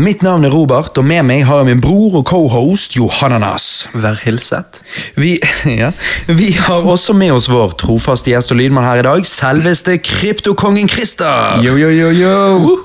Mitt 0.00 0.22
navn 0.24 0.46
er 0.46 0.52
Robert, 0.54 0.96
og 0.96 1.04
med 1.04 1.26
meg 1.28 1.42
har 1.44 1.58
jeg 1.60 1.66
min 1.74 1.80
bror 1.84 2.14
og 2.20 2.24
cohost 2.30 2.94
Johananas. 2.96 3.66
Vær 3.92 4.16
hilset. 4.24 4.78
Vi, 5.20 5.34
ja, 5.80 5.90
vi 6.30 6.52
har 6.56 6.86
også 6.88 7.12
med 7.18 7.34
oss 7.34 7.50
vår 7.52 7.74
trofaste 7.80 8.32
gjest 8.32 8.54
og 8.54 8.60
lydmann 8.62 8.86
her 8.86 9.02
i 9.02 9.04
dag, 9.04 9.26
selveste 9.28 9.98
kryptokongen 10.00 10.88
Christer. 10.88 11.60
Yo, 11.66 11.74
yo, 11.76 11.90
yo, 11.92 12.08
yo. 12.16 12.32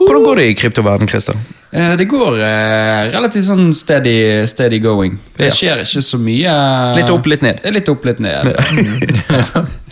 Hvordan 0.02 0.26
går 0.28 0.42
det 0.42 0.50
i 0.52 0.58
kryptoverden, 0.60 1.08
Christer? 1.12 1.40
Eh, 1.72 1.96
Det 2.00 2.10
går 2.12 2.42
eh, 2.42 3.08
relativt 3.16 3.48
sånn 3.48 3.70
steady, 3.76 4.18
steady 4.52 4.82
going. 4.84 5.16
Det 5.40 5.54
skjer 5.56 5.86
ikke 5.86 6.04
så 6.04 6.20
mye. 6.20 6.60
Litt 7.00 7.12
opp, 7.16 7.32
litt 7.32 7.46
ned. 7.46 7.64
Er 7.64 7.78
Litt 7.80 7.92
opp, 7.96 8.04
litt 8.12 8.20
ned. 8.24 8.52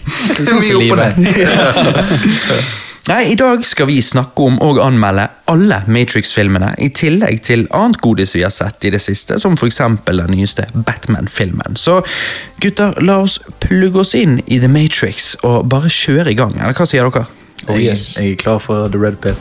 Det 0.03 0.43
sånn 0.43 0.59
Mye 0.59 0.67
som 0.67 0.81
opp 0.81 0.91
og 0.91 0.99
livet. 0.99 1.19
ned. 1.23 2.73
Nei, 3.03 3.23
I 3.31 3.35
dag 3.35 3.65
skal 3.67 3.89
vi 3.89 3.97
snakke 4.01 4.45
om 4.45 4.55
og 4.63 4.77
anmelde 4.79 5.25
alle 5.51 5.81
Matrix-filmene, 5.91 6.69
i 6.79 6.87
tillegg 6.95 7.41
til 7.43 7.65
annet 7.75 7.99
godis 7.99 8.31
vi 8.37 8.45
har 8.45 8.53
sett 8.55 8.87
i 8.87 8.93
det 8.93 9.01
siste, 9.03 9.35
som 9.43 9.57
f.eks. 9.59 9.81
den 10.07 10.31
nyeste 10.31 10.69
Batman-filmen. 10.71 11.75
Så 11.75 11.97
gutter, 12.63 12.95
la 13.03 13.19
oss 13.25 13.41
plugge 13.59 13.99
oss 14.05 14.15
inn 14.15 14.39
i 14.47 14.61
The 14.63 14.71
Matrix 14.71 15.33
og 15.43 15.67
bare 15.73 15.91
kjøre 15.91 16.31
i 16.31 16.39
gang. 16.39 16.55
Eller 16.61 16.79
hva 16.79 16.87
sier 16.87 17.11
dere? 17.11 17.27
Oh, 17.67 17.75
Jeg, 17.75 17.91
yes. 17.91 18.07
jeg 18.15 18.37
er 18.37 18.39
klar 18.39 18.63
for 18.63 18.87
The 18.87 19.03
Red 19.03 19.19
Pill. 19.19 19.35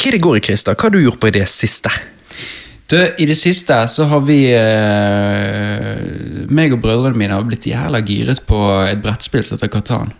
Hva 0.00 0.10
det 0.14 0.20
går 0.24 0.38
i, 0.38 0.40
Christer? 0.48 0.74
Hva 0.78 0.88
har 0.88 0.94
du 0.94 1.02
gjort 1.02 1.20
på 1.20 1.28
i 1.28 1.34
det 1.36 1.46
siste? 1.52 1.90
Du, 2.90 2.96
I 2.98 3.26
det 3.28 3.36
siste 3.38 3.76
så 3.92 4.06
har 4.10 4.22
vi 4.26 4.38
eh, 4.50 6.46
meg 6.50 6.72
og 6.74 6.80
brødrene 6.82 7.18
mine 7.20 7.36
har 7.36 7.44
blitt 7.46 7.66
jævla 7.70 8.00
giret 8.06 8.42
på 8.48 8.58
et 8.88 9.00
brettspill 9.04 9.44
som 9.46 9.58
heter 9.58 9.70
Katan. 9.76 10.10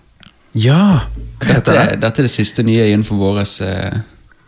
Ja, 0.58 1.06
hva 1.40 1.46
Dette, 1.46 1.54
heter 1.56 1.78
det? 1.78 1.98
dette 2.04 2.22
er 2.22 2.26
det 2.28 2.32
siste 2.34 2.62
nye 2.66 2.88
innenfor 2.92 3.18
våres, 3.20 3.56
eh, 3.64 3.98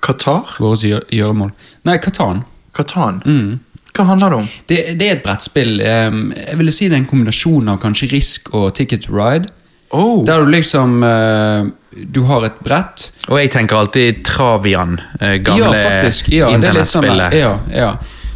Qatar? 0.02 0.56
våres 0.62 0.82
gjø- 0.86 1.04
gjøremål. 1.14 1.52
Nei, 1.86 1.96
Katan. 2.02 2.44
Katan? 2.74 3.20
Mm. 3.26 3.60
Hva 3.92 4.06
handler 4.08 4.30
det 4.32 4.38
om? 4.40 4.46
Det, 4.70 4.78
det 4.98 5.08
er 5.08 5.16
et 5.18 5.24
brettspill. 5.26 5.74
Um, 5.84 6.22
jeg 6.32 6.56
ville 6.58 6.72
si 6.72 6.86
det 6.88 6.96
er 6.96 7.02
en 7.02 7.10
kombinasjon 7.10 7.68
av 7.68 7.80
kanskje 7.82 8.08
Risk 8.14 8.48
og 8.56 8.70
Ticket 8.78 9.04
to 9.04 9.12
Ride. 9.18 9.50
Oh, 9.92 10.24
Der 10.24 10.40
du 10.40 10.50
liksom 10.50 11.02
uh, 11.04 11.66
Du 11.92 12.22
har 12.24 12.44
et 12.46 12.58
brett. 12.64 13.10
Og 13.28 13.36
jeg 13.38 13.50
tenker 13.52 13.76
alltid 13.76 14.22
Travian, 14.24 14.94
uh, 15.20 15.34
gamle 15.44 15.76
ja, 15.76 15.90
faktisk. 15.90 16.30
Ja, 16.32 16.46
sånn, 16.48 16.62
internettspillet. 16.62 17.34
ja, 17.36 17.50
ja. 17.76 17.90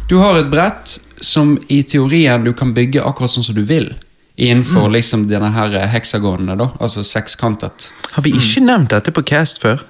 Du 0.07 0.17
har 0.21 0.37
et 0.37 0.51
brett 0.51 0.99
som 1.19 1.57
i 1.67 1.81
teorien 1.83 2.43
du 2.45 2.53
kan 2.53 2.73
bygge 2.77 3.01
akkurat 3.03 3.33
sånn 3.33 3.43
som 3.43 3.55
du 3.57 3.63
vil. 3.65 3.89
Innenfor 4.37 4.85
Mm. 4.85 4.93
liksom 4.93 5.27
denne 5.27 5.49
her 5.51 5.73
heksagonene, 5.89 6.55
da. 6.57 6.69
Altså 6.79 7.01
sekskantet. 7.03 7.89
Har 8.13 8.21
vi 8.23 8.31
ikke 8.37 8.61
nevnt 8.61 8.89
dette 8.93 9.11
på 9.11 9.23
Cast 9.25 9.61
før? 9.61 9.81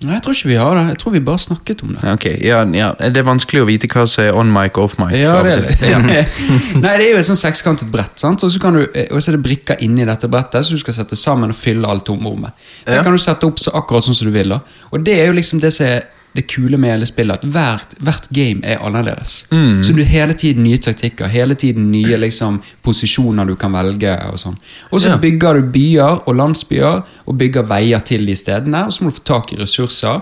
Nei, 0.00 0.14
jeg 0.16 0.22
tror 0.24 0.32
ikke 0.32 0.48
vi 0.48 0.54
har 0.56 0.78
det. 0.78 0.82
Jeg 0.94 0.98
tror 1.02 1.12
vi 1.12 1.20
bare 1.20 1.38
snakket 1.42 1.82
om 1.84 1.90
det. 1.92 2.04
Ok, 2.14 2.24
ja, 2.40 2.60
ja. 2.72 2.86
Det 2.98 3.20
er 3.20 3.26
vanskelig 3.26 3.60
å 3.60 3.66
vite 3.68 3.88
hva 3.92 4.06
som 4.08 4.22
er 4.24 4.36
on 4.40 4.48
mic 4.52 4.78
og 4.80 4.86
off 4.86 4.94
mic. 5.00 5.12
Ja, 5.20 5.34
det 5.44 5.52
er 5.58 5.66
det. 5.66 6.22
Nei, 6.84 6.94
det 6.96 7.04
er 7.04 7.10
jo 7.10 7.18
et 7.20 7.28
sånn 7.28 7.36
sekskantet 7.36 7.90
brett, 7.92 8.14
sant? 8.22 8.40
Og 8.46 8.52
så, 8.54 8.62
kan 8.62 8.78
du, 8.78 8.86
eh, 8.94 9.10
og 9.12 9.20
så 9.20 9.28
er 9.32 9.36
det 9.36 9.42
brikker 9.44 9.82
inni 9.84 10.06
dette 10.08 10.30
brettet, 10.32 10.64
så 10.64 10.72
du 10.78 10.80
skal 10.80 10.96
sette 10.96 11.18
sammen 11.20 11.52
og 11.52 11.58
fylle 11.60 11.84
alt 11.90 12.06
tomrommet. 12.08 12.56
Det 12.86 12.96
Ja. 12.96 13.02
kan 13.04 13.12
du 13.12 13.20
sette 13.20 13.44
opp 13.44 13.60
så 13.60 13.74
akkurat 13.76 14.08
sånn 14.08 14.16
som 14.16 14.30
du 14.30 14.32
vil. 14.32 14.48
da. 14.56 14.60
Og 14.90 15.04
det 15.04 15.18
er 15.20 15.26
jo 15.28 15.36
liksom 15.36 15.60
det 15.60 15.72
som 15.76 15.86
er 15.86 16.08
det 16.34 16.46
kule 16.46 16.76
med 16.78 16.90
hele 16.92 17.06
spillet, 17.06 17.40
at 17.42 17.44
hvert, 17.50 17.94
hvert 18.06 18.28
game 18.32 18.60
er 18.62 18.78
annerledes. 18.86 19.46
Så 19.82 19.92
du 19.96 20.02
hele 20.06 20.32
tiden 20.38 20.62
nye 20.64 20.78
taktikker, 20.78 21.26
hele 21.26 21.54
tiden 21.58 21.90
nye 21.90 22.16
liksom, 22.16 22.60
posisjoner 22.86 23.44
du 23.46 23.56
kan 23.56 23.72
velge. 23.74 24.12
Og 24.30 24.38
sånn. 24.38 24.56
Og 24.92 25.00
så 25.00 25.08
Ja. 25.10 25.16
bygger 25.16 25.54
du 25.54 25.62
byer 25.72 26.22
og 26.28 26.36
landsbyer, 26.36 27.02
og 27.26 27.38
bygger 27.38 27.62
veier 27.66 27.98
til 28.04 28.26
de 28.26 28.34
stedene, 28.36 28.84
og 28.86 28.92
så 28.92 29.02
må 29.02 29.10
du 29.10 29.16
få 29.16 29.24
tak 29.24 29.52
i 29.52 29.56
ressurser. 29.56 30.20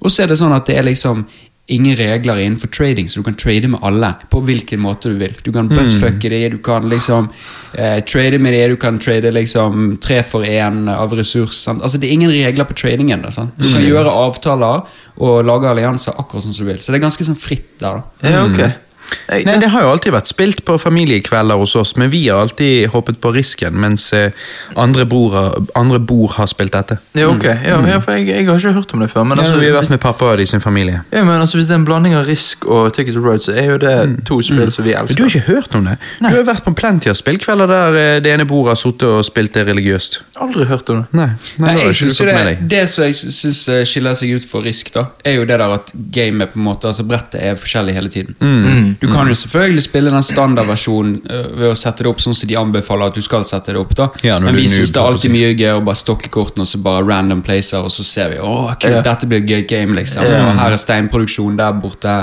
Og 0.00 0.10
så 0.10 0.22
er 0.22 0.26
det 0.28 0.38
sånn 0.38 0.54
at 0.54 0.66
det 0.66 0.76
er 0.78 0.82
liksom 0.84 1.26
ingen 1.68 1.96
regler 1.96 2.38
innenfor 2.40 2.68
trading, 2.72 3.08
så 3.08 3.20
du 3.20 3.24
kan 3.26 3.34
trade 3.36 3.68
med 3.68 3.80
alle 3.84 4.14
på 4.32 4.40
hvilken 4.40 4.80
måte 4.80 5.10
du 5.12 5.18
vil. 5.20 5.34
Du 5.44 5.50
kan 5.52 5.68
buttfucke 5.68 6.30
det, 6.32 6.40
du 6.54 6.58
kan 6.64 6.88
liksom 6.88 7.28
eh, 7.74 7.98
trade 8.08 8.38
med 8.40 8.56
det, 8.56 8.62
du 8.72 8.76
kan 8.80 8.98
trade 8.98 9.32
liksom 9.36 9.98
tre 10.00 10.22
for 10.24 10.46
én 10.48 10.88
av 10.88 11.12
ressurs. 11.12 11.66
Altså 11.68 11.98
Det 12.00 12.08
er 12.08 12.16
ingen 12.16 12.32
regler 12.32 12.64
på 12.64 12.76
tradingen. 12.78 13.22
Da, 13.22 13.32
sant? 13.34 13.52
Du 13.60 13.68
kan 13.68 13.84
gjøre 13.84 14.16
avtaler 14.24 14.88
og 15.18 15.44
lage 15.44 15.68
allianser 15.68 16.16
akkurat 16.16 16.48
sånn 16.48 16.56
som 16.56 16.64
du 16.64 16.72
vil. 16.72 16.80
Så 16.80 16.92
det 16.92 17.02
er 17.02 17.06
ganske 17.08 17.28
sånn 17.28 17.40
fritt 17.40 17.74
der. 17.82 18.00
da. 18.00 18.30
ja, 18.32 18.44
ok. 18.48 18.87
Nei, 19.28 19.58
Det 19.60 19.68
har 19.72 19.82
jo 19.84 19.90
alltid 19.92 20.12
vært 20.12 20.28
spilt 20.30 20.64
på 20.64 20.78
familiekvelder 20.80 21.58
hos 21.60 21.74
oss, 21.76 21.94
men 21.96 22.10
vi 22.10 22.28
har 22.28 22.40
alltid 22.40 22.88
hoppet 22.92 23.20
på 23.20 23.32
risken, 23.34 23.76
mens 23.80 24.12
eh, 24.16 24.30
andre, 24.76 25.04
bror, 25.08 25.36
andre 25.78 25.98
bor 26.00 26.32
har 26.36 26.48
spilt 26.50 26.72
dette. 26.72 26.98
ja, 27.14 27.28
ok. 27.28 27.44
Ja, 27.44 27.78
ja, 27.88 27.98
for 28.00 28.16
jeg, 28.16 28.28
jeg 28.28 28.46
har 28.48 28.58
ikke 28.58 28.72
hørt 28.72 28.94
om 28.94 29.00
det 29.04 29.10
før. 29.10 29.24
Men, 29.24 29.36
Men 29.36 29.44
altså, 29.44 29.58
vi 29.60 29.66
har 29.66 29.76
vært 29.76 29.86
hvis, 29.88 29.94
med 29.96 30.00
pappa 30.00 30.32
og 30.32 30.38
de 30.38 30.46
sin 30.46 30.60
familie. 30.64 31.02
ja, 31.12 31.24
men 31.24 31.40
altså, 31.40 31.58
hvis 31.58 31.66
det 31.66 31.76
er 31.76 31.80
en 31.82 31.84
blanding 31.88 32.16
av 32.16 32.26
Risk 32.28 32.64
og 32.66 32.92
Ticket 32.96 33.14
to 33.14 33.22
Road, 33.24 33.44
så 33.44 33.52
er 33.52 33.72
jo 33.72 33.78
det 33.82 33.94
to 34.28 34.40
spill 34.42 34.70
som 34.72 34.84
vi 34.84 34.94
Men 34.94 35.02
elsker. 35.02 35.16
Du 35.16 35.22
har 35.24 35.34
ikke 35.34 35.52
hørt 35.52 35.74
om 35.74 35.84
det? 35.88 35.96
Du 36.20 36.28
har 36.28 36.44
vært 36.48 36.64
på 36.64 36.74
plenty 36.78 37.10
av 37.12 37.18
spillkvelder 37.18 37.70
der 37.72 37.98
eh, 38.02 38.20
det 38.24 38.32
ene 38.34 38.46
bordet 38.48 38.74
har 38.76 38.80
sittet 38.80 39.08
og 39.08 39.24
spilt 39.26 39.54
det 39.56 39.66
religiøst. 39.68 40.20
Aldri 40.44 40.68
hørt 40.70 40.90
om 40.90 41.02
det. 41.02 41.18
Nei, 41.18 41.28
nei, 41.58 41.74
Nei, 41.74 41.76
jeg 41.88 41.94
synes 42.02 42.20
med 42.20 42.46
det, 42.46 42.56
det 42.70 42.84
som 42.90 43.04
jeg 43.04 43.16
syns 43.18 43.62
eh, 43.72 43.84
skiller 43.88 44.16
seg 44.18 44.36
ut 44.38 44.48
for 44.48 44.64
Risk, 44.66 44.92
da, 44.94 45.06
er 45.24 45.38
jo 45.38 45.46
det 45.48 45.58
der 45.58 45.74
at 45.78 45.92
gamet 46.14 46.52
på 46.52 46.60
en 46.60 46.66
måte, 46.68 46.88
altså 46.90 47.04
brettet 47.08 47.40
er 47.42 47.58
forskjellig 47.58 47.94
hele 47.96 48.12
tiden. 48.12 48.36
Mm. 48.40 48.96
Du 49.00 49.06
kan 49.12 49.28
jo 49.30 49.34
selvfølgelig 49.34 49.82
spille 49.82 50.10
den 50.10 50.22
standardversjonen 50.26 51.20
eh, 51.30 51.44
ved 51.54 51.70
å 51.70 51.74
sette 51.78 52.02
det 52.02 52.10
opp 52.10 52.18
sånn 52.20 52.34
som 52.34 52.48
de 52.50 52.56
anbefaler 52.58 53.06
at 53.12 53.14
du 53.14 53.22
skal 53.22 53.44
sette 53.46 53.70
det 53.72 53.78
opp. 53.78 53.94
da 53.94 54.08
Ja, 54.26 54.38
Men 54.42 54.56
vi 54.58 54.64
syns 54.68 54.90
det 54.90 54.98
er 54.98 55.06
alltid 55.06 55.30
mye 55.30 55.52
gøy 55.54 55.76
å 55.76 55.84
bare 55.86 56.00
stokke 56.00 56.28
kortene 56.34 56.62
og 56.66 56.70
så 56.70 56.80
bare 56.82 57.04
random 57.06 57.42
placer, 57.46 57.78
og 57.78 57.90
så 57.94 58.02
ser 58.02 58.30
vi 58.30 58.40
åh, 58.42 58.72
kult, 58.74 58.90
Ja. 58.96 59.00
dette 59.02 59.26
blir 59.30 59.38
et 59.38 59.46
gøy 59.46 59.62
game, 59.68 59.94
liksom. 59.94 60.24
Og 60.24 60.56
her 60.58 60.72
er 60.72 60.76
steinproduksjon 60.82 61.56
der 61.56 61.72
borte, 61.78 62.16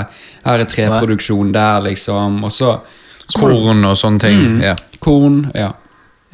her 0.44 0.58
er 0.60 0.64
treproduksjon 0.64 1.52
der, 1.52 1.80
liksom. 1.88 2.42
Og 2.44 2.50
så, 2.52 2.80
så 3.26 3.38
Korn 3.40 3.84
og 3.84 3.96
sånne 3.96 4.20
ting. 4.20 4.60
Ja. 4.62 4.76
korn. 5.00 5.50
Ja. 5.54 5.72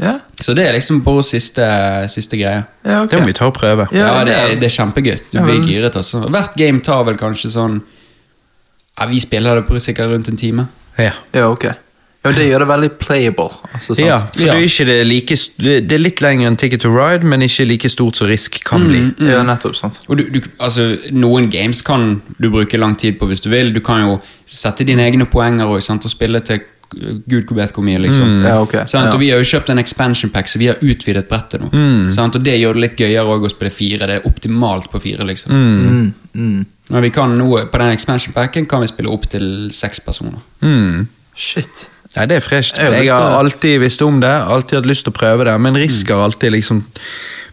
Ja, 0.02 0.18
Så 0.40 0.54
det 0.56 0.66
er 0.66 0.72
liksom 0.72 1.02
vår 1.04 1.22
siste, 1.22 1.62
siste 2.10 2.36
greie. 2.40 2.64
ja 2.84 3.02
okay. 3.04 3.18
Det 3.18 3.20
må 3.22 3.26
vi 3.26 3.32
ta 3.38 3.46
og 3.46 3.54
prøve. 3.54 3.86
Ja, 3.92 4.24
det, 4.24 4.26
det 4.26 4.36
er- 4.36 4.54
det 4.58 4.64
er 4.72 4.76
kjempegøy. 4.82 5.30
Du 5.30 5.38
Ja, 5.38 5.44
blir 5.44 5.62
giret. 5.62 5.94
altså. 5.94 6.26
Hvert 6.28 6.56
game 6.56 6.80
tar 6.80 7.04
vel 7.04 7.14
kanskje 7.16 7.50
sånn 7.52 7.82
Ja, 9.02 9.08
Vi 9.10 9.20
spiller 9.20 9.58
det 9.58 9.66
på 9.66 9.80
sikkert 9.82 10.12
rundt 10.14 10.28
en 10.30 10.36
time. 10.36 10.68
Ja. 10.98 11.12
Ja, 11.34 11.48
ok. 11.50 11.72
Ja, 12.22 12.30
det 12.30 12.44
gjør 12.46 12.62
det 12.62 12.66
veldig 12.68 12.90
playable. 13.02 13.48
Altså, 13.74 13.96
sant? 13.96 14.06
Ja, 14.06 14.18
for 14.30 14.44
Ja. 14.46 14.52
Det, 14.52 14.60
er 14.60 14.66
ikke 14.68 14.84
det, 14.86 15.06
like, 15.06 15.36
det 15.88 15.92
er 15.92 15.98
litt 15.98 16.20
lenger 16.22 16.46
enn 16.46 16.56
Ticket 16.56 16.84
to 16.84 16.90
Ride, 16.94 17.26
men 17.26 17.42
ikke 17.42 17.64
like 17.66 17.88
stort 17.90 18.16
som 18.16 18.28
Risk 18.30 18.60
kan 18.64 18.84
bli. 18.86 19.00
ja, 19.26 19.42
nettopp. 19.42 19.74
sant. 19.74 19.98
Og 20.08 20.18
du, 20.18 20.28
du, 20.30 20.40
altså, 20.60 20.96
Noen 21.10 21.50
games 21.50 21.82
kan 21.82 22.22
du 22.38 22.48
bruke 22.50 22.78
lang 22.78 22.94
tid 22.96 23.18
på 23.18 23.26
hvis 23.26 23.42
du 23.42 23.50
vil. 23.50 23.74
Du 23.74 23.80
kan 23.80 24.06
jo 24.06 24.20
sette 24.46 24.84
dine 24.86 25.02
egne 25.02 25.26
poenger 25.26 25.66
også, 25.66 25.86
sant? 25.86 26.04
og 26.04 26.10
spille 26.10 26.40
til 26.40 26.60
gud 27.26 27.50
vet 27.56 27.72
hvor 27.72 27.82
mye. 27.82 27.98
liksom. 27.98 28.42
Ja, 28.44 28.60
ok. 28.62 28.72
Sant? 28.86 29.06
Ja. 29.06 29.12
Og 29.14 29.20
Vi 29.20 29.30
har 29.30 29.38
jo 29.38 29.48
kjøpt 29.48 29.70
en 29.70 29.78
expansion 29.78 30.30
pack, 30.30 30.46
så 30.46 30.58
vi 30.58 30.66
har 30.66 30.76
utvidet 30.82 31.28
brettet 31.28 31.60
nå. 31.60 31.70
Sant? 32.12 32.36
Og 32.36 32.44
Det 32.44 32.58
gjør 32.60 32.74
det 32.74 32.82
litt 32.86 32.96
gøyere 33.00 33.24
også 33.26 33.50
å 33.50 33.54
spille 33.56 33.70
fire. 33.70 34.06
Det 34.06 34.20
er 34.20 34.28
optimalt 34.28 34.90
på 34.92 35.00
fire. 35.02 35.24
liksom. 35.26 35.52
Mm, 35.52 36.14
mm. 36.34 36.66
Men 36.92 37.02
vi 37.06 37.10
kan 37.14 37.32
nå, 37.38 37.48
På 37.72 37.78
den 37.80 37.92
expansion 37.94 38.34
packen 38.36 38.66
kan 38.68 38.82
vi 38.84 38.90
spille 38.90 39.08
opp 39.12 39.24
til 39.32 39.70
seks 39.72 40.00
personer. 40.04 40.40
Mm. 40.60 41.06
Shit. 41.34 41.86
Nei, 42.16 42.26
det 42.28 42.36
er 42.36 42.44
fresht. 42.44 42.76
Jeg 42.76 43.08
har 43.08 43.38
alltid 43.38 43.78
visst 43.80 44.02
om 44.04 44.18
det, 44.20 44.28
alltid 44.28 44.82
hatt 44.82 44.88
lyst 44.90 45.06
til 45.06 45.14
å 45.14 45.16
prøve 45.16 45.46
det, 45.48 45.54
men 45.64 45.78
Risk 45.80 46.10
har 46.12 46.26
alltid 46.26 46.52
liksom 46.52 46.82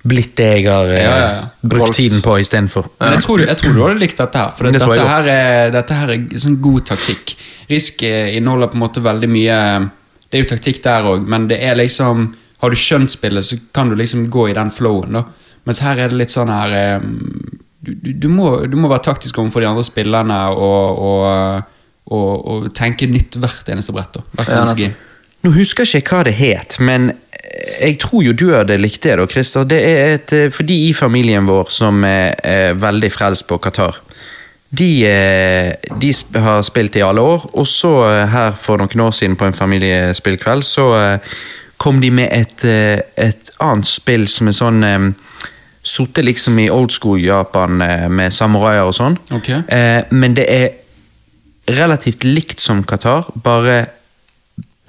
blitt 0.09 0.33
det 0.39 0.47
jeg 0.57 0.65
har 0.67 0.89
eh, 0.91 0.99
Ja, 1.03 1.13
ja, 1.15 1.29
ja. 1.37 1.45
brukt 1.63 1.85
Valgt. 1.85 1.95
tiden 1.99 2.21
på 2.23 2.35
istedenfor. 2.39 2.89
Ja. 2.99 3.13
jeg 3.15 3.23
tror, 3.23 3.43
jeg 3.45 3.57
tror 3.61 3.73
du 3.75 3.79
hadde 3.85 3.99
likt 4.03 4.19
dette 4.19 4.41
her. 4.43 4.51
For 4.57 4.67
Det 4.67 4.79
dette, 4.79 5.07
her 5.13 5.29
er, 5.31 5.71
dette 5.75 5.97
her 6.01 6.11
er 6.15 6.43
sånn 6.43 6.59
god 6.63 6.85
taktikk. 6.91 7.33
Risk 7.71 8.03
eh, 8.07 8.35
inneholder 8.35 8.71
på 8.73 8.79
en 8.79 8.83
måte 8.83 9.03
veldig 9.03 9.29
mye 9.31 9.57
Det 10.29 10.37
er 10.39 10.43
jo 10.43 10.49
taktikk 10.51 10.83
der 10.83 11.07
òg, 11.13 11.23
men 11.27 11.47
det 11.49 11.57
er 11.63 11.75
liksom 11.79 12.27
Har 12.61 12.69
du 12.69 12.75
skjønt 12.79 13.11
spillet, 13.15 13.45
så 13.47 13.55
kan 13.75 13.89
du 13.91 13.95
liksom 13.95 14.27
gå 14.31 14.49
i 14.49 14.53
den 14.57 14.71
flowen, 14.75 15.15
da. 15.15 15.23
Mens 15.67 15.79
her 15.83 15.99
er 15.99 16.11
det 16.11 16.19
litt 16.19 16.31
sånn 16.35 16.51
her 16.51 16.75
eh, 16.75 16.99
Du, 17.79 17.93
du, 17.93 18.11
du, 18.13 18.27
må, 18.27 18.65
du 18.67 18.75
må 18.75 18.89
være 18.91 19.05
taktisk 19.07 19.37
overfor 19.39 19.63
de 19.63 19.69
andre 19.69 19.83
spillerne 19.87 20.39
og, 20.51 20.97
og, 21.09 21.69
og, 22.11 22.31
og 22.51 22.67
tenke 22.75 23.07
nytt 23.07 23.37
hvert 23.39 23.71
eneste 23.71 23.95
brett. 23.95 24.17
da 24.17 24.25
Hvert 24.35 24.51
Ja, 24.51 24.63
eneste 24.65 24.91
Nå 25.39 25.53
husker 25.55 25.87
jeg 25.87 26.03
ikke 26.03 26.17
hva 26.17 26.25
det 26.27 26.33
het, 26.35 26.75
men 26.83 27.13
jeg 27.79 27.95
tror 28.01 28.23
jo 28.25 28.33
du 28.35 28.49
hadde 28.51 28.77
likt 28.79 29.05
det, 29.05 29.15
da, 29.19 29.27
Christer. 29.29 29.67
Det 29.67 29.79
er 29.79 30.17
et, 30.17 30.33
eh, 30.35 30.49
for 30.51 30.67
de 30.67 30.75
i 30.89 30.93
familien 30.93 31.47
vår 31.47 31.71
som 31.73 32.03
er, 32.03 32.35
er 32.43 32.75
veldig 32.79 33.11
frelst 33.13 33.47
på 33.47 33.59
Qatar. 33.63 34.01
De, 34.69 34.89
eh, 35.07 35.71
de 36.01 36.11
har 36.35 36.61
spilt 36.67 36.99
i 36.99 37.05
alle 37.05 37.23
år, 37.23 37.47
og 37.53 37.67
så 37.67 37.93
eh, 38.09 38.25
her 38.29 38.51
for 38.59 38.81
noen 38.81 39.05
år 39.07 39.15
siden 39.15 39.39
på 39.39 39.47
en 39.47 39.57
familiespillkveld, 39.57 40.67
så 40.67 40.91
kom 41.79 42.01
de 42.03 42.11
med 42.11 42.27
et, 42.35 42.65
et 43.15 43.51
annet 43.63 43.87
spill 43.87 44.27
som 44.27 44.49
er 44.51 44.55
sånn 44.57 44.81
Sittet 45.83 46.25
liksom 46.25 46.59
i 46.59 46.69
old 46.69 46.91
school 46.91 47.19
Japan 47.23 47.81
eh, 47.81 48.07
med 48.11 48.33
samuraier 48.35 48.83
og 48.89 48.95
sånn. 48.97 49.15
Okay. 49.31 49.61
Eh, 49.67 50.03
men 50.11 50.33
det 50.37 50.45
er 50.51 50.69
relativt 51.69 52.23
likt 52.25 52.59
som 52.59 52.81
Qatar, 52.83 53.29
bare 53.43 53.85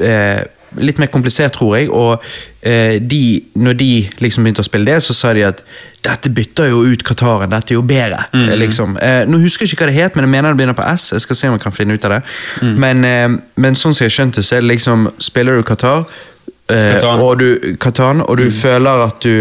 eh, 0.00 0.40
litt 0.80 0.98
mer 1.02 1.10
komplisert, 1.12 1.52
tror 1.58 1.76
jeg. 1.78 1.90
Og 1.90 2.22
eh, 2.62 2.96
de, 3.02 3.22
når 3.58 3.76
de 3.80 3.88
liksom 4.22 4.44
begynte 4.46 4.62
å 4.64 4.66
spille 4.68 4.88
det, 4.90 5.00
så 5.04 5.14
sa 5.16 5.32
de 5.36 5.44
at 5.48 5.62
dette 6.02 6.30
bytter 6.32 6.70
jo 6.72 6.82
ut 6.88 7.02
Qataren, 7.04 7.50
dette 7.52 7.74
er 7.74 7.78
jo 7.78 7.82
bedre. 7.86 8.22
eh, 8.32 8.56
Liksom. 8.56 8.96
Eh, 9.02 9.22
nå 9.28 9.40
husker 9.42 9.66
jeg 9.66 9.74
ikke 9.74 9.84
hva 9.84 9.90
det 9.92 9.98
het, 10.00 10.16
men 10.16 10.24
jeg 10.26 10.32
mener 10.36 10.50
det 10.54 10.60
begynner 10.62 10.78
på 10.78 10.86
S. 10.94 11.10
Jeg 11.12 11.20
skal 11.26 11.36
se 11.36 11.48
om 11.50 11.58
jeg 11.58 11.64
kan 11.66 11.76
finne 11.76 11.94
ut 11.98 12.04
av 12.08 12.16
det. 12.16 12.22
Men, 12.80 13.04
eh, 13.04 13.28
men 13.60 13.74
sånn 13.78 13.94
som 13.94 14.06
jeg 14.08 14.14
skjønte, 14.16 14.42
så 14.42 14.56
er 14.56 14.64
det 14.64 14.72
liksom 14.74 15.10
Spiller 15.20 15.60
du 15.60 15.62
Qatar, 15.68 16.06
eh, 16.70 16.96
og 17.20 17.38
du, 17.38 17.76
Katan, 17.82 18.22
og 18.22 18.38
du 18.38 18.48
føler 18.50 19.04
at 19.06 19.20
du 19.20 19.34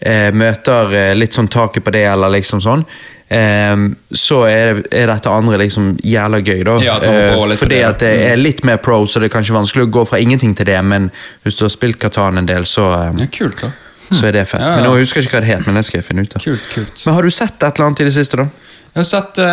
eh, 0.00 0.30
møter 0.32 0.92
eh, 0.96 1.14
litt 1.14 1.32
sånn 1.36 1.48
taket 1.48 1.84
på 1.84 1.90
det, 1.94 2.04
eller 2.12 2.30
liksom 2.34 2.60
sånn. 2.60 2.84
eh, 3.30 3.76
så 4.10 4.40
er, 4.50 4.80
er 4.90 5.06
dette 5.12 5.30
andre 5.30 5.58
liksom 5.62 5.92
jævla 6.02 6.40
gøy, 6.42 6.64
da. 6.66 6.78
Ja, 6.82 6.96
Eh, 7.00 7.36
fordi 7.56 7.76
det, 7.76 7.84
at 7.86 7.98
det 8.00 8.14
er 8.32 8.36
litt 8.40 8.64
mer 8.64 8.76
pro, 8.82 9.04
så 9.06 9.20
det 9.20 9.30
er 9.30 9.36
kanskje 9.38 9.54
vanskelig 9.54 9.86
å 9.86 9.90
gå 9.90 10.06
fra 10.08 10.18
ingenting 10.18 10.54
til 10.58 10.66
det, 10.66 10.80
men 10.84 11.10
hvis 11.44 11.56
du 11.60 11.64
har 11.64 11.70
spilt 11.70 11.98
Katan 12.02 12.38
en 12.38 12.46
del, 12.46 12.64
så, 12.66 12.88
eh, 12.92 13.12
Ja, 13.22 13.26
kult, 13.32 13.60
da. 13.60 13.70
så 14.10 14.26
er 14.26 14.32
det 14.32 14.48
fett. 14.48 14.60
Ja, 14.60 14.66
ja. 14.72 14.76
Men 14.80 14.84
nå 14.90 14.96
husker 14.98 15.20
jeg 15.22 15.28
ikke 15.28 15.38
hva 15.38 15.44
det 15.46 15.52
het, 15.54 15.66
men 15.66 15.74
det 15.78 15.84
skal 15.86 16.00
jeg 16.00 16.08
finne 16.08 16.22
ut 16.26 16.34
av. 16.36 16.42
Kult, 16.42 16.66
kult. 16.74 17.06
Men 17.06 17.14
har 17.14 17.22
du 17.22 17.30
sett 17.30 17.62
et 17.62 17.78
eller 17.78 17.86
annet 17.86 18.00
i 18.00 18.04
det 18.10 18.12
siste, 18.16 18.36
da? 18.36 18.48
Jeg 18.90 18.98
har 18.98 19.06
sett, 19.06 19.38
uh, 19.38 19.44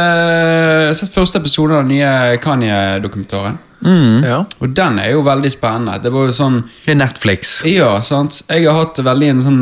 jeg 0.81 0.87
har 0.89 0.93
sett 0.97 1.13
første 1.13 1.37
episode 1.37 1.75
av 1.77 1.83
den 1.85 1.91
nye 1.93 2.37
Kanye-dokumentaren. 2.41 3.59
Ja. 4.25 4.39
Og 4.59 4.71
den 4.73 4.97
er 4.97 5.11
jo 5.13 5.21
veldig 5.21 5.51
spennende. 5.53 5.99
Det 6.01 6.09
var 6.11 6.25
jo 6.25 6.33
sånn 6.33 6.63
Det 6.85 6.95
er 6.95 6.97
Netflix. 6.97 7.51
Ja, 7.69 7.99
sant. 8.01 8.41
Jeg 8.49 8.65
har 8.65 8.73
hatt 8.79 8.97
veldig 9.05 9.29
en 9.35 9.41
sånn 9.45 9.59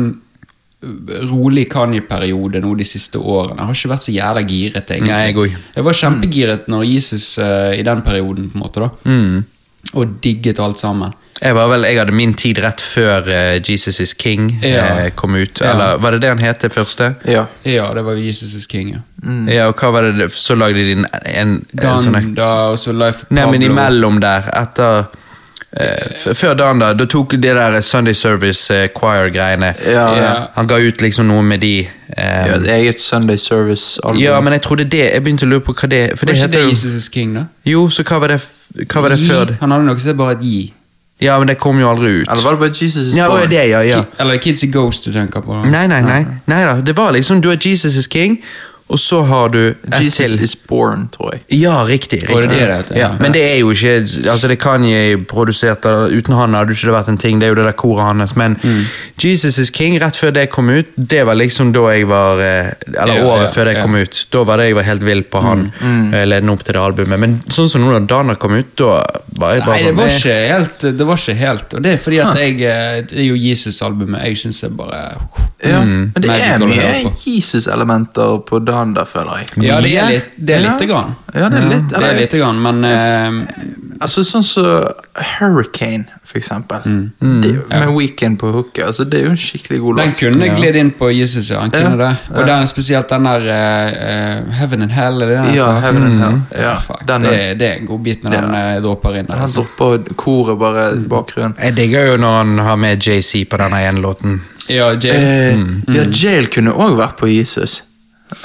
rolig 1.30 1.66
Kanye-periode 1.72 2.60
nå 2.60 2.74
de 2.76 2.84
siste 2.86 3.18
årene. 3.18 3.56
Jeg 3.58 3.68
har 3.68 3.78
ikke 3.78 3.92
vært 3.94 4.04
så 4.04 4.14
jævla 4.14 4.42
giret, 4.46 4.90
egentlig. 4.92 5.12
Nei, 5.12 5.50
jeg. 5.50 5.60
Jeg 5.76 5.86
var 5.86 6.00
kjempegiret 6.00 6.66
når 6.72 6.88
Jesus 6.90 7.28
uh, 7.40 7.72
i 7.72 7.84
den 7.86 8.02
perioden, 8.04 8.50
på 8.52 8.58
en 8.58 8.64
måte, 8.66 8.82
da. 8.84 8.90
Mm. 9.08 9.46
Og 9.96 10.18
digget 10.22 10.60
alt 10.60 10.78
sammen. 10.82 11.14
Jeg, 11.40 11.52
var 11.56 11.68
vel, 11.68 11.84
jeg 11.84 11.98
hadde 12.00 12.14
min 12.16 12.32
tid 12.36 12.60
rett 12.64 12.80
før 12.80 13.26
uh, 13.28 13.56
Jesus 13.60 14.00
is 14.00 14.14
King 14.16 14.50
Ja. 14.64 14.84
uh, 15.06 15.10
kom 15.16 15.34
ut. 15.36 15.60
Ja. 15.60 15.72
Eller 15.72 16.00
var 16.04 16.16
det 16.16 16.22
det 16.24 16.32
han 16.34 16.44
het, 16.44 16.60
det 16.60 16.72
første? 16.76 17.14
Ja. 17.24 17.46
Ja, 17.64 17.88
det 17.96 18.04
var 18.04 18.20
Jesus 18.20 18.54
is 18.54 18.68
King, 18.68 18.94
ja. 18.98 19.04
Ja, 19.48 19.70
og 19.70 19.80
hva 19.80 19.90
var 19.90 20.10
det 20.12 20.28
Så 20.36 20.54
lagde 20.54 20.84
de 20.84 20.92
en, 21.00 21.06
en, 21.24 21.54
en 21.72 21.98
sånn 21.98 22.14
Danda, 22.14 22.50
og 22.70 22.76
så 22.78 22.92
Life 22.92 23.24
of 23.24 23.32
Nei, 23.34 23.46
men 23.50 23.64
imellom 23.64 24.20
der, 24.22 24.52
etter 24.54 25.08
Før 26.34 26.54
dagen, 26.56 26.78
da, 26.80 26.92
da 26.96 27.04
tok 27.04 27.32
de 27.36 27.38
der 27.42 27.80
Sunday 27.84 28.14
Service 28.14 28.70
eh, 28.74 28.88
Choir-greiene. 28.96 29.74
Ja, 29.86 30.06
ja. 30.16 30.30
Han 30.56 30.66
ga 30.70 30.78
ut 30.80 31.02
liksom 31.04 31.26
noe 31.28 31.42
med 31.44 31.60
de. 31.60 31.74
Um, 32.06 32.22
ja, 32.22 32.54
et 32.56 32.68
eget 32.72 33.00
Sunday 33.02 33.36
Service-album. 33.36 34.20
ja, 34.22 34.38
men 34.40 34.52
jeg 34.54 34.62
trodde 34.62 34.84
det 34.88 35.00
Jeg 35.12 35.22
begynte 35.24 35.44
å 35.44 35.48
lure 35.50 35.60
på 35.66 35.72
hva 35.74 35.88
det 35.90 36.00
For 36.16 36.22
Var 36.24 36.30
det 36.32 36.36
ikke 36.36 36.46
heter 36.46 36.62
det 36.62 36.68
Jesus 36.70 36.94
is 36.94 37.08
King, 37.12 37.32
da? 37.34 37.42
Jo, 37.66 37.88
så 37.90 38.04
hva 38.06 38.20
var 38.22 38.30
det, 38.32 38.38
hva 38.86 39.02
var 39.02 39.12
det 39.12 39.18
før? 39.26 39.50
Han 39.60 39.74
hadde 39.74 39.88
noe 39.88 40.00
som 40.00 40.12
er 40.14 40.18
bare 40.20 40.36
et 40.38 40.44
gi. 40.46 40.60
Ja, 41.20 41.34
men 41.40 41.48
det 41.50 41.56
kom 41.58 41.78
jo 41.80 41.88
aldri 41.90 42.12
ut. 42.22 42.28
Eller 42.30 42.42
var 42.46 42.56
det 42.56 42.60
bare 42.62 42.70
Jesus 42.76 43.08
is 43.10 43.14
Ja, 43.16 43.26
Born? 43.32 43.50
det, 43.50 43.62
ja, 43.68 43.80
ja. 43.84 44.00
Ki- 44.04 44.20
Eller 44.22 44.36
Kids 44.38 44.62
is 44.62 44.70
Ghost 44.72 45.04
du 45.08 45.12
tenker 45.12 45.40
på. 45.44 45.58
da. 45.62 45.68
Nei, 45.74 45.86
nei, 45.90 46.00
nei. 46.06 46.22
nei 46.46 46.62
da. 46.64 46.74
Det 46.80 46.94
var 46.96 47.12
liksom 47.16 47.40
Du 47.42 47.50
er 47.50 47.56
Jesus 47.60 47.96
is 47.96 48.06
King, 48.12 48.38
og 48.88 48.98
så 49.02 49.22
har 49.26 49.48
du 49.50 49.58
et 49.68 50.00
Jesus 50.00 50.34
til. 50.36 50.42
is 50.44 50.54
Born, 50.56 51.08
tror 51.10 51.32
jeg. 51.34 51.40
Ja, 51.60 51.82
riktig. 51.84 52.20
Riktig. 52.22 52.48
det 52.48 52.58
det 52.60 52.76
heter, 52.76 52.94
ja. 52.96 53.00
ja. 53.00 53.08
Men 53.20 53.32
det 53.34 53.42
er 53.42 53.56
jo 53.58 53.70
ikke 53.74 53.96
Altså 54.30 54.48
det 54.48 54.58
kan 54.62 54.84
jeg 54.86 55.26
produsere 55.26 55.74
Uten 56.14 56.34
han 56.34 56.54
hadde 56.54 56.70
ikke 56.70 56.86
det 56.86 56.94
vært 56.94 57.08
en 57.08 57.18
ting. 57.18 57.40
Det 57.40 57.46
er 57.48 57.50
jo 57.50 57.56
det 57.58 57.64
der 57.66 57.72
koret 57.72 58.04
hans. 58.06 58.36
Men 58.36 58.54
Mm. 58.62 58.84
Jesus 59.22 59.58
is 59.58 59.70
King, 59.74 59.98
rett 60.00 60.16
før 60.16 60.30
det 60.36 60.50
kom 60.50 60.68
ut, 60.70 60.86
det 60.96 61.24
var 61.26 61.34
liksom 61.34 61.72
da 61.72 61.80
jeg 61.92 62.06
var 62.08 62.38
eh, 62.38 62.70
Eller 63.02 63.16
Ja, 63.16 63.24
året 63.26 63.42
ja, 63.48 63.50
før 63.56 63.64
det 63.64 63.74
ja. 63.74 63.78
Mm. 63.80 63.82
kom 63.82 63.94
ut. 63.96 64.26
Da 64.32 64.42
var 64.44 64.56
det 64.58 64.66
jeg 64.70 64.74
var 64.76 64.82
helt 64.82 65.02
vill 65.02 65.22
på 65.22 65.40
han, 65.42 65.72
Mm. 65.80 66.10
ledende 66.28 66.52
opp 66.52 66.62
til 66.64 66.74
det 66.74 66.82
albumet. 66.82 67.18
Men 67.18 67.42
sånn 67.48 67.68
som 67.68 67.82
nå 67.82 67.90
da 67.92 68.00
Dana 68.06 68.34
kom 68.36 68.54
ut, 68.54 68.76
da 68.76 69.02
var 69.36 69.54
jeg 69.54 69.64
bare 69.66 69.76
Nei, 69.76 69.78
det 69.78 69.90
sånn 69.90 69.96
var 69.96 70.06
eh, 70.06 70.16
ikke 70.16 70.38
helt. 70.54 70.78
Det 70.98 71.06
var 71.06 71.16
ikke 71.16 71.34
helt 71.40 71.74
Og 71.74 71.82
det 71.82 71.92
er 71.92 71.96
fordi 72.06 72.18
at 72.22 72.36
jeg 72.36 72.60
eh, 72.62 73.02
Det 73.10 73.18
er 73.18 73.26
jo 73.26 73.34
Jesus-albumet 73.34 74.22
jeg 74.24 74.36
syns 74.36 74.62
er 74.64 74.68
bare 74.78 75.02
Ja, 75.64 75.80
Men 75.84 76.12
det 76.14 76.30
er 76.30 76.58
mye 76.62 77.12
Jesus-elementer 77.26 78.38
på. 78.46 78.52
Jesus-elementer 78.60 78.75
på 78.76 78.94
der, 78.94 79.04
føler 79.10 79.38
jeg. 79.40 79.46
Ja, 79.66 79.80
det 79.80 79.94
er, 79.96 80.08
litt, 80.12 80.30
det 80.38 80.54
er 80.56 80.60
Ja. 80.60 80.72
lite 80.72 80.86
grann. 80.92 81.14
Ja, 81.34 81.48
det 81.48 81.58
er 81.64 81.68
litt, 81.68 81.88
Det 81.88 82.02
er 82.06 82.20
lite 82.20 82.38
grann, 82.38 82.60
men 82.62 82.84
uh, 82.84 83.46
Altså 84.00 84.20
Sånn 84.28 84.42
som 84.44 84.84
Hurricane, 85.38 86.04
for 86.24 86.36
eksempel. 86.38 86.82
Det, 87.20 87.52
med 87.70 87.88
Weekend 87.96 88.38
på 88.38 88.50
hooket. 88.52 88.82
Altså, 88.86 89.04
det 89.08 89.20
er 89.20 89.24
jo 89.24 89.30
en 89.30 89.36
skikkelig 89.40 89.78
god 89.80 89.96
låt. 89.96 90.04
den 90.04 90.12
kunne 90.18 90.48
glidd 90.58 90.76
inn 90.76 90.90
på 90.98 91.08
Jesus, 91.14 91.48
ja. 91.50 91.60
Han 91.62 91.70
kunne 91.72 91.96
Ja, 91.96 92.10
det. 92.10 92.36
Og 92.36 92.46
den 92.46 92.66
spesielt 92.68 93.08
den 93.08 93.24
der 93.24 93.46
eh, 93.48 94.52
Heaven 94.58 94.82
and 94.82 94.92
Hell, 94.92 95.22
er 95.22 95.26
det 95.32 95.38
den 95.46 95.54
Ja? 95.54 95.70
Heaven 95.80 96.02
and 96.10 96.20
Hell. 96.20 96.40
Ja, 96.52 96.62
Ja, 96.66 96.74
fuck, 96.84 97.06
den 97.08 97.22
det, 97.22 97.58
det 97.58 97.70
er 97.70 97.80
en 97.80 97.86
god 97.86 98.00
bit 98.04 98.22
når 98.24 98.32
Ja. 98.36 98.40
den 98.40 98.82
dropper 98.84 99.16
inn. 99.16 99.26
Han 99.30 99.40
Altså. 99.40 99.64
dropper 99.78 100.14
koret 100.16 100.58
bare 100.58 100.92
i 100.96 100.98
bakgrunnen. 101.08 101.54
Jeg 101.62 101.76
digger 101.76 102.06
jo 102.12 102.16
når 102.16 102.36
han 102.42 102.58
har 102.58 102.76
med 102.76 102.98
JC 103.00 103.44
på 103.48 103.56
denne 103.56 103.80
ene 103.88 104.00
låten. 104.04 104.40
Ja, 104.68 104.90
Jail. 104.92 105.14
Eh, 105.14 105.94
Ja, 105.94 106.04
Jail 106.10 106.46
kunne 106.48 106.72
òg 106.72 106.96
vært 106.98 107.16
på 107.16 107.28
Jesus. 107.32 107.82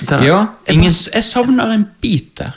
Den- 0.07 0.23
ja, 0.23 0.39
jeg, 0.67 0.75
Ingen 0.75 0.91
jeg 1.13 1.23
savner 1.23 1.71
en 1.73 1.87
bit 2.01 2.35
der. 2.37 2.53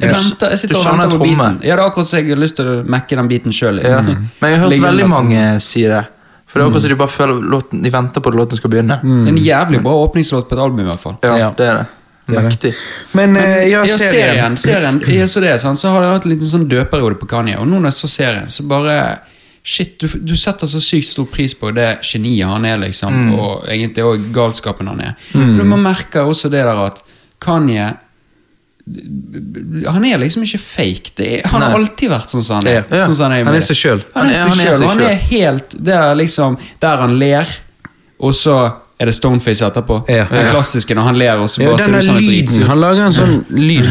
Jeg, 0.00 0.10
yes. 0.10 0.24
venter, 0.30 0.50
jeg 0.52 0.58
sitter 0.58 0.74
Du 0.74 0.78
og 0.78 0.84
savner 0.84 1.02
venter 1.06 1.16
på 1.18 1.24
tromme. 1.24 1.44
biten. 1.52 1.60
Ja, 1.68 1.76
det 1.76 1.82
er 1.82 1.88
akkurat 1.90 2.06
så 2.10 2.18
jeg 2.20 2.28
har 2.28 2.36
lyst 2.42 2.56
til 2.56 2.66
å 2.68 2.74
mekke 2.84 3.16
den 3.16 3.28
biten 3.28 3.52
sjøl. 3.52 3.78
ja. 3.80 3.82
Liksom. 4.00 4.06
Men 4.40 4.50
jeg 4.50 4.58
har 4.58 4.64
hørt 4.66 4.70
Ligger 4.74 4.88
veldig 4.90 5.08
mange 5.08 5.60
si 5.60 5.82
det. 5.88 6.02
For 6.46 6.58
det 6.60 6.64
er 6.66 6.68
akkurat 6.70 6.82
så 6.84 6.88
de 6.88 6.94
bare 7.00 7.08
føler 7.10 7.40
låten 7.42 7.82
De 7.82 7.90
venter 7.90 8.20
på 8.20 8.28
at 8.28 8.34
låten 8.36 8.56
skal 8.60 8.70
begynne. 8.70 9.00
Det 9.02 9.28
er 9.28 9.32
en 9.32 9.36
jævlig 9.40 9.82
bra 9.82 9.92
åpningslåt 10.04 10.48
på 10.50 10.54
et 10.58 10.60
album, 10.62 10.80
i 10.80 10.88
hvert 10.90 11.00
fall. 11.00 11.16
Ja, 11.24 11.36
Ja. 11.38 11.50
det 11.56 11.66
er 11.66 11.74
det. 11.80 11.86
Mektig. 12.42 12.74
Men 13.14 13.36
eh, 13.36 13.68
ja, 13.70 13.84
Ja, 13.86 13.96
serien. 13.96 14.56
serien, 14.56 14.56
serien 14.58 15.00
ja, 15.20 15.26
så 15.26 15.40
det? 15.40 15.60
Så 15.60 15.88
har 15.88 16.00
det 16.02 16.08
hatt 16.12 16.24
en 16.26 16.30
liten 16.32 16.46
sånn 16.46 16.68
døperiode 16.68 17.14
på 17.20 17.26
Kanye, 17.28 17.56
og 17.58 17.66
nå 17.68 17.78
når 17.78 17.84
jeg 17.86 17.92
så 18.02 18.08
serien, 18.10 18.46
så 18.50 18.66
bare 18.68 19.18
Shit, 19.66 19.96
du, 19.98 20.06
du 20.22 20.36
setter 20.38 20.68
så 20.70 20.78
sykt 20.78 21.08
stor 21.10 21.26
pris 21.26 21.50
på 21.58 21.72
det 21.74 21.88
geniet 22.06 22.46
han 22.46 22.64
er, 22.68 22.76
liksom, 22.78 23.16
og 23.34 23.64
egentlig 23.66 24.04
òg 24.06 24.28
galskapen 24.36 24.86
han 24.92 25.00
er. 25.08 25.14
Men 25.34 25.66
man 25.72 25.82
merker 25.82 26.22
også 26.30 26.46
det 26.52 26.60
der 26.62 26.84
at 26.84 27.00
Kanye 27.42 27.88
han 29.90 30.04
er 30.06 30.18
liksom 30.22 30.44
ikke 30.46 30.60
fake. 30.62 31.10
Det 31.18 31.28
er, 31.40 31.48
han 31.50 31.62
har 31.64 31.74
alltid 31.74 32.10
vært 32.12 32.30
sånn 32.30 32.44
som 32.46 32.60
han 32.60 32.68
er. 32.70 32.84
Ja. 32.86 33.00
Sånn 33.08 33.16
som 33.18 33.26
han 33.26 33.34
er, 33.40 33.44
Han 33.48 33.56
er 33.58 33.64
seg 33.66 33.78
selv. 33.80 34.04
Han 34.14 34.30
er 34.30 34.36
Han 34.38 34.60
er- 34.60 34.76
han 34.76 34.88
han 34.92 35.00
er 35.10 35.14
helt 35.26 35.74
Det 35.82 35.96
liksom 36.20 36.58
der 36.80 36.96
han 37.02 37.16
ler, 37.18 37.46
og 38.20 38.32
så 38.34 38.54
er 39.00 39.10
det 39.10 39.14
Stoneface 39.14 39.66
etterpå. 39.66 39.98
Ja. 40.08 40.24
Den 40.30 40.46
klassiske 40.52 40.94
når 40.94 41.02
han 41.10 41.18
ler, 41.18 41.36
og 41.42 41.50
så 41.50 41.62
Ja, 41.62 41.70
bare 41.70 41.82
ser 41.82 41.92
denne 41.98 42.16
er 42.16 42.20
lyden. 42.30 42.62
Han 42.70 42.80
lager 42.80 43.02
en 43.06 43.12
sånn 43.12 43.44
lyd. 43.50 43.84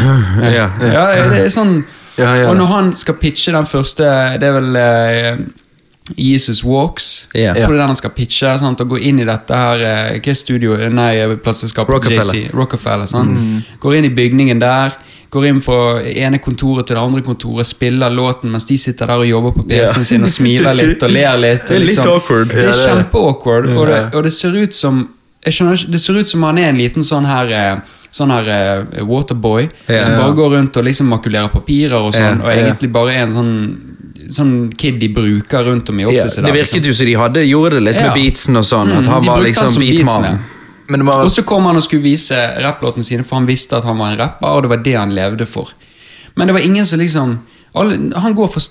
Ja. 0.56 0.70
Ja, 0.80 1.30
det 1.30 1.44
er 1.46 1.50
sånn 1.50 1.84
Ja, 2.18 2.32
ja. 2.36 2.50
Og 2.50 2.56
når 2.56 2.68
han 2.72 2.94
skal 2.96 3.16
pitche 3.20 3.52
den 3.52 3.66
første 3.68 4.06
Det 4.40 4.48
er 4.48 4.54
vel 4.56 4.76
eh, 4.80 5.38
Jesus 6.14 6.64
Walks. 6.64 7.28
Yeah. 7.34 7.58
Jeg 7.58 7.66
tror 7.66 7.74
det 7.74 7.80
er 7.80 7.82
den 7.82 7.94
han 7.96 7.98
skal 7.98 8.14
pitche. 8.14 8.52
Sant? 8.62 8.82
Og 8.82 8.94
gå 8.94 9.02
inn 9.10 9.24
i 9.24 9.26
dette 9.26 9.58
her 9.58 9.82
eh, 9.82 10.20
Hva 10.20 10.36
er 10.36 10.38
studio? 10.38 10.78
Nei, 10.94 11.12
plateselskapet 11.42 11.96
Rockefeller. 11.96 12.54
Rockefeller. 12.54 13.10
Sant? 13.10 13.74
Går 13.82 14.00
inn 14.00 14.10
i 14.12 14.14
bygningen 14.14 14.62
der. 14.62 14.94
Går 15.34 15.50
inn 15.50 15.58
fra 15.66 15.98
ene 16.06 16.38
kontoret 16.40 16.88
til 16.88 16.96
det 16.96 17.02
andre 17.02 17.24
kontoret, 17.26 17.68
spiller 17.68 18.14
låten 18.14 18.54
mens 18.54 18.68
de 18.70 18.78
sitter 18.80 19.10
der 19.10 19.24
og 19.24 19.28
jobber 19.28 19.56
på 19.58 19.66
PC-en 19.68 20.06
sin 20.08 20.24
og 20.24 20.32
smiler 20.32 20.78
litt 20.78 21.04
og 21.04 21.12
ler 21.12 21.42
litt. 21.42 21.66
Det 21.68 21.76
er 21.76 21.82
og 21.82 21.90
litt 21.90 22.06
awkward. 22.06 22.54
Det 22.54 22.68
er 22.70 22.80
kjempe-awkward, 22.80 23.68
og, 23.74 23.92
og 24.16 24.24
det 24.24 24.32
ser 24.32 24.56
ut 24.56 24.78
som 24.78 25.02
jeg 25.46 25.58
skjønner 25.58 25.78
ikke, 25.78 25.92
Det 25.94 26.02
ser 26.02 26.18
ut 26.22 26.30
som 26.30 26.46
han 26.48 26.58
er 26.62 26.72
en 26.72 26.80
liten 26.80 27.06
sånn 27.06 27.28
her 27.30 27.52
eh, 27.54 27.98
Sånn 28.16 28.32
her 28.32 28.48
uh, 28.48 29.02
waterboy 29.04 29.66
som 29.90 30.14
bare 30.16 30.32
går 30.38 30.54
rundt 30.54 30.78
og 30.80 30.86
liksom 30.88 31.10
makulerer 31.12 31.52
papirer 31.52 31.98
og 32.00 32.14
sånn, 32.16 32.40
og 32.46 32.48
egentlig 32.48 32.88
bare 32.96 33.12
er 33.12 33.26
en 33.26 33.34
sånn 33.36 33.50
Sånn 34.30 34.72
kid 34.78 35.00
de 35.00 35.08
bruker 35.14 35.64
rundt 35.68 35.90
om 35.90 36.00
i 36.00 36.04
Ja, 36.04 36.24
det 36.26 36.54
virket 36.54 36.74
liksom. 36.82 36.84
jo 36.86 36.94
som 36.94 37.06
de 37.06 37.14
hadde, 37.14 37.44
gjorde 37.48 37.72
det 37.80 37.84
litt 37.84 37.96
Ja. 37.96 38.08
med 38.08 38.14
beatsen 38.18 38.58
og 38.58 38.64
sånn. 38.64 38.92
Mm, 38.92 38.98
At 39.00 39.06
han 39.08 39.26
var 39.26 39.42
liksom 39.44 39.66
han 39.66 39.74
som 39.74 39.82
beatman. 39.82 40.06
beatsene. 40.06 40.40
Men 40.88 41.00
det 41.00 41.06
må 41.06 41.14
Og 41.24 41.32
så 41.32 41.44
kom 41.46 41.66
han 41.66 41.76
og 41.76 41.84
skulle 41.84 42.04
vise 42.04 42.36
rapplåtene 42.62 43.04
sine, 43.04 43.24
for 43.24 43.36
han 43.36 43.48
visste 43.48 43.74
at 43.78 43.84
han 43.84 43.98
var 43.98 44.12
en 44.12 44.18
rapper, 44.20 44.48
og 44.48 44.62
det 44.64 44.70
var 44.70 44.78
det 44.84 44.94
han 44.96 45.12
levde 45.16 45.46
for. 45.48 45.70
Men 46.36 46.48
det 46.48 46.54
var 46.54 46.62
ingen 46.62 46.86
som 46.86 47.00
liksom 47.00 47.40
alle, 47.76 48.12
Han 48.20 48.34
går 48.36 48.48
fra 48.48 48.62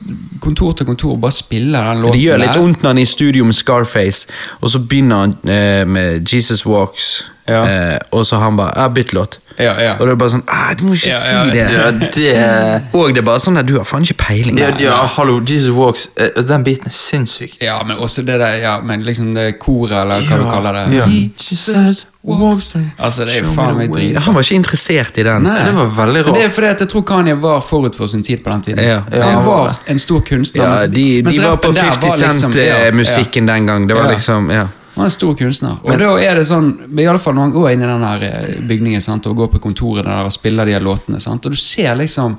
kontor 0.41 0.73
til 0.73 0.87
kontor 0.87 1.13
og 1.13 1.21
bare 1.21 1.33
spiller 1.33 1.93
den 1.93 2.03
låten. 2.03 2.13
Det 2.13 2.23
gjør 2.23 2.39
litt 2.39 2.57
vondt 2.57 2.83
når 2.83 2.89
han 2.89 2.99
er 2.99 3.03
i 3.03 3.05
studio 3.05 3.45
med 3.45 3.55
Scarface, 3.55 4.27
og 4.63 4.71
så 4.71 4.79
begynner 4.79 5.17
han 5.17 5.37
eh, 5.45 5.85
med 5.85 6.25
Jesus 6.33 6.65
Walks, 6.67 7.25
Ja. 7.49 7.65
eh, 7.95 7.99
og 8.13 8.25
så 8.27 8.37
han 8.41 8.57
bare 8.57 8.91
'bytt 8.91 9.13
låt'. 9.13 9.39
Ja, 9.59 9.75
ja. 9.83 9.93
Og 10.01 10.07
det 10.07 10.13
er 10.13 10.17
bare 10.17 10.31
sånn 10.31 10.43
ah, 10.49 10.73
'Du 10.75 10.85
må 10.85 10.95
ikke 10.95 11.09
Ja, 11.09 11.19
si 11.19 11.35
ja, 11.35 11.45
det'. 11.45 11.73
Ja, 11.73 11.91
det 11.91 12.83
Og 12.93 13.09
det 13.15 13.19
er 13.19 13.23
bare 13.27 13.39
sånn 13.39 13.59
at 13.59 13.67
du 13.67 13.77
har 13.77 13.85
faen 13.85 14.03
ikke 14.03 14.17
peiling. 14.19 14.59
Ja, 14.59 14.73
ja, 14.81 15.07
hallo, 15.07 15.41
Jesus 15.41 15.71
Walks. 15.71 16.09
Uh, 16.21 16.43
Den 16.43 16.65
biten 16.65 16.87
er 16.87 16.91
sinnssyk. 16.91 17.57
Ja, 17.61 17.83
men 17.85 17.97
også 17.97 18.23
det 18.27 18.41
der 18.41 18.55
Ja, 18.57 18.81
men 18.81 19.03
liksom 19.05 19.35
det 19.35 19.59
koret, 19.61 19.93
eller 19.93 20.15
hva 20.27 20.39
du 20.39 20.51
kaller 20.51 20.73
det. 20.73 20.95
Ja. 20.97 21.07
Jesus 21.07 22.07
walks 22.25 22.75
Altså, 22.99 23.25
det 23.25 23.37
er 23.41 23.45
faen 23.55 23.77
meg 23.77 23.93
drit. 23.93 24.17
Han 24.19 24.35
var 24.35 24.43
ikke 24.43 24.55
interessert 24.55 25.19
i 25.19 25.23
den. 25.23 25.43
Nei. 25.43 25.55
Det 25.55 25.75
var 25.75 26.07
veldig 26.07 26.25
Men 26.25 26.35
Det 26.35 26.45
er 26.45 26.49
fordi 26.49 26.67
at 26.67 26.81
jeg 26.81 26.89
tror 26.89 27.03
Kanye 27.03 27.35
var 27.43 27.61
forut 27.61 27.97
for 27.97 28.07
sin 28.07 28.23
tid 28.23 28.39
på 28.45 28.51
den 28.51 28.63
tiden. 28.63 28.85
Ja. 28.85 29.03
Ja, 29.13 29.27
han 29.27 29.45
var 29.47 29.77
en 29.87 29.99
stor 29.99 30.21
kunstner. 30.21 30.65
Ja, 30.65 30.87
de, 30.87 31.23
de, 31.23 31.31
de 31.31 31.43
var 31.43 31.57
på 31.57 31.73
der 31.73 31.83
50 31.83 32.01
var 32.09 32.17
liksom- 32.17 32.53
ja, 32.57 32.65
ja. 32.65 32.91
Cent-musikken 32.91 33.47
den 33.47 33.67
gang. 33.67 33.89
Det 33.89 33.97
var 33.97 34.05
Ja. 34.05 34.11
liksom, 34.11 34.51
ja. 34.51 34.67
Han 34.95 35.03
er 35.03 35.11
en 35.11 35.15
stor 35.15 35.35
kunstner. 35.39 35.79
Og 35.83 35.99
da 35.99 36.11
er 36.23 36.39
det 36.39 36.47
sånn, 36.47 36.73
i 36.95 37.07
alle 37.11 37.21
fall 37.23 37.35
når 37.35 37.49
han 37.49 37.55
går 37.55 37.71
inn 37.73 37.85
i 37.85 37.91
den 37.91 38.05
eh, 38.29 38.51
bygningen 38.69 39.03
sant, 39.03 39.27
og 39.27 39.41
går 39.43 39.55
på 39.57 39.63
kontoret 39.67 40.07
der 40.07 40.27
og 40.29 40.35
spiller 40.35 40.69
de 40.69 40.77
her 40.77 40.85
låtene, 40.85 41.23
sant, 41.23 41.47
og 41.47 41.55
du 41.55 41.61
ser 41.61 41.97
liksom 41.99 42.37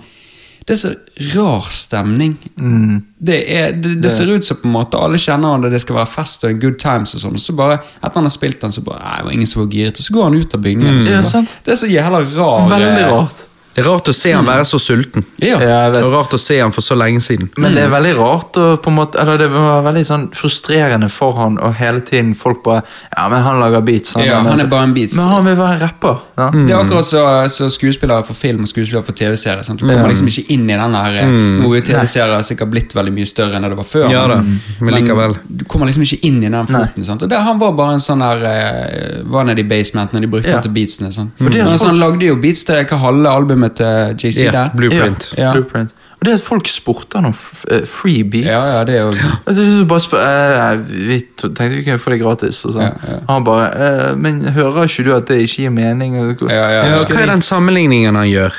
Det 0.65 0.73
er 0.73 0.77
så 0.81 0.91
rar 1.35 1.67
stemning. 1.69 2.31
Mm. 2.57 3.01
Det, 3.21 3.35
er, 3.53 3.75
det, 3.77 3.99
det 4.01 4.09
ser 4.09 4.31
ut 4.31 4.45
som 4.45 4.57
på 4.57 4.65
en 4.65 4.73
måte 4.73 4.97
alle 4.97 5.19
kjenner 5.21 5.53
han, 5.53 5.67
og 5.67 5.75
det 5.75 5.81
skal 5.83 5.99
være 5.99 6.09
fest 6.09 6.47
og 6.47 6.55
good 6.61 6.79
times. 6.81 7.13
og 7.13 7.21
sånn, 7.21 7.35
og 7.37 7.43
så 7.43 7.53
bare, 7.53 7.75
Etter 7.99 8.17
han 8.17 8.25
har 8.25 8.33
spilt 8.33 8.63
den, 8.63 8.73
så 8.73 8.81
bare, 8.81 9.03
nei, 9.03 9.19
det 9.19 9.27
var 9.27 9.35
ingen 9.35 9.51
som 9.51 9.61
var 9.61 9.67
giret, 9.75 9.99
og 9.99 10.07
så 10.07 10.15
går 10.15 10.25
han 10.25 10.39
ut 10.39 10.55
av 10.57 10.63
bygningen. 10.63 11.03
Mm. 11.03 11.27
så. 11.29 11.43
Det 11.65 11.75
er 11.75 11.81
så 11.83 11.91
jævla 11.91 12.23
rar 12.23 12.71
Veldig 12.71 12.89
eh, 12.95 13.13
rart. 13.13 13.45
Det 13.75 13.83
er 13.83 13.89
rart 13.89 14.07
å 14.07 14.13
se 14.15 14.31
han 14.31 14.45
være 14.47 14.63
så 14.67 14.79
sulten. 14.79 15.25
Ja. 15.43 15.57
Jeg. 15.59 16.03
Og 16.05 16.13
rart 16.13 16.33
å 16.35 16.39
se 16.39 16.61
han 16.61 16.71
for 16.71 16.85
så 16.85 16.95
lenge 16.95 17.19
siden. 17.23 17.49
Men 17.59 17.75
det 17.75 17.83
er 17.83 17.89
veldig 17.91 18.13
rart 18.15 18.55
og 18.61 18.77
på 18.85 18.91
en 18.91 18.95
måte, 18.95 19.19
eller 19.19 19.41
det 19.41 19.49
var 19.51 19.81
veldig 19.83 20.03
sånn 20.07 20.23
frustrerende 20.35 21.09
for 21.11 21.35
han 21.41 21.57
og 21.59 21.75
hele 21.75 21.99
tiden 22.05 22.31
folk 22.39 22.61
bare 22.63 22.85
Ja, 23.11 23.27
men 23.31 23.43
han 23.43 23.59
lager 23.59 23.83
beats. 23.83 24.13
Ja, 24.15 24.39
men 24.39 24.53
han 24.53 24.63
er 24.63 24.69
bare 24.71 24.87
en 24.87 24.93
beats. 24.95 25.17
Men 25.19 25.27
han 25.33 25.43
vil 25.49 25.57
være 25.59 25.81
rapper. 25.83 26.21
Ja. 26.39 26.47
Det 26.55 26.71
er 26.71 26.79
akkurat 26.79 27.07
så, 27.07 27.23
så 27.51 27.67
skuespillere 27.73 28.23
for 28.27 28.37
film 28.39 28.63
og 28.63 28.71
skuespillere 28.71 29.03
for 29.03 29.17
TV-serie. 29.17 29.63
Du 29.75 29.83
kommer 29.83 30.07
liksom 30.11 30.31
ikke 30.31 30.45
inn 30.55 30.65
i 30.69 30.77
den 30.79 30.95
her 30.95 31.19
mm. 31.31 31.59
Nå 31.59 31.69
er 31.73 31.81
jo 31.81 31.85
TV-serier 31.91 32.47
sikkert 32.47 32.71
blitt 32.71 32.95
veldig 32.95 33.13
mye 33.15 33.27
større 33.29 33.59
enn 33.59 33.67
det 33.67 33.73
det 33.75 33.79
var 33.81 33.89
før. 33.89 34.07
Ja 34.13 34.23
da, 34.31 34.39
men 34.79 34.95
likevel. 34.95 35.35
Du 35.51 35.65
kommer 35.67 35.91
liksom 35.91 36.05
ikke 36.07 36.21
inn 36.27 36.39
i 36.43 36.47
den 36.51 36.71
foten. 36.71 37.03
sant? 37.03 37.27
Og 37.27 37.31
der, 37.31 37.43
Han 37.45 37.59
var 37.59 37.75
bare 37.75 37.97
en 37.99 38.03
sånn 38.03 38.23
der 38.23 38.43
eh, 38.49 39.21
Var 39.35 39.47
nede 39.49 39.63
i 39.63 39.67
basement 39.67 40.13
når 40.15 40.25
de 40.25 40.31
brukte 40.31 40.49
Ja. 40.49 40.59
han 40.61 40.63
til 40.63 40.75
beatsene. 40.75 41.11
sant? 41.11 41.35
Mm. 41.39 41.51
det 41.51 41.59
er 41.59 41.65
Men 41.65 41.77
folk- 41.77 41.89
Han 41.91 41.99
lagde 41.99 42.25
jo 42.31 42.35
beats 42.39 42.63
til 42.63 42.75
hva 42.85 42.97
halve 43.03 43.29
albumet 43.29 43.64
til 43.69 44.15
JC 44.23 44.41
yeah, 44.41 44.53
der. 44.53 44.69
Blueprint. 44.75 45.33
Ja. 45.37 45.53
Blueprint. 45.53 45.95
Og 46.19 46.25
det 46.25 46.33
at 46.33 46.41
folk 46.41 46.67
spurte 46.71 47.19
han 47.19 47.25
om 47.25 47.33
eh, 47.71 47.83
free 47.85 48.23
beats 48.23 48.47
Ja, 48.47 48.59
ja, 48.79 48.83
det 48.87 48.95
er 48.95 49.01
jo 49.01 49.11
Jeg 49.13 49.79
du 49.79 49.85
bare 49.85 49.99
spør, 49.99 50.21
eh, 50.23 50.79
Vi 50.89 51.19
tenkte 51.41 51.67
vi 51.75 51.83
kunne 51.83 51.99
få 51.99 52.13
det 52.13 52.21
gratis. 52.21 52.61
Og 52.65 52.73
sånn. 52.77 52.87
Ja, 52.87 53.11
ja. 53.11 53.17
Han 53.29 53.45
bare 53.45 53.67
eh, 53.75 54.15
Men 54.17 54.41
hører 54.55 54.87
ikke 54.87 55.05
du 55.05 55.11
at 55.15 55.27
det 55.29 55.41
ikke 55.43 55.65
gir 55.67 55.75
mening? 55.75 56.17
Og, 56.21 56.47
Ja, 56.49 56.63
ja, 56.71 56.87
Ja, 56.93 57.03
hva 57.03 57.21
er 57.21 57.33
den 57.33 57.45
sammenligningen 57.45 58.15
han 58.15 58.29
gjør? 58.31 58.57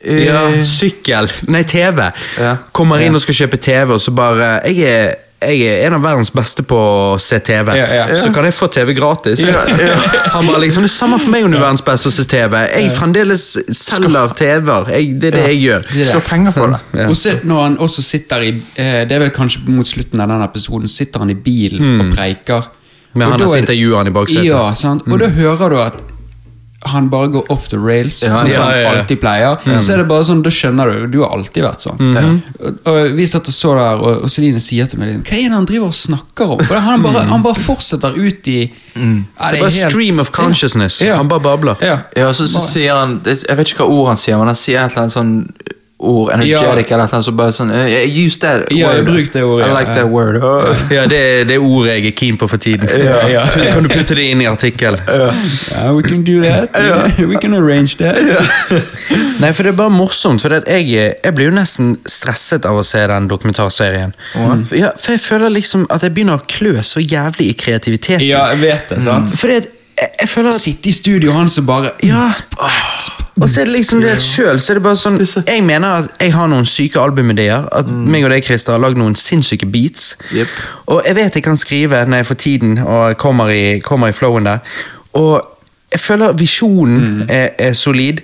Eh, 0.00 0.26
Ja, 0.26 0.44
Sykkel, 0.66 1.30
nei 1.48 1.62
TV. 1.68 2.10
Ja. 2.40 2.56
Kommer 2.72 3.02
inn 3.04 3.14
og 3.14 3.22
skal 3.24 3.38
kjøpe 3.44 3.60
TV, 3.60 3.94
og 3.96 4.00
så 4.00 4.14
bare 4.16 4.52
Jeg 4.68 4.84
er, 4.90 5.14
jeg 5.40 5.60
er 5.66 5.86
en 5.88 5.94
av 5.96 6.02
verdens 6.04 6.28
beste 6.34 6.62
på 6.68 6.76
å 6.76 7.18
se 7.22 7.38
TV, 7.40 7.72
Ja, 7.78 7.86
ja. 7.96 8.16
så 8.20 8.28
kan 8.34 8.44
jeg 8.44 8.52
få 8.54 8.66
TV 8.72 8.92
gratis. 8.94 9.40
Ja. 9.40 9.62
Han 10.34 10.46
bare 10.46 10.60
liksom, 10.66 10.82
Det 10.84 10.90
er 10.90 10.94
samme 10.94 11.18
for 11.22 11.32
meg 11.32 11.44
om 11.46 11.50
du 11.50 11.56
er 11.56 11.62
verdens 11.64 11.84
beste 11.86 12.10
å 12.10 12.12
se 12.12 12.24
TV. 12.28 12.58
Jeg 12.68 12.90
fremdeles 12.96 13.46
selger 13.78 14.34
TV-er. 14.36 14.90
Det 15.20 15.30
er 15.32 15.38
det 15.38 15.46
jeg 15.48 15.62
gjør. 15.64 15.88
Skal 16.10 16.26
penger 16.28 16.52
for 16.58 16.74
det. 16.76 17.06
Og 17.08 17.16
så 17.16 17.38
når 17.42 17.62
han 17.64 17.78
også 17.86 18.02
sitter 18.04 18.44
i 18.46 18.52
eh, 18.76 19.00
Det 19.08 19.16
er 19.16 19.24
vel 19.24 19.32
kanskje 19.34 19.64
mot 19.68 19.88
slutten 19.88 20.20
av 20.20 20.28
denne 20.28 20.44
episoden, 20.50 20.88
sitter 20.92 21.24
han 21.24 21.32
i 21.32 21.38
bilen 21.48 22.04
og 22.04 22.12
preiker. 22.14 22.68
Med 23.14 23.26
Og 23.26 23.32
han 23.32 23.40
da 23.42 23.48
som 23.48 23.56
er- 23.56 23.64
intervjuer 23.64 24.06
i 24.06 24.14
baksetet. 24.14 24.44
Ja, 24.46 24.66
sant? 24.78 25.02
Og 25.10 25.18
da 25.18 25.26
hører 25.34 25.70
du 25.72 25.78
at 25.82 26.02
han 26.82 27.10
bare 27.12 27.28
går 27.28 27.50
off 27.52 27.68
the 27.68 27.76
rails, 27.76 28.22
Ja, 28.24 28.30
sånn 28.38 28.50
som 28.50 28.68
ja, 28.70 28.88
han 28.88 28.98
alltid 29.02 29.20
pleier. 29.20 29.58
Så 29.84 29.92
er 29.92 30.00
det 30.00 30.06
bare 30.08 30.24
sånn, 30.24 30.40
Da 30.42 30.48
skjønner 30.54 30.88
du 30.88 31.06
Du 31.12 31.18
har 31.20 31.34
alltid 31.36 31.64
vært 31.66 31.84
sånn. 31.84 32.00
og, 32.56 32.78
og 32.88 33.10
Vi 33.18 33.26
satt 33.28 33.50
og 33.50 33.56
så 33.56 33.74
der, 33.76 34.00
og, 34.00 34.22
og 34.24 34.32
Celine 34.32 34.62
sier 34.64 34.88
til 34.88 35.02
meg 35.02 35.18
Hva 35.20 35.36
er 35.36 35.50
det 35.50 35.58
han 35.58 35.68
driver 35.68 35.90
og 35.90 35.98
snakker 35.98 36.54
om? 36.56 36.62
For 36.64 36.80
Han 36.80 37.04
bare, 37.04 37.26
han 37.28 37.44
bare 37.44 37.60
fortsetter 37.60 38.16
ut 38.16 38.48
i 38.48 38.58
ja, 38.64 38.70
Det 38.96 39.58
er 39.58 39.60
bare 39.60 39.90
stream 39.90 40.18
of 40.24 40.32
consciousness. 40.32 41.02
Ja. 41.04 41.18
Han 41.20 41.28
bare 41.28 41.44
babler. 41.44 41.76
Ja. 41.84 41.98
Ja, 42.16 42.32
så, 42.32 42.48
så 42.48 42.64
sier 42.64 42.96
han 42.96 43.18
Jeg 43.28 43.60
vet 43.60 43.74
ikke 43.74 43.84
hva 43.84 44.00
ord 44.00 44.08
han 44.14 44.22
sier, 44.24 44.40
men 44.40 44.48
han 44.48 44.58
sier 44.58 44.80
et 44.80 44.90
eller 44.94 45.04
annet 45.04 45.16
sånn 45.18 45.36
ord, 46.00 46.30
energetic 46.32 46.88
Ja. 46.90 46.96
eller 46.96 47.04
noe 47.04 47.08
sånt, 47.12 47.24
så 47.28 47.32
bare 47.36 47.52
sånn 47.52 47.70
eh, 47.76 48.04
Use 48.08 48.38
that 48.40 48.66
Ja, 48.72 48.88
word. 48.94 49.04
bruk 49.06 49.30
det 49.32 49.42
ordet, 49.44 49.66
I 49.66 49.68
ja. 49.70 49.78
like 49.78 49.94
that 49.94 50.08
word. 50.08 50.36
Oh. 50.42 50.74
Ja, 50.96 51.06
det, 51.06 51.18
er- 51.20 51.44
det 51.44 51.54
er 51.58 51.64
ordet 51.66 51.94
jeg 51.98 52.06
er 52.06 52.16
keen 52.16 52.38
på 52.40 52.48
for 52.48 52.56
tiden. 52.56 52.88
ja. 53.30 53.44
Kan 53.74 53.82
du 53.84 53.88
putte 53.92 54.14
det 54.16 54.24
inn 54.30 54.40
i 54.42 54.46
artikkel? 54.48 54.96
Ja, 55.06 55.92
we 55.92 56.02
can 56.02 56.22
do 56.24 56.40
that. 56.42 56.70
We 57.30 57.36
can 57.40 57.54
arrange 57.54 57.96
that. 58.00 58.16
Nei, 59.40 59.52
for 59.52 59.62
det 59.64 59.72
er 59.74 59.76
bare 59.78 59.92
morsomt. 59.94 60.42
For 60.42 60.52
jeg, 60.66 60.88
jeg 61.24 61.34
blir 61.36 61.50
jo 61.50 61.54
nesten 61.56 61.94
stresset 62.08 62.66
av 62.68 62.80
å 62.80 62.84
se 62.86 63.02
den 63.10 63.28
dokumentarserien. 63.30 64.14
For, 64.32 64.76
ja, 64.78 64.92
for 64.96 65.16
jeg 65.16 65.22
føler 65.24 65.52
liksom 65.54 65.86
at 65.92 66.04
jeg 66.06 66.14
begynner 66.16 66.40
å 66.40 66.46
klø 66.50 66.76
så 66.86 67.02
jævlig 67.04 67.50
i 67.52 67.58
kreativiteten. 67.60 68.24
Ja, 68.26 68.46
jeg 68.54 68.62
vet 68.64 68.94
det, 68.94 69.02
sant? 69.04 69.32
Fordi 69.40 69.60
at 69.62 69.68
jeg, 70.00 70.28
føler 70.28 70.48
at 70.48 70.60
Sitte 70.60 70.88
i 70.88 70.92
studio, 70.92 71.32
han 71.32 71.48
som 71.48 71.66
bare 71.66 71.90
ja, 72.02 72.30
Og 73.40 73.50
så 73.50 73.60
er 73.60 73.64
det 73.64 73.72
liksom 73.72 74.00
det 74.00 74.22
sjøl, 74.22 74.60
så 74.60 74.74
det 74.74 74.82
bare 74.82 74.96
sånn 74.96 75.18
Jeg 75.20 75.64
mener 75.64 75.88
at 75.88 76.10
jeg 76.20 76.34
har 76.34 76.48
noen 76.48 76.66
syke 76.68 77.00
albumideer. 77.00 77.68
At 77.72 77.92
meg 77.92 78.24
og 78.24 78.32
deg, 78.32 78.44
Christer, 78.44 78.76
har 78.76 78.82
lagd 78.82 79.00
noen 79.00 79.16
sinnssyke 79.16 79.66
beats. 79.66 80.16
Yep. 80.32 80.58
Og 80.86 81.02
jeg 81.06 81.16
vet 81.16 81.40
jeg 81.40 81.44
kan 81.44 81.56
skrive 81.56 82.04
når 82.06 82.22
jeg 82.22 82.30
får 82.30 82.40
tiden 82.46 82.78
og 82.78 83.16
kommer 83.20 83.52
i, 83.52 83.78
kommer 83.84 84.08
i 84.08 84.16
flowen 84.16 84.48
der. 84.48 84.64
Og 85.12 85.40
jeg 85.92 86.00
føler 86.00 86.32
visjonen 86.38 87.24
er, 87.28 87.50
er 87.58 87.72
solid. 87.72 88.20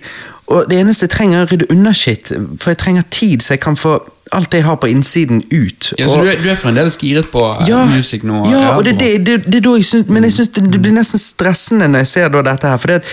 Og 0.46 0.70
det 0.70 0.80
eneste 0.80 1.08
jeg 1.08 1.10
trenger, 1.16 1.40
er 1.40 1.48
å 1.48 1.50
rydde 1.52 1.70
unna 1.74 1.92
shit. 1.92 2.30
For 2.60 2.72
jeg 2.72 2.78
trenger 2.78 3.08
tid, 3.10 3.42
så 3.42 3.56
jeg 3.56 3.64
kan 3.64 3.76
få 3.76 3.98
alt 4.32 4.50
det 4.52 4.58
jeg 4.58 4.64
har 4.66 4.76
på 4.82 4.86
innsiden, 4.90 5.42
ut. 5.52 5.92
ja, 5.98 6.06
Så 6.08 6.18
Og- 6.18 6.24
du 6.24 6.30
er, 6.30 6.36
du 6.42 6.48
er 6.50 6.54
fremdeles 6.54 6.96
giret 6.96 7.28
på 7.32 7.42
eh, 7.60 7.68
ja, 7.68 7.84
music 7.84 8.22
nå? 8.22 8.44
Ja, 8.50 8.76
og 8.76 8.84
det, 8.84 8.98
det, 8.98 9.26
det, 9.26 9.44
det 9.52 9.64
da 9.64 9.70
jeg 9.76 9.84
syns 9.84 10.08
Men 10.08 10.24
jeg 10.24 10.32
synes 10.32 10.48
det, 10.48 10.72
det 10.72 10.82
blir 10.82 10.92
nesten 10.92 11.18
stressende 11.22 11.88
når 11.88 11.98
jeg 11.98 12.06
ser 12.06 12.28
da 12.28 12.42
dette 12.42 12.66
her. 12.66 12.76
For 12.76 12.88
det, 12.88 12.96
at 12.96 13.04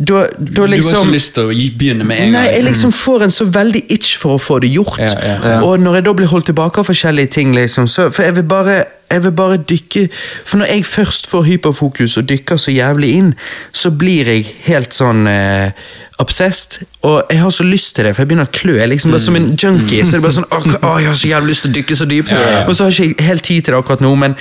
da, 0.00 0.20
da 0.38 0.44
Du 0.54 0.60
har 0.62 0.72
ikke 0.74 1.12
lyst 1.12 1.34
til 1.34 1.42
å 1.44 1.48
begynne 1.78 2.04
med 2.08 2.16
en 2.18 2.32
Nei, 2.32 2.44
gang? 2.44 2.54
jeg 2.54 2.64
liksom 2.64 2.92
får 2.92 3.22
en 3.26 3.30
så 3.30 3.44
veldig 3.44 3.82
itch 3.92 4.14
for 4.18 4.36
å 4.36 4.40
få 4.40 4.58
det 4.64 4.70
gjort. 4.72 4.98
Ja, 4.98 5.10
ja, 5.20 5.34
ja. 5.44 5.60
Og 5.66 5.80
når 5.80 5.94
jeg 5.98 6.04
da 6.04 6.12
blir 6.16 6.26
holdt 6.30 6.46
tilbake 6.48 6.80
av 6.80 6.88
forskjellige 6.88 7.30
ting, 7.36 7.52
liksom, 7.54 7.86
så 7.86 8.08
For 8.10 8.22
jeg 8.22 8.36
vil 8.36 8.48
bare 8.48 8.84
jeg 9.10 9.24
vil 9.24 9.32
bare 9.32 9.56
dykke 9.56 10.08
For 10.46 10.56
når 10.58 10.66
jeg 10.70 10.84
først 10.86 11.26
får 11.30 11.42
hyperfokus 11.42 12.16
og 12.16 12.28
dykker 12.28 12.56
så 12.56 12.70
jævlig 12.72 13.10
inn, 13.18 13.34
så 13.72 13.90
blir 13.90 14.24
jeg 14.30 14.46
helt 14.68 14.94
sånn 14.94 15.26
eh, 15.28 15.72
obsessed. 16.20 16.82
Og 17.02 17.30
jeg 17.32 17.40
har 17.40 17.50
så 17.54 17.64
lyst 17.64 17.94
til 17.96 18.04
det, 18.04 18.12
for 18.14 18.22
jeg 18.22 18.30
begynner 18.30 18.48
å 18.48 18.52
klø. 18.52 18.74
Jeg 18.76 18.84
er 18.84 18.90
liksom 18.92 19.14
bare 19.14 19.22
Som 19.24 19.38
en 19.38 19.48
junkie. 19.56 20.04
Så 20.04 20.16
er 20.16 20.20
det 20.20 20.26
bare 20.26 20.36
sånn 20.36 20.48
Åh, 20.52 20.66
å, 20.76 20.94
jeg 21.00 21.08
har 21.08 21.18
så 21.18 21.30
jævlig 21.30 21.54
lyst 21.54 21.64
til 21.64 21.72
å 21.72 21.76
dykke 21.78 21.96
så 21.96 22.08
dypt. 22.10 22.32
Og 22.66 22.72
så 22.76 22.86
har 22.86 22.94
jeg 22.94 23.14
ikke 23.14 23.28
helt 23.30 23.46
tid 23.46 23.66
til 23.66 23.74
det 23.74 23.80
akkurat 23.80 24.04
nå, 24.04 24.14
men 24.20 24.36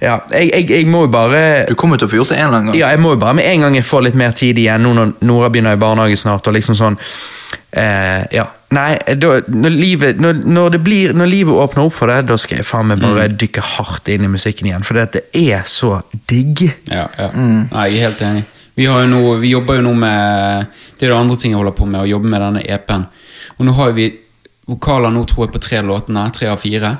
ja, 0.00 0.18
jeg, 0.32 0.50
jeg, 0.52 0.68
jeg 0.72 0.90
må 0.90 1.04
jo 1.06 1.12
bare 1.12 1.40
Du 1.68 1.74
kommer 1.78 2.00
til 2.00 2.08
å 2.08 2.12
få 2.12 2.20
gjort 2.22 2.32
det 2.32 2.38
en 2.40 2.46
eller 2.48 2.58
annen 2.60 2.72
gang. 2.72 2.80
ja, 2.80 2.92
jeg 2.94 3.02
må 3.04 3.14
jo 3.14 3.20
bare 3.20 3.38
med 3.38 3.48
en 3.50 3.66
gang 3.66 3.78
jeg 3.78 3.88
får 3.88 4.06
litt 4.08 4.18
mer 4.18 4.36
tid 4.36 4.58
igjen, 4.58 4.84
nå 4.84 4.94
når 4.96 5.16
Nora 5.28 5.50
begynner 5.52 5.76
i 5.76 5.80
barnehage 5.80 6.18
snart, 6.20 6.48
og 6.48 6.56
liksom 6.56 6.78
sånn 6.78 6.98
eh, 7.72 8.24
Ja. 8.34 8.48
Nei, 8.76 8.98
da, 9.16 9.38
når, 9.48 9.72
livet, 9.72 10.18
når, 10.20 10.42
når, 10.44 10.74
det 10.74 10.80
blir, 10.84 11.14
når 11.16 11.30
livet 11.30 11.56
åpner 11.56 11.86
opp 11.88 11.94
for 11.96 12.12
det, 12.12 12.18
da 12.28 12.36
skal 12.36 12.58
jeg 12.60 12.66
faen 12.68 12.90
meg 12.90 13.00
bare 13.00 13.24
dykke 13.32 13.64
hardt 13.64 14.10
inn 14.12 14.26
i 14.26 14.28
musikken 14.28 14.68
igjen, 14.68 14.84
for 14.84 15.00
det 15.00 15.22
er 15.32 15.64
så 15.64 15.94
digg. 16.28 16.66
Ja, 16.84 17.06
ja. 17.16 17.30
Nei, 17.32 17.86
jeg 17.94 18.02
er 18.02 18.10
helt 18.10 18.24
enig. 18.28 18.44
Vi, 18.78 18.86
nå, 18.86 19.20
vi 19.42 19.50
jobber 19.50 19.80
jo 19.80 19.88
nå 19.88 19.92
med 19.98 20.66
Det 20.98 21.08
er 21.08 21.10
det 21.12 21.18
andre 21.18 21.36
ting 21.40 21.52
jeg 21.52 21.58
holder 21.58 21.74
på 21.78 21.86
med, 21.90 22.00
å 22.04 22.08
jobbe 22.08 22.30
med 22.30 22.42
denne 22.44 22.62
EP-en. 22.62 23.04
Og 23.58 23.66
nå 23.66 23.74
har 23.74 23.92
vi 23.96 24.08
vokaler 24.68 25.10
nå, 25.14 25.24
tror 25.26 25.46
jeg, 25.46 25.52
på 25.56 25.60
tre 25.64 25.82
låtene. 25.82 26.24
Tre 26.34 26.48
av 26.52 26.58
fire. 26.62 26.96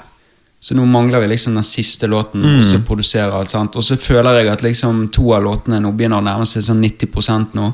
Så 0.60 0.74
nå 0.74 0.82
mangler 0.90 1.20
vi 1.22 1.28
liksom 1.30 1.54
den 1.54 1.62
siste 1.62 2.08
låten, 2.10 2.42
og 2.42 2.64
så 2.66 2.80
produserer 2.82 3.30
alt. 3.30 3.50
sant? 3.52 3.76
Og 3.78 3.84
så 3.86 3.94
føler 3.96 4.40
jeg 4.40 4.48
at 4.50 4.62
liksom 4.66 5.04
to 5.14 5.28
av 5.36 5.44
låtene 5.44 5.78
nå 5.78 5.92
begynner 5.94 6.18
å 6.18 6.24
nærme 6.26 6.46
seg 6.50 6.64
sånn 6.66 6.80
90% 6.82 7.54
nå. 7.54 7.68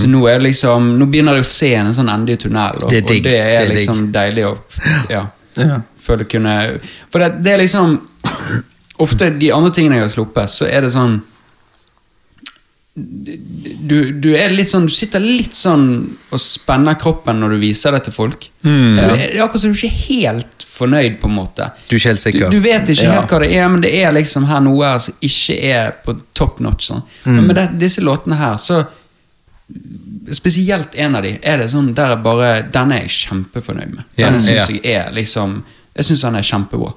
Så 0.00 0.08
nå 0.10 0.24
er 0.26 0.42
liksom 0.42 0.88
Nå 0.98 1.06
begynner 1.06 1.38
jeg 1.38 1.44
å 1.46 1.50
se 1.52 1.70
en 1.78 1.92
sånn 1.94 2.10
ende 2.10 2.34
i 2.34 2.36
tunnelen, 2.42 2.82
og 2.82 2.90
Det 2.90 3.04
er 3.04 3.06
digg, 3.06 3.22
og 3.22 3.30
det 3.30 3.38
er, 3.38 3.52
det 3.54 3.60
er 3.60 3.70
liksom 3.74 4.02
deilig 4.12 4.46
å 4.48 4.54
Ja. 5.14 5.22
Ja. 5.54 5.76
Føle 6.02 6.24
kunne 6.26 6.80
For 7.12 7.22
det, 7.22 7.28
det 7.46 7.52
er 7.52 7.58
liksom 7.62 7.94
Ofte 8.98 9.30
de 9.38 9.52
andre 9.54 9.70
tingene 9.70 10.00
jeg 10.00 10.08
har 10.08 10.10
sluppet, 10.10 10.50
så 10.50 10.66
er 10.66 10.82
det 10.82 10.90
sånn 10.94 11.20
du, 12.94 14.12
du 14.22 14.28
er 14.38 14.52
litt 14.54 14.68
sånn 14.70 14.84
Du 14.86 14.92
sitter 14.94 15.18
litt 15.18 15.56
sånn 15.58 15.86
og 16.30 16.38
spenner 16.38 16.94
kroppen 17.00 17.40
når 17.42 17.56
du 17.56 17.62
viser 17.64 17.90
det 17.96 18.04
til 18.06 18.14
folk. 18.14 18.46
Mm, 18.62 18.94
ja. 18.94 19.08
det 19.10 19.24
er 19.32 19.42
akkurat 19.42 19.64
som 19.64 19.72
du 19.74 19.78
ikke 19.80 19.90
er 19.90 19.98
helt 20.04 20.66
fornøyd, 20.74 21.16
på 21.20 21.26
en 21.30 21.34
måte. 21.36 21.66
Du 21.88 21.94
er 21.96 22.00
ikke 22.00 22.12
helt 22.12 22.22
sikker. 22.22 22.50
Du, 22.50 22.56
du 22.58 22.62
vet 22.64 22.88
ikke 22.94 23.06
Ja. 23.08 23.16
helt 23.18 23.30
hva 23.34 23.40
det 23.42 23.50
er, 23.54 23.68
men 23.70 23.82
det 23.82 23.92
er 23.98 24.14
liksom 24.14 24.46
her 24.50 24.62
noe 24.62 24.86
her 24.92 24.98
som 25.02 25.14
ikke 25.26 25.56
er 25.74 25.90
på 26.06 26.14
top 26.38 26.60
notch. 26.62 26.88
Sånn. 26.92 27.02
Men 27.26 27.46
med 27.48 27.58
det, 27.58 27.66
disse 27.82 28.02
låtene 28.04 28.38
her, 28.38 28.56
så 28.62 28.84
Spesielt 30.32 30.94
en 31.00 31.14
av 31.16 31.22
de 31.24 31.30
er 31.40 31.58
det 31.62 31.70
sånn 31.72 31.86
der 31.96 32.12
er 32.14 32.20
bare 32.20 32.48
Denne 32.72 32.98
er 32.98 33.06
jeg 33.06 33.14
kjempefornøyd 33.30 33.94
med. 33.94 34.04
Ja, 34.18 34.26
Denne 34.28 34.40
syns 34.44 34.68
jeg 34.70 34.82
er 34.92 35.08
liksom 35.16 35.62
Jeg 35.96 36.04
syns 36.08 36.24
han 36.28 36.36
er 36.36 36.44
kjempebra. 36.44 36.90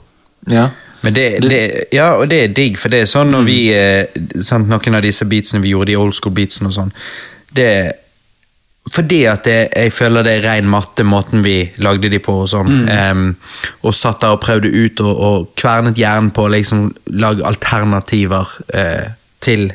Ja. 0.52 0.66
Men 1.02 1.14
det, 1.14 1.28
det, 1.46 1.62
ja, 1.94 2.10
og 2.18 2.30
det 2.32 2.42
er 2.44 2.58
digg, 2.58 2.78
for 2.82 2.94
det 2.94 3.04
er 3.04 3.12
sånn 3.12 3.32
når 3.36 3.48
vi 3.48 3.60
eh, 3.76 4.20
sant, 4.42 4.70
Noen 4.72 4.98
av 4.98 5.06
disse 5.06 5.28
beatsene 5.30 5.62
vi 5.62 5.76
gjorde, 5.76 5.92
de 5.92 5.98
old 6.02 6.16
school 6.18 6.34
beatsene 6.34 6.72
og 6.72 6.78
sånn 6.80 6.94
Det 7.54 7.72
fordi 8.88 9.26
at 9.28 9.44
det, 9.44 9.58
jeg 9.76 9.92
føler 9.92 10.24
det 10.24 10.34
er 10.38 10.46
ren 10.46 10.70
matte, 10.72 11.04
måten 11.04 11.42
vi 11.44 11.58
lagde 11.84 12.08
de 12.12 12.22
på. 12.24 12.38
Og 12.46 12.50
sånn. 12.52 12.86
Em, 12.88 13.26
og 13.84 13.96
satt 13.96 14.22
der 14.24 14.36
og 14.38 14.40
prøvde 14.46 14.72
ut 14.72 15.02
og, 15.04 15.14
og 15.28 15.48
kvernet 15.60 16.00
hjernen 16.00 16.32
på 16.32 16.46
å 16.48 16.54
liksom 16.54 16.86
lage 17.20 17.44
alternativer 17.48 18.54
uh, 18.72 19.10
til 19.44 19.68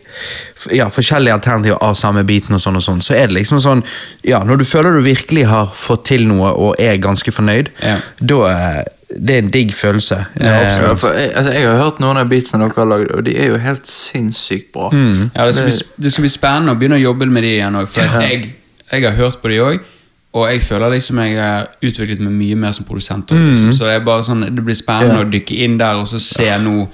ja, 0.74 0.88
forskjellige 0.92 1.36
alternativer 1.36 1.78
av 1.84 1.98
samme 1.98 2.24
biten. 2.28 2.56
og 2.56 2.64
sånn 2.64 2.80
og 2.80 2.86
sånn. 2.86 3.04
Så 3.04 3.14
er 3.18 3.28
det 3.28 3.36
liksom 3.36 3.60
sånn 3.62 3.84
ja, 4.26 4.42
Når 4.48 4.62
du 4.62 4.66
føler 4.68 4.96
du 4.96 5.04
virkelig 5.04 5.46
har 5.50 5.70
fått 5.76 6.08
til 6.10 6.26
noe 6.30 6.52
og 6.56 6.80
er 6.80 6.96
ganske 7.02 7.32
fornøyd, 7.32 7.70
Ja. 7.84 7.98
da 8.20 8.40
eh, 8.50 8.82
Det 9.18 9.34
er 9.34 9.38
en 9.42 9.50
digg 9.50 9.72
følelse. 9.74 10.16
Ja, 10.40 10.46
Eh, 10.52 10.68
absolutt. 10.68 11.00
for 11.00 11.08
jeg, 11.18 11.30
altså, 11.36 11.52
jeg 11.52 11.66
har 11.68 11.82
hørt 11.84 12.00
noen 12.00 12.16
av 12.16 12.28
beatsene 12.28 12.64
dere 12.68 12.74
har 12.76 12.86
lagd, 12.86 13.10
og 13.16 13.24
de 13.26 13.36
er 13.36 13.48
jo 13.52 13.56
helt 13.58 13.86
sinnssykt 13.86 14.72
bra. 14.72 14.90
Ja, 14.92 15.46
det 15.46 15.54
skal, 15.54 15.64
bli, 15.68 15.78
det 16.04 16.12
skal 16.12 16.22
bli 16.22 16.32
spennende 16.32 16.72
å 16.72 16.78
begynne 16.78 16.96
å 17.00 17.02
jobbe 17.02 17.26
med 17.26 17.42
de 17.42 17.54
igjen 17.58 17.76
òg. 17.76 17.88
For 17.88 18.02
ja. 18.02 18.20
jeg, 18.28 18.54
jeg 18.92 19.02
har 19.04 19.16
hørt 19.18 19.40
på 19.42 19.48
de 19.52 19.58
òg, 19.60 19.78
Og 20.34 20.46
jeg 20.48 20.62
føler 20.64 20.88
liksom 20.94 21.18
jeg 21.20 21.36
har 21.36 21.66
utviklet 21.84 22.20
meg 22.24 22.32
mye 22.32 22.54
mer 22.56 22.72
som 22.72 22.86
produsent. 22.88 23.28
også, 23.30 23.42
Liksom. 23.50 23.72
Så 23.76 23.84
det 23.84 23.94
er 23.98 24.04
bare 24.06 24.22
sånn, 24.24 24.46
det 24.56 24.64
blir 24.64 24.74
spennende 24.74 25.18
Ja. 25.20 25.24
å 25.26 25.30
dykke 25.30 25.58
inn 25.64 25.74
der 25.76 25.94
og 26.00 26.06
så 26.08 26.18
se 26.18 26.46
nå 26.58 26.88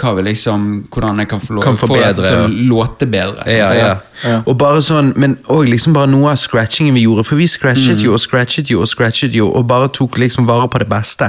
hva 0.00 0.14
vi 0.16 0.22
liksom, 0.24 0.62
hvordan 0.90 1.18
jeg 1.20 1.28
kan 1.28 1.40
få 1.40 1.52
lov 1.54 1.62
Kan 1.66 1.76
få 1.78 1.86
bedre, 1.92 2.24
til 2.24 2.38
å 2.40 2.46
låte 2.70 3.06
bedre. 3.06 3.44
Ja, 3.52 3.68
ja. 3.76 3.90
Ja. 4.24 4.38
Og 4.48 4.56
bare 4.58 4.80
sånn, 4.82 5.12
men 5.20 5.36
òg 5.52 5.68
liksom 5.68 5.92
bare 5.92 6.08
noe 6.10 6.30
av 6.32 6.38
scratchingen 6.40 6.94
vi 6.96 7.02
gjorde. 7.04 7.24
For 7.28 7.36
vi 7.36 7.46
scratchet 7.50 7.98
Mm. 7.98 8.04
jo 8.06 8.14
og 8.16 8.20
scratchet 8.22 8.70
jo 8.72 8.80
og 8.80 8.88
scratchet 8.88 9.34
jo, 9.36 9.50
og 9.52 9.66
bare 9.68 9.88
tok 9.92 10.16
liksom 10.18 10.46
vare 10.48 10.68
på 10.68 10.78
det 10.80 10.88
beste. 10.88 11.28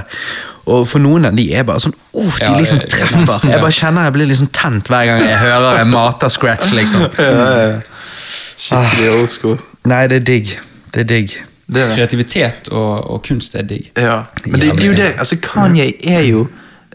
Og 0.65 0.87
for 0.87 0.99
noen 1.03 1.25
av 1.27 1.35
de 1.35 1.49
er 1.53 1.63
bare 1.67 1.79
sånn 1.83 1.93
uff, 2.15 2.39
de 2.39 2.53
liksom 2.55 2.79
treffer. 2.87 3.47
Jeg 3.51 3.59
bare 3.59 3.71
kjenner 3.75 4.03
jeg 4.07 4.13
blir 4.15 4.25
liksom 4.31 4.47
tent 4.55 4.87
hver 4.87 5.05
gang 5.11 5.21
jeg 5.27 5.37
hører 5.43 5.81
en 5.81 5.89
mata-scratch, 5.91 6.71
liksom. 6.71 7.09
Skikkelig 8.63 9.09
old 9.11 9.29
school. 9.29 9.57
Nei, 9.89 10.05
det 10.07 10.21
er 10.21 10.25
digg. 10.27 10.53
Det 10.93 11.01
er 11.03 11.07
digg. 11.09 11.33
Det 11.67 11.81
er 11.81 11.87
det. 11.89 11.95
Kreativitet 11.97 12.69
og, 12.71 13.09
og 13.11 13.23
kunst 13.27 13.55
er 13.59 13.65
digg. 13.67 13.89
Ja. 13.97 14.21
Men 14.45 14.59
det, 14.61 14.71
det 14.77 14.83
er 14.83 14.87
jo 14.87 14.93
det. 14.99 15.09
Altså, 15.19 15.37
Kanye 15.43 15.89
er 16.07 16.21
jo 16.29 16.45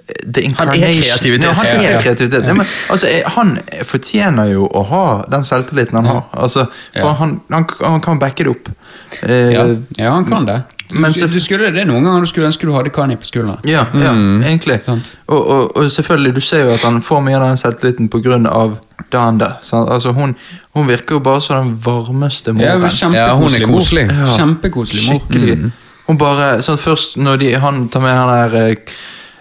eh, 0.09 0.45
er 0.45 0.55
kreativitet. 0.57 1.45
Ja, 1.45 1.53
han 1.53 1.67
er 1.67 2.01
kreativitet. 2.03 2.49
Ja, 2.49 2.55
men, 2.55 2.67
altså, 2.91 3.07
eh, 3.07 3.29
han 3.37 3.59
fortjener 3.85 4.51
jo 4.53 4.69
å 4.69 4.83
ha 4.89 5.05
den 5.31 5.45
selvtilliten 5.45 6.01
han 6.01 6.07
har. 6.07 6.25
Altså, 6.33 6.67
for 6.97 7.09
Ja. 7.11 7.13
han, 7.21 7.41
han, 7.53 7.67
han 7.85 8.01
kan 8.01 8.19
backe 8.19 8.45
det 8.45 8.51
opp. 8.57 8.69
Eh, 9.23 9.53
Ja, 9.53 9.67
ja 9.99 10.11
han 10.13 10.25
kan 10.25 10.45
det. 10.47 10.63
Men 10.91 11.13
du, 11.13 11.27
du 11.29 11.41
skulle, 11.41 11.69
det 11.71 11.85
noen 11.85 12.05
ganger 12.05 12.21
du 12.25 12.27
skulle 12.31 12.47
ønske 12.49 12.65
du 12.65 12.73
hadde 12.73 12.89
Kani 12.91 13.17
på 13.21 13.27
skulderen. 13.29 13.61
Ja, 13.69 13.83
ja 13.93 14.13
egentlig. 14.49 14.79
Og, 14.89 15.37
og, 15.37 15.77
og 15.77 15.91
selvfølgelig, 15.93 16.35
du 16.35 16.41
ser 16.41 16.65
jo 16.65 16.71
at 16.79 16.87
han 16.87 17.03
får 17.05 17.21
mye 17.27 17.37
av 17.37 17.45
den 17.51 17.61
selvtilliten 17.61 18.09
pga. 18.09 18.39
Danda. 19.13 19.51
sant? 19.63 19.89
Altså, 19.91 20.13
hun, 20.13 20.35
hun 20.77 20.89
virker 20.89 21.17
jo 21.17 21.21
bare 21.25 21.41
som 21.41 21.67
den 21.69 21.77
varmeste 21.85 22.53
Ja, 22.57 22.77
moren. 22.79 23.15
Ja, 23.15 23.35
hun 23.37 23.55
er 23.55 23.67
mor. 23.67 23.79
koselig. 23.79 24.09
Ja. 24.11 24.33
Kjempekoselig 24.37 25.05
mor. 25.07 25.21
Skikkelig. 25.21 25.71
Hun 26.09 26.19
bare, 26.21 26.49
sånn 26.65 26.81
Først 26.81 27.17
når 27.21 27.41
de, 27.43 27.53
han 27.61 27.89
tar 27.93 28.01
med 28.05 28.17
han 28.17 28.33
der 28.33 28.59
eh, 28.71 28.99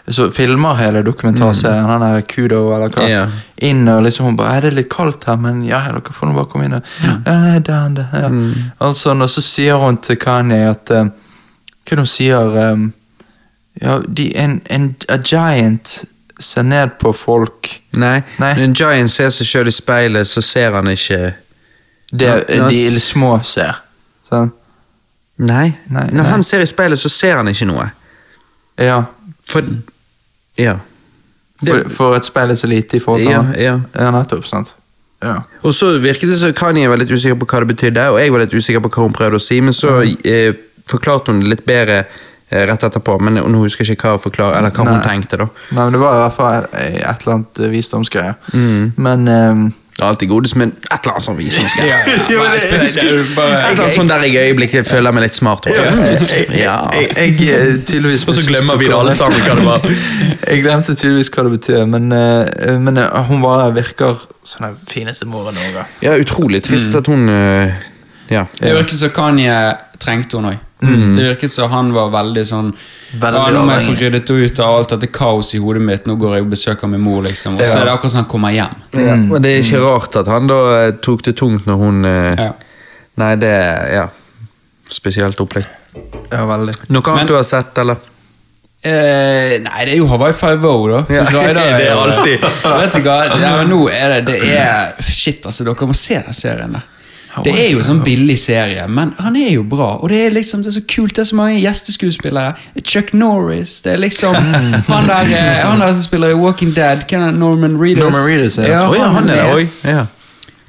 så 0.09 0.29
filmer 0.31 0.75
hele 0.79 1.01
dokumentarserien, 1.03 1.83
han 1.85 2.01
der 2.01 2.21
Kudo 2.21 2.73
eller 2.75 2.89
hva, 2.89 3.07
Ja. 3.09 3.25
inn 3.61 3.87
og 3.87 4.03
liksom 4.03 4.25
hun 4.25 4.37
bare 4.37 4.57
Er 4.57 4.61
det 4.61 4.73
litt 4.73 4.89
kaldt 4.89 5.25
her, 5.27 5.35
men 5.35 5.65
ja, 5.65 5.81
dere 5.83 6.13
får 6.13 6.27
nå 6.27 6.33
bare 6.35 6.45
komme 6.45 6.65
inn. 6.65 6.73
Og, 6.73 6.83
ja, 7.03 7.15
nei, 7.25 7.59
det 7.59 7.73
er 7.75 8.21
ja. 8.21 8.29
Mm. 8.29 8.53
Altså, 8.79 9.11
og 9.11 9.29
så 9.29 9.41
sier 9.41 9.75
hun 9.75 9.97
til 9.97 10.15
Kanye 10.15 10.69
at 10.69 10.91
uh, 10.91 11.09
Hva 11.83 11.91
er 11.91 11.95
det 11.95 11.97
hun 11.97 12.05
sier? 12.05 12.71
um, 12.71 12.93
ja, 13.81 13.99
de, 14.07 14.29
en, 14.37 14.61
en, 14.69 14.95
A 15.09 15.17
giant 15.17 16.05
ser 16.39 16.63
ned 16.63 16.95
på 16.99 17.11
folk 17.13 17.81
Nei, 17.91 18.21
Nei. 18.39 18.53
når 18.53 18.63
en 18.63 18.73
giant 18.75 19.11
ser 19.11 19.29
seg 19.29 19.45
sjøl 19.45 19.67
i 19.67 19.75
speilet, 19.75 20.27
så 20.27 20.41
ser 20.41 20.71
han 20.73 20.87
ikke 20.87 21.33
Det 22.11 22.31
ja, 22.47 22.69
de 22.69 22.99
små 23.01 23.41
ser. 23.43 23.83
Sånn. 24.29 24.51
Nei. 25.37 25.75
Nei, 25.89 26.07
Når 26.11 26.23
nei. 26.23 26.31
han 26.31 26.43
ser 26.43 26.63
i 26.63 26.65
speilet, 26.69 26.99
så 26.99 27.09
ser 27.11 27.35
han 27.37 27.47
ikke 27.51 27.67
noe. 27.67 27.89
Ja. 28.79 29.01
For 29.47 29.67
Ja. 30.57 30.77
For, 31.63 31.87
for 31.89 32.15
et 32.17 32.25
spill 32.27 32.51
er 32.53 32.59
så 32.59 32.67
lite 32.69 32.99
i 32.99 33.01
forhold 33.01 33.23
til 33.25 33.31
Ja, 33.33 33.41
ja. 33.57 33.79
ja, 33.97 34.11
nettopp. 34.13 34.45
sant? 34.45 34.75
Ja. 35.23 35.39
Og 35.65 35.73
så 35.73 35.95
virket 35.99 36.29
det 36.29 36.37
som 36.37 36.53
Kanye 36.53 36.85
var 36.91 36.99
litt 37.01 37.09
usikker 37.09 37.39
på 37.41 37.47
hva 37.49 37.63
det 37.63 37.71
betydde, 37.71 38.03
og 38.13 38.19
jeg 38.21 38.31
var 38.35 38.43
litt 38.43 38.53
usikker 38.53 38.83
på 38.85 38.91
hva 38.93 39.07
hun 39.07 39.15
prøvde 39.17 39.39
å 39.39 39.41
si, 39.41 39.57
men 39.65 39.73
så 39.73 39.95
eh, 40.05 40.51
forklarte 40.87 41.33
hun 41.33 41.41
det 41.41 41.49
litt 41.55 41.63
bedre 41.65 42.03
eh, 42.03 42.61
rett 42.69 42.85
etterpå, 42.85 43.15
men 43.25 43.39
hun 43.41 43.57
husker 43.63 43.89
ikke 43.89 44.11
hva, 44.13 44.21
forklare, 44.21 44.59
eller 44.59 44.69
hva 44.75 44.85
hun 44.91 45.01
tenkte. 45.01 45.39
da. 45.41 45.47
Nei, 45.73 45.87
men 45.87 45.97
Det 45.97 46.03
var 46.03 46.13
i 46.19 46.21
hvert 46.21 46.37
fall 46.37 46.69
et 46.77 47.01
eller 47.01 47.33
annet 47.39 47.63
eh, 47.65 47.71
visdomsgreie. 47.73 48.35
Mm. 48.53 48.93
Men 49.07 49.25
Det 49.25 49.39
er 49.41 49.57
alltid 50.05 50.29
godis, 50.29 50.53
men 50.55 50.71
et 50.77 50.99
eller 50.99 51.15
annet 51.15 51.25
sånn 51.25 51.37
visdomsgreie. 51.39 51.87
Ja, 51.87 51.97
ja, 52.05 52.17
Ja, 52.29 52.41
men 52.41 52.53
er 52.53 52.61
Et 52.61 53.37
eller 53.37 53.69
annet 53.71 53.95
sånn 53.95 54.09
der 54.11 54.25
jeg 54.27 54.35
i 54.35 54.51
øyeblikket 54.51 54.87
føler 54.89 55.15
meg 55.15 55.25
litt 55.25 55.37
smart. 55.37 55.65
Ja. 55.71 55.87
jeg, 56.51 57.07
jeg, 57.15 57.33
jeg, 57.41 57.79
tydeligvis 57.87 58.27
Og 58.27 58.37
så 58.37 58.45
glemmer 58.47 58.77
vi 58.77 58.89
det 58.91 58.97
alle 58.97 59.15
sammen 59.17 59.41
hva 59.41 59.57
det 59.57 59.65
var. 59.65 59.87
jeg 60.51 60.61
glemte 60.65 60.95
tydeligvis 60.95 61.31
hva 61.33 61.47
det 61.47 61.55
betyr, 61.57 61.83
men, 61.89 62.11
eh, 62.13 62.77
men 62.83 63.01
eh, 63.01 63.17
hun 63.31 63.41
var, 63.45 63.71
virker 63.77 64.21
som 64.45 64.67
den 64.67 64.77
fineste 64.89 65.27
moren 65.29 65.57
Norge. 65.57 65.87
Ja, 66.05 66.13
utrolig 66.19 66.61
trist 66.67 66.95
at 66.97 67.09
hun 67.11 67.29
eh, 67.33 67.73
Ja. 68.29 68.45
Det 68.59 68.73
virker 68.75 68.97
som 68.99 69.13
Kanye 69.15 69.57
trengte 70.03 70.37
hun 70.37 70.51
òg. 70.51 70.63
Det 70.79 71.23
virket 71.23 71.49
som 71.51 71.71
han 71.71 71.87
var 71.95 72.11
veldig 72.13 72.43
sånn 72.45 72.67
Veldig 73.17 73.39
ja, 73.39 73.53
Nå 73.55 73.61
må 73.65 73.73
jeg 73.79 73.85
få 73.87 73.93
ryddet 73.97 74.29
ut 74.29 74.59
av 74.61 74.75
alt 74.77 74.91
dette 74.93 75.07
kaos 75.09 75.49
i 75.57 75.61
hodet 75.63 75.81
mitt. 75.81 76.05
Nå 76.05 76.13
går 76.21 76.35
jeg 76.35 76.43
og 76.45 76.51
besøker 76.51 76.91
min 76.91 77.01
mor, 77.01 77.23
liksom. 77.25 77.55
Og 77.57 77.63
så 77.65 77.71
Ja. 77.73 77.79
er 77.81 77.85
det 77.85 77.93
akkurat 77.95 78.11
som 78.13 78.19
han 78.21 78.29
kommer 78.29 78.51
hjem. 78.53 78.75
Ja, 78.93 79.15
Men 79.15 79.41
det 79.41 79.53
er 79.55 79.63
ikke 79.63 79.81
rart 79.81 80.15
at 80.21 80.27
han 80.27 80.45
da 80.51 80.59
eh, 80.83 80.91
tok 81.01 81.23
det 81.23 81.35
tungt 81.39 81.65
når 81.65 81.77
hun 81.81 82.05
eh, 82.05 82.35
Ja. 82.37 82.51
Nei, 83.17 83.31
det 83.41 83.49
er 83.49 83.93
ja, 83.95 84.05
spesielt 84.87 85.39
opplegg. 85.41 85.65
Ja, 86.31 86.45
veldig. 86.45 86.75
Noe 86.89 87.01
annet 87.01 87.15
Men- 87.23 87.27
du 87.27 87.33
har 87.33 87.43
sett, 87.43 87.75
eller? 87.81 87.97
Eh, 88.83 89.57
nei, 89.63 89.85
det 89.85 89.93
er 89.95 89.97
jo 89.97 90.05
Hawaii 90.11 90.33
Five-O, 90.37 90.87
da. 90.91 90.99
Ja, 91.09 91.23
det 91.31 91.57
er 91.57 91.95
alltid. 91.97 92.39
Vet 92.61 92.93
du 92.93 92.99
hva, 93.01 93.15
ja, 93.41 93.55
men 93.63 93.71
nå 93.73 93.89
er 93.89 94.21
det 94.21 94.25
Det 94.27 94.51
er 94.53 94.93
Shit, 95.01 95.41
altså, 95.49 95.65
dere 95.65 95.87
må 95.89 95.95
se 95.97 96.13
den 96.21 96.37
serien 96.37 96.77
der. 96.77 96.85
Det 97.45 97.53
er 97.53 97.69
jo 97.71 97.81
en 97.81 97.87
sånn 97.87 98.01
billig 98.05 98.37
serie, 98.41 98.87
men 98.89 99.13
han 99.21 99.37
er 99.39 99.51
jo 99.55 99.63
bra. 99.67 99.93
Og 100.01 100.09
det 100.09 100.23
er 100.25 100.35
liksom, 100.35 100.63
det 100.65 100.71
er 100.71 100.77
så 100.79 100.85
kult, 100.89 101.15
det 101.15 101.23
er 101.25 101.29
så 101.31 101.37
mange 101.39 101.59
gjesteskuespillere. 101.61 102.55
Chuck 102.83 103.13
Norris, 103.13 103.79
det 103.85 103.95
er 103.95 104.03
liksom 104.03 104.35
Han 104.91 105.09
der, 105.09 105.31
eh, 105.37 105.63
han 105.63 105.81
der 105.83 105.93
som 105.93 106.05
spiller 106.05 106.33
i 106.33 106.37
Walking 106.37 106.75
Dead? 106.75 107.05
Norman 107.37 107.79
Reedus. 107.81 108.03
Norman 108.03 108.29
Reedus, 108.29 108.59
ja. 108.61 108.85
Å 108.87 108.95
ja, 108.97 109.09
han 109.15 109.29
er 109.29 109.41
der 109.43 109.55
òg. 109.55 109.81
Ja. 109.87 110.05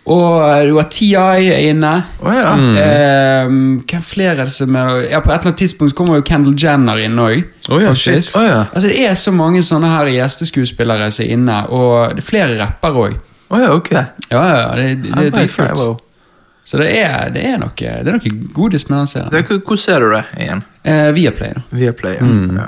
Og 0.09 0.39
eh, 0.41 0.63
du 0.69 0.77
har 0.79 0.89
TI 0.93 1.11
er 1.21 1.69
inne. 1.69 1.93
Oh, 2.25 2.33
ja. 2.33 2.55
Eh, 2.57 3.51
hvem 3.91 4.05
flere 4.05 4.39
er 4.39 4.49
det 4.49 4.55
som 4.55 4.77
er 4.79 5.03
Ja, 5.11 5.21
På 5.21 5.33
et 5.33 5.43
eller 5.43 5.53
annet 5.53 5.61
tidspunkt 5.61 5.97
kommer 5.99 6.21
jo 6.21 6.25
Kendal 6.27 6.57
Jenner 6.59 7.01
inn 7.05 7.21
òg. 7.21 7.45
Oh, 7.69 7.77
ja, 7.83 7.93
shit. 7.93 8.33
Å 8.33 8.45
ja. 8.47 8.61
Altså, 8.73 8.89
det 8.89 9.05
er 9.05 9.17
så 9.21 9.35
mange 9.37 9.63
sånne 9.67 9.91
her 9.93 10.09
gjesteskuespillere 10.15 11.11
som 11.13 11.27
er 11.27 11.37
inne, 11.37 11.63
og 11.69 12.17
det 12.17 12.25
er 12.25 12.29
flere 12.31 12.61
rappere 12.63 13.05
òg. 13.09 13.19
Oh, 13.49 13.61
ja, 13.61 13.73
ok. 13.77 13.93
Ja, 14.33 14.43
ja, 14.45 14.69
det, 14.77 14.89
det, 15.05 15.13
det 15.13 15.27
er 15.29 15.37
dritkult. 15.43 16.05
Så 16.69 16.77
det 16.77 16.91
er, 17.01 17.31
det 17.33 17.47
er 17.49 17.57
noe 17.63 17.73
Det 17.73 18.11
er 18.13 18.17
noe 18.19 18.35
godis 18.53 18.85
med 18.91 18.99
den 18.99 19.07
serien. 19.09 19.63
Hvor 19.65 19.79
ser 19.81 20.05
du 20.05 20.11
det 20.13 20.25
igjen? 20.37 20.61
Eh, 20.85 21.07
Viaplay, 21.17 21.55
da. 21.57 21.63
Viaplay. 21.73 22.19
Ja. 22.21 22.27
Mm. 22.29 22.59
Ja. 22.61 22.67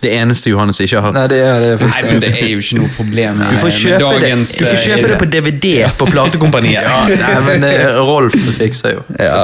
Det 0.00 0.14
eneste 0.16 0.50
Johannes 0.50 0.80
ikke 0.80 1.00
har. 1.04 1.12
Nei, 1.12 1.26
det 1.28 1.38
er 1.44 1.60
det 1.60 1.70
Nei, 1.84 2.02
men 2.08 2.22
det 2.24 2.30
er 2.40 2.46
jo 2.48 2.62
ikke 2.62 2.78
noe 2.78 2.90
problem 2.96 3.42
Du 3.42 3.56
får 3.60 3.74
med 3.84 4.00
dagens, 4.00 4.54
det, 4.56 4.64
du 4.64 4.70
får 4.70 4.78
eh, 4.78 4.84
kjøpe 4.88 5.10
det 5.12 5.18
på 5.20 5.28
DVD 5.34 5.72
på 6.00 6.08
platekompaniet. 6.10 6.88
Ja, 6.90 7.00
nei, 7.20 7.34
men 7.46 7.66
eh, 7.68 7.98
Rolf 8.08 8.34
fikser 8.56 8.96
jo. 8.96 9.02
Ja. 9.20 9.42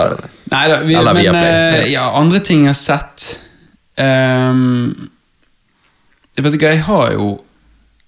Nei 0.50 0.62
da, 0.72 0.80
vi, 0.86 0.96
Eller 0.96 1.18
men 1.18 1.26
Viaplay, 1.26 1.82
eh, 1.84 1.90
ja, 1.92 2.08
andre 2.16 2.40
ting 2.40 2.64
jeg 2.64 2.72
har 2.72 2.80
sett 2.80 3.26
um, 4.00 5.10
Vet 6.36 6.54
du 6.54 6.56
hva, 6.56 6.72
jeg 6.72 6.82
har 6.88 7.12
jo 7.14 7.34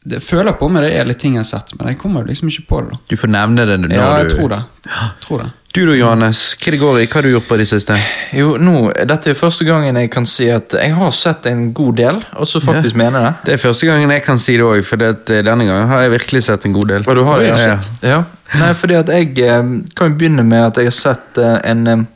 det 0.08 0.22
føler 0.24 0.54
på 0.56 0.68
meg 0.72 0.86
det 0.86 0.92
er 0.96 1.08
litt 1.08 1.18
ting 1.20 1.34
jeg 1.36 1.42
har 1.42 1.48
sett, 1.50 1.74
men 1.76 1.90
jeg 1.90 1.98
kommer 2.00 2.24
liksom 2.24 2.48
ikke 2.48 2.64
på 2.70 2.80
det. 2.80 2.94
da 2.94 3.12
Du 3.12 3.18
får 3.20 3.32
nevne 3.34 3.66
det 3.68 3.76
når 3.82 3.92
Ja, 3.92 4.06
jeg 4.22 4.30
tror 4.32 4.54
det. 4.54 4.60
Jeg 4.86 5.10
Tror 5.24 5.42
det. 5.42 5.48
Du 5.74 5.82
da, 5.84 5.92
Johannes. 5.92 6.54
Hva 6.56 6.72
det 6.72 6.78
går 6.80 6.94
i? 7.02 7.04
Hva 7.04 7.18
har 7.18 7.26
du 7.26 7.34
gjort 7.34 7.48
på 7.50 7.56
det 7.60 7.66
siste? 7.68 7.96
Jo, 8.32 8.54
nå, 8.56 8.86
Dette 9.08 9.34
er 9.34 9.36
første 9.36 9.66
gangen 9.68 9.98
jeg 10.00 10.08
kan 10.10 10.24
si 10.28 10.46
at 10.48 10.72
jeg 10.72 10.94
har 10.96 11.10
sett 11.12 11.44
en 11.50 11.66
god 11.76 11.98
del, 11.98 12.20
og 12.40 12.48
så 12.48 12.62
faktisk 12.64 12.96
mener 12.96 13.26
det. 13.26 13.32
Det 13.44 13.56
er 13.58 13.60
første 13.66 13.88
gangen 13.90 14.14
jeg 14.14 14.24
kan 14.24 14.40
si 14.40 14.56
det 14.56 14.64
òg, 14.64 14.80
for 14.88 15.00
det 15.02 15.10
eh, 15.28 15.42
denne 15.44 15.66
gangen 15.68 15.90
har 15.90 16.06
jeg 16.06 16.14
virkelig 16.14 16.46
sett 16.48 16.64
en 16.64 16.76
god 16.76 16.94
del. 16.94 17.04
Og 17.04 17.20
du 17.20 17.22
har 17.28 17.44
jo, 17.44 17.52
ja. 17.52 17.76
ja. 18.00 18.22
Nei, 18.56 18.70
fordi 18.80 18.96
at 18.96 19.12
jeg 19.12 19.34
eh, 19.44 19.74
kan 20.00 20.16
begynne 20.16 20.46
med 20.48 20.70
at 20.70 20.80
jeg 20.80 20.88
har 20.88 20.96
sett 21.02 21.42
eh, 21.44 21.58
en 21.68 22.08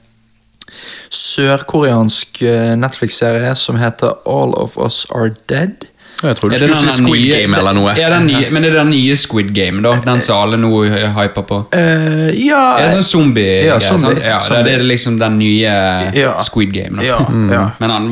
sørkoreansk 1.12 2.40
Netflix-serie 2.80 3.52
som 3.60 3.76
heter 3.76 4.16
All 4.24 4.56
of 4.56 4.80
Us 4.80 5.04
Are 5.12 5.34
Dead. 5.52 5.84
Jeg 6.22 6.36
tror 6.38 6.50
du 6.52 6.56
skulle 6.56 6.76
si 6.78 6.92
Squid 7.02 7.22
nye- 7.24 7.40
Game 7.42 7.56
eller 7.58 7.74
noe. 7.76 7.92
Er 7.98 8.10
den 8.14 8.26
nye, 8.30 8.50
men 8.54 8.64
er 8.64 8.70
det 8.70 8.78
den 8.78 8.90
nye 8.94 9.16
Squid 9.18 9.52
Game, 9.56 9.82
da? 9.82 9.92
Den 10.04 10.20
som 10.22 10.38
alle 10.42 10.56
nå 10.60 10.70
hyper 11.16 11.44
på? 11.48 11.58
Uh, 11.74 12.28
ja 12.38 12.60
Er 12.78 12.86
det 12.86 12.92
sånn 13.00 13.08
zombie? 13.10 13.64
Ja, 13.66 13.78
zombie. 13.82 14.20
Ja, 14.22 14.38
Zombie. 14.40 14.62
Det 14.68 14.74
er 14.78 14.84
liksom 14.86 15.18
den 15.18 15.38
nye 15.40 15.74
Ja. 16.14 16.34
Squid 16.46 16.72
Game. 16.72 17.02
Ja, 17.02 17.18
ja. 17.56 17.64
Men 17.82 17.90
han 17.90 18.10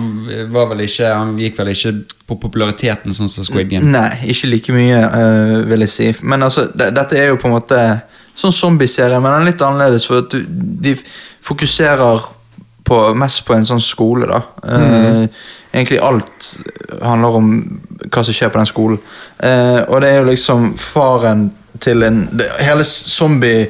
var 0.53 0.67
vel 0.73 0.85
ikke 0.87 1.13
Han 1.15 1.37
gikk 1.39 1.59
vel 1.63 1.73
ikke 1.75 1.95
på 2.31 2.37
populariteten 2.43 3.15
sånn 3.15 3.29
som 3.31 3.45
Squid 3.47 3.71
Game. 3.71 3.87
Nei, 3.91 4.09
ikke 4.31 4.51
like 4.51 4.73
mye, 4.75 4.99
uh, 5.07 5.55
vil 5.71 5.87
jeg 5.87 5.95
si. 5.95 6.11
Men 6.23 6.43
altså, 6.47 6.69
dette 6.75 7.19
er 7.19 7.33
jo 7.33 7.39
på 7.43 7.49
en 7.51 7.57
måte 7.57 7.81
sånn 8.41 8.53
zombieserie, 8.55 9.19
men 9.21 9.33
den 9.35 9.43
er 9.43 9.51
litt 9.53 9.63
annerledes, 9.67 10.05
for 10.07 10.23
at 10.23 10.31
du, 10.31 10.45
de 10.85 10.95
fokuserer 11.45 12.21
på, 12.91 12.99
mest 13.15 13.45
på 13.47 13.55
en 13.55 13.67
sånn 13.69 13.83
skole, 13.83 14.27
da. 14.27 14.41
Eh, 14.67 15.25
egentlig 15.71 16.01
alt 16.03 16.51
handler 17.07 17.39
om 17.39 17.51
hva 18.11 18.25
som 18.27 18.35
skjer 18.35 18.51
på 18.51 18.59
den 18.59 18.69
skolen. 18.69 19.01
Uh, 19.39 19.81
og 19.87 20.01
det 20.03 20.11
er 20.11 20.21
jo 20.21 20.31
liksom 20.31 20.73
faren 20.81 21.51
til 21.81 22.03
en 22.03 22.25
det, 22.35 22.49
Hele 22.61 22.85
zombie 22.85 23.69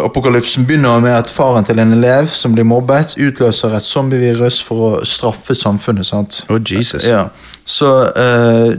Apokalypsen 0.00 0.64
begynner 0.68 1.02
med 1.02 1.12
at 1.12 1.32
faren 1.34 1.66
til 1.66 1.80
en 1.82 1.92
elev 1.92 2.28
som 2.30 2.54
blir 2.54 2.64
mobbet, 2.64 3.16
utløser 3.18 3.74
et 3.74 3.84
zombievirus 3.84 4.60
for 4.62 4.84
å 4.86 4.90
straffe 5.04 5.56
samfunnet. 5.58 6.06
sant? 6.06 6.44
Oh, 6.48 6.60
Jesus. 6.62 7.08
Ja, 7.10 7.24
så 7.66 7.90
uh, 8.06 8.70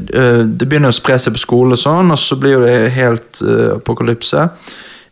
Det 0.48 0.66
begynner 0.66 0.90
å 0.90 0.96
spre 0.96 1.20
seg 1.20 1.36
på 1.36 1.44
skolen, 1.44 1.76
og 1.76 1.84
sånn, 1.84 2.16
og 2.16 2.20
så 2.20 2.40
blir 2.40 2.64
det 2.64 2.96
helt 2.96 3.44
apokalypse. 3.76 4.48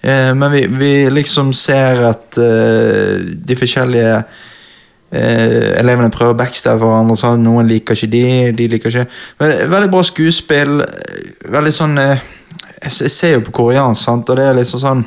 Eh, 0.01 0.31
men 0.35 0.51
vi, 0.53 0.61
vi 0.79 0.91
liksom 1.11 1.51
ser 1.53 2.05
at 2.07 2.37
eh, 2.39 3.19
de 3.19 3.57
forskjellige 3.59 4.15
eh, 5.11 5.75
elevene 5.81 6.11
prøver 6.13 6.35
å 6.35 6.39
backstabbe 6.39 6.85
hverandre. 6.85 7.17
Sånn. 7.19 7.43
Noen 7.43 7.67
liker 7.67 7.97
ikke 7.97 8.11
de, 8.13 8.25
de 8.55 8.67
liker 8.71 8.93
ikke 8.93 9.07
Veldig, 9.43 9.91
bra 9.91 10.03
skuespill. 10.07 10.79
eh, 10.85 11.31
Veldig 11.51 11.75
sånn 11.75 11.97
eh, 11.99 12.27
Jeg 12.79 12.95
jeg 13.03 13.11
ser 13.11 13.33
jo 13.35 13.45
på 13.49 13.57
koreansk, 13.59 14.05
sant, 14.05 14.29
og 14.31 14.39
det 14.39 14.45
er 14.47 14.59
liksom 14.61 14.79
sånn 14.79 15.01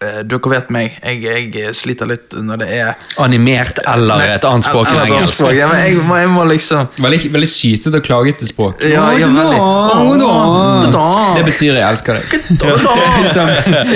Dere 0.00 0.48
vet 0.48 0.70
meg, 0.72 0.94
jeg, 1.04 1.50
jeg 1.52 1.74
sliter 1.76 2.08
litt 2.08 2.32
når 2.40 2.62
det 2.62 2.68
er 2.72 2.94
Animert 3.20 3.82
eller 3.84 4.22
et 4.32 4.46
annet 4.48 4.64
språk 4.64 4.88
enn 4.88 5.00
engelsk. 5.02 5.34
språk. 5.36 5.52
Ja, 5.58 5.66
men 5.68 5.82
jeg, 5.84 5.98
må, 6.08 6.16
jeg 6.16 6.30
må 6.32 6.46
liksom 6.48 6.88
Veldig, 7.04 7.18
veldig 7.34 7.50
sytete 7.52 8.00
og 8.00 8.06
klagete 8.06 8.48
språk. 8.48 8.80
Ja, 8.88 9.10
ja. 9.20 9.28
Det 10.80 10.92
Det 11.36 11.44
betyr 11.50 11.74
'jeg 11.74 11.84
elsker 11.84 12.16
deg'. 12.16 12.38
Det 12.60 12.72
er 12.72 13.22
liksom, 13.22 13.46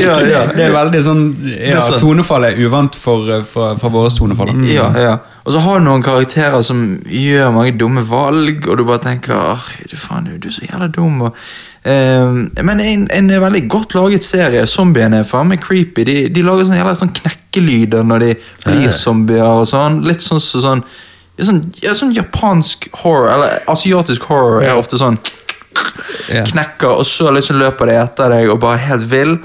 Ja, 0.05 0.19
ja. 0.29 0.43
det 0.53 0.67
er 0.69 0.73
veldig 0.77 1.03
sånn 1.09 1.23
ja, 1.57 1.81
sånn. 1.81 2.01
Tonefallet 2.05 2.53
er 2.53 2.67
uvant 2.69 2.95
for, 2.95 3.41
for, 3.49 3.79
for 3.81 3.89
våre 3.89 4.11
tonefall. 4.13 4.53
da. 4.53 4.69
Ja, 4.69 4.91
ja. 5.01 5.17
Og 5.45 5.53
så 5.53 5.61
har 5.61 5.79
du 5.79 5.85
noen 5.85 6.03
karakterer 6.05 6.63
som 6.65 6.79
gjør 7.05 7.51
mange 7.53 7.75
dumme 7.77 8.01
valg, 8.09 8.65
og 8.65 8.79
du 8.81 8.85
bare 8.89 9.03
tenker 9.05 9.61
du, 9.91 9.97
faen, 9.97 10.25
du, 10.25 10.39
du 10.41 10.49
er 10.49 10.53
så 10.57 10.65
jævla 10.65 10.89
dum. 10.89 11.19
Og, 11.27 11.37
ehm, 11.85 12.39
men 12.65 12.81
en, 12.81 13.03
en 13.13 13.29
veldig 13.43 13.69
godt 13.69 13.93
laget 13.95 14.25
serie. 14.25 14.65
Zombiene 14.67 15.17
er 15.21 15.23
faen 15.29 15.49
meg 15.49 15.61
creepy. 15.61 15.94
De, 15.95 16.29
de 16.35 16.43
lager 16.43 16.67
sånn 16.67 16.79
jævla 16.81 16.95
sånn 16.99 17.13
knekkelyder 17.15 18.07
når 18.07 18.25
de 18.25 18.31
blir 18.65 18.91
zombier 18.95 19.47
og 19.47 19.69
sånn. 19.71 20.03
Litt 20.09 20.25
sånn 20.25 20.43
så, 20.43 20.63
sånn, 20.65 20.83
sånn, 21.39 21.63
ja, 21.85 21.95
sånn 21.95 22.15
japansk 22.17 22.89
horror, 23.05 23.31
eller 23.37 23.63
asiatisk 23.71 24.27
horror, 24.31 24.65
er 24.67 24.75
ofte 24.75 24.99
sånn 25.01 25.21
knekker, 25.75 26.91
og 26.91 27.07
så 27.07 27.31
liksom 27.35 27.59
løper 27.61 27.91
de 27.91 27.97
etter 28.03 28.35
deg 28.35 28.51
og 28.53 28.61
bare 28.65 28.83
helt 28.89 29.07
vill. 29.11 29.39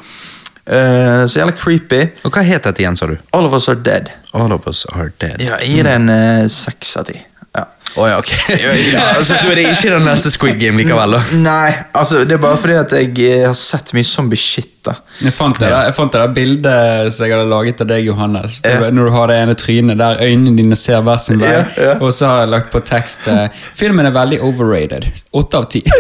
Uh, 0.69 1.25
så 1.25 1.39
jævla 1.41 1.55
creepy. 1.57 2.03
Og 2.27 2.33
hva 2.33 2.43
het 2.45 2.67
dette 2.67 2.83
igjen, 2.83 2.97
sa 2.97 3.07
du? 3.09 3.15
All 3.33 3.47
of 3.47 3.55
us 3.57 3.69
are 3.71 3.77
dead. 3.77 4.12
All 4.38 4.53
of 4.53 4.67
us 4.69 4.85
are 4.93 5.09
dead. 5.21 5.41
Ja, 5.41 5.57
jeg 5.63 5.79
gir 5.79 5.89
det 5.89 5.95
en 5.97 6.12
eh, 6.13 6.45
seks 6.53 6.93
av 6.99 7.07
ti. 7.09 7.17
Ja. 7.57 7.65
Ja, 7.95 8.19
ok. 8.19 8.33
Ja, 8.93 9.07
altså, 9.15 9.39
du 9.41 9.49
er 9.49 9.57
det 9.57 9.65
ikke 9.71 9.95
den 9.95 10.05
neste 10.05 10.29
Squid 10.33 10.59
Game 10.62 10.77
likevel, 10.77 11.17
da? 11.17 11.23
Nei, 11.41 11.71
altså 11.97 12.21
det 12.27 12.38
er 12.38 12.43
bare 12.43 12.59
fordi 12.62 12.77
at 12.77 12.93
jeg 12.99 13.15
eh, 13.25 13.47
har 13.47 13.57
sett 13.57 13.95
mye 13.97 14.05
zombie 14.05 14.38
shit. 14.39 14.75
da 14.85 14.99
Jeg 15.19 15.34
fant 15.36 15.58
det, 15.60 15.67
jeg 15.69 15.93
fant 15.97 16.13
det 16.13 16.19
der 16.21 16.34
bildet 16.36 17.13
som 17.13 17.25
jeg 17.25 17.34
hadde 17.36 17.49
laget 17.51 17.82
av 17.84 17.88
deg, 17.91 18.05
Johannes. 18.08 18.62
Du, 18.63 18.69
Ja. 18.69 18.89
Når 18.89 19.05
du 19.10 19.12
har 19.12 19.27
det 19.27 19.36
ene 19.43 19.55
trynet 19.60 19.97
der 19.99 20.21
øynene 20.23 20.55
dine 20.58 20.75
ser 20.79 21.01
hver 21.03 21.17
sin 21.19 21.41
vei. 21.41 21.51
Ja, 21.51 21.63
ja. 21.77 21.93
Og 21.99 22.13
så 22.15 22.27
har 22.29 22.39
jeg 22.45 22.49
lagt 22.53 22.71
på 22.71 22.79
tekst 22.88 23.27
eh, 23.27 23.49
Filmen 23.75 24.05
er 24.08 24.13
veldig 24.15 24.39
overrated. 24.45 25.05
Åtte 25.36 25.58
av 25.58 25.67
ti. 25.73 25.84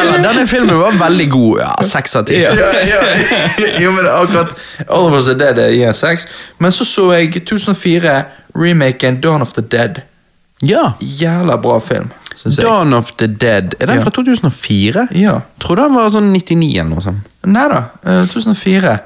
Eller, 0.00 0.18
denne 0.22 0.46
filmen 0.46 0.78
var 0.78 0.92
veldig 1.00 1.28
god. 1.30 1.60
Ja, 1.60 1.72
Seks 1.84 2.16
av 2.16 2.24
ti. 2.28 2.40
Ja. 2.42 2.52
ja, 2.58 2.70
ja. 2.88 3.02
Jo, 3.80 3.92
men 3.92 4.06
akkurat 4.08 4.60
All 4.88 5.08
of 5.08 5.14
us 5.18 5.28
are 5.32 5.38
dead 5.38 5.58
jeg 5.60 5.78
gir 5.80 5.92
seks. 5.96 6.26
Men 6.58 6.72
så 6.72 6.84
så 6.88 7.08
jeg 7.16 7.44
2004 7.46 8.16
remaken 8.54 9.20
Dawn 9.20 9.42
of 9.42 9.52
the 9.56 9.62
Dead. 9.62 10.02
Ja. 10.62 10.92
Jævla 11.00 11.56
bra 11.60 11.78
film, 11.80 12.10
jeg. 12.42 12.56
Dawn 12.64 12.92
of 12.94 13.12
the 13.20 13.26
Dead. 13.26 13.74
Er 13.80 13.86
den 13.86 13.96
Ja. 13.96 14.02
fra 14.02 14.10
2004? 14.10 15.08
Ja. 15.12 15.40
Tror 15.60 15.76
den 15.76 15.94
var 15.94 16.10
sånn 16.10 16.32
99 16.32 16.80
eller 16.80 16.90
noe 16.90 17.02
sånt. 17.02 17.30
Nei 17.46 17.68
da, 17.68 17.84
eh, 18.04 18.24
2004. 18.26 18.98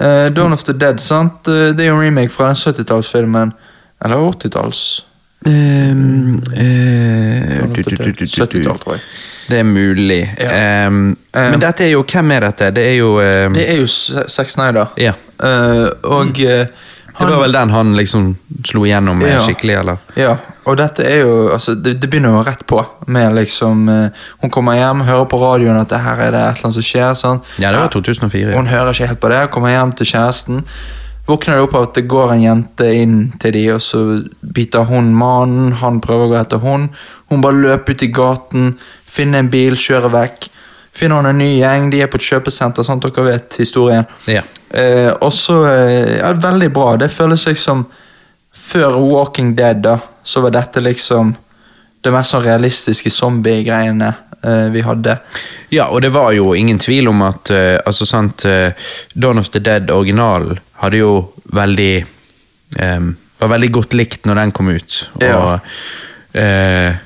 Eh, 0.00 0.28
Dawn 0.30 0.52
of 0.52 0.62
the 0.64 0.72
Dead, 0.72 1.00
sant? 1.00 1.48
Eh, 1.48 1.72
det 1.72 1.80
er 1.80 1.90
jo 1.90 1.98
en 1.98 2.04
remake 2.06 2.30
fra 2.30 2.46
den 2.46 2.54
70-tallsfilmen. 2.56 3.52
Eller 4.04 4.16
80-talls. 4.16 5.02
Um, 5.46 6.42
eh, 6.52 7.62
du, 7.72 7.82
du, 7.82 7.96
du, 7.96 7.96
du, 7.96 8.12
du, 8.12 8.24
70-tall, 8.26 8.78
tror 8.78 8.92
jeg. 8.98 9.00
Det 9.48 9.58
er 9.58 9.64
mulig. 9.64 10.22
Um, 10.86 11.16
Um, 11.30 11.50
men 11.52 11.60
dette 11.62 11.84
er 11.84 11.92
jo 11.92 12.00
Hvem 12.02 12.32
er 12.34 12.40
dette? 12.40 12.70
Det 12.74 12.82
er 12.82 12.96
jo 12.98 13.12
um, 13.20 13.54
Det 13.54 13.62
er 13.70 13.76
jo 13.78 13.86
Zack 13.86 14.50
Snyder. 14.50 14.90
Ja. 14.98 15.12
Eh, 15.42 15.88
og 16.10 16.40
eh, 16.42 16.66
Det 17.28 17.34
var 17.34 17.42
vel 17.42 17.52
den 17.52 17.70
han 17.74 17.96
liksom 17.96 18.30
slo 18.64 18.84
igjennom 18.86 19.18
med 19.18 19.28
Ja. 19.34 19.40
skikkelig, 19.44 19.74
eller? 19.80 19.98
Ja, 20.16 20.36
og 20.64 20.76
dette 20.80 21.04
er 21.04 21.20
jo 21.24 21.34
altså, 21.52 21.74
det, 21.74 21.96
det 22.00 22.08
begynner 22.10 22.32
jo 22.36 22.44
rett 22.46 22.64
på. 22.66 22.80
Med 23.06 23.34
liksom 23.34 23.88
uh, 23.88 24.08
Hun 24.40 24.50
kommer 24.50 24.78
hjem, 24.78 25.04
hører 25.08 25.28
på 25.30 25.40
radioen 25.40 25.76
at 25.80 25.88
det 25.92 26.00
her 26.04 26.20
er 26.28 26.32
det 26.34 26.40
et 26.40 26.56
eller 26.56 26.70
annet 26.70 26.78
som 26.78 26.86
skjer. 26.86 27.12
Sånn. 27.18 27.42
Ja, 27.58 27.72
det 27.72 27.80
var 27.82 27.92
2004. 27.92 28.56
Hun 28.56 28.70
hører 28.70 28.92
ikke 28.94 29.10
helt 29.12 29.20
på 29.20 29.30
det, 29.32 29.42
kommer 29.54 29.74
hjem 29.74 29.92
til 29.98 30.10
kjæresten. 30.12 30.64
Våkner 31.30 31.60
det 31.60 31.62
opp 31.68 31.74
av 31.78 31.84
at 31.88 31.94
det 31.94 32.08
går 32.10 32.32
en 32.34 32.42
jente 32.42 32.86
inn 32.96 33.18
til 33.38 33.52
de, 33.54 33.66
og 33.76 33.82
så 33.84 34.00
biter 34.40 34.88
hun 34.88 35.12
mannen. 35.14 35.72
Han 35.78 36.00
prøver 36.02 36.26
å 36.26 36.32
gå 36.32 36.38
etter 36.40 36.62
hun. 36.64 36.88
Hun 37.30 37.44
bare 37.44 37.60
løper 37.60 37.94
ut 37.94 38.02
i 38.02 38.10
gaten, 38.10 38.72
finner 39.06 39.44
en 39.44 39.50
bil, 39.52 39.76
kjører 39.78 40.10
vekk. 40.10 40.48
Finner 41.00 41.16
hun 41.22 41.30
en 41.30 41.38
ny 41.40 41.48
gjeng, 41.62 41.88
de 41.90 42.02
er 42.04 42.10
på 42.12 42.18
et 42.20 42.26
kjøpesenter, 42.28 42.84
sånn 42.84 43.00
at 43.00 43.06
dere 43.08 43.24
vet 43.30 43.56
historien. 43.62 44.04
Ja. 44.28 44.42
Eh, 44.70 45.08
og 45.24 45.32
så 45.32 45.62
eh, 45.66 46.18
ja, 46.20 46.34
Veldig 46.36 46.68
bra. 46.76 46.92
Det 47.00 47.08
føles 47.10 47.46
liksom 47.48 47.86
Før 48.54 48.98
Walking 49.00 49.54
Dead, 49.56 49.80
da, 49.82 49.96
så 50.22 50.42
var 50.44 50.52
dette 50.54 50.82
liksom 50.84 51.32
det 52.04 52.12
mest 52.14 52.32
sånn 52.32 52.44
realistiske 52.44 53.10
zombie-greiene 53.12 54.08
eh, 54.44 54.68
vi 54.72 54.82
hadde. 54.84 55.18
Ja, 55.72 55.88
og 55.92 56.00
det 56.04 56.10
var 56.14 56.32
jo 56.32 56.54
ingen 56.56 56.80
tvil 56.80 57.08
om 57.10 57.20
at 57.26 57.50
eh, 57.52 57.76
altså 57.86 58.06
sant, 58.08 58.44
eh, 58.48 58.72
Dawn 59.14 59.38
of 59.40 59.50
the 59.54 59.60
Dead 59.60 59.90
originalen 59.92 60.58
hadde 60.80 61.02
jo 61.02 61.12
veldig 61.52 61.92
em, 62.80 63.12
Var 63.40 63.48
veldig 63.54 63.70
godt 63.72 63.94
likt 63.96 64.26
når 64.28 64.36
den 64.42 64.52
kom 64.52 64.68
ut. 64.68 64.96
Og 65.20 65.24
Ja. 65.24 66.96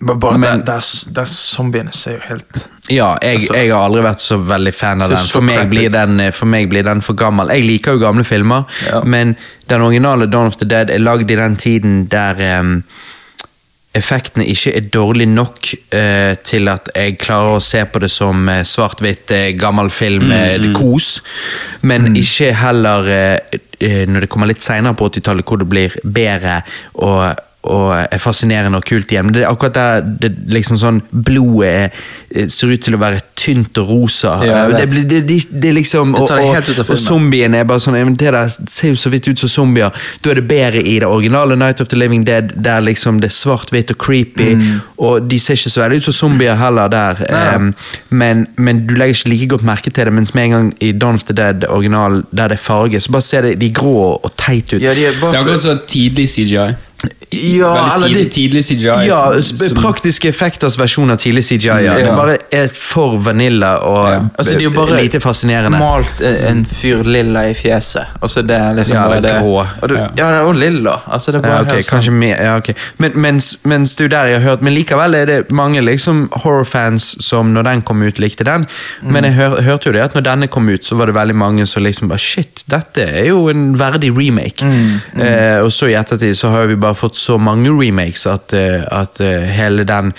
Bare, 0.00 0.38
Men- 0.38 0.62
der, 0.64 0.80
der, 1.12 1.24
zombiene 1.28 1.92
ser 1.92 2.12
jo 2.14 2.20
helt 2.28 2.68
Ja, 2.88 3.16
jeg, 3.22 3.34
Altså- 3.36 3.54
jeg 3.54 3.70
har 3.70 3.82
aldri 3.84 4.02
vært 4.02 4.20
så 4.24 4.38
veldig 4.48 4.72
fan 4.74 5.02
av 5.02 5.10
den. 5.10 5.18
For 5.18 5.42
meg, 5.42 5.68
blir 5.68 5.90
den, 5.90 6.20
eh, 6.20 6.30
for 6.32 6.46
meg 6.46 6.70
blir 6.70 6.82
den 6.82 7.00
for 7.02 7.12
gammel. 7.14 7.48
Jeg 7.52 7.64
liker 7.64 7.92
jo 7.92 7.98
gamle 7.98 8.24
filmer, 8.24 8.64
Ja. 8.86 9.02
men 9.04 9.36
den 9.68 9.80
originale 9.82 10.26
Dawn 10.26 10.46
of 10.46 10.56
the 10.56 10.64
Dead 10.64 10.90
er 10.90 10.98
lagd 10.98 11.30
i 11.30 11.36
den 11.36 11.56
tiden 11.56 12.08
der 12.08 12.58
um, 12.60 12.82
effektene 13.94 14.46
ikke 14.46 14.72
er 14.76 14.80
dårlig 14.80 15.28
nok 15.28 15.58
uh, 15.94 16.34
til 16.42 16.68
at 16.68 16.88
jeg 16.96 17.18
klarer 17.18 17.56
å 17.58 17.62
se 17.62 17.84
på 17.84 18.00
det 18.00 18.10
som 18.10 18.48
uh, 18.48 18.62
svart-hvitt, 18.62 19.30
uh, 19.30 19.58
gammel 19.58 19.90
film, 19.90 20.30
Mm, 20.30 20.32
eh, 20.32 20.72
kos. 20.72 21.20
Men 21.82 22.14
ikke 22.16 22.52
heller 22.54 23.38
når 23.80 24.20
det 24.20 24.28
kommer 24.28 24.46
litt 24.46 24.62
seinere 24.62 24.94
på 24.94 25.08
80-tallet, 25.10 25.44
hvor 25.44 25.58
det 25.58 25.68
blir 25.68 25.94
bedre 26.04 26.62
og 26.94 27.34
og 27.68 27.92
er 27.92 28.20
fascinerende 28.22 28.78
og 28.80 28.86
kult 28.88 29.10
igjen. 29.12 29.26
Men 29.28 29.34
det 29.36 29.42
er 29.42 29.50
akkurat 29.50 29.76
der 29.76 30.06
det 30.22 30.30
liksom 30.48 30.78
sånn 30.80 31.02
blodet 31.10 31.68
er, 31.68 31.98
eh, 32.32 32.48
ser 32.48 32.72
ut 32.72 32.80
til 32.86 32.96
å 32.96 33.00
være 33.02 33.20
tynt 33.40 33.76
og 33.80 33.88
rosa. 33.88 34.32
Ja, 34.44 34.62
det, 34.68 34.86
det, 35.08 35.20
det, 35.28 35.36
det 35.50 35.72
liksom 35.76 36.12
Det 36.12 36.20
Og, 36.20 36.28
tar 36.28 36.40
det 36.40 36.46
og, 36.46 36.54
helt 36.54 36.68
ut 36.68 36.74
av 36.74 36.80
og 36.80 36.88
filmen. 36.88 37.02
zombiene 37.04 37.60
er 37.60 37.68
bare 37.68 37.80
sånn 37.80 38.16
Det 38.16 38.32
der 38.32 38.48
ser 38.68 38.92
jo 38.92 38.98
så 39.00 39.12
vidt 39.12 39.28
ut 39.28 39.42
som 39.44 39.52
zombier. 39.52 39.92
Da 40.24 40.32
er 40.32 40.40
det 40.40 40.46
bedre 40.48 40.82
i 40.82 40.98
det 41.00 41.08
originale 41.08 41.56
Night 41.56 41.80
of 41.80 41.88
the 41.88 41.96
Living 42.00 42.24
Dead, 42.24 42.52
der 42.56 42.80
liksom 42.84 43.20
det 43.20 43.30
er 43.30 43.36
svart-hvitt 43.36 43.92
og 43.92 44.00
creepy. 44.00 44.56
Og 44.98 45.28
de 45.28 45.40
ser 45.40 45.60
ikke 45.60 45.72
så 45.72 45.84
veldig 45.84 46.00
ut 46.00 46.08
som 46.08 46.16
zombier 46.16 46.56
heller 46.60 46.88
der. 46.92 47.24
Mm. 47.28 47.54
Em, 47.54 47.72
men, 48.10 48.46
men 48.56 48.84
du 48.86 48.94
legger 48.96 49.20
ikke 49.20 49.34
like 49.34 49.48
godt 49.54 49.68
merke 49.68 49.90
til 49.92 50.08
det, 50.08 50.12
mens 50.16 50.34
med 50.34 50.48
en 50.48 50.56
gang 50.56 50.70
i 50.80 50.92
Dawn 50.92 51.20
of 51.20 51.24
the 51.28 51.36
Dead 51.36 51.64
original, 51.68 52.22
der 52.32 52.52
det 52.52 52.60
er 52.60 52.64
farge, 52.64 53.00
så 53.00 53.12
bare 53.12 53.28
ser 53.28 53.48
det, 53.48 53.56
de 53.60 53.72
grå 53.72 53.96
og 54.16 54.30
teit 54.36 54.72
ut. 54.72 54.80
Ja, 54.82 54.94
de 54.96 55.08
er 55.08 55.16
Det 55.16 55.34
er 55.34 55.42
akkurat 55.42 55.60
så 55.60 55.78
tidlig 55.88 56.28
CGI. 56.28 56.70
Ja, 57.32 57.96
Veldig 58.00 58.24
tidlig, 58.30 58.30
tidlig 58.32 58.62
CGI. 58.64 59.06
Ja, 59.06 59.40
som- 59.42 59.76
praktiske 59.76 60.28
effekters 60.28 60.76
versjon 60.78 61.10
av 61.10 61.16
tidlig 61.22 61.44
CGI. 61.44 61.66
Ja. 61.84 61.94
Ja. 61.98 62.06
Det 62.06 62.16
bare 62.16 62.38
er 62.52 62.68
for 62.74 63.18
vanilla 63.18 63.76
og 63.86 64.08
Ja. 64.10 64.20
Altså, 64.38 64.52
det 64.52 64.56
er 64.58 64.64
jo 64.64 64.70
bare 64.70 64.96
lite 65.02 65.20
fascinerende. 65.20 65.78
malt 65.78 66.20
en 66.20 66.40
en 66.60 66.64
fyr 66.64 67.04
lilla 67.04 67.44
i 67.50 67.54
fjeset. 67.54 68.06
Altså, 68.22 68.42
det 68.46 68.56
er 68.56 68.74
liksom 68.74 68.94
Ja, 68.94 69.06
bare 69.08 69.20
det. 69.22 69.34
grå. 69.42 69.66
Og 69.82 69.88
du, 69.88 69.94
Ja. 69.94 70.08
ja, 70.16 70.28
det 70.30 70.38
er 70.40 70.42
jo 70.42 70.52
lilla. 70.52 71.00
Altså, 71.06 71.26
det 71.32 71.34
er 71.38 71.42
bare 71.42 71.52
Ja, 71.56 71.60
okay, 71.62 71.74
helt 71.74 71.86
sånn- 71.86 71.90
kanskje 72.00 72.12
mer, 72.12 72.36
ja, 72.42 72.56
okay. 72.56 72.74
Men, 72.98 73.12
mens, 73.14 73.56
mens 73.64 73.94
det 73.96 74.04
er 74.04 74.08
der 74.08 74.26
jeg 74.26 74.40
har 74.42 74.50
hørt 74.50 74.62
Men 74.62 74.74
likevel 74.74 75.14
er 75.14 75.26
det 75.26 75.50
mange 75.50 75.80
liksom 75.84 76.28
horrorfans 76.32 77.16
som 77.22 77.54
når 77.54 77.62
den 77.64 77.82
kom 77.82 78.02
ut, 78.02 78.18
likte 78.18 78.44
den. 78.44 78.66
Men 79.02 79.24
jeg 79.24 79.34
hør, 79.34 79.60
hørte 79.62 79.86
jo 79.86 79.92
det 79.92 80.02
at 80.02 80.14
når 80.14 80.22
denne 80.22 80.48
kom 80.50 80.68
ut, 80.68 80.80
så 80.84 80.96
var 80.96 81.06
det 81.06 81.14
veldig 81.14 81.34
mange 81.36 81.66
som 81.66 81.82
liksom 81.84 82.08
bare 82.08 82.18
Shit, 82.18 82.64
dette 82.68 82.98
er 83.08 83.26
jo 83.28 83.48
en 83.48 83.76
verdig 83.76 84.10
remake. 84.16 84.62
Eh, 85.18 85.58
og 85.62 85.70
så 85.70 85.88
i 85.88 85.94
ettertid 85.94 86.34
så 86.36 86.50
har 86.50 86.66
vi 86.66 86.74
bare 86.74 86.94
fått 86.94 87.19
så 87.20 87.38
mange 87.38 87.70
remakes 87.70 88.26
at, 88.26 88.54
eh, 88.56 88.82
at 89.00 89.20
eh, 89.24 89.48
hele 89.52 89.84
den 89.88 90.12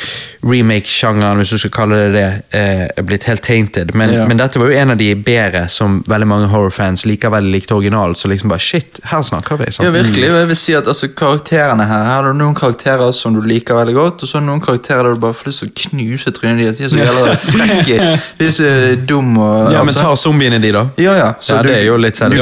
remake-sjangeren, 0.44 1.38
hvis 1.38 1.50
du 1.54 1.58
skal 1.62 1.72
kalle 1.76 1.98
det 2.02 2.12
det, 2.16 2.44
eh, 2.58 2.88
er 2.98 3.04
blitt 3.06 3.24
helt 3.30 3.42
tainted. 3.46 3.94
Men, 3.96 4.10
Ja. 4.14 4.26
men 4.28 4.38
dette 4.38 4.58
var 4.60 4.68
jo 4.72 4.78
en 4.78 4.92
av 4.92 4.98
de 4.98 5.14
bedre 5.16 5.68
som 5.70 6.04
veldig 6.08 6.28
mange 6.28 6.48
horrorfans 6.50 7.06
likevel 7.06 7.44
likte 7.52 7.76
originalen. 7.76 8.16
Så 8.16 8.28
liksom 8.28 8.50
bare 8.50 8.60
shit, 8.60 9.00
her 9.04 9.22
snakker 9.22 9.58
vi. 9.58 9.66
sant? 9.72 9.86
Ja, 9.86 9.92
virkelig. 9.92 10.30
Og 10.32 10.38
jeg 10.40 10.48
vil 10.48 10.56
si 10.56 10.74
at 10.74 10.88
altså, 10.88 11.08
karakterene 11.14 11.86
her 11.88 12.04
Her 12.12 12.24
er 12.24 12.34
det 12.34 12.38
noen 12.42 12.56
karakterer 12.56 13.12
som 13.14 13.34
du 13.34 13.42
liker 13.42 13.76
veldig 13.76 13.94
godt, 13.94 14.24
og 14.24 14.30
så 14.30 14.38
er 14.38 14.40
det 14.42 14.50
noen 14.50 14.62
karakterer 14.62 15.04
der 15.04 15.14
du 15.14 15.20
bare 15.20 15.34
får 15.34 15.46
lyst 15.52 15.60
til 15.60 15.70
å 15.70 15.90
knuse 15.90 16.32
trynet 16.32 16.58
deres. 16.66 16.78
De 16.82 16.86
er 16.86 16.90
så 16.90 16.98
jævla 16.98 17.38
frekke. 17.38 18.20
De 18.40 18.46
er 18.46 18.50
så 18.52 19.06
dumme 19.06 19.38
og 19.40 19.72
Ja, 19.72 19.84
men 19.84 19.94
altså. 19.94 20.00
tar 20.02 20.16
zombiene 20.16 20.60
de, 20.62 20.72
da? 20.72 20.86
Ja, 20.98 21.14
ja. 21.16 21.34
Så 21.40 21.56
Ja, 21.56 21.62
du, 21.62 21.70
det 21.70 21.78
er 21.78 21.86
jo 21.86 21.98
litt 21.98 22.18
du 22.20 22.38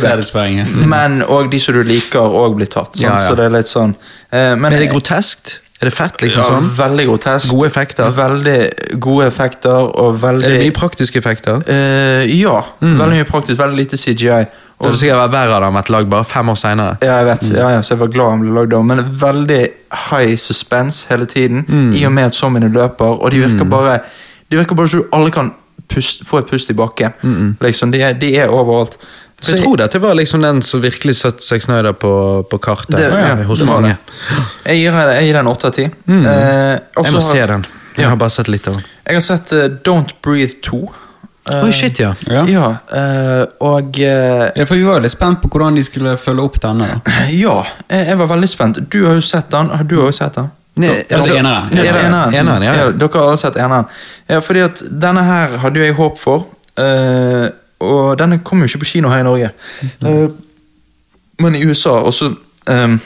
satisfying. 0.00 0.64
Men 0.88 1.22
òg 1.22 1.50
de 1.50 1.58
som 1.60 1.74
du 1.74 1.82
liker, 1.84 2.20
òg 2.20 2.56
blir 2.56 2.66
tatt. 2.66 2.94
Sånn, 2.96 3.02
Ja, 3.04 3.16
ja. 3.18 3.28
Så 3.28 3.36
det 3.36 3.44
er 3.46 3.50
litt 3.50 3.66
sånn 3.70 3.94
eh, 4.32 4.54
Men 4.56 4.72
Er 4.72 4.78
det 4.78 4.90
groteskt? 4.92 5.60
Er 5.80 5.86
det 5.86 5.94
fett, 5.94 6.16
liksom? 6.22 6.42
Ja, 6.42 6.46
sånn? 6.56 6.70
veldig 6.74 7.04
grotesk. 7.06 7.52
Gode 7.54 7.66
effekter? 7.70 8.08
Veldig 8.10 8.98
gode 9.04 9.26
effekter, 9.30 9.90
og 10.02 10.16
veldig 10.22 10.44
Er 10.48 10.56
det 10.56 10.62
mye 10.64 10.74
praktiske 10.74 11.18
effekter? 11.22 11.60
Uh, 11.68 12.24
Ja. 12.34 12.62
Veldig 12.82 13.14
mye 13.20 13.28
praktisk, 13.28 13.58
veldig 13.60 13.76
lite 13.78 13.96
CGI. 13.96 14.40
Det 14.78 14.86
Og, 14.86 14.86
hadde 14.92 14.98
sikkert 14.98 15.18
vært 15.18 15.32
verre 15.32 15.54
av 15.54 15.62
dem 15.62 15.76
et 15.76 15.88
lag 15.90 16.08
bare 16.10 16.24
fem 16.24 16.48
år 16.48 16.58
seinere. 16.58 16.96
ja, 17.02 17.14
jeg 17.18 17.26
vet, 17.26 17.46
ja, 17.56 17.68
ja, 17.76 17.80
så 17.82 17.94
jeg 17.94 17.98
var 18.00 18.10
glad 18.14 18.30
han 18.30 18.40
ble 18.40 18.50
lagd 18.54 18.70
da, 18.70 18.82
men 18.82 19.04
veldig 19.20 19.60
high 20.10 20.36
suspense 20.36 21.06
hele 21.10 21.26
tiden, 21.26 21.64
i 21.94 22.04
og 22.06 22.12
med 22.12 22.24
at 22.26 22.34
zombiene 22.34 22.70
løper, 22.72 23.18
og 23.22 23.30
de 23.30 23.40
virker 23.42 23.64
bare 23.70 24.00
De 24.50 24.56
virker 24.56 24.74
bare 24.74 24.88
så 24.88 25.02
aldri 25.12 25.30
kan 25.30 25.50
pust, 25.88 26.22
få 26.26 26.38
et 26.38 26.46
pust 26.46 26.70
i 26.70 26.74
bakken. 26.74 27.12
Liksom, 27.60 27.90
de, 27.92 28.00
er, 28.02 28.12
de 28.12 28.36
er 28.38 28.48
overalt. 28.48 28.96
Så 29.40 29.52
jeg 29.54 29.62
tror 29.62 29.76
dette 29.78 29.98
var 30.02 30.14
liksom 30.18 30.42
den 30.42 30.62
som 30.66 30.80
virkelig 30.82 31.14
satte 31.16 31.42
Zack 31.46 31.62
Snyder 31.62 31.92
på, 31.94 32.42
på 32.50 32.58
kartet 32.58 32.96
Det- 32.96 33.10
ja, 33.10 33.36
eh, 33.38 33.44
hos 33.46 33.62
mange. 33.62 33.96
Jeg 34.66 34.76
gir, 34.80 34.92
jeg 34.92 35.24
gir 35.28 35.32
den 35.38 35.46
åtte 35.46 35.66
av 35.68 35.72
ti. 35.76 35.84
Eh, 35.84 35.90
og 36.96 37.04
Jeg 37.04 37.12
må 37.12 37.20
har- 37.20 37.20
se 37.32 37.46
den. 37.46 37.66
Jeg 37.96 38.02
Ja. 38.04 38.08
har 38.08 38.16
bare 38.16 38.30
sett 38.30 38.48
litt 38.48 38.66
av 38.68 38.74
den. 38.74 38.82
Jeg 39.06 39.14
har 39.14 39.20
sett 39.20 39.52
uh, 39.52 39.68
Don't 39.84 40.12
Breathe 40.22 40.54
2. 40.62 40.76
Uh, 41.50 41.64
oh, 41.64 41.70
shit, 41.70 41.98
ja. 41.98 42.14
Ja. 42.26 42.44
Ja, 42.46 42.66
uh, 42.92 43.46
og 43.60 43.96
uh, 43.98 44.50
Ja, 44.54 44.64
for 44.64 44.74
Vi 44.74 44.82
var 44.84 44.94
jo 44.98 45.00
litt 45.06 45.10
spent 45.14 45.40
på 45.40 45.48
hvordan 45.48 45.74
de 45.74 45.82
skulle 45.84 46.16
følge 46.18 46.42
opp 46.44 46.60
denne. 46.60 46.88
da. 47.04 47.12
Ja, 47.30 47.62
jeg, 47.90 48.06
jeg 48.06 48.18
var 48.18 48.26
veldig 48.26 48.48
spent. 48.48 48.82
Du 48.90 49.06
har 49.06 49.14
jo 49.14 49.20
sett 49.20 49.50
den. 49.50 49.70
Har 49.70 49.84
Du 49.84 49.96
har 50.00 50.06
jo 50.06 50.12
sett 50.12 50.34
den? 50.34 50.50
Ne- 50.76 51.04
Altså, 51.10 51.34
eneren. 51.34 51.70
Ja, 51.72 51.82
Eneren. 51.82 52.04
eneren. 52.06 52.34
Eneren, 52.34 52.62
ja. 52.62 52.74
Ja, 52.74 52.90
dere 52.92 53.08
har 53.14 53.28
alle 53.28 53.38
sett 53.38 53.56
eneren. 53.56 53.86
Ja, 54.28 54.40
fordi 54.40 54.60
at 54.64 54.82
denne 55.00 55.22
her 55.24 55.56
hadde 55.58 55.74
jo 55.80 55.84
jeg 55.86 55.94
håp 55.94 56.18
for. 56.18 56.46
eh, 56.76 57.48
og 57.84 58.18
denne 58.18 58.40
kom 58.44 58.62
jo 58.62 58.68
ikke 58.68 58.82
på 58.82 58.92
kino 58.92 59.10
her 59.12 59.22
i 59.22 59.26
Norge. 59.26 59.50
Eh, 60.02 60.28
men 61.38 61.54
i 61.54 61.62
USA 61.66 62.00
også 62.02 62.32
um, 62.70 62.98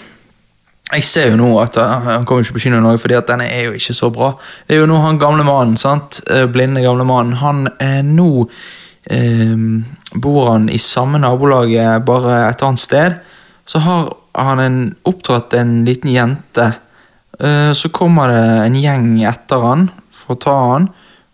Jeg 0.92 1.04
ser 1.04 1.30
jo 1.30 1.37
nå 1.40 1.48
at 1.61 1.76
eh, 1.80 2.06
han 2.06 2.24
kommer 2.28 2.44
ikke 2.44 2.56
på 2.56 2.64
kino 2.66 2.78
i 2.78 2.85
Norge, 2.85 3.00
fordi 3.00 3.16
at 3.18 3.28
denne 3.28 3.48
er 3.48 3.68
jo 3.68 3.76
ikke 3.76 3.96
så 3.96 4.11
bra. 4.12 4.32
Det 4.68 4.76
er 4.76 4.82
jo 4.82 4.88
nå 4.88 5.00
han 5.00 5.20
gamle 5.20 5.44
mannen, 5.44 5.76
sant? 5.80 6.22
Eh, 6.30 6.46
blinde 6.52 6.85
gamle 6.85 7.04
mannen. 7.08 7.37
Han 7.40 7.66
er 7.80 8.00
nå 8.06 8.46
um, 8.46 9.85
Bor 10.12 10.50
han 10.50 10.68
i 10.68 10.78
samme 10.80 11.20
nabolaget, 11.20 12.04
bare 12.04 12.42
et 12.50 12.64
annet 12.64 12.80
sted. 12.80 13.20
Så 13.64 13.80
har 13.85 14.11
han 14.37 14.61
en, 14.61 14.80
oppdratt 15.08 15.54
en 15.56 15.78
liten 15.88 16.12
jente. 16.12 16.72
Uh, 17.40 17.72
så 17.72 17.88
kommer 17.88 18.32
det 18.32 18.44
en 18.66 18.76
gjeng 18.76 19.14
etter 19.28 19.64
han 19.64 19.88
for 20.12 20.37
å 20.37 20.42
ta 20.44 20.58
han. 20.74 20.90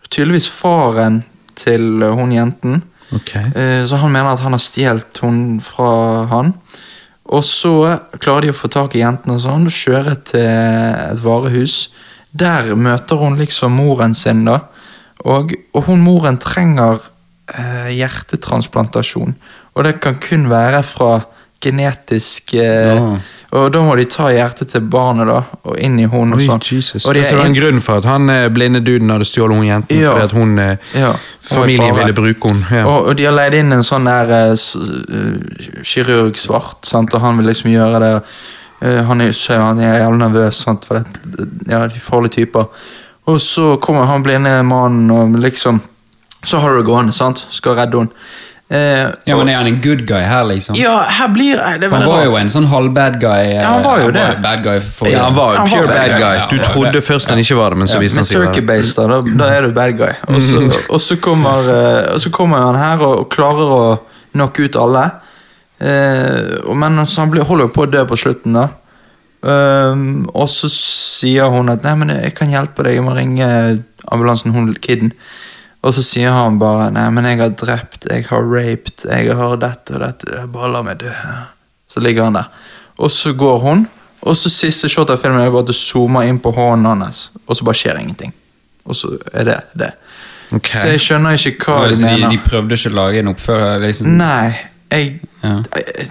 Tydeligvis 0.08 0.46
faren 0.50 1.22
til 1.58 1.98
hun 2.02 2.30
jenten. 2.32 2.82
Ok. 3.14 3.34
Eh, 3.36 3.84
Så 3.86 3.96
han 3.96 4.12
mener 4.12 4.32
at 4.34 4.40
han 4.44 4.52
har 4.52 4.60
stjålet 4.62 5.18
hun 5.22 5.60
fra 5.64 6.26
han. 6.30 6.54
Og 7.28 7.44
så 7.44 7.98
klarer 8.20 8.46
de 8.46 8.50
å 8.54 8.56
få 8.56 8.68
tak 8.72 8.94
i 8.96 9.02
jentene 9.02 9.36
og 9.36 9.42
sånn, 9.44 9.66
kjøre 9.68 10.14
til 10.30 10.40
et 11.12 11.20
varehus. 11.20 11.88
Der 12.32 12.74
møter 12.76 13.16
hun 13.20 13.36
liksom 13.40 13.72
moren 13.76 14.14
sin, 14.16 14.44
da. 14.48 14.62
Og, 15.24 15.52
og 15.74 15.84
hun 15.88 16.00
moren 16.00 16.38
trenger 16.40 17.00
eh, 17.52 17.90
hjertetransplantasjon. 17.98 19.34
Og 19.74 19.84
det 19.84 19.98
kan 20.00 20.16
kun 20.22 20.48
være 20.50 20.82
fra 20.86 21.18
genetisk 21.64 22.54
eh, 22.54 22.96
Ja. 22.96 23.18
Og 23.56 23.70
da 23.72 23.80
må 23.80 23.94
de 23.96 24.04
ta 24.12 24.26
hjertet 24.28 24.74
til 24.74 24.82
barnet, 24.92 25.24
da, 25.30 25.38
og 25.64 25.78
inn 25.80 25.96
i 25.96 26.04
hunden. 26.04 26.34
og 26.36 26.42
sånn. 26.44 26.60
Og 27.08 27.14
det 27.16 27.22
er 27.24 27.40
en 27.40 27.56
grunn 27.56 27.80
for 27.80 28.02
at 28.02 28.08
han 28.08 28.28
eh, 28.28 28.48
blinde 28.52 28.82
duden 28.84 29.08
hadde 29.14 29.24
stjålet 29.24 29.56
hun 29.56 29.64
jenten? 29.64 30.02
Ja. 30.02 30.12
Fordi 30.12 30.26
at 30.26 30.34
hun, 30.36 30.58
eh, 30.58 30.76
Ja, 31.00 31.14
familien 31.40 31.96
ville 31.96 32.12
bruke 32.12 32.52
henne? 32.52 32.66
Ja. 32.70 32.84
Og, 32.84 33.08
og 33.08 33.16
de 33.16 33.24
har 33.24 33.32
leid 33.32 33.56
inn 33.56 33.72
en 33.72 33.86
sånn 33.86 34.04
der 34.04 34.34
uh, 34.52 35.32
kirurg 35.80 36.36
svart, 36.36 36.82
sant? 36.84 37.16
og 37.16 37.24
han 37.24 37.40
vil 37.40 37.48
liksom 37.48 37.72
gjøre 37.72 38.02
det. 38.04 38.14
Han 39.08 39.24
er, 39.24 39.32
så 39.34 39.56
han 39.58 39.80
er 39.82 39.96
jævlig 40.04 40.20
nervøs, 40.20 40.60
sant? 40.68 40.84
for 40.86 41.00
det, 41.00 41.48
ja, 41.66 41.80
de 41.88 42.02
farlige 42.04 42.42
typer. 42.42 42.68
Og 43.32 43.40
så 43.42 43.78
kommer 43.80 44.06
han 44.12 44.22
blinde 44.22 44.58
mannen 44.62 45.10
og 45.10 45.40
liksom 45.40 45.80
Så 46.44 46.60
har 46.62 46.70
du 46.70 46.78
det 46.78 46.86
gående, 46.86 47.12
sant? 47.12 47.46
Skal 47.50 47.74
redde 47.74 47.98
henne. 47.98 48.12
Eh, 48.70 48.76
Ja, 49.26 49.32
og- 49.34 49.38
men 49.38 49.48
Er 49.48 49.56
han 49.56 49.66
en 49.66 49.80
good 49.80 50.06
guy 50.06 50.20
her, 50.20 50.44
liksom? 50.44 50.76
ja, 50.76 50.98
her 51.02 51.28
blir 51.32 51.54
eh, 51.56 51.78
det 51.80 51.88
han 51.90 52.02
var 52.04 52.18
var 52.18 52.24
jo 52.24 52.36
en 52.36 52.48
sånn 52.52 52.66
halv-bad 52.68 53.18
guy. 53.20 53.30
eh, 53.30 53.62
Ja, 53.62 53.68
han 53.72 53.82
var 53.82 53.98
jo 54.02 54.10
det. 54.10 54.42
bad 54.42 54.62
guy 54.62 54.80
for 54.80 55.08
Ja, 55.08 55.24
han 55.24 55.34
var 55.34 55.52
jo 55.54 55.58
Han 55.58 55.68
pure 55.68 55.86
bad 55.86 55.96
bad 55.96 56.10
guy. 56.10 56.18
guy. 56.20 56.46
Du 56.50 56.56
han 56.56 56.64
trodde 56.66 56.92
det. 56.92 57.04
først 57.04 57.28
han 57.30 57.38
ikke 57.38 57.56
var 57.56 57.70
det, 57.70 57.78
men 57.78 57.88
så 57.88 57.98
viste 57.98 58.16
han 58.18 58.24
seg 58.26 58.36
å 58.36 58.44
være 58.44 58.54
det. 58.54 58.66
base, 58.66 58.94
da, 58.96 59.06
da, 59.06 59.20
da 59.22 59.44
er 59.56 59.62
du 59.62 59.72
bad 59.72 59.96
guy. 59.96 60.12
Og 60.28 60.42
så, 60.42 60.84
og 60.94 61.00
så, 61.00 61.16
kommer, 61.16 61.64
eh, 61.64 62.12
og 62.14 62.20
så 62.20 62.30
kommer 62.30 62.58
han 62.58 62.74
her 62.74 62.98
og, 63.06 63.18
og 63.20 63.30
klarer 63.30 63.72
å 63.72 63.98
knocke 64.34 64.64
ut 64.68 64.76
alle. 64.76 65.10
Eh, 65.80 66.74
men 66.74 67.06
så 67.06 67.20
han 67.20 67.30
blir, 67.30 67.44
holder 67.44 67.64
jo 67.68 67.72
på 67.72 67.86
å 67.86 67.90
dø 67.90 68.04
på 68.04 68.16
slutten, 68.18 68.52
da. 68.52 68.68
Um, 69.40 70.28
og 70.34 70.48
så 70.50 70.66
sier 70.68 71.48
hun 71.48 71.68
at 71.70 71.82
'nei, 71.84 71.94
men 71.96 72.08
jeg 72.08 72.34
kan 72.34 72.50
hjelpe 72.50 72.82
deg, 72.82 72.94
jeg 72.96 73.04
må 73.04 73.14
ringe 73.16 73.82
ambulansen', 74.10 74.50
hun 74.52 74.74
kiden. 74.74 75.12
Og 75.82 75.94
så 75.94 76.02
sier 76.02 76.30
han 76.34 76.58
bare 76.58 76.90
'nei, 76.90 77.10
men 77.14 77.24
jeg 77.24 77.38
har 77.38 77.50
drept, 77.50 78.06
jeg 78.10 78.24
har 78.26 78.42
raped, 78.42 79.04
jeg 79.06 79.34
har 79.36 79.56
dette 79.56 79.94
og 79.94 80.00
dette', 80.02 80.46
bare 80.52 80.72
la 80.72 80.82
meg 80.82 80.98
dø. 80.98 81.12
Så 81.88 82.00
ligger 82.00 82.24
han 82.24 82.32
der. 82.34 82.48
Og 82.98 83.10
så 83.10 83.32
går 83.32 83.58
hun, 83.62 83.86
og 84.22 84.34
så 84.36 84.50
siste 84.50 84.88
shot 84.88 85.10
av 85.10 85.18
filmen 85.22 85.40
er 85.40 85.50
bare 85.50 85.60
at 85.62 85.66
du 85.70 85.72
zoomer 85.72 86.26
inn 86.26 86.38
på 86.40 86.50
hånden 86.54 87.00
hans, 87.02 87.30
og 87.46 87.56
så 87.56 87.64
bare 87.64 87.74
skjer 87.78 88.00
ingenting. 88.00 88.32
Og 88.86 88.94
så 88.96 89.12
er 89.32 89.44
det 89.44 89.60
det. 89.78 89.92
Okay. 90.52 90.80
Så 90.80 90.88
jeg 90.88 91.00
skjønner 91.00 91.36
ikke 91.36 91.64
hva 91.64 91.82
Ja, 91.84 91.88
de 91.88 91.94
de, 91.94 92.04
mener. 92.04 92.30
de 92.30 92.38
prøvde 92.38 92.74
ikke 92.74 92.90
å 92.90 92.94
lage 92.94 93.18
en 93.18 93.28
oppfører, 93.34 93.78
liksom? 93.86 94.06
Nei, 94.16 94.56
jeg, 94.90 95.20
Ja. 95.44 95.48
jeg, 95.76 95.84
jeg 95.94 96.08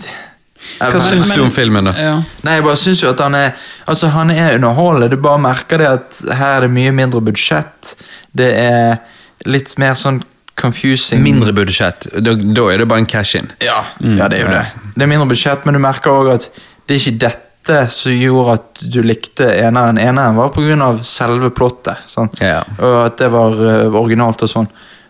Hva 0.79 0.91
jeg- 0.93 1.01
syns 1.01 1.35
du 1.35 1.41
om 1.43 1.51
filmen, 1.51 1.83
da? 1.85 1.91
Ja. 1.97 2.15
Nei, 2.43 2.53
jeg 2.53 2.63
bare 2.63 2.75
syns 2.77 3.01
jo 3.03 3.09
at 3.09 3.19
han 3.19 3.35
er 3.35 3.53
Altså, 3.87 4.07
han 4.09 4.29
er 4.29 4.55
underholdende. 4.55 5.09
Du 5.09 5.15
bare 5.17 5.39
merker 5.39 5.77
det 5.77 5.87
at 5.87 6.35
her 6.37 6.57
er 6.57 6.61
det 6.61 6.71
mye 6.71 6.91
mindre 6.91 7.21
budsjett. 7.21 7.95
Det 8.35 8.53
er 8.53 8.97
litt 9.45 9.73
mer 9.77 9.93
sånn 9.97 10.21
confusing 10.57 11.21
Mindre 11.21 11.53
budsjett. 11.53 12.07
Da, 12.17 12.33
da 12.33 12.69
er 12.73 12.81
det 12.81 12.87
bare 12.89 13.03
en 13.03 13.09
cash-in. 13.09 13.51
Ja, 13.61 13.83
ja, 14.01 14.27
det 14.27 14.39
er 14.39 14.45
jo 14.47 14.53
det. 14.55 14.63
Det 14.95 15.05
er 15.05 15.11
mindre 15.11 15.29
budsjett, 15.29 15.67
men 15.67 15.77
du 15.77 15.81
merker 15.83 16.15
òg 16.15 16.31
at 16.33 16.47
det 16.87 16.95
er 16.95 17.01
ikke 17.03 17.19
dette 17.27 17.83
som 17.93 18.15
gjorde 18.15 18.55
at 18.57 18.81
du 18.89 19.01
likte 19.05 19.45
eneren. 19.53 19.99
Eneren 20.01 20.39
var 20.39 20.49
pga. 20.55 20.89
selve 21.03 21.51
plottet. 21.53 22.01
Sant? 22.09 22.39
Ja. 22.41 22.63
Og 22.79 22.97
at 23.03 23.19
det 23.19 23.29
var 23.33 23.53
uh, 23.59 23.99
originalt 23.99 24.41
og 24.41 24.49
sånn. 24.49 24.69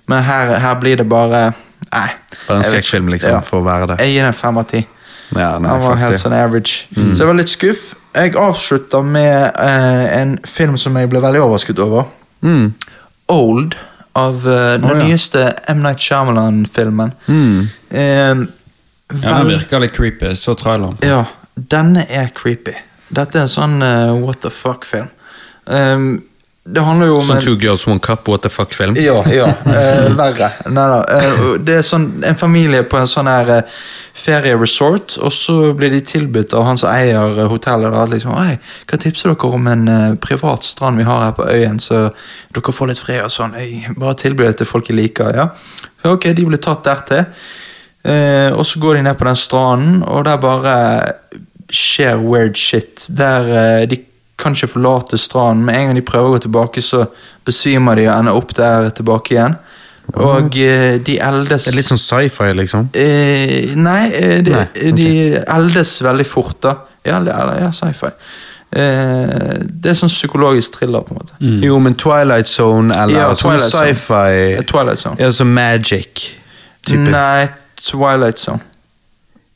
Men 0.09 0.23
her, 0.25 0.57
her 0.59 0.75
blir 0.81 0.99
det 0.99 1.07
bare 1.07 1.51
Nei. 1.87 2.09
Bare 2.47 2.57
en 2.59 2.65
skrekkfilm, 2.65 3.07
liksom, 3.13 3.31
Ja. 3.37 3.41
for 3.45 3.61
å 3.61 3.63
være 3.63 3.93
det. 3.93 3.99
Jeg 4.03 4.17
gir 4.17 4.25
den 4.27 4.35
fem 4.35 4.57
av 4.59 4.65
ti. 4.67 4.81
Ja, 5.35 5.57
nei, 5.59 5.69
Han 5.69 5.81
var 5.83 5.99
helt 6.01 6.19
sånn 6.19 6.35
average. 6.35 6.87
Så 6.95 7.21
jeg 7.21 7.27
var 7.29 7.37
litt 7.37 7.51
skuff. 7.51 7.83
Jeg 8.15 8.35
avslutter 8.39 9.03
med 9.03 9.51
eh, 9.59 10.21
en 10.21 10.37
film 10.47 10.77
som 10.79 10.95
jeg 10.97 11.11
ble 11.11 11.21
veldig 11.23 11.41
overrasket 11.43 11.79
over. 11.83 12.07
Mm. 12.41 12.73
Old, 13.31 13.77
av 14.17 14.47
eh, 14.47 14.73
den 14.81 14.89
oh, 14.89 14.95
ja. 14.97 15.03
nyeste 15.05 15.43
M. 15.73 15.83
Night 15.83 15.99
Shyamalan-filmen. 15.99 17.11
Mm. 17.25 17.67
Eh, 17.89 18.07
ja, 19.21 19.37
den 19.37 19.47
virker 19.47 19.83
litt 19.83 19.95
creepy. 19.95 20.33
Så 20.35 20.55
traileren. 20.57 20.97
ja, 21.05 21.23
denne 21.55 22.05
er 22.09 22.31
creepy. 22.35 22.75
Dette 23.07 23.39
er 23.39 23.45
en 23.45 23.51
sånn 23.51 23.77
uh, 23.79 24.11
what 24.19 24.41
the 24.43 24.51
fuck-film. 24.51 25.07
Um, 25.65 26.26
det 26.67 26.83
handler 26.83 27.07
jo 27.07 27.15
om 27.21 27.23
Sånn 27.23 27.39
Two 27.43 27.55
Girls 27.59 27.85
One 27.87 28.01
Cup, 28.03 28.27
what 28.27 28.43
the 28.43 28.49
fuck-film? 28.51 28.97
Ja, 28.99 29.21
ja. 29.31 29.47
eh, 29.71 30.07
verre. 30.17 30.49
Nei 30.67 30.85
da. 30.91 30.97
Eh, 31.15 31.43
det 31.63 31.77
er 31.79 31.85
sånn, 31.85 32.07
en 32.27 32.35
familie 32.39 32.83
på 32.87 32.99
en 32.99 33.07
sånn 33.07 33.29
her 33.31 33.51
eh, 33.55 33.77
ferieresort, 34.17 35.15
og 35.23 35.31
så 35.33 35.55
blir 35.77 35.93
de 35.93 36.01
tilbudt 36.03 36.55
av 36.57 36.65
han 36.67 36.79
som 36.79 36.91
eier 36.91 37.39
eh, 37.39 37.47
hotellet. 37.47 37.93
da, 37.93 38.03
liksom, 38.11 38.35
hei, 38.35 38.57
Hva 38.89 38.99
tipser 38.99 39.31
dere 39.31 39.51
om 39.59 39.69
en 39.71 39.93
eh, 39.93 40.17
privat 40.23 40.67
strand 40.67 40.99
vi 40.99 41.07
har 41.07 41.23
her 41.29 41.37
på 41.37 41.47
øyen, 41.47 41.79
så 41.83 42.07
dere 42.55 42.75
får 42.79 42.91
litt 42.91 43.03
fred 43.03 43.23
og 43.29 43.31
sånn? 43.33 43.55
Ei, 43.61 43.85
bare 43.95 44.17
tilbyr 44.19 44.51
det 44.51 44.59
til 44.63 44.71
folk 44.73 44.91
jeg 44.91 44.99
liker. 44.99 45.31
ja. 45.37 45.47
Så, 46.01 46.17
ok, 46.17 46.29
de 46.35 46.49
blir 46.49 46.61
tatt 46.61 46.83
dertil. 46.87 47.23
Eh, 48.07 48.51
og 48.51 48.65
så 48.67 48.83
går 48.83 48.99
de 48.99 49.07
ned 49.07 49.15
på 49.19 49.29
den 49.29 49.39
stranden, 49.39 50.03
og 50.03 50.27
der 50.27 50.43
bare 50.43 50.75
skjer 51.71 52.19
weird 52.19 52.59
shit. 52.59 53.07
Der 53.15 53.87
de 53.87 54.03
kan 54.37 54.53
ikke 54.53 54.67
forlate 54.75 55.17
stranden. 55.17 55.65
Med 55.65 55.75
en 55.75 55.85
gang 55.89 55.95
de 55.97 56.01
prøver 56.05 56.27
å 56.29 56.35
gå 56.37 56.39
tilbake, 56.45 56.81
så 56.81 57.05
besvimer 57.45 57.95
de 57.95 58.07
og 58.07 58.19
ender 58.19 58.37
opp 58.37 58.53
der 58.57 58.89
tilbake 58.89 59.33
igjen. 59.35 59.55
Og 60.15 60.55
eh, 60.57 60.97
de 61.03 61.17
eldes 61.19 61.65
Det 61.65 61.73
er 61.73 61.75
litt 61.81 61.89
sånn 61.89 61.99
sci-fi, 61.99 62.53
liksom. 62.55 62.89
eh, 62.95 63.73
Nei, 63.75 64.03
eh, 64.15 64.37
de, 64.45 64.51
Nei, 64.53 64.61
okay. 64.71 64.91
de 64.91 65.09
eldes 65.57 65.97
veldig 66.01 66.25
fort, 66.29 66.61
da. 66.63 66.75
Ja, 67.05 67.19
det 67.23 67.33
er- 67.33 67.59
ja 67.65 67.71
sci-fi. 67.71 68.11
Eh, 68.77 69.57
det 69.63 69.91
er 69.91 69.95
sånn 69.95 70.09
psykologisk 70.11 70.77
thriller, 70.79 71.01
på 71.01 71.11
en 71.15 71.19
måte. 71.21 71.35
Jo, 71.65 71.79
men 71.79 71.93
Twilight 71.95 72.47
Zone 72.47 72.93
eller 72.95 73.19
Ja, 73.19 73.27
sånn 73.33 73.55
Twilight 73.57 73.71
Zone. 73.71 73.93
sci-fi 73.93 74.55
Eh, 74.57 74.61
Twilight 74.63 74.99
Zone. 74.99 75.15
Ja, 75.19 75.29
sånn 75.31 75.53
magic. 75.53 76.23
Type. 76.85 76.99
Nei, 77.11 77.47
Twilight 77.75 78.37
Zone. 78.39 78.59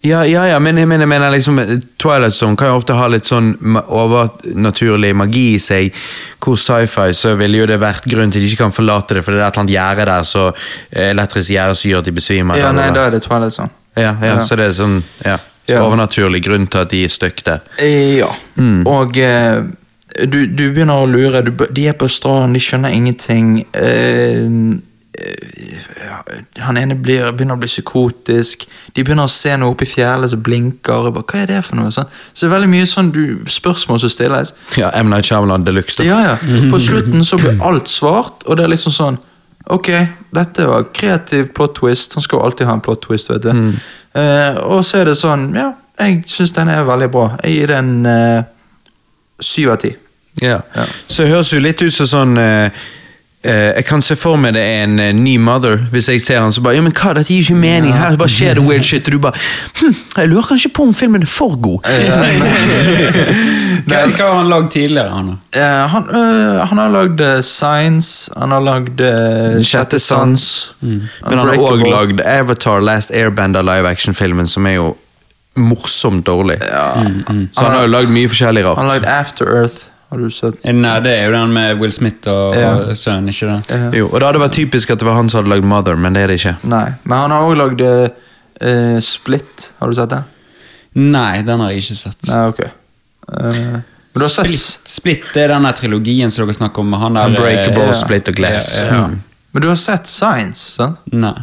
Ja, 0.01 0.23
ja, 0.25 0.47
ja, 0.49 0.57
men 0.59 0.77
jeg 0.81 0.87
mener, 0.89 1.05
mener 1.05 1.29
liksom 1.29 1.59
Twilight 2.01 2.33
Zone 2.33 2.57
kan 2.57 2.71
jo 2.71 2.79
ofte 2.79 2.95
ha 2.97 3.05
litt 3.13 3.27
sånn 3.29 3.51
overnaturlig 3.85 5.11
magi 5.15 5.43
i 5.55 5.59
seg. 5.61 5.91
Hvor 6.41 6.57
sci-fi 6.57 7.11
så 7.13 7.35
ville 7.37 7.61
jo 7.61 7.67
det 7.69 7.77
vært 7.81 8.07
grunn 8.09 8.31
til 8.33 8.41
de 8.41 8.49
ikke 8.49 8.63
kan 8.63 8.73
forlate 8.73 9.19
det, 9.19 9.23
for 9.25 9.35
det 9.35 9.43
er 9.43 9.45
et 9.45 9.51
eller 9.53 9.61
annet 9.65 9.75
gjerde 9.75 10.07
der, 10.09 10.25
så 10.25 10.47
eh, 10.49 11.11
elektrisk 11.11 11.53
gjerde 11.53 11.77
som 11.77 11.91
gjør 11.91 12.01
at 12.01 12.09
de 12.09 12.15
besvimer. 12.17 12.57
Ja, 12.63 12.71
nei, 12.73 12.89
da 12.95 13.05
er 13.07 13.15
det 13.17 13.21
Twilight 13.27 13.53
Zone. 13.53 13.69
ja, 13.95 14.15
ja, 14.21 14.33
ja. 14.33 14.39
så 14.41 14.57
det 14.57 14.71
er 14.71 14.73
sånn 14.77 15.01
ja, 15.25 15.37
så 15.67 15.75
Ja. 15.75 15.83
overnaturlig 15.85 16.41
grunn 16.47 16.65
til 16.67 16.81
at 16.81 16.89
de 16.89 17.03
er 17.05 17.13
stuck 17.13 17.43
der. 17.45 17.61
Ja, 17.77 18.31
Ja. 18.57 18.81
Og 18.89 19.17
eh, 19.17 19.61
du, 20.27 20.45
du 20.47 20.65
begynner 20.73 20.97
å 20.99 21.05
lure. 21.07 21.39
Du, 21.45 21.51
de 21.71 21.85
er 21.87 21.93
på 21.95 22.09
stranden, 22.11 22.53
de 22.57 22.59
skjønner 22.59 22.91
ingenting. 22.91 23.61
Eh, 23.71 24.41
eh, 24.41 24.81
han 26.61 26.77
ene 26.77 26.95
blir, 26.99 27.27
begynner 27.35 27.57
å 27.57 27.61
bli 27.61 27.69
psykotisk. 27.69 28.65
De 28.95 29.03
begynner 29.03 29.27
å 29.27 29.31
se 29.31 29.53
noe 29.59 29.73
oppe 29.73 29.85
i 29.87 29.89
fjellet 29.89 30.33
som 30.33 30.43
blinker. 30.43 31.07
Og 31.09 31.15
bare, 31.17 31.25
Hva 31.27 31.41
er 31.43 31.49
det 31.51 31.61
for 31.67 31.79
noe? 31.79 31.91
Sånn. 31.93 32.09
Så 32.33 32.45
det 32.45 32.49
er 32.49 32.53
veldig 32.55 32.71
mye 32.71 32.87
sånn 32.89 33.11
du, 33.15 33.23
spørsmål 33.51 34.01
som 34.03 34.13
stilles. 34.13 34.53
Ja, 34.79 34.91
M. 34.99 35.11
Night 35.11 35.29
Shyamalan 35.29 35.65
Deluxe. 35.67 36.05
Ja, 36.07 36.19
ja. 36.25 36.37
På 36.71 36.79
slutten 36.81 37.25
så 37.27 37.39
blir 37.41 37.61
alt 37.67 37.91
svart, 37.91 38.45
og 38.47 38.57
det 38.57 38.67
er 38.67 38.73
liksom 38.75 38.95
sånn 38.95 39.21
Ok, 39.71 39.87
dette 40.33 40.63
var 40.65 40.87
kreativ 40.91 41.51
plot 41.55 41.75
twist. 41.77 42.15
Han 42.17 42.23
skal 42.25 42.39
jo 42.39 42.45
alltid 42.47 42.67
ha 42.67 42.73
en 42.75 42.81
plot 42.83 43.03
twist, 43.05 43.29
vet 43.29 43.45
du. 43.45 43.51
Eh, 44.17 44.57
og 44.65 44.81
så 44.83 44.97
er 44.99 45.11
det 45.11 45.13
sånn 45.19 45.51
Ja, 45.55 45.67
jeg 46.01 46.23
syns 46.27 46.51
den 46.57 46.71
er 46.73 46.81
veldig 46.87 47.11
bra. 47.13 47.27
Jeg 47.45 47.59
gir 47.59 47.71
den 47.75 47.91
eh, 48.09 48.41
syv 49.39 49.75
av 49.75 49.83
ti. 49.85 49.93
Ja. 50.41 50.57
Ja. 50.75 50.87
Så 51.07 51.23
det 51.23 51.35
høres 51.35 51.53
jo 51.53 51.61
litt 51.61 51.81
ut 51.83 51.93
som 51.93 52.09
sånn 52.09 52.41
eh, 52.41 52.65
eh, 52.65 52.89
Jeg 53.43 53.85
kan 53.87 54.01
se 54.05 54.15
for 54.19 54.37
meg 54.37 54.53
det 54.53 54.61
er 54.61 54.83
en 54.85 54.99
eh, 55.01 55.13
ny 55.17 55.37
mother. 55.41 55.79
Hvis 55.91 56.09
jeg 56.09 56.21
ser 56.21 56.41
han 56.43 56.53
så 56.53 56.61
bare 56.61 56.75
Ja, 56.77 56.81
men 56.85 56.93
hva, 56.93 57.13
dette 57.17 57.33
gir 57.33 57.41
ikke 57.41 57.57
mening. 57.57 57.93
Her 57.97 58.17
bare 58.19 58.29
skjer 58.29 58.59
det 58.59 58.65
weird 58.67 58.85
shit. 58.85 59.07
Og 59.09 59.15
du 59.15 59.19
bare 59.23 59.39
hm, 59.79 59.95
Jeg 60.17 60.29
lurer 60.29 60.49
kanskje 60.51 60.69
på 60.69 60.85
om 60.85 60.93
filmen 60.93 61.25
er 61.25 61.31
for 61.31 61.57
god. 61.57 61.79
Hva, 63.81 64.01
hva 64.05 64.25
har 64.27 64.35
han 64.37 64.49
lagd 64.51 64.71
tidligere? 64.75 65.09
han? 65.09 65.29
Eh, 65.57 65.83
han, 65.93 66.09
øh, 66.15 66.59
han 66.69 66.77
har 66.77 66.91
lagd 66.93 67.21
uh, 67.21 67.39
Science, 67.41 68.31
han 68.37 68.53
har 68.53 68.61
lagd 68.65 69.01
eh, 69.01 69.61
Sjette 69.65 69.99
sans. 69.99 70.47
Men 70.81 71.07
han 71.25 71.41
har 71.41 71.57
òg 71.57 71.85
lagd 71.87 72.21
Avatar 72.21 72.83
Last 72.83 73.13
Airbender 73.15 73.65
live 73.65 73.89
action-filmen, 73.89 74.47
som 74.51 74.67
er 74.69 74.77
jo 74.77 74.91
morsomt 75.59 76.25
dårlig. 76.27 76.59
Så 76.61 77.65
han 77.65 77.75
har 77.75 77.87
jo 77.87 77.91
lagd 77.91 78.13
mye 78.13 78.29
forskjellig 78.31 78.65
rart. 78.67 78.79
Han 78.79 78.91
har 78.91 79.01
lagd 79.01 79.09
After 79.11 79.51
Earth, 79.51 79.90
har 80.11 80.19
du 80.19 80.31
sett? 80.33 80.57
Nei, 80.67 80.95
det 81.05 81.13
er 81.15 81.29
jo 81.29 81.35
den 81.37 81.53
med 81.55 81.79
Will 81.79 81.93
Smith 81.95 82.27
og, 82.27 82.55
Ja. 82.57 82.73
og 82.83 82.97
sønnen, 82.99 83.31
ikke 83.31 83.47
det? 83.47 83.77
Ja. 83.77 83.91
Jo, 84.01 84.09
og 84.09 84.19
det 84.19 84.27
hadde 84.27 84.41
vært 84.43 84.57
typisk 84.57 84.91
at 84.91 84.99
det 84.99 85.07
var 85.07 85.15
han 85.15 85.31
som 85.31 85.41
hadde 85.41 85.53
lagd 85.53 85.67
Mother, 85.71 85.95
men 85.95 86.17
det 86.17 86.25
er 86.25 86.33
det 86.33 86.39
ikke. 86.41 86.57
nei, 86.67 86.87
men 87.05 87.17
han 87.17 87.31
har 87.31 87.47
òg 87.47 87.55
lagd 87.61 87.81
eh, 87.87 88.09
eh, 88.59 88.99
Split, 88.99 89.71
har 89.79 89.87
du 89.87 89.95
sett 89.95 90.11
det? 90.11 90.23
Nei, 90.99 91.41
den 91.47 91.63
har 91.63 91.71
jeg 91.71 91.85
ikke 91.85 91.95
sett. 92.01 92.27
Nei, 92.27 92.41
ok. 92.51 92.61
Uh, 93.31 93.79
men 94.11 94.19
du 94.19 94.25
har 94.25 94.33
sett 94.33 94.51
Split, 94.51 94.91
Split 94.91 95.29
det 95.33 95.45
er 95.45 95.53
den 95.53 95.69
trilogien 95.79 96.33
som 96.33 96.43
dere 96.43 96.57
snakker 96.57 96.83
om. 96.83 96.91
Han 96.99 97.15
der, 97.15 97.31
Unbreakable, 97.31 97.87
uh. 97.87 97.95
Split 97.95 98.27
og 98.27 98.35
Glass. 98.35 98.73
Ja, 98.81 98.89
ja. 98.89 99.05
Mm. 99.07 99.21
Men 99.51 99.63
du 99.63 99.69
har 99.71 99.79
sett 99.79 100.11
Science, 100.11 100.75
sant? 100.75 100.99
Nei. 101.15 101.37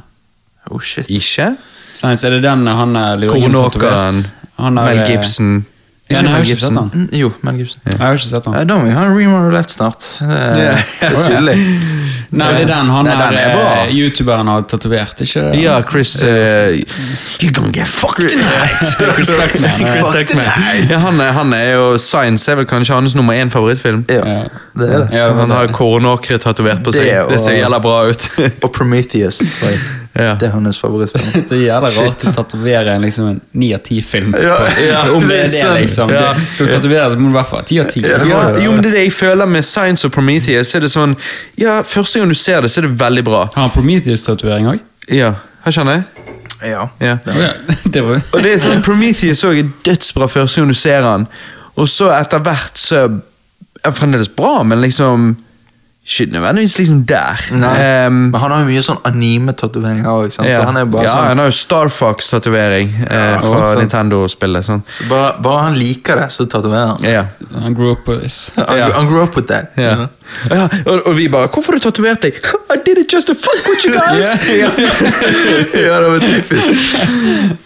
Oh 0.68 0.80
shit. 0.84 1.08
Ikke? 1.08 1.54
Science, 1.96 2.26
er 2.26 2.36
det 2.36 2.42
den 2.44 2.68
han 2.68 2.96
er 3.00 3.24
Kornåkeren, 3.30 4.20
er, 4.58 4.70
Mel 4.76 5.00
eh, 5.00 5.08
Gibson. 5.08 5.64
Ja, 6.08 6.16
Ikke 6.22 6.30
Mel 6.30 6.38
sett 6.40 6.48
Gibson. 6.48 6.76
han. 6.76 6.90
Mm, 6.94 7.08
Jo, 7.12 7.28
Mel 7.44 7.56
Gibson. 7.60 7.80
Jeg 7.84 7.98
har 8.00 8.14
ikke 8.16 8.28
sett 8.30 8.46
han. 8.48 8.54
Da 8.68 8.76
må 8.78 8.84
vi 8.86 8.92
ha 8.96 9.02
en 9.04 9.16
Remo 9.18 9.40
Roulette 9.44 9.72
snart. 9.74 10.06
Det 10.20 10.28
er, 10.64 10.78
det 11.02 11.08
er 11.10 11.22
tydelig. 11.26 11.56
Nei, 12.38 12.48
det 12.56 12.62
er 12.62 12.70
den 12.70 12.90
han 12.92 13.04
Nei, 13.04 13.16
den 13.18 13.36
er, 13.36 13.52
er 13.52 13.82
eh, 13.82 13.92
youtuberen 13.96 14.48
har 14.48 14.64
tatovert, 14.68 15.20
ikke 15.24 15.42
det? 15.50 15.60
Ja, 15.62 15.76
Chris 15.90 16.14
uh, 16.24 16.72
You 17.44 17.52
gonna 17.52 17.72
get 17.76 17.88
fucked 17.92 18.28
tonight! 18.32 18.96
Chris 19.16 19.28
Tuckman, 19.32 19.84
ja. 19.84 19.92
Chris 19.98 20.10
Tuckman. 20.16 20.48
Ja, 20.90 20.98
han, 21.04 21.20
han 21.20 21.52
er 21.56 21.70
jo 21.74 21.86
Science 22.00 22.48
er 22.52 22.56
vel 22.62 22.68
kanskje 22.68 22.96
hans 22.96 23.14
nummer 23.16 23.36
én 23.36 23.52
favorittfilm. 23.52 24.04
Ja, 24.08 24.24
Ja. 24.24 24.42
det 24.80 24.88
er 24.94 24.98
det. 25.04 25.08
Ja, 25.16 25.28
han 25.42 25.50
har 25.52 25.68
kornåkre 25.76 26.38
tatovert 26.40 26.80
på 26.84 26.92
seg. 26.96 27.04
Det 27.04 27.28
Det, 27.34 27.40
ser 27.44 27.60
jævla 27.60 27.80
bra 27.84 28.00
ut. 28.08 28.28
Og 28.64 28.72
Prometheus, 28.72 29.38
tror 29.60 29.72
jeg. 29.76 29.80
Ja. 30.18 30.34
Det 30.40 30.48
er 30.48 30.50
hans 30.50 30.78
favorittfilm. 30.82 31.44
Det 31.48 31.54
er 31.54 31.60
jævla 31.62 31.90
rart 31.94 32.24
å 32.26 32.32
tatovere 32.34 32.96
en 32.96 33.04
liksom 33.06 33.28
en 33.30 33.40
ni 33.60 33.70
av 33.76 33.84
ti-film. 33.86 34.34
Ja, 34.34 34.56
ja, 34.82 35.02
Om 35.16 35.28
det 35.28 35.36
det 35.52 35.60
er 35.62 35.74
det, 35.74 35.84
liksom. 35.84 36.10
Ja. 36.10 36.32
Det, 36.34 36.48
skal 36.54 36.66
du 36.66 36.72
tatovere, 36.72 37.10
så 37.12 37.20
må 37.20 37.30
du 37.30 37.36
i 37.36 37.38
hvert 37.38 37.50
fall 37.52 37.62
ha 37.62 37.68
ti 37.68 37.78
av 37.78 37.90
ti. 37.92 38.02
Jo, 38.02 38.72
men 38.74 38.82
det 38.82 38.90
er 38.90 38.96
det 38.98 39.04
jeg 39.06 39.14
føler 39.14 39.50
med 39.50 39.66
Science 39.66 40.08
og 40.08 40.14
Prometheus. 40.16 40.74
Er 40.74 40.82
det 40.82 40.90
sånn, 40.92 41.14
ja, 41.60 41.78
Første 41.86 42.18
gang 42.20 42.34
du 42.34 42.38
ser 42.38 42.64
det, 42.66 42.72
så 42.74 42.82
er 42.82 42.88
det 42.88 42.96
veldig 43.00 43.24
bra. 43.30 43.44
Har 43.54 43.68
han 43.68 43.74
Prometheus-tatovering 43.76 44.68
òg? 44.74 44.82
Ja, 45.14 45.36
her 45.64 45.78
kjenner 45.78 46.00
jeg. 46.00 46.28
Ja. 46.74 46.88
Ja. 46.98 47.18
Det 47.94 48.02
var 48.02 48.18
Og 48.18 48.42
det 48.42 48.56
er 48.56 48.62
sånn, 48.62 48.82
Prometheus 48.82 49.44
også 49.44 49.54
er 49.62 49.68
dødsbra 49.86 50.26
første 50.26 50.60
gang 50.60 50.72
du 50.72 50.78
ser 50.78 51.06
han. 51.06 51.26
Og 51.78 51.86
så 51.90 52.10
etter 52.16 52.42
hvert 52.42 52.80
så 52.80 53.04
er 53.04 53.12
han 53.86 53.94
fremdeles 53.94 54.30
bra, 54.34 54.64
men 54.66 54.82
liksom 54.82 55.36
Ikke 56.08 56.32
nødvendigvis 56.32 56.78
liksom 56.78 57.00
der. 57.06 57.40
Ehm, 57.52 58.12
Men 58.32 58.40
han 58.40 58.50
har 58.50 58.62
jo 58.62 58.68
mye 58.70 58.82
sånn 58.84 59.00
anime-tatoveringer 59.04 60.30
så 60.32 60.46
ja. 60.46 60.62
han 60.64 60.78
er 60.80 60.86
bare 60.88 61.04
ja, 61.04 61.12
sånn 61.12 61.26
han 61.28 61.42
har 61.42 61.50
jo 61.50 61.56
Star 61.58 61.90
Fox-tatovering 61.92 62.94
eh, 63.04 63.44
fra. 63.44 63.74
Nintendo-spillet. 63.76 64.64
Sånn. 64.64 64.80
så 64.88 65.04
bare, 65.10 65.34
bare 65.44 65.66
han 65.66 65.76
liker 65.76 66.22
det, 66.22 66.30
så 66.32 66.46
tatoverer 66.48 66.94
han. 66.94 67.04
Ja. 67.04 67.26
Han 67.60 67.76
grew 67.76 67.92
up 67.92 68.08
with 68.08 68.22
this. 68.24 68.48
Han, 68.56 68.78
Ja. 68.78 68.88
han 68.96 69.10
grew 69.10 69.20
up 69.22 69.36
with 69.36 69.52
that. 69.52 69.76
Ja. 69.76 70.08
Ja, 70.50 70.66
og, 70.86 71.06
og 71.06 71.14
vi 71.16 71.28
bare 71.28 71.48
'Hvorfor 71.48 71.72
har 71.72 71.78
du 71.78 71.84
tatovert 71.88 72.22
deg?' 72.22 72.36
'I 72.36 72.76
did 72.84 72.98
it 72.98 73.12
just 73.12 73.26
to 73.28 73.34
fuck 73.34 73.68
with 73.68 73.84
you 73.84 73.92
guys!' 73.92 74.48
ja, 75.88 76.00
det 76.00 76.10
var 76.10 76.20
typisk. 76.20 76.68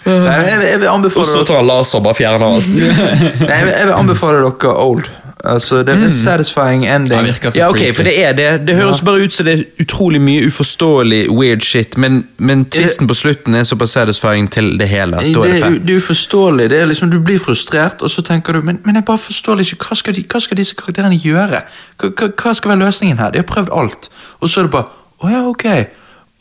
Nei, 0.07 0.39
jeg, 0.47 0.69
jeg 0.71 0.81
vil 0.81 0.89
Og 0.89 1.27
så 1.27 1.43
tar 1.47 1.57
han 1.63 1.67
laser 1.67 1.99
og 1.99 2.05
bare 2.05 2.15
fjerner 2.15 2.47
alt. 2.47 2.69
Nei, 2.69 3.57
jeg 3.57 3.67
vil, 3.67 3.75
jeg 3.79 3.87
vil 3.87 3.95
anbefale 3.95 4.47
dere 4.47 4.77
Old. 4.79 5.11
Altså, 5.45 5.83
det 5.83 5.97
er 5.97 6.11
satisfying 6.11 6.87
ending. 6.87 7.27
Ja, 7.55 7.69
ok, 7.71 7.81
for 7.95 8.03
det 8.03 8.25
er 8.25 8.33
det. 8.33 8.67
Det 8.67 8.77
høres 8.77 9.01
bare 9.01 9.25
ut 9.25 9.35
som 9.35 9.47
det 9.47 9.55
er 9.59 9.63
utrolig 9.83 10.21
mye 10.23 10.47
uforståelig 10.47 11.31
weird 11.31 11.61
shit, 11.67 11.99
men, 11.99 12.27
men 12.39 12.65
tvisten 12.65 13.09
på 13.11 13.15
slutten 13.15 13.55
er 13.55 13.67
såpass 13.67 13.91
satisfying 13.91 14.53
til 14.53 14.79
det 14.79 14.89
hele. 14.89 15.19
Da 15.19 15.23
er 15.23 15.27
det 15.27 15.43
det, 15.43 15.63
er, 15.63 15.79
det 15.87 15.97
er 15.97 15.97
uforståelig. 15.97 16.71
Det 16.71 16.79
er 16.81 16.87
liksom, 16.87 17.11
du 17.11 17.19
blir 17.21 17.43
frustrert, 17.43 18.03
og 18.03 18.11
så 18.11 18.23
tenker 18.23 18.53
du 18.53 18.63
Men, 18.63 18.79
men 18.85 18.95
jeg 18.95 19.05
bare 19.05 19.19
forstår 19.19 19.61
ikke 19.61 19.89
hva 19.89 19.97
skal, 19.99 20.15
de, 20.15 20.23
hva 20.33 20.41
skal 20.41 20.57
disse 20.57 20.75
karakterene 20.79 21.19
gjøre? 21.19 21.65
Hva, 21.99 22.29
hva, 22.29 22.55
skal 22.55 22.75
være 22.75 22.85
løsningen 22.85 23.19
her? 23.19 23.31
De 23.31 23.43
har 23.43 23.49
prøvd 23.49 23.75
alt. 23.75 24.11
Og 24.41 24.51
så 24.51 24.61
er 24.61 24.71
det 24.71 24.71
bare 24.71 24.87
Å 25.23 25.31
ja, 25.31 25.43
ok. 25.49 25.67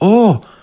Å, 0.01 0.13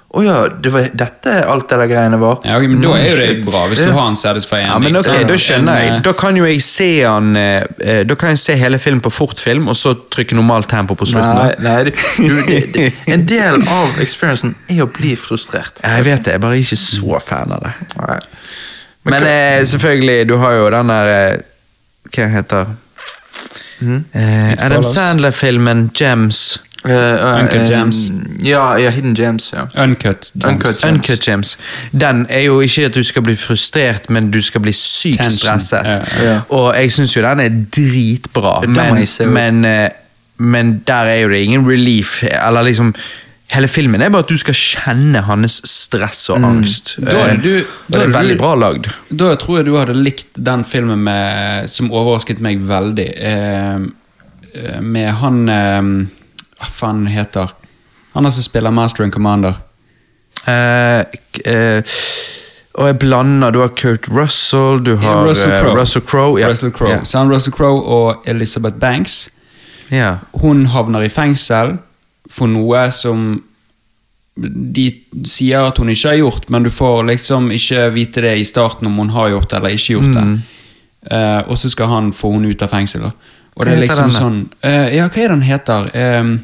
å 0.08 0.22
ja, 0.24 0.36
det 0.48 0.70
var, 0.72 0.86
dette 0.96 1.32
er 1.42 1.50
alt 1.52 1.66
det 1.68 1.76
der 1.82 1.88
greiene 1.90 2.16
var. 2.20 2.38
Ja, 2.48 2.54
okay, 2.56 2.68
men 2.72 2.80
Da 2.80 2.94
er 2.96 3.10
jo 3.10 3.16
det 3.20 3.44
bra, 3.44 3.66
hvis 3.68 3.82
du 3.84 3.90
har 3.92 4.06
en 4.08 4.16
satisfying 4.16 4.64
Ja, 4.64 4.78
men 4.80 4.96
ok. 4.96 5.10
Da 5.28 5.36
skjønner 5.36 5.82
jeg. 5.82 5.90
eh, 5.98 5.98
Da 6.06 6.14
kan 6.16 6.38
jo 6.38 6.46
jeg 6.48 6.62
se 6.64 6.86
han 7.02 7.36
eh, 7.36 7.66
eh, 7.84 8.00
Da 8.08 8.16
kan 8.16 8.32
jeg 8.32 8.40
se 8.40 8.56
hele 8.56 8.80
filmen 8.80 9.02
på 9.04 9.12
fortfilm, 9.12 9.68
og 9.68 9.76
så 9.76 9.92
trykke 10.08 10.38
normalt 10.38 10.70
tempo 10.72 10.96
på 10.96 11.10
slutten. 11.10 11.60
Nei, 11.60 11.92
nei 11.92 12.88
En 13.12 13.26
del 13.28 13.60
av 13.68 14.00
experiencen 14.00 14.56
er 14.72 14.80
å 14.86 14.88
bli 14.88 15.12
frustrert. 15.20 15.84
Jeg 15.84 16.08
vet 16.08 16.24
det, 16.24 16.38
jeg 16.38 16.44
bare 16.46 16.56
er 16.56 16.64
ikke 16.64 16.80
så 16.80 17.20
fan 17.28 17.52
av 17.52 17.66
det. 17.68 17.74
Nei. 18.00 18.18
Men 19.08 19.28
eh, 19.28 19.60
selvfølgelig, 19.68 20.22
du 20.28 20.38
har 20.40 20.56
jo 20.56 20.70
den 20.72 20.92
der 20.92 21.12
eh, 21.12 21.44
Hva 22.16 22.30
heter 22.32 22.72
heter 23.84 24.00
eh, 24.16 24.56
Adam. 24.64 24.82
Sandler-filmen 24.82 25.90
Gems. 25.92 26.62
Eh, 26.84 26.90
uh, 26.92 27.40
Uncut 27.40 27.68
Jams. 27.70 27.96
Gems. 28.06 28.44
Ja, 28.46 28.76
ja, 28.78 28.90
Hidden 28.90 29.14
Jams. 29.14 29.52
ja. 29.52 29.82
Uncut. 29.82 30.30
Jams. 30.34 30.44
Uncut. 30.44 30.82
Jams. 30.82 30.84
Uncut 30.84 31.20
Gems. 31.26 31.58
Den 31.92 32.26
er 32.28 32.40
jo 32.46 32.60
ikke 32.60 32.84
at 32.86 32.94
du 32.94 33.02
skal 33.02 33.22
bli 33.22 33.34
frustrert, 33.36 34.10
men 34.10 34.30
du 34.30 34.38
skal 34.42 34.60
bli 34.60 34.72
sykt 34.72 35.18
Tension. 35.18 35.60
stresset. 35.60 35.86
Ja, 35.86 36.24
ja. 36.30 36.40
Og 36.54 36.74
jeg 36.76 36.92
syns 36.92 37.16
jo 37.16 37.22
den 37.22 37.40
er 37.40 37.48
dritbra, 37.76 38.60
Den 38.62 38.72
men, 38.78 39.32
men, 39.32 39.64
eh, 39.64 39.88
men 40.38 40.82
der 40.86 41.10
er 41.10 41.16
jo 41.24 41.28
det 41.28 41.38
ingen 41.38 41.66
relief. 41.70 42.22
Eller 42.46 42.62
liksom 42.62 42.94
Hele 43.48 43.64
filmen 43.68 44.02
er 44.04 44.10
bare 44.12 44.26
at 44.26 44.28
du 44.28 44.36
skal 44.36 44.52
kjenne 44.54 45.22
hans 45.24 45.54
stress 45.64 46.26
og 46.28 46.42
angst. 46.44 46.98
Da 47.00 47.14
er 47.30 47.36
du- 47.40 47.64
og 47.64 47.64
da 47.88 47.98
det 47.98 48.02
er 48.02 48.08
er 48.08 48.12
veldig 48.18 48.36
bra 48.38 48.50
lagd. 48.54 48.90
Da 49.08 49.34
tror 49.40 49.56
jeg 49.56 49.66
du 49.66 49.76
hadde 49.78 49.94
likt 49.94 50.26
den 50.36 50.64
filmen 50.64 50.98
med, 50.98 51.70
som 51.70 51.88
overrasket 51.90 52.40
meg 52.40 52.60
veldig. 52.60 53.06
Eh, 53.16 53.78
eh, 54.54 54.80
med 54.82 55.08
han 55.22 55.48
eh, 55.48 55.82
Hva 56.58 56.66
faen 56.66 57.06
heter 57.06 57.52
Han 58.14 58.32
som 58.32 58.42
spiller 58.42 58.70
Master 58.74 59.04
and 59.04 59.12
Commander. 59.14 59.54
Eh, 60.48 61.00
eh, 61.44 61.98
og 62.78 62.86
jeg 62.86 62.98
blander 62.98 63.50
Du 63.54 63.60
har 63.60 63.74
Kurt 63.76 64.08
Russell, 64.08 64.80
du 64.84 64.96
har 64.96 65.26
Russell 65.26 65.52
eh, 65.52 65.60
Crowe. 65.60 65.80
Russell 65.80 66.02
Crowe. 66.02 66.40
Ja. 66.40 66.48
Russell 66.48 66.72
Crowe. 66.72 66.90
Ja. 66.90 67.04
Så 67.04 67.18
han 67.18 67.32
Russell 67.32 67.54
Crowe 67.54 67.82
og 67.82 68.22
Elizabeth 68.26 68.78
Banks. 68.78 69.28
Ja. 69.90 70.16
Hun 70.32 70.66
havner 70.66 71.06
i 71.06 71.12
fengsel 71.12 71.76
for 72.30 72.50
noe 72.50 72.88
som 72.92 73.42
de 74.38 74.84
sier 75.26 75.66
at 75.66 75.78
hun 75.80 75.90
ikke 75.90 76.12
har 76.12 76.20
gjort, 76.20 76.46
men 76.52 76.62
du 76.62 76.70
får 76.70 77.02
liksom 77.09 77.50
ikke 77.54 77.88
vite 77.96 78.22
det 78.22 78.36
i 78.38 78.46
starten 78.46 78.86
om 78.86 79.00
hun 79.00 79.11
har 79.11 79.32
gjort 79.32 79.50
det 79.50 79.59
eller 79.59 79.74
ikke 79.74 79.96
gjort 79.96 80.12
det. 80.14 80.26
Mm. 80.28 80.36
Eh, 81.11 81.40
og 81.48 81.59
så 81.59 81.70
skal 81.72 81.90
han 81.90 82.12
få 82.14 82.30
hun 82.36 82.46
ut 82.46 82.62
av 82.62 82.70
fengsel. 82.70 83.09
da. 83.09 83.11
Og 83.59 83.66
det 83.66 83.74
er 83.74 83.80
liksom 83.82 84.11
denne? 84.12 84.18
sånn 84.22 84.40
uh, 84.64 84.88
Ja, 84.94 85.09
hva 85.11 85.22
er 85.24 85.28
den 85.34 85.42
heter? 85.42 85.90
Um, 86.20 86.34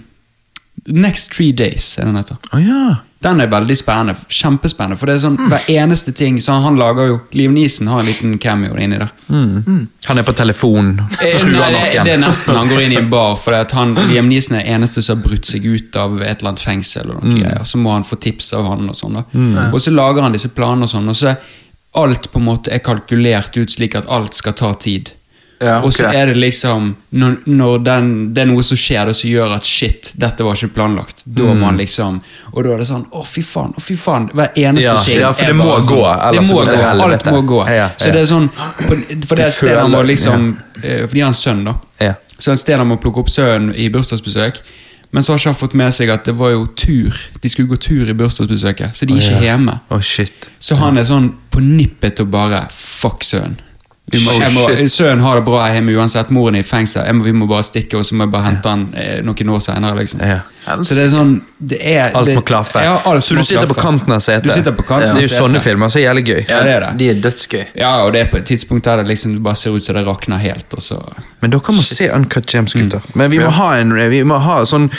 Next 0.86 1.30
Three 1.32 1.52
Days 1.52 1.94
er 1.98 2.04
den 2.10 2.16
heter. 2.18 2.36
Oh, 2.52 2.58
ja. 2.60 2.96
Den 3.24 3.38
er 3.40 3.46
veldig 3.48 3.72
spennende. 3.78 4.12
Kjempespennende. 4.28 4.98
For 5.00 5.08
det 5.08 5.14
er 5.14 5.20
sånn 5.22 5.38
Mm. 5.38 5.46
hver 5.48 5.68
eneste 5.72 6.12
ting 6.12 6.36
så 6.44 6.58
Han 6.60 6.76
lager 6.76 7.06
jo 7.08 7.20
Liv 7.32 7.50
Nisen 7.54 7.86
har 7.88 8.00
en 8.00 8.06
liten 8.06 8.34
cameo 8.38 8.74
inni 8.76 8.98
der. 8.98 9.08
Han 9.30 10.18
er 10.18 10.22
på 10.26 10.34
telefon. 10.36 10.90
Eh, 11.22 11.38
truer 11.40 11.56
Nei, 11.56 11.70
det, 11.72 12.04
det 12.04 12.12
er 12.12 12.20
nesten 12.20 12.54
han 12.58 12.68
går 12.68 12.82
inn 12.84 12.92
i 12.92 12.96
en 13.00 13.08
bar, 13.16 13.36
for 13.40 13.54
at 13.56 13.72
han, 13.72 13.94
Liam 14.10 14.28
Nisen 14.28 14.58
er 14.58 14.68
eneste 14.76 15.00
som 15.02 15.16
har 15.22 15.24
brutt 15.30 15.46
seg 15.48 15.64
ut 15.64 15.96
av 15.96 16.20
et 16.20 16.36
eller 16.42 16.50
annet 16.52 16.60
fengsel. 16.66 17.14
og 17.14 17.22
noe 17.24 17.38
greier. 17.40 17.64
Så 17.64 17.78
må 17.80 17.92
han 17.96 18.04
få 18.04 18.18
tips 18.20 18.52
av 18.52 18.66
han, 18.68 18.88
og 18.92 18.94
sånn 18.98 19.14
da. 19.14 19.24
Og 19.72 19.80
så 19.80 19.94
lager 19.94 20.20
han 20.26 20.32
disse 20.36 20.52
planene, 20.52 20.84
og 20.84 20.92
sånn, 20.92 21.08
og 21.08 21.16
så 21.16 21.32
er 21.32 21.36
alt 21.94 22.28
på 22.32 22.40
en 22.42 22.44
måte 22.50 22.72
er 22.74 22.80
kalkulert 22.84 23.56
ut 23.56 23.70
slik 23.72 23.94
at 23.96 24.04
alt 24.10 24.34
skal 24.34 24.52
ta 24.52 24.74
tid. 24.74 25.12
Ja, 25.62 25.76
Og 25.86 25.92
så 25.94 26.08
er 26.12 26.26
det 26.26 26.34
liksom 26.36 26.96
Når, 27.14 27.36
når 27.46 27.78
den, 27.86 28.08
det 28.34 28.42
er 28.42 28.46
noe 28.50 28.62
som 28.66 28.76
skjer 28.76 29.06
Og 29.08 29.14
som 29.16 29.30
gjør 29.30 29.52
at 29.54 29.64
shit, 29.64 30.10
dette 30.18 30.42
var 30.44 30.54
ikke 30.58 30.72
planlagt. 30.74 31.22
Da 31.26 31.44
Mm. 31.44 31.60
man 31.60 31.76
liksom 31.78 32.20
Og 32.52 32.64
da 32.64 32.70
er 32.74 32.78
det 32.82 32.86
sånn 32.88 33.04
Å, 33.12 33.22
fy 33.26 33.40
faen. 33.42 33.72
å 33.78 33.80
fy 33.80 33.94
faen 33.96 34.26
Hver 34.34 34.50
eneste 34.56 34.84
Ja, 34.88 35.02
ting. 35.02 35.20
ja, 35.20 35.32
for 35.32 35.44
er 35.44 35.52
det 35.52 35.56
må 35.56 35.64
bare 35.70 35.86
gå, 35.86 36.00
sånn, 36.02 36.20
ellers 36.28 36.48
Det 36.48 36.54
må 36.54 36.64
det 36.64 36.76
gå. 36.78 37.04
Alt 37.06 37.24
må 37.30 37.42
gå. 37.46 37.60
Ja, 37.70 37.88
Så 37.96 38.06
ja. 38.08 38.12
det 38.12 38.20
er 38.20 38.30
sånn 38.34 38.48
på, 38.50 38.98
For 39.28 39.36
det 39.36 39.44
er 39.44 39.48
et 39.48 39.54
sted 39.54 39.76
han 39.78 39.90
må 39.94 40.02
liksom 40.04 40.48
eh, 40.82 41.06
For 41.06 41.14
de 41.14 41.20
har 41.20 41.28
en 41.28 41.34
sønn, 41.44 41.64
da. 41.64 41.74
Så 42.38 42.50
et 42.52 42.58
sted 42.58 42.76
han 42.76 42.88
må 42.90 42.96
plukke 43.00 43.20
opp 43.22 43.28
sønnen 43.30 43.74
i 43.78 43.86
bursdagsbesøk. 43.94 44.58
Men 45.14 45.22
så 45.22 45.32
har 45.32 45.38
ikke 45.38 45.52
han 45.52 45.54
fått 45.54 45.74
med 45.78 45.94
seg 45.94 46.10
at 46.10 46.24
det 46.26 46.34
var 46.34 46.50
jo 46.50 46.64
tur. 46.74 47.14
De 47.40 47.48
skulle 47.48 47.68
gå 47.70 47.76
tur 47.78 48.08
i 48.10 48.12
bursdagsbesøket, 48.18 48.90
så 48.98 49.06
de 49.06 49.14
er 49.14 49.22
ikke 49.22 49.44
hjemme. 49.46 49.76
Oh, 49.94 50.00
shit. 50.02 50.48
Så 50.58 50.74
han 50.80 50.98
er 50.98 51.04
sånn 51.06 51.28
på 51.54 51.62
nippet 51.62 52.16
til 52.16 52.26
å 52.26 52.30
bare 52.34 52.64
Fuck 52.74 53.22
sønnen. 53.22 53.54
Vi 54.12 54.18
må, 54.20 54.30
Oh, 54.34 54.36
jeg 54.42 54.52
må, 54.52 54.64
shit. 54.68 54.90
sønnen 54.92 55.22
har 55.24 55.38
det 55.38 55.44
bra 55.46 55.62
hjemme 55.72 55.94
uansett. 55.96 56.28
Moren 56.30 56.58
er 56.58 56.60
i 56.60 56.66
fengsel. 56.68 57.06
Jeg 57.08 57.14
må, 57.16 57.24
vi 57.24 57.32
må 57.32 57.46
bare 57.48 57.64
stikke, 57.64 57.96
og 57.96 58.04
så 58.04 58.14
må 58.14 58.26
jeg 58.26 58.32
bare 58.34 58.44
hente 58.50 58.68
han 58.68 58.82
eh, 59.00 59.22
noen 59.24 59.48
år 59.54 59.62
senere. 59.64 59.96
Liksom. 59.96 60.20
Ja. 60.20 60.42
Så 60.84 60.94
det 60.98 61.06
er 61.06 61.08
sånn 61.14 61.32
det 61.58 61.78
er, 61.80 62.10
Alt 62.20 62.28
må 62.36 62.42
klaffe. 62.44 62.82
Ja, 62.84 62.98
alt 63.08 63.24
så 63.24 63.38
du 63.38 63.40
sitter 63.42 63.64
på 63.70 63.72
klaffe. 63.78 63.86
kanten 63.88 64.12
av 64.12 64.20
setet. 64.20 64.44
Du 64.44 64.52
sitter 64.52 64.76
på 64.76 64.84
kanten 64.84 65.16
Det 65.16 65.24
er 65.24 65.28
jo 65.30 65.32
sånne 65.38 65.60
filmer 65.64 65.88
som 65.88 66.02
er 66.02 66.04
jævlig 66.04 66.24
gøy. 66.28 66.42
Ja, 66.52 66.60
det 66.68 66.74
er 66.76 66.84
det. 66.84 66.92
De 67.00 67.08
er 67.14 67.22
dødsgøy. 67.24 67.64
Ja, 67.80 67.94
og 68.04 68.12
det 68.12 68.20
er 68.26 68.30
på 68.34 68.42
et 68.42 68.46
tidspunkt 68.52 68.84
der 68.84 69.00
det 69.00 69.08
liksom 69.14 69.38
bare 69.42 69.56
ser 69.56 69.70
ut 69.80 69.88
som 69.88 69.96
det 69.96 70.04
rakner 70.06 70.36
helt, 70.44 70.68
og 70.76 70.84
så 70.84 71.00
Men 71.40 71.50
dere 71.56 71.72
må 71.76 71.82
se 71.84 72.10
Uncut 72.12 72.46
Gems, 72.54 72.76
gutter. 72.76 73.00
Men 73.14 73.30
vi 73.32 73.38
må 73.40 73.48
Ja. 73.48 73.56
ha 73.62 73.72
en 73.80 73.96
Vi 74.10 74.22
må 74.24 74.38
ha 74.38 74.60
sånn 74.68 74.90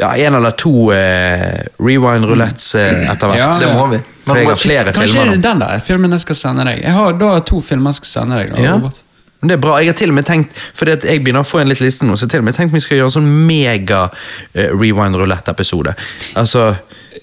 ja, 0.00 0.10
en 0.26 0.38
eller 0.40 0.54
to 0.58 0.72
eh, 0.96 1.60
Rewind-rulletts 1.80 2.72
eh, 2.80 3.04
etter 3.12 3.30
hvert. 3.30 3.42
Ja, 3.42 3.52
Det 3.60 3.70
må 3.76 3.86
vi. 3.92 4.00
For 4.26 4.38
jeg 4.40 4.46
har 4.48 4.58
flere 4.60 4.92
Kanskje 4.94 5.14
filmer 5.18 5.32
er 5.32 5.36
det 5.38 5.44
den 5.46 5.62
der 5.62 5.80
filmen 5.84 6.12
jeg 6.16 6.22
skal 6.24 6.38
sende 6.38 6.64
deg. 6.68 6.82
Jeg 6.84 6.92
har 6.96 7.16
da 7.20 7.30
to 7.50 7.60
filmer 7.64 7.90
jeg 7.94 8.00
skal 8.02 8.12
sende 8.14 8.40
deg. 8.42 8.52
Da, 8.54 8.62
Ja. 8.64 8.74
Robert. 8.78 9.00
Men 9.40 9.48
det 9.48 9.54
er 9.56 9.60
bra. 9.64 9.78
Jeg 9.80 9.88
har 9.88 9.96
til 9.96 10.10
og 10.12 10.16
med 10.18 10.26
tenkt 10.28 10.58
Fordi 10.76 10.92
at 10.92 11.04
jeg 11.08 11.22
begynner 11.24 11.40
å 11.40 11.48
få 11.48 11.62
en 11.62 11.70
litt 11.72 11.80
liste 11.80 12.04
nå, 12.04 12.12
så 12.20 12.26
til 12.28 12.42
og 12.42 12.44
med 12.50 12.58
tenkt 12.58 12.74
vi 12.76 12.82
skal 12.84 12.98
gjøre 12.98 13.08
en 13.08 13.14
sånn 13.14 13.30
mega 13.48 14.02
eh, 14.52 14.68
rewind 14.68 15.16
rulett-episode. 15.16 15.94
Altså 16.36 16.66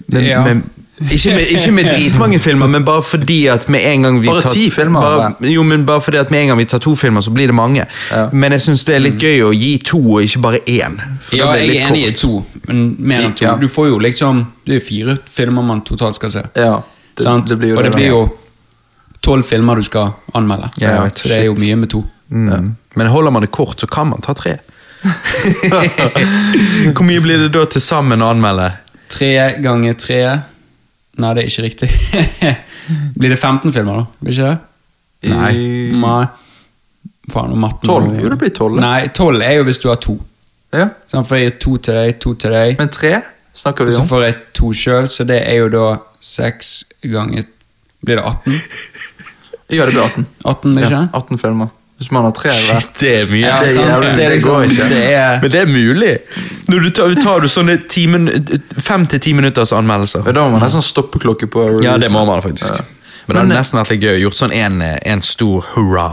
men, 0.10 0.24
Ja. 0.26 0.42
med, 0.44 0.64
ikke, 0.98 1.30
med, 1.30 1.46
ikke 1.54 1.72
med 1.72 1.86
dritmange 1.86 2.40
filmer, 2.40 2.68
men 2.68 2.86
bare 2.86 3.04
fordi 3.06 3.46
at 3.54 3.68
med 3.70 3.84
en 3.86 4.02
gang 4.02 4.16
vi 4.22 4.28
Bare 4.28 4.42
tar 4.42 4.54
ti 4.54 4.70
filmer, 4.74 5.02
bare, 5.02 5.50
Jo, 5.52 5.64
men 5.64 5.86
bare 5.86 6.02
fordi 6.02 6.18
at 6.18 6.32
med 6.32 6.42
en 6.42 6.48
gang 6.48 6.58
vi 6.58 6.66
tar 6.66 6.80
to 6.82 6.96
filmer, 6.96 7.22
så 7.22 7.32
blir 7.32 7.48
det 7.48 7.56
mange. 7.56 7.86
Ja. 8.12 8.30
Men 8.34 8.52
jeg 8.52 8.62
syns 8.66 8.86
det 8.88 8.96
er 8.96 9.04
litt 9.06 9.22
gøy 9.22 9.44
å 9.46 9.52
gi 9.54 9.76
to, 9.86 10.00
og 10.16 10.26
ikke 10.26 10.42
bare 10.42 10.64
én. 10.66 10.98
Ja, 11.32 11.52
jeg 11.54 11.76
er 11.76 11.92
enig 11.92 12.02
i 12.08 12.16
to, 12.18 12.42
men 12.66 12.96
mer 12.98 13.28
enn 13.28 13.38
to. 13.38 13.46
Ja. 13.46 13.54
Du 13.62 13.68
får 13.70 13.92
jo 13.92 14.02
liksom 14.02 14.42
Det 14.66 14.80
er 14.80 14.84
fire 14.84 15.18
filmer 15.32 15.62
man 15.70 15.86
totalt 15.86 16.18
skal 16.18 16.34
se. 16.34 16.44
Ja, 16.58 16.82
det, 17.14 17.24
sant? 17.24 17.48
det 17.48 17.60
blir 17.62 17.76
jo 17.76 17.78
og 17.78 17.86
det 17.86 17.94
blir 17.94 18.10
jo 18.10 18.26
tolv 19.22 19.46
filmer 19.46 19.78
du 19.78 19.86
skal 19.86 20.16
anmelde. 20.34 20.74
Ja, 20.82 21.04
vet, 21.04 21.22
så 21.22 21.30
det 21.30 21.40
er 21.44 21.48
jo 21.52 21.56
mye 21.62 21.78
med 21.78 21.94
to. 21.94 22.04
Mm. 22.34 22.74
Men 22.98 23.14
holder 23.14 23.32
man 23.32 23.46
det 23.46 23.54
kort, 23.54 23.78
så 23.80 23.88
kan 23.88 24.10
man 24.10 24.26
ta 24.26 24.34
tre. 24.34 24.58
Hvor 26.96 27.06
mye 27.06 27.22
blir 27.22 27.46
det 27.46 27.54
da 27.54 27.68
til 27.70 27.86
sammen 27.86 28.26
å 28.26 28.34
anmelde? 28.34 28.72
Tre 29.14 29.34
ganger 29.62 29.94
tre 30.02 30.22
Nei, 31.18 31.32
det 31.34 31.44
er 31.44 31.50
ikke 31.52 31.66
riktig. 31.66 31.90
blir 33.20 33.34
det 33.34 33.40
15 33.40 33.74
filmer, 33.74 34.04
da? 34.04 34.06
Blir 34.22 34.36
ikke 34.36 34.50
det? 34.52 34.58
Nei. 35.34 35.54
Nei. 35.98 36.26
Faen, 37.32 37.52
og 37.52 37.60
matten 37.60 37.90
Tolv? 37.90 38.14
Jo, 38.22 38.30
det 38.32 38.38
blir 38.40 38.54
tolv. 38.56 38.78
Nei, 38.80 39.08
tolv 39.16 39.42
er 39.44 39.58
jo 39.58 39.66
hvis 39.68 39.82
du 39.84 39.90
har 39.90 39.98
to. 40.04 40.16
Ja. 40.76 40.90
Sånn, 41.12 41.26
for 41.28 41.40
jeg 41.40 41.58
to 41.64 41.76
til 41.84 41.98
deg, 41.98 42.20
to 42.24 42.36
til 42.40 42.54
deg. 42.56 42.78
Men 42.80 42.92
tre 42.94 43.18
snakker 43.58 43.88
vi 43.88 43.96
om. 43.96 44.04
så 44.04 44.10
får 44.12 44.24
jeg 44.28 44.38
to 44.60 44.72
sjøl, 44.78 45.08
så 45.12 45.26
det 45.28 45.42
er 45.50 45.58
jo 45.64 45.70
da 45.74 45.86
seks 46.24 46.80
ganger 47.02 47.48
Blir 48.06 48.20
det 48.22 48.28
18? 48.30 48.54
Ja, 49.74 49.84
det 49.84 49.98
blir 49.98 50.04
18. 50.06 50.26
18, 50.46 50.78
ikke? 50.80 50.92
Ja, 50.94 51.00
18 51.18 51.40
filmer. 51.42 51.72
Hvis 51.98 52.12
man 52.14 52.24
har 52.28 52.32
tre 52.38 52.52
Shit, 52.54 52.88
Det 53.00 53.12
er 53.22 53.26
mye. 53.26 53.40
Ja, 53.42 53.56
det 53.64 53.72
er 53.72 53.88
jævlig- 53.88 54.02
det, 54.02 54.10
er 54.12 54.16
det 54.16 54.34
liksom, 54.36 54.52
går 54.52 54.64
ikke. 54.68 54.90
Det 54.90 55.14
er, 55.14 55.40
Men 55.42 55.52
det 55.52 55.62
er 55.62 55.66
mulig. 55.72 56.18
Når 56.70 56.80
du 56.84 56.90
tar, 56.90 57.16
tar 57.24 57.40
du 57.42 57.48
sånne 57.50 57.78
ti 57.90 58.04
min, 58.08 58.28
fem 58.78 59.08
til 59.08 59.20
ti 59.20 59.34
minutters 59.34 59.72
anmeldelser. 59.74 60.24
Da 60.32 60.44
må 60.46 60.50
man 60.52 60.62
nesten 60.62 60.82
stoppeklokke 60.86 61.48
på 61.50 61.66
release. 61.66 61.84
Ja, 61.90 61.98
det 61.98 62.12
må 62.14 62.26
man 62.26 62.42
faktisk. 62.46 62.70
Ja. 62.70 62.84
Men 63.28 63.36
det 63.36 63.42
hadde 63.44 63.58
nesten 63.60 63.80
vært 63.82 63.90
litt 63.96 64.04
gøy 64.06 64.14
å 64.14 64.22
gjort 64.28 64.38
sånn 64.40 64.54
en, 64.54 64.82
en 64.82 65.22
stor 65.26 65.66
hurra. 65.74 66.06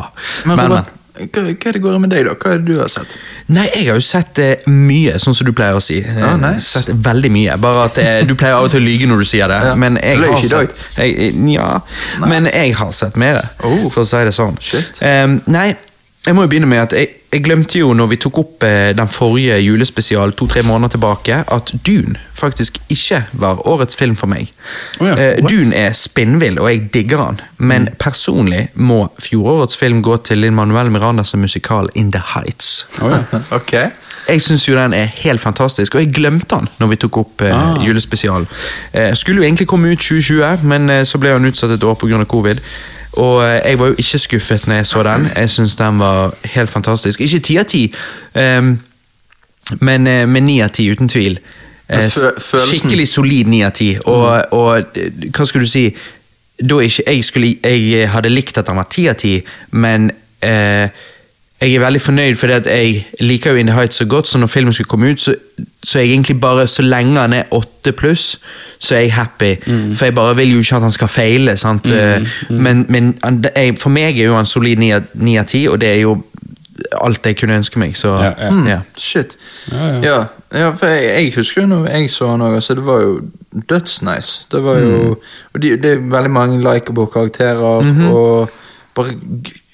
Men, 0.47 0.57
Men, 0.57 0.69
men. 0.79 0.89
Hva, 1.15 1.43
hva 1.47 1.69
er 1.71 1.77
det 1.77 1.81
går 1.85 1.99
med 2.03 2.11
deg, 2.11 2.25
da? 2.27 2.33
Hva 2.35 2.55
er 2.57 2.59
det 2.59 2.67
du 2.75 2.81
har 2.81 2.89
sett? 2.91 3.13
Nei, 3.55 3.69
jeg 3.71 3.87
har 3.87 4.01
jo 4.01 4.03
sett 4.03 4.39
eh, 4.43 4.65
mye, 4.67 5.15
sånn 5.23 5.37
som 5.39 5.47
du 5.47 5.53
pleier 5.55 5.79
å 5.79 5.83
si. 5.85 6.01
Ah, 6.03 6.19
Ja, 6.25 6.33
nice. 6.43 6.81
Sett 6.83 6.91
veldig 7.07 7.31
mye. 7.31 7.55
Bare 7.63 7.85
at 7.87 7.99
eh, 8.03 8.25
Du 8.27 8.35
pleier 8.35 8.57
av 8.59 8.67
og 8.67 8.73
til 8.75 8.83
å 8.83 8.85
lyge 8.89 9.07
når 9.07 9.23
du 9.23 9.29
sier 9.31 9.47
det. 9.53 9.61
Ja. 9.69 9.77
Men 9.79 10.01
jeg 10.03 10.19
løy 10.19 10.33
har 10.33 10.43
sett 10.51 10.75
jeg, 10.99 11.15
eh, 11.29 11.39
Ja, 11.55 11.69
men 12.27 12.51
jeg 12.51 12.75
har 12.81 12.91
sett 12.93 13.17
mer, 13.21 13.45
Oh. 13.63 13.87
for 13.95 14.03
å 14.03 14.09
si 14.11 14.25
det 14.27 14.35
sånn. 14.35 14.59
Shit. 14.61 14.99
Um, 15.07 15.39
nei, 15.47 15.77
jeg 16.27 16.35
må 16.35 16.43
jo 16.43 16.49
begynne 16.49 16.67
med 16.71 16.79
at 16.79 16.93
jeg, 16.97 17.09
jeg 17.35 17.43
glemte 17.45 17.79
jo 17.79 17.93
når 17.93 18.07
vi 18.13 18.17
tok 18.17 18.39
opp 18.39 18.63
eh, 18.65 18.93
den 18.97 19.09
forrige 19.13 19.57
julespesial 19.61 20.33
to-tre 20.39 20.63
måneder 20.63 20.89
tilbake, 20.95 21.41
at 21.53 21.73
Dune 21.87 22.15
faktisk 22.35 22.79
ikke 22.89 23.25
var 23.33 23.61
årets 23.69 23.97
film 23.97 24.17
for 24.17 24.27
meg. 24.31 24.49
Oh 25.01 25.09
ja, 25.09 25.15
Eh. 25.19 25.43
Dune 25.51 25.75
er 25.77 25.93
spinnvill, 25.93 26.61
og 26.61 26.71
jeg 26.71 26.89
digger 26.95 27.25
han. 27.27 27.41
Men 27.59 27.89
Mm. 27.89 27.97
personlig 27.99 28.69
må 28.75 29.09
fjorårets 29.21 29.77
film 29.77 30.03
gå 30.03 30.17
til 30.25 30.39
Linn 30.39 30.55
Manuel 30.55 30.91
Mirandas 30.91 31.35
musikal 31.37 31.89
In 31.95 32.11
The 32.13 32.23
Heights. 32.35 32.87
ok. 33.59 33.73
Jeg 34.29 34.41
syns 34.41 34.65
jo 34.69 34.75
den 34.79 34.95
er 34.97 35.05
helt 35.05 35.41
fantastisk, 35.41 35.95
og 35.95 36.01
jeg 36.01 36.15
glemte 36.17 36.57
den 36.57 36.69
når 36.81 36.87
vi 36.95 36.97
tok 36.97 37.17
opp 37.19 37.43
eh, 37.43 37.53
Ah. 37.53 37.75
julespesialen. 37.85 38.47
Eh, 38.95 39.13
skulle 39.15 39.43
jo 39.43 39.45
egentlig 39.45 39.67
komme 39.69 39.93
ut 39.93 39.99
2020, 40.01 40.63
men 40.65 40.89
eh, 40.91 41.05
så 41.05 41.19
ble 41.21 41.33
han 41.37 41.45
utsatt 41.45 41.71
et 41.77 41.85
år 41.85 41.95
pga. 42.01 42.25
covid. 42.25 42.61
Og 43.21 43.43
eh, 43.45 43.61
jeg 43.71 43.79
var 43.79 43.93
jo 43.93 43.99
ikke 43.99 44.19
skuffet 44.19 44.67
når 44.67 44.81
jeg 44.81 44.87
så 44.87 45.03
den. 45.07 45.29
Jeg 45.37 45.51
syns 45.51 45.77
den 45.77 45.99
var 45.99 46.35
helt 46.55 46.71
fantastisk. 46.71 47.21
Ikke 47.21 47.39
ti 47.39 47.57
av 47.61 47.69
ti, 47.71 47.85
ehm, 48.35 48.73
men 49.81 50.03
med 50.03 50.27
men 50.27 50.45
ni 50.45 50.61
av 50.61 50.73
ti, 50.75 50.91
uten 50.91 51.09
tvil. 51.09 51.39
Eh, 51.89 52.09
Skikkelig 52.09 53.09
solid 53.09 53.47
ni 53.47 53.63
av 53.65 53.75
ti. 53.77 53.95
Og, 54.07 54.53
og 54.53 54.97
eh, 54.97 55.31
hva 55.31 55.47
skal 55.47 55.65
du 55.65 55.69
si 55.69 55.89
da 56.55 56.79
ikke, 56.81 57.03
jeg, 57.07 57.25
skulle, 57.25 57.57
jeg 57.65 58.09
hadde 58.09 58.31
likt 58.31 58.59
at 58.59 58.69
han 58.71 58.79
var 58.79 58.87
ti 58.91 59.09
av 59.11 59.19
ti, 59.19 59.35
men 59.75 60.11
eh, 60.45 60.87
jeg 61.63 61.75
er 61.75 61.81
veldig 61.81 62.01
fornøyd 62.01 62.35
fordi 62.37 62.53
at 62.53 62.67
jeg 62.67 63.07
liker 63.21 63.51
jo 63.51 63.57
In 63.57 63.67
The 63.67 63.75
Heights 63.77 63.97
så 63.97 64.05
godt, 64.05 64.29
så 64.29 64.39
når 64.39 64.47
filmen 64.47 64.73
skulle 64.73 64.89
komme 64.89 65.11
ut, 65.13 65.21
så, 65.21 65.35
så 65.83 65.99
jeg 65.99 66.09
egentlig 66.11 66.41
bare 66.41 66.67
Så 66.67 66.83
lenge 66.83 67.21
han 67.21 67.33
er 67.33 67.43
åtte 67.53 67.93
pluss, 67.93 68.41
så 68.79 68.95
er 68.95 69.01
jeg 69.01 69.13
happy. 69.13 69.55
For 69.95 70.05
jeg 70.05 70.15
bare 70.15 70.37
vil 70.37 70.53
jo 70.53 70.59
ikke 70.59 70.77
at 70.77 70.83
han 70.83 70.91
skal 70.91 71.09
feile. 71.09 71.57
sant? 71.57 71.91
Eh, 71.91 72.21
Men, 72.51 72.87
men 72.89 73.19
jeg, 73.57 73.79
for 73.81 73.91
meg 73.91 74.19
er 74.19 74.25
jo 74.25 74.37
han 74.37 74.47
solid 74.47 74.77
ni 75.15 75.37
av- 75.39 75.47
ti, 75.47 75.67
og 75.69 75.81
det 75.81 75.89
er 75.89 76.01
jo 76.01 76.23
alt 77.03 77.27
jeg 77.27 77.37
kunne 77.37 77.57
ønske 77.57 77.79
meg. 77.79 77.97
Så 77.97 78.09
Ja, 78.09 78.33
ja. 78.39 78.51
Hmm, 78.51 78.67
ja. 78.67 78.79
Shit. 78.99 79.37
Ja, 79.73 79.87
ja. 79.87 80.01
Ja, 80.03 80.25
ja, 80.59 80.71
for 80.71 80.87
jeg, 80.87 81.25
jeg 81.25 81.33
husker 81.37 81.63
jo 81.63 81.67
når 81.69 81.87
jeg 81.91 82.11
så 82.11 82.29
han 82.31 82.43
òg, 82.43 82.61
så 82.63 82.75
det 82.75 82.85
var 82.87 83.01
jo 83.01 83.21
dødsnice. 83.69 84.47
Det 84.53 84.63
var 84.65 84.79
jo 84.79 85.17
Og 85.55 85.63
det, 85.63 85.83
det 85.83 85.91
er 85.93 85.99
veldig 86.11 86.31
mange 86.31 86.59
likeable 86.59 87.07
karakterer, 87.07 87.57
og 88.11 88.51
bare 88.95 89.15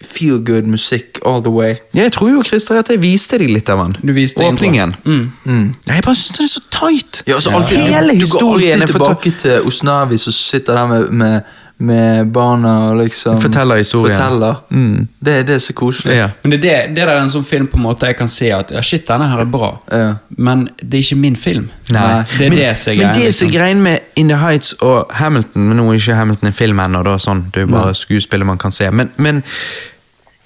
feel 0.00 0.38
good 0.44 0.62
musikk 0.66 1.18
all 1.26 1.42
the 1.44 1.50
way. 1.52 1.74
Jeg 1.94 2.12
tror 2.12 2.30
jo 2.30 2.42
Christer, 2.42 2.78
at 2.80 2.88
jeg 2.88 3.02
viste 3.02 3.38
deg 3.38 3.50
litt 3.52 3.68
av 3.68 3.82
han. 3.84 3.96
Du 4.00 4.12
viste 4.16 4.44
Åpningen. 4.44 4.94
Mm. 5.04 5.32
Mm. 5.44 5.66
Ja, 5.88 5.94
Jeg 5.98 6.04
bare 6.06 6.14
syns 6.16 6.36
den 6.38 6.44
er 6.44 6.52
så 6.54 6.62
tight! 6.70 7.22
Ja, 7.26 7.34
altså 7.34 7.50
Ja. 7.50 7.56
alltid, 7.60 7.78
Hele 7.78 8.12
du, 8.14 8.20
du 8.20 8.26
går 8.26 8.26
historien 8.26 8.78
er 8.78 8.82
alltid 8.82 8.94
tilbake 8.94 9.30
til 9.38 9.66
Osnavi 9.68 10.16
som 10.18 10.32
sitter 10.32 10.74
der 10.74 10.86
med, 10.86 11.10
med, 11.10 11.40
med 11.80 12.28
barna 12.34 12.72
og 12.90 12.98
liksom 13.00 13.38
Forteller 13.40 13.78
historien. 13.80 14.16
Forteller. 14.18 14.58
Mm. 14.70 15.06
Det, 15.24 15.34
det 15.48 15.54
er 15.54 15.62
så 15.64 15.72
koselig. 15.72 16.16
Ja. 16.18 16.26
Men 16.42 16.52
det, 16.52 16.58
det, 16.62 16.72
det 16.92 16.96
der 17.06 17.12
er 17.14 17.20
en 17.22 17.30
sånn 17.32 17.46
film 17.48 17.68
på 17.72 17.78
en 17.80 17.84
måte 17.86 18.10
jeg 18.10 18.18
kan 18.18 18.28
se 18.28 18.50
at 18.52 18.72
ja, 18.74 18.82
shit, 18.84 19.06
denne 19.08 19.28
her 19.30 19.40
er 19.44 19.48
bra, 19.48 19.70
Ja. 19.92 20.10
men 20.36 20.66
det 20.82 20.98
er 21.00 21.06
ikke 21.06 21.18
min 21.22 21.36
film. 21.40 21.70
Nei. 21.90 22.02
Det 22.36 22.46
er 22.46 22.52
men, 22.52 22.58
det 22.58 22.68
som 22.82 22.92
er 22.92 23.00
men 23.00 23.14
det 23.14 23.14
som 23.14 23.24
er 23.24 23.30
liksom. 23.30 23.54
greien 23.56 23.80
med 23.86 23.98
In 24.20 24.28
The 24.28 24.36
Heights 24.42 24.74
og 24.84 25.08
Hamilton 25.16 25.68
Men 25.70 25.80
nå 25.80 25.88
er 25.90 25.98
ikke 26.02 26.18
Hamilton 26.20 26.50
en 26.52 26.58
film 26.60 26.84
ennå, 26.84 27.02
da, 27.08 27.16
sånn, 27.18 27.46
det 27.54 27.64
er 27.64 27.72
bare 27.72 27.94
skuespillet 27.96 28.46
man 28.46 28.60
kan 28.60 28.70
se. 28.76 28.90
Men, 28.90 29.10
men 29.16 29.40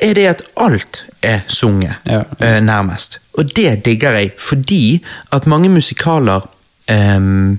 er 0.03 0.15
det 0.15 0.27
at 0.37 0.43
alt 0.61 1.05
er 1.23 1.43
sunget, 1.49 1.99
Ja. 2.07 2.23
eh, 2.39 2.61
nærmest. 2.63 3.19
Og 3.39 3.51
det 3.57 3.85
digger 3.85 4.13
jeg, 4.21 4.33
fordi 4.39 5.03
at 5.33 5.47
mange 5.51 5.69
musikaler 5.73 6.47
ehm, 6.91 7.59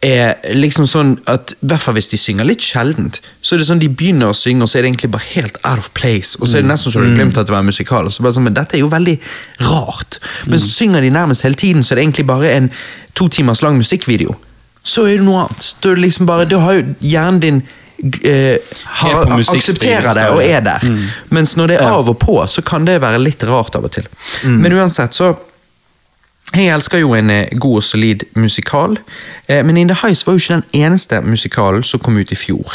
er 0.00 0.54
liksom 0.56 0.86
sånn 0.88 1.10
at 1.28 1.52
I 1.58 1.68
hvert 1.68 1.82
fall 1.84 1.96
hvis 1.98 2.08
de 2.08 2.18
synger 2.20 2.46
litt 2.48 2.64
sjeldent, 2.64 3.18
så 3.44 3.54
er 3.54 3.60
det 3.60 3.66
sånn 3.68 3.82
de 3.82 3.90
begynner 3.92 4.32
å 4.32 4.36
synge, 4.36 4.64
og 4.64 4.70
så 4.70 4.78
er 4.78 4.84
det 4.84 4.92
egentlig 4.94 5.10
bare 5.12 5.28
helt 5.34 5.58
out 5.60 5.82
of 5.82 5.90
place. 5.98 6.38
Og 6.40 6.48
så 6.48 6.56
er 6.56 6.64
det 6.64 6.70
nesten 6.70 6.94
så 6.94 7.02
du 7.02 7.08
har 7.10 7.18
glemt 7.18 7.40
at 7.40 7.50
det 7.50 7.54
var 7.54 7.66
musikal. 7.66 8.08
Og 8.08 8.14
så 8.14 8.24
bare 8.24 8.38
sånn, 8.38 8.46
men 8.48 8.56
dette 8.56 8.78
er 8.78 8.84
jo 8.84 8.88
veldig 8.92 9.18
rart. 9.68 10.20
Men 10.48 10.62
så 10.62 10.70
synger 10.72 11.04
de 11.04 11.12
nærmest 11.12 11.44
hele 11.44 11.60
tiden, 11.60 11.84
så 11.84 11.92
er 11.92 12.00
det 12.00 12.06
egentlig 12.06 12.26
bare 12.30 12.54
en 12.54 12.70
to 13.18 13.28
timers 13.28 13.60
lang 13.66 13.76
musikkvideo. 13.76 14.38
Så 14.80 15.04
er 15.04 15.20
det 15.20 15.26
noe 15.28 15.44
annet. 15.44 15.68
Da, 15.82 15.92
er 15.92 16.00
det 16.00 16.06
liksom 16.06 16.30
bare, 16.30 16.48
da 16.48 16.62
har 16.64 16.78
jo 16.78 16.86
hjernen 17.04 17.42
din 17.44 17.60
eh, 18.24 18.56
har, 19.02 19.36
aksepterer 19.36 20.16
det 20.16 20.26
og 20.32 20.40
er 20.46 20.64
der. 20.64 20.88
Mens 21.28 21.58
når 21.60 21.74
det 21.74 21.78
er 21.82 21.92
av 21.92 22.08
og 22.08 22.16
på, 22.24 22.40
så 22.48 22.64
kan 22.64 22.88
det 22.88 23.02
være 23.04 23.20
litt 23.20 23.44
rart 23.44 23.76
av 23.76 23.84
og 23.84 23.92
til. 24.00 24.08
Men 24.48 24.80
uansett, 24.80 25.12
så 25.12 25.34
Jeg 26.50 26.66
elsker 26.74 26.98
jo 26.98 27.12
en 27.14 27.30
eh, 27.30 27.48
god 27.60 27.76
og 27.78 27.82
solid 27.82 28.24
musikal, 28.34 28.98
eh, 29.48 29.60
men 29.66 29.76
In 29.76 29.88
The 29.88 29.96
Highs 30.02 30.26
var 30.26 30.34
jo 30.34 30.42
ikke 30.42 30.54
den 30.54 30.82
eneste 30.82 31.20
musikalen 31.22 31.82
som 31.86 32.00
kom 32.00 32.16
ut 32.18 32.32
i 32.32 32.38
fjor. 32.38 32.74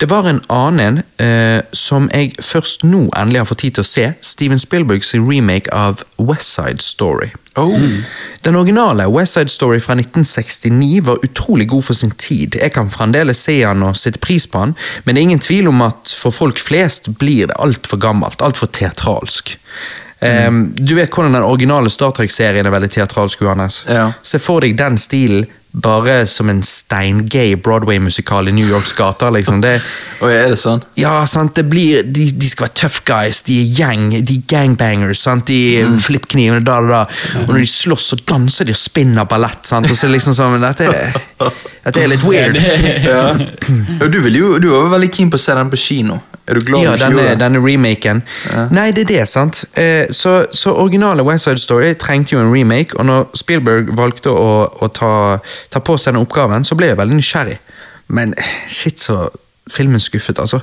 Det 0.00 0.10
var 0.10 0.26
en 0.26 0.40
annen 0.50 1.02
eh, 1.22 1.60
som 1.72 2.10
jeg 2.10 2.32
først 2.42 2.82
nå 2.84 3.04
endelig 3.16 3.40
har 3.40 3.46
fått 3.46 3.62
tid 3.62 3.78
til 3.78 3.86
å 3.86 3.90
se. 3.92 4.08
Steven 4.26 4.58
Spielbergs 4.58 5.14
remake 5.14 5.70
av 5.70 6.02
West 6.18 6.50
Side 6.56 6.82
Story. 6.82 7.30
Oh. 7.56 7.78
Den 8.42 8.56
originale 8.56 9.06
West 9.12 9.36
Side 9.36 9.48
Story 9.48 9.78
fra 9.80 9.94
1969 9.94 11.06
var 11.06 11.22
utrolig 11.22 11.68
god 11.68 11.82
for 11.82 11.94
sin 11.94 12.10
tid. 12.10 12.58
Jeg 12.58 12.72
kan 12.72 12.90
fremdeles 12.90 13.38
se 13.38 13.60
han 13.62 13.84
og 13.86 13.96
sette 13.96 14.18
pris 14.18 14.48
på 14.50 14.64
han, 14.64 14.74
men 15.04 15.14
det 15.14 15.20
er 15.20 15.30
ingen 15.30 15.46
tvil 15.46 15.68
om 15.70 15.82
at 15.86 16.10
for 16.18 16.34
folk 16.34 16.58
flest 16.58 17.12
blir 17.20 17.52
det 17.52 17.60
altfor 17.60 18.02
gammelt, 18.02 18.42
altfor 18.42 18.72
teatralsk. 18.72 19.58
Um, 20.22 20.68
du 20.78 20.94
vet 20.94 21.10
hvordan 21.10 21.34
den 21.34 21.42
originale 21.42 21.90
Star 21.90 22.12
Trek-serien 22.14 22.66
er 22.68 22.74
veldig 22.74 22.92
teatralsk, 22.94 23.42
Johannes. 23.42 23.82
Ja. 23.90 24.12
Se 24.22 24.38
for 24.38 24.62
deg 24.62 24.76
den 24.78 25.00
stilen 25.00 25.48
bare 25.72 26.26
som 26.28 26.50
en 26.52 26.60
steingay 26.62 27.54
Broadway-musikal 27.56 28.48
i 28.48 28.52
New 28.52 28.68
Yorks 28.68 28.92
gater. 28.92 29.30
liksom. 29.30 29.60
Det, 29.64 29.80
Oi, 30.22 30.32
er 30.34 30.50
det 30.52 30.58
sånn? 30.60 30.82
ja, 31.00 31.14
sant, 31.26 31.54
det 31.56 31.64
blir, 31.72 32.02
de, 32.04 32.26
de 32.36 32.50
skal 32.50 32.66
være 32.68 32.76
tough 32.76 33.00
guys, 33.08 33.40
de 33.48 33.56
er 33.62 33.70
gjeng, 33.80 34.10
de 34.20 34.36
er 34.36 34.44
gangbangers, 34.52 35.22
sant, 35.24 35.48
de 35.48 35.86
flipper 36.04 36.34
knivene 36.36 36.60
da, 36.60 36.78
da, 36.84 37.02
da. 37.02 37.42
Og 37.46 37.54
når 37.54 37.62
de 37.64 37.70
slåss, 37.72 38.10
så 38.12 38.20
danser 38.28 38.68
de 38.68 38.76
og 38.76 38.82
spinner 38.82 39.28
ballett, 39.28 39.64
sant, 39.68 39.88
og 39.88 39.96
så 39.96 40.12
liksom 40.12 40.36
sånn, 40.36 40.60
dette, 40.62 40.92
dette 41.86 42.04
er 42.04 42.12
litt 42.12 42.26
weird. 42.28 42.60
Ja. 43.02 43.32
du, 44.12 44.18
jo, 44.30 44.58
du 44.60 44.68
var 44.70 44.92
veldig 44.92 45.08
keen 45.14 45.32
på 45.32 45.40
å 45.40 45.42
se 45.42 45.56
den 45.56 45.72
på 45.72 45.80
kino. 45.80 46.20
Er 46.46 46.58
du 46.58 46.64
glad 46.66 46.82
Ja, 46.82 46.90
du 46.90 46.94
ikke 46.94 47.04
denne, 47.04 47.22
gjorde 47.22 47.38
denne 47.44 47.60
remaken. 47.62 48.22
Nei, 48.74 48.88
det 48.90 49.04
er 49.04 49.10
det, 49.12 49.28
sant. 49.30 49.64
Eh, 49.78 50.06
så, 50.10 50.46
så 50.52 50.74
originale 50.74 51.22
West 51.22 51.44
Side 51.44 51.58
Story 51.62 51.92
trengte 51.94 52.34
jo 52.34 52.40
en 52.42 52.50
remake, 52.52 52.98
og 52.98 53.06
når 53.06 53.28
Spielberg 53.38 53.92
valgte 53.96 54.30
å, 54.30 54.66
å 54.82 54.88
ta, 54.90 55.38
ta 55.70 55.82
på 55.84 55.96
seg 55.96 56.16
den 56.16 56.24
oppgaven, 56.24 56.66
så 56.66 56.74
ble 56.78 56.90
jeg 56.90 56.98
veldig 56.98 57.20
nysgjerrig. 57.20 57.58
Men 58.12 58.34
shit, 58.68 59.00
så 59.00 59.28
filmen 59.70 60.02
skuffet, 60.02 60.38
altså. 60.42 60.60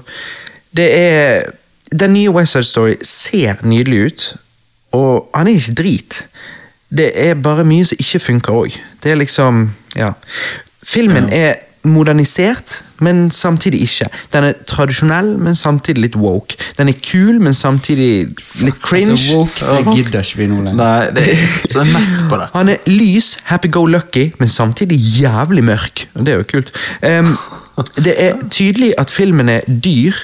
Det 0.75 0.89
er 0.97 1.49
Den 1.91 2.13
nye 2.13 2.29
West 2.29 2.53
Side 2.53 2.67
Story 2.69 2.95
ser 3.01 3.63
nydelig 3.65 3.99
ut, 4.05 4.25
og 4.93 5.29
han 5.33 5.47
er 5.47 5.57
ikke 5.57 5.73
drit. 5.79 6.19
Det 6.89 7.07
er 7.15 7.33
bare 7.33 7.63
mye 7.65 7.85
som 7.85 7.97
ikke 8.01 8.19
funker 8.19 8.53
òg. 8.53 8.75
Det 9.03 9.11
er 9.11 9.17
liksom 9.17 9.71
Ja. 9.95 10.11
Filmen 10.83 11.29
er 11.33 11.55
modernisert, 11.83 12.83
men 12.99 13.31
samtidig 13.31 13.81
ikke. 13.81 14.09
Den 14.33 14.43
er 14.49 14.57
tradisjonell, 14.67 15.37
men 15.39 15.55
samtidig 15.55 16.01
litt 16.01 16.17
woke. 16.19 16.57
Den 16.77 16.91
er 16.91 16.97
kul, 17.03 17.39
men 17.41 17.53
samtidig 17.53 18.09
litt 18.63 18.81
cringe. 18.83 19.15
Altså, 19.15 19.37
woke, 19.37 19.69
det 19.85 19.95
gidder 19.95 20.25
ikke 20.25 20.41
vi 20.41 20.49
nå 20.51 20.59
lenger. 20.65 20.81
Nei, 20.81 21.07
det 21.15 21.79
er 21.79 21.87
mett 21.93 22.25
på 22.29 22.41
det. 22.41 22.49
Han 22.57 22.73
er 22.75 22.91
lys, 22.91 23.37
happy-go-lucky, 23.51 24.29
men 24.39 24.51
samtidig 24.51 24.99
jævlig 25.21 25.63
mørk. 25.71 26.05
Det 26.19 26.35
er 26.35 26.43
jo 26.43 26.49
kult. 26.51 26.75
Um, 27.05 27.33
det 28.03 28.15
er 28.17 28.35
tydelig 28.51 28.93
at 28.99 29.11
filmen 29.11 29.49
er 29.49 29.67
dyr. 29.67 30.17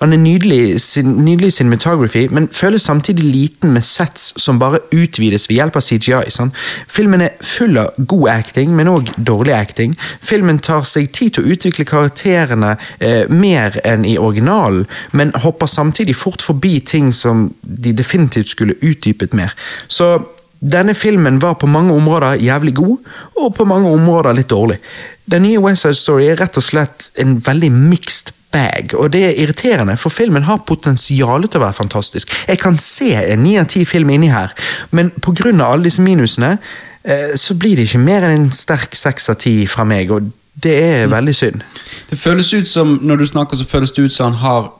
Han 0.00 0.12
er 0.12 0.20
nydelig, 0.20 0.76
nydelig 1.04 1.52
cinematography, 1.52 2.26
men 2.28 2.48
føles 2.52 2.82
samtidig 2.82 3.24
liten 3.24 3.72
med 3.72 3.84
sets 3.84 4.34
som 4.42 4.58
bare 4.60 4.82
utvides 4.92 5.48
ved 5.48 5.56
hjelp 5.56 5.78
av 5.80 5.86
CGI. 5.86 6.28
Sånn. 6.34 6.52
Filmen 6.88 7.24
er 7.24 7.32
full 7.40 7.78
av 7.80 7.96
god 7.96 8.28
acting, 8.34 8.74
men 8.76 8.90
òg 8.92 9.08
dårlig 9.16 9.54
acting. 9.56 9.96
Filmen 10.20 10.60
tar 10.60 10.84
seg 10.84 11.08
tid 11.16 11.36
til 11.36 11.46
å 11.46 11.56
utvikle 11.56 11.88
karakterene 11.88 12.74
eh, 13.00 13.24
mer 13.32 13.80
enn 13.88 14.04
i 14.04 14.18
originalen, 14.20 14.84
men 15.16 15.32
hopper 15.46 15.70
samtidig 15.70 16.18
fort 16.20 16.44
forbi 16.44 16.76
ting 16.84 17.08
som 17.12 17.48
de 17.62 17.96
definitivt 17.96 18.52
skulle 18.52 18.76
utdypet 18.84 19.32
mer. 19.32 19.56
Så 19.88 20.18
denne 20.60 20.92
filmen 20.96 21.40
var 21.40 21.56
på 21.60 21.68
mange 21.72 21.96
områder 21.96 22.40
jævlig 22.44 22.76
god, 22.76 23.12
og 23.40 23.52
på 23.56 23.64
mange 23.64 23.88
områder 23.96 24.36
litt 24.36 24.52
dårlig. 24.52 24.82
Den 25.24 25.42
nye 25.42 25.58
West 25.64 25.82
Side 25.82 25.98
Story 25.98 26.28
er 26.30 26.36
rett 26.38 26.60
og 26.60 26.64
slett 26.64 27.08
en 27.18 27.38
veldig 27.42 27.72
mixed 27.72 28.35
bag, 28.52 28.94
og 28.94 29.12
det 29.12 29.22
er 29.24 29.42
irriterende, 29.42 29.96
for 29.96 30.12
filmen 30.14 30.42
har 30.46 30.62
potensial 30.66 31.46
til 31.48 31.60
å 31.60 31.64
være 31.66 31.78
fantastisk. 31.80 32.32
Jeg 32.48 32.58
kan 32.62 32.78
se 32.78 33.12
en 33.18 33.42
ni 33.42 33.56
av 33.60 33.66
ti 33.72 33.84
film 33.84 34.10
inni 34.10 34.30
her, 34.32 34.54
men 34.90 35.12
av 35.26 35.72
alle 35.72 35.84
disse 35.84 36.02
minusene, 36.02 36.58
eh, 37.04 37.34
så 37.36 37.54
blir 37.54 37.76
det 37.76 37.88
ikke 37.88 38.02
mer 38.04 38.22
enn 38.22 38.40
en 38.46 38.50
sterk 38.50 38.94
seks 38.94 39.28
av 39.30 39.36
ti 39.36 39.66
fra 39.66 39.84
meg, 39.84 40.10
og 40.10 40.30
det 40.62 40.72
er 40.72 41.08
veldig 41.12 41.34
synd. 41.34 41.62
Det 42.10 42.18
føles 42.18 42.54
ut 42.54 42.68
som, 42.68 42.98
Når 43.02 43.16
du 43.16 43.26
snakker, 43.26 43.56
så 43.56 43.66
føles 43.68 43.92
det 43.92 44.04
ut 44.04 44.12
som 44.12 44.32
han 44.32 44.40
har 44.40 44.72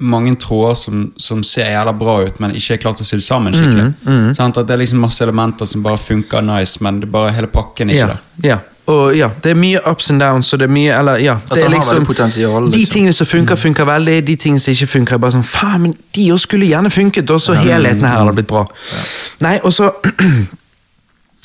mange 0.00 0.34
tråder 0.40 0.74
som, 0.74 1.12
som 1.20 1.42
ser 1.44 1.70
jævla 1.70 1.92
bra 1.92 2.16
ut, 2.24 2.40
men 2.40 2.54
ikke 2.56 2.74
er 2.74 2.80
klart 2.82 3.02
å 3.02 3.06
sy 3.06 3.18
sammen 3.20 3.52
skikkelig. 3.52 3.94
Mm, 4.06 4.34
Sant? 4.34 4.56
At 4.56 4.66
Det 4.66 4.74
er 4.74 4.80
liksom 4.82 5.02
masse 5.04 5.20
elementer 5.24 5.68
som 5.68 5.82
bare 5.84 6.00
funker 6.00 6.40
nice, 6.42 6.80
men 6.82 7.00
det 7.02 7.08
er 7.10 7.12
bare 7.12 7.34
hele 7.36 7.50
pakken 7.52 7.90
er 7.90 7.94
ikke 7.94 8.06
Ja, 8.06 8.06
der. 8.14 8.48
ja. 8.48 8.58
Og 8.86 9.16
ja, 9.16 9.28
det 9.44 9.52
er 9.52 9.58
mye 9.58 9.80
ups 9.90 10.10
and 10.10 10.20
downs, 10.22 10.52
og 10.52 10.58
det 10.58 10.66
er 10.66 10.72
mye 10.72 10.94
eller, 10.98 11.20
ja, 11.22 11.36
det 11.50 11.64
er 11.64 11.68
liksom, 11.70 12.06
liksom, 12.08 12.70
De 12.72 12.84
tingene 12.90 13.12
som 13.12 13.26
funker, 13.26 13.56
funker 13.56 13.84
veldig. 13.86 14.16
De 14.26 14.36
tingene 14.36 14.60
som 14.60 14.72
ikke 14.72 14.86
funker, 14.86 15.14
er 15.14 15.22
bare 15.22 15.36
sånn 15.36 15.46
Faen, 15.46 15.82
men 15.84 15.94
de 16.16 16.30
også 16.32 16.48
skulle 16.48 16.70
gjerne 16.70 16.90
funket, 16.90 17.30
og 17.30 17.42
så 17.44 17.54
helheten 17.60 18.08
her 18.08 18.22
hadde 18.22 18.34
blitt 18.40 18.50
bra. 18.50 18.64
Nei, 19.46 19.58
og 19.62 19.72
så 19.76 19.92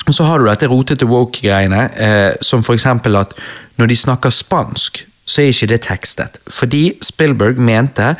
Og 0.06 0.14
så 0.14 0.22
har 0.22 0.38
du 0.38 0.46
dette 0.46 0.68
rotete 0.70 1.06
woke-greiene, 1.10 1.80
eh, 1.98 2.36
som 2.38 2.60
eksempel 2.70 3.16
at 3.18 3.32
når 3.80 3.88
de 3.90 3.96
snakker 3.98 4.30
spansk, 4.30 5.00
så 5.26 5.42
er 5.42 5.50
ikke 5.50 5.66
det 5.72 5.80
tekstet. 5.82 6.38
Fordi 6.46 6.82
Spielberg 7.02 7.58
mente 7.58 8.12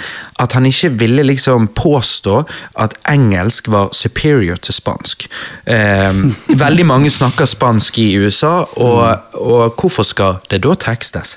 at 0.42 0.56
han 0.56 0.66
ikke 0.66 0.90
ville 0.98 1.22
liksom 1.22 1.68
påstå 1.78 2.40
at 2.82 2.96
engelsk 3.08 3.70
var 3.70 3.92
superior 3.94 4.58
til 4.58 4.74
spansk. 4.74 5.28
Eh, 5.70 6.18
veldig 6.64 6.86
mange 6.86 7.12
snakker 7.14 7.46
spansk 7.46 8.00
i 8.02 8.08
USA, 8.18 8.66
og, 8.82 9.32
og 9.38 9.78
hvorfor 9.78 10.06
skal 10.08 10.40
det 10.50 10.64
da 10.66 10.74
tekstes? 10.86 11.36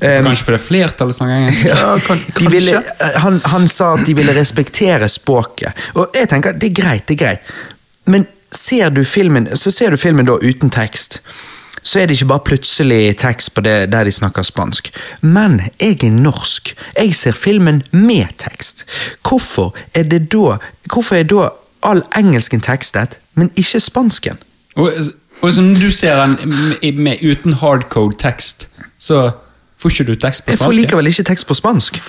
Eh, 0.00 0.22
Kanskje 0.24 0.48
fordi 0.48 0.62
flertallet 0.64 1.20
snakker 1.20 1.36
engelsk? 1.36 1.68
Ja, 1.68 1.92
kan, 2.08 2.50
ville, 2.56 2.82
han, 3.20 3.40
han 3.44 3.68
sa 3.68 3.92
at 3.98 4.08
de 4.08 4.16
ville 4.16 4.34
respektere 4.36 5.08
språket. 5.12 5.76
Og 5.94 6.16
jeg 6.16 6.32
tenker, 6.32 6.56
det 6.56 6.72
er 6.72 6.78
greit, 6.82 7.06
det 7.08 7.20
er 7.20 7.24
greit. 7.26 7.54
Men 8.10 8.24
ser 8.50 8.90
du 8.90 9.04
filmen, 9.04 9.52
så 9.54 9.70
ser 9.70 9.92
du 9.92 10.00
filmen 10.00 10.26
da 10.26 10.40
uten 10.40 10.72
tekst. 10.72 11.20
Så 11.82 12.00
er 12.00 12.06
det 12.06 12.18
ikke 12.18 12.26
bare 12.26 12.44
plutselig 12.44 13.16
tekst 13.16 13.54
på 13.54 13.60
det 13.64 13.92
der 13.92 14.04
de 14.04 14.12
snakker 14.12 14.42
spansk. 14.42 14.90
Men 15.20 15.60
jeg 15.80 16.04
er 16.04 16.10
norsk. 16.10 16.74
Jeg 16.98 17.14
ser 17.14 17.32
filmen 17.32 17.82
med 17.90 18.26
tekst. 18.38 18.84
Hvorfor 19.28 19.74
er 19.94 20.02
det 20.02 20.32
da 20.32 20.58
Hvorfor 20.92 21.16
er 21.16 21.22
da 21.22 21.48
all 21.82 22.02
engelsken 22.16 22.60
tekstet, 22.60 23.20
men 23.34 23.50
ikke 23.56 23.80
spansken? 23.80 24.38
Og, 24.76 24.92
og 25.40 25.52
sånn, 25.54 25.72
du 25.74 25.90
ser 25.94 26.18
den 26.20 26.36
med, 26.50 26.98
med, 26.98 27.22
uten 27.22 27.56
hardcode 27.62 28.18
tekst, 28.20 28.68
så 28.98 29.30
får 29.80 29.94
ikke 29.94 30.04
du 30.10 30.14
tekst 30.14 30.44
på 30.44 30.50
spansk? 30.50 30.60
Jeg 30.60 30.66
får 30.66 30.76
likevel 30.76 31.10
ikke 31.12 31.26
tekst 31.30 31.46
på 31.46 31.56
spansk. 31.56 32.00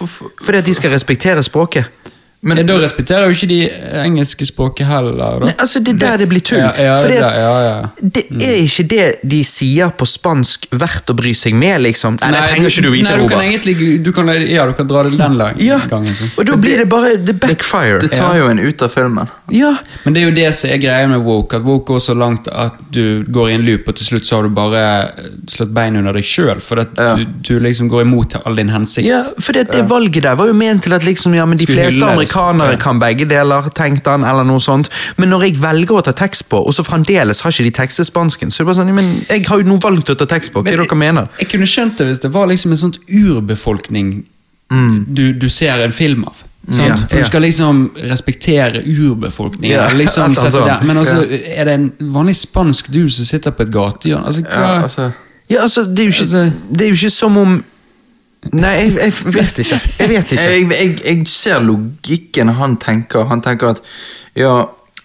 Fordi 0.41 0.57
at 0.57 0.65
de 0.65 0.75
skal 0.75 0.91
respektere 0.91 1.43
språket. 1.43 1.87
Men, 2.43 2.57
Eh, 2.57 2.63
Da 2.65 2.73
respekterer 2.73 3.27
jo 3.29 3.35
ikke 3.35 3.47
de 3.47 3.57
engelske 4.01 4.45
språket 4.47 4.87
heller. 4.87 5.13
Da. 5.17 5.45
Nei, 5.45 5.53
altså 5.61 5.79
Det 5.83 5.93
er 5.93 5.97
der 5.99 6.17
det 6.23 6.27
blir 6.29 6.41
tull. 6.41 6.57
Ja, 6.57 6.71
ja, 6.77 6.95
Fordi 6.95 7.13
det- 7.13 7.23
at 7.23 7.35
ja, 7.35 7.63
ja. 7.63 7.87
Det 8.01 8.23
er 8.31 8.55
ikke 8.65 8.87
det 8.87 9.29
de 9.29 9.43
sier 9.43 9.91
på 9.91 10.07
spansk 10.09 10.65
verdt 10.71 11.05
å 11.13 11.15
bry 11.15 11.33
seg 11.33 11.53
med, 11.53 11.81
liksom. 11.81 12.17
Nei, 12.19 12.31
det 12.31 12.41
trenger 12.49 12.69
ikke 12.71 12.81
du 12.81 12.89
vite, 12.91 13.03
nei, 13.03 13.17
du 13.21 13.27
kan 13.29 13.43
egentlig, 13.45 14.03
du 14.03 14.11
kan, 14.11 14.27
ja, 14.27 14.65
du 14.65 14.73
kan 14.73 14.87
dra 14.87 15.03
det 15.03 15.17
den 15.19 15.37
langen 15.37 15.59
Ja, 15.59 15.79
gangen. 15.87 16.15
sånn. 16.15 16.31
og 16.37 16.45
da 16.45 16.55
blir 16.55 16.77
det 16.77 16.89
bare 16.89 17.17
the 17.23 17.33
backfire. 17.33 17.99
det 18.01 18.11
tar 18.13 18.35
jo 18.37 18.47
en 18.47 18.57
ut 18.59 18.81
av 18.81 18.89
filmen. 18.91 19.29
Ja, 19.51 19.73
Men 20.05 20.13
det 20.15 20.21
er 20.21 20.29
jo 20.29 20.35
det 20.35 20.47
som 20.55 20.69
er 20.71 20.79
greia 20.79 21.07
med 21.11 21.19
woke, 21.25 21.57
at 21.59 21.63
woke 21.67 21.85
går 21.91 21.99
så 21.99 22.13
langt 22.15 22.47
at 22.47 22.77
du 22.95 23.23
går 23.27 23.49
i 23.51 23.53
en 23.57 23.65
loop, 23.67 23.87
og 23.91 23.95
til 23.99 24.05
slutt 24.07 24.25
så 24.29 24.37
har 24.39 24.47
du 24.47 24.53
bare 24.55 24.81
eh, 24.81 25.25
slått 25.51 25.73
bein 25.75 25.97
under 25.99 26.15
deg 26.15 26.23
sjøl, 26.27 26.61
for 26.63 26.79
at 26.79 26.93
Ja. 26.97 27.15
du, 27.19 27.25
du 27.25 27.59
liksom 27.59 27.89
går 27.91 28.05
imot 28.05 28.35
all 28.45 28.55
din 28.55 28.69
hensikt. 28.71 29.07
ja 29.09 29.19
for 29.39 29.51
det, 29.57 29.65
det 29.73 29.83
valget 29.89 30.23
der 30.23 30.35
var 30.39 30.47
jo 30.47 30.53
ment 30.55 30.83
til 30.87 30.93
at 30.95 31.03
liksom, 31.03 31.35
ja, 31.35 31.45
men 31.45 31.57
de 31.59 31.65
Skulle 31.67 31.83
fleste 31.83 32.05
amerikanere 32.07 32.77
kan 32.79 32.99
begge 33.03 33.25
deler, 33.27 33.67
tenkte 33.75 34.09
han, 34.15 34.23
eller 34.23 34.47
noe 34.47 34.59
sånt. 34.63 34.89
Men 35.17 35.29
når 35.35 35.43
jeg 35.49 35.59
velger 35.61 35.99
å 35.99 36.03
ta 36.07 36.11
tekst 36.15 36.47
på, 36.49 36.61
og 36.63 36.73
så 36.73 36.85
fremdeles 36.87 37.41
har 37.43 37.51
ikke 37.51 37.67
de 37.67 37.71
tekstet 37.81 38.07
spansken, 38.07 38.51
så 38.51 38.61
er 38.61 38.65
det 38.65 38.69
bare 38.71 38.79
sånn, 38.81 38.93
men 38.95 39.11
jeg 39.29 39.45
har 39.49 39.59
jo 39.59 39.67
nå 39.67 39.79
valgt 39.83 40.09
å 40.09 40.15
ta 40.15 40.25
tekst 40.25 40.53
på, 40.53 40.63
hva 40.63 40.71
er 40.71 40.77
det 40.79 40.87
dere 40.87 40.97
mener? 40.97 41.27
Jeg 41.43 41.51
kunne 41.51 41.67
skjønt 41.67 41.97
det 41.99 42.07
hvis 42.07 42.23
det 42.23 42.31
var 42.33 42.47
liksom 42.47 42.71
en 42.71 42.81
sånn 42.85 42.95
urbefolkning 43.09 44.21
du, 45.11 45.33
du 45.33 45.49
ser 45.51 45.81
en 45.83 45.91
film 45.91 46.23
av. 46.29 46.45
Sant? 46.69 46.87
Ja, 46.87 46.95
For 47.09 47.17
ja. 47.17 47.23
du 47.23 47.25
skal 47.27 47.41
liksom 47.41 47.79
respektere 48.11 48.83
urbefolkningen. 48.85 49.73
Ja, 49.77 49.87
liksom 49.97 50.35
der. 50.35 50.83
Men 50.85 50.97
altså, 50.97 51.25
er 51.45 51.65
det 51.65 51.73
en 51.73 51.91
vanlig 52.13 52.35
spansk 52.35 52.91
du 52.93 53.09
som 53.09 53.25
sitter 53.25 53.51
på 53.51 53.65
et 53.65 53.73
gatehjørne? 53.73 54.25
Altså. 54.25 54.43
Ja, 54.45 54.81
altså, 54.81 55.11
Ja, 55.49 55.61
altså, 55.61 55.81
det 55.83 55.99
er 55.99 56.03
ikke, 56.03 56.21
Altså- 56.21 56.51
det 56.71 56.81
er 56.81 56.87
jo 56.87 56.93
ikke 56.93 57.09
som 57.09 57.37
om 57.37 57.63
Nei, 58.53 58.69
jeg, 58.69 58.93
jeg 58.97 59.33
vet 59.35 59.57
ikke. 59.61 59.81
Jeg 59.99 60.09
vet 60.09 60.31
ikke. 60.31 60.43
jeg, 60.53 60.71
jeg, 60.71 60.99
jeg 61.05 61.27
ser 61.27 61.59
logikken 61.61 62.49
han 62.57 62.77
tenker. 62.77 63.27
Han 63.29 63.41
tenker 63.41 63.67
at 63.75 63.81
ja, 64.35 64.63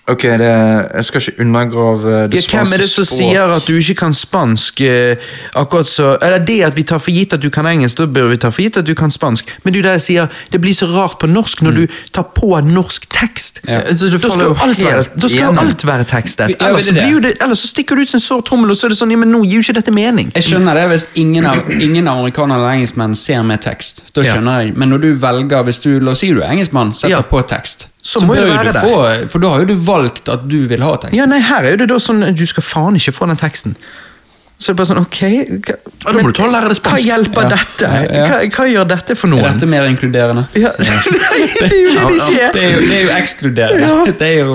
Ok, 0.09 0.23
det, 0.23 0.49
jeg 0.95 1.05
skal 1.05 1.21
ikke 1.21 1.41
undergrave 1.43 2.11
det 2.31 2.39
Ja, 2.39 2.59
hvem 2.63 2.73
er 2.73 2.79
det 2.79 2.89
som 2.91 3.05
språk. 3.05 3.19
sier 3.19 3.55
at 3.57 3.65
du 3.67 3.73
ikke 3.75 3.95
kan 4.05 4.13
spansk? 4.15 4.81
eh, 4.81 5.17
akkurat 5.59 5.87
så, 5.91 6.13
eller 6.23 6.39
det 6.47 6.61
at 6.63 6.77
vi 6.77 6.83
tar 6.87 6.99
for 7.03 7.11
gitt 7.11 7.33
at 7.35 7.43
du 7.43 7.49
kan 7.51 7.67
engelsk, 7.67 7.99
da 7.99 8.07
bør 8.07 8.29
vi 8.31 8.37
ta 8.37 8.51
for 8.55 8.63
gitt 8.63 8.77
at 8.79 8.87
du 8.87 8.95
kan 8.95 9.11
spansk. 9.11 9.51
Men 9.65 9.73
du 9.75 9.81
er 9.81 9.97
jeg 9.97 10.01
sier, 10.05 10.29
det 10.53 10.61
blir 10.63 10.75
så 10.79 10.87
rart 10.87 11.19
på 11.19 11.27
norsk 11.27 11.63
når 11.67 11.75
du 11.75 11.87
tar 12.13 12.23
på 12.37 12.53
norsk 12.63 13.09
tekst. 13.11 13.61
Ja. 13.69 13.81
Så 13.81 14.07
Da 14.13 14.31
skal 14.31 14.55
alt 14.55 14.85
være, 14.85 15.03
da 15.17 15.29
skal 15.29 15.59
alt 15.59 15.87
være 15.87 16.05
tekstet. 16.05 16.55
Ja, 16.55 16.69
Ellers, 16.69 16.87
det 16.87 17.03
er 17.03 17.11
så 17.11 17.35
ellers 17.45 17.65
stikker 17.73 17.97
du 17.97 18.03
ut 18.03 18.09
som 18.09 18.19
en 18.19 18.25
sår 18.29 18.43
trommel, 18.47 18.71
og 18.71 18.77
så 18.79 18.87
er 18.87 18.95
det 18.95 18.99
sånn 19.01 19.11
ja, 19.11 19.17
men 19.19 19.33
nå 19.35 19.43
gir 19.45 19.59
jo 19.59 19.67
ikke 19.67 19.75
dette 19.81 19.91
mening. 19.95 20.31
Jeg 20.37 20.43
skjønner 20.53 20.75
det 20.79 20.87
hvis 20.93 21.09
ingen, 21.17 21.47
av, 21.51 21.57
ingen 21.81 22.07
amerikanere 22.09 22.59
eller 22.63 22.79
engelskmenn 22.79 23.15
ser 23.19 23.43
med 23.43 23.61
tekst. 23.67 24.03
Da 24.15 24.23
Ja. 24.23 24.35
skjønner 24.37 24.63
jeg. 24.63 24.77
Men 24.77 24.91
når 24.95 24.99
du 25.03 25.15
velger, 25.19 25.63
hvis 25.67 25.83
du 25.83 25.99
la 25.99 26.11
oss 26.15 26.21
si 26.23 26.31
du 26.33 26.41
er 26.43 26.51
engelskmann, 26.55 26.95
setter 26.95 27.17
Ja. 27.19 27.23
på 27.23 27.43
tekst, 27.43 27.89
Så 28.07 28.23
må 28.25 28.35
bør 28.37 28.47
jo 28.47 28.51
være 28.55 28.73
du 28.73 28.79
der. 28.79 29.27
For 29.33 29.43
da 29.43 29.53
har 29.53 29.65
jo 29.65 29.71
du 29.73 29.77
valgt 29.89 30.31
at 30.33 30.45
du 30.49 30.59
vil 30.71 30.85
ha 30.87 30.93
teksten. 31.03 31.19
Ja, 31.19 31.27
nei, 31.31 31.41
her 31.43 31.67
er 31.67 31.75
jo 31.75 31.81
det 31.83 31.89
da 31.91 31.99
sånn 32.03 32.23
Du 32.39 32.45
skal 32.49 32.65
faen 32.67 32.99
ikke 32.99 33.15
få 33.17 33.29
den 33.31 33.41
teksten. 33.41 33.75
Så 34.59 34.73
det 34.73 34.73
er 34.73 34.77
bare 34.79 34.89
sånn, 34.89 34.99
ok 35.05 35.19
hva, 35.67 35.75
Ja, 36.07 36.13
da 36.17 36.21
må 36.23 36.31
du 36.31 36.37
ta 36.39 36.45
og 36.47 36.53
lære 36.55 36.69
deg 36.73 36.79
Hva 36.87 36.97
hjelper 37.03 37.43
Ja. 37.45 37.49
dette? 37.53 37.89
Hva, 38.09 38.37
hva 38.57 38.65
gjør 38.73 38.87
dette 38.89 39.17
for 39.21 39.29
noen? 39.29 39.45
Er 39.45 39.53
dette 39.53 39.67
mer 39.69 39.85
inkluderende? 39.91 40.47
Ja, 40.57 40.71
nei, 40.79 41.43
det 41.61 41.67
er 41.67 41.75
jo 41.77 41.91
det 41.93 42.07
det 42.07 42.17
ikke 42.17 42.47
Det 42.55 42.63
er! 42.63 42.69
er 42.69 42.71
jo, 42.73 42.81
det 42.87 42.97
er 42.97 43.03
jo 43.03 43.11
ekskluderende. 43.19 43.91
Ja. 43.91 44.15
Det 44.17 44.29
er 44.31 44.39
jo 44.41 44.55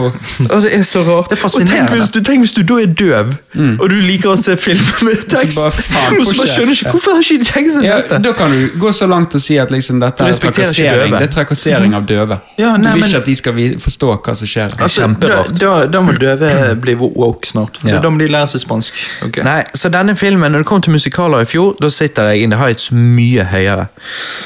Og 0.49 0.63
det 0.65 0.71
er 0.79 0.83
så 0.89 1.03
rart. 1.05 1.29
Det 1.29 1.37
er 1.37 1.45
og 1.45 1.51
tenk 1.51 1.67
fascinerende. 1.67 1.99
hvis, 1.99 2.09
du, 2.15 2.19
tenk 2.25 2.41
hvis 2.47 2.55
du 2.57 2.61
da 2.71 2.79
er 2.81 2.95
døv, 3.03 3.35
og 3.77 3.85
du 3.93 3.95
liker 4.07 4.31
å 4.33 4.37
se 4.41 4.55
film 4.57 4.81
med 5.05 5.21
tekst, 5.29 5.59
bare, 5.59 5.69
faen, 5.85 6.17
og 6.17 6.25
så 6.25 6.33
bare 6.33 6.39
får 6.39 6.49
skjønner 6.55 6.73
ikke- 6.79 6.95
Hvorfor 6.95 7.11
har 7.19 7.21
ikke 7.27 7.37
de 7.43 7.49
tekstet 7.51 7.85
ja, 7.85 7.99
dette? 8.01 8.19
Da 8.25 8.33
kan 8.41 8.51
du 8.57 8.79
gå 8.81 8.91
så 8.97 9.05
langt 9.11 9.35
og 9.37 9.41
si 9.45 9.59
at 9.61 9.69
liksom 9.75 9.99
dette 10.01 10.25
er 10.25 10.33
trakassering. 10.33 11.13
Det 11.13 11.27
er 11.29 11.33
trakassering 11.37 11.93
av 11.93 12.07
døve. 12.09 12.39
Ja, 12.57 12.73
du 12.73 12.81
nei, 12.87 12.93
vil 12.97 13.01
men- 13.05 13.09
ikke 13.11 13.21
at 13.21 13.29
de 13.29 13.35
skal 13.37 13.53
forstå 13.85 14.11
hva 14.17 14.35
som 14.41 14.47
skjer. 14.49 14.73
Altså, 14.81 15.11
da, 15.21 15.43
da, 15.61 15.85
da 15.93 16.01
må 16.01 16.17
døve 16.17 16.51
bli 16.81 16.95
woke 16.95 17.45
snart. 17.53 17.77
For 17.83 17.89
Ja. 17.91 17.99
Da 18.01 18.09
må 18.09 18.17
de 18.17 18.27
lære 18.31 18.47
seg 18.55 18.61
spansk. 18.65 18.93
Ok. 19.27 19.43
Nei, 19.45 19.61
så 19.75 19.90
denne 19.93 20.15
filmen, 20.15 20.51
når 20.51 20.63
det 20.63 20.67
kom 20.69 20.81
til 20.81 20.93
musikaler 20.95 21.43
i 21.43 21.47
fjor, 21.49 21.75
da 21.81 21.89
sitter 21.93 22.31
jeg 22.31 22.45
in 22.45 22.53
the 22.53 22.59
heights 22.59 22.91
mye 22.91 23.45
høyere. 23.51 23.87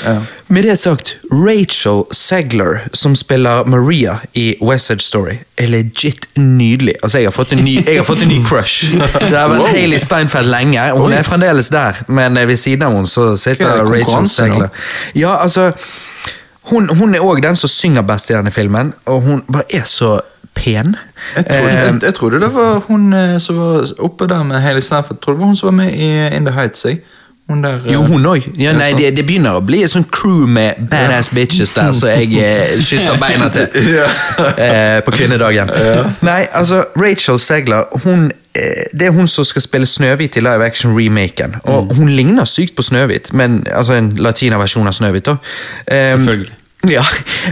Ja. 0.05 0.15
Med 0.47 0.63
det 0.67 0.77
sagt, 0.77 1.15
Rachel 1.31 2.03
Segler, 2.13 2.83
som 2.93 3.15
spiller 3.15 3.65
Maria 3.65 4.19
i 4.33 4.55
West 4.61 4.91
Side 4.91 5.01
Story, 5.01 5.37
er 5.57 5.71
legit 5.73 6.27
nydelig. 6.37 6.95
Altså, 7.03 7.17
jeg 7.17 7.31
har 7.31 7.35
fått 7.35 7.55
en 7.55 7.63
ny, 7.65 7.77
har 7.87 8.05
fått 8.05 8.21
en 8.25 8.29
ny 8.29 8.41
crush. 8.45 8.91
Det 9.29 9.33
har 9.33 9.49
vært 9.49 9.71
Hayley 9.73 9.99
Steinfeld 9.99 10.51
lenge, 10.51 10.91
og 10.93 11.07
hun 11.07 11.17
er 11.17 11.25
fremdeles 11.25 11.71
der, 11.73 12.03
men 12.07 12.37
ved 12.47 12.57
siden 12.61 12.85
av 12.85 12.93
henne 12.97 13.09
så 13.09 13.31
sitter 13.39 13.81
er 13.81 13.89
Rachel? 13.89 14.29
Segler. 14.29 14.69
Ja, 15.15 15.37
altså, 15.41 15.71
hun, 16.69 16.89
hun 16.89 17.15
er 17.15 17.25
òg 17.25 17.41
den 17.45 17.57
som 17.57 17.69
synger 17.69 18.05
best 18.05 18.29
i 18.31 18.37
denne 18.37 18.53
filmen, 18.53 18.93
og 19.05 19.21
hun 19.25 19.43
bare 19.49 19.65
er 19.73 19.85
så 19.89 20.17
pen. 20.55 20.95
Jeg 21.35 21.45
trodde, 21.45 21.69
Eh, 21.69 21.83
jeg, 21.85 21.99
jeg 22.03 22.13
trodde 22.13 22.39
det 22.41 22.53
var 22.53 22.79
hun 22.87 23.13
eh, 23.13 23.35
som 23.39 23.57
var 23.59 23.91
oppe 23.99 24.27
der 24.31 24.43
med 24.43 24.61
Hailey 24.61 24.81
Stafford 24.81 25.21
Tror 25.21 25.33
du 25.33 25.37
det 25.37 25.41
var 25.41 25.47
hun 25.53 25.55
som 25.59 25.67
var 25.67 25.77
med 25.83 25.93
i 25.93 26.09
In 26.37 26.45
The 26.45 26.53
Heights. 26.55 26.85
Jeg. 26.85 26.99
Hun 27.49 27.59
der, 27.63 27.75
eh, 27.85 27.93
Jo, 27.93 28.01
hun 28.01 28.25
òg. 28.25 28.47
Ja, 28.57 28.71
nei, 28.73 28.87
sånn. 28.89 28.99
det, 29.03 29.11
det 29.19 29.25
begynner 29.27 29.59
å 29.59 29.61
bli 29.61 29.83
et 29.85 29.91
sånt 29.93 30.07
crew 30.11 30.47
med 30.49 30.87
badass 30.89 31.29
bitches 31.29 31.75
der, 31.77 31.91
så 31.93 32.07
jeg 32.09 32.31
eh, 32.41 32.79
kysser 32.81 33.19
beina 33.21 33.51
til 33.53 33.67
eh, 34.65 34.97
på 35.05 35.13
kvinnedagen. 35.13 35.69
Nei, 36.25 36.39
altså, 36.51 36.83
Rachel 36.97 37.37
Segler 37.39 37.85
hun, 38.03 38.31
eh, 38.57 38.87
Det 38.97 39.11
er 39.11 39.13
hun 39.13 39.27
som 39.29 39.45
skal 39.45 39.61
spille 39.61 39.85
Snøhvit 39.85 40.39
i 40.39 40.41
live 40.41 40.65
action-remaken. 40.65 41.59
Og 41.69 41.93
hun 41.99 42.09
ligner 42.09 42.49
sykt 42.49 42.73
på 42.75 42.81
Snøhvit, 42.81 43.29
men 43.33 43.61
altså 43.71 43.93
en 43.99 44.09
latinaversjon 44.17 44.87
av 44.89 44.93
Snøhvit. 44.97 45.25
da. 45.29 45.37
Eh, 45.87 46.15
Selvfølgelig. 46.15 46.49
Ja, 46.91 47.03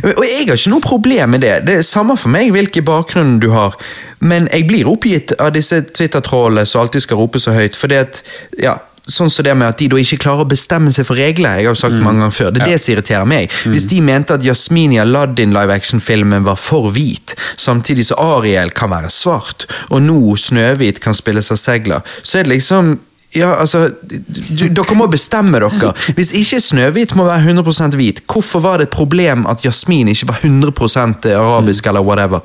og 0.03 0.23
jeg 0.25 0.47
har 0.47 0.57
ikke 0.57 0.73
noe 0.73 0.84
problem 0.84 1.36
med 1.36 1.43
det. 1.45 1.57
Det 1.67 1.79
er 1.79 1.86
samme 1.88 2.17
for 2.19 2.34
meg 2.34 2.51
hvilken 2.55 2.86
bakgrunn 2.88 3.38
du 3.43 3.49
har. 3.53 3.77
Men 4.23 4.47
jeg 4.51 4.67
blir 4.69 4.88
oppgitt 4.88 5.36
av 5.41 5.51
disse 5.55 5.81
Twitter-trollene 5.89 6.65
som 6.69 6.84
alltid 6.84 7.05
skal 7.05 7.19
rope 7.19 7.41
så 7.43 7.55
høyt. 7.55 7.75
For 7.75 7.91
det 7.91 8.01
at, 8.05 8.21
ja, 8.61 8.77
sånn 9.03 9.31
som 9.31 9.43
det 9.43 9.55
med 9.59 9.67
at 9.67 9.79
de 9.81 9.89
da 9.91 9.99
ikke 9.99 10.21
klarer 10.23 10.45
å 10.45 10.49
bestemme 10.49 10.91
seg 10.95 11.07
for 11.07 11.19
regler. 11.19 11.59
Jeg 11.59 11.67
har 11.67 11.75
jo 11.75 11.81
sagt 11.81 11.97
det 11.97 12.03
mange 12.05 12.23
ganger 12.23 12.36
før. 12.38 12.51
Det 12.55 12.63
er 12.63 12.73
det 12.73 12.79
som 12.79 12.93
irriterer 12.93 13.27
meg. 13.27 13.55
Hvis 13.67 13.88
de 13.91 13.99
mente 14.05 14.38
at 14.38 14.45
Yasmini 14.47 14.99
Aladdin 15.03 15.55
live 15.55 15.75
action-filmen 15.75 16.45
var 16.47 16.59
for 16.59 16.93
hvit, 16.95 17.36
samtidig 17.59 18.07
som 18.07 18.21
Ariel 18.23 18.71
kan 18.75 18.93
være 18.93 19.11
svart, 19.13 19.67
og 19.91 20.05
nå 20.05 20.38
Snøhvit 20.39 21.03
kan 21.03 21.17
spille 21.17 21.43
seg 21.43 21.59
segler, 21.59 22.15
så 22.23 22.39
er 22.39 22.47
det 22.47 22.55
liksom 22.55 22.95
ja, 23.36 23.53
altså, 23.59 23.89
du, 24.03 24.67
Dere 24.69 24.95
må 24.95 25.07
bestemme 25.11 25.59
dere. 25.59 25.91
Hvis 26.17 26.31
ikke 26.38 26.59
Snøhvit 26.61 27.15
må 27.15 27.25
være 27.25 27.53
100% 27.53 27.95
hvit, 27.97 28.21
hvorfor 28.29 28.59
var 28.63 28.77
det 28.77 28.88
et 28.89 28.93
problem 28.95 29.45
at 29.49 29.63
Jasmin 29.65 30.07
ikke 30.13 30.27
var 30.29 30.39
100% 30.43 31.29
arabisk 31.34 31.88
eller 31.88 32.01
whatever? 32.05 32.39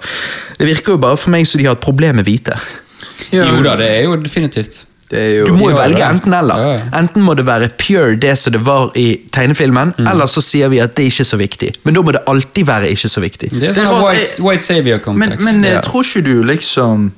Det 0.58 0.66
virker 0.66 0.92
jo 0.96 0.98
bare 0.98 1.16
for 1.16 1.30
meg 1.34 1.46
som 1.46 1.58
de 1.60 1.66
har 1.68 1.76
et 1.76 1.84
problem 1.84 2.16
med 2.16 2.24
hvite. 2.24 2.56
Ja, 3.32 3.44
Jo 3.50 3.62
da, 3.62 3.76
det 3.76 3.88
er 3.90 4.02
jo 4.08 4.16
definitivt. 4.22 4.84
Det 5.08 5.18
er 5.18 5.30
jo, 5.38 5.44
Du 5.46 5.54
må 5.56 5.70
jo 5.70 5.76
velge 5.78 6.04
enten 6.04 6.34
eller. 6.36 6.58
Ja, 6.60 6.72
ja. 6.76 6.80
Enten 6.98 7.22
må 7.24 7.32
det 7.34 7.46
være 7.48 7.70
pure 7.80 8.16
det 8.20 8.34
som 8.38 8.52
det 8.52 8.60
var 8.66 8.90
i 8.94 9.06
tegnefilmen, 9.32 9.94
Mm. 9.96 10.06
eller 10.10 10.26
så 10.28 10.42
sier 10.44 10.68
vi 10.68 10.80
at 10.84 10.94
det 10.96 11.06
er 11.06 11.08
ikke 11.08 11.24
er 11.24 11.28
så 11.30 11.38
viktig. 11.40 11.70
Men 11.84 11.94
da 11.96 12.02
må 12.02 12.12
det 12.12 12.20
alltid 12.28 12.66
være 12.68 12.90
ikke 12.92 13.08
så 13.08 13.20
viktig. 13.24 13.48
Det 13.54 13.70
er 13.70 13.72
sånn 13.72 13.88
white, 14.04 14.42
white 14.44 14.64
savior-kompleks. 14.64 15.42
men 15.44 15.60
men 15.62 15.70
Ja. 15.72 15.80
tror 15.80 16.02
ikke 16.04 16.24
du 16.24 16.42
liksom 16.44 17.12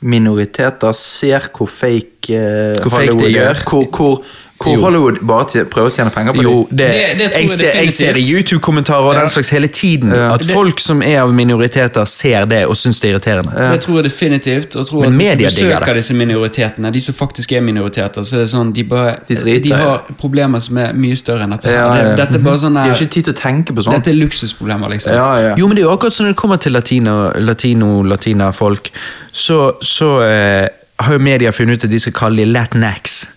minoriteter 0.00 0.92
ser 0.92 1.48
hvor 1.56 1.66
fake, 1.66 2.34
eh, 2.34 2.80
Hvor 2.82 2.90
fake 2.90 3.12
Hollywood 3.12 3.34
er? 3.34 3.54
Hvor, 3.70 3.84
hvor, 3.96 4.24
hvor 4.58 4.74
Jo. 4.74 4.80
Hollywood 4.82 5.18
bare 5.26 5.64
prøver 5.70 5.90
å 5.90 5.94
tjene 5.94 6.10
penger 6.10 6.32
på 6.34 6.42
Jo, 6.42 6.66
det, 6.70 6.76
Det- 6.78 7.18
det 7.18 7.30
tror 7.32 7.40
jeg, 7.40 7.48
jeg 7.48 7.50
ser, 7.58 7.72
jeg 7.82 7.92
ser 7.92 8.16
i. 8.16 8.22
YouTube-kommentarer 8.32 9.04
og 9.08 9.14
Ja. 9.14 9.20
den 9.20 9.28
slags 9.28 9.48
hele 9.50 9.68
tiden 9.68 10.10
Ja. 10.12 10.34
at 10.34 10.44
folk 10.44 10.80
som 10.80 11.02
er 11.02 11.20
av 11.22 11.32
minoriteter, 11.32 12.04
ser 12.06 12.44
det 12.46 12.66
og 12.66 12.74
syns 12.76 13.00
det 13.00 13.10
er 13.10 13.14
irriterende. 13.18 13.52
Det 13.72 13.80
tror 13.80 14.02
jeg 14.02 14.04
definitivt. 14.10 14.76
Og 14.76 14.86
tror 14.86 15.00
Men 15.10 15.20
at 15.30 15.38
Hvis 15.38 15.54
du 15.58 15.64
besøker 15.66 15.94
disse 15.94 16.14
minoritetene, 16.14 16.92
de 16.92 17.00
som 17.00 17.14
faktisk 17.14 17.52
er 17.52 17.60
minoriteter, 17.60 18.20
så 18.24 18.34
er 18.34 18.38
det 18.40 18.48
sånn 18.50 18.72
de 18.74 18.82
bare 18.84 19.16
De 19.28 19.34
driter 19.36 19.62
de 19.62 19.70
har 19.72 20.02
problemer 20.20 20.60
som 20.60 20.76
er 20.78 20.92
mye 20.92 21.16
større 21.16 21.42
enn 21.44 21.50
dette. 21.50 21.70
Ja, 21.70 21.94
ja. 21.94 22.16
Dette 22.16 22.34
er 22.34 22.38
bare 22.38 22.58
sånn 22.58 22.74
De 22.74 22.80
har 22.80 22.94
ikke 22.94 23.10
tid 23.10 23.24
til 23.24 23.32
å 23.34 23.36
tenke 23.36 23.72
på 23.74 23.82
sånt. 23.84 23.94
Dette 23.94 24.08
er 24.10 24.14
luksusproblemer, 24.26 24.88
liksom. 24.90 25.12
Ja, 25.12 25.38
ja. 25.38 25.54
Jo, 25.56 25.68
men 25.68 25.76
det 25.76 25.84
er 25.84 25.88
jo 25.88 25.96
akkurat 25.96 26.12
sånn 26.12 26.26
når 26.26 26.34
det 26.34 26.36
kommer 26.36 26.56
til 26.58 26.72
latino, 26.72 27.32
latino 27.36 28.02
latina 28.02 28.52
folk, 28.52 28.90
så, 29.32 29.72
så 29.80 30.20
eh, 30.22 30.68
har 31.00 31.12
jo 31.12 31.18
media 31.20 31.50
funnet 31.52 31.74
ut 31.78 31.84
at 31.84 31.90
de 31.90 31.98
skal 32.00 32.12
kalle 32.12 32.36
de 32.36 32.44
latinx. 32.52 33.28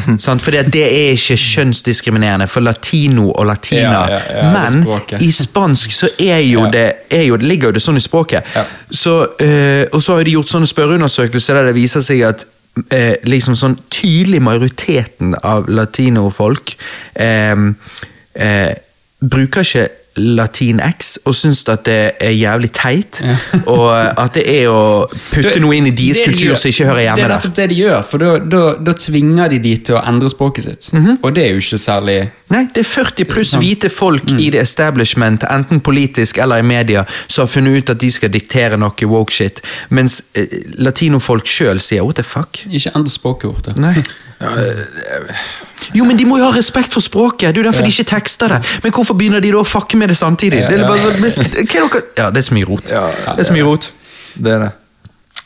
Sant? 0.24 0.42
For 0.42 0.54
det 0.54 0.82
er 0.82 1.14
ikke 1.14 1.36
kjønnsdiskriminerende 1.40 2.48
for 2.50 2.64
latino 2.64 3.30
og 3.30 3.46
latina. 3.46 4.02
Ja, 4.10 4.20
ja, 4.30 4.50
men 4.52 5.22
i 5.22 5.30
spansk 5.32 5.94
så 5.94 6.10
er 6.18 6.42
jo 6.44 6.66
det, 6.74 6.86
er 7.10 7.26
jo, 7.28 7.38
ligger 7.40 7.70
jo 7.70 7.76
det 7.78 7.84
sånn 7.84 8.00
i 8.00 8.04
språket. 8.04 8.46
Så, 8.90 9.18
øh, 9.40 9.84
og 9.92 10.02
så 10.02 10.18
har 10.18 10.26
de 10.26 10.36
gjort 10.36 10.52
sånne 10.52 10.70
spørreundersøkelser 10.70 11.60
der 11.60 11.70
det 11.70 11.76
viser 11.78 12.04
seg 12.04 12.24
at 12.28 12.46
øh, 12.84 13.14
liksom 13.28 13.56
sånn 13.58 13.78
tydelig 13.92 14.42
majoriteten 14.44 15.36
av 15.42 15.70
latinofolk 15.70 16.76
eh, 17.14 17.54
øh, 17.54 18.74
bruker 19.20 19.64
ikke 19.64 19.88
latinx 20.16 21.16
og 21.26 21.34
syns 21.36 21.62
at 21.68 21.84
det 21.86 21.98
er 22.22 22.32
jævlig 22.32 22.70
teit. 22.76 23.20
Ja. 23.24 23.36
og 23.74 23.88
at 23.92 24.36
det 24.38 24.44
er 24.48 24.70
å 24.70 24.82
putte 25.10 25.54
Du, 25.56 25.60
noe 25.64 25.76
inn 25.76 25.88
i 25.90 25.94
deres 25.96 26.20
det 26.20 26.26
de 26.26 26.32
kultur 26.32 26.56
som 26.58 26.72
ikke 26.72 26.88
hører 26.88 27.00
Det 27.00 27.06
hjemme 27.06 27.24
er 27.24 27.28
der. 27.28 27.34
nettopp 27.36 27.56
det 27.58 27.68
de 27.72 27.78
gjør, 27.82 28.00
for 28.08 28.24
da, 28.24 28.30
da, 28.56 28.62
da 28.88 28.96
tvinger 29.06 29.52
de 29.52 29.60
de 29.66 29.74
til 29.88 29.98
å 29.98 30.02
endre 30.06 30.30
språket 30.32 30.68
sitt. 30.68 30.90
Mhm. 30.96 31.18
Og 31.22 31.34
det 31.36 31.44
er 31.44 31.54
jo 31.54 31.62
ikke 31.64 31.80
særlig 31.82 32.18
Nei, 32.52 32.62
det 32.70 32.84
er 32.84 32.86
40 32.86 33.26
pluss 33.26 33.52
hvite 33.58 33.88
folk 33.90 34.28
i 34.38 34.50
det 34.54 34.60
establishment, 34.62 35.42
enten 35.50 35.80
politisk 35.82 36.38
eller 36.38 36.62
i 36.62 36.66
media, 36.66 37.02
som 37.26 37.42
har 37.42 37.50
funnet 37.50 37.80
ut 37.82 37.90
at 37.96 37.98
de 37.98 38.10
skal 38.14 38.30
diktere 38.30 38.78
noe 38.78 39.08
woke 39.10 39.34
shit, 39.34 39.58
mens 39.90 40.20
eh, 40.38 40.46
latinofolk 40.78 41.46
sjøl 41.50 41.82
sier 41.82 42.06
what 42.06 42.20
the 42.20 42.26
fuck? 42.26 42.62
Ikke 42.70 42.94
endre 42.94 43.10
språket 43.10 43.50
vårt. 43.50 43.72
Nei. 43.82 43.96
Jo, 45.94 46.04
men 46.04 46.18
de 46.18 46.24
må 46.26 46.38
jo 46.40 46.48
ha 46.48 46.56
respekt 46.56 46.92
for 46.92 47.04
språket. 47.04 47.54
Det 47.54 47.60
er 47.60 47.64
jo 47.64 47.68
derfor 47.68 47.84
de 47.86 47.92
ikke 47.92 48.08
tekster 48.10 48.48
det. 48.48 48.60
Men 48.82 48.92
hvorfor 48.92 49.14
begynner 49.14 49.40
de 49.44 49.52
da 49.52 49.60
å 49.60 49.66
fucke 49.66 49.98
med 50.00 50.08
det 50.08 50.16
samtidig? 50.16 50.64
Ja, 50.64 50.68
Det 50.70 50.80
er 50.80 50.86
bare 50.88 51.00
så, 51.00 51.12
er 51.12 51.20
dere? 51.20 52.02
Ja, 52.18 52.30
det 52.30 52.42
er 52.42 52.48
så 52.48 52.54
mye 52.56 52.64
rot. 52.68 52.90
Ja, 52.90 53.06
det 53.32 53.44
er 53.44 53.50
så 53.50 53.56
mye 53.56 53.66
rot. 53.68 53.92
Det 54.34 54.52
er 54.52 54.58
det. 54.66 54.70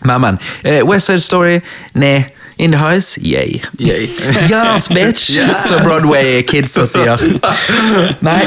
Men, 0.05 0.20
men. 0.20 0.39
Uh, 0.64 0.81
West 0.89 1.07
Side 1.07 1.20
Story, 1.20 1.61
nei. 1.95 2.24
In 2.61 2.72
the 2.72 2.78
Highs, 2.78 3.18
yay. 3.22 3.62
Yay. 3.78 4.09
yes, 4.51 4.89
bitch! 4.89 5.31
Så 5.68 5.78
Broadway-kidsa 5.81 6.85
sier. 6.87 7.22
Nei. 8.20 8.43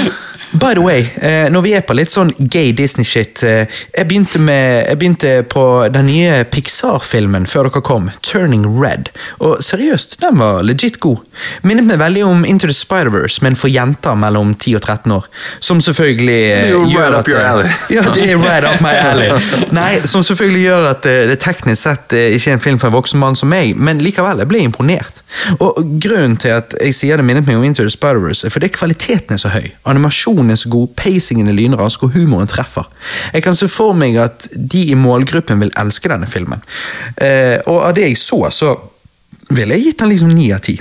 By 0.53 0.73
the 0.77 0.81
way, 0.85 1.07
eh, 1.21 1.47
når 1.49 1.61
vi 1.65 1.71
er 1.73 1.81
på 1.81 1.95
litt 1.97 2.11
sånn 2.13 2.29
gay 2.37 2.71
Disney-shit 2.77 3.41
eh, 3.47 3.63
jeg, 3.97 4.05
begynte 4.09 4.37
med, 4.39 4.85
jeg 4.89 4.99
begynte 5.01 5.31
på 5.49 5.63
den 5.93 6.05
nye 6.05 6.43
Pixar-filmen 6.53 7.47
før 7.49 7.69
dere 7.71 7.81
kom, 7.85 8.09
Turning 8.21 8.67
Red. 8.77 9.09
Og 9.41 9.63
seriøst, 9.65 10.19
den 10.21 10.37
var 10.37 10.61
legit 10.65 10.99
god. 11.01 11.23
Minnet 11.65 11.87
meg 11.89 11.97
veldig 12.03 12.25
om 12.27 12.45
Into 12.45 12.69
the 12.69 12.75
Spider-Verse, 12.77 13.41
men 13.41 13.57
for 13.57 13.71
jenter 13.73 14.13
mellom 14.19 14.53
10 14.61 14.75
og 14.77 14.83
13 14.85 15.15
år. 15.15 15.25
Som 15.59 15.81
selvfølgelig 15.81 16.37
eh, 16.51 16.69
gjør 16.69 16.85
right 17.01 17.17
at 17.19 17.31
det- 17.31 17.41
alley. 17.49 17.73
Ja, 17.97 18.05
det 18.13 18.29
er 18.31 18.37
right 18.41 18.65
up 18.69 18.81
my 18.85 18.93
alley. 18.93 19.31
Nei, 19.73 20.01
Som 20.09 20.21
selvfølgelig 20.25 20.63
gjør 20.67 20.87
at 20.91 21.09
eh, 21.09 21.23
det 21.31 21.39
teknisk 21.43 21.81
sett 21.87 22.13
eh, 22.13 22.29
ikke 22.37 22.53
er 22.53 22.59
en 22.59 22.63
film 22.67 22.79
for 22.81 22.91
en 22.91 22.97
voksen 22.99 23.19
mann 23.21 23.35
som 23.39 23.49
meg, 23.49 23.73
men 23.77 24.01
likevel, 24.05 24.43
jeg 24.45 24.51
ble 24.53 24.61
imponert. 24.67 25.23
Og 25.59 25.81
Grunnen 26.03 26.37
til 26.37 26.53
at 26.59 26.77
jeg 26.81 26.93
sier 26.97 27.17
det 27.17 27.25
minnet 27.25 27.47
meg 27.49 27.57
om 27.57 27.65
Into 27.65 27.81
the 27.85 27.91
Spider-Verse, 27.93 28.45
er 28.47 28.53
fordi 28.53 28.69
kvaliteten 28.73 29.33
er 29.33 29.41
så 29.41 29.49
høy. 29.53 29.71
Animasjonen 30.43 30.51
er 30.51 30.59
så 30.59 30.69
god, 30.69 30.87
pacingen 30.99 31.47
er 31.47 31.55
lynrask, 31.55 32.03
og 32.03 32.11
humoren 32.15 32.47
treffer. 32.47 32.87
Jeg 33.33 33.43
kan 33.43 33.55
se 33.55 33.67
for 33.71 33.93
meg 33.95 34.15
at 34.19 34.47
de 34.55 34.83
i 34.91 34.95
målgruppen 34.95 35.59
vil 35.63 35.71
elske 35.79 36.09
denne 36.11 36.27
filmen. 36.27 36.61
Eh, 37.17 37.59
og 37.67 37.83
av 37.87 37.93
det 37.95 38.09
jeg 38.09 38.17
så, 38.17 38.41
så 38.51 38.73
ville 39.53 39.75
jeg 39.77 39.85
gitt 39.91 39.99
den 40.03 40.09
liksom 40.11 40.33
ni 40.33 40.51
av 40.53 40.59
ti. 40.63 40.79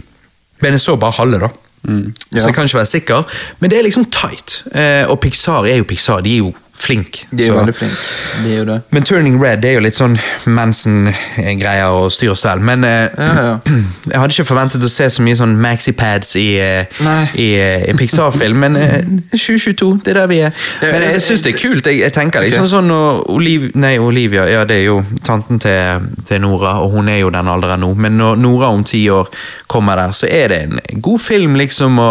Men 0.62 0.72
jeg 0.76 0.80
så 0.80 0.96
bare 0.96 1.12
halve, 1.20 1.38
da. 1.46 1.48
Så 1.82 2.12
Ja. 2.36 2.46
jeg 2.46 2.54
kan 2.54 2.64
ikke 2.68 2.78
være 2.78 2.86
sikker, 2.86 3.24
men 3.60 3.70
det 3.70 3.78
er 3.78 3.82
liksom 3.82 4.04
tight. 4.10 4.62
Eh, 4.74 5.04
og 5.10 5.18
Pixar 5.20 5.66
er 5.66 5.76
jo 5.80 5.84
Pixar, 5.84 6.20
de 6.22 6.32
er 6.34 6.38
jo 6.38 6.52
flinke. 6.82 7.26
De 7.30 7.44
er 7.44 7.52
jo 7.52 7.58
veldig 7.58 7.74
flink. 7.76 7.98
De 8.42 8.52
er 8.52 8.58
jo 8.58 8.64
det. 8.68 8.78
men 8.90 9.06
Turning 9.06 9.38
Red 9.42 9.62
det 9.62 9.70
er 9.70 9.76
jo 9.78 9.84
litt 9.84 9.96
sånn 9.96 10.16
mensen-greier 10.50 11.94
og 11.94 12.10
styr 12.14 12.34
selv. 12.38 12.64
Men 12.66 12.84
eh, 12.88 13.08
Ja, 13.18 13.32
ja. 13.38 13.54
jeg 14.10 14.18
hadde 14.18 14.34
ikke 14.34 14.48
forventet 14.48 14.84
å 14.84 14.90
se 14.90 15.08
så 15.12 15.24
mye 15.24 15.38
sånn 15.38 15.54
maxipads 15.62 16.34
i, 16.40 16.46
eh, 16.62 17.02
i, 17.38 17.48
eh, 17.60 17.86
i 17.90 17.96
Pixar-film, 17.98 18.62
men 18.64 18.78
eh, 18.80 18.98
2022, 19.32 19.90
det 20.04 20.14
er 20.14 20.20
der 20.22 20.30
vi 20.30 20.40
er. 20.48 20.62
Men 20.82 21.06
jeg 21.08 21.24
syns 21.26 21.46
det 21.46 21.54
er 21.54 21.60
kult. 21.60 21.90
Jeg, 21.90 22.02
jeg 22.02 22.16
tenker 22.16 22.44
liksom 22.44 22.66
okay. 22.66 22.74
sånn 22.74 22.90
når 22.90 23.22
Oliv, 23.32 23.68
nei, 23.78 23.94
Olivia 24.02 24.46
ja, 24.50 24.64
det 24.68 24.80
er 24.82 24.88
jo 24.88 25.00
tanten 25.26 25.60
til, 25.62 26.08
til 26.28 26.42
Nora, 26.44 26.78
og 26.82 26.96
hun 26.96 27.10
er 27.12 27.22
jo 27.22 27.32
den 27.34 27.50
alderen 27.52 27.84
nå. 27.84 27.92
Men 27.94 28.18
når 28.20 28.40
Nora 28.42 28.72
om 28.74 28.84
ti 28.86 29.04
år 29.12 29.30
kommer 29.70 30.00
der, 30.00 30.16
så 30.16 30.30
er 30.30 30.52
det 30.52 30.62
en 30.66 31.04
god 31.04 31.22
film 31.22 31.58
liksom 31.60 32.00
å 32.02 32.10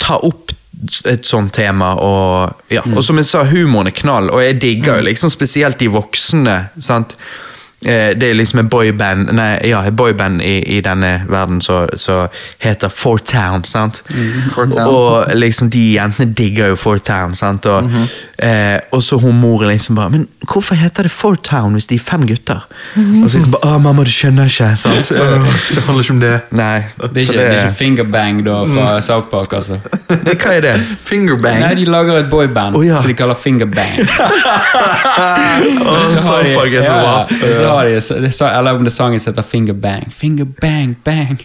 ta 0.00 0.18
opp 0.22 0.52
et 1.06 1.24
sånt 1.26 1.52
tema. 1.52 1.94
Og, 1.94 2.52
ja. 2.70 2.82
og 2.96 3.04
som 3.04 3.16
jeg 3.20 3.26
sa, 3.30 3.44
humoren 3.44 3.86
er 3.86 3.96
knall, 3.96 4.30
og 4.30 4.42
jeg 4.44 4.60
digger 4.62 4.96
jo 5.00 5.08
liksom 5.08 5.30
spesielt 5.30 5.78
de 5.80 5.88
voksne. 5.88 6.58
sant? 6.80 7.16
Eh, 7.84 8.14
Det 8.16 8.30
er 8.30 8.34
liksom 8.34 8.58
en 8.62 8.68
boyband 8.68 9.32
Nei, 9.36 9.58
ja, 9.68 9.82
et 9.84 9.96
boyband 9.96 10.40
i, 10.42 10.54
i 10.76 10.80
denne 10.80 11.22
verden 11.28 11.60
som 11.60 12.28
heter 12.62 12.88
Fort 12.88 13.24
Town. 13.28 13.64
sant? 13.64 14.02
Fort 14.54 14.70
Town. 14.72 14.86
Og 14.88 15.26
liksom 15.34 15.68
de 15.70 15.82
jentene 15.98 16.32
digger 16.32 16.68
jo 16.72 16.76
Fort 16.76 17.04
Town. 17.04 17.34
sant? 17.34 17.66
Og, 17.66 17.84
eh, 18.42 18.78
og 18.92 19.02
så 19.02 19.18
hun 19.22 19.36
moren 19.40 19.68
liksom 19.70 19.94
bare 19.96 20.10
Men 20.10 20.26
hvorfor 20.50 20.74
heter 20.74 21.02
det 21.06 21.10
Four 21.12 21.34
Town 21.34 21.72
hvis 21.76 21.86
de 21.86 21.94
er 21.94 22.02
fem 22.02 22.24
gutter? 22.26 22.64
Og 22.96 23.28
så 23.30 23.38
liksom 23.38 23.52
bare 23.56 23.74
Å, 23.74 23.78
mamma, 23.82 24.04
du 24.04 24.10
skjønner 24.10 24.44
ikke. 24.50 24.70
sant? 24.84 25.08
Det 25.10 25.82
handler 25.86 26.02
ikke 26.02 26.14
om 26.16 26.20
det. 26.22 26.32
Nei. 26.50 26.80
Det 26.98 27.10
er 27.10 27.22
ikke, 27.22 27.36
det 27.38 27.44
er 27.46 27.58
ikke 27.64 27.76
fingerbang 27.78 28.42
da 28.46 28.58
fra 28.70 29.00
South 29.04 29.30
Park, 29.30 29.52
altså. 29.58 29.78
det, 30.26 30.36
Hva 30.42 30.56
er 30.58 30.66
det? 30.68 30.74
Fingerbang. 31.04 31.60
Nei, 31.64 31.74
de 31.80 31.86
lager 31.90 32.20
et 32.22 32.30
boyband 32.32 32.76
oh, 32.78 32.84
ja. 32.86 32.98
som 33.00 33.10
de 33.10 33.16
kaller 33.18 33.38
fingerbang. 33.38 33.94
Åh, 35.86 36.16
Så 36.16 36.28
har 36.30 36.42
de- 36.42 36.50
ja, 36.74 36.84
så 36.84 36.92
ja, 36.92 37.26
og 37.48 37.54
så 37.54 37.68
har 37.68 37.84
de, 37.84 38.00
så- 38.32 38.48
eller 38.58 38.74
om 38.74 38.84
det 38.84 38.90
sangen 38.92 39.20
som 39.20 39.32
heter 39.32 39.42
Fingerbang. 39.42 40.12
Fingerbang, 40.12 40.96
bang. 41.04 41.28
bang. 41.28 41.38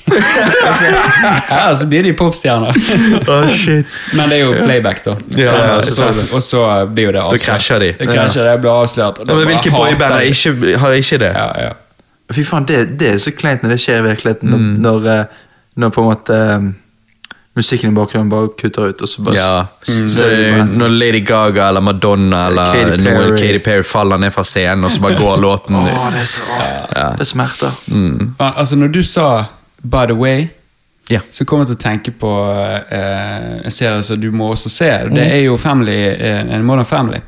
så, 0.80 0.86
ja, 1.50 1.76
så 1.76 1.86
blir 1.86 2.04
de 2.04 2.14
popstjerner. 2.14 2.74
oh, 3.28 3.48
shit. 3.50 3.86
Men 4.14 4.30
det 4.30 4.40
er 4.40 4.46
jo 4.46 4.54
playback, 4.66 5.04
da. 5.06 5.16
Ja, 5.38 5.48
Så- 5.52 5.58
ja, 5.58 5.82
så, 5.84 5.94
selvfølgelig. 5.96 6.34
og 6.34 6.42
så 6.42 6.79
blir 6.86 7.04
jo 7.06 7.12
det 7.12 7.22
avslørt. 7.22 7.40
Da 7.40 7.46
krasjer 7.52 7.80
de. 7.80 7.92
Det 8.00 8.08
krasjer, 8.14 8.44
det 8.44 8.62
blir 8.62 8.72
avslørt. 8.72 9.20
og 9.20 9.28
da 9.28 9.36
Men 9.36 9.46
hvilke 9.48 9.72
boyband 9.72 10.14
har 10.14 10.78
har 10.80 10.92
ikke 10.92 11.18
det? 11.20 11.34
Ja, 11.36 11.48
ja. 11.68 11.74
Fy 12.34 12.44
faen, 12.44 12.66
det, 12.66 12.98
det 13.00 13.08
er 13.14 13.18
så 13.18 13.32
kleint 13.32 13.64
når 13.64 13.70
det 13.70 13.80
skjer 13.82 13.98
i 14.04 14.08
virkeligheten. 14.12 14.50
Når, 14.50 14.58
Mm. 14.58 14.76
når, 14.82 15.08
eh, 15.20 15.26
når 15.78 15.90
på 15.90 16.02
en 16.02 16.08
måte 16.12 16.36
eh, 16.54 16.60
musikken 17.58 17.90
i 17.92 17.96
bakgrunnen 17.96 18.30
bare 18.30 18.48
kutter 18.60 18.90
ut, 18.92 19.02
og 19.02 19.10
så 19.10 19.24
bare 19.24 19.36
Ja, 19.36 19.66
Mm. 19.88 20.08
bare- 20.18 20.66
Når 20.78 20.88
Lady 20.90 21.26
Gaga 21.26 21.68
eller 21.68 21.82
Madonna 21.82 22.48
eller 22.48 22.66
Katy 22.74 22.98
noen 23.02 23.16
Perry. 23.16 23.42
Katy 23.42 23.58
Perry 23.60 23.84
faller 23.84 24.18
ned 24.18 24.32
fra 24.34 24.44
scenen, 24.44 24.84
og 24.86 24.92
så 24.92 25.02
bare 25.02 25.16
går 25.18 25.38
låten 25.48 25.76
Åh, 25.76 26.12
det 26.12 26.22
er 26.22 26.26
så 26.26 26.42
ja. 26.96 27.10
Det 27.18 27.28
smerter. 27.28 27.72
Mm. 27.92 28.36
Altså, 28.40 28.76
når 28.76 28.88
du 28.94 29.04
sa 29.04 29.44
By 29.84 30.06
the 30.06 30.14
way, 30.16 30.48
Ja. 31.10 31.20
så 31.32 31.46
kommer 31.46 31.66
jeg 31.66 31.76
til 31.76 31.80
å 31.80 31.84
tenke 31.90 32.12
på 32.20 32.30
eh, 32.92 33.66
en 33.66 33.72
serie 33.74 34.04
som 34.06 34.20
du 34.22 34.30
må 34.32 34.52
også 34.54 34.70
se. 34.70 34.90
Mm. 35.10 35.16
Det 35.16 35.24
er 35.34 35.44
jo 35.48 35.58
Family, 35.58 35.96
eh, 36.14 36.42
en 36.56 36.64
Modern 36.68 36.86
Family. 36.86 37.22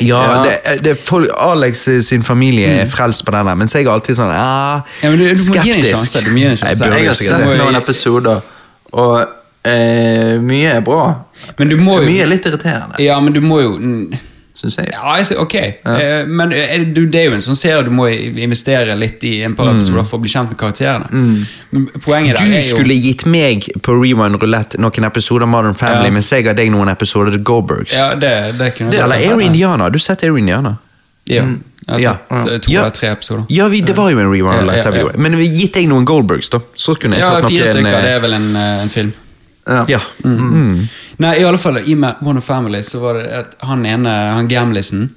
Ja, 0.00 0.18
Ja. 0.20 0.42
Det, 0.44 0.54
er- 0.64 0.78
det 0.82 0.90
er 0.90 0.94
folk, 0.98 1.28
Alex 1.38 1.84
sin 2.02 2.22
familie 2.22 2.66
er 2.82 2.86
frelst 2.90 3.24
på 3.24 3.32
den 3.32 3.46
så 3.46 3.54
mens 3.56 3.72
jeg 3.76 3.84
er 3.86 3.90
alltid 3.92 4.16
sånn 4.18 4.32
ah, 4.34 4.80
Ja, 5.02 5.10
men 5.10 5.18
du, 5.18 5.24
du 5.24 5.30
en 5.30 5.38
skeptisk. 5.38 5.92
sjanse. 5.94 6.24
Du 6.26 6.30
må 6.32 6.38
gi 6.42 6.44
en 6.50 6.56
sjanse. 6.56 6.84
Jeg 6.84 6.98
Jeg 6.98 7.06
har 7.06 7.14
sett 7.14 7.46
det. 7.46 7.58
noen 7.60 7.76
episoder, 7.78 8.40
og 8.92 9.28
eh, 9.64 10.38
mye 10.42 10.72
er 10.76 10.80
bra. 10.80 11.04
Men 11.58 11.68
du 11.68 11.76
må 11.76 12.00
jo 12.00 12.06
Mye 12.08 12.22
er 12.24 12.32
litt 12.32 12.44
irriterende, 12.48 12.98
Ja, 13.04 13.20
men 13.20 13.32
du 13.32 13.40
må 13.40 13.60
jo 13.62 13.76
mm, 13.78 14.18
syns 14.56 14.76
jeg. 14.80 14.88
Ja, 14.92 15.16
jeg 15.20 15.36
ok. 15.38 15.54
Ja. 15.84 16.24
men 16.26 16.52
er 16.56 16.84
det, 16.84 17.04
det 17.12 17.20
er 17.20 17.28
jo 17.30 17.34
en 17.36 17.44
sånn 17.44 17.58
serie 17.58 17.82
du 17.84 17.90
må 17.94 18.06
investere 18.08 18.96
litt 18.98 19.22
i 19.28 19.42
en 19.46 19.54
par 19.58 19.68
episoder 19.74 20.04
for 20.08 20.18
å 20.18 20.22
bli 20.24 20.32
kjent 20.32 20.50
med 20.54 20.58
karakterene. 20.60 21.10
Men 21.70 21.86
poenget 22.04 22.38
der 22.38 22.44
Du 22.46 22.52
er 22.56 22.62
jo 22.62 22.76
skulle 22.76 22.96
gitt 22.96 23.26
meg 23.26 23.68
på 23.82 23.94
Rewind 24.00 24.40
Roulette 24.42 24.80
noen 24.80 25.04
episoder 25.10 25.44
av 25.46 25.52
Modern 25.52 25.74
Family, 25.78 26.08
Ja. 26.08 26.16
mens 26.16 26.30
jeg 26.32 26.44
ga 26.48 26.52
deg 26.56 26.70
noen 26.72 26.88
episoder 26.88 27.28
av 27.32 27.38
The 27.38 27.42
Goldbergs. 27.44 27.92
Ja, 27.92 28.14
det, 28.14 28.34
det 28.58 28.74
kunne 28.78 28.94
Eller 28.96 29.16
Air 29.16 29.40
Indiana. 29.40 29.90
Du 29.90 29.96
Har 30.00 30.04
sett 30.08 30.24
Air 30.24 30.36
Indiana? 30.38 30.78
Ja. 31.28 31.42
Altså, 31.88 32.02
Ja. 32.02 32.12
To 32.58 32.70
Ja. 32.72 32.82
det 32.84 32.86
er 32.86 32.90
tre 33.00 33.08
episoder. 33.12 33.44
Ja, 33.48 33.68
vi, 33.68 33.80
det 33.80 33.94
var 33.96 34.10
jo 34.10 34.18
en 34.18 34.30
Rewind 34.32 34.52
Ja, 34.54 34.60
Roulette. 34.62 34.90
ja, 34.94 35.04
ja. 35.06 35.18
Men 35.18 35.38
gitt 35.38 35.74
deg 35.74 35.88
noen 35.88 36.04
Goldbergs, 36.04 36.48
da. 36.50 36.58
Så 36.76 36.94
kunne 36.98 37.14
jeg 37.16 37.20
Ja, 37.20 37.40
fire 37.40 37.66
stykker. 37.68 37.86
En, 37.86 38.02
Det 38.02 38.10
er 38.16 38.20
vel 38.20 38.32
en, 38.34 38.56
eh, 38.56 38.82
en 38.82 38.88
film. 38.88 39.12
Ja. 39.66 39.84
Ja. 39.90 40.00
Mm. 40.24 40.86
Nei, 41.18 41.32
i 41.40 41.44
alle 41.44 41.58
fall, 41.58 41.78
i 41.82 41.94
One 41.98 42.38
of 42.38 42.44
Family 42.46 42.82
så 42.86 43.00
var 43.02 43.14
det 43.18 43.26
at 43.34 43.56
han 43.66 43.82
ene, 43.86 44.12
han 44.36 44.46
gamlisen 44.48 45.08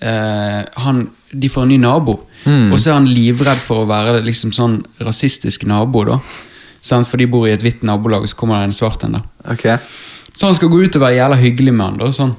eh, 0.00 0.64
han, 0.82 1.04
De 1.30 1.48
får 1.48 1.62
en 1.62 1.68
ny 1.68 1.78
nabo, 1.78 2.20
Mm. 2.46 2.72
og 2.72 2.78
så 2.78 2.90
er 2.90 2.94
han 2.94 3.06
livredd 3.10 3.58
for 3.58 3.82
å 3.82 3.88
være 3.90 4.20
liksom 4.24 4.52
sånn 4.54 4.76
rasistisk 5.02 5.64
nabo, 5.66 6.04
da. 6.06 6.18
Sant? 6.80 7.08
For 7.10 7.18
de 7.18 7.26
bor 7.26 7.48
i 7.48 7.52
et 7.52 7.62
hvitt 7.62 7.82
nabolag, 7.82 8.22
og 8.22 8.28
så 8.30 8.36
kommer 8.38 8.60
det 8.62 8.68
en 8.68 8.76
svart 8.76 9.02
en 9.04 9.16
der. 9.18 9.24
Ok. 9.50 9.64
Så 10.32 10.46
han 10.46 10.54
skal 10.54 10.68
gå 10.70 10.78
ut 10.84 10.96
og 10.96 11.02
være 11.02 11.16
jævla 11.18 11.36
hyggelig 11.40 11.74
med 11.74 11.84
han, 11.86 11.98
da. 11.98 12.12
Sånn. 12.14 12.36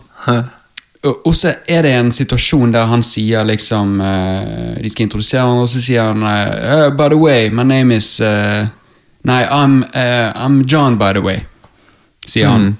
Og 1.03 1.21
og 1.27 1.35
så 1.35 1.53
er 1.67 1.83
det 1.83 1.91
en 1.95 2.11
situasjon 2.11 2.71
der 2.75 2.85
han 2.91 3.03
sier 3.03 3.43
liksom 3.47 4.01
eh, 4.03 4.81
De 4.83 4.89
skal 4.91 5.05
introdusere 5.05 5.45
han, 5.47 5.61
og 5.63 5.69
så 5.71 5.79
sier 5.83 6.09
han 6.09 6.23
eh, 6.23 6.89
By 6.95 7.07
the 7.11 7.15
way, 7.19 7.49
my 7.49 7.63
name 7.63 7.95
is 7.95 8.19
eh, 8.19 8.65
Nei, 9.21 9.43
I'm, 9.43 9.83
uh, 9.83 10.31
I'm 10.35 10.65
John, 10.65 10.97
by 10.97 11.13
the 11.13 11.21
way. 11.21 11.45
Sier 12.25 12.47
han. 12.47 12.77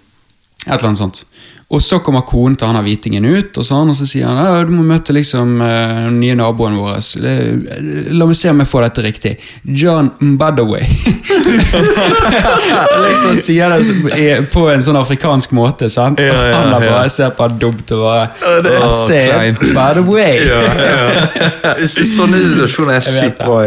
Et 0.65 0.71
eller 0.71 0.85
annet 0.85 0.97
sånt. 0.97 1.25
Og 1.69 1.83
så 1.85 1.99
kommer 2.01 2.23
konen 2.25 2.55
til 2.57 2.65
han 2.65 2.79
av 2.79 2.85
hvitingen 2.87 3.21
ut, 3.29 3.53
og 3.61 3.65
sånn, 3.67 3.91
og 3.91 3.95
så 3.97 4.01
sier 4.09 4.25
han 4.25 4.65
du 4.65 4.71
må 4.73 4.81
møte 4.89 5.13
liksom 5.13 5.59
eh, 5.61 5.99
den 6.07 6.15
nye 6.17 6.33
naboen 6.39 6.73
vår. 6.79 6.95
Eh, 7.21 8.09
La 8.17 8.25
meg 8.25 8.33
se 8.39 8.49
om 8.49 8.57
jeg 8.63 8.69
får 8.71 8.81
dette 8.87 9.03
riktig. 9.05 9.33
John 9.77 10.09
Mbadaway. 10.17 10.87
liksom 13.05 13.37
sier 13.37 13.69
det 13.75 13.83
på 14.53 14.63
en 14.73 14.81
sånn 14.85 14.97
afrikansk 14.97 15.53
måte, 15.57 15.85
sant? 15.93 16.17
Ja, 16.25 16.33
ja, 16.33 16.57
han 16.57 16.73
ja. 16.73 16.79
bare 16.89 17.09
ser 17.13 17.29
på 17.37 17.45
dumt 17.61 17.85
og 17.93 18.01
bare 18.07 18.25
det 18.65 18.71
er 18.73 18.77
«I 18.79 18.81
så 18.89 18.93
said. 19.05 19.61
By 19.77 19.89
the 19.99 20.05
way. 20.09 20.33
Så- 21.85 22.07
Sånne 22.09 22.37
situasjoner 22.41 22.93
er 22.97 23.03
sykt 23.11 23.37
bra 23.43 23.59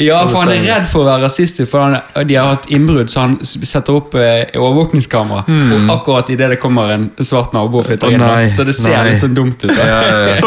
Ja, 0.00 0.22
for 0.30 0.38
han 0.46 0.50
er 0.54 0.60
redd 0.64 0.86
for 0.88 1.02
å 1.04 1.06
være 1.10 1.22
rasistisk, 1.26 1.68
for 1.70 1.80
han, 1.84 1.92
de 2.26 2.34
har 2.40 2.46
hatt 2.54 2.66
innbrudd, 2.72 3.08
så 3.12 3.18
han 3.26 3.36
setter 3.44 3.92
opp 4.00 4.14
eh, 4.16 4.48
overvåkningskamera. 4.56 5.42
Og 5.84 5.90
akkurat 5.98 6.26
idet 6.32 6.48
det 6.54 6.58
kommer 6.62 6.84
en 6.96 7.10
svart 7.20 7.49
nabo 7.56 7.78
og 7.82 7.86
flytter 7.86 8.08
Å, 8.08 8.14
inn, 8.14 8.20
nei, 8.24 8.46
så 8.48 8.64
det 8.68 8.74
ser 8.78 8.96
nei. 8.96 9.10
litt 9.10 9.20
sånn 9.22 9.34
dumt 9.36 9.64
ut. 9.64 9.70
da. 9.76 9.84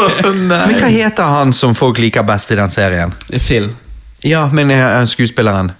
Men 0.40 0.78
hva 0.80 0.90
heter 0.92 1.24
han 1.36 1.52
som 1.52 1.74
folk 1.74 1.98
liker 2.02 2.22
best 2.28 2.50
i 2.52 2.58
den 2.60 2.70
serien? 2.70 3.12
Phil. 3.38 3.70
Ja, 4.24 4.46
men 4.52 4.70
eh, 4.72 5.02
skuespilleren. 5.10 5.72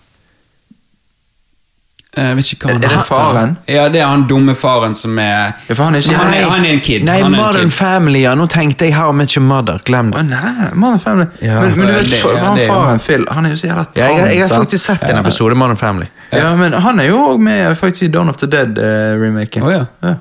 Eh, 2.16 2.26
Jeg 2.28 2.36
vet 2.38 2.50
ikke 2.54 2.68
hva 2.68 2.74
han 2.74 2.76
Er 2.76 2.82
det 2.84 2.90
heter. 2.92 3.06
faren? 3.08 3.54
Ja, 3.66 3.84
det 3.90 3.98
er 4.00 4.06
han 4.06 4.26
dumme 4.30 4.52
faren 4.54 4.92
som 4.94 5.16
er 5.18 5.54
Ja, 5.66 5.74
for 5.74 5.82
han 5.88 5.96
er 5.96 6.04
ikke 6.04 6.14
han, 6.20 6.34
er, 6.36 6.44
han 6.52 6.64
er 6.68 6.74
en 6.76 6.82
kid. 6.84 7.02
Nei, 7.08 7.16
han 7.22 7.34
er 7.34 7.38
en 7.40 7.44
Modern 7.46 7.70
kid. 7.72 7.74
Family, 7.74 8.20
ja. 8.22 8.34
Nå 8.38 8.46
tenkte 8.52 8.86
jeg 8.86 8.94
How 8.94 9.10
Much 9.16 9.34
Your 9.36 9.42
Mother. 9.48 9.80
Glem 9.88 10.12
det. 10.12 10.20
Oh, 10.20 10.28
nei, 10.28 10.68
Modern 10.78 11.00
Family. 11.02 11.26
Ja. 11.42 11.56
Men, 11.64 11.74
men 11.80 11.88
du 11.90 11.92
vet, 11.96 12.10
det- 12.12 12.20
for, 12.22 12.36
for 12.36 12.44
han 12.44 12.60
det 12.60 12.68
jo- 12.68 12.74
faren 12.74 13.00
Phil, 13.08 13.26
han 13.34 13.46
er 13.48 13.50
jo 13.50 13.56
så 13.56 13.66
jævla 13.72 13.86
Ja, 13.98 14.10
jeg, 14.12 14.36
jeg 14.36 14.44
har 14.46 14.54
faktisk 14.62 14.84
sett 14.92 15.02
en 15.10 15.18
episode 15.24 15.54
Modern 15.58 15.80
Family. 15.80 16.06
Ja, 16.30 16.52
men 16.60 16.72
han 16.86 17.00
er 17.00 17.08
jo 17.10 17.18
òg 17.32 17.40
med 17.48 17.74
faktisk 17.80 18.06
i 18.06 18.12
Dawn 18.14 18.28
of 18.30 18.36
the 18.38 18.46
Dead-remaken. 18.46 19.66
Å, 19.66 19.74
ja. 19.74 20.14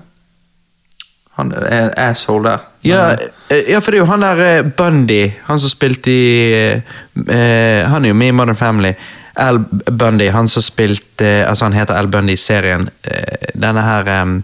Han 1.40 1.52
er 1.58 1.90
asshole 1.98 2.46
der. 2.46 2.64
Ja, 2.86 3.04
eh, 3.50 3.72
ja, 3.72 3.80
for 3.80 3.92
det 3.92 3.98
er 3.98 4.04
jo 4.04 4.12
han 4.12 4.22
der 4.26 4.42
eh, 4.44 4.70
Bundy, 4.78 5.32
han 5.48 5.60
som 5.60 5.72
spilte 5.72 6.12
i 6.12 6.54
eh, 6.54 6.96
eh, 7.28 7.90
Han 7.90 8.06
er 8.06 8.12
jo 8.12 8.18
med 8.20 8.34
i 8.34 8.36
Modern 8.36 8.60
Family. 8.60 8.94
Al 9.40 9.58
Bundy, 9.92 10.28
han 10.30 10.48
som 10.48 10.62
spilte 10.62 11.26
eh, 11.26 11.50
Altså, 11.50 11.66
han 11.66 11.74
heter 11.74 11.98
Al 11.98 12.08
Bundy 12.08 12.36
i 12.36 12.38
serien. 12.38 12.90
eh, 13.04 13.50
denne 13.56 13.82
her 13.82 14.22
um, 14.22 14.44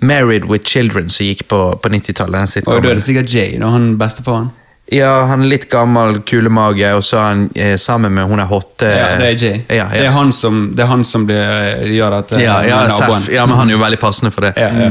Married 0.00 0.44
with 0.44 0.64
Children 0.66 1.08
som 1.10 1.26
gikk 1.26 1.46
på, 1.48 1.60
på 1.78 1.88
90-tallet. 1.88 2.54
den 2.54 2.66
Og 2.66 2.82
da 2.82 2.90
er 2.90 2.98
det 2.98 3.04
sikkert 3.04 3.34
Jay, 3.34 3.58
når 3.58 3.70
han 3.70 3.86
bestefaren. 3.98 4.50
Ja, 4.92 5.24
han 5.30 5.44
er 5.44 5.52
litt 5.54 5.68
gammel, 5.70 6.18
kulemage, 6.26 6.88
og 6.96 7.04
så 7.06 7.20
er 7.20 7.28
han 7.28 7.44
eh, 7.54 7.76
sammen 7.78 8.12
med 8.12 8.26
hun 8.28 8.42
er 8.42 8.48
hotte 8.50 8.88
Ja, 8.90 9.12
det 9.20 9.28
er 9.28 9.36
Jay. 9.38 9.60
Ja, 9.70 9.76
ja. 9.76 9.86
Det, 9.92 10.06
er 10.08 10.16
han 10.16 10.32
som, 10.34 10.64
det 10.76 10.82
er 10.84 10.90
han 10.90 11.04
som 11.06 11.26
blir, 11.28 11.38
eh, 11.38 11.92
gjør 11.94 12.16
dette. 12.18 12.40
ja, 12.42 12.58
ja. 12.66 12.80
Seth. 12.90 13.30
ja, 13.32 13.46
men 13.46 13.56
han 13.60 13.70
er 13.70 13.78
jo 13.78 13.84
veldig 13.84 14.00
passende 14.02 14.34
for 14.34 14.48
det. 14.48 14.52
Ja, 14.58 14.72
ja. 14.82 14.90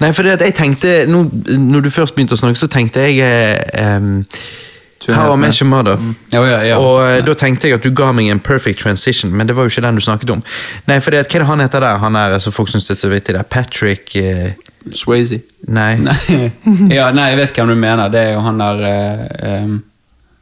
Nei, 0.00 0.12
for 0.16 0.24
det 0.24 0.38
at 0.38 0.46
jeg 0.46 0.56
tenkte, 0.56 0.96
nå, 1.10 1.26
når 1.60 1.84
du 1.84 1.92
først 1.92 2.16
begynte 2.16 2.36
å 2.36 2.40
snakke, 2.40 2.60
så 2.60 2.70
tenkte 2.72 3.04
jeg 3.04 3.20
her 3.20 3.54
ikke 3.60 3.80
a 5.08 5.14
How 5.14 5.34
I 5.34 5.36
Met 5.36 5.60
Your 5.60 5.68
Mother. 5.68 5.98
Ja, 6.28 6.46
ja, 6.46 6.64
ja. 6.64 6.78
Og 6.78 7.00
eh, 7.02 7.20
da 7.24 7.34
tenkte 7.38 7.68
jeg 7.68 7.78
at 7.78 7.84
du 7.84 7.90
ga 7.96 8.10
meg 8.12 8.28
en 8.32 8.40
perfect 8.44 8.82
transition, 8.82 9.32
men 9.32 9.48
det 9.48 9.56
var 9.56 9.64
jo 9.64 9.72
ikke 9.72 9.84
den 9.86 9.96
du 9.96 10.04
snakket 10.04 10.32
om. 10.34 10.42
Nei, 10.90 10.98
for 11.00 11.14
det, 11.14 11.24
hva 11.24 11.38
er 11.38 11.44
det 11.44 11.48
han 11.48 11.62
heter 11.64 11.84
der? 11.86 12.00
Han 12.02 12.18
er, 12.20 12.36
så 12.42 12.52
folk 12.52 12.68
syns 12.72 12.90
det 12.90 12.98
er 12.98 13.04
så 13.06 13.12
vittig. 13.12 13.36
Det 13.36 13.40
er 13.40 13.48
Patrick 13.48 14.12
uh, 14.20 14.50
Swayze. 14.92 15.40
Nei. 15.72 15.94
Nei. 16.04 16.50
ja, 16.98 17.08
nei, 17.16 17.30
jeg 17.32 17.40
vet 17.40 17.56
hvem 17.56 17.72
du 17.72 17.78
mener. 17.80 18.12
Det 18.12 18.26
er 18.26 18.36
jo 18.36 18.44
han 18.44 18.60
der 18.60 18.84
uh, 18.84 19.64
um, 19.64 19.80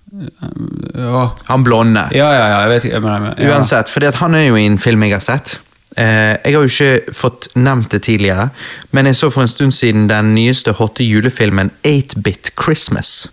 ja. 0.08 1.24
Han 1.52 1.64
blonde. 1.66 2.08
ja, 2.16 2.28
ja, 2.32 2.44
ja, 2.50 2.60
jeg 2.64 2.74
vet 2.74 2.90
ikke. 2.90 3.00
mener, 3.04 3.34
ja. 3.38 3.54
Uansett, 3.54 3.90
for 3.92 4.06
at 4.08 4.18
han 4.22 4.34
er 4.34 4.48
jo 4.48 4.58
i 4.58 4.66
en 4.66 4.78
film 4.82 5.06
jeg 5.06 5.14
har 5.14 5.24
sett. 5.24 5.58
Eh, 5.96 6.36
jeg 6.44 6.54
har 6.54 6.60
jo 6.60 6.68
ikke 6.68 7.16
fått 7.16 7.48
nevnt 7.56 7.92
det 7.94 8.02
tidligere, 8.06 8.48
men 8.92 9.08
jeg 9.08 9.16
så 9.16 9.30
for 9.32 9.42
en 9.42 9.50
stund 9.50 9.72
siden 9.72 10.08
den 10.10 10.34
nyeste 10.34 10.74
hotte 10.78 11.04
julefilmen 11.06 11.72
8-Bit 11.86 12.52
Christmas. 12.60 13.30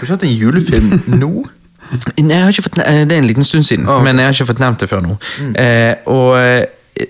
du 0.00 0.06
ikke 0.06 0.16
hatt 0.16 0.28
en 0.28 0.36
julefilm 0.38 1.18
nå? 1.20 1.32
Nei, 1.90 2.36
jeg 2.36 2.42
har 2.42 2.52
ikke 2.54 2.68
fått, 2.68 2.82
eh, 2.84 3.02
det 3.08 3.16
er 3.16 3.22
en 3.24 3.28
liten 3.28 3.46
stund 3.46 3.66
siden, 3.66 3.88
oh, 3.88 3.98
okay. 3.98 4.08
men 4.08 4.22
jeg 4.22 4.30
har 4.30 4.36
ikke 4.38 4.50
fått 4.52 4.62
nevnt 4.62 4.84
det 4.84 4.90
før 4.90 5.04
nå. 5.04 5.16
Eh, 5.58 5.94
og 6.10 6.36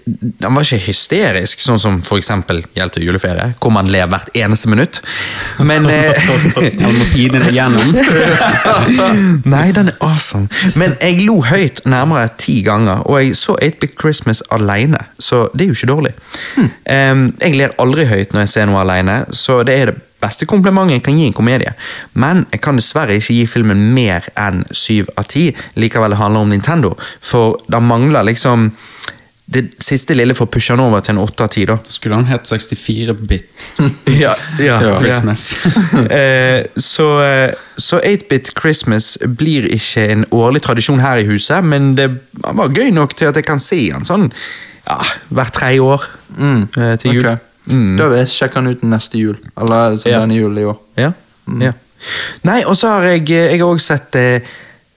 den 0.06 0.54
var 0.54 0.64
ikke 0.64 0.80
hysterisk, 0.90 1.62
sånn 1.62 1.80
som 1.80 2.00
eksempel 2.16 2.62
Hjelp 2.76 2.94
til 2.94 3.06
juleferie, 3.08 3.50
hvor 3.60 3.72
man 3.74 3.88
ler 3.90 4.08
hvert 4.10 4.28
eneste 4.36 4.70
minutt. 4.70 5.00
Men 5.66 5.88
eh, 5.92 6.16
Han 6.20 6.98
må 6.98 7.06
pine 7.12 7.40
deg 7.42 7.56
gjennom. 7.56 7.94
Nei, 9.54 9.66
den 9.76 9.92
er 9.92 9.96
awesome. 10.04 10.48
Men 10.78 10.96
jeg 11.00 11.24
lo 11.26 11.40
høyt 11.46 11.82
nærmere 11.88 12.30
ti 12.40 12.60
ganger, 12.66 13.04
og 13.06 13.20
jeg 13.20 13.38
så 13.38 13.56
8-Bit 13.58 13.96
Christmas 14.00 14.44
alene, 14.54 15.00
så 15.18 15.46
det 15.54 15.66
er 15.66 15.72
jo 15.72 15.78
ikke 15.78 15.92
dårlig. 15.92 16.14
Em, 16.84 17.26
jeg 17.40 17.58
ler 17.58 17.74
aldri 17.82 18.06
høyt 18.10 18.34
når 18.34 18.46
jeg 18.46 18.54
ser 18.54 18.70
noe 18.70 18.84
alene, 18.84 19.22
så 19.36 19.62
det 19.66 19.76
er 19.80 19.92
det 19.92 19.98
beste 20.20 20.46
komplimentet 20.48 20.98
jeg 20.98 21.04
kan 21.06 21.18
gi 21.18 21.28
en 21.30 21.36
komedie. 21.36 21.74
Men 22.12 22.44
jeg 22.52 22.62
kan 22.64 22.78
dessverre 22.78 23.16
ikke 23.16 23.36
gi 23.38 23.46
filmen 23.48 23.90
mer 23.96 24.26
enn 24.38 24.64
syv 24.76 25.10
av 25.20 25.28
ti. 25.32 25.48
Likevel 25.80 26.14
det 26.14 26.20
handler 26.20 26.44
om 26.44 26.52
Nintendo, 26.52 26.94
for 27.20 27.60
det 27.70 27.82
mangler 27.84 28.28
liksom 28.28 28.70
det 29.50 29.64
siste 29.82 30.14
lille 30.14 30.34
for 30.38 30.46
å 30.46 30.50
pushe 30.54 30.70
han 30.70 30.80
over 30.84 31.00
til 31.02 31.16
en 31.16 31.22
8 31.24 31.42
av 31.42 31.48
10. 31.50 31.64
da. 31.66 31.74
Skulle 31.90 32.14
han 32.20 32.28
hett 32.30 32.46
64-bit 32.46 33.80
Ja, 34.22 34.34
ja, 34.62 34.76
Christmas. 35.00 35.48
Eh, 36.20 36.64
så 36.78 37.06
eh, 37.24 37.54
så 37.80 37.98
8-bit 38.04 38.52
Christmas 38.60 39.16
blir 39.40 39.66
ikke 39.74 40.04
en 40.12 40.24
årlig 40.36 40.62
tradisjon 40.62 41.00
her 41.02 41.22
i 41.22 41.26
huset, 41.26 41.64
men 41.64 41.94
det 41.98 42.06
var 42.44 42.70
gøy 42.76 42.90
nok 42.94 43.14
til 43.18 43.30
at 43.30 43.36
jeg 43.40 43.46
kan 43.48 43.58
se 43.62 43.78
han 43.90 44.04
sånn 44.06 44.28
ja, 44.86 44.98
hvert 45.34 45.54
tredje 45.56 45.82
år 45.82 46.06
eh, 46.38 46.94
til 47.02 47.18
jul. 47.18 47.26
Ok. 47.32 47.46
Da 47.70 48.06
vil 48.10 48.18
jeg 48.22 48.30
sjekke 48.32 48.58
han 48.60 48.70
ut 48.72 48.82
neste 48.86 49.18
jul. 49.20 49.36
Eller 49.60 49.96
som 50.00 50.10
Ja. 50.10 50.20
denne 50.24 50.38
julen 50.38 50.58
i 50.62 50.66
år. 50.70 50.78
Ja, 50.98 51.12
ja. 51.60 51.72
Nei, 52.48 52.62
og 52.64 52.76
så 52.80 52.94
har 52.94 53.02
jeg 53.10 53.26
Jeg 53.28 53.58
har 53.60 53.66
også 53.68 53.94
sett 53.96 54.16
eh, 54.16 54.40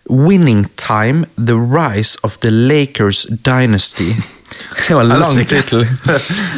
Winning 0.10 0.66
Time, 0.80 1.26
The 1.38 1.56
Rise 1.56 2.18
of 2.24 2.38
the 2.44 2.52
Lakers 2.52 3.26
Dynasty. 3.46 4.14
Det 4.88 4.94
var 4.94 5.02
en 5.02 5.08
lang 5.08 5.46
tittel. 5.48 5.86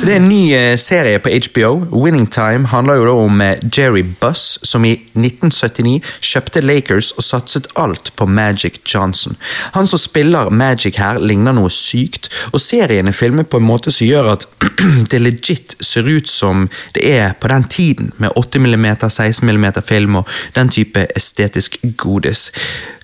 Det 0.05 0.11
er 0.11 0.17
en 0.17 0.29
ny 0.29 0.53
eh, 0.55 0.77
serie 0.77 1.19
på 1.19 1.29
HBO. 1.29 2.03
Winning 2.03 2.27
Time 2.31 2.67
handler 2.71 2.99
jo 2.99 3.05
da 3.05 3.15
om 3.25 3.41
eh, 3.41 3.59
Jerry 3.77 4.03
Buss, 4.21 4.59
som 4.63 4.85
i 4.85 4.95
1979 5.13 5.99
kjøpte 6.19 6.63
Lakers 6.65 7.11
og 7.15 7.25
satset 7.27 7.69
alt 7.79 8.11
på 8.17 8.25
Magic 8.25 8.79
Johnson. 8.93 9.37
Han 9.77 9.87
som 9.87 10.01
spiller 10.01 10.49
Magic 10.49 10.97
her, 11.01 11.19
ligner 11.19 11.55
noe 11.55 11.69
sykt, 11.73 12.31
og 12.53 12.61
serien 12.63 13.07
er 13.07 13.17
filmet 13.17 13.49
på 13.51 13.61
en 13.61 13.67
måte 13.67 13.93
som 13.93 14.07
gjør 14.07 14.33
at 14.33 14.47
det 15.11 15.21
legit 15.21 15.77
ser 15.79 16.09
ut 16.09 16.29
som 16.29 16.67
det 16.95 17.05
er 17.11 17.37
på 17.39 17.51
den 17.51 17.69
tiden, 17.69 18.11
med 18.17 18.33
8 18.35 18.59
mm, 18.59 18.89
16 19.09 19.45
mm 19.45 19.71
film 19.85 20.21
og 20.21 20.35
den 20.55 20.69
type 20.73 21.07
estetisk 21.15 21.77
godis. 21.97 22.49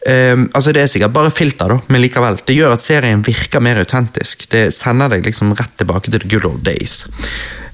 Um, 0.02 0.48
altså 0.58 0.72
Det 0.74 0.82
er 0.82 0.90
sikkert 0.90 1.14
bare 1.14 1.32
filter, 1.32 1.70
da, 1.70 1.78
men 1.94 2.02
likevel. 2.02 2.40
Det 2.48 2.56
gjør 2.58 2.74
at 2.74 2.82
serien 2.82 3.22
virker 3.22 3.62
mer 3.62 3.78
autentisk. 3.84 4.48
Det 4.50 4.72
sender 4.82 5.12
deg 5.14 5.26
liksom 5.28 5.54
rett 5.58 5.74
tilbake 5.80 6.12
til 6.12 6.24
the 6.24 6.30
good 6.32 6.48
old 6.48 6.64
days. 6.66 7.06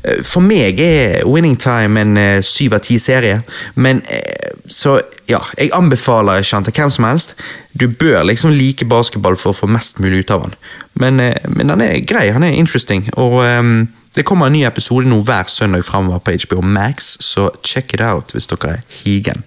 Eh, 0.03 0.22
For 0.24 0.43
meg 0.43 0.80
er 0.84 1.26
Winning 1.28 1.58
Time 1.60 2.01
en 2.01 2.18
eh, 2.18 2.39
syv 2.45 2.78
av 2.78 2.84
ti 2.86 2.99
serie, 3.01 3.41
men 3.76 4.01
eh, 4.14 4.55
så 4.68 4.97
ja, 5.30 5.41
jeg 5.58 5.72
anbefaler 5.76 6.41
ikke 6.43 6.58
han 6.58 6.68
til 6.68 6.76
hvem 6.80 6.93
som 6.93 7.08
helst. 7.08 7.36
Du 7.78 7.88
bør 7.88 8.24
liksom 8.28 8.55
like 8.55 8.88
basketball 8.89 9.38
for 9.39 9.53
å 9.53 9.58
få 9.58 9.70
mest 9.72 10.01
mulig 10.03 10.26
ut 10.26 10.34
av 10.36 10.47
han. 10.47 10.58
Men, 10.97 11.22
men 11.53 11.70
han 11.70 11.84
er 11.86 12.01
grei, 12.08 12.30
han 12.34 12.43
er 12.43 12.58
interesting, 12.58 13.05
og 13.22 13.38
um, 13.45 13.86
det 14.18 14.26
kommer 14.26 14.49
en 14.49 14.55
ny 14.58 14.64
episode 14.66 15.05
nå 15.05 15.20
hver 15.28 15.45
søndag 15.51 15.86
fremover 15.86 16.24
på 16.26 16.34
HBO 16.41 16.64
Max, 16.66 17.14
så 17.22 17.51
check 17.62 17.93
it 17.93 18.01
out 18.01 18.34
hvis 18.34 18.49
dere 18.49 18.80
er 18.80 18.82
higen. 19.03 19.43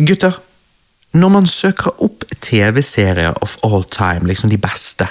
Gutter, 0.00 0.38
når 1.14 1.30
man 1.30 1.46
søker 1.46 1.94
opp 2.02 2.24
TV-serier 2.42 3.36
of 3.44 3.56
all 3.64 3.84
time, 3.86 4.26
liksom 4.28 4.50
de 4.50 4.58
beste, 4.58 5.06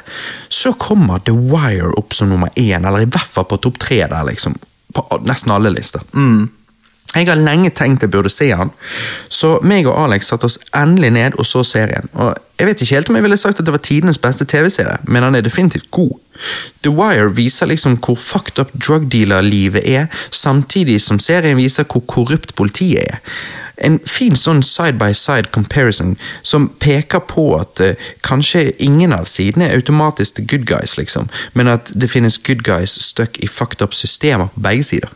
så 0.50 0.74
kommer 0.74 1.24
The 1.24 1.34
Wire 1.34 1.94
opp 1.98 2.14
som 2.14 2.30
nummer 2.30 2.52
én, 2.60 2.84
eller 2.84 3.06
i 3.06 3.10
hvert 3.10 3.30
fall 3.30 3.48
på 3.48 3.58
topp 3.64 3.80
tre 3.80 4.02
der, 4.04 4.28
liksom. 4.28 4.58
På 4.94 5.06
nesten 5.24 5.56
alle 5.56 5.72
lister. 5.74 6.04
Jeg 7.14 7.28
har 7.30 7.38
lenge 7.38 7.70
tenkt 7.70 8.02
jeg 8.02 8.10
burde 8.12 8.32
se 8.34 8.48
han, 8.58 8.72
så 9.30 9.60
meg 9.62 9.86
og 9.86 9.98
Alex 10.08 10.32
satte 10.32 10.50
oss 10.50 10.58
endelig 10.74 11.12
ned 11.14 11.38
og 11.38 11.46
så 11.46 11.62
serien. 11.68 12.10
Og 12.14 12.34
Jeg 12.60 12.68
vet 12.68 12.82
ikke 12.82 12.96
helt 12.96 13.10
om 13.10 13.16
jeg 13.18 13.24
ville 13.26 13.38
sagt 13.38 13.60
at 13.60 13.66
det 13.66 13.74
var 13.74 13.82
tidenes 13.82 14.18
beste 14.22 14.46
TV-serie, 14.46 14.98
men 15.04 15.24
han 15.24 15.36
er 15.36 15.42
definitivt 15.42 15.92
god. 15.92 16.12
The 16.86 16.92
Wire 16.94 17.36
viser 17.36 17.66
liksom 17.66 17.98
hvor 17.98 18.16
fucked 18.16 18.60
up 18.62 18.70
drug 18.88 19.12
dealer-livet 19.12 19.82
er, 19.90 20.06
samtidig 20.32 21.02
som 21.02 21.20
serien 21.20 21.58
viser 21.58 21.84
hvor 21.90 22.06
korrupt 22.08 22.56
politiet 22.56 23.04
er. 23.10 23.20
En 23.78 23.98
fin 24.06 24.38
sånn 24.38 24.62
side-by-side 24.64 25.50
comparison 25.52 26.14
som 26.46 26.70
peker 26.80 27.26
på 27.28 27.48
at 27.58 27.82
uh, 27.82 28.08
kanskje 28.24 28.70
ingen 28.78 29.14
av 29.18 29.26
sidene 29.28 29.68
er 29.68 29.82
automatisk 29.82 30.38
the 30.38 30.46
good 30.46 30.68
guys, 30.70 30.96
liksom, 30.98 31.28
men 31.54 31.68
at 31.68 31.92
det 31.98 32.12
finnes 32.14 32.38
good 32.38 32.62
guys 32.64 32.96
stuck 33.02 33.42
i 33.42 33.50
fucked 33.50 33.82
up 33.82 33.98
systemer 33.98 34.54
på 34.54 34.66
begge 34.70 34.86
sider. 34.94 35.10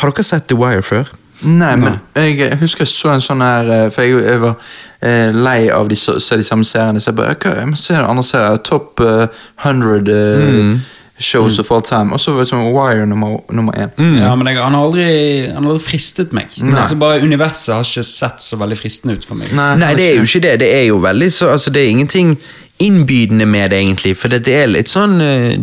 Har 0.00 0.10
dere 0.10 0.24
sett 0.24 0.48
The 0.48 0.56
Wire 0.56 0.82
før? 0.82 1.12
Nei, 1.40 1.72
men 1.80 1.96
jeg, 2.16 2.36
jeg 2.38 2.58
husker 2.60 2.84
jeg 2.84 2.92
så 2.92 3.14
en 3.14 3.22
sånn 3.24 3.40
her 3.40 3.68
eh, 3.72 3.86
For 3.94 4.04
jeg, 4.04 4.18
jeg 4.26 4.40
var 4.42 4.56
eh, 5.00 5.30
lei 5.32 5.70
av 5.72 5.88
de, 5.88 5.96
så, 5.96 6.18
se 6.20 6.36
de 6.36 6.44
samme 6.44 6.66
seriene, 6.68 7.00
så 7.00 7.10
jeg 7.10 7.20
bare 7.20 7.36
ok, 7.38 7.46
jeg 7.62 7.70
må 7.70 7.78
se 7.80 7.96
andre 7.96 8.24
serier. 8.26 8.60
Top 8.66 9.00
uh, 9.00 9.24
100 9.64 10.10
eh, 10.12 10.74
shows 11.20 11.58
of 11.62 11.72
all 11.72 11.82
time. 11.84 12.12
Og 12.12 12.20
så 12.20 12.34
var 12.34 12.44
det 12.44 12.50
sånn 12.52 12.68
Wire 12.74 13.08
nummer, 13.08 13.40
nummer 13.56 13.76
én. 13.80 13.92
Ja, 14.20 14.34
men 14.36 14.52
jeg, 14.52 14.60
han, 14.60 14.76
har 14.76 14.86
aldri, 14.90 15.08
han 15.48 15.64
har 15.64 15.74
aldri 15.74 15.86
fristet 15.86 16.36
meg. 16.36 16.52
Nei. 16.60 16.76
Altså 16.76 16.98
bare 17.00 17.24
Universet 17.24 17.74
har 17.74 17.88
ikke 17.88 18.04
sett 18.08 18.44
så 18.44 18.60
veldig 18.60 18.80
fristende 18.80 19.16
ut 19.16 19.28
for 19.28 19.40
meg. 19.40 19.52
Nei, 19.56 19.72
Nei, 19.80 19.92
det 19.96 20.10
er 20.10 20.20
jo 20.20 20.28
ikke 20.28 20.44
det. 20.44 20.54
Det 20.64 20.72
er 20.76 20.88
jo 20.90 21.00
veldig 21.02 21.32
så 21.32 21.52
Altså, 21.54 21.72
det 21.72 21.84
er 21.86 21.94
ingenting 21.96 22.36
innbydende 22.80 23.44
med 23.48 23.72
det, 23.72 23.80
egentlig, 23.80 24.14
for 24.16 24.32
det 24.32 24.48
er 24.48 24.70
litt 24.72 24.88
sånn 24.88 25.20
er 25.20 25.60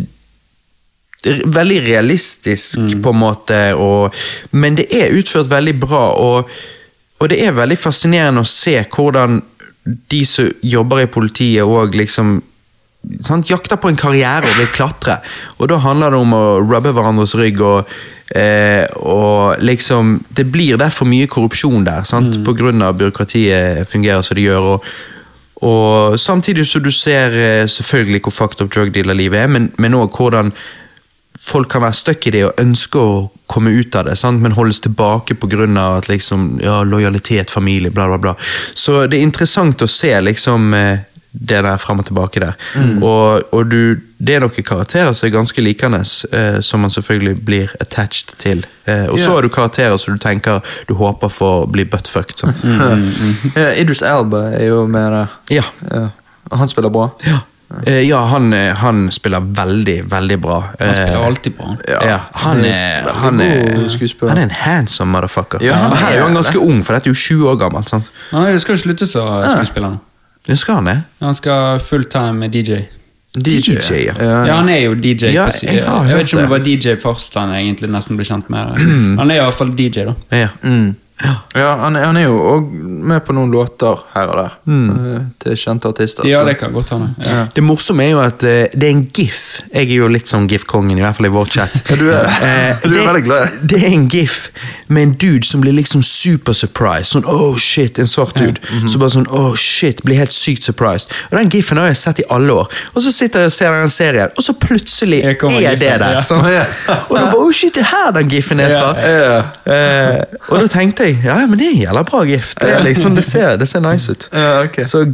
Veldig 1.26 1.78
realistisk, 1.82 2.78
på 3.02 3.10
en 3.10 3.18
måte, 3.18 3.56
og, 3.74 4.14
men 4.54 4.76
det 4.78 4.86
er 4.94 5.16
utført 5.18 5.50
veldig 5.50 5.74
bra, 5.82 6.02
og, 6.14 6.52
og 7.18 7.30
det 7.32 7.40
er 7.42 7.56
veldig 7.56 7.78
fascinerende 7.78 8.44
å 8.44 8.46
se 8.46 8.76
hvordan 8.84 9.40
de 10.12 10.20
som 10.28 10.52
jobber 10.62 11.02
i 11.02 11.10
politiet, 11.10 11.66
og 11.66 11.96
liksom 11.98 12.36
sant, 13.24 13.50
jakter 13.50 13.80
på 13.80 13.90
en 13.90 13.98
karriere 13.98 14.46
og 14.46 14.60
vil 14.60 14.70
klatre. 14.74 15.18
Og 15.58 15.70
da 15.72 15.80
handler 15.82 16.14
det 16.14 16.22
om 16.22 16.38
å 16.38 16.44
rubbe 16.62 16.94
hverandres 16.94 17.34
rygg 17.38 17.60
og, 17.66 17.92
eh, 18.34 18.84
og 19.02 19.58
liksom 19.58 20.20
Det 20.28 20.46
blir 20.46 20.76
derfor 20.76 21.06
mye 21.06 21.26
korrupsjon 21.26 21.84
der, 21.84 22.04
sant? 22.04 22.44
på 22.44 22.54
grunn 22.54 22.82
av 22.82 22.98
byråkratiet 22.98 23.88
fungerer 23.88 24.22
som 24.22 24.36
det 24.36 24.44
gjør. 24.50 24.74
og 24.74 24.84
og 25.58 26.20
samtidig 26.20 26.66
så 26.66 26.78
du 26.78 26.90
ser 26.90 27.34
eh, 27.34 27.66
selvfølgelig 27.66 28.20
hvor 28.22 28.30
fucked 28.30 28.60
up 28.62 28.70
drug 28.70 28.92
dealer-livet 28.94 29.40
er, 29.40 29.48
men, 29.48 29.94
også 29.94 30.16
hvordan 30.16 30.52
folk 31.38 31.68
kan 31.70 31.82
være 31.84 31.94
stuck 31.94 32.26
i 32.26 32.30
det 32.34 32.44
og 32.48 32.58
ønske 32.60 32.98
å 32.98 33.18
komme 33.48 33.70
ut 33.70 33.94
av 33.96 34.04
det, 34.08 34.16
sant? 34.18 34.40
men 34.42 34.52
holdes 34.52 34.80
tilbake 34.84 35.34
pga. 35.38 36.00
liksom, 36.08 36.58
ja, 36.62 36.82
lojalitet, 36.84 37.50
familie, 37.50 37.90
bla, 37.90 38.06
bla, 38.08 38.18
bla. 38.18 38.34
Så 38.74 39.06
det 39.06 39.18
er 39.18 39.22
interessant 39.22 39.82
å 39.82 39.88
se 39.88 40.10
liksom 40.20 40.74
eh, 40.74 40.98
det 41.32 41.60
der 41.62 41.76
fram 41.78 42.00
og 42.00 42.06
tilbake 42.08 42.40
der. 42.40 42.54
Og, 43.04 43.42
og 43.54 43.66
du, 43.70 44.00
det 44.18 44.34
er 44.34 44.40
noen 44.40 44.64
karakterer 44.64 45.12
som 45.14 45.28
er 45.28 45.34
ganske 45.36 45.62
likende, 45.62 46.00
eh, 46.32 46.58
som 46.64 46.80
man 46.82 46.90
selvfølgelig 46.90 47.36
blir 47.44 47.74
attached 47.80 48.34
til. 48.42 48.64
Eh, 48.88 49.06
og 49.12 49.18
så 49.18 49.28
Ja. 49.28 49.34
har 49.36 49.42
du 49.42 49.48
karakterer 49.48 49.96
som 50.00 50.16
du 50.16 50.18
tenker 50.24 50.60
du 50.88 50.94
håper 50.94 51.28
får 51.28 51.68
bli 51.70 51.84
buttfucked. 51.84 52.38
sant? 52.40 52.64
Ja, 53.54 53.70
Idris 53.80 54.02
Elba 54.02 54.48
er 54.56 54.66
jo 54.72 54.86
med 54.86 55.12
der. 55.12 55.36
Ja. 55.50 55.64
Ja. 55.92 56.08
Og 56.50 56.58
han 56.58 56.68
spiller 56.68 56.90
bra. 56.90 57.10
Ja, 57.28 57.38
Eh, 57.38 57.44
ja 58.08 58.18
han, 58.26 58.52
eh, 58.56 58.74
han 58.80 59.10
spiller 59.12 59.40
veldig, 59.40 60.10
veldig 60.10 60.38
bra. 60.40 60.60
Han 60.80 60.94
spiller 60.94 61.18
Eh, 61.20 61.26
alltid 61.26 61.56
bra. 61.56 61.76
Ja, 61.88 62.18
han 62.32 62.56
han 62.56 62.64
er 62.64 62.68
er, 63.04 63.12
han 63.22 63.40
er, 63.40 64.28
han 64.28 64.38
er 64.38 64.42
en 64.42 64.50
handsome 64.50 65.12
motherfucker. 65.12 65.62
Ja, 65.62 65.74
han 65.74 65.92
og 65.92 65.98
her 65.98 66.16
er 66.16 66.22
han 66.22 66.30
er 66.32 66.34
ganske 66.40 66.58
ung, 66.58 66.82
for 66.84 66.96
dette 66.96 67.10
er 67.10 67.12
jo 67.12 67.14
20 67.14 67.48
år 67.50 67.58
gammel. 67.60 67.84
sant? 67.84 68.12
Han 68.30 68.60
skal 68.60 68.74
jo 68.76 68.80
slutte 68.80 69.06
som 69.06 69.42
skuespiller. 69.56 69.98
Det 70.48 70.58
skal 70.58 70.74
han 70.74 70.86
det? 70.86 71.02
Han 71.20 71.34
skal 71.34 71.80
fulltime 71.84 72.48
DJ. 72.48 72.78
DJ, 73.36 73.76
ja. 74.06 74.14
Ja, 74.46 74.54
han 74.56 74.68
er 74.68 74.78
jo 74.86 74.94
DJ. 74.94 75.28
Ja, 75.34 75.44
jeg 75.62 75.74
jeg 76.08 76.16
vet 76.16 76.32
ikke 76.32 76.36
om 76.36 76.42
det 76.42 76.42
det. 76.42 76.50
var 76.50 76.58
DJ 76.64 76.94
først 77.02 77.34
han 77.36 77.52
egentlig 77.52 77.90
nesten 77.92 78.16
ble 78.16 78.24
kjent 78.24 78.48
med. 78.50 78.78
Han 79.20 79.30
er 79.30 79.34
i 79.34 79.42
hvert 79.44 79.54
fall 79.54 79.68
DJ, 79.76 80.06
da. 80.08 80.14
Ja. 80.32 80.48
Mm. 80.62 80.96
Ja, 81.54 81.72
han, 81.80 81.96
er- 81.96 82.04
han 82.06 82.16
er 82.16 82.22
jo 82.28 82.36
òg 82.52 82.66
med 83.08 83.24
på 83.26 83.34
noen 83.34 83.50
låter 83.50 83.98
her 84.14 84.28
og 84.30 84.36
der. 84.38 84.52
Mm. 84.70 85.30
Til 85.42 85.56
kjente 85.58 85.88
artister. 85.90 86.26
Ja, 86.28 86.40
så- 86.42 86.46
det 86.46 86.58
kan 86.60 86.72
godt. 86.72 86.92
Ja. 87.26 87.46
Det 87.54 87.62
morsomme 87.64 88.04
er 88.04 88.10
jo 88.12 88.20
at 88.22 88.42
uh, 88.46 88.66
det 88.72 88.82
er 88.86 88.90
en 88.94 89.04
gif. 89.14 89.60
Jeg 89.74 89.88
er 89.90 89.94
jo 89.98 90.08
litt 90.08 90.28
sånn 90.30 90.46
gif-kongen, 90.48 90.98
i 90.98 91.02
hvert 91.02 91.16
fall 91.18 91.26
i 91.26 91.32
vår 91.34 91.50
chat. 91.56 91.74
Ja, 91.90 91.96
du 91.96 92.06
er- 92.10 92.28
uh, 92.28 92.82
du 92.84 92.88
er 92.88 92.94
det- 92.94 93.06
veldig 93.08 93.24
glad. 93.26 93.58
Det 93.72 93.80
er 93.82 93.88
en 93.96 94.06
gif 94.08 94.36
med 94.88 95.02
en 95.02 95.12
dude 95.20 95.44
som 95.44 95.60
blir 95.60 95.74
liksom 95.76 96.02
super 96.06 96.52
surprised. 96.56 97.10
Sånn 97.12 97.26
oh 97.26 97.56
shit, 97.58 97.98
en 97.98 98.06
svart 98.06 98.36
dude. 98.38 98.60
Mhm. 98.70 98.86
Så 98.88 98.98
bare 99.02 99.10
sånn 99.16 99.26
oh 99.34 99.54
shit, 99.58 100.04
blir 100.06 100.16
helt 100.22 100.32
sykt 100.32 100.64
surprised. 100.64 101.10
Og 101.32 101.38
den 101.40 101.50
gifen 101.52 101.76
har 101.82 101.90
jeg 101.90 101.96
sett 102.04 102.22
i 102.22 102.28
alle 102.30 102.52
år. 102.62 102.70
Og 102.94 103.02
så 103.02 103.12
sitter 103.12 103.40
jeg 103.46 103.50
og 103.52 103.56
ser 103.58 103.74
den 103.80 103.90
serien, 103.92 104.30
og 104.38 104.44
så 104.46 104.54
plutselig 104.54 105.22
er 105.24 105.34
er 105.34 105.76
det 105.76 105.98
der. 106.00 106.12
ja. 106.14 106.22
sant? 106.22 106.46
Og 107.08 107.14
da 107.16 107.24
bare 107.26 107.36
oh 107.42 107.50
shit, 107.52 107.74
det 107.74 107.82
er 107.82 107.90
her 107.90 108.10
den 108.16 108.28
gifen 108.30 108.60
er 108.60 108.72
fra. 108.72 108.88
Ja. 109.02 109.36
Eh, 109.66 110.22
og 110.48 110.60
da 110.62 110.66
tenkte 110.72 111.04
jeg 111.07 111.07
ja, 111.24 111.36
men 111.46 111.58
det 111.58 111.66
er 111.66 111.72
en 111.74 111.80
jævla 111.86 112.02
bra 112.08 112.20
gift. 112.28 112.58
Det, 112.60 112.74
liksom, 112.84 113.14
det, 113.16 113.24
ser, 113.24 113.56
det 113.60 113.68
ser 113.70 113.80
nice 113.84 114.12
ut. 114.12 114.28
Ja, 114.32 114.62
okay. 114.64 114.84
Så 114.84 115.04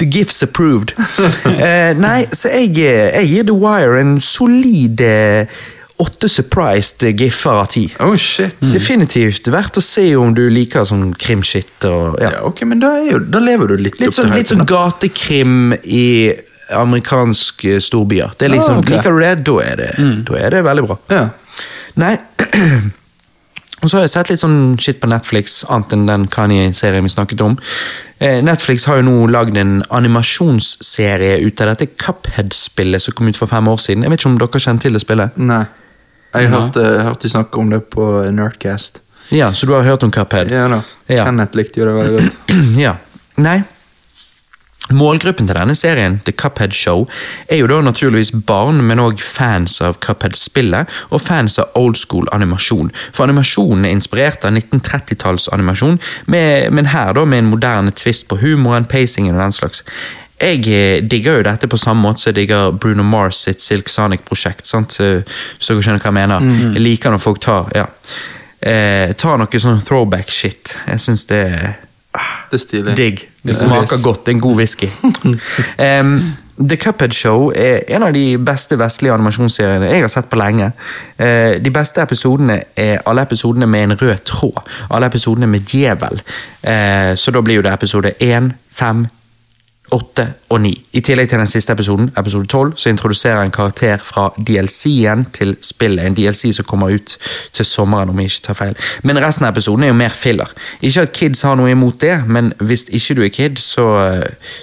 the 0.00 0.06
gifts 0.10 0.42
approved. 0.42 0.94
eh, 1.50 1.92
nei, 1.98 2.24
så 2.32 2.50
jeg, 2.52 2.74
eh, 2.78 3.08
jeg 3.20 3.30
gir 3.32 3.48
The 3.50 3.56
Wire 3.58 4.00
en 4.00 4.16
solid 4.24 5.00
eh, 5.04 5.46
åtte 6.02 6.28
surprised 6.28 7.04
giffer 7.20 7.60
av 7.62 7.68
ti. 7.70 7.84
Oh, 8.02 8.16
shit. 8.18 8.56
Definitivt 8.74 9.46
verdt 9.54 9.78
å 9.78 9.84
se 9.84 10.08
om 10.18 10.32
du 10.34 10.42
liker 10.50 10.84
sånn 10.88 11.12
krimshit. 11.14 11.70
Og, 11.86 12.18
ja. 12.22 12.32
Ja, 12.34 12.42
ok, 12.48 12.64
men 12.66 12.82
da, 12.82 12.96
jo, 13.06 13.20
da 13.30 13.38
lever 13.44 13.70
du 13.74 13.76
litt, 13.86 14.00
Litt 14.02 14.10
opp 14.10 14.16
sånn, 14.18 14.32
til 14.32 14.42
litt 14.42 14.50
sånn 14.54 14.66
gatekrim 14.66 15.70
i 15.84 16.34
amerikanske 16.74 17.78
storbyer. 17.84 18.34
Det 18.38 18.48
er 18.48 18.54
liksom, 18.56 18.80
Ah, 18.80 18.82
okay. 18.82 18.96
Liker 18.96 19.12
du 19.12 19.20
det, 19.22 19.32
da 19.46 19.56
er 19.62 19.76
det, 19.84 19.90
da 20.26 20.38
er 20.40 20.54
det 20.56 20.64
veldig 20.66 20.84
bra. 20.88 20.98
Ja. 21.12 21.24
Nei 22.00 22.16
Og 23.84 23.90
så 23.90 23.98
har 23.98 24.06
jeg 24.06 24.14
sett 24.14 24.30
litt 24.32 24.40
sånn 24.40 24.78
shit 24.80 24.96
på 25.02 25.08
Netflix, 25.12 25.58
annet 25.68 25.92
enn 25.92 26.06
den 26.08 26.22
Kanye-serien 26.32 27.04
vi 27.04 27.12
snakket 27.12 27.42
om. 27.44 27.58
Eh, 28.16 28.38
Netflix 28.40 28.86
har 28.88 29.02
jo 29.02 29.04
nå 29.10 29.16
lagd 29.28 29.58
en 29.60 29.82
animasjonsserie 29.92 31.36
ut 31.44 31.60
av 31.60 31.74
dette 31.74 31.90
Cuphead-spillet 32.00 33.04
som 33.04 33.16
kom 33.18 33.28
ut 33.28 33.36
for 33.36 33.50
fem 33.50 33.68
år 33.68 33.82
siden. 33.84 34.06
Jeg 34.06 34.14
vet 34.14 34.22
ikke 34.22 34.30
om 34.32 34.38
dere 34.40 34.62
kjenner 34.64 34.86
til 34.86 34.96
det 34.96 35.02
spillet? 35.04 35.36
Nei. 35.36 35.64
Jeg 36.34 36.50
hørte, 36.50 36.82
hørte 37.04 37.28
de 37.28 37.30
snakke 37.30 37.60
om 37.60 37.68
det 37.70 37.84
på 37.92 38.06
Nerdcast. 38.34 39.02
Ja, 39.30 39.52
Så 39.52 39.66
du 39.68 39.74
har 39.76 39.84
hørt 39.84 40.02
om 40.02 40.10
Cuphead? 40.10 40.50
Ja 40.50 40.64
da. 40.68 40.80
Ja. 41.08 41.28
Kenneth 41.28 41.56
likte 41.56 41.80
jo 41.80 41.86
det 41.86 41.94
veldig 42.00 42.24
godt. 42.24 42.40
ja. 42.86 42.96
Nei. 43.36 43.58
Målgruppen 44.92 45.46
til 45.48 45.56
denne 45.56 45.72
serien, 45.74 46.18
The 46.26 46.32
Cuphead 46.36 46.74
Show, 46.76 47.06
er 47.48 47.56
jo 47.62 47.66
da 47.70 47.78
naturligvis 47.80 48.34
barn, 48.46 48.82
men 48.84 49.00
òg 49.00 49.22
fans 49.24 49.78
av 49.80 49.96
Cuphead-spillet, 50.04 50.90
og 51.10 51.22
fans 51.24 51.56
av 51.62 51.70
old 51.80 51.96
school 51.96 52.28
animasjon. 52.36 52.90
For 53.12 53.24
animasjonen 53.24 53.86
er 53.88 53.94
inspirert 53.96 54.44
av 54.44 54.52
1930-tallsanimasjon, 54.58 55.96
med- 56.26 56.70
men 56.72 56.86
her 56.92 57.12
da 57.14 57.24
med 57.24 57.38
en 57.38 57.50
moderne 57.50 57.90
twist 57.96 58.28
på 58.28 58.36
humoren, 58.42 58.84
pacingen 58.84 59.34
og 59.36 59.40
den 59.42 59.52
slags. 59.52 59.82
Jeg 60.40 60.66
eh, 60.68 61.00
digger 61.00 61.36
jo 61.38 61.42
dette 61.46 61.68
på 61.70 61.78
samme 61.78 62.02
måte 62.02 62.20
som 62.20 62.32
jeg 62.32 62.42
digger 62.42 62.72
Bruno 62.72 63.02
Mars 63.06 63.36
sitt 63.46 63.60
Silk 63.62 63.88
Sonic-prosjekt. 63.88 64.66
sant? 64.66 64.90
Så 64.92 65.22
dere 65.72 65.80
skjønner 65.80 66.02
hva 66.02 66.10
jeg 66.10 66.18
mener. 66.18 66.40
Jeg 66.74 66.82
liker 66.82 67.10
når 67.14 67.22
folk 67.22 67.40
tar 67.40 67.70
ja. 67.74 67.86
eh, 68.60 69.14
tar 69.14 69.38
noe 69.38 69.60
sånn 69.60 69.80
throwback-shit. 69.80 70.76
Jeg 70.90 71.00
syns 71.00 71.24
det 71.30 71.40
er 71.54 71.74
Det 72.50 72.58
er 72.58 72.62
stilig. 72.62 72.96
Digg. 72.96 73.28
Det 73.42 73.56
smaker 73.56 74.02
godt. 74.02 74.26
Det 74.26 74.32
er 74.32 74.36
en 74.36 74.40
god 74.40 74.56
whisky. 74.56 74.88
um, 76.02 76.16
The 76.70 76.76
Cuphead 76.76 77.10
Show 77.10 77.50
er 77.50 77.82
en 77.88 78.04
av 78.06 78.12
de 78.14 78.38
beste 78.38 78.76
vestlige 78.78 79.14
animasjonsseriene 79.14 79.88
jeg 79.90 80.04
har 80.04 80.12
sett 80.12 80.28
på 80.30 80.38
lenge. 80.38 80.70
Eh, 81.18 81.56
de 81.58 81.72
beste 81.74 82.02
episodene 82.02 82.60
er 82.78 83.02
alle 83.10 83.24
episodene 83.26 83.66
med 83.66 83.88
en 83.88 83.96
rød 84.02 84.22
tråd. 84.30 84.60
Alle 84.90 85.10
episodene 85.10 85.48
med 85.50 85.66
djevel. 85.66 86.22
Eh, 86.62 87.14
så 87.18 87.34
da 87.34 87.42
blir 87.42 87.58
jo 87.58 87.66
det 87.66 87.74
episode 87.74 88.14
1, 88.22 88.52
5, 88.70 89.06
8 89.92 90.26
og 90.48 90.60
9. 90.60 90.70
I 90.92 91.00
tillegg 91.00 91.28
til 91.28 91.38
den 91.38 91.46
siste 91.46 91.72
episoden, 91.72 92.10
episode 92.18 92.46
12, 92.46 92.72
så 92.76 92.88
introduserer 92.88 93.42
en 93.42 93.50
karakter 93.50 93.98
fra 94.02 94.32
DLC-en 94.46 95.24
til 95.32 95.56
spillet. 95.62 96.06
En 96.06 96.16
DLC 96.16 96.54
som 96.56 96.64
kommer 96.64 96.94
ut 96.94 97.16
til 97.52 97.64
sommeren, 97.64 98.08
om 98.08 98.18
jeg 98.18 98.24
ikke 98.24 98.46
tar 98.46 98.54
feil. 98.54 98.76
Men 99.02 99.20
resten 99.22 99.44
av 99.44 99.52
episoden 99.52 99.84
er 99.84 99.92
jo 99.92 99.98
mer 99.98 100.16
filler. 100.16 100.50
Ikke 100.80 101.04
at 101.04 101.12
kids 101.12 101.42
har 101.42 101.58
noe 101.60 101.70
imot 101.70 102.00
det, 102.00 102.16
men 102.26 102.52
hvis 102.60 102.86
ikke 102.88 103.14
du 103.14 103.22
er 103.22 103.28
kid, 103.28 103.60
så, 103.60 103.86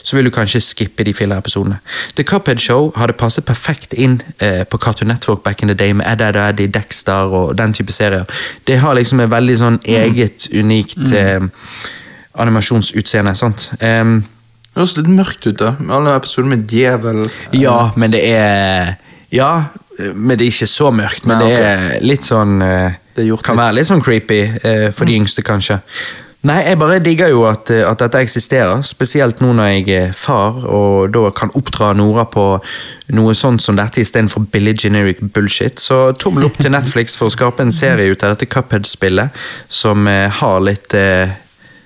så 0.03 0.17
vil 0.17 0.25
du 0.25 0.33
kanskje 0.33 0.63
skippe 0.65 1.03
de 1.03 1.13
filler-episodene. 1.13 1.77
The 2.15 2.23
Cuphead 2.23 2.57
Show 2.57 2.91
hadde 2.97 3.13
passet 3.13 3.45
perfekt 3.45 3.93
inn 3.93 4.21
eh, 4.39 4.63
på 4.65 4.77
Cartoon 4.77 5.07
Network 5.13 5.43
back 5.43 5.61
in 5.61 5.67
the 5.67 5.77
day, 5.77 5.93
med 5.93 6.05
Ed, 6.11 6.21
Ed, 6.21 6.41
Eddie, 6.49 6.67
Dexter 6.67 7.29
og 7.29 7.57
den 7.57 7.73
type 7.73 7.91
serier. 7.91 8.25
Det 8.67 8.79
har 8.79 8.97
liksom 8.97 9.21
et 9.21 9.31
veldig 9.31 9.57
sånn 9.57 9.81
eget, 9.85 10.49
unikt 10.53 11.13
eh, 11.13 11.41
animasjonsutseende. 12.41 13.35
sant? 13.35 13.71
Em, 13.79 14.23
Det 14.71 14.79
høres 14.79 14.95
litt 14.97 15.11
mørkt 15.11 15.45
ut, 15.49 15.57
da. 15.59 15.73
Med 15.83 15.91
alle 15.97 16.15
episoder 16.15 16.47
med 16.47 16.61
djevel. 16.71 17.25
Ja, 17.59 17.91
men 17.99 18.13
det 18.15 18.21
er 18.31 18.93
Ja, 19.35 19.51
men 20.15 20.37
det 20.37 20.45
er 20.47 20.51
ikke 20.53 20.67
så 20.71 20.91
mørkt. 20.95 21.25
Men 21.27 21.41
Nei, 21.43 21.49
det 21.51 21.61
er 21.67 22.01
litt 22.07 22.23
sånn 22.23 22.61
eh, 22.63 22.93
Det 23.15 23.25
gjort 23.27 23.43
Kan 23.43 23.57
litt. 23.57 23.65
være 23.65 23.75
litt 23.81 23.89
sånn 23.89 24.01
creepy 24.03 24.41
eh, 24.63 24.89
for 24.95 25.05
de 25.05 25.17
yngste, 25.19 25.43
kanskje. 25.43 25.81
Nei, 26.47 26.55
jeg 26.65 26.79
bare 26.81 27.01
digger 27.03 27.29
jo 27.29 27.43
at, 27.45 27.69
eh, 27.69 27.83
at 27.85 27.99
dette 28.01 28.17
eksisterer, 28.23 28.79
spesielt 28.87 29.43
nå 29.43 29.51
når 29.59 29.67
jeg 29.75 29.97
er 29.97 30.13
far 30.17 30.63
og 30.63 31.11
da 31.13 31.27
kan 31.37 31.51
oppdra 31.59 31.91
Nora 31.99 32.23
på 32.31 32.45
noe 33.13 33.35
sånt 33.37 33.61
som 33.61 33.75
dette 33.77 34.01
istedenfor 34.01 34.47
billig 34.55 34.77
generic 34.81 35.19
bullshit. 35.35 35.77
Så 35.83 36.13
tommel 36.17 36.47
opp 36.47 36.57
til 36.57 36.71
Netflix 36.73 37.19
for 37.19 37.27
å 37.27 37.35
skape 37.35 37.61
en 37.61 37.75
serie 37.75 38.09
ut 38.15 38.23
av 38.23 38.33
dette 38.37 38.47
Cuphead-spillet 38.49 39.35
som 39.69 40.07
har 40.07 40.63
litt 40.65 40.95
eh, 40.97 41.35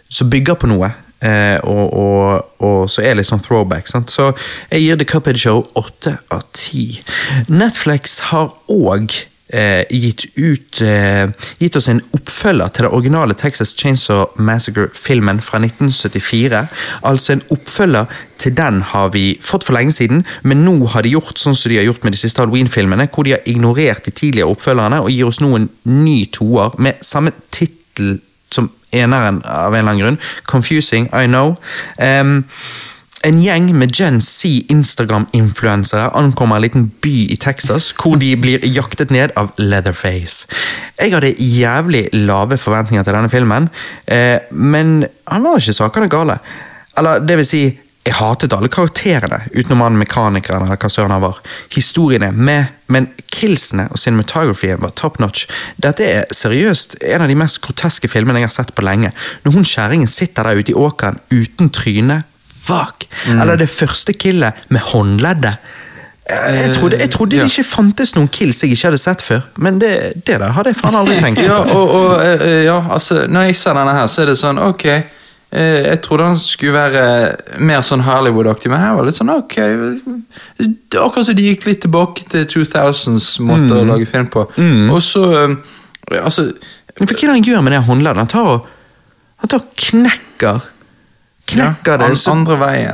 Som 0.08 0.30
bygger 0.30 0.56
på 0.62 0.70
noe. 0.70 0.94
Eh, 1.26 1.60
og, 1.64 1.94
og, 1.94 2.58
og 2.66 2.90
så 2.92 3.04
er 3.04 3.14
det 3.14 3.24
litt 3.24 3.32
sånn 3.32 3.44
throwback. 3.44 3.90
Sant? 3.90 4.14
Så 4.14 4.32
jeg 4.70 4.86
gir 4.86 5.00
The 5.00 5.08
Cuphead 5.10 5.40
Show 5.42 5.64
åtte 5.80 6.18
av 6.34 6.46
ti. 6.56 6.90
Netflix 7.50 8.20
har 8.32 8.52
òg 8.72 9.16
eh, 9.56 9.84
gitt 9.90 10.26
ut 10.36 10.82
eh, 10.82 11.30
Gitt 11.62 11.78
oss 11.80 11.90
en 11.92 12.02
oppfølger 12.18 12.72
til 12.74 12.86
den 12.86 12.96
originale 12.98 13.38
Texas 13.38 13.76
Chainsaw 13.80 14.26
Massacre-filmen 14.36 15.42
fra 15.46 15.62
1974. 15.64 16.66
Altså 17.08 17.36
en 17.36 17.46
oppfølger 17.56 18.22
til 18.42 18.56
den 18.58 18.82
har 18.92 19.14
vi 19.16 19.26
fått 19.42 19.66
for 19.66 19.78
lenge 19.78 19.96
siden, 19.96 20.26
men 20.44 20.66
nå 20.68 20.76
har 20.92 21.06
de 21.06 21.16
gjort 21.16 21.40
sånn 21.40 21.56
som 21.58 21.72
de 21.72 21.80
har 21.80 21.88
gjort 21.88 22.04
med 22.06 22.16
de 22.16 22.20
siste 22.20 22.42
Halloween-filmene, 22.44 23.08
hvor 23.14 23.26
de 23.26 23.38
har 23.38 23.50
ignorert 23.50 24.06
de 24.06 24.14
tidligere 24.14 24.52
oppfølgerne 24.52 25.02
og 25.06 25.12
gir 25.14 25.30
oss 25.30 25.42
nå 25.44 25.54
en 25.56 25.70
ny 25.90 26.20
toer 26.36 26.76
med 26.82 27.02
samme 27.06 27.34
tittel 27.56 28.18
som 28.56 28.72
eneren 28.96 29.42
av 29.44 29.74
en 29.74 29.80
eller 29.80 29.92
annen 29.92 30.04
grunn. 30.04 30.20
Confusing, 30.50 31.10
I 31.14 31.28
know. 31.28 31.56
Um, 32.00 32.44
en 33.26 33.40
gjeng 33.42 33.72
med 33.74 33.96
Gen 33.98 34.20
Z 34.22 34.68
Instagram-influensere 34.70 36.12
ankommer 36.14 36.60
en 36.60 36.62
liten 36.62 36.84
by 37.02 37.14
i 37.34 37.38
Texas, 37.42 37.90
hvor 37.98 38.20
de 38.22 38.36
blir 38.38 38.66
jaktet 38.70 39.10
ned 39.14 39.34
av 39.40 39.50
Leatherface. 39.58 40.46
Jeg 41.00 41.16
hadde 41.16 41.34
jævlig 41.40 42.04
lave 42.14 42.60
forventninger 42.62 43.04
til 43.04 43.18
denne 43.18 43.32
filmen, 43.34 43.70
eh, 44.08 44.38
men 44.52 45.08
han 45.28 45.48
var 45.48 45.58
ikke 45.58 45.74
sakene 45.74 46.10
gale. 46.12 46.38
Eller, 46.98 47.20
det 47.26 47.40
vil 47.42 47.50
si, 47.50 47.64
jeg 48.06 48.14
hatet 48.20 48.54
alle 48.54 48.70
karakterene, 48.70 49.40
utenom 49.56 49.82
han 49.82 49.96
mekanikeren 49.98 50.68
eller 50.68 50.78
hva 50.78 50.90
søren 50.94 51.14
han 51.16 51.24
var. 51.24 51.40
Historiene 51.74 52.30
med, 52.32 52.76
men 52.94 53.08
killsene 53.34 53.88
og 53.90 53.98
cinematografien 53.98 54.82
var 54.84 54.94
top 54.94 55.18
notch. 55.24 55.48
Dette 55.82 56.06
er 56.06 56.30
seriøst 56.30 57.00
en 57.02 57.26
av 57.26 57.32
de 57.32 57.38
mest 57.40 57.64
groteske 57.66 58.10
filmene 58.12 58.44
jeg 58.44 58.52
har 58.52 58.54
sett 58.60 58.76
på 58.78 58.86
lenge. 58.86 59.10
Når 59.46 59.58
hun 59.58 59.66
kjerringen 59.66 60.12
sitter 60.12 60.46
der 60.46 60.62
ute 60.62 60.76
i 60.76 60.78
åkeren 60.78 61.18
uten 61.34 61.74
tryne, 61.74 62.22
fuck! 62.46 63.08
Eller 63.32 63.58
det 63.58 63.72
første 63.74 64.14
killet 64.14 64.68
med 64.70 64.86
håndleddet. 64.92 65.74
Jeg 66.26 66.72
trodde, 66.78 66.98
jeg 66.98 67.10
trodde 67.14 67.38
ja. 67.38 67.44
det 67.44 67.54
ikke 67.54 67.68
fantes 67.70 68.16
noen 68.18 68.30
kills 68.34 68.64
jeg 68.64 68.74
ikke 68.74 68.88
hadde 68.88 68.98
sett 68.98 69.22
før, 69.22 69.44
men 69.62 69.76
det, 69.82 69.92
det 70.26 70.40
der 70.42 70.56
hadde 70.56 70.72
jeg 70.74 70.80
faen 70.80 70.98
aldri 70.98 71.20
tenkt 71.22 71.44
Ja, 71.46 71.60
på. 71.68 71.76
og, 71.78 71.92
og 72.00 72.24
eh, 72.24 72.42
eh, 72.42 72.62
ja, 72.66 72.80
altså, 72.90 73.28
når 73.30 73.52
jeg 73.52 73.60
ser 73.60 73.78
denne 73.78 73.94
her, 73.94 74.08
så 74.10 74.24
er 74.24 74.32
det 74.32 74.40
sånn, 74.40 74.62
ok 74.62 74.86
eh, 74.90 75.06
Jeg 75.56 76.02
trodde 76.04 76.26
han 76.28 76.40
skulle 76.42 76.74
være 76.76 77.60
mer 77.64 77.82
sånn 77.86 78.04
Hollywood-aktig, 78.04 78.70
men 78.74 78.82
her 78.82 78.94
var 78.98 79.06
det 79.06 79.14
litt 79.14 79.20
sånn, 79.22 79.32
ok 79.32 79.56
Akkurat 81.00 81.26
som 81.30 81.36
de 81.38 81.48
gikk 81.50 81.66
litt 81.70 81.82
tilbake 81.86 82.26
til 82.32 82.46
2000s 82.58 83.30
måte 83.46 83.76
å 83.82 83.86
lage 83.88 84.08
film 84.10 84.28
på. 84.34 84.46
Og 84.92 85.02
så 85.04 85.24
eh, 85.46 85.56
Altså 86.22 86.50
For 87.00 87.06
hva 87.08 87.16
er 87.16 87.20
det 87.20 87.34
han 87.40 87.44
gjør 87.50 87.64
med 87.66 87.74
det 87.76 87.84
håndleddet? 87.88 88.22
Han 88.24 88.32
tar 88.32 88.50
og, 88.54 88.68
han 89.44 89.52
tar 89.52 89.64
og 89.64 89.72
knekker 89.88 90.62
Knekker 91.46 92.00
det 92.02 92.08
så- 92.18 92.32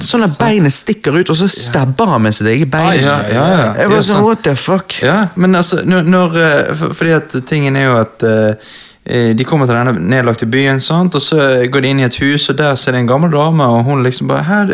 Sånn 0.03 0.23
at 0.25 0.33
beinet 0.39 0.73
stikker 0.75 1.15
ut, 1.15 1.29
og 1.31 1.37
så 1.39 1.47
stabber 1.47 2.09
han 2.11 2.21
med 2.25 2.35
sitt 2.35 2.47
eget 2.51 2.69
bein. 2.69 2.83
Ah, 2.89 2.93
ja, 2.99 3.17
ja, 3.31 3.45
ja. 3.47 3.73
Jeg 3.79 3.89
var 3.93 4.01
sånn, 4.03 4.23
what 4.25 4.41
the 4.43 4.55
fuck? 4.59 4.97
Ja, 5.01 5.29
men 5.39 5.55
altså, 5.55 5.79
når, 5.87 6.03
når 6.03 6.35
eh, 6.41 6.75
for, 6.75 6.93
Fordi 6.99 7.13
at 7.15 7.37
tingen 7.47 7.77
er 7.79 7.85
jo 7.87 7.95
at 8.01 8.23
eh, 8.27 8.49
eh, 8.49 8.55
de 9.01 9.45
kommer 9.49 9.65
til 9.65 9.73
denne 9.73 9.95
nedlagte 9.97 10.45
byen, 10.45 10.79
sant? 10.79 11.15
og 11.17 11.23
så 11.25 11.65
går 11.73 11.81
de 11.81 11.89
inn 11.89 12.01
i 12.03 12.05
et 12.05 12.19
hus, 12.21 12.49
og 12.51 12.59
der 12.59 12.75
ser 12.77 12.93
de 12.93 12.99
en 13.01 13.09
gammel 13.09 13.31
dame, 13.33 13.65
og 13.65 13.87
hun 13.87 14.03
liksom 14.05 14.29
bare 14.29 14.67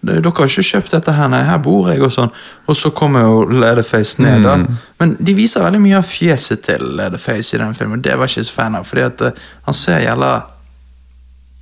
det, 0.00 0.22
dere 0.22 0.32
har 0.32 0.48
ikke 0.48 0.64
kjøpt 0.64 0.94
dette 0.94 1.12
her, 1.12 1.28
nei, 1.28 1.42
her 1.44 1.58
bor 1.60 1.90
jeg, 1.90 2.00
og 2.00 2.12
sånn. 2.14 2.30
Og 2.70 2.76
så 2.78 2.88
kommer 2.96 3.26
jo 3.26 3.42
Leatherface 3.52 4.22
ned, 4.24 4.46
da. 4.46 4.54
Men 5.00 5.12
de 5.20 5.34
viser 5.36 5.64
veldig 5.64 5.82
mye 5.82 5.98
av 5.98 6.08
fjeset 6.08 6.62
til 6.64 6.86
Leatherface 6.96 7.56
i 7.56 7.60
den 7.60 7.76
filmen, 7.76 8.00
det 8.04 8.16
var 8.16 8.30
jeg 8.30 8.40
ikke 8.40 8.48
så 8.48 8.56
fan 8.56 8.78
av, 8.78 8.88
fordi 8.88 9.04
at 9.04 9.26
uh, 9.28 9.44
han 9.68 9.76
ser 9.76 10.00
jævla 10.06 10.32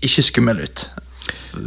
ikke 0.07 0.27
skummel 0.29 0.63
ut. 0.63 0.87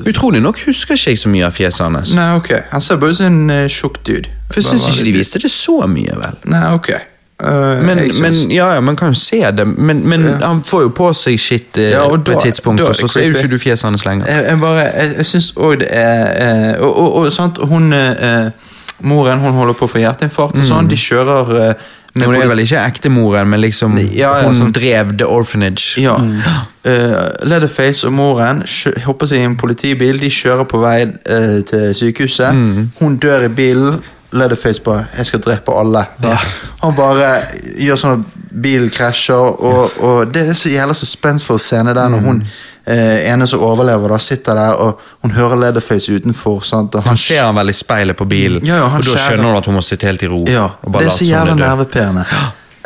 Utrolig 0.07 0.39
nok 0.41 0.63
husker 0.63 0.95
ikke 0.95 1.11
jeg 1.11 1.19
så 1.19 1.31
mye 1.33 1.49
av 1.49 1.57
fjeset 1.59 1.83
hans. 1.89 2.15
Nei, 2.15 2.29
ok. 2.39 2.53
Han 2.71 2.83
ser 2.83 3.01
bare 3.01 3.11
ut 3.11 3.19
som 3.19 3.27
en 3.33 3.51
uh, 3.51 3.67
tjukk 3.67 3.99
dude. 4.07 4.31
For 4.47 4.61
jeg 4.61 4.71
syns 4.71 4.87
ikke 4.93 5.09
de 5.09 5.17
viste 5.19 5.43
det 5.43 5.51
så 5.51 5.81
mye, 5.91 6.15
vel. 6.23 6.39
Nei, 6.55 6.65
ok. 6.77 6.93
Uh, 7.41 7.81
Men, 7.85 7.97
men 8.21 8.33
ja, 8.53 8.67
ja, 8.75 8.81
man 8.85 8.95
kan 8.95 9.13
jo 9.13 9.17
se 9.17 9.39
det, 9.57 9.65
men, 9.77 10.03
men 10.07 10.25
han 10.43 10.59
får 10.63 10.81
jo 10.83 10.89
på 10.93 11.07
seg 11.17 11.39
shit 11.41 11.77
eh, 11.81 11.89
Ja, 11.95 12.03
da, 12.05 12.17
på 12.21 12.35
et 12.35 12.43
tidspunkt, 12.45 12.81
og 12.85 12.93
så 12.95 13.07
ser 13.09 13.25
jo 13.25 13.33
ikke 13.33 13.49
du 13.55 13.57
fjeset 13.57 13.87
hans 13.89 14.05
lenger. 14.05 14.27
jeg, 14.29 14.43
jeg 14.49 14.59
bare 14.61 14.83
Jeg, 14.85 15.15
jeg 15.17 15.25
syns 15.31 15.47
òg 15.57 15.79
det 15.81 15.87
er 15.89 16.27
eh, 16.43 16.83
og, 16.83 16.91
og, 17.01 17.15
og 17.23 17.31
sant, 17.33 17.57
hun 17.71 17.89
eh, 17.97 18.51
Moren 19.01 19.41
hun 19.41 19.57
holder 19.57 19.73
på 19.73 19.87
å 19.87 19.89
få 19.89 19.97
hjerteinfarkt 20.03 20.59
og 20.61 20.65
sånn. 20.67 20.85
De 20.91 20.97
kjører 21.01 21.47
eh, 21.57 21.89
med 22.13 22.27
Hun 22.27 22.35
er 22.37 22.45
vel 22.51 22.59
ikke 22.61 22.83
ektemoren, 22.85 23.49
men 23.49 23.61
liksom 23.63 23.95
Ja, 23.97 24.35
ja, 24.37 24.45
hun 24.45 24.53
sånn. 24.59 24.73
drev 24.75 25.15
The 25.17 25.25
Orphanage. 25.25 25.95
Ja. 26.03 26.19
Eh, 26.85 27.17
Leatherface 27.47 28.05
og 28.05 28.13
moren 28.13 28.61
hopper 29.07 29.31
seg 29.31 29.41
i 29.41 29.47
en 29.49 29.57
politibil. 29.57 30.19
De 30.21 30.29
kjører 30.29 30.67
på 30.69 30.81
vei 30.83 30.99
uh, 31.07 31.57
til 31.65 31.89
sykehuset. 31.97 32.61
Hun 32.99 33.17
dør 33.23 33.47
i 33.47 33.53
bilen. 33.57 33.97
Leatherface 34.31 34.81
bare 34.81 35.05
'Jeg 35.17 35.25
skal 35.25 35.39
drepe 35.39 35.71
alle'. 35.71 36.05
Ja. 36.23 36.37
Han 36.81 36.95
bare 36.95 37.45
gjør 37.79 37.95
sånn 37.95 38.19
at 38.19 38.41
bilen 38.63 38.89
krasjer, 38.89 39.35
og, 39.35 39.91
og 39.99 40.33
det 40.33 40.49
er 40.49 40.53
så 40.53 40.69
jævla 40.69 40.93
suspensfull 40.93 41.59
scene 41.59 41.93
der 41.93 42.09
når 42.09 42.19
hun 42.25 42.43
eh, 42.87 43.31
ene 43.33 43.47
som 43.47 43.59
overlever, 43.63 44.09
da 44.09 44.17
sitter 44.17 44.55
der, 44.55 44.73
og 44.73 44.99
hun 45.21 45.31
hører 45.31 45.55
Leatherface 45.55 46.11
utenfor. 46.15 46.59
Sant? 46.61 46.95
Og 46.95 47.03
Han 47.03 47.17
ser 47.17 47.43
han 47.43 47.55
vel 47.55 47.69
i 47.69 47.73
speilet 47.73 48.17
på 48.17 48.25
bilen, 48.25 48.65
Ja, 48.65 48.75
ja, 48.75 48.89
og 48.89 49.05
da 49.05 49.17
skjønner 49.17 49.45
hun 49.45 49.57
at 49.57 49.65
hun 49.65 49.75
må 49.75 49.81
sitte 49.85 50.07
helt 50.07 50.23
i 50.23 50.27
ro. 50.27 50.43
Ja, 50.47 50.67
det 50.87 51.05
er 51.05 51.09
så 51.09 51.25
jævla 51.25 51.55
hun 51.55 51.61
er 51.61 51.67
nervepirrende. 51.67 52.25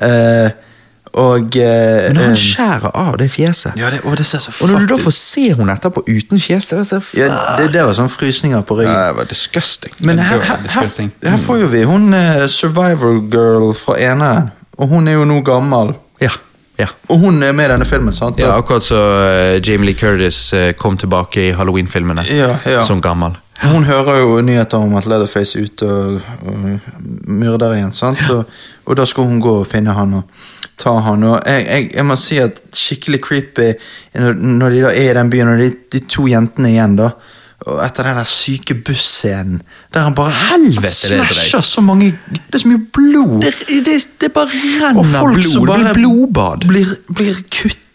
Eh, 0.02 0.52
og 1.16 1.56
eh, 1.56 2.10
Når 2.12 2.26
han 2.26 2.36
skjærer 2.36 2.92
av 2.92 3.14
det 3.22 3.30
fjeset, 3.32 3.78
ja, 3.80 3.90
det, 3.94 4.02
og 4.04 4.18
det 4.20 4.26
ser 4.28 4.42
så 4.44 4.52
og 4.60 4.72
når 4.72 4.84
du 4.84 4.90
da 4.92 4.98
får 5.00 5.14
se 5.16 5.46
henne 5.56 5.76
etterpå 5.78 6.04
uten 6.10 6.42
fjes, 6.44 6.68
det 6.72 6.80
er 6.82 6.88
så 6.90 7.00
Ja, 7.16 7.30
det, 7.60 7.70
det 7.76 7.86
var 7.88 7.96
sånn 7.96 8.12
frysninger 8.12 8.66
på 8.68 8.76
ryggen. 8.82 8.92
Ja, 8.92 9.14
det 9.14 9.20
var 9.22 9.30
disgusting. 9.30 9.96
Men 10.04 10.20
her, 10.20 10.44
her, 10.44 10.66
her, 10.74 10.90
her 11.30 11.38
får 11.46 11.62
jo 11.62 11.70
vi 11.72 11.86
hun 11.88 12.12
eh, 12.18 12.44
survival 12.52 13.22
girl 13.32 13.72
fra 13.80 13.96
eneren. 14.02 14.52
Og 14.76 14.92
hun 14.92 15.08
er 15.08 15.16
jo 15.16 15.24
nå 15.30 15.40
gammel. 15.48 15.94
Ja, 16.20 16.34
ja. 16.80 16.90
Og 17.08 17.24
hun 17.24 17.40
er 17.44 17.56
med 17.56 17.70
i 17.70 17.72
denne 17.72 17.88
filmen, 17.88 18.14
sant? 18.14 18.40
Ja, 18.44 18.58
akkurat 18.60 18.84
så 18.84 19.00
uh, 19.00 19.56
Jamie 19.64 19.94
Lee 19.94 19.96
Curtis 19.96 20.50
uh, 20.54 20.74
kom 20.76 20.98
tilbake 21.00 21.48
i 21.48 21.52
Halloween-filmene 21.56 22.28
Ja, 22.28 22.58
ja. 22.68 22.84
som 22.84 23.00
gammel. 23.02 23.38
Hun 23.64 23.88
hører 23.88 24.20
jo 24.20 24.42
nyheter 24.44 24.84
om 24.84 24.98
at 25.00 25.08
Leatherface 25.08 25.56
er 25.56 25.70
ute 25.70 25.88
og, 25.88 26.18
og 26.44 26.66
myrder 27.32 27.78
igjen. 27.78 27.94
sant? 27.96 28.20
Og, 28.36 28.44
og 28.86 28.98
da 29.00 29.06
skal 29.10 29.30
hun 29.30 29.40
gå 29.44 29.60
og 29.62 29.70
finne 29.70 29.96
han 29.98 30.20
og 30.20 30.36
ta 30.80 30.94
han. 31.06 31.24
Og 31.26 31.40
jeg, 31.46 31.64
jeg, 31.66 31.88
jeg 31.96 32.06
må 32.06 32.18
si 32.20 32.38
at 32.42 32.62
skikkelig 32.76 33.22
creepy 33.26 33.72
når, 34.16 34.76
de 34.76 34.84
da 34.86 34.92
er 34.92 35.14
i 35.14 35.18
den 35.18 35.32
byen, 35.34 35.54
og 35.56 35.64
de, 35.64 35.72
de 35.96 36.04
to 36.12 36.28
jentene 36.30 36.74
igjen, 36.74 37.00
da. 37.00 37.14
Og 37.66 37.80
etter 37.82 38.06
den 38.06 38.20
der 38.20 38.28
syke 38.30 38.76
busscenen 38.86 39.62
der 39.94 40.04
han 40.06 40.14
bare 40.14 40.34
Helvete, 40.52 41.08
det 41.08 41.22
er 41.24 41.30
slasher 41.32 41.64
så 41.64 41.82
mange 41.82 42.12
Det 42.28 42.60
er 42.60 42.62
så 42.62 42.68
mye 42.70 42.82
blod. 42.94 43.40
Det, 43.42 43.54
det, 43.88 43.96
det 44.22 44.30
bare 44.36 44.52
renner 44.52 45.00
blod. 45.02 45.48
som 45.48 45.64
det 45.64 45.72
bare 45.72 45.94
blir 45.96 46.04
blodbad. 46.04 46.68
Blir, 46.70 46.92
blir 47.16 47.40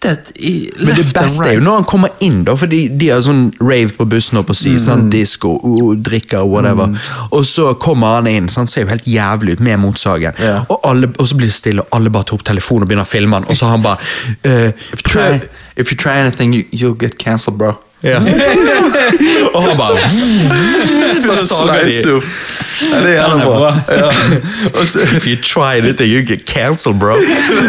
kuttet 0.00 0.32
i 0.34 0.70
Men 0.76 0.96
det 0.96 1.12
beste 1.12 1.42
right. 1.42 1.50
er 1.50 1.54
jo 1.54 1.64
når 1.64 1.74
han 1.80 1.84
kommer 1.84 2.10
inn, 2.18 2.44
da, 2.44 2.54
fordi 2.56 2.88
de 2.88 3.10
har 3.12 3.20
sånn 3.24 3.50
rave 3.60 3.92
på 3.96 4.06
bussen 4.08 4.40
opp 4.40 4.50
og 4.52 4.56
mm. 4.56 4.78
sånn 4.84 5.08
disco, 5.12 5.56
uh, 5.60 5.92
drikker, 5.96 6.44
whatever. 6.48 6.96
Og 7.30 7.44
så 7.46 7.74
kommer 7.80 8.18
han 8.18 8.30
inn, 8.30 8.48
så 8.48 8.62
han 8.64 8.70
ser 8.70 8.86
jo 8.86 8.92
helt 8.92 9.08
jævlig 9.08 9.58
ut 9.58 9.64
med 9.64 9.80
motsagen. 9.82 10.36
Yeah. 10.40 10.64
Og, 10.68 10.80
alle, 10.88 11.12
og 11.18 11.28
så 11.28 11.38
blir 11.38 11.50
det 11.50 11.56
stille, 11.56 11.84
og 11.84 11.98
alle 11.98 12.12
bare 12.12 12.30
tar 12.30 12.40
opp 12.40 12.46
telefonen 12.48 12.86
og 12.86 12.92
begynner 12.92 13.08
å 13.08 13.12
filme 13.12 13.40
han, 13.40 13.48
og 13.48 13.58
så 13.58 13.68
har 13.68 13.78
han 13.78 13.86
bare 13.86 14.00
uh, 14.00 14.70
If 14.90 15.04
you 15.04 15.12
try, 15.12 15.40
if 15.76 15.92
you 15.92 15.98
try 15.98 16.18
anything, 16.18 16.54
you, 16.54 16.64
you'll 16.70 16.98
get 16.98 17.18
cancelled, 17.18 17.58
bro. 17.58 17.76
Ja. 18.02 18.20
og 19.54 19.62
han 19.62 19.76
bare 19.76 20.00
Bare 21.26 21.90
de. 21.90 22.14
Opp. 22.16 22.24
Ja, 22.80 23.00
det 23.04 23.10
er 23.10 23.16
gjerne 23.18 23.42
er 23.42 23.46
bra. 23.46 23.72
Ja. 23.92 24.06
Og 24.80 24.86
så, 24.88 25.02
If 25.16 25.26
you 25.28 25.36
try 25.36 25.76
anything, 25.80 26.08
you 26.08 26.22
get 26.24 26.46
cancelled, 26.48 26.98
bro. 26.98 27.18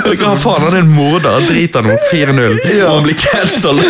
Og 0.05 0.15
så 0.15 0.29
har 0.29 0.37
faen 0.39 0.63
han 0.63 0.77
er 0.77 0.85
en 0.85 0.93
morder, 0.95 1.43
driter 1.49 1.81
han 1.83 1.91
om 1.91 1.97
4-0, 2.13 2.55
og 2.85 2.93
han 2.93 3.03
blir 3.09 3.17
cancelled. 3.19 3.83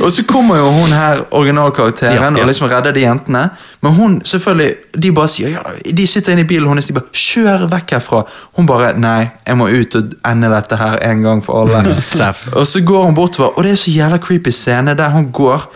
og 0.00 0.08
så 0.12 0.24
kommer 0.24 0.56
jo 0.62 0.70
hun 0.72 0.92
her, 0.96 1.20
originalkarakteren, 1.30 2.40
og 2.40 2.48
liksom 2.48 2.70
redder 2.72 2.96
de 2.96 3.04
jentene. 3.04 3.44
Men 3.82 3.94
hun, 3.94 4.20
selvfølgelig, 4.24 4.74
de 5.02 5.12
bare 5.12 5.28
sier 5.28 5.48
ja, 5.56 5.62
De 5.96 6.06
sitter 6.06 6.32
inne 6.32 6.44
i 6.44 6.48
bilen 6.48 6.68
hennes, 6.70 6.86
de 6.86 6.94
bare 6.94 7.10
'kjør 7.12 7.64
vekk 7.70 7.90
herfra'. 7.96 8.24
Hun 8.56 8.66
bare 8.66 8.92
'nei, 8.98 9.30
jeg 9.46 9.56
må 9.56 9.66
ut 9.68 9.94
og 9.96 10.12
ende 10.30 10.50
dette 10.52 10.76
her 10.76 10.98
en 11.10 11.22
gang 11.22 11.42
for 11.44 11.64
alle'. 11.64 12.54
Og 12.58 12.66
så 12.66 12.80
går 12.84 13.04
hun 13.04 13.14
bortover, 13.14 13.50
og 13.58 13.64
det 13.64 13.72
er 13.72 13.76
så 13.76 13.90
jævla 13.90 14.18
creepy 14.18 14.50
scene 14.50 14.94
der 14.94 15.08
hun 15.10 15.32
går. 15.32 15.66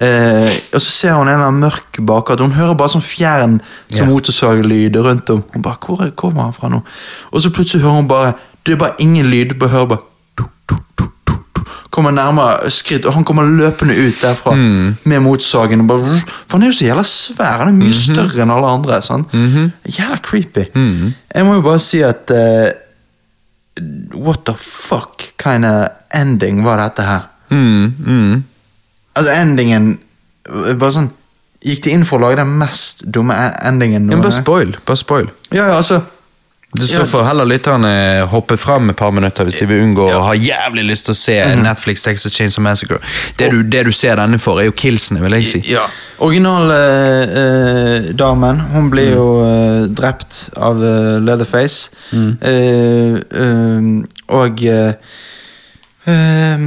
Eh, 0.00 0.52
og 0.74 0.80
så 0.80 0.90
ser 0.90 1.12
hun 1.16 1.28
en 1.28 1.34
eller 1.34 1.46
annen 1.46 1.60
mørk 1.60 1.98
bakgate. 2.06 2.42
Hun 2.44 2.52
hører 2.52 2.74
bare 2.74 2.88
sånn 2.88 3.02
fjern 3.02 3.60
som 3.88 4.06
Ja. 4.06 4.12
motorsaglyd 4.12 4.96
rundt 4.96 5.30
om. 5.30 5.42
Hun 5.54 5.62
bare, 5.62 5.76
hvor 5.86 6.02
er- 6.06 6.10
kommer 6.10 6.42
han 6.42 6.52
fra 6.52 6.68
nå? 6.68 6.82
Og 7.32 7.40
så 7.40 7.50
plutselig 7.50 7.82
hører 7.82 7.94
hun 7.96 8.08
bare 8.08 8.34
Det 8.66 8.72
er 8.72 8.76
bare 8.78 8.94
ingen 8.98 9.26
lyd. 9.30 9.58
Bare 9.58 9.68
hører 9.70 9.86
bare 9.86 9.98
tuk, 10.36 10.50
tuk, 10.68 10.82
du. 10.98 11.04
Kommer 11.96 12.12
nærmere 12.12 12.68
skritt, 12.70 13.06
og 13.08 13.14
han 13.16 13.24
kommer 13.24 13.46
løpende 13.48 13.94
ut 13.96 14.18
derfra 14.20 14.52
med 14.54 15.20
motsagen. 15.24 15.80
Og 15.80 15.88
bare, 15.88 16.16
for 16.44 16.58
han 16.58 16.66
er 16.66 16.72
jo 16.72 16.76
så 16.76 16.84
jævla 16.90 17.04
svær. 17.08 17.62
Han 17.62 17.70
er 17.70 17.76
mye 17.78 17.94
større 17.96 18.42
enn 18.44 18.52
alle 18.52 18.68
andre. 18.68 18.98
Sant? 19.04 19.32
Jævla 19.88 20.18
creepy. 20.22 20.66
Jeg 20.76 21.46
må 21.48 21.54
jo 21.56 21.62
bare 21.64 21.80
si 21.80 22.02
at 22.04 22.28
uh, 22.36 22.68
What 24.16 24.44
the 24.48 24.54
fuck 24.60 25.24
kind 25.40 25.64
of 25.68 25.88
ending 26.14 26.62
var 26.64 26.80
dette 26.80 27.04
her? 27.04 27.26
Mm, 27.50 27.92
mm. 28.06 28.44
Altså, 29.16 29.32
endingen 29.36 29.98
Bare 30.80 30.90
sånn 30.94 31.10
Gikk 31.66 31.82
de 31.84 31.92
inn 31.96 32.04
for 32.06 32.18
å 32.20 32.26
lage 32.26 32.38
den 32.40 32.52
mest 32.60 33.04
dumme 33.12 33.34
e- 33.34 33.54
endingen? 33.68 34.08
Ja, 34.12 34.18
bare 34.20 34.34
spoil. 34.36 34.74
Bare 34.86 35.00
spoil. 35.00 35.28
Ja, 35.50 35.66
ja, 35.66 35.76
altså 35.80 36.02
Så 36.80 37.06
får 37.08 37.22
heller 37.28 37.44
lytterne 37.48 37.90
hoppe 38.30 38.56
fram 38.60 38.90
et 38.90 38.96
par 38.98 39.10
minutter 39.14 39.44
hvis 39.48 39.58
de 39.62 39.66
vil 39.70 39.82
unngå 39.86 40.06
å 40.12 40.22
ha 40.28 40.34
jævlig 40.36 40.84
lyst 40.90 41.04
til 41.08 41.14
å 41.14 41.18
se 41.18 41.36
mm. 41.40 41.62
Netflix 41.64 41.96
Texas 42.04 42.58
of 42.58 42.62
Massacre. 42.64 42.98
Det 43.38 43.46
du, 43.52 43.58
det 43.62 43.82
du 43.88 43.92
ser 43.94 44.14
denne 44.20 44.38
for, 44.42 44.54
er 44.60 44.64
jo 44.68 44.74
killsene, 44.76 45.20
vil 45.24 45.32
jeg 45.38 45.44
si. 45.50 45.60
Ja. 45.72 45.84
Originaldamen 46.26 48.56
hun 48.72 48.86
blir 48.92 49.10
jo 49.14 49.26
uh, 49.44 49.48
drept 49.92 50.32
av 50.56 50.74
uh, 50.80 51.22
Leatherface. 51.22 51.90
Eh, 52.12 53.14
eh, 53.42 53.82
og 54.28 54.64
eh, 54.64 54.92
eh, 56.06 56.58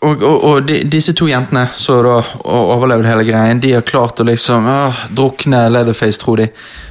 og, 0.00 0.22
og, 0.22 0.44
og 0.44 0.62
de, 0.64 0.78
disse 0.88 1.12
to 1.16 1.26
jentene 1.28 1.66
som 1.76 2.00
da 2.06 2.20
overlevde 2.48 3.08
hele 3.10 3.26
greien, 3.28 3.60
de 3.60 3.74
har 3.76 3.84
klart 3.84 4.22
å 4.22 4.24
liksom 4.24 4.68
åh, 4.70 5.02
drukne 5.12 5.66
Leatherface, 5.68 6.20
tror 6.22 6.40
de. 6.40 6.46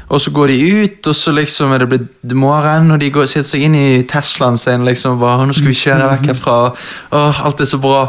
Og 0.10 0.22
så 0.22 0.32
går 0.34 0.47
de 0.49 0.57
ut, 0.82 1.07
og 1.07 1.16
så 1.16 1.32
liksom 1.34 1.74
er 1.74 1.84
det 1.84 1.88
blitt 1.89 2.34
morgen, 2.38 2.91
og 2.91 3.01
de 3.01 3.12
går, 3.14 3.28
sitter 3.30 3.49
seg 3.49 3.66
inn 3.66 3.76
i 3.78 4.03
Teslaen 4.10 4.57
sin. 4.57 4.86
liksom 4.86 5.20
bare, 5.22 5.45
'Nå 5.45 5.53
skal 5.53 5.68
vi 5.68 5.74
kjøre 5.74 6.12
vekk 6.12 6.30
herfra.' 6.32 6.76
Åh, 7.12 7.45
alt 7.45 7.62
er 7.62 7.66
så 7.66 7.78
bra. 7.78 8.07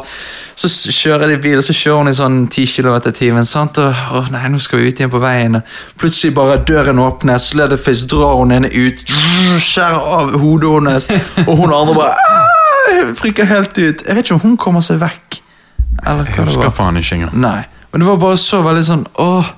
Så 0.57 0.69
kjører 0.69 1.29
de 1.29 1.37
bil, 1.39 1.59
og 1.59 1.65
så 1.65 1.73
kjører 1.73 1.99
hun 1.99 2.09
i 2.09 2.17
sånn 2.17 2.49
10 2.49 2.67
km 2.67 2.97
i 3.09 3.13
timen. 3.13 3.45
sant? 3.45 3.79
Og, 3.79 3.95
åh, 4.13 4.31
nei, 4.33 4.49
nå 4.49 4.59
skal 4.61 4.79
vi 4.79 4.89
ut 4.89 5.01
igjen 5.01 5.13
på 5.13 5.21
veien. 5.21 5.63
Plutselig 5.97 6.35
bare 6.35 6.61
døren 6.65 6.99
åpnes, 6.99 7.55
Leatherface 7.55 8.07
drar 8.07 8.37
hun 8.37 8.53
ene 8.53 8.69
ut, 8.69 9.05
skjærer 9.61 10.01
av 10.21 10.41
hodet 10.41 10.73
hennes, 10.77 11.09
og 11.47 11.57
hun 11.57 11.73
andre 11.73 11.95
bare 11.95 12.50
«Ah!» 13.09 13.15
friker 13.17 13.45
helt 13.45 13.79
ut. 13.79 14.03
Jeg 14.07 14.17
vet 14.17 14.25
ikke 14.27 14.35
om 14.35 14.41
hun 14.41 14.57
kommer 14.57 14.81
seg 14.85 15.01
vekk. 15.01 15.41
Eller 16.07 16.25
Jeg 16.25 16.35
hva 16.35 16.45
det 16.45 16.49
husker 16.49 16.69
var. 16.69 16.77
faen 16.77 16.97
ikke 17.01 17.15
engang. 17.19 17.35
Nei, 17.41 17.65
men 17.93 18.01
det 18.01 18.09
var 18.09 18.17
bare 18.23 18.37
så 18.41 18.61
veldig 18.65 18.85
sånn 18.87 19.07
Åh, 19.21 19.49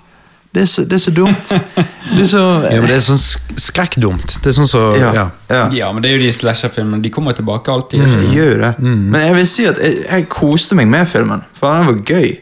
det 0.52 0.62
er 0.62 0.66
så, 0.68 0.82
det 0.84 0.96
er 0.98 1.00
så 1.00 1.12
dumt. 1.16 1.52
Det 2.12 2.20
er 2.26 2.28
så 2.28 2.40
Ja, 2.68 2.80
men 2.82 2.86
Det 2.90 2.96
er 2.98 3.04
sånn 3.06 3.16
sk- 3.22 3.54
skrekkdumt. 3.56 4.34
Det 4.44 4.50
er 4.50 4.52
sånn 4.58 4.66
så, 4.68 4.80
ja, 5.00 5.12
ja. 5.16 5.22
ja. 5.48 5.62
Ja, 5.72 5.86
men 5.94 6.02
det 6.04 6.10
er 6.10 6.18
jo 6.18 6.26
de 6.26 6.32
slasherfilmene. 6.36 7.00
De 7.00 7.08
kommer 7.14 7.32
tilbake 7.32 7.72
alltid. 7.72 8.02
Det 8.04 8.26
gjør 8.34 8.50
jo 8.50 8.58
det. 8.60 8.72
Men 8.82 9.16
jeg 9.22 9.34
vil 9.38 9.46
si 9.48 9.64
at 9.70 9.78
jeg, 9.80 10.02
jeg 10.10 10.26
koste 10.28 10.76
meg 10.76 10.90
med 10.92 11.08
filmen, 11.08 11.40
for 11.56 11.72
den 11.72 11.86
var 11.88 12.02
gøy. 12.04 12.34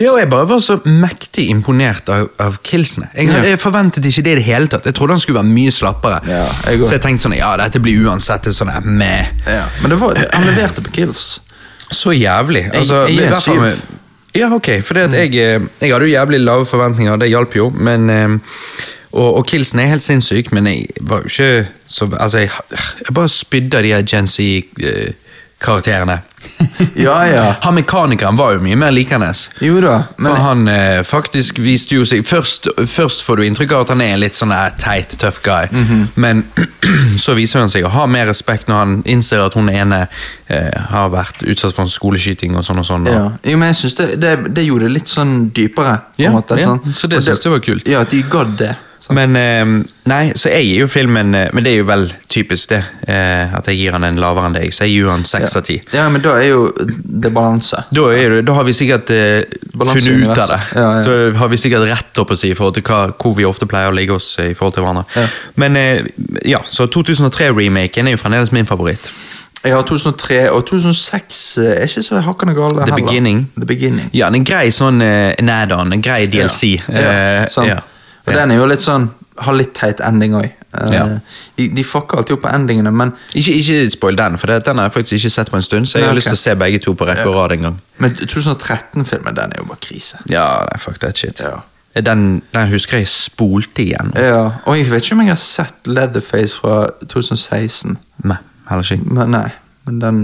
Ja, 0.00 0.10
og 0.12 0.18
Jeg 0.18 0.28
bare 0.30 0.48
var 0.48 0.58
så 0.60 0.76
mektig 0.84 1.48
imponert 1.52 2.08
av, 2.10 2.28
av 2.40 2.56
killsene. 2.66 3.08
Jeg, 3.14 3.28
hadde- 3.30 3.44
Ja. 3.44 3.50
jeg 3.54 3.60
forventet 3.62 4.04
ikke 4.04 4.22
det 4.24 4.32
i 4.32 4.34
det 4.40 4.44
hele 4.44 4.66
tatt. 4.68 4.84
Jeg 4.84 4.94
trodde 4.94 5.10
han 5.14 5.20
skulle 5.20 5.38
være 5.42 5.52
mye 5.54 5.70
slappere. 5.70 6.20
Ja, 6.28 6.46
jeg 6.70 6.80
så 6.86 6.92
jeg 6.96 7.02
tenkte 7.02 7.22
sånn, 7.28 7.36
ja, 7.36 7.56
dette 7.56 7.78
blir 7.80 8.04
uansett 8.08 8.46
et 8.46 8.54
sånn 8.56 8.70
eh, 8.74 8.80
meh. 8.84 9.28
Men 9.82 9.90
det 9.90 9.98
var, 10.00 10.14
han 10.32 10.46
leverte 10.48 10.82
på 10.82 10.90
kills. 10.92 11.40
Så 11.90 12.10
jævlig. 12.16 12.64
Altså, 12.74 13.06
jeg 13.08 13.18
jeg, 13.30 13.36
syv. 13.42 13.60
med- 13.60 13.82
Ja, 14.34 14.48
ok. 14.52 14.80
For 14.82 14.94
jeg, 14.98 15.12
eh, 15.14 15.60
jeg 15.80 15.92
hadde 15.92 16.08
jo 16.08 16.14
jævlig 16.18 16.40
lave 16.44 16.66
forventninger, 16.66 17.16
det 17.18 17.28
hjalp 17.30 17.54
jo. 17.54 17.70
Men, 17.70 18.10
eh, 18.10 18.38
og, 19.12 19.36
og 19.36 19.46
Kilsen 19.46 19.78
er 19.78 19.86
helt 19.86 20.02
sinnssyk, 20.02 20.50
men 20.52 20.66
jeg 20.66 20.86
var 21.02 21.22
jo 21.22 21.28
ikke 21.30 21.68
så 21.86 22.08
Altså, 22.18 22.38
jeg, 22.38 22.50
jeg 23.06 23.14
bare 23.14 23.28
spydde 23.28 23.82
de 23.82 23.92
her 23.92 24.02
Gen 24.02 24.26
karakterene. 25.64 26.20
Ja, 26.94 27.14
ja. 27.26 27.44
Han 27.64 27.74
mekanikeren 27.78 28.36
var 28.36 28.52
jo 28.56 28.60
mye 28.64 28.76
mer 28.76 28.90
likende. 28.92 29.30
Jo 29.64 29.78
da, 29.80 29.94
men 30.18 30.28
For 30.34 30.42
han 30.42 30.68
eh, 30.68 31.00
faktisk 31.06 31.58
viste 31.62 31.96
jo 31.96 32.04
seg 32.08 32.24
først, 32.26 32.68
først 32.90 33.22
får 33.26 33.38
du 33.40 33.44
inntrykk 33.46 33.72
av 33.76 33.84
at 33.86 33.92
han 33.94 34.02
er 34.04 34.12
en 34.16 34.20
litt 34.22 34.36
sånn 34.36 34.52
eh, 34.54 34.66
teit, 34.80 35.14
tøff 35.20 35.38
guy. 35.44 35.68
Mhm. 35.72 36.02
Men 36.20 36.42
så 37.24 37.34
viser 37.38 37.62
han 37.64 37.72
seg 37.72 37.86
å 37.88 37.92
ha 37.94 38.04
mer 38.10 38.26
respekt 38.30 38.68
når 38.70 38.80
han 38.82 38.96
innser 39.08 39.40
at 39.44 39.56
hun 39.58 39.70
ene 39.72 40.02
eh, 40.48 40.70
har 40.92 41.12
vært 41.14 41.46
utsatt 41.48 41.74
for 41.76 41.86
en 41.86 41.92
skoleskyting 41.94 42.56
og 42.58 42.66
sånn 42.66 42.82
og 42.82 42.88
sånn. 42.90 43.08
og- 43.08 43.14
Ja, 43.14 43.24
jo, 43.52 43.58
men 43.62 43.70
jeg 43.72 43.80
synes 43.84 43.98
det, 44.02 44.08
det, 44.26 44.34
det 44.58 44.66
gjorde 44.68 44.88
det 44.90 44.96
litt 44.98 45.14
sånn 45.14 45.36
dypere. 45.54 45.96
på 46.16 46.26
Ja, 46.26 46.34
måte, 46.34 46.60
sånn. 46.60 46.82
så 46.92 47.08
det 47.08 47.22
syns 47.24 47.44
jeg 47.46 47.54
var 47.56 47.64
kult. 47.64 47.88
Ja, 47.88 48.02
at 48.04 48.10
de 48.12 48.22
gadd 48.22 48.56
det. 48.60 48.74
Sant? 49.04 49.14
Men 49.18 49.36
eh, 49.36 49.90
Nei, 50.10 50.22
så 50.36 50.50
jeg 50.52 50.66
gir 50.66 50.82
jo 50.82 50.86
filmen 50.92 51.30
eh, 51.38 51.46
Men 51.56 51.64
det 51.64 51.70
er 51.72 51.78
jo 51.78 51.86
vel 51.88 52.02
typisk 52.34 52.72
det, 52.74 52.80
eh, 53.08 53.52
at 53.56 53.68
jeg 53.70 53.78
gir 53.78 53.94
han 53.94 54.04
en 54.08 54.18
lavere 54.20 54.48
enn 54.50 54.56
deg. 54.58 54.72
Så 54.74 54.84
jeg 54.88 54.96
gir 54.96 55.10
han 55.12 55.22
seks 55.28 55.54
av 55.60 55.62
ti. 55.68 55.76
Ja, 55.94 56.08
men 56.12 56.24
da 56.24 56.34
er 56.40 56.48
jo 56.50 56.64
det 56.74 57.30
balanse. 57.36 57.84
Da, 57.94 58.08
det, 58.10 58.40
da 58.48 58.56
har 58.58 58.66
vi 58.66 58.74
sikkert 58.76 59.12
eh, 59.14 59.44
funnet 59.78 60.10
ut 60.24 60.32
av 60.34 60.50
det. 60.50 60.58
Ja, 60.74 60.88
ja. 60.98 61.04
Da 61.06 61.38
har 61.38 61.52
vi 61.52 61.60
sikkert 61.62 61.86
rett 61.92 62.20
opp 62.24 62.34
å 62.34 62.38
si 62.40 62.50
i 62.50 62.56
forhold 62.58 62.80
til 62.80 62.84
hva, 62.88 63.04
hvor 63.22 63.36
vi 63.38 63.46
ofte 63.48 63.68
pleier 63.70 63.92
å 63.92 63.96
ligge 63.96 64.16
oss 64.18 64.32
eh, 64.42 64.50
i 64.50 64.58
forhold 64.58 64.74
til 64.80 64.84
hverandre. 64.86 65.06
Ja. 65.14 65.28
Men 65.62 65.78
ja, 66.44 66.60
så 66.66 66.88
2003-remaken 66.90 68.10
er 68.10 68.16
jo 68.18 68.20
fremdeles 68.24 68.52
min 68.56 68.66
favoritt. 68.68 69.12
Ja, 69.64 69.78
2003 69.80 70.50
og 70.52 70.66
2006 70.68 71.38
er 71.62 71.86
ikke 71.86 72.02
så 72.04 72.20
hakkende 72.20 72.52
gale 72.58 72.82
The 72.82 72.90
heller. 72.90 73.06
Beginning. 73.06 73.38
The 73.56 73.64
Beginning. 73.70 74.10
Ja, 74.12 74.28
en 74.28 74.44
grei 74.44 74.68
sånn 74.74 75.00
uh, 75.00 75.32
add-on, 75.40 75.94
en 75.96 76.02
grei 76.04 76.26
DLC. 76.28 76.74
Ja, 76.84 77.00
ja, 77.00 77.14
Eh, 77.14 77.46
sant. 77.48 77.70
ja. 77.72 77.78
Og 78.26 78.32
Ja. 78.32 78.40
den 78.40 78.50
er 78.50 78.56
jo 78.62 78.66
litt 78.66 78.80
sånn 78.80 79.10
Har 79.38 79.52
litt 79.54 79.72
teit 79.74 79.98
ending 80.00 80.34
òg. 80.38 80.50
Ja. 80.92 81.04
de, 81.56 81.68
de 81.68 81.82
fucker 81.84 82.18
alltid 82.18 82.36
opp 82.36 82.42
på 82.42 82.50
endingene, 82.54 82.90
men, 82.92 83.12
Ikke, 83.34 83.52
ikke 83.54 83.90
spoil 83.90 84.16
den, 84.18 84.38
for 84.38 84.46
den 84.46 84.78
har 84.78 84.84
jeg 84.88 84.92
faktisk 84.92 85.12
ikke 85.12 85.30
sett 85.30 85.50
på 85.50 85.56
en 85.56 85.62
stund, 85.62 85.86
så 85.86 85.98
jeg 85.98 86.02
Nei, 86.02 86.06
har 86.08 86.12
okay. 86.12 86.16
lyst 86.18 86.26
til 86.32 86.38
å 86.38 86.42
se 86.42 86.54
begge 86.58 86.78
to 86.82 86.94
på 86.94 87.06
rekke 87.06 87.26
og 87.28 87.34
rad 87.36 87.52
en 87.52 87.62
gang. 87.62 87.76
men 87.98 88.14
2013-filmen 88.14 89.34
den 89.36 89.52
er 89.54 89.58
jo 89.62 89.64
bare 89.68 89.78
krise. 89.82 90.16
Ja, 90.30 90.46
nei, 90.70 90.78
fuck 90.78 90.98
that 91.00 91.18
shit. 91.18 91.40
Ja. 91.40 91.60
Den, 92.00 92.42
den 92.54 92.68
husker 92.72 92.98
jeg 92.98 93.06
spolte 93.08 93.82
igjen. 93.84 94.12
Ja, 94.18 94.50
Og 94.66 94.76
jeg 94.78 94.90
vet 94.90 95.02
ikke 95.04 95.14
om 95.14 95.20
jeg 95.20 95.28
har 95.34 95.36
sett 95.42 95.86
Leatherface 95.86 96.56
fra 96.58 96.88
2016. 97.06 97.96
Nei, 98.24 98.36
heller 98.70 98.82
ikke. 98.92 99.14
Men 99.14 99.30
nei, 99.34 99.48
men 99.86 100.00
den 100.02 100.22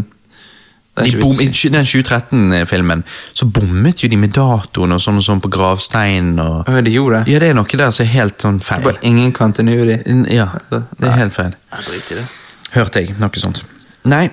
det 0.98 1.20
bom, 1.20 1.32
i. 1.40 1.46
Den 1.46 1.84
2013-filmen 1.86 3.04
så 3.32 3.46
bommet 3.46 4.02
jo 4.02 4.10
de 4.10 4.18
med 4.20 4.34
datoen 4.34 4.96
og 4.96 5.02
sånn 5.02 5.20
og 5.20 5.24
sånn 5.24 5.42
på 5.44 5.52
gravsteinen. 5.52 6.40
Og... 6.42 6.68
Ja, 6.68 6.82
de 6.84 6.94
gjorde 6.94 7.20
det? 7.22 7.34
Ja, 7.34 7.40
det 7.42 7.52
er 7.52 7.58
noe 7.58 7.80
der 7.82 7.94
som 7.94 8.04
er 8.04 8.12
helt 8.16 8.42
sånn 8.42 8.60
feil. 8.64 8.84
Bare 8.84 9.02
ingen 9.06 9.32
continuity. 9.36 10.00
Ja, 10.34 10.50
det 10.70 10.84
er 11.06 11.18
helt 11.22 11.36
feil. 11.36 11.56
Drit 11.86 12.12
i 12.12 12.20
det. 12.20 12.28
Hørte 12.74 13.02
jeg 13.02 13.16
noe 13.22 13.42
sånt. 13.42 13.64
Nei, 14.10 14.28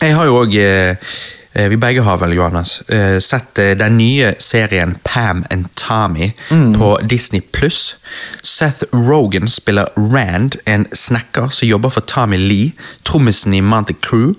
jeg 0.00 0.14
har 0.14 0.28
jo 0.28 0.36
òg 0.42 0.54
eh, 0.60 0.96
eh, 1.54 1.68
Vi 1.72 1.78
begge 1.80 2.04
har 2.04 2.18
vel, 2.20 2.34
Johannes, 2.36 2.76
eh, 2.92 3.16
sett 3.22 3.58
eh, 3.58 3.72
den 3.78 3.96
nye 3.98 4.34
serien 4.42 4.96
Pam 5.06 5.44
and 5.50 5.70
Tommy 5.80 6.32
på 6.50 6.90
Disney 7.10 7.40
pluss. 7.40 7.96
Seth 8.42 8.84
Rogan 8.92 9.48
spiller 9.48 9.90
Rand, 9.96 10.58
en 10.66 10.86
snekker 10.92 11.50
som 11.50 11.68
jobber 11.68 11.94
for 11.94 12.06
Tommy 12.06 12.38
Lee, 12.38 12.72
trommisen 13.02 13.54
i 13.54 13.62
Monty 13.64 13.96
Crew. 14.00 14.34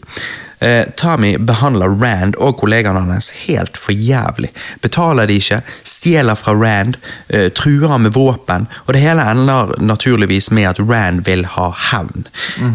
Eh, 0.65 0.85
Tommy 0.97 1.35
behandler 1.37 1.93
Rand 2.01 2.35
og 2.41 2.57
kollegaene 2.61 3.03
hans 3.05 3.29
helt 3.45 3.77
for 3.77 3.93
jævlig. 3.93 4.49
Betaler 4.81 5.29
de 5.29 5.37
ikke, 5.37 5.61
stjeler 5.85 6.37
fra 6.39 6.55
Rand, 6.57 6.97
eh, 7.29 7.51
truer 7.53 7.97
med 8.01 8.15
våpen, 8.15 8.67
og 8.85 8.93
det 8.93 9.03
hele 9.03 9.25
ender 9.31 9.75
naturligvis 9.79 10.49
med 10.51 10.69
at 10.71 10.79
Rand 10.79 11.25
vil 11.25 11.45
ha 11.45 11.69
hevn. 11.91 12.27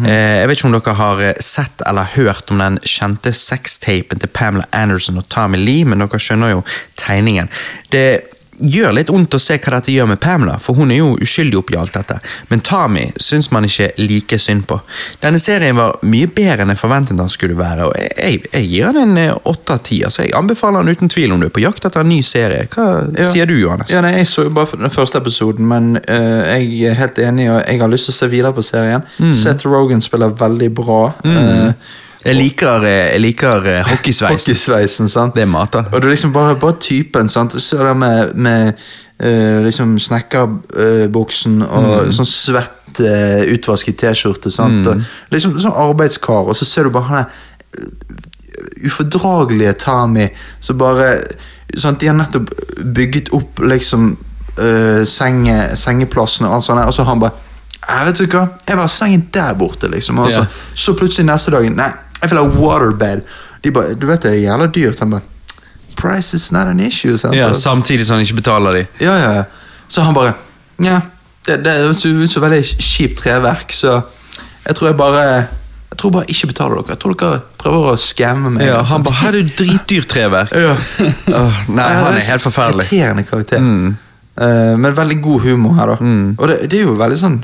eh, 0.07 0.39
jeg 0.39 0.47
vet 0.47 0.57
ikke 0.57 0.69
om 0.69 0.77
dere 0.77 0.97
har 1.01 1.21
eh, 1.21 1.33
sett 1.39 1.83
eller 1.85 2.15
hørt 2.15 2.51
om 2.51 2.63
den 2.63 2.79
kjente 2.87 3.33
sextapen 3.33 4.19
til 4.19 4.29
Pamela 4.29 4.65
Anderson 4.71 5.17
og 5.17 5.27
Tommy 5.29 5.57
Lee, 5.57 5.85
men 5.85 5.99
dere 5.99 6.19
skjønner 6.19 6.55
jo 6.55 6.63
tegningen. 6.95 7.49
Det 7.91 8.23
gjør 8.61 8.93
litt 8.95 9.09
vondt 9.09 9.33
å 9.35 9.39
se 9.41 9.57
hva 9.57 9.73
dette 9.77 9.91
gjør 9.93 10.07
med 10.13 10.19
Pamela, 10.21 10.57
for 10.61 10.77
hun 10.77 10.91
er 10.93 11.01
jo 11.01 11.15
uskyldig 11.21 11.57
oppi 11.59 11.77
alt 11.79 11.93
dette. 11.97 12.19
Men 12.49 12.59
Tami 12.65 13.07
syns 13.21 13.49
man 13.51 13.65
ikke 13.67 13.89
like 13.97 14.37
synd 14.39 14.65
på. 14.69 14.79
Denne 15.23 15.39
serien 15.41 15.75
var 15.77 15.97
mye 16.05 16.27
bedre 16.31 16.65
enn 16.65 16.73
jeg 16.73 16.81
forventet 16.81 17.17
den 17.17 17.29
skulle 17.31 17.57
være, 17.59 17.87
og 17.89 17.95
jeg, 17.97 18.41
jeg, 18.51 18.67
gir 18.71 18.91
den 18.93 19.01
en 19.17 19.17
eh, 19.17 19.33
åtte 19.49 19.77
av 19.77 19.83
ti. 19.87 20.01
Altså, 20.07 20.23
jeg 20.25 20.35
anbefaler 20.37 20.83
den 20.85 20.95
uten 20.95 21.09
tvil 21.11 21.33
om 21.35 21.41
du 21.41 21.47
er 21.49 21.53
på 21.55 21.63
jakt 21.63 21.85
etter 21.89 22.03
en 22.05 22.11
ny 22.13 22.21
serie. 22.25 22.67
Hva 22.71 22.87
Ja. 23.17 23.25
sier 23.31 23.45
du, 23.49 23.55
Johannes? 23.59 23.91
Ja, 23.93 24.01
nei, 24.05 24.13
Jeg 24.19 24.27
så 24.27 24.45
jo 24.45 24.53
bare 24.55 24.77
den 24.77 24.89
første 24.93 25.17
episoden, 25.21 25.67
men 25.67 25.95
uh, 25.97 26.43
jeg 26.55 26.83
er 26.91 26.93
helt 26.99 27.19
enig, 27.19 27.49
og 27.51 27.61
jeg 27.65 27.79
har 27.81 27.89
lyst 27.91 28.09
til 28.09 28.13
å 28.15 28.19
se 28.21 28.31
videre 28.31 28.53
på 28.53 28.63
serien. 28.65 29.01
Mm. 29.19 29.33
Seth 29.33 29.65
Rogan 29.67 30.01
spiller 30.01 30.29
veldig 30.37 30.71
bra. 30.75 31.01
eh, 31.25 31.73
Jeg 32.25 32.37
liker, 32.37 32.83
eh, 32.85 33.13
jeg 33.13 33.21
liker 33.21 33.67
hockeysveisen. 33.89 34.37
Hockeysveisen, 34.37 35.09
sant? 35.09 35.35
Det 35.35 35.41
er 35.41 35.49
mater. 35.49 35.87
Og 35.91 36.01
det 36.01 36.05
er 36.05 36.13
liksom 36.13 36.33
bare, 36.33 36.55
bare 36.55 36.77
typen, 36.79 37.29
sant? 37.29 37.55
Så 37.61 37.81
det 37.81 37.95
med, 37.97 38.35
med 38.35 38.73
uh, 39.23 39.63
liksom 39.65 39.97
snekkerbuksen 39.99 41.61
og 41.65 42.11
sånn 42.13 42.29
svett 42.29 43.01
uh, 43.01 43.41
utvasket 43.53 43.99
T-skjorte, 44.01 44.51
sant? 44.53 44.87
Og 44.87 45.33
liksom 45.33 45.57
sånn 45.61 45.77
arbeidskar, 45.77 46.51
og 46.51 46.57
så 46.57 46.67
ser 46.67 46.87
du 46.87 46.93
bare 46.93 47.09
han 47.09 47.23
der 47.23 47.29
eh, 47.81 48.85
ufordragelige 48.85 49.73
Tami 49.81 50.27
som 50.59 50.77
bare 50.77 51.13
sant? 51.73 52.01
De 52.01 52.09
har 52.09 52.17
nettopp 52.17 52.51
bygget 52.97 53.31
opp 53.37 53.63
liksom 53.65 54.11
uh, 54.59 55.01
senge, 55.09 55.57
sengeplassene 55.79 56.49
og 56.49 56.59
alt 56.59 56.69
sånt, 56.69 56.85
og 56.85 56.93
så 56.93 57.07
han 57.09 57.23
bare 57.23 57.49
jeg 57.81 58.07
vet 58.07 58.19
du 58.21 58.35
hva, 58.37 58.41
jeg 58.67 58.77
var 58.77 58.89
sengen 58.93 59.23
der 59.33 59.55
borte, 59.57 59.89
liksom. 59.89 60.19
Og 60.21 60.29
så, 60.31 60.43
Ja. 60.45 60.45
så 60.77 60.93
plutselig 60.95 61.25
neste 61.25 61.51
dagen 61.51 61.73
Nei, 61.75 61.89
jeg 62.21 62.29
vil 62.31 62.39
ha 62.39 62.45
waterbed. 62.47 63.21
De 63.63 63.71
bare, 63.71 63.95
du 63.95 64.05
vet 64.09 64.23
det 64.23 64.31
er 64.31 64.41
jævla 64.43 64.67
dyrt. 64.73 64.99
Han 64.99 65.09
bare 65.17 65.27
Price 65.97 66.33
is 66.33 66.51
not 66.51 66.67
an 66.67 66.79
issue. 66.79 67.17
Sant? 67.17 67.35
Ja, 67.35 67.53
samtidig 67.53 68.05
som 68.07 68.15
han 68.17 68.25
ikke 68.25 68.39
betaler 68.41 68.71
de. 68.71 68.85
ja, 69.05 69.15
ja. 69.17 69.43
Så 69.91 70.01
han 70.01 70.13
bare 70.15 70.33
Ja, 70.81 71.01
det, 71.45 71.63
det 71.65 71.95
så 71.95 72.27
så 72.27 72.39
veldig 72.39 72.63
kjipt 72.79 73.19
treverk, 73.19 73.71
så 73.75 74.01
jeg 74.67 74.75
tror 74.75 74.87
jeg 74.87 74.97
bare 74.97 75.23
Jeg 75.91 75.97
tror 75.97 76.11
bare 76.11 76.25
ikke 76.29 76.47
betaler 76.47 76.75
dere. 76.75 76.85
Jeg 76.89 76.99
tror 76.99 77.13
dere 77.19 77.39
prøver 77.59 77.91
å 77.91 77.95
skamme 77.99 78.49
meg. 78.49 78.63
Ja, 78.65 78.77
liksom. 78.79 78.91
han 78.91 79.03
bare 79.03 79.13
'Her 79.13 79.27
er 79.27 79.41
det 79.43 79.57
dritdyrt 79.59 80.07
treverk'. 80.07 80.53
Ja. 80.61 80.75
oh, 81.35 81.57
nei, 81.67 81.89
han 81.93 82.13
er 82.13 82.31
helt 82.31 82.41
forferdelig. 82.41 82.85
Irriterende 82.87 83.23
karakter. 83.23 83.59
Mm. 83.59 83.97
Uh, 84.41 84.77
men 84.79 84.97
veldig 84.97 85.21
god 85.21 85.41
humor 85.41 85.73
her, 85.73 85.91
da. 85.91 85.97
Og 86.37 86.47
det, 86.47 86.71
det 86.71 86.79
er 86.79 86.83
jo 86.87 86.95
veldig 86.95 87.17
sånn 87.19 87.41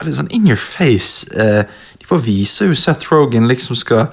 Veldig 0.00 0.14
sånn 0.16 0.30
in 0.32 0.46
your 0.48 0.56
face. 0.56 1.26
Eh, 1.36 1.64
bare 2.10 2.26
viser 2.26 2.70
jo 2.70 2.76
Seth 2.78 3.12
Rogan 3.12 3.48
liksom 3.50 3.78
skal 3.78 4.10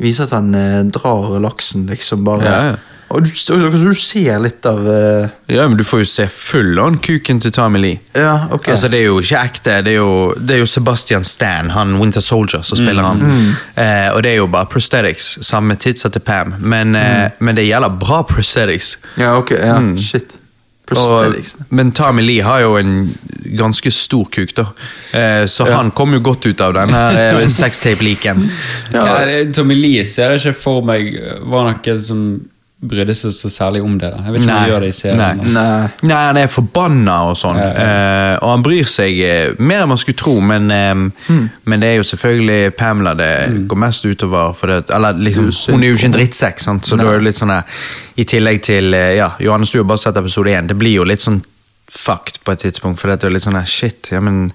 vise 0.00 0.24
at 0.24 0.32
han 0.36 0.54
eh, 0.56 0.80
drar 0.92 1.36
laksen, 1.42 1.88
liksom. 1.90 2.24
bare 2.24 2.46
Ja, 2.46 2.62
ja. 2.70 2.78
Og 3.10 3.24
du, 3.26 3.30
og 3.56 3.74
du 3.74 3.90
ser 3.98 4.36
litt 4.38 4.66
av 4.70 4.84
uh... 4.86 5.30
Ja, 5.50 5.64
men 5.66 5.74
du 5.74 5.82
får 5.82 6.04
jo 6.04 6.06
se 6.06 6.28
full 6.30 6.78
on 6.78 7.00
kuken 7.02 7.40
til 7.42 7.50
Tommy 7.50 7.80
Lee. 7.82 7.98
Ja, 8.14 8.46
ok. 8.54 8.68
Altså, 8.70 8.86
det 8.92 9.00
er 9.00 9.08
jo 9.08 9.16
ikke 9.18 9.40
ekte. 9.50 9.78
Det 9.82 9.96
er 9.96 9.98
jo, 9.98 10.12
det 10.38 10.54
er 10.54 10.60
jo 10.62 10.68
Sebastian 10.70 11.26
Stan, 11.26 11.72
han 11.74 11.96
Winter 11.98 12.22
Soldier, 12.22 12.62
som 12.62 12.78
spiller 12.78 13.08
han. 13.08 13.24
Eh, 13.74 14.12
og 14.14 14.22
det 14.22 14.36
er 14.36 14.38
jo 14.38 14.46
bare 14.52 14.70
prosthetics. 14.70 15.32
Samme 15.42 15.74
tidsa 15.74 16.12
til 16.14 16.22
Pam. 16.22 16.54
Men, 16.62 16.94
eh, 16.94 17.34
men 17.40 17.58
det 17.58 17.66
gjelder 17.66 17.98
bra 17.98 18.22
prosthetics. 18.30 18.94
ja, 19.18 19.34
ok. 19.40 19.56
Ja, 19.58 19.80
shit. 19.98 20.38
Og, 20.98 21.34
men 21.70 21.92
Tommy 21.92 22.22
Lee 22.22 22.42
har 22.42 22.60
jo 22.64 22.76
en 22.80 23.16
ganske 23.58 23.90
stor 23.94 24.26
kuk, 24.32 24.54
da. 24.56 24.64
Eh, 25.14 25.44
så 25.46 25.66
Ja. 25.68 25.76
han 25.76 25.90
kom 25.90 26.14
jo 26.14 26.20
godt 26.20 26.46
ut 26.46 26.60
av 26.60 26.74
den 26.74 26.90
her 26.94 27.18
eh, 27.40 27.48
sextape-leaken. 27.48 28.50
Ja. 28.92 29.04
Ja, 29.06 29.44
Tommy 29.52 29.74
Lee 29.74 30.04
ser 30.04 30.30
jeg 30.34 30.40
ikke 30.40 30.60
for 30.60 30.82
meg 30.86 31.12
var 31.46 31.70
noe 31.74 31.98
som 31.98 32.24
brydde 32.80 33.14
seg 33.16 33.32
så 33.36 33.50
særlig 33.52 33.82
om 33.84 33.98
det. 34.00 34.08
da. 34.08 34.22
Jeg 34.24 34.32
vet 34.32 34.42
ikke 34.42 34.52
om 34.52 34.58
han 34.58 34.70
gjør 34.70 34.84
det 34.84 34.88
i 34.88 34.94
serien. 34.96 35.20
Nei. 35.20 35.52
Nei. 35.52 35.88
Nei, 36.08 36.20
han 36.30 36.38
er 36.40 36.50
forbanna 36.52 37.16
og 37.28 37.36
sånn. 37.38 37.60
Ja, 37.60 37.68
Eh, 37.80 38.34
og 38.40 38.50
han 38.54 38.64
bryr 38.64 38.88
seg 38.88 39.18
uh, 39.20 39.60
mer 39.62 39.82
enn 39.82 39.90
man 39.90 39.98
skulle 40.00 40.18
tro, 40.18 40.34
men, 40.44 40.70
um, 40.70 41.04
mm. 41.10 41.42
men 41.70 41.82
det 41.82 41.90
er 41.90 41.98
jo 41.98 42.06
selvfølgelig 42.10 42.74
Pamela 42.78 43.14
det 43.18 43.30
går 43.70 43.80
mest 43.84 44.06
utover. 44.06 44.54
For 44.56 44.72
det, 44.72 44.78
eller 44.94 45.18
liksom, 45.18 45.50
Det 45.50 45.56
jo 45.56 45.76
hun 45.76 45.84
er 45.84 45.92
jo 45.92 45.98
ikke 45.98 46.10
en 46.10 46.16
drittsekk, 46.16 46.62
sant? 46.62 46.88
så 46.88 46.96
Nei. 46.96 47.04
da 47.04 47.12
er 47.12 47.20
det 47.20 47.28
litt 47.28 47.40
sånn 47.40 47.54
her, 47.54 47.80
I 48.20 48.26
tillegg 48.32 48.62
til 48.68 48.96
uh, 48.96 49.06
ja, 49.16 49.30
Johannes, 49.42 49.72
du 49.72 49.80
har 49.80 49.88
bare 49.90 50.04
sett 50.04 50.20
episode 50.20 50.54
én. 50.54 50.70
Det 50.70 50.78
blir 50.80 51.00
jo 51.00 51.08
litt 51.08 51.24
sånn 51.24 51.40
fucked 51.90 52.40
på 52.46 52.54
et 52.54 52.64
tidspunkt, 52.68 53.00
for 53.02 53.10
det 53.10 53.26
er 53.26 53.34
litt 53.34 53.44
sånn 53.44 53.58
her, 53.58 53.68
shit. 53.68 54.12
ja, 54.12 54.22
men 54.24 54.46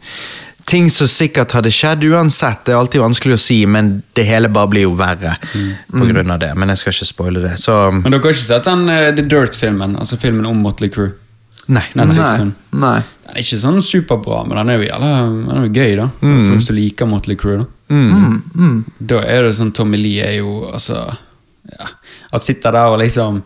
Ting 0.65 0.87
som 0.89 1.09
sikkert 1.11 1.53
hadde 1.53 1.69
skjedd 1.73 2.03
uansett, 2.09 2.63
det 2.65 2.73
er 2.73 2.79
alltid 2.79 3.03
vanskelig 3.03 3.35
å 3.37 3.41
si, 3.41 3.59
men 3.69 3.99
det 4.17 4.23
hele 4.25 4.49
bare 4.49 4.71
blir 4.71 4.87
jo 4.87 4.95
verre 4.97 5.35
mm. 5.53 6.31
av 6.33 6.39
det. 6.41 6.49
Men 6.57 6.73
jeg 6.73 6.81
skal 6.81 6.95
ikke 6.95 7.09
spoile 7.11 7.43
det. 7.43 7.53
Så 7.61 7.75
Men 7.93 8.07
dere 8.07 8.23
har 8.23 8.33
ikke 8.33 8.41
sett 8.41 8.65
den 8.65 8.87
uh, 8.89 9.11
The 9.13 9.27
Dirt-filmen? 9.29 9.93
Altså 10.01 10.17
filmen 10.21 10.47
om 10.49 10.63
Motley 10.65 10.89
Crue? 10.89 11.13
nei. 11.93 12.15
Nei. 12.17 12.79
Nei. 12.81 12.97
Den 13.25 13.37
er 13.37 13.41
ikke 13.41 13.57
sånn 13.61 13.77
superbra, 13.81 14.43
men 14.45 14.59
den 14.59 14.71
er 14.71 14.79
jo 14.79 14.87
jævla 14.87 15.11
den 15.25 15.53
er 15.53 15.63
jo 15.63 15.71
gøy, 15.73 15.93
da. 15.97 16.07
For 16.21 16.55
Hvis 16.55 16.67
du 16.69 16.73
liker 16.77 17.09
Motley 17.09 17.37
Crue, 17.41 17.61
da. 17.61 17.69
Da 19.13 19.21
er 19.21 19.45
det 19.45 19.53
sånn 19.57 19.73
Tommy 19.77 19.97
Lee 20.01 20.25
er 20.25 20.39
jo 20.39 20.63
altså 20.71 21.03
ja, 21.69 21.87
Han 22.31 22.41
sitter 22.41 22.73
der 22.73 22.93
og 22.93 22.99
liksom 23.01 23.43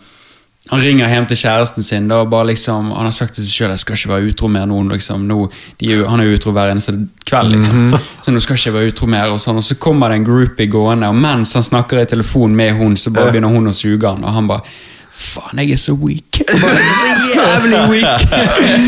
han 0.68 0.82
ringer 0.84 1.08
hjem 1.08 1.26
til 1.30 1.38
kjæresten 1.40 1.84
sin. 1.84 2.08
Da, 2.12 2.24
liksom, 2.44 2.92
Han 2.92 3.08
har 3.08 3.16
sagt 3.16 3.34
til 3.38 3.46
seg 3.48 3.56
sjøl 3.56 3.72
jeg 3.74 3.80
skal 3.80 3.96
ikke 3.96 4.12
være 4.12 4.28
utro 4.34 4.50
mer 4.52 4.68
nå. 4.68 4.82
Liksom, 4.92 5.24
nå 5.30 5.38
de 5.80 5.96
han 6.04 6.20
er 6.20 6.34
utro 6.36 6.52
hver 6.52 6.74
eneste 6.74 6.94
kveld. 7.26 7.56
liksom. 7.56 7.96
Så 8.26 8.34
nå 8.34 8.44
skal 8.44 8.58
jeg 8.58 8.66
ikke 8.66 8.76
være 8.76 8.92
utro 8.92 9.08
mer. 9.10 9.32
Og 9.34 9.42
sånn, 9.42 9.62
og 9.62 9.66
så 9.66 9.80
kommer 9.80 10.12
det 10.12 10.20
en 10.20 10.28
groupie 10.28 10.70
gående, 10.70 11.10
og 11.10 11.16
mens 11.16 11.56
han 11.58 11.66
snakker 11.66 12.04
i 12.04 12.06
telefon 12.12 12.56
med 12.56 12.76
hun, 12.78 12.98
så 13.00 13.14
bare 13.16 13.32
begynner 13.32 13.56
hun 13.56 13.72
å 13.72 13.76
suge 13.76 14.04
han, 14.12 14.24
og 14.24 14.36
han 14.36 14.52
bare 14.52 14.68
Faen, 15.10 15.58
jeg 15.64 15.74
er 15.74 15.80
så 15.82 15.94
weak. 15.98 16.38
Bare, 16.48 16.76
jeg 16.78 17.12
er 17.12 17.22
så 17.26 17.42
jævlig 17.50 17.80
weak. 17.90 18.22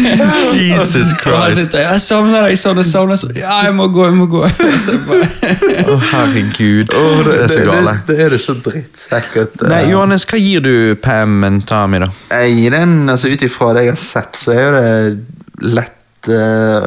Jesus 0.61 1.09
Christ. 1.21 1.73
Jeg, 1.73 1.81
jeg 1.87 2.01
savner 2.03 2.45
deg 2.45 2.59
sånn, 2.61 2.77
jeg 2.77 2.89
savner 2.91 3.17
sånn. 3.19 3.33
Ja, 3.39 3.55
jeg 3.65 3.73
må 3.75 3.87
gå, 3.91 4.05
jeg 4.05 4.17
må 4.19 4.27
gå. 4.29 4.43
Å, 5.91 5.95
herregud. 6.11 6.93
Oh, 6.93 7.23
det, 7.25 7.37
er 7.41 7.49
så 7.51 7.63
gale. 7.65 7.95
Det, 8.05 8.13
det 8.13 8.25
er 8.27 8.35
det 8.35 8.41
så 8.45 8.55
drittsekk 8.63 9.39
at 9.43 9.65
eh, 9.65 9.71
Nei, 9.73 9.81
Johannes, 9.89 10.27
hva 10.29 10.39
gir 10.41 10.63
du 10.65 10.73
Pam 11.01 11.41
og 11.47 11.57
Tommy, 11.69 12.03
da? 12.05 12.11
Jeg 12.37 12.53
gir 12.59 12.77
den, 12.77 12.95
altså 13.11 13.31
Ut 13.33 13.45
ifra 13.49 13.71
det 13.77 13.87
jeg 13.87 13.95
har 13.95 14.01
sett, 14.05 14.39
så 14.39 14.53
er 14.55 14.61
jo 14.61 14.71
det 14.77 15.73
lett 15.73 16.29
uh, 16.31 16.85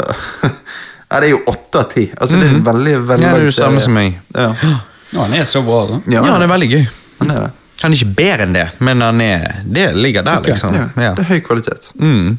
Ja, 1.10 1.20
det 1.20 1.26
er 1.26 1.30
jo 1.34 1.42
åtte 1.50 1.82
av 1.82 1.90
ti. 1.92 2.06
Altså, 2.16 2.38
det 2.40 2.48
er 2.48 2.56
en 2.56 2.64
veldig 2.70 2.94
veldig 3.10 3.24
Mhm. 3.24 3.28
Ja, 3.28 3.34
det 3.34 3.42
er 3.42 3.44
jo 3.44 3.50
det 3.52 3.58
samme 3.58 3.82
som 3.84 3.94
meg. 3.98 4.16
Ja. 4.34 4.48
ja, 4.62 5.18
han 5.20 5.36
er 5.36 5.44
så 5.46 5.62
bra, 5.66 5.82
altså. 5.84 6.00
Ja, 6.10 6.24
han 6.26 6.42
er 6.42 6.50
veldig 6.54 6.70
gøy. 6.72 6.86
Han 7.20 7.34
er 7.34 7.44
det. 7.48 7.52
Han 7.84 7.92
er 7.92 8.00
ikke 8.00 8.16
bedre 8.16 8.48
enn 8.48 8.56
det, 8.56 8.64
men 8.84 9.04
han 9.04 9.20
er, 9.20 9.60
det 9.68 9.90
ligger 9.98 10.24
der, 10.24 10.40
okay, 10.40 10.54
liksom. 10.54 10.74
Ja, 10.74 10.88
Ja. 10.96 11.12
Det 11.18 11.26
er 11.26 11.30
høy 11.34 11.44
kvalitet. 11.44 11.90
Mm, 12.00 12.38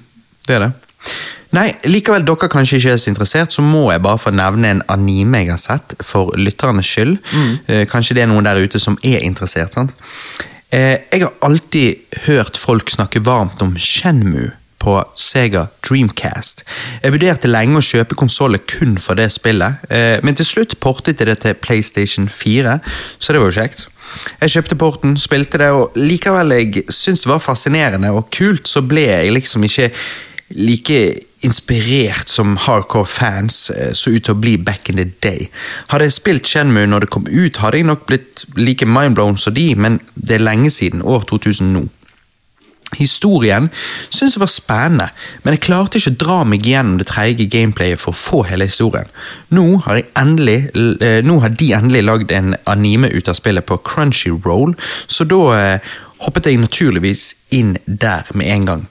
det 0.49 0.57
er 0.57 0.67
det. 0.67 0.71
Nei, 1.55 1.69
likevel 1.87 2.25
dere 2.27 2.49
kanskje 2.51 2.79
ikke 2.81 2.95
er 2.95 2.99
så 2.99 3.11
interessert, 3.11 3.53
så 3.53 3.63
må 3.63 3.85
jeg 3.93 4.01
bare 4.03 4.19
få 4.19 4.33
nevne 4.35 4.73
en 4.73 4.81
anime 4.91 5.43
jeg 5.45 5.53
har 5.53 5.61
sett, 5.61 5.95
for 6.03 6.33
lytternes 6.39 6.89
skyld. 6.89 7.15
Eh, 7.69 7.85
kanskje 7.91 8.17
det 8.17 8.25
er 8.25 8.31
noen 8.31 8.47
der 8.47 8.59
ute 8.59 8.81
som 8.81 8.97
er 9.05 9.21
interessert, 9.23 9.77
sant? 9.77 9.95
Eh, 10.73 11.05
jeg 11.13 11.23
har 11.23 11.33
alltid 11.45 12.19
hørt 12.25 12.59
folk 12.59 12.91
snakke 12.91 13.21
varmt 13.23 13.61
om 13.63 13.75
Shenmue 13.77 14.51
på 14.81 14.97
Sega 15.17 15.67
Dreamcast. 15.87 16.65
Jeg 17.01 17.13
vurderte 17.15 17.49
lenge 17.49 17.79
å 17.79 17.85
kjøpe 17.85 18.17
konsollet 18.19 18.65
kun 18.69 18.97
for 19.01 19.17
det 19.17 19.31
spillet, 19.33 19.85
eh, 19.89 20.17
men 20.25 20.35
til 20.35 20.49
slutt 20.49 20.75
portet 20.83 21.21
jeg 21.21 21.29
det 21.31 21.39
til 21.45 21.55
PlayStation 21.55 22.27
4, 22.29 22.79
så 23.17 23.33
det 23.33 23.41
var 23.41 23.53
jo 23.53 23.61
kjekt. 23.61 23.87
Jeg 24.41 24.55
kjøpte 24.55 24.79
porten, 24.79 25.17
spilte 25.19 25.61
det, 25.61 25.71
og 25.75 25.97
likevel 25.99 26.55
jeg 26.55 26.85
syntes 26.89 27.25
det 27.25 27.31
var 27.33 27.43
fascinerende 27.43 28.13
og 28.15 28.29
kult, 28.33 28.67
så 28.69 28.83
ble 28.85 29.07
jeg 29.09 29.35
liksom 29.35 29.65
ikke 29.67 29.89
like 30.55 30.99
inspirert 31.45 32.29
som 32.29 32.55
hardcore 32.57 33.05
fans 33.09 33.69
eh, 33.73 33.93
så 33.97 34.13
ut 34.13 34.25
til 34.25 34.35
å 34.35 34.39
bli 34.39 34.55
back 34.61 34.89
in 34.89 34.99
the 35.01 35.07
day. 35.23 35.49
Hadde 35.91 36.07
jeg 36.07 36.17
spilt 36.17 36.49
Shenmue 36.49 36.87
når 36.89 37.05
det 37.05 37.11
kom 37.13 37.27
ut, 37.29 37.61
hadde 37.61 37.81
jeg 37.81 37.89
nok 37.89 38.05
blitt 38.09 38.45
like 38.57 38.85
mindblown 38.85 39.37
som 39.41 39.55
de, 39.57 39.67
men 39.77 39.99
det 40.15 40.39
er 40.39 40.45
lenge 40.45 40.71
siden, 40.73 41.01
år 41.01 41.25
2000 41.29 41.73
nå. 41.75 41.85
Historien 42.93 43.69
syntes 44.09 44.35
jeg 44.35 44.43
var 44.43 44.51
spennende, 44.51 45.07
men 45.43 45.55
jeg 45.55 45.63
klarte 45.65 45.99
ikke 45.99 46.13
å 46.13 46.19
dra 46.21 46.37
meg 46.47 46.67
gjennom 46.69 46.99
det 47.01 47.07
treige 47.09 47.47
gameplayet 47.51 47.99
for 47.99 48.13
å 48.13 48.19
få 48.19 48.41
hele 48.47 48.67
historien. 48.69 49.09
Nå 49.49 49.81
har, 49.87 50.03
endelig, 50.21 50.69
eh, 51.01 51.19
nå 51.25 51.39
har 51.41 51.55
de 51.57 51.71
endelig 51.75 52.05
lagd 52.05 52.31
en 52.31 52.53
anime 52.69 53.09
ut 53.11 53.31
av 53.31 53.39
spillet 53.39 53.65
på 53.65 53.81
Crunchyroll, 53.89 54.77
så 55.07 55.27
da 55.27 55.41
eh, 55.57 55.95
hoppet 56.23 56.51
jeg 56.51 56.61
naturligvis 56.61 57.31
inn 57.57 57.75
der 57.85 58.29
med 58.37 58.53
en 58.53 58.69
gang. 58.69 58.85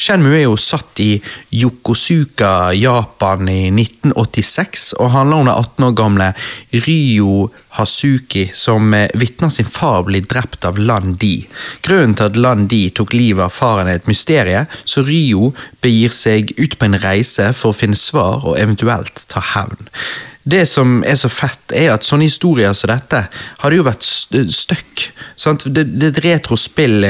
Shenmue 0.00 0.36
er 0.38 0.44
jo 0.46 0.56
satt 0.60 1.00
i 1.02 1.10
Yokosuka, 1.54 2.72
Japan 2.76 3.48
i 3.50 3.70
1986, 3.70 4.92
og 4.98 5.12
handler 5.14 5.42
om 5.42 5.48
den 5.48 5.54
18 5.54 5.88
år 5.88 5.96
gamle 5.98 6.28
Ryo 6.86 7.48
Hasuki 7.78 8.48
som 8.54 8.94
eh, 8.94 9.10
vitner 9.14 9.52
sin 9.52 9.68
far 9.68 10.02
blir 10.08 10.24
drept 10.26 10.64
av 10.68 10.78
Lan 10.78 11.14
Di. 11.20 11.46
Grunnen 11.86 12.16
til 12.18 12.30
at 12.30 12.38
Lan 12.38 12.66
Di 12.70 12.88
tok 12.90 13.14
livet 13.14 13.46
av 13.46 13.54
faren 13.54 13.90
er 13.90 14.00
et 14.00 14.08
mysterie, 14.10 14.64
så 14.84 15.04
Ryo 15.06 15.52
begir 15.84 16.14
seg 16.14 16.54
ut 16.58 16.78
på 16.78 16.88
en 16.88 16.98
reise 17.02 17.52
for 17.54 17.72
å 17.72 17.78
finne 17.78 17.98
svar 17.98 18.42
og 18.44 18.58
eventuelt 18.58 19.28
ta 19.30 19.44
hevn. 19.54 19.90
Det 20.48 20.64
som 20.70 21.02
er 21.04 21.18
så 21.18 21.28
fett, 21.32 21.74
er 21.76 21.92
at 21.92 22.06
sånne 22.06 22.28
historier 22.28 22.72
som 22.76 22.92
dette 22.92 23.24
hadde 23.62 23.78
jo 23.78 23.84
vært 23.86 24.06
stuck. 24.06 25.08
Det, 25.68 25.84
det 25.84 26.08
er 26.08 26.12
et 26.12 26.24
retrospill 26.24 27.04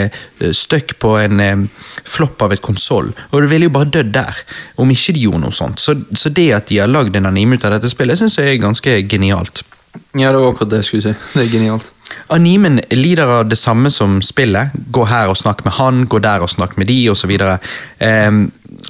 stuck 0.52 0.78
støkk 0.78 0.98
på 1.01 1.15
en 1.19 1.40
eh, 1.40 1.65
flopp 2.05 2.43
av 2.43 2.52
et 2.55 2.62
konsoll, 2.62 3.10
og 3.31 3.43
det 3.43 3.51
ville 3.51 3.69
jo 3.69 3.74
bare 3.74 3.90
dødd 3.98 4.12
der, 4.15 4.43
om 4.78 4.90
ikke 4.90 5.15
de 5.16 5.24
gjorde 5.27 5.43
noe 5.44 5.56
sånt. 5.56 5.81
Så, 5.82 5.97
så 6.15 6.31
det 6.31 6.48
at 6.55 6.69
de 6.70 6.81
har 6.82 6.90
lagd 6.90 7.16
en 7.16 7.28
anime 7.28 7.59
ut 7.59 7.65
av 7.65 7.77
dette 7.77 7.90
spillet, 7.90 8.19
syns 8.19 8.39
jeg 8.39 8.55
er 8.55 8.62
ganske 8.62 9.01
genialt. 9.09 9.65
Ja, 10.15 10.31
det 10.31 10.39
var 10.39 10.52
akkurat 10.52 10.70
det 10.70 10.82
jeg 10.82 10.89
skulle 10.90 11.06
si. 11.09 11.15
Det 11.35 11.44
er 11.44 11.52
genialt. 11.52 11.93
Animen 12.32 12.80
lider 12.90 13.30
av 13.39 13.48
det 13.48 13.56
samme 13.56 13.90
som 13.90 14.18
spillet. 14.24 14.74
Gå 14.93 15.05
her 15.09 15.30
og 15.30 15.39
snakk 15.39 15.64
med 15.64 15.76
han, 15.78 16.06
gå 16.09 16.20
der 16.24 16.44
og 16.44 16.51
snakk 16.52 16.76
med 16.80 16.89
de, 16.90 16.98
osv. 17.12 17.32
Um, 18.01 18.43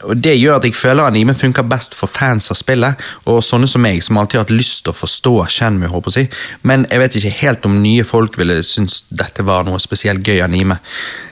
og 0.05 0.19
det 0.23 0.35
gjør 0.37 0.59
at 0.59 0.67
jeg 0.67 0.77
føler 0.77 1.07
anime 1.07 1.35
funker 1.39 1.67
best 1.67 1.95
for 1.99 2.11
fans 2.11 2.51
av 2.53 2.59
spillet, 2.59 2.99
og 3.31 3.41
sånne 3.45 3.69
som 3.71 3.83
meg, 3.83 4.03
som 4.05 4.19
alltid 4.19 4.41
har 4.41 4.47
hatt 4.47 4.55
lyst 4.55 4.85
til 4.85 4.95
å 4.95 4.99
forstå 4.99 5.35
Shenmue, 5.55 5.91
håper 5.93 6.19
jeg. 6.19 6.33
Men 6.67 6.87
jeg 6.91 7.03
vet 7.03 7.19
ikke 7.21 7.37
helt 7.41 7.69
om 7.69 7.81
nye 7.83 8.07
folk 8.07 8.39
ville 8.41 8.61
synes 8.67 9.05
dette 9.09 9.47
var 9.47 9.67
noe 9.67 9.81
spesielt 9.83 10.27
gøy 10.27 10.43
anime. 10.45 10.79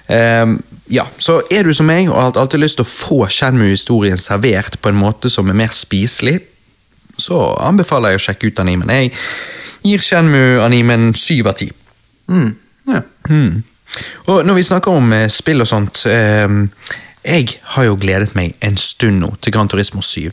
Um, 0.06 0.60
ja, 0.92 1.08
så 1.18 1.40
er 1.50 1.66
du 1.66 1.74
som 1.74 1.88
meg 1.90 2.06
og 2.06 2.20
har 2.20 2.36
alltid 2.38 2.62
lyst 2.62 2.78
til 2.78 2.86
å 2.86 2.90
få 2.90 3.24
Shenmue-historien 3.30 4.20
servert 4.20 4.78
på 4.80 4.92
en 4.92 5.00
måte 5.00 5.30
som 5.32 5.50
er 5.50 5.58
mer 5.58 5.74
spiselig, 5.74 6.38
så 7.16 7.40
anbefaler 7.64 8.14
jeg 8.14 8.20
å 8.20 8.24
sjekke 8.26 8.50
ut 8.50 8.62
animen. 8.62 8.92
Jeg 8.92 9.12
gir 9.86 10.04
Shenmue-animen 10.04 11.12
syv 11.18 11.50
av 11.52 11.58
ti. 11.60 11.70
Mm. 12.30 12.52
Ja. 12.90 13.02
Mm. 13.30 13.64
Og 14.30 14.46
når 14.46 14.58
vi 14.58 14.66
snakker 14.66 14.98
om 14.98 15.12
eh, 15.14 15.28
spill 15.32 15.62
og 15.62 15.68
sånt 15.70 16.02
eh, 16.10 16.48
Jeg 17.26 17.52
har 17.74 17.86
jo 17.86 17.98
gledet 17.98 18.34
meg 18.38 18.56
en 18.66 18.76
stund 18.78 19.22
nå 19.22 19.30
til 19.40 19.54
Gran 19.54 19.70
Turismo 19.70 20.02
7. 20.02 20.30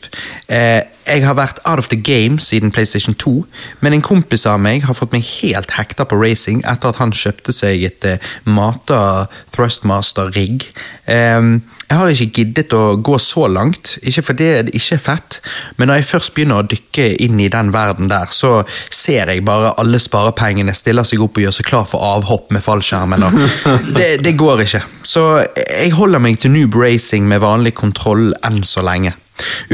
Eh, 0.48 0.82
jeg 1.06 1.24
har 1.26 1.36
vært 1.38 1.60
out 1.64 1.78
of 1.78 1.90
the 1.92 1.98
game 2.00 2.40
siden 2.40 2.72
PlayStation 2.72 3.14
2, 3.14 3.44
men 3.80 3.96
en 3.96 4.04
kompis 4.04 4.46
av 4.48 4.60
meg 4.62 4.86
har 4.88 4.96
fått 4.96 5.12
meg 5.14 5.26
helt 5.42 5.76
hekta 5.76 6.06
på 6.08 6.18
racing 6.20 6.64
etter 6.64 6.92
at 6.92 7.00
han 7.02 7.14
kjøpte 7.14 7.54
seg 7.54 7.84
et 7.88 8.08
uh, 8.08 8.32
Mata 8.44 9.26
Thrustmaster-rigg. 9.54 10.66
Um, 11.08 11.58
jeg 11.84 12.00
har 12.00 12.10
ikke 12.10 12.38
giddet 12.38 12.72
å 12.74 12.96
gå 13.04 13.18
så 13.20 13.44
langt, 13.52 13.98
ikke 14.02 14.24
fordi 14.30 14.46
det 14.66 14.72
ikke 14.74 14.96
er 14.96 15.02
fett, 15.02 15.38
men 15.76 15.90
når 15.90 16.00
jeg 16.00 16.08
først 16.08 16.34
begynner 16.36 16.62
å 16.62 16.68
dykke 16.68 17.10
inn 17.22 17.42
i 17.44 17.50
den 17.52 17.74
verden 17.74 18.08
der, 18.10 18.32
så 18.32 18.62
ser 18.88 19.30
jeg 19.30 19.44
bare 19.46 19.74
alle 19.80 20.00
sparepengene 20.02 20.74
stiller 20.74 21.06
seg 21.06 21.22
opp 21.24 21.36
og 21.36 21.44
gjør 21.44 21.58
seg 21.58 21.68
klar 21.68 21.88
for 21.88 22.04
avhopp 22.14 22.50
med 22.54 22.64
fallskjermen. 22.64 23.28
Det, 23.94 24.24
det 24.24 24.32
går 24.38 24.64
ikke. 24.64 24.80
Så 25.06 25.22
jeg 25.60 25.92
holder 25.94 26.22
meg 26.22 26.38
til 26.40 26.52
noob 26.54 26.76
racing 26.78 27.28
med 27.28 27.42
vanlig 27.44 27.74
kontroll 27.78 28.32
enn 28.46 28.62
så 28.66 28.82
lenge. 28.84 29.12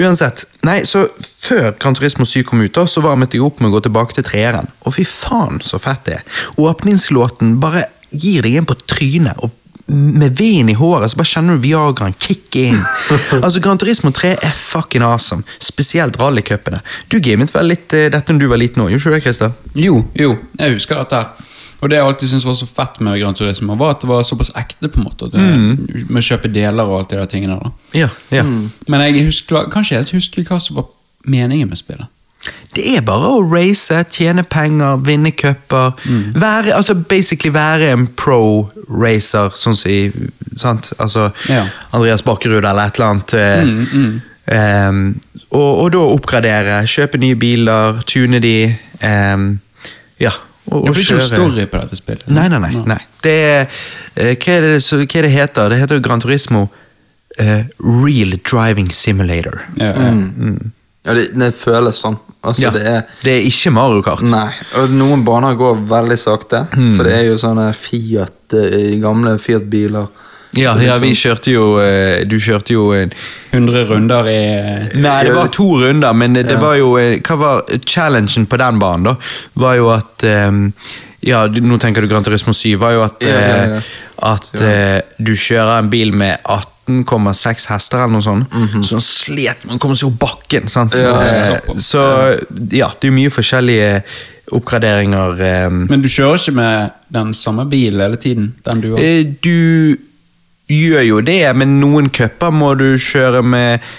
Uansett, 0.00 0.46
nei, 0.66 0.82
så 0.88 1.06
Før 1.40 1.72
Gran 1.80 1.96
Turismo 1.96 2.26
7 2.28 2.42
kom 2.48 2.60
ut, 2.60 2.72
da, 2.76 2.84
så 2.86 3.00
varmet 3.04 3.32
jeg 3.34 3.42
opp 3.44 3.62
med 3.62 3.70
å 3.70 3.78
gå 3.78 3.80
tilbake 3.86 4.16
til 4.16 4.26
treeren. 4.26 4.68
Og 4.84 4.92
fy 4.92 5.06
faen, 5.08 5.56
så 5.64 5.80
fett 5.80 6.04
det 6.06 6.18
er. 6.18 6.42
Åpningslåten 6.60 7.54
bare 7.62 7.86
gir 8.10 8.44
deg 8.44 8.58
en 8.60 8.68
på 8.68 8.76
trynet. 8.84 9.40
og 9.40 9.56
med 9.90 10.36
vinen 10.38 10.68
i 10.70 10.76
håret 10.78 11.10
så 11.10 11.18
bare 11.18 11.26
kjenner 11.26 11.56
du 11.56 11.64
Viagraen 11.64 12.14
kicke 12.14 12.68
inn. 12.70 12.78
altså 13.44 13.62
Gran 13.64 13.80
Turismo 13.80 14.12
3 14.14 14.36
er 14.36 14.54
fucking 14.54 15.02
awesome, 15.02 15.42
spesielt 15.58 16.18
rallycupene. 16.20 16.78
Du 17.10 17.18
gamet 17.24 17.50
vel 17.54 17.72
litt 17.72 17.94
eh, 17.96 18.10
dette 18.12 18.34
når 18.34 18.44
du 18.44 18.48
var 18.52 18.62
liten 18.62 18.84
òg, 18.84 18.92
gjorde 18.94 19.10
du 19.10 19.16
det, 19.16 19.22
Christer? 19.24 19.56
Jo, 19.74 20.04
jo, 20.14 20.36
jeg 20.60 20.76
husker 20.76 21.00
dette. 21.02 21.24
Og 21.80 21.88
det 21.90 21.96
jeg 21.96 22.04
alltid 22.04 22.28
syntes 22.28 22.46
var 22.46 22.56
så 22.58 22.66
fett 22.68 23.00
med 23.00 23.18
Grand 23.20 23.36
Turismo, 23.36 23.74
var 23.80 23.94
at 23.94 24.02
det 24.04 24.08
var 24.10 24.22
såpass 24.26 24.52
ekte. 24.56 24.88
på 24.88 25.00
en 25.00 25.06
måte. 25.08 25.30
At 25.30 25.34
mm. 25.34 26.06
Med 26.08 26.20
å 26.20 26.26
kjøpe 26.26 26.52
deler 26.52 26.84
og 26.84 26.98
alt 27.00 27.10
de 27.10 27.20
der 27.20 27.30
tingene 27.30 27.56
der. 27.56 27.72
Ja, 27.96 28.08
ja. 28.30 28.44
Men 28.44 29.04
jeg 29.06 29.24
husker, 29.24 29.68
kan 29.72 29.84
ikke 29.86 30.02
helt 30.02 30.12
huske 30.16 30.44
hva 30.44 30.60
som 30.60 30.76
var 30.76 30.90
meningen 31.24 31.68
med 31.68 31.80
spillet. 31.80 32.08
Det 32.74 32.84
er 32.96 33.02
bare 33.04 33.28
å 33.34 33.40
race, 33.44 33.96
tjene 34.14 34.42
penger, 34.48 35.00
vinne 35.04 35.32
cuper. 35.36 35.92
Være, 36.40 36.72
altså 36.76 36.94
basically 36.94 37.52
være 37.52 37.90
en 37.92 38.06
pro-racer, 38.16 39.52
sånn 39.58 39.76
som 39.76 39.90
i 39.90 40.10
sant? 40.56 40.92
Altså, 40.98 41.30
Ja. 41.48 41.66
Andreas 41.92 42.22
Bakkerud 42.24 42.64
eller 42.64 42.86
et 42.86 42.96
eller 42.96 43.06
annet. 43.06 43.34
eh, 43.34 44.54
ehm, 44.56 45.02
og, 45.50 45.78
og 45.84 45.90
da 45.92 45.98
oppgradere, 45.98 46.86
kjøpe 46.86 47.18
nye 47.18 47.36
biler, 47.36 48.00
tune 48.06 48.40
de. 48.40 48.76
Um, 49.02 49.60
ja. 50.20 50.32
Og, 50.70 50.84
Jeg 50.86 50.94
det 50.94 50.96
får 50.96 51.02
ikke 51.04 51.18
noe 51.18 51.26
story 51.26 51.66
på 51.66 51.80
dette 51.82 51.96
spillet. 51.98 52.28
Nei, 52.30 52.48
nei, 52.48 52.58
nei. 52.62 52.72
nei. 52.86 52.98
Det 53.22 53.36
er, 53.44 53.66
eh, 54.14 54.34
hva, 54.36 54.52
er 54.56 54.60
det, 54.72 54.82
så- 54.86 54.98
hva 55.02 55.18
er 55.18 55.22
det 55.26 55.32
heter? 55.34 55.68
Det 55.70 55.78
heter 55.80 55.98
jo 55.98 56.04
Gran 56.06 56.20
Turismo 56.22 56.68
eh, 57.38 57.64
Real 57.80 58.36
Driving 58.44 58.90
Simulator. 58.94 59.62
Ja, 59.76 59.92
ja. 59.96 60.12
Ja, 61.06 61.14
det, 61.16 61.30
det 61.40 61.54
føles 61.56 61.96
sånn. 62.04 62.18
Altså, 62.44 62.62
Ja, 62.66 62.70
det 62.72 62.82
er 62.86 63.02
det 63.24 63.32
er 63.38 63.46
ikke 63.48 63.70
Mario 63.72 64.02
Kart. 64.04 64.22
Nei, 64.28 64.50
og 64.80 64.90
noen 64.92 65.22
baner 65.24 65.54
går 65.56 65.80
veldig 65.88 66.16
sakte. 66.20 66.62
Hmm. 66.72 66.94
For 66.96 67.04
det 67.08 67.14
er 67.18 67.24
jo 67.30 67.36
sånne 67.40 67.70
Fiat, 67.76 68.54
eh, 68.56 68.94
gamle 69.00 69.34
Fiat-biler. 69.40 70.06
Ja, 70.58 70.72
ja, 70.82 70.96
vi 70.98 71.12
sånn- 71.12 71.20
kjørte 71.22 71.52
jo 71.52 71.66
eh, 71.78 72.24
Du 72.26 72.36
kjørte 72.42 72.72
jo 72.74 72.88
100 73.52 73.84
runder 73.86 74.26
i 74.26 74.40
Nei, 74.98 75.24
det 75.24 75.34
var 75.36 75.46
to 75.54 75.68
runder, 75.78 76.12
men 76.12 76.32
det 76.34 76.50
Ja. 76.50 76.58
var 76.58 76.74
jo 76.76 76.96
eh, 76.98 77.20
Hva 77.20 77.36
var 77.38 77.62
challengen 77.86 78.46
på 78.50 78.58
den 78.58 78.78
banen, 78.82 79.04
da? 79.04 79.14
Var 79.54 79.76
jo 79.76 79.90
at 79.94 80.24
eh, 80.24 80.50
Ja, 81.22 81.44
nå 81.46 81.78
tenker 81.78 82.00
du 82.02 82.08
Gran 82.08 82.24
Turismo 82.24 82.52
7, 82.52 82.76
var 82.80 82.92
jo 82.96 83.02
at, 83.04 83.22
Ja, 83.22 83.28
ja, 83.28 83.56
ja. 83.56 83.76
eh, 83.76 83.82
at 84.32 84.50
eh, 84.60 85.00
du 85.22 85.32
kjører 85.36 85.78
en 85.78 85.90
bil 85.92 86.10
med 86.12 86.38
18,6 86.48 87.66
hester 87.70 87.98
eller 88.02 88.14
noe 88.16 88.24
sånt, 88.24 88.50
så 88.82 88.96
han 88.96 89.04
slet 89.04 89.64
med 89.66 89.76
å 89.76 89.78
komme 89.78 89.94
seg 89.96 90.08
opp 90.10 90.18
bakken. 90.18 90.66
sant? 90.68 90.96
Ja, 90.96 91.12
Eh, 91.20 91.60
så 91.78 92.02
ja, 92.72 92.88
det 93.00 93.08
er 93.08 93.12
mye 93.14 93.30
forskjellige 93.30 94.02
oppgraderinger. 94.52 95.40
eh, 95.40 95.68
Men 95.70 96.00
du 96.02 96.08
kjører 96.08 96.40
ikke 96.40 96.54
med 96.56 96.90
den 97.12 97.32
samme 97.34 97.68
bilen 97.70 98.00
hele 98.00 98.16
tiden? 98.16 98.54
Den 98.64 98.80
du 98.80 98.90
har? 98.96 99.00
Eh, 99.04 99.22
Du 99.42 99.96
gjør 100.70 101.02
jo 101.06 101.20
det, 101.26 101.42
men 101.56 101.80
noen 101.80 102.10
cuper 102.14 102.54
må 102.54 102.74
du 102.78 102.92
kjøre 103.00 103.42
med 103.42 103.90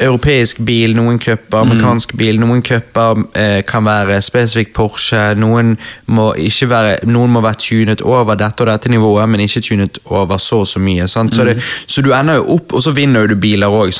europeisk 0.00 0.62
bil, 0.64 0.94
noen 0.96 1.18
cuper 1.20 1.60
amerikansk 1.60 2.14
bil, 2.16 2.38
noen 2.40 2.62
cuper 2.64 3.20
eh, 3.36 3.58
kan 3.68 3.84
være 3.84 4.16
spesifikk 4.24 4.72
Porsche, 4.76 5.34
noen 5.36 5.74
må, 6.08 6.30
ikke 6.40 6.70
være, 6.70 6.94
noen 7.10 7.34
må 7.34 7.42
være 7.44 7.60
tunet 7.60 8.04
over 8.06 8.38
dette 8.40 8.64
og 8.64 8.70
dette 8.70 8.92
nivået, 8.92 9.28
men 9.28 9.44
ikke 9.44 9.64
tunet 9.66 10.00
over 10.08 10.40
så 10.40 10.62
og 10.64 10.70
så 10.70 10.80
mye. 10.80 11.08
Sant? 11.08 11.36
Så, 11.36 11.44
det, 11.44 11.58
så 11.60 12.04
du 12.04 12.14
ender 12.16 12.40
jo 12.40 12.56
opp, 12.56 12.72
og 12.72 12.84
så 12.84 12.94
vinner 12.96 13.28
du 13.28 13.36
biler 13.40 13.68
òg, 13.68 13.92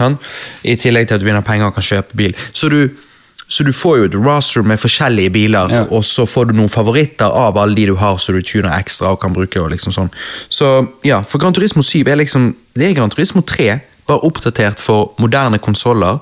i 0.64 0.76
tillegg 0.80 1.08
til 1.08 1.18
at 1.18 1.22
du 1.22 1.28
vinner 1.28 1.44
penger 1.44 1.68
og 1.68 1.76
kan 1.76 1.88
kjøpe 1.90 2.16
bil. 2.16 2.36
Så 2.52 2.72
du 2.72 2.80
så 3.50 3.64
du 3.66 3.72
får 3.74 3.96
jo 3.98 4.04
et 4.06 4.14
roster 4.14 4.62
med 4.62 4.78
forskjellige 4.78 5.32
biler, 5.34 5.72
Ja. 5.74 5.82
og 5.90 6.04
så 6.06 6.22
får 6.26 6.50
du 6.50 6.52
noen 6.54 6.70
favoritter 6.70 7.26
av 7.26 7.58
alle 7.58 7.74
de 7.74 7.86
du 7.90 7.96
har, 7.98 8.16
så 8.22 8.32
du 8.32 8.40
tuner 8.46 8.70
ekstra 8.78 9.10
og 9.10 9.20
kan 9.20 9.32
bruke. 9.34 9.58
og 9.60 9.70
liksom 9.72 9.92
sånn. 9.92 10.10
Så 10.48 10.88
ja, 11.04 11.20
for 11.26 11.38
Gran 11.42 11.52
Turismo 11.56 11.82
7 11.82 12.06
er 12.06 12.16
liksom, 12.22 12.54
det 12.78 12.90
er 12.90 12.94
Gran 12.94 13.10
Turismo 13.10 13.42
3, 13.42 13.80
bare 14.06 14.22
oppdatert 14.26 14.78
for 14.78 15.12
moderne 15.18 15.58
konsoller, 15.58 16.20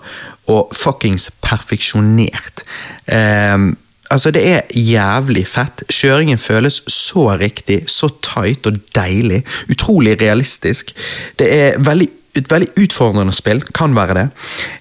og 0.48 0.72
fuckings 0.72 1.28
perfeksjonert. 1.44 2.64
Um, 3.12 3.76
altså, 4.10 4.30
det 4.32 4.42
er 4.48 4.62
jævlig 4.72 5.46
fett. 5.48 5.84
Kjøringen 5.92 6.38
føles 6.40 6.82
så 6.88 7.28
riktig, 7.40 7.82
så 7.92 8.08
tight 8.24 8.66
og 8.66 8.78
deilig. 8.96 9.42
Utrolig 9.68 10.16
realistisk. 10.20 10.94
Det 11.38 11.48
er 11.52 11.78
veldig 11.78 12.08
et 12.38 12.50
veldig 12.50 12.70
utfordrende 12.84 13.34
spill, 13.36 13.60
kan 13.74 13.96
være 13.96 14.16
det. 14.18 14.24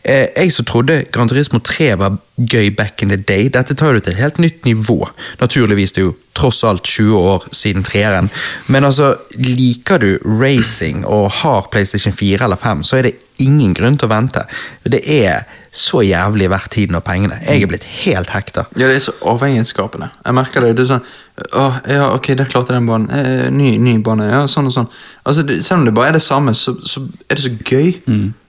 Eh, 0.03 0.27
jeg 0.35 0.53
som 0.53 0.67
trodde 0.67 1.03
Gran 1.11 1.29
Turismo 1.29 1.59
3 1.59 1.91
var 1.99 2.17
gøy 2.37 2.69
back 2.77 3.01
in 3.01 3.09
the 3.09 3.17
day, 3.17 3.49
dette 3.53 3.75
tar 3.75 3.93
du 3.93 3.99
til 3.99 4.13
et 4.13 4.21
helt 4.21 4.39
nytt 4.39 4.65
nivå. 4.65 4.99
Naturligvis, 5.41 5.95
det 5.95 6.03
er 6.03 6.09
jo 6.09 6.15
tross 6.37 6.63
alt 6.67 6.85
20 6.85 7.17
år 7.17 7.47
siden 7.51 7.85
treeren. 7.85 8.29
Men 8.67 8.85
altså, 8.85 9.15
liker 9.37 9.97
du 9.97 10.09
racing 10.23 11.05
og 11.05 11.31
har 11.41 11.69
PlayStation 11.71 12.13
4 12.13 12.43
eller 12.45 12.61
5, 12.61 12.83
så 12.83 12.99
er 12.99 13.09
det 13.09 13.15
ingen 13.41 13.73
grunn 13.77 13.97
til 13.97 14.09
å 14.09 14.13
vente. 14.13 14.45
Det 14.85 15.01
er 15.05 15.47
så 15.77 16.01
jævlig 16.05 16.49
verdt 16.51 16.71
tiden 16.73 16.97
og 16.99 17.03
pengene. 17.07 17.37
Jeg 17.45 17.63
er 17.63 17.69
blitt 17.71 17.85
helt 18.03 18.31
hekta. 18.33 18.65
Ja, 18.77 18.87
det 18.89 18.97
er 18.97 19.05
så 19.07 19.13
avhengighetsskapende. 19.33 20.09
Jeg 20.25 20.37
merker 20.37 20.65
det. 20.65 20.73
det 20.77 20.85
er 20.87 20.91
sånn, 20.95 21.13
Å, 21.53 21.67
ja, 21.93 22.09
ok, 22.15 22.31
der 22.39 22.49
klarte 22.49 22.73
den 22.73 22.89
banen. 22.89 23.11
Eh, 23.13 23.51
ny, 23.53 23.75
ny 23.77 23.99
bane. 24.03 24.25
Ja, 24.31 24.41
sånn 24.49 24.71
og 24.71 24.73
sånn. 24.73 24.89
Altså, 25.23 25.45
det, 25.45 25.59
selv 25.65 25.83
om 25.83 25.85
det 25.85 25.93
bare 25.93 26.11
er 26.11 26.17
det 26.17 26.25
samme, 26.25 26.55
så, 26.57 26.73
så 26.81 27.05
er 27.29 27.37
det 27.37 27.45
så 27.45 27.53
gøy. 27.61 27.93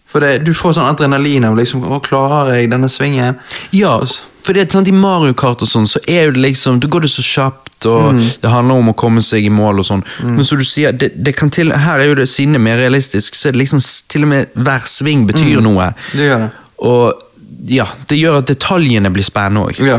For 0.08 0.24
det, 0.24 0.38
du 0.46 0.54
får 0.56 0.78
sånn 0.78 0.88
adrenalin 0.88 1.44
av 1.44 1.56
liksom 1.58 1.84
Å, 1.84 2.00
klarer 2.00 2.54
jeg 2.56 2.70
denne 2.72 2.88
svingen? 2.88 3.36
Ja, 3.76 3.98
for 4.46 4.56
det 4.56 4.62
er 4.64 4.70
sant, 4.72 4.88
I 4.88 4.94
Mario 4.96 5.34
Kart 5.36 5.60
og 5.60 5.68
sånn, 5.68 5.88
så 5.90 6.00
er 6.08 6.30
det 6.32 6.40
liksom, 6.40 6.78
da 6.80 6.88
går 6.88 7.04
det 7.04 7.10
så 7.12 7.20
kjapt, 7.26 7.84
og 7.90 8.16
det 8.40 8.48
handler 8.48 8.80
om 8.80 8.88
å 8.88 8.94
komme 8.96 9.20
seg 9.22 9.44
i 9.44 9.50
mål 9.52 9.82
og 9.82 9.86
sånn. 9.90 10.04
Men 10.24 10.46
som 10.48 10.56
du 10.56 10.64
sier, 10.64 10.96
det, 10.96 11.10
det 11.20 11.34
kan 11.36 11.52
til, 11.52 11.74
her 11.76 12.00
er 12.00 12.08
jo 12.08 12.16
det 12.22 12.24
siden 12.32 12.56
det 12.56 12.62
er 12.62 12.64
mer 12.64 12.80
realistisk, 12.80 13.36
så 13.36 13.50
er 13.50 13.58
det 13.58 13.60
liksom 13.66 13.82
til 14.08 14.24
og 14.24 14.32
med 14.32 14.56
hver 14.56 14.88
sving 14.88 15.26
betyr 15.28 15.60
noe. 15.66 15.90
Det 16.16 16.30
gjør 16.30 16.46
det. 16.46 16.48
Og 16.78 17.24
ja, 17.68 17.86
det 18.08 18.18
gjør 18.20 18.38
at 18.42 18.46
detaljene 18.52 19.10
blir 19.12 19.24
spennende 19.26 19.66
òg. 19.66 19.80
Ja. 19.82 19.98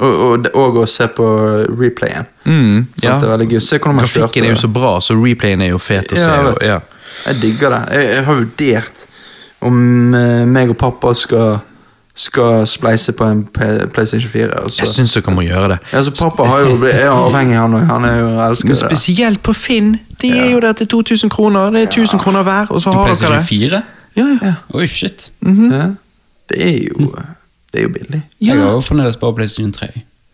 Og, 0.00 0.14
og, 0.24 0.46
og 0.56 0.76
å 0.80 0.86
se 0.88 1.06
på 1.12 1.26
replayen. 1.76 2.24
Mm, 2.48 2.86
ja. 3.04 3.18
Det 3.20 3.26
er 3.28 3.32
veldig 3.34 3.48
gøy. 3.52 3.60
Se 3.60 3.76
hvordan 3.78 3.98
man 4.00 4.06
kjørte 4.08 4.20
Grafikken 4.22 4.46
er 4.48 4.54
jo 4.54 4.60
så 4.62 4.70
bra, 4.72 4.92
så 5.04 5.16
replayen 5.20 5.60
er 5.66 5.74
jo 5.74 5.78
fet 5.82 6.14
å 6.14 6.16
se. 6.16 6.22
Ja, 6.24 6.36
jeg 6.40 6.54
og- 6.54 6.62
ja. 6.64 6.78
Jeg 7.26 7.40
digger 7.42 7.74
det. 7.74 7.80
Jeg, 7.98 8.06
jeg 8.14 8.24
har 8.24 8.34
vurdert 8.38 9.02
om 9.60 10.14
eh, 10.14 10.44
meg 10.48 10.70
og 10.72 10.78
pappa 10.80 11.12
skal, 11.14 11.58
skal 12.16 12.64
spleise 12.70 13.12
på 13.12 13.26
en 13.28 13.42
PlayStation 13.92 14.30
4. 14.32 14.48
Altså. 14.62 14.80
Jeg 14.86 14.88
syns 14.94 15.12
dere 15.18 15.34
må 15.36 15.44
gjøre 15.44 15.74
det. 15.74 15.78
Ja, 15.92 16.00
så 16.06 16.14
pappa 16.16 16.46
har 16.48 16.64
jo, 16.64 16.78
er 16.88 17.04
jo 17.10 17.18
avhengig, 17.26 17.58
han 17.60 17.76
òg. 17.76 17.84
Han 17.92 18.08
er 18.08 18.16
jo 18.22 18.30
elsker 18.46 18.72
det. 18.72 18.78
spesielt 18.86 19.42
på 19.44 19.52
Finn. 19.52 19.98
De 20.22 20.32
er 20.32 20.50
jo 20.54 20.60
der 20.64 20.72
til 20.80 20.88
2000 20.96 21.28
kroner. 21.30 21.68
Det 21.76 21.82
er 21.84 21.92
1000 21.92 22.20
kroner 22.24 22.42
hver, 22.48 22.72
og 22.72 22.80
så 22.80 22.94
har 22.96 23.04
dere 23.04 23.12
PlayStation 23.12 23.36
det. 23.36 23.46
4? 23.52 23.82
Ja, 24.16 24.38
ja. 24.42 24.54
Oi, 24.74 24.86
shit. 24.86 25.32
Ja. 25.42 25.86
Det 26.48 26.58
er 26.58 26.78
jo 26.98 27.14
Det 27.72 27.78
er 27.78 27.82
jo 27.82 27.88
billig. 27.88 28.22
Jeg 28.40 28.56
Ja. 28.56 28.62
har 28.62 28.72
jo 28.72 28.80
fremdeles 28.80 29.16
bare 29.16 29.34
PlayStation 29.34 29.72
3. 29.72 29.86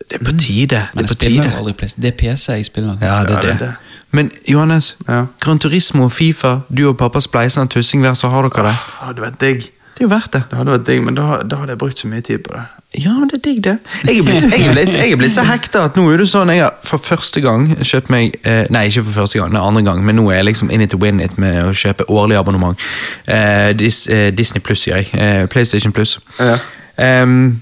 Det 0.09 0.21
er 0.21 0.25
på 0.25 0.37
tide. 0.37 0.87
Men 0.93 1.03
Det 1.05 1.11
jeg 1.21 1.27
er 1.29 1.41
på 1.41 1.43
spiller 1.43 1.57
aldri 1.57 1.73
PlayStation. 1.73 2.01
Det 2.01 2.13
er 2.13 2.17
PC 2.35 2.49
jeg 2.49 2.65
spiller. 2.65 2.97
Ja, 3.01 3.19
det 3.23 3.29
er 3.29 3.41
det 3.41 3.49
det. 3.51 3.59
det. 3.59 3.73
Men 4.11 4.31
Johannes, 4.49 4.97
Ja. 5.09 5.25
Gran 5.39 5.59
Turismo 5.59 6.03
og 6.03 6.11
Fifa, 6.11 6.59
du 6.77 6.87
og 6.89 6.97
pappa 6.97 7.19
spleiser 7.19 7.61
en 7.61 7.67
tussing 7.67 8.01
hver, 8.03 8.13
så 8.13 8.27
har 8.29 8.41
dere 8.41 8.67
det. 8.67 8.75
Det 9.15 9.23
vet 9.23 9.41
jeg 9.41 9.55
digg. 9.55 9.69
Det 9.97 10.03
er 10.03 10.05
jo 10.05 10.11
verdt 10.11 10.33
det. 10.35 10.43
Det 10.51 10.57
hadde 10.59 10.73
vært 10.75 10.83
digg, 10.85 10.99
Men 11.07 11.15
da, 11.17 11.23
da 11.41 11.57
hadde 11.57 11.73
jeg 11.73 11.79
brukt 11.81 11.97
så 11.97 12.07
mye 12.07 12.21
tid 12.21 12.43
på 12.45 12.53
det. 12.53 12.61
Ja, 13.01 13.15
men 13.17 13.31
det 13.31 13.39
er 13.39 13.41
digg, 13.47 13.63
det. 13.65 13.73
Jeg 14.05 14.19
er 14.19 14.27
blitt, 14.27 14.43
jeg 14.45 14.67
er 14.67 14.75
blitt, 14.75 14.93
jeg 14.93 15.11
er 15.11 15.17
blitt 15.19 15.33
så 15.33 15.43
hekta 15.51 15.81
at 15.89 15.97
nå 15.97 16.05
er 16.13 16.21
det 16.21 16.27
sånn 16.29 16.51
jeg 16.53 16.61
har 16.61 16.75
for 16.85 17.01
første 17.01 17.41
gang 17.41 17.65
kjøpt 17.81 18.11
meg 18.13 18.37
eh, 18.47 18.63
Nei, 18.73 18.85
ikke 18.91 19.03
for 19.09 19.23
første 19.23 19.41
gang, 19.41 19.51
det 19.51 19.59
er 19.59 19.65
andre 19.65 19.83
gang, 19.89 20.05
men 20.05 20.19
nå 20.21 20.27
er 20.29 20.39
jeg 20.39 20.47
liksom 20.51 20.69
in 20.71 20.85
it 20.85 20.93
to 20.93 21.01
win 21.01 21.19
it 21.23 21.33
med 21.41 21.57
å 21.65 21.73
kjøpe 21.73 22.05
årlig 22.13 22.37
abonnement. 22.37 22.77
Eh, 23.25 23.73
Dis, 23.77 24.05
eh, 24.07 24.29
Disney 24.37 24.61
Pluss, 24.61 24.85
sier 24.85 25.01
jeg. 25.01 25.09
Eh, 25.17 25.47
PlayStation 25.51 25.91
Pluss. 25.97 26.19
Ja. 26.39 26.59
Ehm, 27.01 27.57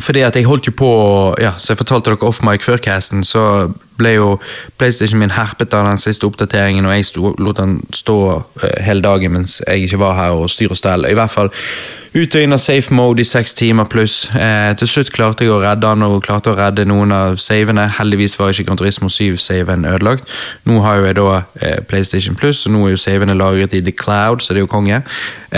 fordi 0.00 0.22
at 0.26 0.36
jeg 0.36 0.46
holdt 0.46 0.66
jo 0.66 0.72
på 0.76 0.90
Ja, 1.40 1.52
så 1.58 1.72
jeg 1.72 1.82
fortalte 1.82 2.10
dere 2.10 2.28
off 2.28 2.42
mic 2.42 2.64
før 2.66 2.80
casten, 2.82 3.24
så 3.24 3.68
ble 3.98 4.14
jo 4.14 4.26
PlayStation 4.78 5.18
min 5.18 5.32
herpet 5.34 5.74
av 5.74 5.88
den 5.88 5.98
siste 5.98 6.26
oppdateringen, 6.28 6.86
og 6.86 6.94
jeg 6.94 7.06
sto, 7.08 7.32
lot 7.42 7.58
den 7.58 7.78
stå 7.94 8.18
uh, 8.38 8.66
hele 8.84 9.02
dagen 9.02 9.34
mens 9.34 9.58
jeg 9.66 9.88
ikke 9.88 10.00
var 10.02 10.14
her 10.18 10.36
og 10.38 10.50
styr 10.50 10.70
og 10.70 10.78
stell. 10.78 11.06
I 11.08 11.16
hvert 11.18 11.34
fall 11.34 11.50
ut 12.14 12.34
og 12.34 12.42
inn 12.42 12.54
av 12.54 12.62
safe 12.62 12.94
mode 12.94 13.22
i 13.22 13.28
seks 13.28 13.54
timer 13.58 13.88
pluss. 13.90 14.20
Uh, 14.34 14.70
til 14.78 14.90
slutt 14.90 15.12
klarte 15.14 15.46
jeg 15.46 15.54
å 15.54 15.60
redde 15.62 15.82
den 15.86 16.06
og 16.06 16.22
klarte 16.26 16.52
å 16.52 16.58
redde 16.58 16.86
noen 16.88 17.14
av 17.14 17.38
savene. 17.42 17.88
Heldigvis 17.98 18.38
var 18.38 18.54
ikke 18.54 18.68
Gran 18.70 18.80
Turismo 18.80 19.10
7-saven 19.12 19.86
ødelagt. 19.90 20.30
Nå 20.68 20.80
har 20.86 21.00
jo 21.00 21.08
jeg 21.08 21.18
da 21.18 21.28
uh, 21.34 21.78
PlayStation 21.90 22.38
Plus, 22.38 22.64
og 22.66 22.76
nå 22.76 22.86
er 22.86 22.94
jo 22.94 23.02
savene 23.02 23.38
lagret 23.38 23.74
i 23.74 23.82
The 23.82 23.94
Cloud, 23.94 24.44
så 24.44 24.54
det 24.54 24.62
er 24.62 24.68
jo 24.68 24.74
konge. 24.78 25.02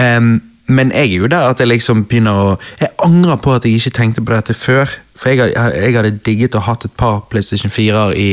Ehm, 0.00 0.38
men 0.70 0.92
jeg 0.94 1.10
er 1.10 1.16
jo 1.18 1.26
der 1.26 1.50
at 1.50 1.60
jeg 1.60 1.68
liksom 1.68 2.04
begynner 2.06 2.36
å 2.38 2.48
Jeg 2.80 2.90
angrer 3.04 3.36
på 3.42 3.54
at 3.54 3.64
jeg 3.64 3.80
ikke 3.80 3.90
tenkte 3.96 4.22
på 4.22 4.32
dette 4.32 4.54
før. 4.54 4.90
For 5.18 5.28
jeg 5.28 5.40
hadde, 5.40 5.76
jeg 5.76 5.94
hadde 5.96 6.18
digget 6.26 6.54
å 6.54 6.62
hatt 6.64 6.84
et 6.84 6.96
par 6.96 7.24
PlayStation 7.30 7.70
4-er 7.70 8.14
i 8.16 8.28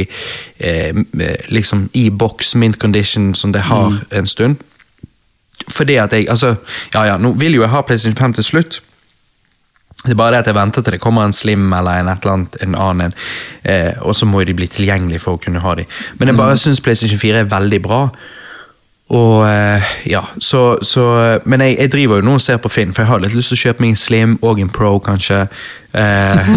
eh, 0.60 0.94
liksom 1.50 1.90
i 1.94 2.10
boks, 2.10 2.56
mint 2.56 2.80
condition, 2.80 3.34
som 3.36 3.54
det 3.54 3.66
har 3.68 3.98
en 4.12 4.28
stund. 4.28 4.62
Fordi 5.68 5.96
at 5.96 6.14
jeg 6.14 6.30
Altså, 6.30 6.56
ja 6.94 7.06
ja, 7.06 7.18
nå 7.18 7.34
vil 7.40 7.56
jo 7.56 7.62
jeg 7.62 7.74
ha 7.74 7.82
PlayStation 7.82 8.18
5 8.18 8.34
til 8.34 8.44
slutt. 8.44 8.82
Det 10.06 10.14
er 10.14 10.16
bare 10.16 10.32
det 10.32 10.44
at 10.46 10.48
jeg 10.48 10.56
venter 10.56 10.82
til 10.82 10.94
det 10.94 11.02
kommer 11.02 11.26
en 11.26 11.34
Slim 11.34 11.74
eller 11.74 12.00
en 12.00 12.08
et 12.08 12.24
eller 12.24 12.34
annet, 12.34 12.58
en 12.62 12.76
annen 12.76 13.06
en, 13.08 13.14
eh, 13.64 13.94
og 14.02 14.16
så 14.16 14.26
må 14.26 14.44
de 14.46 14.54
bli 14.54 14.68
tilgjengelige 14.68 15.20
for 15.20 15.36
å 15.36 15.42
kunne 15.42 15.60
ha 15.60 15.74
de. 15.76 15.88
Men 16.20 16.30
jeg 16.30 16.38
bare 16.38 16.58
syns 16.62 16.82
PlayStation 16.82 17.20
4 17.20 17.42
er 17.42 17.50
veldig 17.52 17.82
bra. 17.82 18.02
Og 19.08 19.46
eh, 19.48 19.92
ja, 20.12 20.26
så, 20.44 20.78
så 20.84 21.40
Men 21.46 21.62
jeg, 21.64 21.78
jeg 21.80 21.92
driver 21.92 22.20
jo 22.20 22.28
nå 22.28 22.34
og 22.36 22.44
ser 22.44 22.58
på 22.60 22.72
Finn, 22.72 22.92
for 22.94 23.06
jeg 23.06 23.12
har 23.12 23.24
litt 23.24 23.36
lyst 23.38 23.54
til 23.54 23.60
å 23.60 23.64
kjøpe 23.66 23.86
meg 23.86 23.96
en 23.96 24.02
Slim 24.02 24.38
og 24.44 24.60
en 24.60 24.72
Pro, 24.74 24.98
kanskje. 25.00 25.46
Eh, 25.94 26.48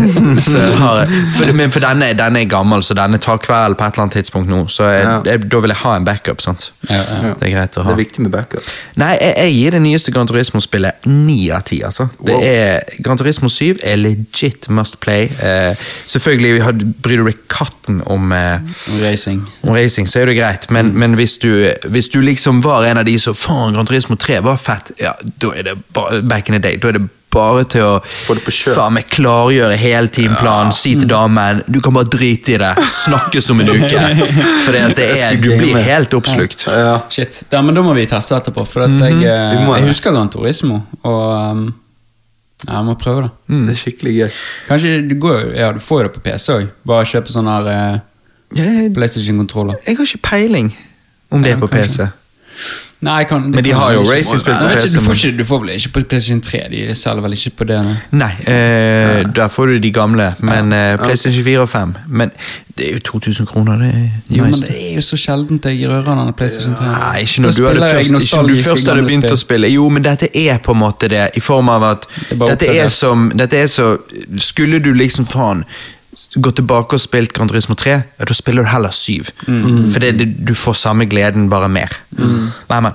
har, 0.81 1.07
for, 1.36 1.52
men 1.57 1.70
for 1.73 1.81
denne, 1.85 2.11
denne 2.19 2.40
er 2.43 2.48
gammel, 2.51 2.82
så 2.85 2.94
denne 2.98 3.19
tar 3.23 3.39
kveld 3.43 3.77
på 3.78 3.86
et 3.86 3.94
eller 3.94 4.05
annet 4.07 4.16
tidspunkt 4.19 4.51
nå. 4.51 4.65
Så 4.69 4.85
jeg, 4.90 5.05
Ja. 5.05 5.20
jeg, 5.24 5.44
da 5.51 5.61
vil 5.62 5.70
jeg 5.73 5.81
ha 5.85 5.94
en 5.97 6.05
backup. 6.05 6.40
sant? 6.43 6.73
Ja, 6.90 6.97
ja. 6.97 7.35
Det 7.40 7.48
er 7.48 7.55
greit 7.55 7.77
å 7.78 7.85
ha. 7.85 7.90
Det 7.90 7.97
er 7.98 8.02
viktig 8.05 8.20
med 8.27 8.32
backup. 8.35 8.66
Nei, 9.01 9.12
jeg, 9.20 9.35
jeg 9.36 9.55
gir 9.55 9.70
det 9.77 9.82
nyeste 9.82 10.12
Gran 10.12 10.27
Turismo-spillet 10.31 11.07
ni 11.07 11.51
av 11.51 11.62
ti. 11.69 11.81
Altså. 11.86 12.09
Det 12.20 12.35
Wow. 12.35 12.43
er, 12.44 12.81
Gran 13.05 13.16
Turismo 13.20 13.48
7 13.48 13.78
er 13.82 13.97
legit 13.97 14.69
must 14.69 15.01
play. 15.01 15.31
Eh, 15.40 15.74
selvfølgelig 16.07 16.62
har- 16.62 16.73
bryr 17.02 17.16
du 17.23 17.24
deg 17.31 17.39
katten 17.48 18.02
om, 18.07 18.32
eh, 18.32 18.59
Racing. 19.02 19.47
om 19.62 19.74
racing, 19.74 20.07
så 20.09 20.20
er 20.23 20.27
det 20.27 20.36
greit, 20.36 20.70
men, 20.70 20.93
men 20.98 21.15
hvis, 21.15 21.39
du, 21.39 21.70
hvis 21.89 22.09
du 22.09 22.20
liksom 22.20 22.62
var 22.62 22.85
en 22.85 22.98
av 22.98 23.05
de 23.05 23.19
som 23.19 23.35
faen, 23.35 23.74
Gran 23.74 23.86
Turismo 23.86 24.16
3 24.16 24.40
var 24.43 24.57
fett, 24.57 24.93
ja, 25.01 25.12
da 25.40 25.48
er 25.57 25.62
det 25.62 25.78
bare, 25.93 26.23
back 26.23 26.48
in 26.48 26.55
the 26.55 26.59
day, 26.69 26.77
da 26.77 26.89
er 26.89 26.93
det 26.98 27.09
bare 27.32 27.65
til 27.70 27.85
å 27.86 27.93
Få 28.05 28.35
det 28.39 28.44
på 28.47 28.52
kjøl. 28.55 28.74
faen 28.77 28.97
meg 28.97 29.09
klargjøre 29.12 29.77
hele 29.81 30.11
ja. 30.24 30.70
si 30.74 30.94
til 30.98 31.09
damen 31.11 31.62
du 31.70 31.81
kan 31.85 31.94
bare 31.94 32.09
drite 32.11 32.55
i 32.55 32.59
det, 32.61 32.73
snakkes 32.90 33.51
om 33.55 33.61
en 33.65 33.70
uke. 33.77 34.02
For 34.65 34.73
det, 34.74 35.07
er, 35.20 35.36
du 35.40 35.51
blir 35.57 35.77
helt 35.86 36.15
oppslukt. 36.19 36.66
Ja. 36.66 36.97
Shit, 37.11 37.43
ja, 37.51 37.62
men 37.62 37.74
Da 37.74 37.82
må 37.86 37.94
vi 37.94 38.07
teste 38.11 38.36
etterpå. 38.36 38.65
For 38.66 38.86
at 38.86 38.97
jeg, 39.01 39.23
eh, 39.23 39.61
jeg 39.62 39.86
husker 39.89 40.12
Gran 40.16 40.28
Turismo, 40.32 40.82
og 41.02 41.23
um, 41.55 41.65
ja, 42.66 42.74
jeg 42.77 42.85
må 42.90 42.94
prøve 43.01 43.23
det. 43.28 43.31
Det 43.70 43.74
er 43.77 43.81
skikkelig 43.81 44.15
gøy. 44.19 44.28
Kanskje 44.69 44.94
du, 45.09 45.15
går, 45.23 45.43
ja, 45.57 45.70
du 45.73 45.81
får 45.81 46.02
jo 46.02 46.09
det 46.09 46.15
på 46.19 46.24
PC 46.27 46.52
òg. 46.59 46.69
Bare 46.90 47.09
kjøpe 47.09 47.32
sånn 47.32 47.48
her 47.48 47.70
eh, 47.73 48.93
PlayStation-kontroller. 48.94 49.78
jeg 49.86 49.97
har 49.97 50.09
ikke 50.11 50.24
peiling 50.28 50.73
om 51.31 51.43
det 51.44 51.55
Ja, 51.55 51.57
er 51.57 51.61
på 51.62 51.70
kanskje. 51.73 52.11
PC. 52.11 52.89
Nei, 53.01 53.24
kan, 53.24 53.47
Men 53.48 53.64
de 53.64 53.70
kan 53.70 53.78
har 53.81 53.93
jo 53.94 54.01
ikke. 54.02 54.12
racing-spill 54.12 54.55
på 54.55 54.66
PC, 54.74 54.94
Du 54.94 55.01
får, 55.01 55.14
ikke, 55.14 55.36
du 55.39 55.44
får 55.48 55.60
vel 55.62 55.68
ikke 55.74 55.93
på 55.94 56.01
PlayStation 56.10 56.40
3? 56.44 56.59
De 56.70 56.94
selger 56.94 57.22
vel 57.24 57.32
ikke 57.32 57.51
på 57.56 57.66
det? 57.70 57.78
Nei, 57.85 57.94
Nei, 58.12 58.32
eh, 58.44 59.20
der 59.36 59.48
får 59.48 59.66
du 59.72 59.78
de 59.78 59.93
gamle, 59.93 60.27
men 60.39 60.72
eh, 60.77 60.97
PlayStation 61.01 61.44
4 61.44 61.62
og 61.64 61.68
5. 61.68 61.94
Men 62.09 62.32
det 62.77 62.89
er 62.89 62.93
jo 62.98 63.01
2000 63.09 63.47
kroner, 63.48 63.78
det 63.81 63.89
er 63.89 64.36
Jo, 64.36 64.44
men 64.44 64.52
det 64.52 64.77
er 64.77 64.94
jo 64.98 65.05
så 65.06 65.16
sjeldent 65.16 65.64
jeg 65.64 65.89
rører 65.89 66.10
denne 66.10 66.35
PlayStation 66.36 66.74
3. 66.77 66.85
Nei, 66.90 67.22
ikke 67.24 67.43
når 67.47 67.56
du 67.56 67.66
hadde 67.66 67.81
først, 67.81 68.10
ikke 68.10 68.43
når 68.43 68.48
du 68.48 68.62
først 68.68 68.89
hadde 68.93 69.06
begynt 69.09 69.32
å 69.32 69.39
spille. 69.40 69.70
Jo, 69.72 69.89
men 69.89 70.05
dette 70.05 70.28
er 70.36 70.60
på 70.64 70.77
en 70.77 70.82
måte 70.82 71.09
det, 71.09 71.31
i 71.36 71.40
form 71.40 71.72
av 71.72 71.89
at 71.94 72.05
er 72.31 72.44
dette 72.52 72.68
er, 72.77 72.93
som, 72.93 73.31
dette 73.35 73.56
er 73.64 73.66
så 73.66 73.94
Skulle 74.36 74.78
du 74.85 74.93
liksom 74.93 75.27
faen 75.27 75.64
gå 76.36 76.51
tilbake 76.51 76.97
og 76.97 77.02
spilt 77.02 77.32
Gran 77.36 77.48
Turismo 77.48 77.74
3, 77.78 77.90
ja, 77.90 78.28
da 78.28 78.36
spiller 78.36 78.66
du 78.66 78.70
heller 78.70 78.94
7. 78.94 79.30
Mm. 79.47 79.88
For 79.90 80.02
det, 80.02 80.12
det, 80.18 80.28
du 80.48 80.55
får 80.55 80.78
samme 80.80 81.09
gleden, 81.10 81.48
bare 81.51 81.68
mer. 81.72 81.97
Nei, 82.18 82.80
men 82.80 82.92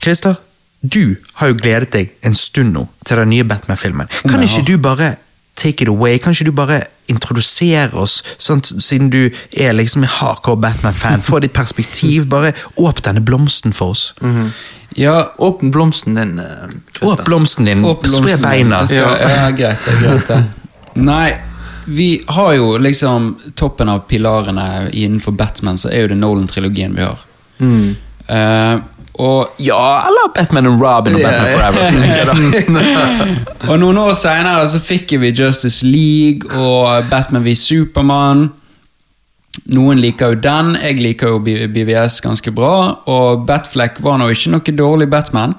Christer, 0.00 0.38
du 0.80 1.16
har 1.40 1.52
jo 1.52 1.58
gledet 1.60 1.92
deg 1.92 2.12
en 2.26 2.34
stund 2.36 2.74
nå 2.76 2.86
til 3.06 3.20
den 3.22 3.32
nye 3.34 3.46
Batman-filmen. 3.46 4.10
Kan 4.28 4.44
ikke 4.44 4.64
du 4.66 4.76
bare 4.82 5.14
take 5.56 5.84
it 5.84 5.88
away? 5.88 6.18
Kan 6.18 6.36
ikke 6.36 6.50
du 6.50 6.56
bare 6.56 6.82
introdusere 7.10 7.94
oss, 7.94 8.20
sånn, 8.42 8.62
siden 8.62 9.10
du 9.12 9.28
er 9.56 9.76
liksom 9.76 10.04
en 10.04 10.12
hardcore 10.18 10.60
Batman-fan? 10.62 11.24
Få 11.26 11.40
ditt 11.44 11.54
perspektiv. 11.56 12.28
Bare 12.30 12.54
åpne 12.76 13.10
denne 13.10 13.24
blomsten 13.24 13.76
for 13.76 13.94
oss. 13.94 14.10
Ja, 14.96 15.32
Åpne 15.38 15.70
blomsten 15.70 16.14
din, 16.16 16.38
eh. 16.38 16.70
Åpne 17.02 17.24
blomsten 17.24 17.68
din, 17.68 17.82
spre 18.08 18.38
beina. 18.40 18.86
Ja, 18.90 19.10
ja. 19.20 19.50
greit, 19.50 19.82
det 19.84 19.98
greit 20.00 20.30
det. 20.30 20.38
Nei, 21.10 21.34
vi 21.86 22.24
har 22.26 22.52
jo 22.52 22.78
liksom 22.78 23.36
toppen 23.54 23.88
av 23.88 23.98
pilarene 24.10 24.90
innenfor 24.92 25.32
Batman, 25.32 25.78
så 25.78 25.90
er 25.92 26.06
jo 26.06 26.12
det 26.12 26.18
Nolan-trilogien 26.18 26.96
vi 26.98 27.06
har. 27.06 27.24
Mm. 27.58 27.96
Uh, 28.26 28.82
og 29.22 29.54
Ja, 29.62 30.02
eller 30.08 30.32
Batman 30.34 30.66
and 30.66 30.82
Robin 30.82 31.14
og 31.14 31.22
Batman 31.22 32.02
yeah, 32.02 32.26
Forever. 32.26 33.36
Og 33.70 33.78
noen 33.80 34.00
år 34.02 34.12
senere 34.18 34.66
så 34.68 34.80
fikk 34.82 35.14
vi 35.22 35.32
Justice 35.32 35.86
League 35.86 36.50
og 36.58 37.06
Batman 37.10 37.46
v 37.46 37.54
Superman. 37.56 38.48
Noen 39.72 40.02
liker 40.02 40.34
jo 40.34 40.40
den, 40.44 40.74
jeg 40.82 40.98
liker 41.00 41.32
jo 41.32 41.38
BVS 41.40 42.20
ganske 42.24 42.52
bra. 42.52 42.74
Og 43.08 43.46
Batfleck 43.48 44.02
var 44.04 44.20
nå 44.20 44.28
ikke 44.34 44.52
noe 44.52 44.76
dårlig 44.82 45.08
Batman. 45.10 45.56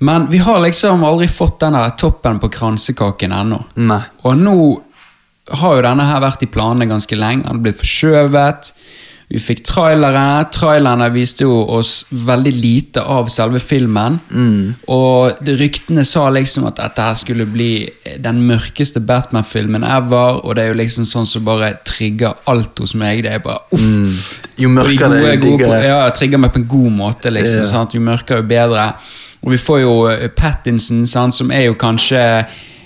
Men 0.00 0.30
vi 0.30 0.38
har 0.38 0.62
liksom 0.62 1.02
aldri 1.04 1.26
fått 1.28 1.58
denne 1.60 1.82
toppen 1.98 2.38
på 2.40 2.48
kransekaken 2.54 3.34
ennå. 3.36 3.58
Og 4.22 4.38
nå 4.38 4.54
har 5.50 5.76
jo 5.76 5.84
denne 5.84 6.06
her 6.06 6.22
vært 6.22 6.42
i 6.46 6.50
planene 6.50 6.88
ganske 6.90 7.18
lenge. 7.18 7.44
Den 7.44 7.58
har 7.58 7.62
blitt 7.64 7.80
forskjøvet. 7.80 8.72
Vi 9.30 9.38
fikk 9.38 9.60
trailerne. 9.62 10.42
Trailerne 10.50 11.06
viste 11.14 11.44
jo 11.44 11.60
oss 11.70 12.00
veldig 12.10 12.50
lite 12.56 13.04
av 13.06 13.28
selve 13.30 13.60
filmen. 13.62 14.16
Og 14.90 15.38
ryktene 15.60 16.02
sa 16.08 16.24
liksom 16.34 16.66
at 16.66 16.80
dette 16.80 17.04
her 17.06 17.14
skulle 17.20 17.46
bli 17.46 17.86
den 18.18 18.42
mørkeste 18.48 19.02
Batman-filmen 19.06 19.86
ever. 19.86 20.40
Og 20.42 20.58
det 20.58 20.64
er 20.64 20.72
jo 20.72 20.80
liksom 20.80 21.06
sånn 21.06 21.30
som 21.30 21.46
bare 21.46 21.76
trigger 21.86 22.42
alt 22.50 22.82
hos 22.82 22.96
meg. 22.98 23.22
Det 23.22 23.36
er 23.36 23.44
bare 23.44 23.62
uff. 23.78 24.26
Jo 24.58 24.66
Og 24.66 24.74
de 24.74 24.80
mørkere 24.80 25.14
det, 25.14 25.36
jo 25.36 25.44
diggere. 25.46 25.78
Ja, 25.86 26.02
trigger 26.16 26.42
meg 26.42 26.50
på 26.56 26.64
en 26.64 26.70
god 26.74 26.90
måte, 26.98 27.30
liksom. 27.30 27.62
Yeah. 27.62 27.70
Sant? 27.70 27.94
Jo 27.94 28.02
mørkere, 28.02 28.42
jo 28.42 28.50
bedre. 28.50 28.90
Og 29.44 29.54
vi 29.54 29.60
får 29.62 29.80
jo 29.84 29.94
eh, 30.10 30.26
Pattinson, 30.36 31.06
sant, 31.08 31.38
som 31.38 31.54
er 31.54 31.68
jo 31.68 31.78
kanskje 31.78 32.24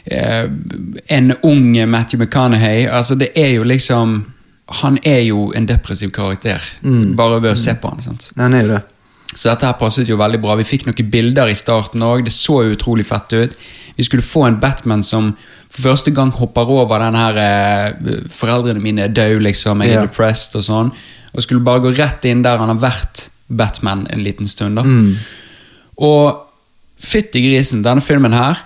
en 0.06 1.32
ung 1.42 1.88
Matthew 1.88 2.20
McConaughey. 2.20 2.86
Altså, 2.86 3.14
det 3.14 3.30
er 3.34 3.54
jo 3.54 3.62
liksom 3.62 4.24
Han 4.84 4.98
er 5.04 5.20
jo 5.20 5.52
en 5.52 5.66
depressiv 5.68 6.10
karakter, 6.10 6.62
bare 7.16 7.40
ved 7.42 7.52
å 7.52 7.56
se 7.56 7.74
på 7.76 7.88
han. 7.88 8.00
sant? 8.00 8.30
Han 8.36 8.54
er 8.56 8.62
jo 8.62 8.70
det. 8.70 8.82
Så 9.34 9.50
dette 9.50 9.66
her 9.66 9.76
passet 9.76 10.08
jo 10.08 10.16
veldig 10.16 10.40
bra. 10.40 10.54
Vi 10.56 10.64
fikk 10.64 10.86
noen 10.86 11.10
bilder 11.10 11.50
i 11.50 11.56
starten 11.58 12.02
òg. 12.06 12.24
Det 12.24 12.32
så 12.32 12.62
utrolig 12.70 13.04
fett 13.04 13.34
ut. 13.34 13.58
Vi 13.98 14.06
skulle 14.06 14.24
få 14.24 14.46
en 14.46 14.56
Batman 14.62 15.02
som 15.02 15.34
for 15.68 15.90
første 15.90 16.14
gang 16.14 16.30
hopper 16.32 16.70
over 16.70 17.02
den 17.02 17.18
her 17.18 17.40
eh, 17.42 18.18
Foreldrene 18.30 18.80
mine 18.80 19.04
er 19.04 19.12
døde, 19.12 19.42
liksom. 19.42 19.82
Jeg 19.82 19.90
er 19.90 20.00
yeah. 20.00 20.08
depressed 20.08 20.54
og 20.56 20.64
sånn. 20.64 20.92
Og 21.34 21.42
skulle 21.44 21.66
bare 21.66 21.82
gå 21.82 21.92
rett 21.98 22.24
inn 22.30 22.44
der 22.46 22.62
han 22.62 22.70
har 22.70 22.80
vært 22.80 23.28
Batman 23.48 24.06
en 24.10 24.22
liten 24.24 24.48
stund. 24.48 24.78
da. 24.78 24.86
Og 26.08 26.40
fytti 27.04 27.42
grisen, 27.44 27.82
denne 27.84 28.00
filmen 28.00 28.32
her 28.32 28.62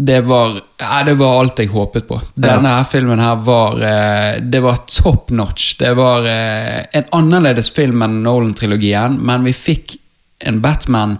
det 0.00 0.20
var, 0.24 0.54
ja, 0.80 1.02
det 1.04 1.14
var 1.20 1.34
alt 1.42 1.58
jeg 1.60 1.68
håpet 1.74 2.06
på. 2.08 2.16
Denne 2.40 2.70
her 2.72 2.86
filmen 2.88 3.20
her 3.20 3.40
var 3.44 3.82
eh, 3.84 4.38
Det 4.40 4.62
var 4.64 4.78
top 4.88 5.28
notch. 5.36 5.74
Det 5.80 5.90
var 5.98 6.24
eh, 6.30 6.86
en 6.96 7.04
annerledes 7.18 7.68
film 7.76 8.00
enn 8.06 8.22
Nolan-trilogien, 8.24 9.18
men 9.20 9.44
vi 9.44 9.52
fikk 9.52 9.98
en 10.48 10.62
Batman 10.64 11.18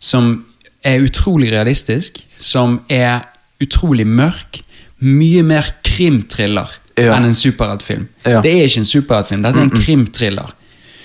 som 0.00 0.38
er 0.84 1.04
utrolig 1.04 1.50
realistisk, 1.52 2.22
som 2.40 2.78
er 2.88 3.26
utrolig 3.60 4.06
mørk. 4.08 4.62
Mye 5.04 5.42
mer 5.44 5.68
krimthriller 5.84 6.78
Ja. 6.96 7.16
enn 7.16 7.24
en 7.26 7.34
superheltfilm. 7.36 8.06
Ja. 8.24 8.40
Det 8.40 8.52
er 8.54 8.64
ikke 8.68 8.80
en 8.84 8.88
superheltfilm, 8.88 9.42
dette 9.44 9.58
er 9.58 9.68
en 9.68 9.70
krimthriller. 9.84 10.52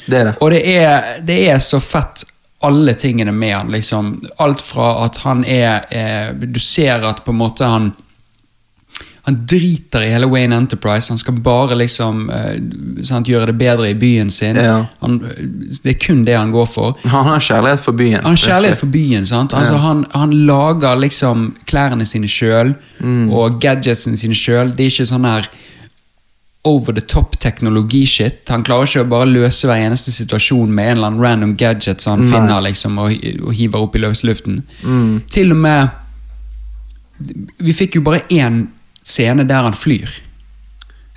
Det 0.10 0.24
det. 0.28 0.34
Og 0.40 0.52
det 0.54 0.62
er, 0.78 1.16
det 1.26 1.40
er 1.50 1.60
så 1.60 1.80
fett, 1.84 2.24
alle 2.62 2.94
tingene 2.94 3.32
med 3.32 3.56
han. 3.56 3.72
liksom. 3.72 4.22
Alt 4.38 4.62
fra 4.62 5.06
at 5.06 5.18
han 5.24 5.46
er 5.46 5.86
eh, 5.92 6.34
Du 6.34 6.60
ser 6.60 7.06
at 7.08 7.24
på 7.26 7.32
en 7.32 7.38
måte 7.38 7.66
han 7.66 7.92
han 9.24 9.46
driter 9.46 10.02
i 10.02 10.10
hele 10.10 10.26
Wayne 10.26 10.56
Enterprise. 10.56 11.12
Han 11.12 11.18
skal 11.18 11.36
bare 11.46 11.76
liksom 11.78 12.30
uh, 12.32 13.04
sant, 13.06 13.28
gjøre 13.30 13.52
det 13.52 13.58
bedre 13.60 13.90
i 13.92 13.94
byen 14.00 14.32
sin. 14.34 14.56
Ja. 14.58 14.86
Han, 15.04 15.20
det 15.84 15.92
er 15.92 15.98
kun 16.02 16.24
det 16.26 16.34
han 16.38 16.50
går 16.56 16.66
for. 16.72 16.96
Han 17.04 17.28
har 17.28 17.40
kjærlighet 17.44 17.84
for 17.84 17.92
byen. 18.00 18.16
Han 18.24 18.32
har 18.34 18.42
kjærlighet 18.42 18.80
for 18.80 18.88
byen. 18.90 19.26
sant? 19.30 19.54
Altså, 19.54 19.74
Ja. 19.76 19.80
han, 19.84 20.06
han 20.16 20.32
lager 20.48 20.96
liksom 21.04 21.56
klærne 21.70 22.06
sine 22.10 22.28
sjøl 22.28 22.74
Mm. 23.00 23.30
og 23.32 23.62
gadgetsene 23.62 24.18
sine 24.18 24.36
sjøl. 24.36 24.72
Det 24.76 24.84
er 24.88 24.90
ikke 24.92 25.06
sånn 25.08 25.24
her 25.30 25.46
over 26.64 26.94
the 26.94 27.02
top 27.02 27.38
teknologi-shit. 27.40 28.50
Han 28.50 28.64
klarer 28.68 28.90
ikke 28.90 29.06
å 29.06 29.10
bare 29.10 29.30
løse 29.30 29.68
hver 29.68 29.80
eneste 29.80 30.12
situasjon 30.12 30.74
med 30.76 30.92
en 30.92 30.98
eller 30.98 31.08
annen 31.08 31.24
random 31.24 31.54
gadget 31.60 32.04
som 32.04 32.18
han 32.18 32.26
Nei. 32.26 32.32
finner 32.34 32.66
liksom, 32.66 32.98
og, 33.00 33.28
og 33.46 33.54
hiver 33.56 33.86
opp 33.86 33.96
i 33.96 34.04
løsluften. 34.04 34.62
Mm. 34.84 35.14
Til 35.32 35.56
og 35.56 35.64
med 35.64 35.96
Vi 37.60 37.74
fikk 37.76 37.98
jo 37.98 38.02
bare 38.04 38.22
én 38.32 38.70
scene 39.04 39.44
der 39.48 39.66
han 39.68 39.76
flyr. 39.76 40.12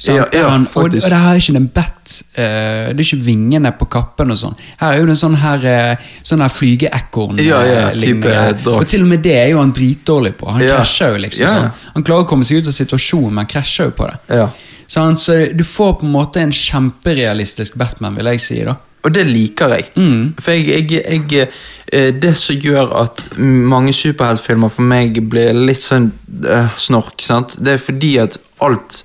Ja, 0.02 0.24
ja, 0.34 0.48
han, 0.50 0.64
og, 0.66 0.88
og 0.88 0.90
det 0.90 1.02
her 1.04 1.28
er 1.30 1.38
ikke 1.38 1.54
en 1.60 1.68
bat. 1.70 2.14
eh, 2.34 2.88
det 2.90 2.98
er 2.98 3.04
ikke 3.04 3.22
vingene 3.22 3.70
på 3.78 3.86
kappen 3.92 4.34
og 4.34 4.38
sånn. 4.40 4.56
Her 4.80 4.96
er 4.96 4.98
jo 4.98 5.06
det 5.06 5.14
en 5.14 5.20
sånn 5.20 5.38
her, 5.38 5.66
uh, 5.68 6.10
sånn 6.26 6.42
her 6.42 6.50
flygeekorn. 6.50 7.38
Ja, 7.44 7.60
eh, 7.62 8.66
og 8.72 8.86
til 8.90 9.06
og 9.06 9.12
med 9.12 9.22
det 9.22 9.36
er 9.38 9.52
jo 9.52 9.60
han 9.62 9.74
dritdårlig 9.76 10.34
på. 10.40 10.50
Han 10.56 10.64
krasjer 10.64 11.14
jo 11.14 11.22
liksom. 11.22 11.46
Sånn. 11.46 11.88
Han 11.94 12.06
klarer 12.08 12.26
å 12.26 12.30
komme 12.32 12.48
seg 12.48 12.62
ut 12.62 12.72
av 12.72 12.76
situasjonen, 12.76 13.36
men 13.38 13.50
krasjer 13.50 13.92
jo 13.92 13.96
på 14.00 14.10
det. 14.10 14.46
Sant? 14.90 15.22
Så 15.22 15.38
du 15.54 15.62
får 15.64 16.00
på 16.00 16.08
en 16.08 16.16
måte 16.16 16.42
en 16.42 16.52
kjemperealistisk 16.52 17.78
Batman, 17.80 18.18
vil 18.18 18.34
jeg 18.34 18.42
si. 18.44 18.58
da. 18.66 18.76
Og 19.02 19.14
det 19.14 19.24
liker 19.26 19.72
jeg. 19.74 19.88
Mm. 19.96 20.34
For 20.38 20.54
jeg, 20.54 20.90
jeg, 20.92 21.24
jeg 21.30 21.48
eh, 21.92 22.10
Det 22.14 22.34
som 22.38 22.58
gjør 22.58 22.92
at 23.02 23.24
mange 23.38 23.94
superheltfilmer 23.96 24.70
for 24.72 24.86
meg 24.86 25.18
blir 25.30 25.56
litt 25.58 25.82
sånn 25.82 26.10
eh, 26.46 26.70
snork, 26.78 27.18
sant? 27.24 27.58
det 27.58 27.76
er 27.76 27.82
fordi 27.82 28.14
at 28.22 28.38
alt 28.62 29.02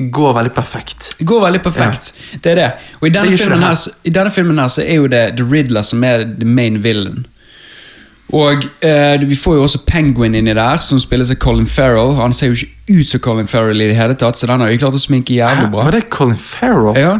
går 0.00 0.32
veldig 0.34 0.52
perfekt. 0.56 1.10
Går 1.24 1.40
veldig 1.44 1.62
perfekt. 1.62 2.14
Det 2.44 2.52
er 2.52 2.54
det. 2.54 2.70
Og 3.00 3.06
i 3.08 3.10
denne, 3.10 3.30
Det 3.30 3.40
filmen 3.40 3.58
det 3.60 3.66
her. 3.68 3.76
her, 3.76 3.92
I 4.04 4.10
denne 4.10 4.30
filmen 4.30 4.58
her 4.58 4.68
så 4.68 4.82
er 4.86 4.94
jo 4.94 5.06
det 5.06 5.36
The 5.36 5.44
Riddler 5.44 5.82
som 5.82 6.04
er 6.04 6.24
the 6.38 6.44
main 6.48 6.82
villain. 6.84 7.26
Og 8.32 8.64
eh, 8.80 9.20
vi 9.28 9.36
får 9.36 9.54
jo 9.58 9.62
også 9.66 9.78
Penguin 9.86 10.34
inni 10.34 10.54
der, 10.56 10.76
som 10.80 10.98
spilles 11.00 11.30
av 11.30 11.36
Colin 11.36 11.66
Farrell. 11.66 12.14
Han 12.16 12.32
ser 12.32 12.46
jo 12.46 12.52
ikke 12.54 13.00
ut 13.02 13.08
som 13.08 13.20
Colin 13.20 13.46
Farrell 13.50 13.80
i 13.84 13.90
det 13.90 13.96
hele 13.98 14.14
tatt, 14.14 14.36
så 14.40 14.46
den 14.48 14.60
har 14.64 14.70
jo 14.72 14.78
klart 14.80 14.96
å 14.96 15.02
sminke 15.02 15.34
jævlig 15.36 15.68
bra. 15.74 15.84
Var 15.84 15.98
det 15.98 16.08
Colin 16.10 16.36
Farrell? 16.40 16.96
Ja, 16.96 17.18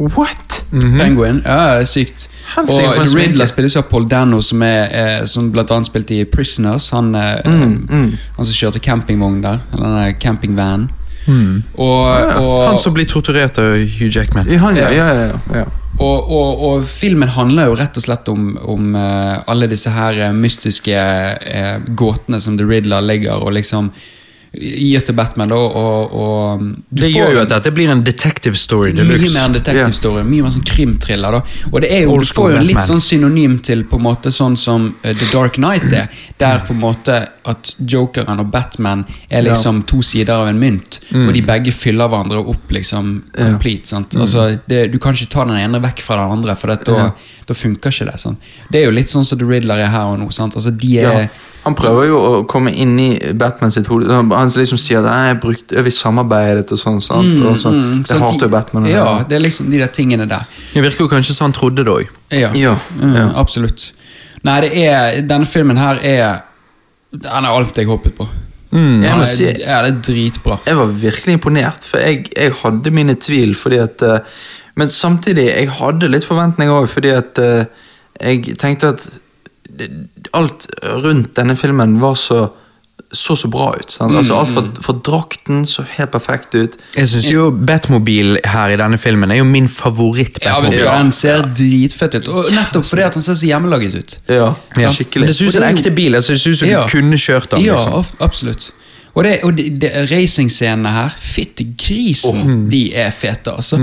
What? 0.00 0.62
Penguin. 0.70 1.42
Ja, 1.44 1.74
det 1.76 1.82
er 1.82 1.88
sykt. 1.90 2.22
Helsike, 2.54 2.86
og 2.88 2.94
The 3.10 3.18
Riddler 3.18 3.46
spilles 3.50 3.76
av 3.76 3.82
Paul 3.90 4.06
Dano, 4.08 4.40
som, 4.40 4.62
er, 4.64 4.86
eh, 4.96 5.24
som 5.28 5.50
blant 5.52 5.70
annet 5.76 5.90
spilte 5.90 6.14
i 6.16 6.24
Prisoners. 6.24 6.88
Han, 6.96 7.14
eh, 7.14 7.42
Mm, 7.44 7.86
mm. 7.90 8.18
han 8.38 8.44
som 8.48 8.54
kjørte 8.54 8.80
campingvogn 8.80 9.42
der. 9.42 9.60
Eller 9.74 10.14
den 10.14 10.88
campingvan. 11.30 11.62
Og, 11.74 12.42
og, 12.42 12.66
Han 12.66 12.78
som 12.78 12.94
blir 12.94 13.08
torturert 13.08 13.58
av 13.58 13.76
Hugh 13.78 14.10
Jackman. 14.10 14.48
Ja, 14.50 14.58
han, 14.64 14.76
ja, 14.76 14.90
ja, 14.90 15.08
ja, 15.14 15.38
ja. 15.54 15.66
Og, 16.00 16.30
og, 16.32 16.62
og 16.64 16.84
filmen 16.88 17.28
handler 17.28 17.68
jo 17.68 17.76
rett 17.76 17.98
og 17.98 18.04
slett 18.04 18.28
om, 18.32 18.54
om 18.64 18.94
eh, 18.96 19.34
alle 19.50 19.68
disse 19.68 19.90
her 19.92 20.16
eh, 20.16 20.32
mystiske 20.32 20.96
eh, 20.96 21.76
gåtene 21.92 22.40
som 22.40 22.56
The 22.56 22.64
Riddler 22.64 23.04
ligger 23.04 23.42
og 23.44 23.52
liksom 23.58 23.90
gir 24.52 25.00
til 25.06 25.14
Batman. 25.14 25.48
Da, 25.52 25.54
og, 25.54 26.14
og 26.14 26.62
Det 26.90 27.10
gjør 27.12 27.34
jo 27.36 27.40
at 27.44 27.48
dette 27.52 27.70
blir 27.74 27.90
en 27.92 28.00
detective 28.02 28.58
story 28.58 28.90
de 28.96 29.04
mye 29.06 29.30
mer 29.30 29.44
en 29.46 29.52
detective 29.54 29.92
story 29.94 30.24
mye 30.26 30.42
mer 30.42 30.50
sånn 30.50 30.64
krimthriller. 30.66 31.36
da 31.38 31.68
Og 31.72 31.80
det 31.84 31.90
er 31.94 32.02
jo, 32.02 32.16
Old 32.16 32.26
Du 32.26 32.34
får 32.34 32.54
jo 32.56 32.62
litt 32.66 32.82
sånn 32.82 33.00
synonym 33.04 33.58
til 33.62 33.84
på 33.84 34.00
en 34.00 34.02
måte 34.08 34.32
sånn 34.34 34.56
som 34.58 34.88
eh, 35.04 35.14
The 35.14 35.28
Dark 35.32 35.54
Knight 35.60 35.92
er. 35.92 36.08
Der 36.42 36.64
på 36.66 36.74
en 36.74 36.80
måte 36.82 37.20
at 37.50 37.74
Jokeren 37.78 38.40
og 38.42 38.50
Batman 38.50 39.04
er 39.30 39.42
liksom 39.46 39.84
to 39.86 40.02
sider 40.02 40.34
av 40.34 40.48
en 40.48 40.58
mynt, 40.58 40.98
Mm. 41.10 41.26
og 41.28 41.34
de 41.34 41.40
begge 41.42 41.72
fyller 41.74 42.06
hverandre 42.08 42.38
opp 42.46 42.70
liksom 42.70 43.22
complete. 43.34 43.86
sant? 43.86 44.14
Mm. 44.14 44.20
Altså, 44.22 44.60
det, 44.68 44.92
Du 44.92 44.98
kan 44.98 45.14
ikke 45.14 45.28
ta 45.30 45.44
den 45.44 45.56
ene 45.58 45.80
vekk 45.82 46.00
fra 46.02 46.16
den 46.22 46.30
andre, 46.38 46.54
for 46.56 46.68
da, 46.74 47.12
da 47.46 47.54
funker 47.54 47.90
ikke 47.90 48.06
det. 48.10 48.18
sånn 48.20 48.36
Det 48.70 48.80
er 48.82 48.84
jo 48.86 48.90
litt 48.94 49.08
sånn 49.10 49.24
som 49.24 49.38
The 49.38 49.44
Riddler 49.44 49.78
er 49.78 49.90
her 49.90 50.06
og 50.12 50.18
nå. 50.20 50.32
sant? 50.32 50.54
Altså, 50.54 50.70
de 50.76 50.98
er 50.98 51.20
Ja. 51.22 51.28
Han 51.64 51.74
prøver 51.76 52.06
jo 52.08 52.16
å 52.18 52.46
komme 52.48 52.70
inn 52.72 52.94
i 52.98 53.08
Batman 53.36 53.70
sitt 53.70 53.86
hode. 53.90 54.08
Han 54.08 54.48
liksom 54.48 54.78
sier 54.80 55.04
at 55.04 55.10
jeg 55.28 55.40
brukte, 55.42 55.82
vi 55.84 55.90
samarbeidet 55.92 56.70
og 56.72 56.78
sånn. 56.80 57.00
sant? 57.04 57.40
og 57.44 57.56
så, 57.60 57.68
Mm, 57.72 57.98
det 58.02 58.08
så 58.08 58.18
hater 58.18 58.46
jo 58.46 58.48
Batman. 58.48 58.86
Ja, 58.88 59.18
det. 59.18 59.28
det 59.28 59.36
er 59.36 59.40
liksom 59.44 59.70
de 59.70 59.78
der 59.78 59.88
tingene 59.92 60.26
der. 60.28 60.46
Det 60.72 60.82
virker 60.82 61.04
jo 61.04 61.08
kanskje 61.08 61.34
som 61.36 61.50
han 61.50 61.52
trodde 61.52 61.84
det 61.84 61.92
òg. 61.92 62.08
Ja, 62.30 62.50
Ja, 62.54 62.76
Mm, 62.98 63.14
ja. 63.14 63.26
absolutt. 63.36 63.92
Nei, 64.42 64.60
det 64.62 64.72
er, 64.76 65.20
denne 65.22 65.44
filmen 65.46 65.76
her 65.76 65.98
er 66.02 66.42
Den 67.12 67.44
er 67.44 67.48
alt 67.50 67.74
jeg 67.76 67.86
håpet 67.86 68.14
på. 68.16 68.26
Mm. 68.72 69.02
Jeg 69.02 69.16
må 69.18 69.26
si- 69.26 69.44
ja, 69.66 69.82
det 69.82 69.90
er 69.96 70.12
dritbra. 70.12 70.60
Jeg 70.64 70.76
var 70.76 70.86
virkelig 70.86 71.32
imponert, 71.34 71.84
for 71.84 71.98
jeg, 71.98 72.28
jeg 72.36 72.52
hadde 72.52 72.90
mine 72.92 73.14
tvil. 73.16 73.52
fordi 73.54 73.78
at 73.82 74.00
eh, 74.02 74.18
Men 74.76 74.86
samtidig, 74.88 75.44
jeg 75.58 75.68
hadde 75.68 76.08
litt 76.08 76.24
forventninger 76.24 76.70
òg, 76.72 76.88
fordi 76.88 77.10
at 77.10 77.38
eh, 77.38 77.64
jeg 78.22 78.56
tenkte 78.56 78.88
at 78.94 79.18
alt 80.36 80.66
rundt 81.04 81.34
denne 81.36 81.56
filmen 81.56 81.98
var 82.02 82.14
så 82.20 82.48
så 83.12 83.34
så 83.34 83.48
bra 83.50 83.72
ut. 83.74 83.90
Sant? 83.90 84.14
Altså 84.14 84.36
Alt 84.38 84.52
fra, 84.54 84.62
fra 84.84 84.92
drakten 85.02 85.64
så 85.66 85.82
helt 85.96 86.12
perfekt 86.14 86.54
ut. 86.54 86.76
Jeg 86.94 87.08
syns 87.10 87.26
jo 87.32 87.48
Batmobil 87.50 88.36
her 88.46 88.70
i 88.70 88.76
denne 88.78 88.98
filmen 89.02 89.32
er 89.34 89.40
jo 89.40 89.46
min 89.48 89.66
du, 89.66 89.72
favoritt-Batmobil. 89.72 90.84
Ja, 90.84 90.92
Den 91.00 91.10
ser 91.16 91.42
dritfett 91.42 92.14
ut. 92.20 92.28
Og 92.30 92.52
nettopp 92.54 92.86
fordi 92.86 93.02
at 93.08 93.18
den 93.18 93.24
ser 93.26 93.34
så 93.40 93.48
hjemmelaget 93.50 93.94
ut. 93.98 94.14
Ja, 94.30 94.52
Ja. 94.78 94.92
skikkelig. 94.94 95.26
Det 95.26 95.34
ser 95.36 95.46
ut 95.50 95.52
som 95.56 95.62
en 95.66 95.74
ekte 95.76 95.90
bil. 95.90 96.14
Altså, 96.14 96.32
det 96.36 96.40
ser 96.44 96.50
ut 96.54 96.58
som 96.62 96.68
Ja. 96.68 96.86
kunne 96.86 97.18
kjørt 97.18 97.50
den. 97.50 97.62
Liksom. 97.66 97.92
Ja, 97.92 98.24
absolutt. 98.24 98.70
Og, 99.14 99.24
det, 99.26 99.32
og 99.42 99.54
de, 99.58 99.64
de, 99.82 99.88
racingscenene 100.06 100.90
her, 100.94 101.14
fytti 101.18 101.66
grisen, 101.74 102.66
de 102.70 102.82
er 102.94 103.10
fete, 103.14 103.52
altså. 103.56 103.80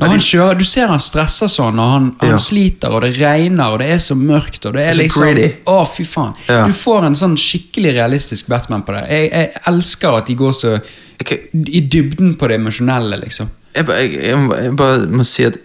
Når 0.00 0.14
han 0.14 0.22
kjører, 0.24 0.58
Du 0.58 0.64
ser 0.64 0.88
han 0.88 1.02
stresser 1.02 1.50
sånn, 1.50 1.78
og 1.78 1.90
han, 1.92 2.06
han 2.22 2.34
Ja. 2.34 2.38
sliter, 2.40 2.94
og 2.94 3.02
det 3.04 3.12
regner, 3.18 3.74
og 3.74 3.82
det 3.82 3.90
er 3.92 4.00
så 4.00 4.16
mørkt, 4.16 4.64
og 4.66 4.76
det 4.78 4.86
er 4.88 4.96
liksom. 4.96 5.40
Å, 5.68 5.78
fy 5.88 6.06
faen. 6.08 6.32
Ja. 6.48 6.64
Du 6.66 6.72
får 6.76 7.08
en 7.10 7.18
sånn 7.18 7.36
skikkelig 7.36 7.94
realistisk 7.98 8.48
Batman 8.48 8.84
på 8.86 8.96
det. 8.96 9.04
Jeg, 9.10 9.30
jeg 9.32 9.66
elsker 9.72 10.20
at 10.22 10.30
de 10.30 10.38
går 10.40 10.54
så 10.56 10.76
okay. 11.20 11.50
i 11.52 11.84
dybden 11.92 12.36
på 12.40 12.48
det 12.48 12.60
emosjonelle, 12.60 13.20
liksom. 13.26 13.52
Jeg, 13.76 13.88
jeg, 13.88 14.14
jeg, 14.28 14.48
jeg 14.64 14.76
bare 14.76 15.04
må 15.12 15.24
si 15.24 15.44
at 15.48 15.60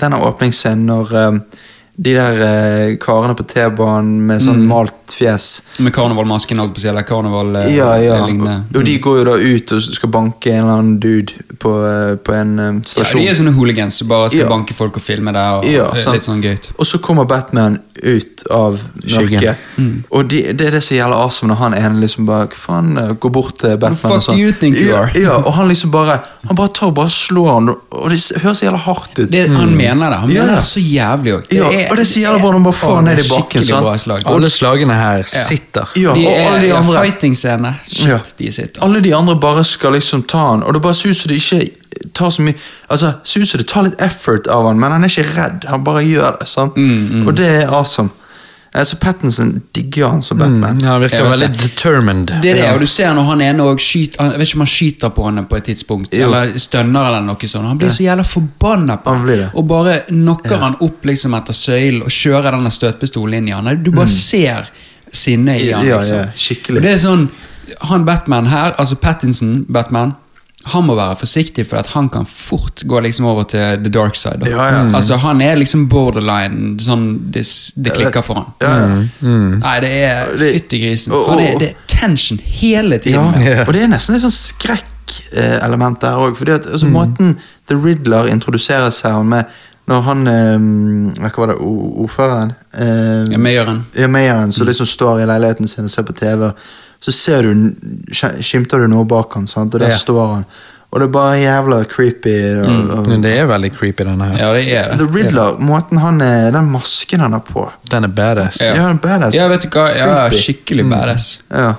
denne 0.00 0.18
åpningsscenen 0.24 0.88
når 0.88 1.14
eh, 1.16 1.38
de 1.96 2.14
der 2.14 2.32
eh, 2.40 2.96
karene 2.96 3.34
på 3.36 3.44
T-banen 3.46 4.20
med 4.26 4.40
Mm. 4.40 4.46
sånn 4.46 4.66
malt 4.66 4.94
fjes 5.10 5.62
Med 5.78 5.92
karnevalmasken, 5.92 6.56
holdt 6.58 6.74
på 6.74 6.78
å 6.78 6.80
si, 6.80 6.88
eller 6.88 7.02
karneval 7.02 7.56
eh, 7.56 7.76
Ja, 7.76 7.96
ja. 7.98 8.26
lignende. 8.26 8.64
Og, 8.70 8.76
og 8.80 8.84
de 8.84 8.98
går 8.98 9.18
jo 9.18 9.24
da 9.24 9.34
ut 9.36 9.72
og 9.72 9.82
skal 9.82 10.08
banke 10.08 10.52
en 10.52 10.60
eller 10.64 10.72
annen 10.78 10.98
dude 11.02 11.32
på, 11.60 11.72
eh, 11.84 12.14
på 12.16 12.32
en 12.32 12.58
eh, 12.58 12.72
Ja, 12.72 12.80
stasjon. 12.94 13.20
de 13.20 13.28
er 13.28 13.34
sånne 13.34 13.54
hooligans 13.54 13.98
som 14.00 14.08
bare 14.08 14.30
skal 14.30 14.40
Ja. 14.40 14.48
banke 14.48 14.72
folk 14.74 14.96
og 14.96 15.02
filme 15.02 15.32
der. 15.32 15.58
Og, 15.58 15.64
Ja, 15.66 15.90
det 15.90 15.96
er 16.00 16.04
sant. 16.06 16.14
litt 16.14 16.22
sånn 16.24 16.42
gøy. 16.42 16.58
Og 16.78 16.86
så 16.86 16.98
kommer 17.00 17.26
Batman 17.28 17.80
ut 18.02 18.44
av 18.50 18.78
Skyggen. 19.06 19.40
mørket. 19.42 19.56
Mm. 19.76 20.04
Og 20.10 20.28
de, 20.28 20.42
det 20.54 20.66
er 20.68 20.70
det 20.70 20.82
som 20.82 20.96
gjelder 20.96 21.16
awesome 21.20 21.50
når 21.52 21.56
han 21.58 21.74
ene 21.74 22.00
liksom 22.00 22.24
bare 22.26 22.46
Hva 22.48 22.56
faen, 22.56 22.96
eh, 22.96 23.12
går 23.14 23.30
bort 23.32 23.58
til 23.58 23.76
Batman 23.76 23.96
fuck 23.96 24.12
og 24.12 24.22
sånn. 24.22 24.36
do 24.36 24.40
you 24.46 24.52
think 24.52 24.76
you 24.78 24.88
ja, 24.94 25.02
are? 25.02 25.10
ja, 25.14 25.36
og 25.46 25.52
han 25.54 25.68
liksom 25.68 25.90
bare 25.90 26.20
Han 26.46 26.56
bare 26.56 26.68
tar 26.72 26.86
og 26.88 26.94
bare 26.94 27.10
slår 27.10 27.52
han, 27.52 27.68
og 27.68 28.08
det 28.08 28.40
høres 28.40 28.58
så 28.62 28.64
jævla 28.70 28.78
hardt 28.78 29.18
ut. 29.18 29.30
Det, 29.30 29.48
Han 29.50 29.76
mener 29.76 30.08
det. 30.10 30.18
Han 30.20 30.30
Ja. 30.30 30.42
mener 30.44 30.56
det 30.56 30.64
så 30.64 30.80
jævlig 30.80 31.34
òg. 31.36 31.52
Ja, 31.52 31.68
og 31.90 31.96
det 31.96 32.06
sier 32.10 32.28
alle 32.28 32.42
bare 32.42 32.52
når 32.58 32.62
man 32.66 32.72
får 32.72 33.02
ned 33.06 33.18
i 33.22 33.28
bakken, 33.28 33.64
Sånn. 33.64 33.98
Slag. 34.04 34.22
Alle 34.26 34.50
slagene 34.50 34.94
her 34.98 35.22
sitter. 35.24 35.88
ja, 35.96 36.12
de 36.14 36.26
og 36.26 36.32
er, 36.32 36.46
alle 36.48 36.60
de 36.60 36.66
ja, 36.72 36.76
andre 36.82 37.00
Fighting-scene. 37.02 37.74
Shit, 37.86 38.06
Ja. 38.08 38.18
de 38.38 38.52
sitter. 38.52 38.82
Alle 38.82 39.00
de 39.00 39.12
andre 39.14 39.36
bare 39.36 39.64
skal 39.64 39.92
liksom 39.92 40.22
ta 40.26 40.38
han, 40.50 40.62
og 40.62 40.74
det 40.74 40.82
bare 40.82 40.94
ser 40.94 41.10
ut 41.10 41.16
som 41.16 41.28
det 41.32 41.36
ikke 41.40 42.12
tar 42.14 42.30
så 42.30 42.42
mye 42.42 42.54
Altså, 42.90 43.12
ser 43.24 43.40
ut 43.40 43.48
som 43.48 43.58
det 43.58 43.68
tar 43.68 43.82
litt 43.84 44.00
effort 44.00 44.46
av 44.48 44.66
han, 44.66 44.78
men 44.80 44.90
han 44.92 45.04
er 45.04 45.08
ikke 45.08 45.26
redd. 45.36 45.64
Han 45.68 45.84
bare 45.84 46.02
gjør 46.02 46.38
det. 46.40 46.48
sant? 46.48 46.74
Mm, 46.76 47.26
Og 47.28 47.34
det 47.36 47.46
er 47.46 47.68
awesome. 47.72 48.10
Altså, 48.72 48.96
Pattinson 49.00 49.62
digger 49.74 50.08
han 50.08 50.22
som 50.22 50.38
Batman. 50.38 50.78
Ja, 50.80 50.92
han 50.92 51.00
virker 51.02 51.24
veldig 51.24 51.48
det. 51.52 51.58
determined. 51.62 52.26
Det 52.42 52.50
er 52.50 52.54
det, 52.54 52.64
Ja. 52.64 52.74
og 52.74 52.80
du 52.80 52.86
ser 52.86 53.12
når 53.14 53.22
han 53.26 53.40
ene 53.40 53.62
også 53.62 53.80
skyter 53.80 54.20
han- 54.22 54.30
Jeg 54.30 54.38
vet 54.38 54.48
ikke 54.48 54.54
om 54.56 54.60
han 54.60 54.66
skyter 54.66 55.10
på 55.10 55.24
henne 55.24 55.44
på 55.48 55.56
et 55.56 55.64
tidspunkt, 55.64 56.14
Jo. 56.18 56.26
eller 56.26 56.52
stønner 56.58 57.06
eller 57.06 57.20
noe 57.20 57.36
sånt. 57.48 57.66
Han 57.66 57.78
blir 57.78 57.88
så 57.88 58.02
jævla 58.04 58.22
forbanna 58.24 58.96
på 59.02 59.26
det. 59.26 59.50
Og 59.54 59.66
bare 59.68 60.02
knocker 60.08 60.56
han 60.56 60.76
opp 60.80 61.04
liksom 61.04 61.34
etter 61.34 61.52
søylen 61.52 62.02
og 62.02 62.08
kjører 62.10 62.50
denne 62.52 62.70
støtpistolen 62.70 63.34
inn 63.34 63.48
i 63.48 63.50
han. 63.50 63.82
Du 63.82 63.90
bare 63.90 64.06
ser 64.08 64.68
sinnet 65.12 65.60
i 65.62 65.72
han. 65.72 65.84
Liksom. 65.84 65.88
Ja, 65.88 65.96
liksom. 65.98 66.16
ja, 66.16 66.24
skikkelig. 66.36 66.76
Og 66.76 66.82
det 66.82 66.90
er 66.92 66.98
sånn, 67.08 67.28
Han 67.82 68.04
Batman 68.04 68.46
her, 68.46 68.72
altså 68.78 68.94
Pattinson 69.00 69.64
Batman, 69.68 70.14
han 70.64 70.84
må 70.84 70.94
være 70.94 71.16
forsiktig, 71.16 71.64
for 71.66 71.76
at 71.80 71.86
han 71.94 72.08
kan 72.12 72.26
fort 72.26 72.82
gå 72.86 73.00
liksom 73.00 73.24
over 73.26 73.42
til 73.48 73.78
the 73.82 73.88
dark 73.90 74.14
side. 74.14 74.44
Ja, 74.46 74.66
ja. 74.70 74.82
Mm. 74.84 74.94
Altså 74.94 75.16
Han 75.16 75.40
er 75.40 75.56
liksom 75.56 75.86
borderline, 75.88 76.76
sånn 76.78 77.30
det, 77.32 77.46
det 77.80 77.92
klikker 77.96 78.22
for 78.22 78.34
han. 78.34 78.52
Ja, 78.60 78.74
ja. 78.78 79.30
Nei, 79.56 79.80
det 79.80 79.90
er 80.04 80.36
fytti 80.36 80.78
grisen. 80.82 81.12
og- 81.16 81.30
Han 81.30 81.38
er, 81.38 81.58
det 81.58 81.68
er 81.70 81.74
tension 81.88 82.38
hele 82.44 82.98
tiden. 82.98 83.18
Og 83.66 83.72
det 83.72 83.82
er 83.82 83.88
nesten 83.88 84.14
et 84.14 84.20
sånn 84.22 84.30
skrekkelement 84.36 86.00
der 86.00 86.16
òg. 86.20 86.36
Altså, 86.48 86.86
Mm. 86.86 86.92
måten 86.92 87.36
The 87.68 87.76
Riddler 87.76 88.26
introduseres 88.28 89.00
her 89.02 89.22
med 89.22 89.44
Når 89.88 90.02
han 90.02 90.26
eh, 90.28 90.58
Hva 91.30 91.36
var 91.38 91.46
det? 91.48 91.56
Ordføreren? 91.58 92.52
Eh, 92.78 93.32
Ja, 93.32 93.38
Mayeren. 93.38 93.86
Ja, 93.96 94.06
Mayeren 94.06 94.44
Mm. 94.48 94.52
som 94.52 94.66
liksom 94.66 94.86
står 94.86 95.22
i 95.22 95.26
leiligheten 95.26 95.66
sin 95.66 95.84
og 95.84 95.90
ser 95.90 96.02
på 96.02 96.12
TV. 96.14 96.52
Så 97.00 97.12
ser 97.16 97.42
du, 97.48 97.70
skimter 98.12 98.82
du 98.82 98.90
noe 98.92 99.06
bak 99.08 99.32
han, 99.34 99.46
sant? 99.48 99.74
og 99.74 99.80
der 99.80 99.88
Ja. 99.94 99.96
står 99.96 100.26
han. 100.34 100.44
Og 100.90 100.98
det 100.98 101.06
er 101.06 101.12
bare 101.14 101.36
jævla 101.38 101.84
creepy. 101.86 102.32
Og, 102.64 102.90
og, 102.98 103.08
Men 103.08 103.22
det 103.22 103.30
er 103.38 103.46
veldig 103.46 103.70
creepy, 103.76 104.02
denne 104.04 104.26
her. 104.26 104.32
Mm. 104.34 104.40
Ja, 104.40 104.48
det 104.52 104.72
er 104.74 104.88
det. 104.90 104.98
The 104.98 105.06
Riddler, 105.14 105.58
måten 105.62 106.00
han 106.02 106.20
er 106.20 106.50
Den 106.50 106.66
masken 106.72 107.20
han 107.20 107.32
har 107.32 107.44
på. 107.46 107.70
Den 107.90 108.04
er 108.04 108.08
badass. 108.08 108.60
Ja, 108.60 108.74
han 108.82 108.96
er 108.96 109.00
badass. 109.04 109.34
Ja, 109.38 109.46
vet 109.48 109.62
du 109.62 109.68
hva? 109.68 109.86
Ja, 109.96 110.28
skikkelig 110.34 110.88
badass. 110.90 111.40
Ja. 111.48 111.74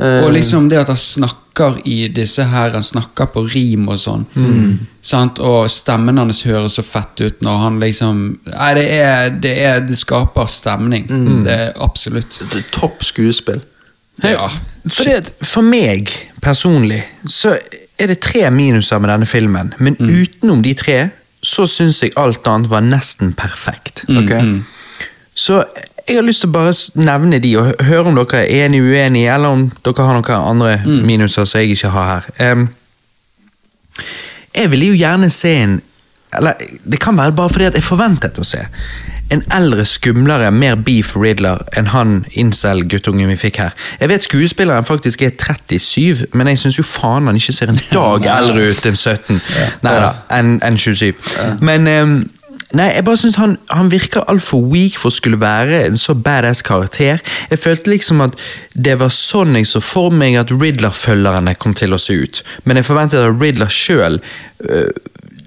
Uh, 0.00 0.24
Og 0.24 0.32
liksom 0.32 0.70
det 0.70 0.78
at 0.80 0.88
han 0.88 0.96
snakker 0.96 1.82
i 1.84 2.08
disse 2.08 2.40
her 2.48 2.70
Han 2.72 2.82
snakker 2.82 3.26
på 3.34 3.42
rim 3.52 3.90
og 3.92 3.98
sånn. 4.00 4.24
Mm. 4.32 4.86
Sant? 5.04 5.38
Og 5.44 5.68
stemmen 5.68 6.16
hans 6.16 6.40
høres 6.48 6.78
så 6.78 6.82
fett 6.86 7.20
ut 7.20 7.42
når 7.44 7.58
han 7.66 7.76
liksom 7.82 8.22
Nei, 8.46 8.70
det 8.78 8.86
er 8.96 9.28
Det, 9.36 9.52
er, 9.68 9.80
det 9.84 9.98
skaper 10.00 10.48
stemning. 10.48 11.04
Mm. 11.10 11.44
Det 11.44 11.52
er 11.52 11.72
absolutt. 11.76 12.40
det 12.48 12.62
er 12.64 12.70
topp 12.72 13.04
skuespill. 13.04 13.60
Ja. 14.22 14.48
For, 14.88 15.04
for 15.44 15.62
meg 15.62 16.10
personlig 16.42 17.02
så 17.28 17.54
er 18.00 18.06
det 18.10 18.20
tre 18.20 18.50
minuser 18.50 18.98
med 19.00 19.10
denne 19.12 19.26
filmen, 19.28 19.74
men 19.78 19.96
Mm. 20.00 20.08
utenom 20.08 20.62
de 20.62 20.74
tre 20.74 21.10
så 21.42 21.66
syns 21.68 22.02
jeg 22.02 22.12
alt 22.16 22.46
annet 22.48 22.68
var 22.70 22.80
nesten 22.84 23.32
perfekt. 23.32 24.04
Mm, 24.08 24.18
Ok? 24.18 24.64
Så 25.34 25.64
jeg 26.08 26.16
har 26.16 26.22
lyst 26.26 26.40
til 26.42 26.50
å 26.50 26.52
bare 26.52 26.72
nevne 27.00 27.38
de 27.40 27.54
og 27.56 27.74
høre 27.86 28.06
om 28.10 28.14
dere 28.18 28.42
er 28.44 28.66
enige 28.66 28.82
uenige, 28.82 29.32
eller 29.34 29.48
om 29.48 29.70
dere 29.84 30.04
har 30.04 30.14
noen 30.20 30.48
andre 30.50 30.76
Mm. 30.84 31.06
minuser 31.06 31.44
som 31.46 31.60
jeg 31.60 31.70
ikke 31.76 31.88
har 31.90 32.24
her. 32.38 32.52
Um, 32.52 32.68
jeg 34.54 34.70
ville 34.70 34.86
jo 34.86 34.98
gjerne 34.98 35.30
se 35.30 35.54
en 35.62 35.80
Eller 36.32 36.54
det 36.86 37.00
kan 37.00 37.16
være 37.16 37.32
bare 37.34 37.50
fordi 37.50 37.64
at 37.66 37.74
jeg 37.74 37.82
forventet 37.82 38.36
å 38.38 38.44
se. 38.46 38.60
En 39.30 39.42
eldre, 39.54 39.84
skumlere, 39.86 40.50
mer 40.50 40.74
beef 40.74 41.12
Riddler 41.16 41.62
enn 41.78 41.92
han 41.92 42.24
incel-guttungen 42.34 43.30
vi 43.30 43.36
fikk 43.38 43.60
her. 43.62 43.76
Jeg 44.00 44.10
vet 44.10 44.26
skuespilleren 44.26 44.88
faktisk 44.88 45.22
er 45.22 45.36
37, 45.38 46.26
men 46.34 46.50
jeg 46.50 46.58
syns 46.64 46.80
jo 46.80 46.86
faen 46.86 47.30
han 47.30 47.38
ikke 47.38 47.54
ser 47.54 47.70
en 47.70 47.80
dag 47.92 48.26
eldre 48.40 48.72
ut 48.72 48.90
enn 48.90 48.98
17. 48.98 49.40
Nei 49.86 49.94
da, 50.02 50.10
enn 50.34 50.58
enn 50.66 50.78
27. 50.78 51.14
Men 51.62 51.90
um, 51.94 52.20
Nei, 52.70 52.84
jeg 52.94 53.02
bare 53.02 53.18
synes 53.18 53.34
han, 53.40 53.56
han 53.66 53.88
virker 53.90 54.28
altfor 54.30 54.60
weak 54.70 54.94
for 55.00 55.10
å 55.10 55.14
skulle 55.14 55.40
være 55.42 55.80
en 55.88 55.96
så 55.98 56.14
badass 56.14 56.60
karakter. 56.62 57.18
Jeg 57.50 57.58
følte 57.58 57.90
liksom 57.90 58.22
at 58.22 58.36
det 58.78 58.94
var 59.00 59.10
sånn 59.10 59.58
jeg 59.58 59.66
så 59.66 59.82
for 59.82 60.14
meg 60.14 60.36
at 60.38 60.52
Riddler-følgerne 60.54 61.56
kom 61.58 61.74
til 61.74 61.96
å 61.96 61.98
se 61.98 62.14
ut. 62.22 62.42
Men 62.62 62.78
jeg 62.78 62.86
forventet 62.86 63.24
at 63.24 63.42
Riddler 63.42 63.74
sjøl 63.74 64.20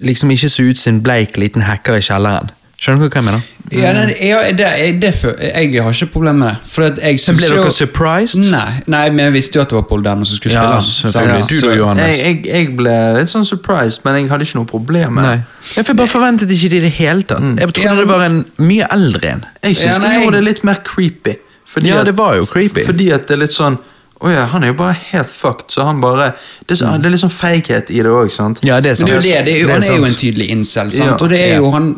liksom 0.03 0.35
ikke 0.35 0.51
så 0.51 0.67
ut 0.67 0.81
som 0.81 0.97
en 0.97 1.01
bleik 1.05 1.39
liten 1.39 1.63
hacker 1.63 2.01
i 2.01 2.03
kjelleren. 2.03 2.51
Skjønner 2.83 2.99
du 2.99 3.13
hva 3.13 3.21
jeg 3.21 3.23
mener? 3.23 3.43
Ja, 3.71 3.91
nei, 3.95 4.13
ja, 4.27 4.39
det, 4.51 4.65
jeg, 4.75 4.95
det, 4.99 5.11
jeg 5.23 5.83
har 5.85 5.93
ikke 5.95 6.09
problemer 6.11 6.39
med 6.41 6.49
det. 6.49 6.71
For 6.73 6.87
at 6.89 6.97
jeg 6.99 7.21
synes 7.23 7.39
ble 7.39 7.51
dere 7.53 7.71
surprised? 7.71 8.49
Nei, 8.51 8.81
nei, 8.91 9.05
men 9.13 9.23
jeg 9.29 9.33
visste 9.37 9.57
jo 9.59 9.63
at 9.63 9.71
det 9.71 9.77
var 9.77 9.85
Paul 9.87 10.03
Dano 10.03 10.27
som 10.27 10.35
skulle 10.35 10.57
Ja, 10.57 10.81
spille 10.83 11.23
Ja. 11.31 11.37
Du 11.47 11.55
da, 11.61 11.77
Johannes. 11.77 12.11
Jeg, 12.11 12.25
jeg, 12.25 12.41
jeg 12.49 12.73
ble 12.75 12.97
litt 13.15 13.31
sånn 13.31 13.47
surprised, 13.47 14.03
men 14.03 14.19
jeg 14.19 14.27
hadde 14.33 14.49
ikke 14.49 14.59
noe 14.59 14.69
problem 14.73 15.15
med 15.15 15.29
Nei. 15.29 15.37
det. 15.39 15.85
Jeg 15.87 15.95
bare 16.01 16.11
forventet 16.11 16.51
ikke 16.51 16.73
det 16.73 16.81
i 16.81 16.83
det 16.89 16.93
hele 16.99 17.23
tatt. 17.29 17.47
Jeg 17.63 17.71
trodde 17.71 17.87
Ja, 17.87 17.95
det 18.01 18.09
var 18.11 18.27
en 18.27 18.43
mye 18.59 18.91
eldre 18.97 19.31
en. 19.31 19.47
Jeg 19.63 19.79
syns 19.79 19.95
Ja, 19.95 20.03
det 20.03 20.13
gjorde 20.19 20.41
det 20.41 20.45
litt 20.49 20.63
mer 20.67 20.83
creepy. 20.83 21.37
Fordi 21.73 21.93
Ja, 21.93 22.03
det 22.03 22.17
var 22.19 22.35
jo 22.35 22.45
creepy. 22.51 22.83
Fordi 22.83 23.09
at 23.15 23.29
det 23.31 23.37
er 23.39 23.45
litt 23.45 23.55
sånn 23.55 23.79
Oh 24.23 24.31
ja, 24.31 24.45
han 24.47 24.63
er 24.63 24.69
jo 24.71 24.75
bare 24.79 24.95
helt 25.09 25.27
fucked, 25.27 25.71
så 25.73 25.83
han 25.83 25.99
bare 25.99 26.29
Det 26.63 26.77
er, 26.77 26.99
det 26.99 27.09
er 27.09 27.11
litt 27.11 27.19
sånn 27.19 27.33
feighet 27.33 27.89
i 27.91 28.03
det 28.05 28.11
òg, 28.11 28.29
sant? 28.31 28.61
Ja, 28.63 28.77
det 28.79 28.93
er 28.93 28.99
sant. 28.99 29.11
Men 29.11 29.19
det 29.19 29.33
er 29.33 29.41
jo 29.41 29.43
det, 29.43 29.45
det 29.47 29.55
er 29.55 29.59
jo, 29.59 29.67
Det 29.67 29.73
er 29.73 29.81
han 29.81 29.87
er 29.89 29.97
jo 29.97 30.11
en 30.11 30.19
tydelig 30.21 30.47
incel, 30.53 30.91
sant? 30.95 31.09
Ja, 31.09 31.17
og 31.17 31.33
det 31.33 31.41
er 31.43 31.51
ja. 31.55 31.57
jo 31.59 31.71
han 31.73 31.89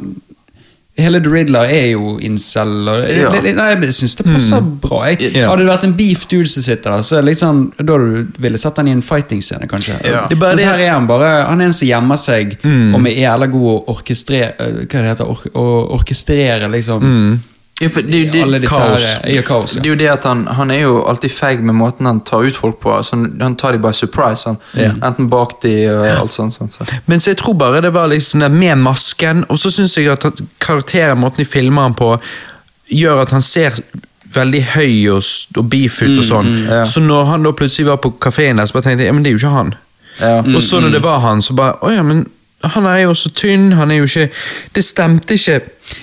Hele 0.97 1.19
The 1.19 1.29
Riddler 1.29 1.59
er 1.67 1.89
jo 1.91 2.17
incel. 2.23 2.69
Og 2.87 3.09
Ja. 3.11 3.29
nei, 3.41 3.65
jeg 3.81 3.91
syns 3.93 4.15
det 4.15 4.25
passer 4.25 4.61
bra. 4.61 5.01
Jeg, 5.09 5.33
Ja. 5.35 5.49
Hadde 5.49 5.65
det 5.65 5.67
vært 5.67 5.83
en 5.83 5.93
beef 5.97 6.25
dude 6.31 6.47
som 6.47 6.63
sitter 6.63 6.91
der, 6.95 7.01
så 7.03 7.19
liksom, 7.21 7.73
da 7.77 7.97
du 7.97 8.27
ville 8.39 8.57
sett 8.57 8.77
han 8.77 8.87
i 8.87 8.91
en 8.91 9.01
fighting-scene, 9.01 9.67
kanskje. 9.67 9.97
Ja. 10.05 10.21
Det 10.29 10.37
er 10.37 10.39
bare 10.39 10.55
det 10.55 10.65
her 10.65 10.75
at- 10.75 10.83
er 10.83 10.91
han 10.91 11.07
bare 11.07 11.45
Han 11.49 11.59
er 11.61 11.65
en 11.65 11.73
som 11.73 11.87
gjemmer 11.87 12.15
seg, 12.17 12.57
og 12.63 13.01
med 13.01 13.11
jævla 13.17 13.51
god 13.51 13.67
å 13.73 13.85
orkestrere 13.97 14.53
Hva 14.57 14.87
det 14.87 15.17
heter 15.17 15.25
or, 15.25 15.89
orkestrere, 15.99 16.69
liksom. 16.71 17.41
Ja, 17.81 17.89
for 17.91 18.01
det, 18.01 18.31
det, 18.31 18.41
Alle 18.41 18.59
disse 18.63 18.75
kaos. 18.75 19.03
her 19.03 19.37
er 19.37 19.41
kaos. 19.43 19.73
det 19.75 19.83
er 19.83 19.89
jo 19.89 19.95
det 19.99 20.07
at 20.07 20.23
han, 20.23 20.45
han 20.47 20.71
er 20.71 20.85
jo 20.85 21.01
alltid 21.11 21.31
feig 21.35 21.59
med 21.59 21.75
måten 21.75 22.07
han 22.07 22.21
tar 22.23 22.45
ut 22.47 22.55
folk 22.55 22.77
på. 22.79 22.93
Altså, 22.95 23.17
han 23.41 23.55
tar 23.59 23.75
de 23.75 23.81
by 23.83 23.91
surprise. 23.91 24.47
Han. 24.47 24.95
Enten 25.03 25.27
bak 25.29 25.57
de 25.63 25.73
og 25.91 26.07
alt 26.07 26.31
sånt. 26.31 26.55
sånt 26.55 26.73
så. 26.73 26.87
Men 27.05 27.19
så 27.19 27.33
jeg 27.33 27.41
tror 27.43 27.57
bare 27.59 27.81
det 27.83 27.91
var 27.93 28.07
liksom 28.07 28.39
det 28.39 28.51
med 28.51 28.79
masken, 28.79 29.43
og 29.49 29.59
så 29.59 29.71
syns 29.75 29.97
jeg 29.97 30.07
at 30.13 30.41
karakteren, 30.63 31.19
måten 31.19 31.43
de 31.43 31.45
filmer 31.45 31.81
han 31.89 31.97
på, 31.99 32.13
gjør 32.87 33.25
at 33.25 33.35
han 33.35 33.43
ser 33.43 33.75
veldig 34.35 34.63
høy 34.75 35.09
og, 35.11 35.23
og 35.57 35.67
beef 35.69 35.99
ut 36.03 36.15
og 36.15 36.23
sånn. 36.27 36.53
ja. 36.69 36.85
Så 36.87 37.03
når 37.03 37.27
han 37.33 37.43
da 37.43 37.51
plutselig 37.51 37.89
var 37.89 37.99
på 38.03 38.13
kafeen 38.23 38.57
der, 38.61 38.65
så 38.65 38.77
bare 38.77 38.87
tenkte 38.87 39.03
jeg 39.03 39.11
ja, 39.11 39.17
men 39.17 39.25
det 39.25 39.33
er 39.33 39.35
jo 39.35 39.43
ikke 39.43 39.55
han. 39.57 39.75
Ja. 40.21 40.39
Og 40.47 40.61
så 40.63 40.79
når 40.79 40.95
det 40.95 41.03
var 41.03 41.19
han, 41.27 41.41
så 41.43 41.51
bare 41.57 41.75
Å 41.83 41.91
ja, 41.91 42.03
men 42.07 42.23
han 42.63 42.85
er 42.87 43.01
jo 43.01 43.13
så 43.19 43.29
tynn, 43.35 43.73
han 43.75 43.91
er 43.91 43.97
jo 43.99 44.05
ikke 44.07 44.29
Det 44.71 44.83
stemte 44.85 45.35
ikke 45.35 45.57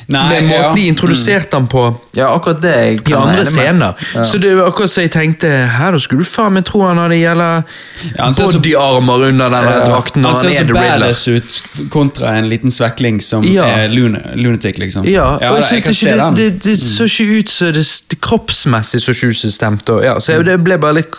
Nei, 0.06 0.28
med 0.28 0.44
måten 0.44 0.62
ja. 0.62 0.72
de 0.76 0.86
introduserte 0.86 1.56
han 1.56 1.66
på 1.70 1.82
ja, 2.14 2.28
akkurat 2.34 2.60
det 2.62 2.72
jeg 2.76 2.98
i 3.08 3.14
andre 3.16 3.44
scener. 3.48 3.94
Ja. 4.14 4.24
Så 4.24 4.38
det 4.38 4.52
var 4.54 4.68
akkurat 4.68 4.90
så 4.92 5.00
jeg 5.06 5.10
tenkte 5.14 5.48
Her 5.48 5.94
da 5.96 6.00
skulle 6.02 6.22
du 6.22 6.28
faen 6.28 6.52
meg 6.54 6.66
tro 6.68 6.82
han 6.84 7.00
hadde 7.00 7.16
gjelda 7.18 7.48
Ja, 7.56 8.24
han 8.24 8.34
så- 8.36 8.46
bodyarmer 8.52 9.24
under 9.30 9.50
den 9.50 9.68
ja. 9.70 9.78
drakten 9.88 10.24
Han 10.24 10.34
han, 10.34 10.40
ser 10.40 10.48
er 10.48 10.66
så 10.66 10.74
badass 10.74 11.28
ut 11.28 11.88
kontra 11.90 12.34
en 12.36 12.48
liten 12.48 12.70
svekling 12.70 13.20
som 13.22 13.44
Ja. 13.44 13.66
er 13.66 13.88
lunatic, 13.88 14.78
liksom. 14.78 15.06
Ja, 15.08 15.24
og 15.36 15.42
jeg 15.42 15.64
synes 15.64 15.82
kan 15.82 15.92
ikke 15.92 15.94
se 15.94 16.10
det, 16.10 16.36
det, 16.36 16.64
det 16.64 16.80
så 16.80 17.04
ikke 17.04 17.38
ut 17.38 17.48
så 17.50 17.72
det, 17.72 17.86
det 18.10 18.20
kroppsmessig 18.20 19.00
så 19.02 19.10
ikke 19.10 19.26
ut 19.32 19.36
som 19.36 19.48
det 19.48 19.54
stemte. 19.54 19.92
Og, 19.92 20.04
ja, 20.04 20.20
så 20.20 20.32
jeg, 20.32 20.46
det 20.46 20.58
ble 20.64 20.78
bare 20.78 21.00
litt 21.00 21.10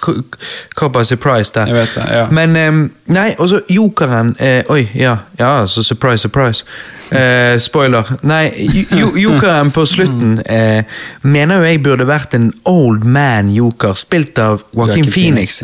cop 0.76 0.94
by 0.94 1.03
surprise 1.03 1.52
der. 1.56 1.65
Jeg 1.65 1.76
vet 1.76 1.95
det, 1.95 2.07
ja. 2.14 2.26
Men 2.31 2.56
um, 2.56 2.91
nei, 3.06 3.34
og 3.40 3.49
så 3.49 3.61
jokeren 3.69 4.35
eh, 4.40 4.64
Oi, 4.69 4.88
ja, 4.95 5.18
ja, 5.40 5.68
så 5.68 5.84
surprise, 5.84 6.22
surprise. 6.22 6.64
Eh, 7.14 7.60
spoiler. 7.60 8.07
Nei, 8.22 8.52
jokeren 9.19 9.71
på 9.73 9.85
slutten 9.89 10.38
eh, 10.45 10.84
mener 11.21 11.61
jo 11.61 11.69
jeg 11.69 11.81
burde 11.85 12.07
vært 12.07 12.35
en 12.38 12.51
old 12.69 13.05
man 13.05 13.51
joker, 13.53 13.97
spilt 13.99 14.39
av 14.41 14.63
Joaquin 14.75 15.09
Phoenix. 15.09 15.61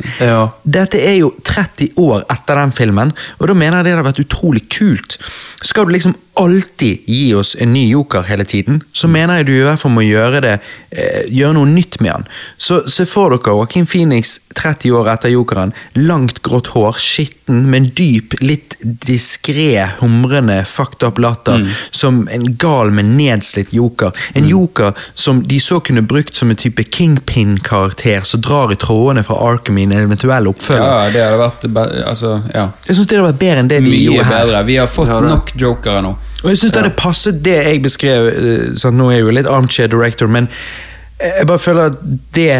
Dette 0.63 1.01
er 1.01 1.19
jo 1.21 1.33
30 1.43 1.93
år 2.01 2.25
etter 2.29 2.59
den 2.61 2.75
filmen, 2.75 3.13
og 3.39 3.49
da 3.49 3.57
mener 3.57 3.79
jeg 3.79 3.89
det 3.89 3.95
hadde 3.97 4.09
vært 4.11 4.23
utrolig 4.25 4.65
kult. 4.71 5.19
Skal 5.61 5.85
du 5.85 5.91
liksom 5.91 6.13
alltid 6.39 7.01
gi 7.05 7.33
oss 7.35 7.55
en 7.59 7.73
ny 7.73 7.89
joker 7.89 8.21
hele 8.21 8.45
tiden, 8.47 8.81
så 8.93 9.07
mener 9.11 9.41
jeg 9.41 9.49
du 9.49 9.53
i 9.57 9.63
hvert 9.65 9.81
fall 9.81 9.91
må 9.91 10.05
gjøre 10.05 10.39
det 10.45 10.53
eh, 10.55 11.25
Gjøre 11.35 11.57
noe 11.57 11.67
nytt 11.67 11.97
med 11.99 12.13
han. 12.13 12.27
Så 12.57 12.79
se 12.89 13.03
for 13.09 13.33
dere 13.33 13.51
Joaquin 13.51 13.87
Phoenix 13.89 14.37
30 14.55 14.93
år 14.95 15.09
etter 15.11 15.33
jokeren. 15.33 15.73
Langt, 15.99 16.39
grått 16.45 16.71
hår, 16.73 16.97
skitten, 16.99 17.65
med 17.69 17.83
en 17.83 17.89
dyp, 17.95 18.37
litt 18.41 18.77
diskré, 18.81 19.83
humrende, 19.99 20.61
fucked 20.67 21.03
up 21.05 21.19
latter. 21.21 21.65
Som 21.91 22.23
en 22.31 22.47
gal, 22.59 22.91
men 22.95 23.13
nedslitt 23.17 23.73
joker. 23.75 24.15
En 24.39 24.47
joker 24.49 24.95
som 25.13 25.43
de 25.43 25.59
så 25.63 25.79
kunne 25.83 26.01
brukt 26.07 26.35
som 26.39 26.49
en 26.51 26.59
type 26.59 26.83
kingpin-karakter 26.95 28.25
som 28.27 28.41
drar 28.41 28.73
i 28.73 28.79
trådene 28.79 29.23
fra 29.27 29.37
Arkham 29.51 29.77
i 29.77 29.85
en 29.87 29.95
eventuell 29.99 30.49
oppfølger. 30.51 30.87
Ja, 30.87 31.11
det 31.13 31.25
hadde 31.25 31.43
vært 31.43 31.67
Altså, 32.09 32.39
ja. 32.53 32.69
Jeg 32.87 32.95
synes 32.95 33.07
det 33.09 33.17
hadde 33.19 33.29
vært 33.29 33.41
bedre 33.43 33.63
enn 33.63 33.69
det 33.71 33.79
de 33.83 33.91
Mye 33.91 34.01
gjorde 34.07 34.25
her. 34.27 34.45
bedre. 34.45 34.63
Vi 34.69 34.77
har 34.79 34.89
fått 34.89 35.09
Ja, 35.09 35.19
det. 35.53 35.61
nok 35.61 35.61
jokere 35.61 36.01
nå. 36.05 36.15
Og 36.43 36.49
jeg 36.49 36.57
synes 36.57 36.73
det 36.73 36.81
hadde 36.81 36.95
passet 36.97 37.39
det 37.43 37.55
jeg 37.57 37.81
beskrev 37.83 38.29
Sånn, 38.31 38.77
sant, 38.77 38.97
Nå 38.97 39.09
er 39.09 39.19
jeg 39.19 39.25
jo 39.25 39.37
litt 39.37 39.49
armchair 39.49 39.89
director, 39.91 40.27
men 40.27 40.47
jeg 41.19 41.47
bare 41.47 41.59
føler 41.59 41.89
at 41.91 41.97
det 42.35 42.53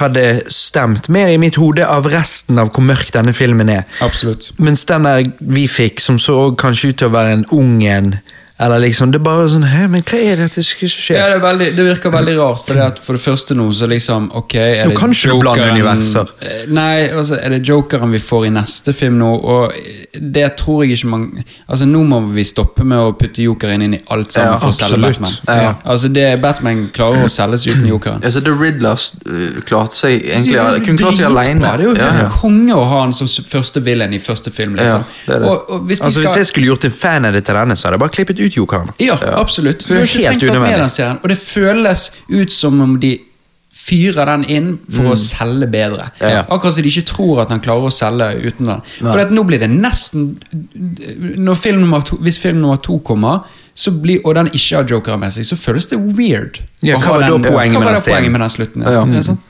hadde 0.00 0.26
stemt 0.52 1.08
mer 1.12 1.32
i 1.32 1.38
mitt 1.40 1.58
hode 1.58 1.84
av 1.86 2.06
resten 2.10 2.60
av 2.62 2.70
hvor 2.70 2.84
mørk 2.86 3.10
denne 3.12 3.34
filmen 3.36 3.68
er. 3.72 3.82
Absolutt. 4.04 4.52
Mens 4.62 4.84
den 4.88 5.08
der 5.08 5.26
vi 5.40 5.66
fikk, 5.68 6.00
som 6.00 6.18
så 6.18 6.52
kanskje 6.58 6.92
ut 6.92 7.00
til 7.02 7.10
å 7.10 7.14
være 7.16 7.40
en 7.40 7.46
ung 7.56 7.80
en, 7.84 8.14
eller 8.60 8.78
liksom 8.78 9.10
Det 9.12 9.20
er 9.20 9.24
bare 9.24 9.46
sånn 9.48 9.64
Hæ, 9.64 9.86
men 9.92 10.02
hva 10.04 10.18
er 10.20 10.40
dette 10.42 10.62
som 10.64 10.88
skjer? 10.90 11.16
Ja, 11.16 11.28
det, 11.30 11.38
er 11.38 11.42
veldig, 11.44 11.68
det 11.78 11.86
virker 11.86 12.12
veldig 12.12 12.34
rart, 12.38 12.64
for, 12.66 12.80
at 12.84 13.00
for 13.00 13.16
det 13.16 13.22
første 13.22 13.56
nå 13.56 13.68
så 13.76 13.88
liksom 13.90 14.28
Ok, 14.36 14.56
er 14.60 14.84
Nå 14.84 14.92
det 14.92 14.98
kan 15.00 15.14
ikke 15.14 15.32
du 15.32 15.40
blande 15.40 15.68
universer. 15.72 16.32
Eh, 16.44 16.66
Nei, 16.76 17.08
altså, 17.08 17.38
er 17.40 17.54
det 17.54 17.62
jokeren 17.68 18.12
vi 18.12 18.20
får 18.22 18.46
i 18.50 18.52
neste 18.54 18.92
film 18.96 19.16
nå? 19.20 19.30
Og 19.54 19.78
det 20.36 20.46
tror 20.60 20.84
jeg 20.84 20.98
ikke 20.98 21.10
man 21.14 21.24
Altså, 21.40 21.88
nå 21.88 22.02
må 22.10 22.20
vi 22.34 22.44
stoppe 22.46 22.84
med 22.84 23.00
å 23.00 23.14
putte 23.16 23.44
jokeren 23.44 23.86
inn 23.86 23.96
i 23.96 24.02
alt 24.12 24.34
sammen 24.34 24.52
Ja, 24.52 24.58
for 24.60 24.74
å 24.74 24.76
selge. 24.76 25.00
Batman. 25.06 25.36
Ja. 25.48 25.72
Altså, 25.94 26.10
det 26.12 26.26
Batman 26.44 26.84
klarer 26.94 27.24
å 27.24 27.32
selges 27.32 27.64
uten 27.68 27.86
jokeren. 27.88 28.20
Altså, 28.26 28.42
The 28.44 28.54
Riddler 28.60 29.00
uh, 29.30 29.60
klarte 29.68 29.96
seg 29.96 30.18
egentlig 30.20 30.58
Det 30.58 30.84
Kunne 30.86 31.04
klart 31.06 31.18
seg 31.18 31.30
alene. 31.30 31.64
Det 31.64 31.72
er 31.72 31.86
jo 31.86 31.94
Ja, 31.96 32.10
helt 32.18 32.26
ja. 32.26 32.30
konge 32.42 32.76
å 32.76 32.84
ha 32.92 33.02
han 33.06 33.16
som 33.16 33.30
første 33.30 33.82
villain 33.86 34.12
i 34.16 34.20
første 34.22 34.52
film. 34.52 34.76
Liksom. 34.76 35.06
Ja, 35.06 35.32
det 35.32 35.40
det. 35.44 35.48
Og, 35.48 35.70
og 35.72 35.88
hvis 35.88 36.04
Altså 36.04 36.24
Hvis 36.26 36.36
jeg 36.42 36.50
skulle 36.52 36.70
gjort 36.72 36.84
en 36.88 36.94
fan-edit 36.94 37.46
til 37.48 37.56
denne, 37.56 37.76
så 37.78 37.88
hadde 37.88 37.98
jeg 37.98 38.04
bare 38.04 38.16
klippet 38.18 38.40
ut 38.42 38.49
jokeren. 38.56 38.92
Ja, 39.02 39.16
absolutt. 39.38 39.86
Du 39.86 39.94
det 39.94 40.02
har 40.02 40.06
ikke 40.08 40.26
helt 40.26 40.40
trengt 40.40 40.42
å 40.42 40.46
med 40.46 40.60
unødvendig. 40.60 40.78
den 40.84 40.94
serien. 40.96 41.18
Og 41.22 41.28
det 41.32 41.38
føles 41.38 42.06
ut 42.28 42.52
som 42.52 42.80
om 42.80 42.96
de 43.00 43.18
fyrer 43.80 44.26
den 44.26 44.44
inn 44.50 44.70
for 44.90 45.12
å 45.12 45.16
selge 45.18 45.68
bedre. 45.70 46.10
Ja. 46.20 46.42
Akkurat 46.50 46.74
som 46.74 46.84
de 46.84 46.90
ikke 46.90 47.06
tror 47.06 47.42
at 47.44 47.52
han 47.54 47.62
klarer 47.62 47.86
å 47.86 47.94
selge 47.94 48.28
uten 48.42 48.66
den. 48.66 48.82
For 48.98 49.30
nå 49.30 49.44
blir 49.46 49.62
det 49.62 49.70
nesten 49.70 50.32
når 51.40 51.58
film 51.60 51.84
nummer 51.84 52.02
to, 52.06 52.18
Hvis 52.20 52.38
film 52.42 52.60
nummer 52.60 52.80
to 52.82 52.98
kommer, 53.06 53.46
så 53.74 53.92
blir, 53.94 54.20
og 54.24 54.34
den 54.34 54.50
ikke 54.52 54.76
har 54.76 54.90
jokere 54.90 55.16
med 55.22 55.32
seg, 55.32 55.46
så 55.46 55.56
føles 55.56 55.86
det 55.86 56.00
weird. 56.18 56.58
Ja, 56.82 56.98
hva 56.98 57.20
var 57.20 57.28
da 57.28 57.38
poenget 57.38 57.78
med 57.78 57.94
den 57.94 58.02
poenget 58.04 58.34
med 58.34 58.42
den 58.44 58.50
slutten? 58.50 58.82
Ja. 58.84 59.22
Sant? 59.22 59.40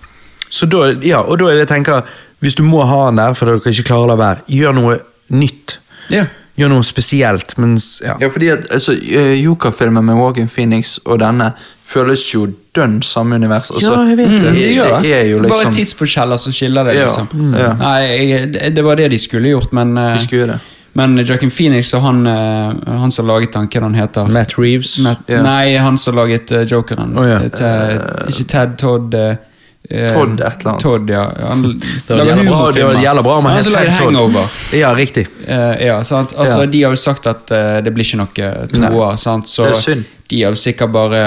Så 0.50 0.66
da, 0.66 0.90
ja, 1.06 1.22
og 1.24 1.38
da 1.40 1.48
er 1.48 1.60
det 1.60 1.64
jeg 1.68 1.70
tenker 1.70 2.06
Hvis 2.42 2.56
du 2.58 2.64
må 2.66 2.82
ha 2.88 3.04
den 3.06 3.20
der 3.20 3.36
fordi 3.38 3.52
dere 3.54 3.72
ikke 3.72 3.86
klarer 3.92 4.08
å 4.08 4.10
la 4.10 4.16
være, 4.18 4.44
gjør 4.50 4.76
noe 4.76 4.94
nytt. 5.30 5.78
Ja. 6.10 6.24
Gjør 6.60 6.68
noe 6.74 6.84
spesielt, 6.84 7.54
mens 7.62 7.86
ja. 8.04 8.16
Ja, 8.20 8.28
fordi 8.30 8.50
at 8.52 8.66
altså, 8.74 8.92
eh, 9.00 9.34
Joker-filmen 9.40 10.04
med 10.04 10.18
Walking 10.20 10.48
Phoenix 10.52 10.98
og 11.06 11.20
denne 11.22 11.52
føles 11.86 12.26
jo 12.34 12.46
dønn 12.76 12.98
samme 13.02 13.38
univers. 13.40 13.70
Altså, 13.72 13.94
Ja, 13.94 14.02
jeg 14.10 14.16
vet 14.18 14.28
Mm, 14.30 14.40
det. 14.44 14.52
det 14.58 14.74
gjør 14.76 14.98
det 15.02 15.14
er 15.14 15.24
jo 15.30 15.38
Bare 15.40 15.48
liksom 15.48 15.72
tidsforskjeller 15.78 16.36
som 16.38 16.52
skiller 16.52 16.84
det, 16.84 16.94
Ja, 16.98 17.06
liksom. 17.08 17.28
mm. 17.32 17.54
ja. 17.58 17.72
Nei, 17.80 18.02
jeg, 18.30 18.52
det, 18.76 18.84
var 18.84 18.96
det 19.00 19.08
de 19.10 19.18
skulle 19.18 19.48
gjort, 19.54 19.72
men 19.72 19.96
eh, 19.98 20.12
De 20.18 20.20
skulle 20.26 20.46
det. 20.52 20.60
Men 20.92 21.16
Joaquin 21.22 21.50
Phoenix 21.54 21.92
og 21.94 22.02
han, 22.02 22.26
eh, 22.26 22.96
han 23.00 23.10
som 23.14 23.26
laget 23.26 23.54
han, 23.54 23.68
hva 23.70 23.80
han 23.86 23.94
heter? 23.94 24.26
Matt 24.28 24.56
Reeves. 24.58 24.98
Matt, 25.04 25.20
yeah. 25.30 25.42
Nei, 25.46 25.76
han 25.78 25.96
som 25.98 26.16
laget 26.18 26.50
Jokeren. 26.70 27.16
Oh, 27.16 27.24
yeah. 27.24 27.46
Ted, 27.48 28.00
ikke 28.28 28.44
Ted, 28.50 28.76
Todd 28.78 29.14
eh, 29.90 30.04
eh, 30.04 30.12
Todd 30.14 30.40
et 30.40 30.60
eller 30.60 30.70
annet. 30.72 30.82
Todd, 30.82 31.10
ja. 31.10 31.24
Han 31.48 31.62
Det 32.06 32.08
var 32.08 32.16
lager 32.16 32.36
jævla 32.36 32.50
bra, 32.50 32.72
det 32.72 32.84
var 32.84 33.00
jævla 33.02 33.22
bra 33.22 33.36
om 33.38 33.44
han 33.50 33.56
Han 33.62 33.74
het. 33.86 33.98
Hangover. 33.98 34.48
Ja, 34.72 34.92
riktig. 34.94 35.26
Eh, 35.46 35.86
ja, 35.86 36.02
sant? 36.04 36.32
Altså, 36.36 36.60
Ja. 36.60 36.66
De 36.66 36.82
har 36.82 36.90
jo 36.94 36.96
sagt 36.96 37.26
at 37.26 37.50
eh, 37.50 37.80
det 37.84 37.94
blir 37.94 38.04
ikke 38.04 38.20
noe 38.22 38.30
toer, 38.70 39.16
sant? 39.16 39.48
så 39.48 39.64
Det 39.66 39.70
er 39.70 39.82
synd. 39.86 40.04
de 40.30 40.42
har 40.42 40.50
jo 40.54 40.56
sikkert 40.60 40.92
bare 40.92 41.24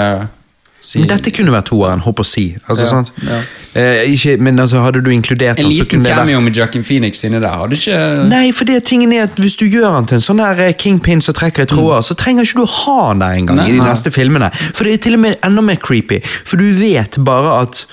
si, 0.84 0.98
Men 1.00 1.08
dette 1.08 1.30
kunne 1.32 1.52
vært 1.52 1.70
toeren, 1.70 2.00
håper 2.04 2.24
å 2.24 2.28
si. 2.28 2.56
Altså, 2.68 2.84
Ja, 2.84 2.88
sant? 2.90 3.12
ja. 3.24 3.40
Eh, 3.74 4.04
ikke, 4.12 4.36
men 4.38 4.58
altså, 4.60 4.78
hadde 4.84 5.00
du 5.02 5.10
inkludert 5.10 5.58
En 5.58 5.64
den, 5.64 5.72
så 5.72 5.82
liten 5.82 5.88
kunne 5.90 6.04
det 6.04 6.14
cameo 6.14 6.38
vært 6.38 6.44
med 6.44 6.76
and 6.76 6.84
Phoenix 6.86 7.24
inni 7.24 7.40
der 7.42 7.56
hadde 7.58 7.74
ikke 7.74 8.28
Nei, 8.28 8.52
for 8.52 8.64
det 8.64 8.84
tingen 8.84 9.12
er 9.12 9.24
at 9.24 9.34
hvis 9.40 9.56
du 9.58 9.64
gjør 9.66 9.90
han 9.96 10.06
til 10.06 10.20
en 10.20 10.20
sånn 10.22 10.42
her 10.44 10.60
eh, 10.68 10.72
kingpin 10.78 11.20
som 11.20 11.34
trekker 11.34 11.66
i 11.66 11.66
tråder, 11.66 12.02
så 12.06 12.14
trenger 12.14 12.46
ikke 12.46 12.60
du 12.62 12.66
ha 12.70 13.08
han 13.08 13.18
der 13.24 13.34
engang 13.40 13.64
i 13.66 13.72
de 13.72 13.82
neste 13.82 14.12
filmene. 14.14 14.50
For 14.74 14.84
det 14.84 14.92
er 14.92 15.02
til 15.08 15.14
og 15.18 15.24
med 15.26 15.36
enda 15.42 15.64
mer 15.64 15.76
creepy. 15.82 16.20
For 16.44 16.56
du 16.60 16.70
vet 16.78 17.18
bare 17.26 17.62
at 17.64 17.86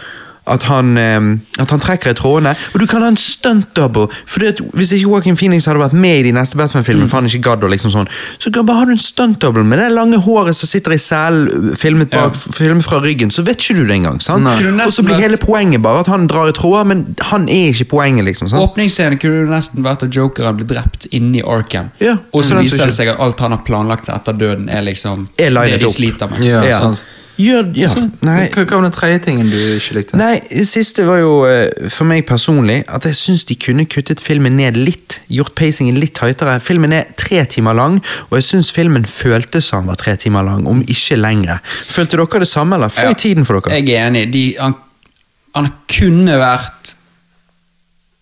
at 0.51 0.63
han, 0.69 0.97
eh, 0.97 1.19
at 1.63 1.69
han 1.71 1.79
trekker 1.83 2.11
i 2.11 2.17
trådene, 2.17 2.53
og 2.73 2.79
du 2.79 2.85
kan 2.89 3.01
ha 3.05 3.07
en 3.11 3.17
stunt 3.19 3.71
double. 3.77 4.07
Fordi 4.25 4.47
at 4.51 4.61
Hvis 4.73 4.91
ikke 4.95 5.01
Joaquin 5.07 5.35
Phoenix 5.37 5.65
hadde 5.65 5.79
vært 5.81 5.93
med 5.93 6.19
i 6.19 6.23
de 6.29 6.31
neste 6.35 6.57
Batman-filmene, 6.59 7.07
for 7.09 7.17
han 7.21 7.25
ikke 7.29 7.41
gadd 7.49 7.63
og 7.63 7.71
liksom 7.73 7.91
sånn, 7.93 8.07
så 8.39 8.51
kan 8.53 8.65
bare 8.65 8.83
ha 8.85 8.91
en 8.91 8.97
stunt 9.01 9.39
double 9.41 9.63
med 9.63 9.79
det 9.79 9.89
lange 9.91 10.19
håret 10.21 10.55
som 10.55 10.67
sitter 10.69 10.95
i 10.95 10.99
selen, 11.01 11.73
filmet, 11.77 12.09
bak, 12.11 12.35
filmet 12.55 12.83
fra 12.85 12.99
ryggen, 13.03 13.31
så 13.31 13.43
vet 13.47 13.61
ikke 13.61 13.75
du 13.81 13.85
det 13.87 13.95
engang. 13.99 14.19
sant? 14.21 14.43
Nei. 14.43 14.57
Og 14.85 14.91
så 14.93 15.03
blir 15.05 15.19
hele 15.21 15.37
poenget 15.41 15.81
bare 15.81 15.99
at 16.05 16.07
han 16.07 16.27
drar 16.27 16.49
i 16.49 16.55
tråder, 16.55 16.85
men 16.85 17.15
han 17.31 17.47
er 17.49 17.71
ikke 17.73 17.89
poenget, 17.95 18.25
liksom. 18.25 18.49
sant? 18.49 18.61
Åpningsscenen 18.61 19.19
kunne 19.21 19.45
det 19.45 19.49
nesten 19.55 19.83
vært 19.83 20.03
at 20.07 20.11
jokeren 20.15 20.57
blir 20.59 20.67
drept 20.67 21.07
inni 21.11 21.41
Arkham. 21.41 21.91
Ja, 22.01 22.17
og 22.33 22.43
så 22.43 22.59
viser 22.59 22.85
det 22.91 22.95
seg 22.97 23.13
at 23.13 23.19
alt 23.19 23.39
han 23.39 23.51
har 23.55 23.63
planlagt 23.67 24.09
etter 24.09 24.33
døden, 24.37 24.69
er 24.69 24.81
liksom 24.85 25.27
Er 25.39 25.49
det 25.51 25.81
de 25.81 25.89
sliter 25.89 26.29
med. 26.29 26.43
Ja, 26.45 26.63
Ja. 26.63 26.79
sant. 26.79 27.03
Gjør, 27.41 27.69
ja, 27.77 27.89
nei. 28.27 28.37
Hva, 28.53 28.63
hva 28.67 28.77
var 28.77 28.85
den 28.85 28.93
tredje 28.95 29.19
tingen 29.25 29.49
du 29.49 29.57
ikke 29.77 29.95
likte? 29.97 30.19
Nei, 30.19 30.35
det 30.49 30.65
siste 30.69 31.05
var 31.07 31.19
jo 31.21 31.31
eh, 31.49 31.89
for 31.93 32.09
meg 32.09 32.25
personlig 32.29 32.81
at 32.91 33.07
jeg 33.09 33.17
syns 33.17 33.45
de 33.49 33.57
kunne 33.61 33.85
kuttet 33.89 34.21
filmen 34.23 34.55
ned 34.59 34.77
litt. 34.79 35.19
Gjort 35.31 35.55
pacingen 35.57 35.97
litt 36.01 36.21
høytere. 36.21 36.59
Filmen 36.63 36.93
er 36.97 37.09
tre 37.19 37.41
timer 37.49 37.77
lang, 37.77 37.99
og 38.29 38.37
jeg 38.39 38.47
syns 38.51 38.71
filmen 38.75 39.07
føltes 39.07 39.71
som 39.71 39.81
han 39.81 39.91
var 39.91 39.99
tre 40.01 40.15
timer 40.21 40.45
lang, 40.47 40.65
om 40.69 40.83
ikke 40.85 41.17
lengre. 41.19 41.59
Følte 41.89 42.19
dere 42.21 42.43
det 42.45 42.51
samme, 42.51 42.77
eller? 42.77 42.91
fløy 42.93 43.11
Ja. 43.11 43.17
tiden 43.25 43.47
for 43.47 43.59
dere. 43.59 43.79
Jeg 43.81 43.95
er 43.95 44.09
enig. 44.11 44.27
De, 44.33 44.45
han, 44.59 44.75
han 45.55 45.71
kunne 45.91 46.37
vært 46.41 46.95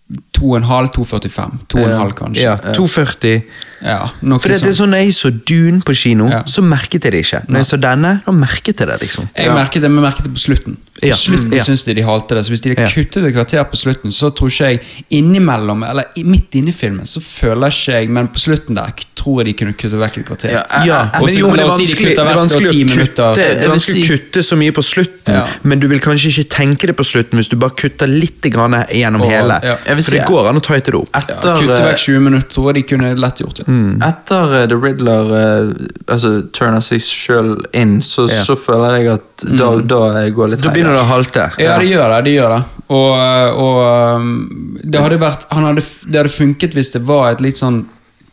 2,5, 0.09 0.89
2,45. 0.95 1.57
2,5 1.69 2.13
kanskje. 2.17 2.43
Ja, 2.43 2.55
240. 2.73 3.43
Ja, 3.85 3.97
For 4.21 4.49
det, 4.49 4.57
det 4.59 4.71
er 4.71 4.75
sånn 4.75 4.89
Når 4.91 5.03
jeg 5.05 5.13
så 5.15 5.29
Dune 5.31 5.79
på 5.85 5.93
kino, 5.95 6.25
Ja. 6.29 6.41
så 6.49 6.63
merket 6.65 7.05
jeg 7.05 7.13
det 7.13 7.21
ikke. 7.23 7.43
Når 7.47 7.61
jeg 7.61 7.65
så 7.69 7.77
denne, 7.79 8.13
da 8.25 8.31
merket 8.35 8.79
jeg 8.81 8.87
det. 8.89 8.97
liksom 9.05 9.29
Jeg 9.37 9.53
merket 9.53 9.81
det, 9.85 9.91
men 9.91 10.03
merket 10.03 10.25
det 10.25 10.33
på 10.33 10.41
slutten. 10.41 10.77
På 10.99 11.15
slutten 11.15 11.47
Mm, 11.49 11.53
ja. 11.57 11.63
synes 11.63 11.83
de 11.85 11.93
de 11.93 12.01
halte 12.03 12.35
det. 12.35 12.43
Så 12.45 12.49
hvis 12.51 12.61
de 12.61 12.69
hadde 12.75 12.81
Ja. 12.81 12.89
kuttet 12.91 13.23
et 13.25 13.33
kvarter 13.33 13.63
på 13.71 13.77
slutten, 13.79 14.11
så 14.11 14.29
tror 14.35 14.49
ikke 14.49 14.67
jeg 14.69 14.81
innimellom, 15.11 15.83
eller 15.83 16.03
midt 16.25 16.55
inne 16.59 16.69
i 16.69 16.75
filmen, 16.75 17.05
så 17.07 17.21
føler 17.23 17.67
ikke 17.71 17.93
jeg 17.99 18.09
Men 18.09 18.27
på 18.27 18.39
slutten 18.41 18.75
der 18.75 18.91
tror 19.15 19.39
jeg 19.43 19.45
de 19.49 19.53
kunne 19.59 19.73
kutte 19.79 19.97
vekk 19.99 20.17
et 20.21 20.25
kvarter. 20.25 20.49
Ja, 20.51 20.61
jeg- 20.79 20.87
Ja, 20.87 20.99
jeg- 21.13 21.21
Og 21.21 21.25
men 21.27 21.35
jo, 21.37 21.47
men 21.47 21.55
det 21.57 21.65
er 21.65 21.69
vanskelig, 21.69 21.87
si 21.87 21.93
de 21.93 21.95
vanskelig, 21.95 22.09
kutter 22.09 22.23
det 22.23 22.31
er 22.31 22.39
vanskelig 22.39 22.67
å 22.67 22.71
kutte, 22.71 22.95
minutter. 22.95 23.33
det 23.35 23.63
er 23.63 23.69
vanskelig 23.69 24.03
å 24.03 24.07
kutte 24.09 24.39
så 24.49 24.55
mye 24.57 24.71
på 24.71 24.83
slutten, 24.83 25.33
Ja. 25.33 25.45
men 25.63 25.79
du 25.79 25.87
vil 25.87 25.99
kanskje 25.99 26.27
ikke 26.31 26.49
tenke 26.49 26.87
det 26.87 26.95
på 26.95 27.03
slutten 27.05 27.35
hvis 27.39 27.49
du 27.49 27.55
bare 27.57 27.71
kutter 27.71 28.07
litt 28.07 28.41
grann 28.41 28.71
gjennom 28.89 29.21
Og- 29.21 29.29
hele. 29.31 29.59
ja. 29.63 29.75
For 29.85 30.01
si- 30.01 30.11
det 30.17 30.25
går 30.25 30.49
an 30.49 30.55
å 30.55 30.61
tighte 30.61 30.85
det 30.85 30.95
opp. 30.95 31.09
Ja, 31.13 31.19
Etter, 31.19 31.59
kutte 31.61 31.79
eh, 31.79 31.91
vekk 31.93 31.97
20 31.99 32.19
minutter, 32.19 32.47
tror 32.49 32.73
jeg 32.73 32.87
de 32.87 32.95
kunne 32.97 33.15
lett 33.19 33.35
gjort 33.39 33.55
det. 33.55 33.65
etter 34.01 34.43
uh, 34.63 34.65
The 34.67 34.75
Riddler 34.75 35.25
uh, 35.69 35.73
altså, 36.07 36.51
turner 36.51 36.79
seg 36.81 36.99
sjøl 36.99 37.57
inn, 37.73 37.99
så, 38.01 38.27
Ja. 38.29 38.43
så 38.43 38.55
føler 38.57 38.97
jeg 38.99 39.07
at 39.13 39.37
da, 39.57 39.79
da 39.81 40.29
går 40.29 40.49
det 40.49 40.51
litt 40.51 40.61
Da 40.61 40.69
begynner 40.89 40.99
det 40.99 41.05
å 41.05 41.11
halte. 41.13 41.45
Ja, 41.61 41.77
det 41.79 41.87
gjør 41.89 42.11
det. 42.13 42.19
det 42.25 42.33
gjør 42.35 42.55
det. 42.55 42.59
Og, 42.89 43.13
og 43.61 43.79
um, 44.17 44.33
det 44.81 45.03
hadde 45.03 45.21
vært 45.21 45.47
han 45.53 45.67
hadde, 45.69 45.85
Det 46.09 46.21
hadde 46.23 46.33
funket 46.33 46.77
hvis 46.77 46.93
det 46.95 47.03
var 47.05 47.31
et 47.31 47.43
litt 47.45 47.61
sånn 47.61 47.83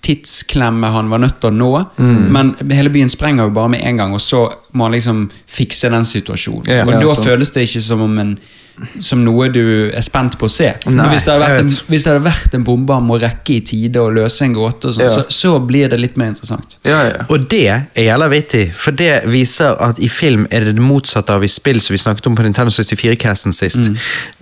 tidsklemme 0.06 0.86
han 0.94 1.08
var 1.10 1.18
nødt 1.18 1.40
til 1.42 1.50
å 1.50 1.56
nå. 1.56 1.70
Men 2.30 2.54
hele 2.70 2.92
byen 2.94 3.10
sprenger 3.10 3.48
jo 3.48 3.56
bare 3.56 3.72
med 3.74 3.82
en 3.88 4.02
gang, 4.02 4.12
og 4.14 4.22
så 4.22 4.44
må 4.78 4.86
han 4.86 4.94
liksom 4.94 5.24
fikse 5.50 5.90
den 5.90 6.06
situasjonen. 6.06 6.68
Ja, 6.70 6.84
og 6.86 6.94
da 6.94 7.16
sånn. 7.16 7.26
føles 7.32 7.50
det 7.56 7.66
ikke 7.66 7.82
som 7.82 8.04
om 8.04 8.14
en 8.22 8.36
som 9.00 9.22
noe 9.24 9.48
du 9.52 9.62
er 9.94 10.02
spent 10.04 10.34
på 10.40 10.46
å 10.48 10.52
se. 10.52 10.68
Nei, 10.90 11.06
hvis 11.12 11.24
det, 11.24 11.32
hadde 11.32 11.46
vært 11.46 11.60
en, 11.64 11.70
hvis 11.88 12.04
det 12.04 12.10
hadde 12.12 12.24
vært 12.26 12.56
en 12.58 12.64
bombe 12.66 12.92
han 12.96 13.06
må 13.08 13.16
rekke 13.22 13.54
i 13.56 13.60
tide 13.64 14.00
og 14.02 14.12
løse 14.18 14.44
en 14.44 14.52
gåte, 14.56 14.90
og 14.90 14.96
sånn, 14.96 15.04
Ja. 15.06 15.12
så, 15.14 15.24
så 15.32 15.52
blir 15.64 15.88
det 15.92 15.98
litt 16.02 16.16
mer 16.20 16.32
interessant. 16.34 16.76
Ja, 16.84 16.98
ja. 17.08 17.24
Og 17.32 17.46
det 17.48 17.62
er 17.72 17.86
jævla 18.06 18.28
vittig, 18.32 18.64
for 18.76 18.92
det 18.96 19.22
viser 19.32 19.76
at 19.80 19.98
i 20.02 20.08
film 20.12 20.46
er 20.50 20.66
det 20.68 20.74
det 20.76 20.84
motsatte 20.84 21.32
av 21.36 21.44
i 21.44 21.48
spill, 21.48 21.80
som 21.80 21.94
vi 21.96 22.00
snakket 22.02 22.26
om 22.28 22.36
på 22.36 22.44
Nintendo 22.44 22.70
64-casten 22.74 23.54
sist. 23.56 23.88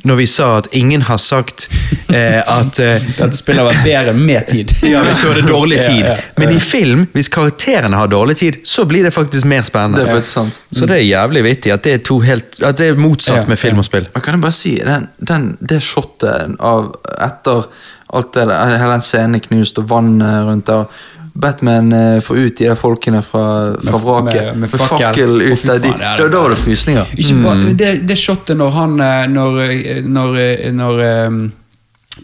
Når 0.04 0.16
vi 0.22 0.26
sa 0.30 0.50
at 0.58 0.68
ingen 0.76 1.02
har 1.06 1.18
sagt 1.22 1.68
eh, 2.12 2.40
at 2.58 2.78
eh, 2.82 2.98
Dette 3.18 3.36
spillet 3.38 3.62
har 3.62 3.70
vært 3.70 3.84
bedre 3.86 4.16
med 4.18 4.46
tid. 4.50 4.74
Ja, 4.94 5.00
hvis 5.06 5.22
du 5.22 5.30
hadde 5.30 5.46
dårlig 5.48 5.78
Ja, 5.82 5.86
tid. 5.88 6.04
ja. 6.10 6.16
Men 6.38 6.52
i 6.54 6.58
film, 6.60 7.06
hvis 7.14 7.28
karakterene 7.32 7.96
har 7.98 8.10
dårlig 8.12 8.36
tid, 8.42 8.58
så 8.68 8.84
blir 8.88 9.02
det 9.06 9.14
faktisk 9.14 9.46
mer 9.50 9.62
spennende. 9.66 10.04
Det 10.04 10.18
er 10.20 10.26
sant. 10.26 10.60
Så 10.74 10.86
det 10.90 10.98
er 11.00 11.06
jævlig 11.06 11.42
vittig 11.46 11.72
at 11.74 11.82
det 11.86 11.94
er, 11.98 12.02
to 12.06 12.18
helt, 12.24 12.60
at 12.64 12.78
det 12.78 12.90
er 12.92 12.98
motsatt 13.00 13.42
Ja, 13.44 13.48
med 13.50 13.58
film 13.58 13.80
og 13.82 13.86
spill. 13.88 14.06
Kan 14.24 14.38
jeg 14.38 14.42
bare 14.46 14.56
si, 14.56 14.76
den, 14.80 15.08
den, 15.20 15.50
det 15.60 15.82
shotet 15.84 16.54
av 16.64 16.94
etter 17.20 17.66
alt 18.14 18.30
det 18.36 18.46
der, 18.48 18.76
hele 18.78 18.94
den 18.96 19.02
scenen 19.04 19.42
knust 19.44 19.78
og 19.82 19.88
vannet 19.90 20.46
rundt 20.48 20.66
der 20.70 20.86
Batman 21.34 21.88
eh, 21.92 22.20
får 22.22 22.36
ut 22.44 22.56
de 22.60 22.68
der 22.68 22.76
folkene 22.78 23.18
fra, 23.26 23.42
fra 23.82 23.98
vraket 23.98 24.44
med- 24.52 24.56
med 24.56 24.70
med 24.70 24.80
fakkel. 24.80 25.32
ut 25.42 25.64
der. 25.66 25.80
De, 25.82 25.88
er 25.90 26.20
da, 26.20 26.28
da 26.30 26.40
var 26.44 26.52
det 26.54 26.58
frysninger. 26.62 27.08
Ikke 27.18 27.34
bare, 27.42 27.72
det, 27.74 27.88
det 28.06 28.16
shotet 28.20 28.56
når 28.60 28.70
han 28.76 28.92
eh, 29.02 29.24
Når, 29.34 29.58
eh, 29.64 30.02
når, 30.06 30.38
eh, 30.44 30.68
når 30.72 31.02
um, 31.26 31.40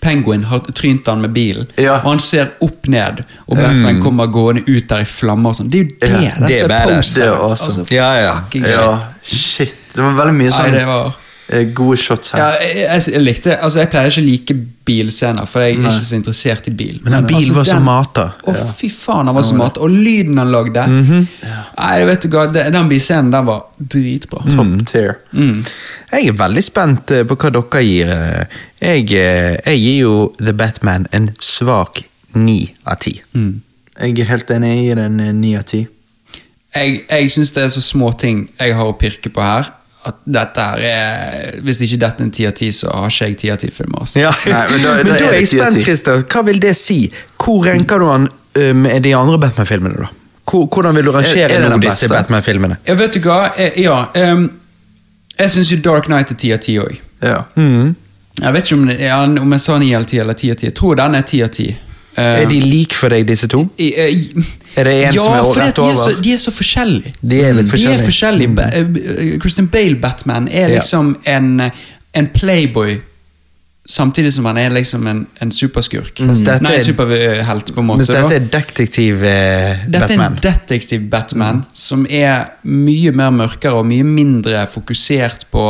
Penguin 0.01 0.45
har 0.47 0.61
trynt 0.79 1.09
han 1.11 1.21
med 1.25 1.33
bilen, 1.35 1.67
Ja. 1.77 1.97
og 2.05 2.13
han 2.13 2.21
ser 2.23 2.53
opp 2.63 2.87
ned, 2.87 3.25
og 3.49 3.57
Batman 3.59 3.99
kommer 4.05 4.31
gående 4.31 4.63
ut 4.69 4.87
der 4.89 5.03
i 5.03 5.09
flammer 5.11 5.51
og 5.51 5.57
sånn. 5.59 5.71
Det 5.73 5.81
er 5.81 5.83
jo 5.83 5.91
det! 5.99 6.11
Ja, 6.23 6.31
det, 6.39 6.47
det 6.47 6.61
er 6.61 6.71
er 6.71 6.95
awesome. 6.95 7.51
Altså, 7.51 7.87
Ja, 7.91 8.13
ja. 8.23 8.37
Ja, 8.63 8.87
shit. 9.27 9.75
Det 9.93 10.05
var 10.07 10.15
veldig 10.23 10.37
mye 10.39 10.53
Nei, 10.53 10.55
sånn 10.55 10.79
det 10.79 10.87
var 10.87 11.09
eh, 11.11 11.19
gode 11.75 11.97
shots 11.99 12.31
ja, 12.37 12.45
her. 12.45 12.61
jeg, 12.63 12.77
jeg, 12.85 13.03
jeg 13.15 13.23
likte 13.25 13.55
Altså, 13.57 13.81
jeg 13.81 13.91
pleier 13.91 14.11
ikke 14.13 14.23
å 14.23 14.27
like 14.27 14.55
bilscener, 14.91 15.49
for 15.51 15.65
jeg 15.65 15.75
er 15.75 15.81
ikke 15.81 16.05
så 16.07 16.17
interessert 16.19 16.69
i 16.71 16.75
bil. 16.75 17.01
Men 17.03 17.17
den 17.17 17.27
bilen 17.31 17.55
var 17.57 17.67
så 17.67 17.77
den- 17.79 17.87
mata. 17.87 18.27
Å, 18.47 18.55
fy 18.79 18.91
faen, 18.93 19.27
han 19.31 19.37
var 19.37 19.47
så 19.47 19.57
mat. 19.59 19.79
Og 19.83 19.91
lyden 19.91 20.39
han 20.39 20.51
lagde 20.55 20.85
Nei, 20.91 22.05
vet 22.09 22.27
du 22.27 22.29
hva, 22.35 22.47
den, 22.53 22.71
den 22.75 22.91
bilscenen 22.91 23.33
der 23.35 23.47
var 23.47 23.65
dritbra. 23.79 24.45
Top 24.55 24.73
tier. 24.91 25.19
Mm. 25.33 25.65
Jeg 26.13 26.29
er 26.33 26.39
veldig 26.41 26.65
spent 26.67 27.11
eh, 27.15 27.25
på 27.27 27.39
hva 27.39 27.53
dere 27.55 27.83
gir. 27.87 28.11
eh. 28.15 28.61
Jeg, 28.81 29.07
eh, 29.15 29.57
jeg 29.67 29.83
gir 29.83 29.99
jo 30.05 30.15
The 30.41 30.55
Batman 30.57 31.07
en 31.13 31.31
svak 31.41 32.05
ni 32.35 32.61
av 32.87 33.01
ti. 33.03 33.17
Jeg 34.01 34.15
er 34.19 34.31
helt 34.31 34.51
enig 34.55 34.75
i 34.87 34.95
den 34.99 35.21
eh, 35.21 35.33
ni 35.37 35.57
av 35.59 35.67
ti. 35.71 35.85
Jeg, 36.75 37.03
jeg 37.11 37.31
syns 37.35 37.51
det 37.57 37.65
er 37.67 37.71
så 37.75 37.83
små 37.83 38.13
ting 38.19 38.45
jeg 38.61 38.75
har 38.79 38.87
å 38.87 38.95
pirke 38.99 39.31
på 39.35 39.43
her. 39.43 39.73
At 40.09 40.17
dette 40.25 40.63
er 40.81 41.59
Hvis 41.61 41.83
ikke 41.85 41.99
dette 42.01 42.23
er 42.23 42.25
en 42.25 42.31
ti 42.33 42.47
av 42.49 42.53
ti, 42.57 42.71
så 42.73 42.89
har 42.95 43.11
ikke 43.13 43.27
jeg 43.29 43.37
ti 43.43 43.51
av 43.53 43.59
ti 43.61 43.69
filmer. 43.71 44.01
Altså. 44.01 44.19
Ja. 44.23 44.31
Nei, 44.47 44.63
men 44.71 44.83
da- 44.83 44.95
men 44.97 45.07
da 45.07 45.15
er 45.15 45.19
det 45.35 45.41
jeg 45.43 45.49
10 45.51 45.61
av 45.61 45.67
spent, 45.67 45.77
10. 45.77 45.85
Christer. 45.85 46.23
Hva 46.23 46.43
vil 46.47 46.61
det 46.61 46.77
si? 46.77 47.13
Hvor 47.37 47.65
renker 47.67 47.99
du 48.01 48.07
han 48.09 48.29
eh, 48.57 48.73
med 48.73 49.03
de 49.03 49.13
andre 49.15 49.39
Batman-filmene, 49.39 49.99
da? 50.07 50.09
Hvordan 50.51 50.95
vil 50.97 51.05
du 51.05 51.13
rangere 51.15 51.61
noen 51.61 51.69
er 51.69 51.77
nå 51.77 51.81
disse? 51.85 52.09
Batman-filmene? 52.11 52.79
Ja, 52.89 52.95
vet 52.99 53.13
du 53.13 53.21
hva? 53.21 53.53
Eh, 53.57 53.77
Ja. 53.85 54.07
um, 54.15 54.49
jeg 55.39 55.51
syns 55.51 55.71
jo 55.71 55.77
Dark 55.85 56.09
Knight 56.09 56.31
er 56.33 56.35
ti 56.35 56.53
av 56.53 56.59
ti 56.65 56.79
òg. 56.81 56.97
Jeg 58.41 58.53
vet 58.55 58.65
ikke 58.65 58.75
om, 58.81 58.87
det- 58.89 59.01
ja, 59.01 59.21
om 59.23 59.53
jeg 59.53 59.61
sa 59.61 59.79
ni 59.79 59.93
eller 59.95 60.05
ti 60.09 60.19
eller 60.19 60.35
ti 60.35 60.51
av 60.51 60.57
ti. 60.57 60.67
Jeg 60.67 60.75
tror 60.75 60.97
den 60.97 61.15
er 61.15 61.23
ti 61.23 61.43
av 61.43 61.49
ti. 61.51 61.77
Eh, 62.17 62.43
Er 62.43 62.47
de 62.51 62.59
like 62.61 62.95
for 62.95 63.09
deg, 63.09 63.27
disse 63.29 63.47
to? 63.49 63.69
eh, 63.79 64.17
Er 64.77 64.85
det 64.85 64.93
en 65.09 65.15
ja, 65.15 65.23
som 65.23 65.33
er 65.35 65.41
over, 65.45 65.55
rett 65.61 65.69
at 65.69 65.77
de 65.77 65.83
er, 65.91 65.97
så, 65.97 66.11
over? 66.11 66.23
de 66.23 66.33
er 66.33 66.37
så 66.39 66.51
forskjellige. 66.51 67.13
De 67.23 67.41
er 67.45 67.53
litt 67.55 67.71
De 67.71 67.87
er 67.93 67.99
forskjellige. 68.05 68.49
Mm. 68.49 68.59
Eh, 68.59 69.39
Christian 69.41 69.69
Bale-Batman 69.69 70.49
er 70.49 70.69
Ja. 70.69 70.75
liksom 70.81 71.17
en, 71.27 71.71
en 72.15 72.27
playboy, 72.35 73.01
samtidig 73.91 74.33
som 74.33 74.45
han 74.45 74.57
er 74.59 74.71
liksom 74.71 75.07
en, 75.07 75.27
en 75.43 75.51
superskurk. 75.53 76.21
Mm. 76.21 76.35
Nei, 76.63 76.75
er- 76.77 76.81
superhelt, 76.85 77.73
på 77.75 77.81
en 77.81 77.87
måte. 77.87 77.99
Mens 78.05 78.09
dette 78.09 78.35
er 78.35 78.47
detektiv-Batman. 78.53 79.91
Dette 79.93 80.13
er 80.15 80.27
en 80.27 80.39
detektiv 80.43 81.09
Batman 81.11 81.65
som 81.73 82.07
er 82.09 82.51
mye 82.65 83.13
mer 83.13 83.31
mørkere 83.35 83.73
og 83.81 83.87
mye 83.87 84.05
mindre 84.07 84.67
fokusert 84.71 85.47
på 85.51 85.65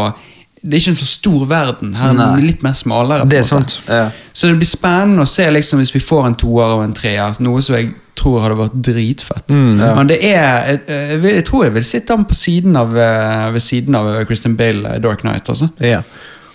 Det 0.62 0.76
er 0.76 0.82
ikke 0.82 0.92
en 0.92 0.98
så 0.98 1.08
stor 1.08 1.44
verden. 1.48 1.94
Her 1.96 2.10
er 2.12 2.18
den 2.20 2.46
litt 2.46 2.62
mer 2.62 2.74
smalere. 2.76 3.24
Det 3.28 3.38
er 3.40 3.46
sant. 3.48 3.78
Ja. 3.88 4.10
Så 4.32 4.50
det 4.50 4.58
blir 4.60 4.68
spennende 4.68 5.24
å 5.24 5.30
se 5.30 5.46
liksom, 5.50 5.80
hvis 5.80 5.94
vi 5.94 6.02
får 6.04 6.26
en 6.28 6.36
toer 6.42 6.74
og 6.76 6.82
en 6.84 6.92
treer. 6.96 7.38
Noe 7.40 7.62
som 7.64 7.78
jeg 7.78 7.94
tror 8.20 8.42
hadde 8.44 8.58
vært 8.58 8.74
dritfett. 8.90 9.54
Ja. 9.56 9.94
Men 9.96 10.10
det 10.10 10.18
er 10.26 10.42
jeg, 10.74 10.82
jeg, 11.24 11.44
tror 11.48 11.64
jeg 11.64 11.76
vil 11.78 11.86
sitte 11.88 12.16
han 12.16 12.26
på 12.28 12.36
siden 12.36 12.76
av, 12.76 12.92
eh, 12.92 13.46
ved 13.54 13.64
siden 13.64 13.96
av 13.96 14.10
Christian 14.28 14.58
Bale, 14.58 14.84
eh, 14.96 15.00
Dark 15.00 15.24
Knight. 15.24 15.48
altså. 15.48 15.70
Ja. 15.80 16.02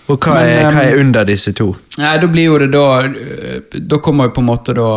Og 0.06 0.22
hva, 0.22 0.36
Men, 0.38 0.52
er, 0.52 0.68
hva 0.70 0.82
er 0.86 1.00
under 1.02 1.26
disse 1.26 1.50
to? 1.58 1.72
Nei, 1.98 2.12
da 2.22 2.28
blir 2.30 2.44
jo 2.46 2.58
det 2.62 2.68
da 2.70 3.08
Da 3.90 3.98
kommer 3.98 4.28
jo 4.28 4.36
på 4.36 4.42
en 4.44 4.46
måte 4.46 4.74
da 4.76 4.90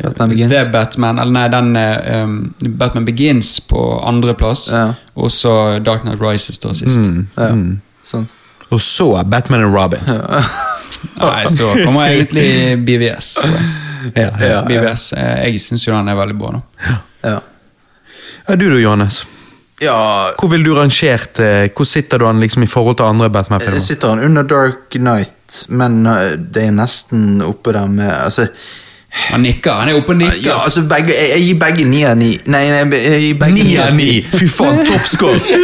Batman 0.00 0.32
Begins. 0.32 0.54
The 0.54 0.62
Batman, 0.72 1.20
eller 1.20 1.34
nei, 1.36 1.48
den 1.52 1.76
um, 1.76 2.38
Batman 2.80 3.04
Begins 3.04 3.58
på 3.60 3.82
andreplass, 4.00 4.70
Ja. 4.72 4.86
og 5.14 5.28
så 5.34 5.52
Dark 5.84 6.06
Knight 6.06 6.24
Rises 6.24 6.58
da 6.62 6.72
sist. 6.72 7.04
ja. 7.36 7.52
Sant. 8.06 8.32
Og 8.74 8.80
så 8.82 9.10
Batman 9.24 9.64
og 9.68 9.74
Robin. 9.76 10.00
Nei, 11.20 11.46
så 11.52 11.70
kommer 11.84 12.10
egentlig 12.10 12.76
BVS. 12.86 13.34
tror 13.40 13.54
jeg. 13.54 13.66
Ja, 14.14 14.30
ja. 14.40 14.58
BVS, 14.66 15.12
eh, 15.12 15.46
Jeg 15.46 15.60
syns 15.60 15.86
jo 15.86 15.94
den 15.94 16.08
er 16.08 16.18
veldig 16.18 16.36
bra 16.38 16.52
nå. 16.56 16.60
Ja. 17.24 17.38
Ja, 18.46 18.54
du 18.54 18.68
da, 18.70 18.78
Johannes? 18.78 19.24
ja 19.82 20.32
Hvor 20.38 20.48
vil 20.48 20.62
du 20.64 20.70
rangert 20.76 21.40
eh, 21.42 21.66
Hvor 21.76 21.84
sitter 21.84 22.18
du 22.18 22.24
han 22.24 22.40
liksom 22.40 22.62
i 22.64 22.70
forhold 22.70 22.96
til 22.96 23.10
andre 23.10 23.28
Batman-filmer? 23.30 23.82
sitter 23.82 24.14
han 24.14 24.22
under 24.24 24.42
Dark 24.42 24.94
Knight, 24.94 25.66
men 25.68 26.06
uh, 26.06 26.32
det 26.38 26.68
er 26.68 26.72
nesten 26.72 27.42
oppe 27.44 27.74
der 27.76 27.90
med 27.90 28.08
Altså, 28.08 28.46
Han 29.30 29.42
nikker. 29.42 29.72
Han 29.80 29.88
er 29.90 29.98
oppe 29.98 30.14
og 30.14 30.20
nikker. 30.20 30.38
ja, 30.44 30.56
altså 30.64 30.84
begge, 30.90 31.14
jeg, 31.16 31.30
jeg 31.34 31.44
gir 31.46 31.58
begge 31.60 31.88
ni 31.88 32.02
av 32.06 32.16
ni. 32.20 32.30
Nei, 32.52 32.62
nei, 32.70 32.80
jeg 33.00 33.20
gir 33.24 33.38
begge 33.40 33.56
Ni 33.56 33.76
av 33.80 33.92
ni! 33.96 34.10
Fy 34.34 34.48
faen, 34.52 34.80
toppscore! 34.86 35.40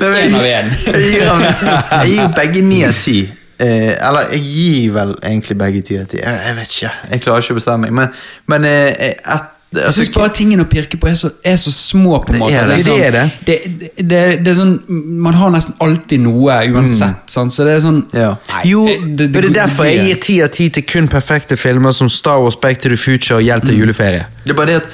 En 0.00 0.34
av 0.36 0.46
en. 0.46 0.72
Jeg 0.86 1.04
gir, 1.06 1.22
jeg 1.24 2.10
gir 2.14 2.32
begge 2.36 2.64
ni 2.66 2.82
av 2.86 2.96
ti. 3.00 3.18
Eh, 3.60 3.92
eller 3.92 4.30
jeg 4.32 4.44
gir 4.46 4.92
vel 4.94 5.14
egentlig 5.20 5.56
begge 5.60 5.82
ti 5.84 5.98
av 6.00 6.06
ti. 6.08 6.20
Jeg, 6.22 6.42
jeg 6.46 6.56
vet 6.56 6.76
ikke. 6.76 6.92
Jeg 7.10 7.24
klarer 7.24 7.44
ikke 7.44 7.56
å 7.56 7.58
bestemme 7.58 7.88
meg. 7.88 7.96
Men, 7.98 8.14
men 8.52 8.68
eh, 8.68 9.10
et, 9.20 9.50
Jeg 9.72 9.92
syns 9.94 10.08
bare 10.10 10.32
tingene 10.34 10.64
å 10.64 10.66
pirke 10.66 10.98
på 10.98 11.06
er 11.06 11.14
så, 11.14 11.28
er 11.46 11.54
så 11.54 11.70
små. 11.70 12.16
på 12.26 12.32
en 12.34 12.40
Det 12.42 12.54
er 12.58 12.66
det. 12.66 12.78
sånn- 12.82 12.96
Det 12.98 13.06
er 13.06 13.12
det. 13.12 13.30
Det, 13.46 13.56
det, 13.78 13.90
det, 14.08 14.22
det 14.44 14.50
er 14.50 14.54
sånn, 14.58 14.72
Man 14.88 15.34
har 15.38 15.50
nesten 15.54 15.74
alltid 15.80 16.20
noe 16.24 16.56
uansett. 16.74 17.30
sant? 17.30 17.52
Så 17.54 17.62
det 17.64 17.76
er 17.76 17.80
sånn 17.84 18.00
Ja. 18.12 18.32
Nei, 18.50 18.62
Jo, 18.64 18.84
det- 18.86 19.16
det, 19.16 19.32
det- 19.32 19.42
det 19.42 19.44
er 19.50 19.54
derfor 19.68 19.84
jeg 19.86 20.00
gir 20.08 20.20
ti 20.20 20.42
av 20.42 20.48
ti 20.50 20.68
til 20.70 20.82
kun 20.82 21.06
perfekte 21.08 21.56
filmer 21.56 21.92
som 21.94 22.08
Star 22.08 22.40
Wars, 22.42 22.56
Back 22.56 22.80
to 22.80 22.88
the 22.88 22.96
Future 22.96 23.36
og 23.38 23.44
Hjelp 23.44 23.64
til 23.66 23.78
juleferie. 23.78 24.26
Det 24.44 24.50
er 24.50 24.54
bare 24.54 24.66
det 24.66 24.76
at 24.82 24.86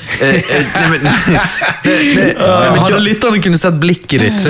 Hadde 1.87 3.01
lytterne 3.01 3.41
kunne 3.43 3.59
sett 3.59 3.79
blikket 3.81 4.21
ditt. 4.27 4.41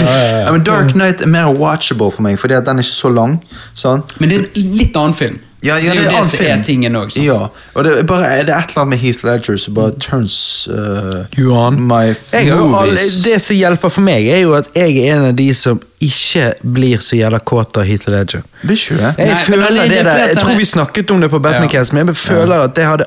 Dark 0.68 0.92
Knight 0.94 1.22
er 1.24 1.26
mer 1.30 1.50
watchable 1.52 2.10
for 2.14 2.22
meg, 2.22 2.38
fordi 2.40 2.54
at 2.58 2.64
den 2.68 2.78
er 2.78 2.86
ikke 2.86 2.96
så 2.96 3.10
lang. 3.12 3.40
Sant? 3.74 4.14
Men 4.20 4.28
det 4.32 4.38
er 4.38 4.46
en 4.62 4.76
litt 4.78 4.96
annen 5.00 5.14
film. 5.18 5.40
Ja, 5.64 5.74
Det 5.76 5.84
ja, 5.84 5.90
er 5.90 5.94
jo 5.94 6.10
det 6.18 6.26
som 6.26 6.38
er 6.44 6.62
tingen 6.62 6.96
også. 6.96 7.22
Ja, 7.24 7.46
og 7.74 7.84
det 7.84 7.92
er, 7.98 8.02
bare, 8.04 8.22
det 8.44 8.52
er 8.52 8.58
et 8.58 8.70
eller 8.70 8.82
annet 8.82 8.88
med 8.88 8.98
Heath 8.98 9.24
Ledger 9.24 9.56
som 9.56 9.74
bare 9.74 9.90
turns 10.00 10.68
uh, 10.68 11.48
on 11.58 11.78
my 11.88 12.02
Jeg 12.32 12.50
movies. 12.56 13.22
det 13.24 13.40
som 13.42 13.56
hjelper 13.56 13.88
for 13.88 14.00
meg, 14.04 14.26
er 14.28 14.38
jo 14.42 14.52
at 14.58 14.68
jeg 14.76 14.96
er 14.98 15.16
en 15.16 15.24
av 15.30 15.34
de 15.38 15.48
som 15.54 15.80
ikke 16.04 16.50
blir 16.74 16.98
så 17.00 17.16
jævla 17.16 17.38
kåt 17.38 17.76
av 17.80 17.84
Heath 17.88 18.08
Ledger. 18.12 18.42
Vil 18.62 18.76
ikke 18.76 18.96
det? 19.00 19.14
Jeg 19.18 19.32
Nei, 19.32 19.44
føler 19.46 19.64
er- 19.66 19.70
det 19.80 19.90
det 19.90 19.98
er 19.98 20.02
der, 20.10 20.26
jeg 20.26 20.36
tror 20.36 20.50
er- 20.52 20.56
vi 20.58 20.64
snakket 20.64 21.10
om 21.10 21.20
det 21.20 21.30
på 21.30 21.36
Ja. 21.36 21.42
Batmancast, 21.48 21.92
men 21.92 22.06
jeg 22.06 22.16
føler 22.16 22.54
at 22.68 22.76
det 22.76 22.84
hadde 22.84 23.04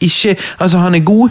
ikke 0.00 0.36
Altså, 0.60 0.78
han 0.78 0.94
er 0.94 1.00
god, 1.00 1.28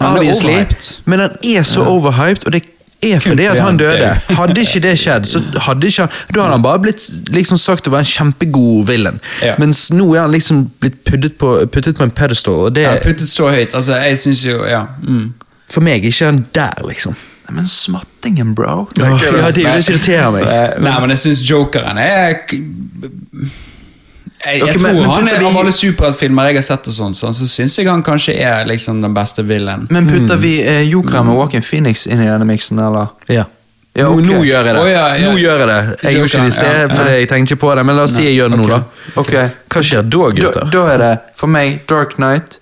Han 0.00 0.06
er 0.16 0.18
obviously, 0.18 0.48
overhyped. 0.50 1.00
men 1.04 1.18
han 1.20 1.30
er 1.44 1.62
så 1.62 1.84
overhyped, 1.84 2.46
og 2.46 2.52
det 2.52 2.62
er 3.02 3.20
fordi 3.24 3.46
at 3.48 3.60
han 3.60 3.78
døde. 3.80 4.10
Hadde 4.36 4.60
ikke 4.60 4.82
det 4.84 4.94
skjedd, 5.00 5.28
så 5.28 5.40
hadde 5.64 5.88
ikke 5.88 6.04
han 6.06 6.10
Da 6.34 6.42
hadde 6.42 6.56
han 6.56 6.64
bare 6.64 6.82
blitt 6.84 7.06
liksom 7.32 7.60
sagt 7.60 7.88
å 7.88 7.94
være 7.94 8.04
en 8.06 8.10
kjempegod 8.12 8.86
villain. 8.90 9.20
Ja. 9.44 9.56
Mens 9.60 9.86
nå 9.94 10.10
er 10.14 10.26
han 10.26 10.34
liksom 10.34 10.66
blitt 10.82 11.00
puttet 11.08 11.38
på, 11.40 11.54
puttet 11.72 11.98
på 11.98 12.06
en 12.06 12.14
pedestal, 12.14 12.66
og 12.68 12.74
det 12.76 12.86
Ja, 12.86 12.96
puttet 13.02 13.28
så 13.30 13.48
høyt. 13.52 13.74
Altså, 13.74 13.96
jeg 14.04 14.20
syns 14.24 14.44
jo 14.44 14.64
Ja. 14.68 14.86
Mm. 15.02 15.32
For 15.70 15.86
meg 15.86 16.02
er 16.04 16.10
ikke 16.10 16.26
han 16.26 16.44
der, 16.52 16.80
liksom. 16.88 17.14
Men 17.50 17.66
smattingen, 17.66 18.54
bro. 18.54 18.88
Ja, 18.98 19.16
det 19.18 19.34
er 19.34 19.52
det 19.54 19.64
irriterer 19.66 20.30
meg. 20.34 20.46
Nei, 20.82 20.94
men 21.02 21.14
jeg 21.14 21.22
syns 21.24 21.42
jokeren 21.46 21.98
er 21.98 22.44
Jeg, 24.44 24.58
jeg 24.58 24.62
okay, 24.62 24.78
tror 24.78 24.86
men- 24.92 24.96
men 25.00 25.10
han 25.10 25.28
er 25.28 25.38
vi- 25.38 25.44
Av 25.46 25.56
alle 25.60 25.72
superheltfilmer 25.72 26.46
jeg 26.48 26.54
har 26.56 26.62
sett, 26.62 26.86
og 26.88 26.94
sånn, 26.94 27.14
så 27.14 27.46
syns 27.46 27.76
jeg 27.78 27.86
han 27.86 28.02
kanskje 28.02 28.34
er 28.40 28.64
liksom 28.66 29.02
den 29.02 29.12
beste 29.14 29.42
villainen. 29.44 29.86
Men 29.90 30.06
putter 30.08 30.36
vi 30.40 30.62
eh, 30.62 30.82
Jokeren 30.90 31.26
med 31.26 31.36
Walking 31.36 31.62
Phoenix 31.62 32.06
inn 32.06 32.20
i 32.22 32.26
denne 32.26 32.46
miksen, 32.48 32.78
eller? 32.78 33.08
Ja. 33.28 33.44
Ja, 33.96 34.04
nå, 34.06 34.20
nå 34.22 34.38
gjør 34.46 34.64
jeg 34.64 34.74
det. 34.74 34.76
Oh, 34.80 34.86
ja, 34.88 35.14
ja. 35.18 35.26
Nå 35.32 35.36
gjør 35.36 35.58
jeg 35.58 35.66
det. 35.68 36.02
Jeg 36.04 36.14
gjorde 36.14 36.28
ikke 36.30 36.40
det 36.40 36.46
i 36.46 36.56
sted, 36.56 36.92
for 36.94 37.04
jeg 37.10 37.28
tenkte 37.28 37.52
ikke 37.54 37.60
på 37.60 37.74
det, 37.76 37.84
men 37.86 37.96
la 37.96 38.02
oss 38.06 38.14
si 38.14 38.22
jeg 38.22 38.36
gjør 38.38 38.50
det 38.54 38.58
nå, 38.60 38.68
da. 38.68 38.82
Ok. 39.16 39.32
Hva 39.68 39.82
skjer 39.82 40.02
da, 40.08 40.18
Da, 40.18 40.30
gutter? 40.30 40.70
da 40.70 40.84
er 40.94 40.98
det 40.98 41.20
for 41.34 41.46
meg 41.48 41.80
Dark 41.90 42.14
Knight, 42.16 42.58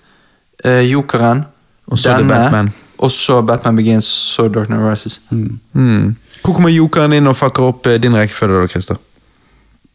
eh, 0.65 0.81
Jokeren, 0.89 1.45
Og 1.91 1.97
så 1.97 2.17
denne, 2.17 2.27
Batman. 2.33 2.73
og 2.99 3.09
så 3.11 3.45
Batman 3.45 3.75
Begins, 3.77 4.05
så 4.35 4.49
Dark 4.51 4.67
Knight 4.67 4.81
Rises. 4.81 5.19
Hmm. 5.29 6.15
Hvor 6.43 6.55
kommer 6.55 6.69
jokeren 6.73 7.13
inn 7.13 7.27
og 7.27 7.35
fucker 7.37 7.63
opp 7.63 7.85
eh, 7.87 7.97
din 7.99 8.13
rekkefølge, 8.13 8.61
da, 8.61 8.67
Christer? 8.67 8.97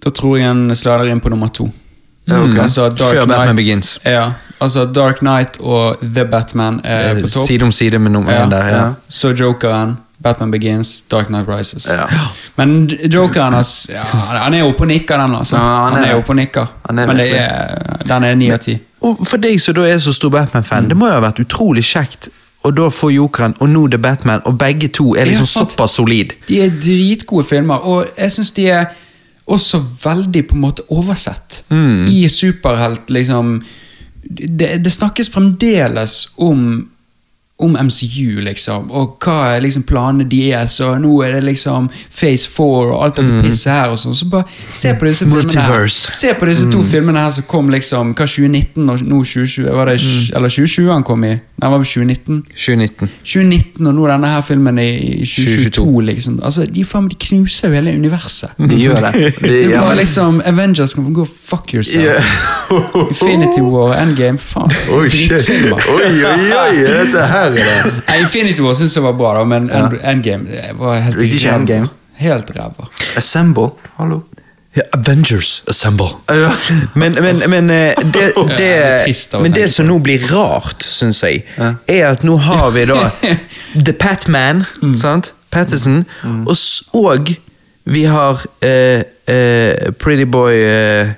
Da 0.05 0.11
tror 0.11 0.37
jeg 0.39 0.47
han 0.47 0.75
slader 0.77 1.09
inn 1.11 1.21
på 1.21 1.31
nummer 1.33 1.49
to. 1.49 1.71
Ja, 2.29 2.39
okay. 2.43 2.59
Altså, 2.65 2.89
Dark 2.89 3.11
Før 3.15 3.27
Batman 3.27 3.47
Knight- 3.49 3.57
Begins. 3.57 3.99
Ja, 4.05 4.31
altså 4.61 4.85
Dark 4.95 5.19
Knight 5.19 5.59
og 5.61 5.97
The 6.15 6.25
Batman 6.25 6.81
er 6.85 7.11
Eh, 7.11 7.23
på 7.23 7.29
topp. 7.29 7.47
Side 7.47 7.63
om 7.63 7.73
side 7.73 7.99
med 7.99 8.13
nummer 8.13 8.33
Ja. 8.33 8.45
én 8.47 8.51
der, 8.51 8.67
ja. 8.69 8.93
Så 9.11 9.29
Jokeren, 9.35 9.97
Batman 10.23 10.51
Begins, 10.51 11.03
Dark 11.11 11.27
Knight 11.27 11.49
Rises. 11.49 11.87
Ja. 11.91 12.07
Men 12.57 12.89
Jokeren 13.13 13.53
hans, 13.53 13.87
ja, 13.93 14.03
han 14.05 14.55
er 14.55 14.63
oppe 14.65 14.81
og 14.81 14.87
nikker, 14.89 15.17
den. 15.21 15.35
altså. 15.35 15.57
Ja, 15.57 15.63
han 15.63 15.93
han, 15.95 16.05
er 16.05 16.09
er 16.09 16.17
oppe 16.17 16.31
og 16.31 16.37
nikker. 16.37 16.67
Er 16.89 16.93
Men 16.93 17.17
det 17.17 17.35
er, 17.41 17.97
den 18.09 18.25
er 18.25 18.35
ni 18.35 18.51
av 18.51 18.59
ti. 18.59 18.79
For 19.25 19.37
deg 19.37 19.61
som 19.61 19.75
da 19.75 19.81
er 19.83 19.99
så 19.99 20.13
stor 20.15 20.31
Batman-fan, 20.31 20.89
det 20.89 20.97
må 20.97 21.07
jo 21.07 21.13
ha 21.13 21.21
vært 21.21 21.41
utrolig 21.45 21.83
kjekt 21.85 22.29
og 22.65 22.75
da 22.77 22.83
får 22.89 23.11
jokeren 23.13 23.55
og 23.61 23.69
nå 23.69 23.89
The 23.91 23.99
Batman, 23.99 24.41
og 24.47 24.59
begge 24.59 24.89
to 24.89 25.15
er 25.15 25.25
liksom 25.27 25.45
Ja, 25.45 25.65
såpass 25.67 25.91
solid. 25.91 26.33
De 26.49 26.63
er 26.63 26.71
dritgode 26.71 27.45
filmer, 27.45 27.75
og 27.85 28.07
jeg 28.19 28.31
syns 28.33 28.51
de 28.57 28.69
er 28.71 28.87
også 29.45 29.81
veldig 30.05 30.47
på 30.49 30.57
en 30.57 30.65
måte 30.65 30.85
oversett. 30.93 31.63
Mm. 31.69 32.07
I 32.13 32.29
superhelt, 32.33 33.11
liksom 33.13 33.59
det, 34.25 34.71
det 34.85 34.93
snakkes 34.93 35.29
fremdeles 35.33 36.33
om 36.41 36.89
om 37.63 37.77
MCU, 37.79 38.41
liksom, 38.43 38.89
og 38.91 39.13
hva 39.23 39.55
er 39.55 39.61
liksom 39.63 39.85
planene 39.87 40.25
deres, 40.27 40.75
og 40.83 40.97
nå 41.01 41.13
er 41.23 41.37
det 41.37 41.45
liksom 41.47 41.87
Phase 42.11 42.49
4 42.51 42.89
og 42.91 43.05
alt 43.05 43.21
dette 43.21 43.37
pisset 43.45 43.71
her 43.71 43.93
og 43.95 44.01
sånn. 44.03 44.17
Så 44.19 44.27
bare 44.29 44.43
se 44.75 44.91
på 44.99 45.07
disse 45.07 45.23
filmene 45.23 45.39
her. 45.39 45.47
Mm. 45.47 45.71
Multiverse. 45.71 46.13
Se 46.19 46.33
på 46.35 46.49
disse 46.51 46.67
to 46.73 46.83
filmene 46.83 47.23
her 47.23 47.31
som 47.37 47.47
kom 47.49 47.71
liksom 47.71 48.11
hva 48.19 48.27
2019 48.27 48.91
og 48.91 49.05
nå 49.07 49.21
2020. 49.23 49.71
Var 49.71 49.87
det, 49.93 49.95
Mm. 50.05 50.37
Eller 50.37 50.49
2020 50.51 50.91
han 50.93 51.05
kom 51.07 51.25
i? 51.25 51.31
Nei, 51.63 51.71
var 51.71 51.79
det 51.79 51.87
2019? 51.87 52.43
2019. 52.57 53.09
2019 53.23 53.87
og 53.87 53.95
nå 53.95 54.09
denne 54.11 54.33
her 54.35 54.41
filmen 54.43 54.79
i 54.83 54.89
i 55.23 55.25
2022, 55.25 55.71
2022. 55.71 56.01
liksom. 56.11 56.41
Altså, 56.43 56.67
de, 56.67 56.85
faen, 56.85 57.07
de 57.09 57.15
knuser 57.23 57.69
jo 57.71 57.75
hele 57.79 57.95
universet. 57.95 58.51
De 58.59 58.75
gjør 58.83 58.99
det. 59.07 59.13
De, 59.39 59.47
Det 59.47 59.63
er 59.71 59.79
bare 59.79 59.97
liksom 60.03 60.43
Avengers 60.45 60.95
kan 60.99 61.13
gå 61.15 61.25
fuck 61.31 61.71
yourself. 61.75 62.03
Yeah. 62.03 63.09
Infinity 63.09 63.61
War, 63.63 63.95
Endgame, 64.03 64.39
faen. 64.39 64.71
Oi, 64.93 65.09
shit. 65.11 65.31
Oi, 65.39 66.11
oi, 66.25 66.53
oi, 66.59 66.77
dette 66.83 67.25
her 67.31 67.44
er 67.53 67.53
det. 67.55 67.93
Infinity 68.21 68.61
War 68.65 68.75
syns 68.75 68.95
jeg 68.97 69.03
var 69.05 69.13
bra, 69.19 69.35
da, 69.39 69.45
men 69.45 69.69
ja. 69.69 69.89
Endgame 70.13 70.63
var 70.79 71.01
helt 71.01 71.23
ikke. 71.23 71.51
Endgame? 71.55 71.89
Helt 72.17 72.51
ræva. 72.57 72.89
Assemble, 73.17 73.71
hallo. 73.99 74.21
Ja, 74.77 74.83
Avengers 74.97 75.63
Assemble. 75.71 76.09
Ja. 76.31 76.49
Men, 76.99 77.15
men, 77.23 77.43
men, 77.51 77.71
eh, 77.71 77.95
det, 78.15 78.33
det 78.59 78.71
å 79.35 79.41
men 79.43 79.53
det 79.55 79.69
som 79.71 79.87
nå 79.87 79.99
blir 80.03 80.23
rart, 80.33 80.83
syns 80.83 81.21
jeg, 81.23 81.45
Ja. 81.59 81.75
er 81.89 82.09
at 82.09 82.25
nå 82.27 82.35
har 82.43 82.71
vi 82.75 82.85
da 82.91 83.11
The 83.87 83.93
Patman, 83.93 84.65
Mm. 84.83 84.97
sant? 84.99 85.33
Patterson, 85.55 86.05
og, 86.47 86.57
s- 86.57 86.83
og 86.95 87.29
vi 87.87 88.03
har 88.11 88.41
uh, 88.43 89.03
uh, 89.31 89.93
Pretty 90.03 90.25
Boy 90.27 90.57
uh, 90.67 91.13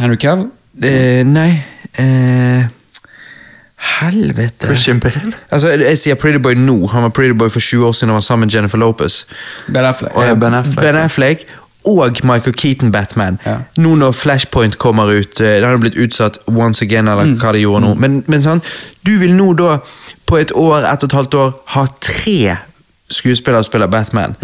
Henry 0.00 0.16
Cavill? 0.16 0.46
eh, 0.82 1.20
Nei 1.28 1.50
eh, 1.98 2.64
Helvete. 3.80 4.66
Christian 4.66 5.00
Bale. 5.00 5.32
Altså, 5.50 5.68
jeg 5.80 5.98
sier 5.98 6.14
Pretty 6.20 6.38
Boy 6.42 6.54
nå. 6.54 6.86
Han 6.92 7.02
var 7.02 7.08
Pretty 7.16 7.32
Boy 7.38 7.48
for 7.50 7.60
20 7.60 7.86
år 7.88 7.92
siden 7.96 8.08
han 8.12 8.14
var 8.20 8.26
sammen 8.26 8.46
med 8.46 8.54
Jennifer 8.54 8.78
Lopez. 8.78 9.22
Ben 9.72 9.84
Affleck? 9.84 10.14
Og, 10.16 10.24
ja, 10.26 10.34
Ben 10.34 10.54
Affleck. 10.54 10.80
Ben 10.80 10.96
Affleck 10.96 11.46
og 11.88 12.18
Michael 12.28 12.52
Keaton 12.56 12.92
Batman. 12.92 13.38
Ja. 13.46 13.54
Nå 13.80 13.94
når 13.96 14.12
Flashpoint 14.12 14.76
kommer 14.78 15.04
ut, 15.08 15.38
Den 15.38 15.62
det 15.62 15.68
har 15.68 15.76
blitt 15.80 15.96
utsatt 15.96 16.38
once 16.46 16.82
again, 16.84 17.08
eller 17.08 17.24
Mm. 17.24 17.38
hva 17.40 17.52
de 17.52 17.58
gjorde 17.62 17.80
nå. 17.80 17.94
Men, 17.94 18.24
men 18.26 18.42
sånn, 18.42 18.60
du 19.06 19.16
vil 19.18 19.32
nå 19.34 19.52
da, 19.56 19.78
på 20.26 20.36
et 20.38 20.52
år, 20.52 20.84
ett 20.92 21.02
og 21.02 21.08
et 21.08 21.16
halvt 21.16 21.34
år, 21.34 21.54
ha 21.66 21.86
tre 22.00 22.56
skuespillere 23.10 23.60
og 23.64 23.66
spiller 23.66 23.90
Batman. 23.90 24.36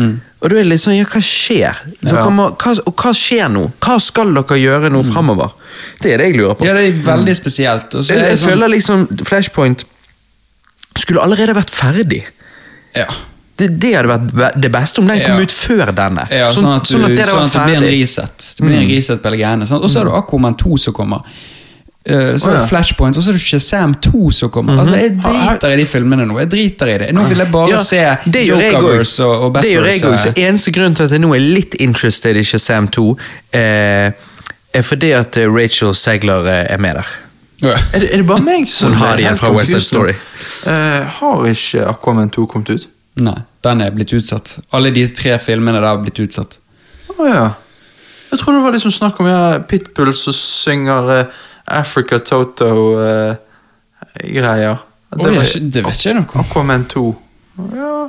Og 0.42 0.50
du 0.50 0.56
er 0.58 0.66
litt 0.66 0.82
sånn, 0.82 0.96
ja, 0.98 1.06
hva 1.08 1.20
skjer? 1.22 1.78
Mm. 2.00 2.10
Ja. 2.10 2.24
må, 2.34 2.48
hva, 2.58 2.72
og 2.86 2.94
hva 3.02 3.12
skjer 3.16 3.48
nå? 3.52 3.62
Hva 3.82 3.96
skal 4.02 4.34
dere 4.36 4.58
gjøre 4.60 4.90
nå 4.92 5.02
fremover? 5.06 5.54
Det 6.02 6.12
er 6.14 6.22
det 6.22 6.32
jeg 6.32 6.38
lurer 6.40 6.58
på. 6.58 6.64
Mm. 6.64 6.68
Ja, 6.68 6.74
det 6.78 6.88
er 6.90 6.98
veldig 7.06 7.36
spesielt. 7.38 7.96
Jeg, 8.00 8.18
er 8.18 8.32
jeg 8.32 8.40
sånn, 8.42 8.50
føler 8.52 8.74
liksom 8.74 9.06
Flashpoint 9.26 9.86
skulle 10.96 11.22
allerede 11.22 11.56
vært 11.56 11.72
ferdig. 11.72 12.24
ja. 12.96 13.06
Det, 13.56 13.70
det 13.80 13.94
hadde 13.96 14.18
vært 14.36 14.56
det 14.60 14.68
beste 14.68 15.00
om 15.00 15.06
den 15.08 15.22
kom 15.24 15.38
Ja. 15.38 15.44
ut 15.46 15.52
før 15.56 15.88
denne. 15.96 16.26
Ja, 16.28 16.50
sånn, 16.52 16.66
at, 16.74 16.82
du, 16.84 16.90
sånn, 16.92 17.06
det 17.16 17.24
at, 17.24 17.52
det 17.54 17.62
blir 17.64 17.78
en 17.78 17.86
reset. 17.88 18.48
Det 18.58 18.66
blir 18.66 18.76
en 18.76 18.90
reset 18.90 19.22
på 19.22 19.30
hele 19.30 19.38
greiene. 19.40 19.68
Og 19.78 19.86
så 19.88 20.02
er 20.02 20.10
det 20.10 20.12
Aquaman 20.18 20.58
2 20.60 20.76
som 20.82 20.92
kommer. 20.92 21.38
Eh, 22.06 22.36
så 22.38 22.50
er 22.52 22.60
det 22.60 22.68
Flashpoint, 22.70 23.16
og 23.18 23.24
så 23.24 23.32
er 23.32 23.34
det 23.34 23.42
Shazam 23.42 23.94
2 24.04 24.30
som 24.30 24.50
kommer. 24.54 24.78
Altså, 24.78 24.94
Jeg 25.00 25.16
driter 25.18 25.72
i 25.74 25.76
de 25.80 25.86
filmene 25.90 26.26
nå. 26.28 26.38
Jeg 26.38 26.50
driter 26.52 26.92
i 26.92 26.98
det. 27.02 27.08
Nå 27.16 27.24
vil 27.26 27.42
jeg 27.42 27.50
bare 27.50 27.72
Ja, 27.72 27.80
se 27.82 27.98
Jokerverse 28.46 29.24
og, 29.26 29.42
og 29.48 29.58
Det 29.58 29.72
gjør 29.72 29.88
jeg 29.90 30.04
òg. 30.06 30.16
Så 30.22 30.32
Eneste 30.38 30.70
grunn 30.76 30.94
til 30.94 31.08
at 31.08 31.14
jeg 31.16 31.24
nå 31.24 31.32
er 31.34 31.42
litt 31.42 31.74
interested 31.82 32.38
i 32.38 32.44
Shazam 32.46 32.86
2, 32.94 33.06
eh, 33.58 34.12
er 34.76 34.86
fordi 34.86 35.10
at 35.18 35.36
eh, 35.40 35.48
Rachel 35.50 35.94
Segler 35.98 36.46
eh, 36.46 36.62
er 36.76 36.78
med 36.78 37.00
der. 37.00 37.14
Ja. 37.64 37.74
Er 37.92 38.04
det, 38.04 38.12
er 38.12 38.20
det 38.22 38.26
bare 38.28 38.44
meg 38.44 38.68
som 38.68 38.92
Hun 38.92 39.00
har 39.00 39.14
er 39.14 39.16
det 39.16 39.24
igjen 39.24 39.38
fra 39.40 39.50
West 39.56 39.72
Side 39.72 39.86
Story. 39.88 40.14
Eh, 40.68 41.18
har 41.18 41.46
ikke 41.50 41.86
Aquaman 41.90 42.30
2 42.30 42.46
kommet 42.52 42.70
ut? 42.70 42.86
Nei, 43.16 43.38
den 43.64 43.80
er 43.82 43.90
blitt 43.96 44.12
utsatt. 44.12 44.58
Alle 44.76 44.92
de 44.94 45.06
tre 45.08 45.38
filmene 45.40 45.80
der 45.80 45.88
har 45.88 45.98
blitt 46.02 46.20
utsatt. 46.22 46.58
Å 47.16 47.26
ja. 47.26 47.46
Jeg 48.30 48.42
tror 48.42 48.58
det 48.58 48.62
var 48.66 48.74
liksom 48.74 48.92
snakk 48.92 49.20
om 49.22 49.28
ja, 49.30 49.42
Pitbull 49.66 50.12
som 50.14 50.34
synger 50.36 51.12
eh, 51.14 51.42
Africa 51.68 52.18
Toto-greier. 52.18 53.36
Oi, 55.18 55.32
jeg- 55.34 55.72
det 55.72 55.84
vet 55.84 55.94
ikke 55.94 56.08
jeg 56.08 56.14
noe 56.14 56.26
om. 56.34 56.40
Aquaman 56.40 56.84
2. 56.84 57.16
Ja 57.74 58.08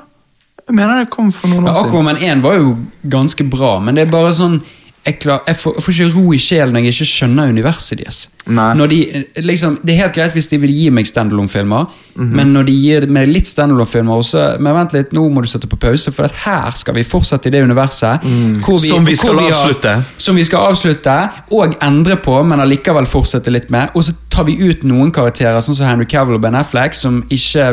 Jeg 0.68 0.76
mener 0.76 1.00
det 1.00 1.10
kom 1.10 1.32
for 1.32 1.48
noen 1.48 1.64
Ja, 1.66 1.72
år 1.72 1.76
siden. 1.76 1.88
Aquaman 1.90 2.18
1 2.18 2.42
var 2.44 2.54
jo 2.56 2.76
ganske 3.08 3.44
bra, 3.50 3.80
men 3.80 3.96
det 3.96 4.02
er 4.08 4.12
bare 4.12 4.34
sånn 4.34 4.62
jeg, 5.08 5.20
klar, 5.24 5.42
jeg, 5.48 5.56
får, 5.58 5.74
jeg 5.80 5.84
får 5.88 5.94
ikke 5.98 6.14
ro 6.18 6.34
i 6.36 6.38
sjelen 6.44 6.74
når 6.76 6.84
jeg 6.86 6.94
ikke 6.98 7.08
skjønner 7.14 7.54
universet 7.56 7.98
deres. 8.04 8.26
Når 8.48 8.88
de, 8.88 8.98
liksom, 9.44 9.74
det 9.84 9.92
er 9.96 10.04
helt 10.06 10.14
greit 10.16 10.32
hvis 10.38 10.48
de 10.48 10.58
vil 10.62 10.72
gi 10.72 10.90
meg 10.94 11.08
standalone-filmer, 11.10 11.88
Mhm. 12.18 12.30
men 12.34 12.48
når 12.56 12.64
de 12.66 12.74
gir 12.74 13.06
meg 13.14 13.28
litt 13.30 13.46
standalone-filmer 13.46 14.16
også 14.18 14.60
Men 14.60 14.74
vent 14.74 14.94
litt, 14.96 15.12
nå 15.14 15.22
må 15.30 15.42
du 15.44 15.48
sette 15.48 15.68
på 15.70 15.78
pause, 15.78 16.10
for 16.12 16.24
at 16.26 16.32
her 16.46 16.72
skal 16.80 16.96
vi 16.96 17.04
fortsette 17.04 17.48
i 17.48 17.52
det 17.54 17.62
universet. 17.64 18.24
hvor 18.66 18.78
Som 18.80 19.04
vi 19.06 19.14
hvor 19.14 19.34
skal 19.36 19.40
har- 19.40 19.52
avslutte. 19.52 20.04
Som 20.18 20.36
vi 20.36 20.44
skal 20.44 20.60
avslutte, 20.72 21.18
og 21.52 21.76
endre 21.84 22.16
på, 22.18 22.44
men 22.46 22.60
allikevel 22.60 23.06
fortsette 23.06 23.52
litt 23.52 23.70
med. 23.70 23.90
Og 23.94 24.04
så 24.04 24.14
tar 24.38 24.46
vi 24.46 24.56
ut 24.62 24.84
noen 24.86 25.10
karakterer, 25.14 25.58
sånn 25.66 25.78
som 25.80 25.88
Henry 25.90 26.06
Cavill 26.10 26.38
og 26.38 26.44
Ben 26.44 26.56
Affleck, 26.58 26.96
som 26.98 27.20
ikke 27.34 27.72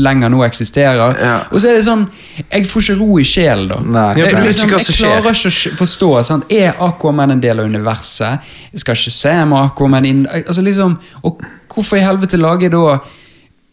lenger 0.00 0.32
nå 0.32 0.40
eksisterer. 0.46 1.16
Ja. 1.20 1.36
Og 1.50 1.60
så 1.60 1.70
er 1.70 1.78
det 1.78 1.84
sånn 1.86 2.06
Jeg 2.40 2.66
får 2.70 2.86
ikke 2.86 2.98
ro 3.02 3.18
i 3.20 3.26
sjelen, 3.28 3.68
da. 3.70 3.80
Nei. 3.84 4.06
Jeg, 4.22 4.40
liksom, 4.46 4.72
jeg 4.72 4.96
klarer 4.96 5.36
ikke 5.36 5.52
å 5.52 5.78
forstå. 5.82 6.10
Sant? 6.30 6.52
Er 6.56 6.80
Aquaman 6.86 7.36
en 7.36 7.42
del 7.42 7.60
av 7.60 7.68
universet? 7.68 8.52
Jeg 8.72 8.84
Skal 8.84 8.96
ikke 8.98 9.16
se 9.18 9.34
med 9.52 9.58
Aquaman 9.60 10.08
inn 10.08 10.26
altså 10.40 10.64
liksom, 10.64 10.96
Og 11.26 11.42
hvorfor 11.70 12.00
i 12.00 12.04
helvete 12.04 12.40
lager 12.40 12.68
jeg 12.68 12.74
da 12.74 12.98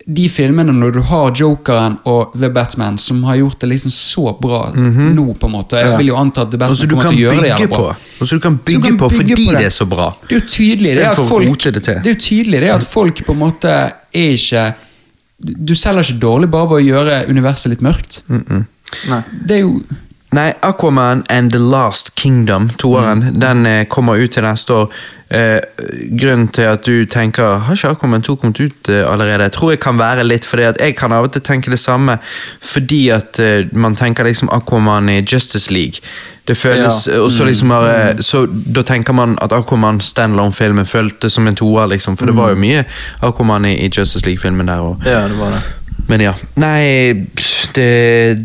de 0.08 0.30
filmene 0.32 0.72
når 0.72 0.94
du 0.96 1.00
har 1.10 1.34
Jokeren 1.36 1.98
og 2.08 2.32
The 2.40 2.48
Batman, 2.54 2.96
som 3.02 3.20
har 3.28 3.42
gjort 3.42 3.60
det 3.60 3.68
liksom 3.74 3.92
så 3.92 4.32
bra 4.40 4.62
nå, 4.74 5.26
på 5.36 5.50
en 5.50 5.52
måte. 5.52 5.82
Jeg 5.84 5.98
vil 6.00 6.14
jo 6.14 6.20
anta 6.20 6.46
at 6.46 6.54
The 6.54 6.60
Batman 6.62 6.76
Altså, 6.78 6.88
kommer 6.88 7.10
til 7.10 7.18
å 7.18 7.24
gjøre 7.26 7.42
det 7.44 7.50
jævla 7.52 7.68
bra. 7.74 7.92
Og 8.18 8.30
så 8.30 8.40
du 8.40 8.44
kan 8.46 8.56
du 8.56 8.64
bygge 8.70 8.88
kan 8.88 9.00
på 9.02 9.10
bygge 9.12 9.36
fordi 9.36 9.48
på 9.50 9.58
det 9.58 9.68
er 9.68 9.76
så 9.76 9.88
bra. 9.92 10.08
Det 10.24 10.38
er 10.38 10.40
jo 10.40 10.48
tydelig 10.54 10.96
det 10.96 11.06
at 11.12 11.22
folk 11.34 11.68
det. 11.68 11.84
Det 11.84 11.98
er 11.98 12.16
jo 12.16 12.22
tydelig 12.24 12.64
det 12.64 12.74
at 12.78 12.88
folk 12.88 13.24
på 13.28 13.36
en 13.36 13.42
måte 13.44 13.76
er 13.76 14.34
ikke 14.38 14.66
Du 15.68 15.76
selger 15.78 16.08
ikke 16.08 16.22
dårlig 16.24 16.50
bare 16.56 16.72
ved 16.72 16.80
å 16.80 16.86
gjøre 16.88 17.18
universet 17.28 17.76
litt 17.76 17.84
mørkt. 17.86 18.22
Nei. 18.32 19.22
Det 19.44 19.60
er 19.60 19.66
jo 19.66 19.76
Nei, 20.36 20.54
Aquaman 20.62 21.24
and 21.30 21.52
The 21.52 21.60
Last 21.60 22.16
Kingdom, 22.16 22.70
toeren, 22.78 23.22
Mm. 23.24 23.40
den 23.40 23.66
eh, 23.66 23.86
kommer 23.86 24.18
ut 24.20 24.32
til 24.32 24.44
neste 24.44 24.74
år. 24.74 24.90
Eh, 25.32 25.60
grunnen 26.20 26.48
til 26.52 26.62
at 26.64 26.86
du 26.86 27.06
tenker 27.06 27.60
Har 27.60 27.76
ikke 27.76 27.90
Aquaman 27.90 28.22
2 28.22 28.36
kommet 28.36 28.60
ut 28.60 28.90
eh, 28.90 29.04
allerede? 29.12 29.44
Jeg 29.44 29.52
tror 29.52 29.70
jeg 29.72 29.80
kan 29.80 29.98
være 30.00 30.24
litt 30.24 30.46
fordi 30.46 30.64
at 30.64 30.78
jeg 30.80 30.96
kan 30.96 31.12
av 31.12 31.24
og 31.24 31.32
til 31.34 31.42
tenke 31.42 31.70
det 31.72 31.80
samme. 31.80 32.18
Fordi 32.62 33.10
at 33.16 33.40
eh, 33.40 33.66
man 33.72 33.96
tenker 33.96 34.24
liksom 34.28 34.50
Aquaman 34.52 35.10
i 35.10 35.22
Justice 35.22 35.72
League. 35.72 36.00
Det 36.48 36.56
føles 36.58 37.08
Ja. 37.08 37.20
og 37.22 37.32
så 37.32 37.44
liksom 37.46 37.70
bare, 37.70 38.16
Så 38.24 38.46
da 38.74 38.82
tenker 38.82 39.14
man 39.14 39.38
at 39.42 39.52
Aquaman 39.52 40.00
standalone-filmen 40.00 40.86
føltes 40.86 41.34
som 41.34 41.48
en 41.48 41.56
toer, 41.56 41.88
liksom. 41.88 42.18
For 42.18 42.26
det 42.26 42.36
var 42.36 42.50
jo 42.50 42.56
mye 42.56 42.86
Aquaman 43.22 43.66
i, 43.66 43.74
i 43.86 43.90
Justice 43.90 44.26
League-filmen 44.26 44.68
der. 44.68 44.80
Og, 44.80 45.02
Ja, 45.06 45.28
det 45.28 45.38
var 45.40 45.50
det. 45.52 45.62
Men 46.08 46.22
ja. 46.24 46.34
Nei, 46.56 47.14
det, 47.76 47.88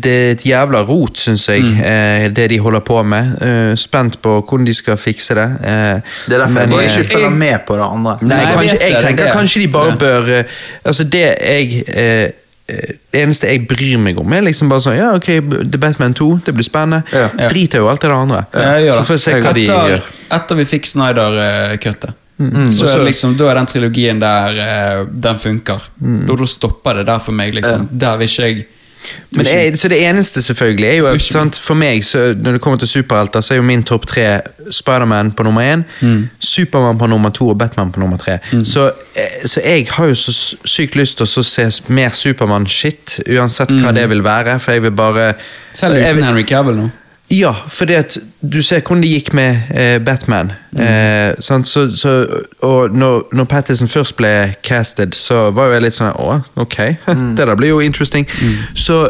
det 0.03 0.11
er 0.13 0.31
et 0.35 0.43
jævla 0.45 0.81
rot, 0.85 1.17
syns 1.17 1.45
jeg, 1.49 1.63
eh, 1.83 2.27
det 2.35 2.49
de 2.51 2.59
holder 2.61 2.83
på 2.85 2.99
med. 3.07 3.31
Eh, 3.41 3.71
spent 3.79 4.19
på 4.21 4.35
hvordan 4.41 4.65
de 4.67 4.73
skal 4.77 4.97
fikse 4.99 5.35
det. 5.39 5.47
Eh, 5.63 6.13
Det 6.27 6.35
er 6.37 6.43
derfor 6.43 6.59
jeg 6.59 6.69
bare 6.69 6.83
ikke 6.91 7.07
følger 7.15 7.29
med 7.33 7.65
på 7.67 7.77
det 7.79 7.87
andre. 7.87 8.17
Nei, 8.21 8.37
Nei, 8.37 8.53
kanskje, 8.53 8.77
jeg 8.81 8.93
er 8.97 9.01
tenker 9.07 9.25
det. 9.25 9.33
kanskje 9.33 9.61
de 9.63 9.67
bare 9.73 9.97
bør 9.97 10.31
eh, 10.39 10.43
Altså, 10.85 11.03
det 11.03 11.25
jeg 11.41 12.33
det 12.63 13.19
eneste 13.19 13.49
jeg 13.51 13.65
bryr 13.67 13.97
meg 13.99 14.17
om, 14.21 14.31
er 14.33 14.41
liksom 14.45 14.69
bare 14.71 14.79
sånn 14.85 14.95
Ja, 14.95 15.09
ok, 15.17 15.25
The 15.67 15.77
Batman 15.83 16.13
2, 16.15 16.29
det 16.45 16.53
blir 16.55 16.63
spennende. 16.63 17.01
Ja. 17.11 17.49
Driter 17.51 17.81
jo 17.83 17.89
alt 17.91 18.01
det 18.01 18.09
andre. 18.15 18.45
Jeg 18.55 18.85
gjør 18.85 19.01
Så 19.01 19.03
får 19.09 19.17
vi 19.17 19.23
se 19.25 19.33
hva 19.33 19.41
hva 19.43 19.53
de 19.57 19.65
gjør. 19.67 20.05
etter 20.37 20.55
vi 20.61 20.65
fikk 20.71 20.87
Snyder-kuttet. 20.87 22.15
Mm. 22.39 22.71
Så 22.71 22.87
så- 22.87 22.93
er 22.93 22.97
det 22.97 23.05
liksom, 23.13 23.37
Da 23.37 23.49
er 23.49 23.53
den 23.55 23.65
trilogien 23.67 24.19
der 24.19 24.47
eh, 24.99 25.05
den 25.21 25.37
funker. 25.39 25.81
Mm. 26.01 26.25
Da, 26.27 26.35
da 26.35 26.45
stopper 26.45 26.93
det 26.93 27.05
der 27.05 27.19
for 27.19 27.31
meg. 27.31 27.53
liksom. 27.53 27.87
Der 27.99 28.17
vil 28.17 28.27
ikke 28.27 28.43
jeg 28.47 28.65
Men 29.31 29.45
jeg, 29.45 29.77
så 29.77 29.89
det 29.89 29.97
eneste 30.07 30.41
selvfølgelig 30.41 30.85
er 30.87 30.95
jo 30.97 31.05
at 31.07 31.21
sant, 31.21 31.57
For 31.59 31.73
meg, 31.75 32.03
så, 32.05 32.33
når 32.39 32.51
det 32.51 32.61
kommer 32.61 32.77
til 32.79 32.87
superhelter, 32.87 33.41
så 33.41 33.53
er 33.53 33.57
jo 33.57 33.61
min 33.67 33.83
topp 33.83 34.05
tre 34.07 34.39
Spiderman 34.71 35.31
på 35.31 35.43
nummer 35.43 35.61
én, 35.61 35.83
Mm. 36.01 36.29
Supermann 36.39 36.97
på 36.97 37.07
nummer 37.07 37.29
to 37.29 37.49
og 37.49 37.57
Batman 37.59 37.91
på 37.91 37.99
nummer 37.99 38.17
tre. 38.17 38.37
Så, 38.63 38.91
eh, 39.15 39.45
så 39.45 39.59
jeg 39.65 39.87
har 39.91 40.05
jo 40.07 40.13
så 40.15 40.55
sykt 40.65 40.95
lyst 40.95 41.17
til 41.17 41.25
å 41.25 41.43
se 41.43 41.69
mer 41.89 42.09
Supermann-shit, 42.09 43.19
uansett 43.29 43.69
hva 43.73 43.91
det 43.93 44.07
vil 44.09 44.21
være. 44.23 44.59
For 44.59 44.71
jeg 44.71 44.81
vil 44.81 44.91
bare 44.91 45.33
Mm. 45.33 45.39
Selv 45.73 45.93
uten 45.95 46.03
jeg, 46.15 46.23
Henry 46.23 46.43
Cavill 46.43 46.75
nå. 46.77 46.91
Ja, 47.33 47.53
at 47.97 48.17
du 48.41 48.61
ser 48.61 48.81
hvordan 48.81 49.01
det 49.01 49.09
gikk 49.09 49.33
med 49.33 49.73
eh, 49.73 49.97
Batman. 50.03 50.51
Eh, 50.77 51.33
sant? 51.41 51.67
Så, 51.67 51.87
så, 51.97 52.13
og 52.61 52.93
når, 52.93 53.27
når 53.33 53.49
Pattison 53.49 53.89
først 53.89 54.15
ble 54.19 54.53
casted, 54.63 55.17
så 55.17 55.49
var 55.51 55.71
jo 55.71 55.77
jeg 55.77 55.85
litt 55.87 55.97
sånn 55.97 56.13
Å, 56.13 56.39
ok, 56.61 56.79
det 57.37 57.47
der 57.47 57.55
blir 57.57 57.73
jo 57.73 57.83
interesting. 57.83 58.27
Så 58.75 59.07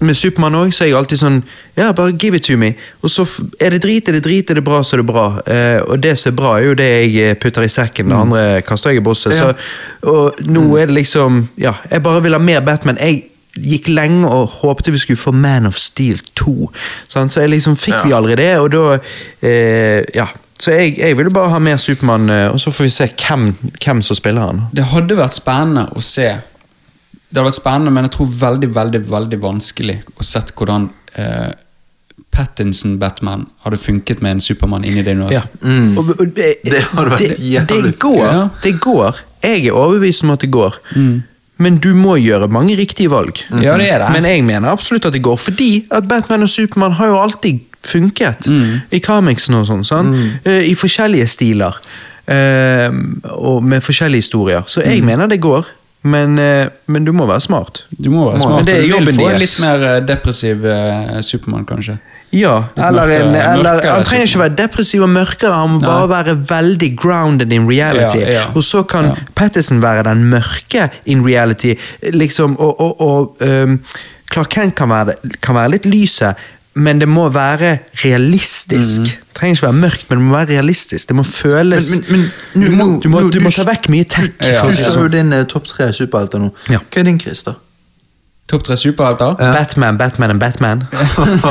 med 0.00 0.16
Supermann 0.16 0.56
òg, 0.58 0.74
er 0.74 0.90
jeg 0.90 0.96
alltid 0.96 1.20
sånn 1.20 1.38
Ja, 1.76 1.90
bare 1.96 2.12
give 2.12 2.36
it 2.36 2.44
to 2.48 2.56
me. 2.60 2.74
Og 3.04 3.12
så 3.12 3.24
er 3.60 3.72
det 3.72 3.82
drit, 3.84 4.08
er 4.08 4.18
det 4.18 4.24
drit, 4.26 4.50
er 4.50 4.60
det 4.60 4.64
bra, 4.64 4.82
så 4.84 4.96
er 4.96 5.02
det 5.02 5.08
bra. 5.08 5.26
Eh, 5.48 5.78
og 5.84 6.00
det 6.04 6.16
som 6.20 6.32
er 6.32 6.36
bra, 6.36 6.56
er 6.56 6.68
jo 6.70 6.76
det 6.76 6.88
jeg 6.88 7.14
eh, 7.24 7.38
putter 7.40 7.64
i 7.64 7.72
sekken, 7.72 8.12
det 8.12 8.18
andre 8.24 8.44
kaster 8.66 8.92
jeg 8.92 9.00
i 9.00 9.06
bosset. 9.06 9.36
Ja. 9.36 9.52
og 10.08 10.40
nå 10.48 10.68
er 10.80 10.90
det 10.90 10.98
liksom 11.00 11.46
Ja, 11.60 11.74
jeg 11.90 12.04
bare 12.04 12.22
vil 12.24 12.36
ha 12.36 12.40
mer 12.40 12.60
Batman. 12.64 13.00
Jeg 13.00 13.24
gikk 13.56 13.88
lenge 13.92 14.28
og 14.28 14.48
håpte 14.62 14.92
vi 14.94 15.00
skulle 15.02 15.20
få 15.20 15.32
Man 15.32 15.66
of 15.66 15.78
Steel 15.80 16.20
2. 16.38 16.70
Sant? 17.08 17.32
Så 17.32 17.44
jeg 17.44 17.54
liksom 17.54 17.76
fikk 17.78 18.06
vi 18.06 18.14
aldri 18.16 18.36
det, 18.38 18.50
og 18.62 18.72
da 18.74 18.98
eh, 19.42 20.02
Ja. 20.16 20.28
Så 20.56 20.72
jeg, 20.72 20.94
jeg 20.96 21.16
ville 21.18 21.28
bare 21.30 21.50
ha 21.52 21.58
mer 21.60 21.76
Supermann, 21.76 22.30
eh, 22.32 22.46
og 22.48 22.56
så 22.60 22.70
får 22.72 22.86
vi 22.86 22.92
se 22.94 23.06
hvem, 23.12 23.50
hvem 23.76 23.98
som 24.02 24.16
spiller 24.16 24.46
han. 24.48 24.62
Det 24.72 24.86
hadde 24.88 25.18
vært 25.18 25.36
spennende 25.36 25.90
å 25.92 26.00
se. 26.00 26.30
Det 26.32 27.36
hadde 27.36 27.50
vært 27.50 27.58
spennende, 27.58 27.92
men 27.92 28.08
jeg 28.08 28.14
tror 28.14 28.30
veldig 28.40 28.70
veldig, 28.74 29.02
veldig 29.10 29.38
vanskelig 29.42 29.98
å 30.16 30.24
sett 30.24 30.54
hvordan 30.56 30.88
eh, 31.20 31.52
Pattinson-Batman 32.36 33.46
hadde 33.64 33.78
funket 33.80 34.22
med 34.24 34.36
en 34.36 34.40
Supermann 34.40 34.84
inni 34.88 35.04
det 35.04 35.16
Ja. 35.32 35.42
Mm. 35.60 35.98
Og, 35.98 36.10
og, 36.20 36.26
det, 36.36 36.54
Det 36.64 36.82
hadde 36.82 37.10
vært 37.10 37.20
det, 37.20 37.38
jævlig. 37.38 37.82
det 37.92 37.98
går. 37.98 38.24
Ja. 38.24 38.48
Det 38.62 38.80
går. 38.80 39.22
Jeg 39.42 39.66
er 39.66 39.72
overbevist 39.72 40.24
om 40.24 40.30
at 40.30 40.40
det 40.40 40.50
går. 40.50 40.80
Men 41.58 41.78
du 41.80 41.94
må 41.96 42.16
gjøre 42.20 42.48
mange 42.52 42.74
riktige 42.76 43.08
valg. 43.10 43.38
Ja, 43.62 43.76
det 43.80 43.86
det. 43.88 44.10
Men 44.12 44.24
jeg 44.28 44.42
mener 44.44 44.68
absolutt 44.68 45.06
at 45.08 45.14
det 45.16 45.22
går, 45.24 45.38
fordi 45.40 45.86
at 45.90 46.04
Batman 46.08 46.42
og 46.44 46.48
Supermann 46.52 46.92
har 46.98 47.06
jo 47.06 47.16
alltid 47.22 47.60
funket 47.86 48.48
i 48.92 48.98
comics 49.00 49.48
og 49.50 49.64
sånn. 49.68 49.84
sånn. 49.84 50.12
Eh, 50.44 50.66
I 50.70 50.74
forskjellige 50.74 51.26
stiler. 51.26 51.78
eh, 52.28 52.90
og 53.32 53.62
med 53.64 53.80
forskjellige 53.86 54.18
historier. 54.24 54.62
Så 54.66 54.82
jeg 54.82 55.02
mener 55.06 55.26
det 55.30 55.40
går, 55.40 55.64
men, 56.02 56.38
eh, 56.38 56.66
men 56.86 57.04
du 57.04 57.12
må 57.12 57.26
være 57.26 57.40
smart. 57.40 57.84
Du 58.02 58.10
må 58.10 58.30
være 58.30 58.40
smart. 58.42 58.56
Men 58.56 58.66
det 58.66 58.74
er 58.74 58.82
du 58.82 59.04
vil 59.04 59.14
få 59.14 59.28
en 59.30 59.38
litt 59.40 59.60
mer 59.62 59.84
eh, 59.94 60.00
depressiv 60.06 60.64
eh, 60.66 61.20
Supermann, 61.22 61.64
kanskje. 61.64 61.98
Ja, 62.36 62.54
eller, 62.76 63.06
mørkere- 63.06 63.26
en, 63.28 63.34
eller 63.34 63.62
mørkere 63.76 63.94
Han 63.96 64.04
trenger 64.08 64.26
ikke 64.28 64.42
være 64.44 64.56
depressiv 64.58 65.02
og 65.06 65.10
mørkere, 65.14 65.52
han 65.62 65.70
må 65.76 65.80
bare 65.80 66.08
være 66.12 66.34
veldig 66.50 66.90
grounded 67.00 67.52
in 67.52 67.68
reality. 67.70 68.18
Ja, 68.22 68.32
ja. 68.40 68.42
Og 68.54 68.64
så 68.66 68.82
kan 68.88 69.10
Ja. 69.12 69.14
Pattison 69.34 69.80
være 69.82 70.02
den 70.10 70.24
mørke 70.30 70.88
in 71.06 71.24
reality, 71.26 71.74
liksom, 72.12 72.56
og, 72.58 72.80
og, 72.80 73.00
og 73.00 73.36
um, 73.64 73.80
Clark 74.32 74.48
Kent 74.50 74.74
kan 74.74 74.88
være, 74.90 75.14
kan 75.42 75.54
være 75.54 75.70
litt 75.76 75.86
lyset, 75.86 76.34
men 76.76 76.98
det 77.00 77.08
må 77.08 77.28
være 77.32 77.78
realistisk. 78.04 79.00
Det 79.06 79.18
trenger 79.38 79.54
ikke 79.56 79.66
være 79.66 79.78
mørkt, 79.80 80.06
men 80.10 80.18
det 80.18 80.26
må 80.28 80.34
være 80.36 80.48
realistisk. 80.56 81.08
Det 81.08 81.16
må 81.16 81.22
føles 81.24 81.90
Men- 81.90 82.04
men- 82.08 82.30
men 82.54 82.66
du, 82.70 82.76
må, 82.76 83.00
du, 83.02 83.08
må, 83.08 83.20
du 83.30 83.40
må 83.40 83.50
ta 83.50 83.64
vekk 83.64 83.88
mye 83.92 84.04
tech. 84.04 84.30
Ja, 84.42 84.52
ja. 84.58 84.62
Du 84.64 84.72
si 84.74 84.82
sa 84.82 84.90
jo 84.90 84.96
sånn. 85.06 85.10
din 85.12 85.32
eh, 85.32 85.44
topp 85.44 85.66
tre 85.70 85.92
superhelter 85.92 86.38
nå. 86.42 86.50
Ja. 86.72 86.78
Hva 86.90 87.00
er 87.00 87.04
din, 87.08 87.18
Christer? 87.20 87.56
Topp 88.46 88.62
tre 88.62 88.76
superhelter? 88.78 89.34
Batman, 89.34 89.98
Batman 89.98 90.30
og 90.30 90.38
Batman. 90.38 90.84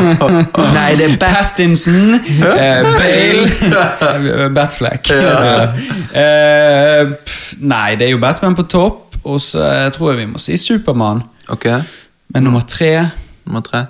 Nei, 0.77 0.95
det 0.95 1.09
er 1.09 1.17
Bat... 1.19 1.34
Pattinson, 1.35 2.13
eh, 2.15 2.88
Bale, 2.95 4.49
Batfleck. 4.55 5.11
Eh, 5.11 7.01
pff, 7.26 7.57
nei, 7.59 7.95
det 7.99 8.07
er 8.07 8.13
jo 8.13 8.22
Batman 8.23 8.55
på 8.55 8.63
topp, 8.72 9.17
og 9.27 9.41
så 9.43 9.65
eh, 9.67 9.91
tror 9.91 10.13
jeg 10.13 10.22
vi 10.22 10.30
må 10.31 10.39
si 10.39 10.55
Supermann. 10.57 11.26
Ok, 11.51 11.67
Men 12.31 12.43
nummer 12.47 12.63
tre 12.67 13.09
nummer 13.45 13.61
tre. 13.61 13.85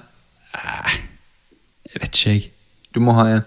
Jeg 1.94 2.02
vet 2.02 2.10
ikke, 2.10 2.32
jeg. 2.32 2.50
Du 2.96 3.00
må 3.00 3.14
ha 3.16 3.28
en. 3.36 3.46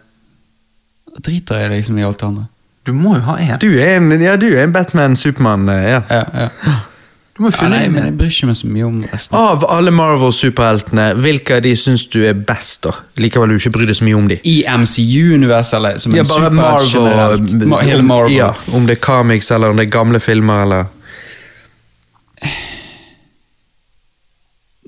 Driter 1.24 1.58
jeg 1.64 1.70
liksom 1.70 1.98
i 1.98 2.04
alt 2.06 2.20
det 2.20 2.28
andre. 2.28 2.44
Du 2.86 2.92
må 2.96 3.16
jo 3.16 3.24
ha 3.26 3.36
en. 3.42 3.58
Du 3.60 3.68
er 3.74 3.96
en, 3.96 4.12
ja, 4.22 4.36
du 4.36 4.46
er 4.52 4.64
en 4.64 4.72
Batman-Supermann, 4.72 5.68
eh, 5.68 5.90
ja. 5.90 6.00
Ja, 6.10 6.22
ja. 6.44 6.48
Du 7.38 7.44
må 7.44 7.52
ja 7.54 7.68
nei, 7.70 7.84
men 7.86 8.02
jeg 8.02 8.14
bryr 8.18 8.32
ikke 8.32 8.46
meg 8.50 8.56
så 8.58 8.66
mye 8.66 8.86
om 8.88 8.96
resten. 9.12 9.36
Av 9.38 9.62
alle 9.70 9.92
Marvel-superheltene, 9.94 11.04
hvilke 11.22 11.54
av 11.60 11.62
de 11.62 11.70
syns 11.78 12.02
du 12.10 12.16
er 12.26 12.34
best? 12.34 12.82
da? 12.82 12.90
Likevel 13.22 13.52
du 13.54 13.58
ikke 13.60 13.70
bryr 13.76 13.86
deg 13.86 13.94
så 14.00 14.06
mye 14.08 14.16
om 14.18 14.26
de. 14.32 14.40
I 14.42 14.56
MCU-universet, 14.66 15.76
eller 15.78 16.00
som 16.02 16.10
en 16.12 16.18
Ja, 16.18 16.24
bare 16.26 16.48
superhelt 16.50 16.90
generelt? 16.96 17.52
Marvel, 17.54 17.68
Ma- 17.70 17.82
Hele 17.86 18.02
om, 18.02 18.08
Marvel. 18.10 18.34
Ja, 18.34 18.50
om 18.74 18.86
det 18.90 18.96
er 18.98 19.00
comics 19.06 19.52
eller 19.54 19.70
om 19.70 19.78
det 19.78 19.86
er 19.86 19.92
gamle 19.94 20.18
filmer 20.20 20.64
eller 20.66 20.90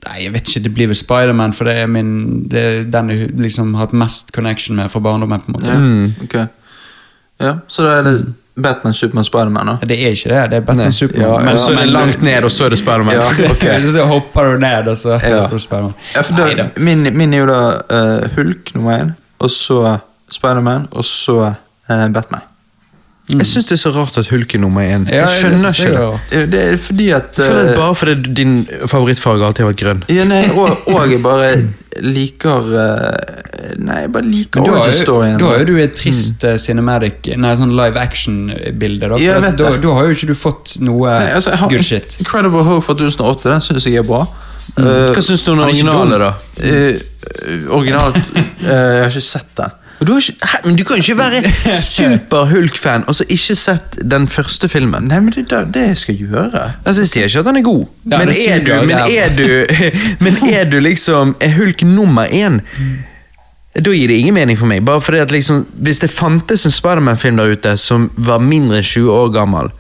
Nei, 0.01 0.17
jeg 0.25 0.33
vet 0.33 0.49
ikke, 0.49 0.63
det 0.65 0.71
blir 0.75 0.89
vel 0.91 0.97
Spiderman, 0.97 1.53
for 1.53 1.69
det 1.69 1.75
er 1.83 1.89
min 1.93 2.13
det 2.51 2.61
er 2.65 2.85
den 2.89 3.11
jeg 3.13 3.33
liksom 3.37 3.75
har 3.77 3.87
hatt 3.87 3.97
mest 4.01 4.31
connection 4.33 4.79
med 4.81 4.89
fra 4.91 5.03
barndommen. 5.05 5.43
på 5.45 5.51
en 5.53 5.57
måte. 5.59 5.75
Ja, 5.75 6.25
okay. 6.25 6.47
Ja, 7.41 7.53
så 7.69 7.85
da 7.85 7.99
er 7.99 8.07
det 8.07 8.15
Batman, 8.63 8.95
Superman, 8.95 9.25
Spiderman. 9.25 9.67
Det 9.81 9.91
er 10.05 10.09
ikke 10.15 10.29
det, 10.29 10.51
det 10.51 10.57
er 10.57 10.61
Batman 10.61 10.93
Superman. 10.93 11.31
ja, 11.31 11.39
men- 11.39 11.59
Så 11.59 11.65
er 11.73 11.77
det 11.77 11.79
men- 11.85 11.89
langt 11.93 12.23
ned, 12.23 12.45
og 12.45 12.51
så 12.51 12.65
er 12.65 12.69
det 12.69 12.79
Spiderman. 12.79 13.15
Ja. 13.15 13.51
okay. 13.53 13.81
så 13.93 14.05
hopper 14.05 14.43
du 14.53 14.59
ned, 14.59 14.89
og 14.89 14.97
så 14.99 15.09
Ja. 15.23 15.47
får 15.47 15.49
du 15.53 15.59
Spiderman. 15.59 15.95
Ja, 16.17 16.21
for 16.21 16.35
da, 16.37 16.69
min, 16.77 17.09
min 17.17 17.35
er 17.35 17.39
jo 17.39 17.47
da 17.47 17.61
uh, 18.23 18.29
Hulk 18.37 18.75
nummer 18.75 18.99
én, 18.99 19.11
og 19.39 19.51
så 19.51 19.97
Spiderman, 20.31 20.89
og 20.91 21.05
så 21.05 21.37
uh, 21.91 22.13
Batman. 22.13 22.41
Jeg 23.39 23.47
syns 23.47 23.69
det 23.71 23.77
er 23.77 23.81
så 23.83 23.93
rart 23.95 24.17
at 24.21 24.29
Hulk 24.33 24.55
er 24.55 24.63
nummer 24.63 24.83
én. 24.83 25.05
Ja, 25.09 25.27
Jeg 25.27 25.29
skjønner 25.39 25.71
jeg 25.71 25.91
ikke 25.91 26.07
det. 26.31 26.39
er. 26.41 26.47
Det 26.55 26.81
fordi 26.81 27.11
at 27.17 27.39
Jeg 27.39 27.47
føler 27.47 27.63
det 27.69 27.75
eh, 27.75 27.79
bare 27.79 27.95
fordi 27.95 28.35
din 28.41 28.57
favorittfarge 28.87 29.47
alltid 29.47 29.65
har 29.65 29.71
vært 29.73 29.85
grønn. 29.85 30.03
ja, 30.09 30.25
nei, 30.25 30.43
og, 30.51 30.77
og 30.95 31.11
jeg 31.11 31.23
bare 31.23 31.53
liker 32.01 32.69
eh, 32.81 33.77
Nei, 33.81 33.97
jeg 34.07 34.13
bare 34.13 34.25
liker 34.25 34.65
jo- 34.67 34.77
origin-storyen. 34.79 35.39
da 35.39 35.51
har 35.51 35.59
jo 35.63 35.65
du 35.69 35.75
et 35.83 35.93
trist 35.95 36.45
mm. 36.47 36.59
cinematic 36.63 37.29
Nei, 37.37 37.51
sånn 37.59 37.75
live 37.77 38.01
action-bilde. 38.01 39.11
Da, 39.11 39.19
Ja, 39.21 39.41
da, 39.41 39.73
da 39.77 39.97
har 39.99 40.09
jo 40.09 40.17
ikke 40.17 40.31
du 40.31 40.37
fått 40.39 40.79
noe 40.81 41.11
Nei, 41.21 41.33
altså, 41.37 41.53
jeg 41.55 41.63
har 41.63 41.73
good 41.75 41.87
shit. 41.87 42.17
Incredible 42.23 42.65
Hulk 42.67 42.87
fra 42.87 42.97
2008, 42.99 43.51
den 43.53 43.67
syns 43.67 43.87
jeg 43.87 44.01
er 44.01 44.07
bra. 44.09 44.25
Eh, 44.79 45.11
Hva 45.15 45.23
syns 45.25 45.45
du 45.45 45.53
om 45.53 45.61
den 45.61 45.67
originale, 45.67 46.19
da? 46.21 46.33
Uh, 46.63 47.01
original 47.77 48.15
uh, 48.15 48.41
Jeg 48.65 49.05
har 49.05 49.11
ikke 49.11 49.25
sett 49.25 49.53
den. 49.59 49.77
Og 50.01 50.07
Du, 50.07 50.17
ikke, 50.17 50.33
men 50.65 50.77
du 50.77 50.85
kan 50.85 50.97
ikke 50.97 51.17
være 51.19 51.43
super-Hulk-fan 51.95 53.05
og 53.07 53.15
så 53.15 53.25
ikke 53.29 53.55
sett 53.59 53.99
den 54.11 54.29
første 54.29 54.69
filmen. 54.69 55.09
Nei, 55.11 55.21
men 55.21 55.35
det 55.37 55.51
det 55.75 55.99
skal 55.99 56.17
jeg 56.17 56.31
gjøre. 56.31 56.63
Altså, 56.85 57.03
Jeg 57.03 57.09
sier 57.09 57.29
ikke 57.29 57.43
at 57.45 57.51
han 57.51 57.57
er 57.61 57.67
god, 57.67 57.85
Ja, 58.11 58.19
men, 58.19 58.29
er 58.29 58.65
du, 58.65 58.73
men, 58.87 58.97
er 58.97 59.37
du, 59.37 59.49
men 60.25 60.37
er 60.49 60.65
du 60.71 60.79
liksom 60.81 61.37
Er 61.41 61.53
Hulk 61.59 61.83
nummer 61.83 62.27
én? 62.27 62.61
Da 63.77 63.93
gir 63.95 64.09
det 64.09 64.17
ingen 64.19 64.35
mening 64.35 64.59
for 64.59 64.67
meg. 64.67 64.85
Bare 64.85 65.01
fordi 65.01 65.19
at 65.23 65.31
liksom, 65.31 65.67
Hvis 65.73 66.01
det 66.03 66.11
fantes 66.11 66.65
en 66.67 66.75
Spiderman-film 66.75 67.37
der 67.37 67.53
ute 67.53 67.77
som 67.79 68.11
var 68.17 68.41
mindre 68.43 68.81
enn 68.81 68.85
20 68.85 69.13
år 69.13 69.29
gammel, 69.37 69.71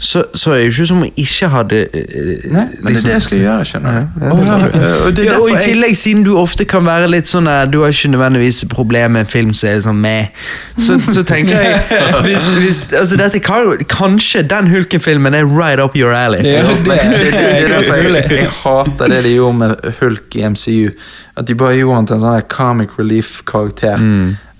så, 0.00 0.22
så 0.32 0.54
er 0.54 0.62
det 0.62 0.64
jo 0.64 0.70
ikke 0.72 0.84
som 0.88 0.96
om 0.96 1.04
jeg 1.04 1.12
ikke 1.26 1.48
hadde 1.52 1.78
eh, 1.92 2.44
Nei, 2.54 2.62
men 2.80 2.94
det 2.94 3.00
er 3.02 3.04
det 3.04 3.12
jeg 3.12 3.24
skal 3.26 3.38
gjøre, 3.42 3.64
skjønner 3.68 3.96
du. 3.98 4.22
Ja, 4.24 4.30
og 4.32 4.38
er 4.40 5.24
ja, 5.26 5.34
og 5.36 5.50
i 5.50 5.58
tillegg, 5.60 5.96
siden 6.00 6.22
du 6.24 6.30
ofte 6.40 6.64
kan 6.64 6.86
være 6.88 7.10
litt 7.12 7.28
sånn 7.28 7.50
eh, 7.52 7.66
Du 7.68 7.76
har 7.82 7.92
ikke 7.92 8.08
nødvendigvis 8.14 8.62
problem 8.72 9.12
med 9.18 9.26
en 9.26 9.30
film 9.34 9.52
som 9.52 9.68
er 9.74 9.82
sånn 9.84 10.00
med, 10.00 10.40
så, 10.80 10.96
så 11.04 11.24
tenker 11.28 11.60
jeg 11.60 12.00
hvis, 12.26 12.48
hvis, 12.56 12.80
altså 12.96 13.20
dette 13.20 13.42
kan, 13.44 13.68
jo- 13.68 13.88
Kanskje 13.92 14.42
den 14.48 14.72
Hulken-filmen 14.72 15.36
er 15.36 15.44
right 15.44 15.80
up 15.84 15.96
your 16.00 16.16
alley. 16.16 16.40
Ja, 16.48 16.64
Ja, 16.64 16.74
det, 16.80 16.96
det, 17.20 17.86
jeg, 18.00 18.30
jeg 18.40 18.48
hater 18.62 19.12
det 19.12 19.20
de 19.28 19.34
gjorde 19.36 19.58
med 19.60 19.90
Hulk 20.00 20.36
i 20.40 20.46
MCU. 20.48 20.90
At 21.36 21.46
de 21.48 21.54
bare 21.60 21.76
gjorde 21.76 21.96
han 22.00 22.08
til 22.08 22.16
en 22.16 22.24
sånn 22.24 22.46
comic 22.52 22.96
relief-karakter. 22.98 24.00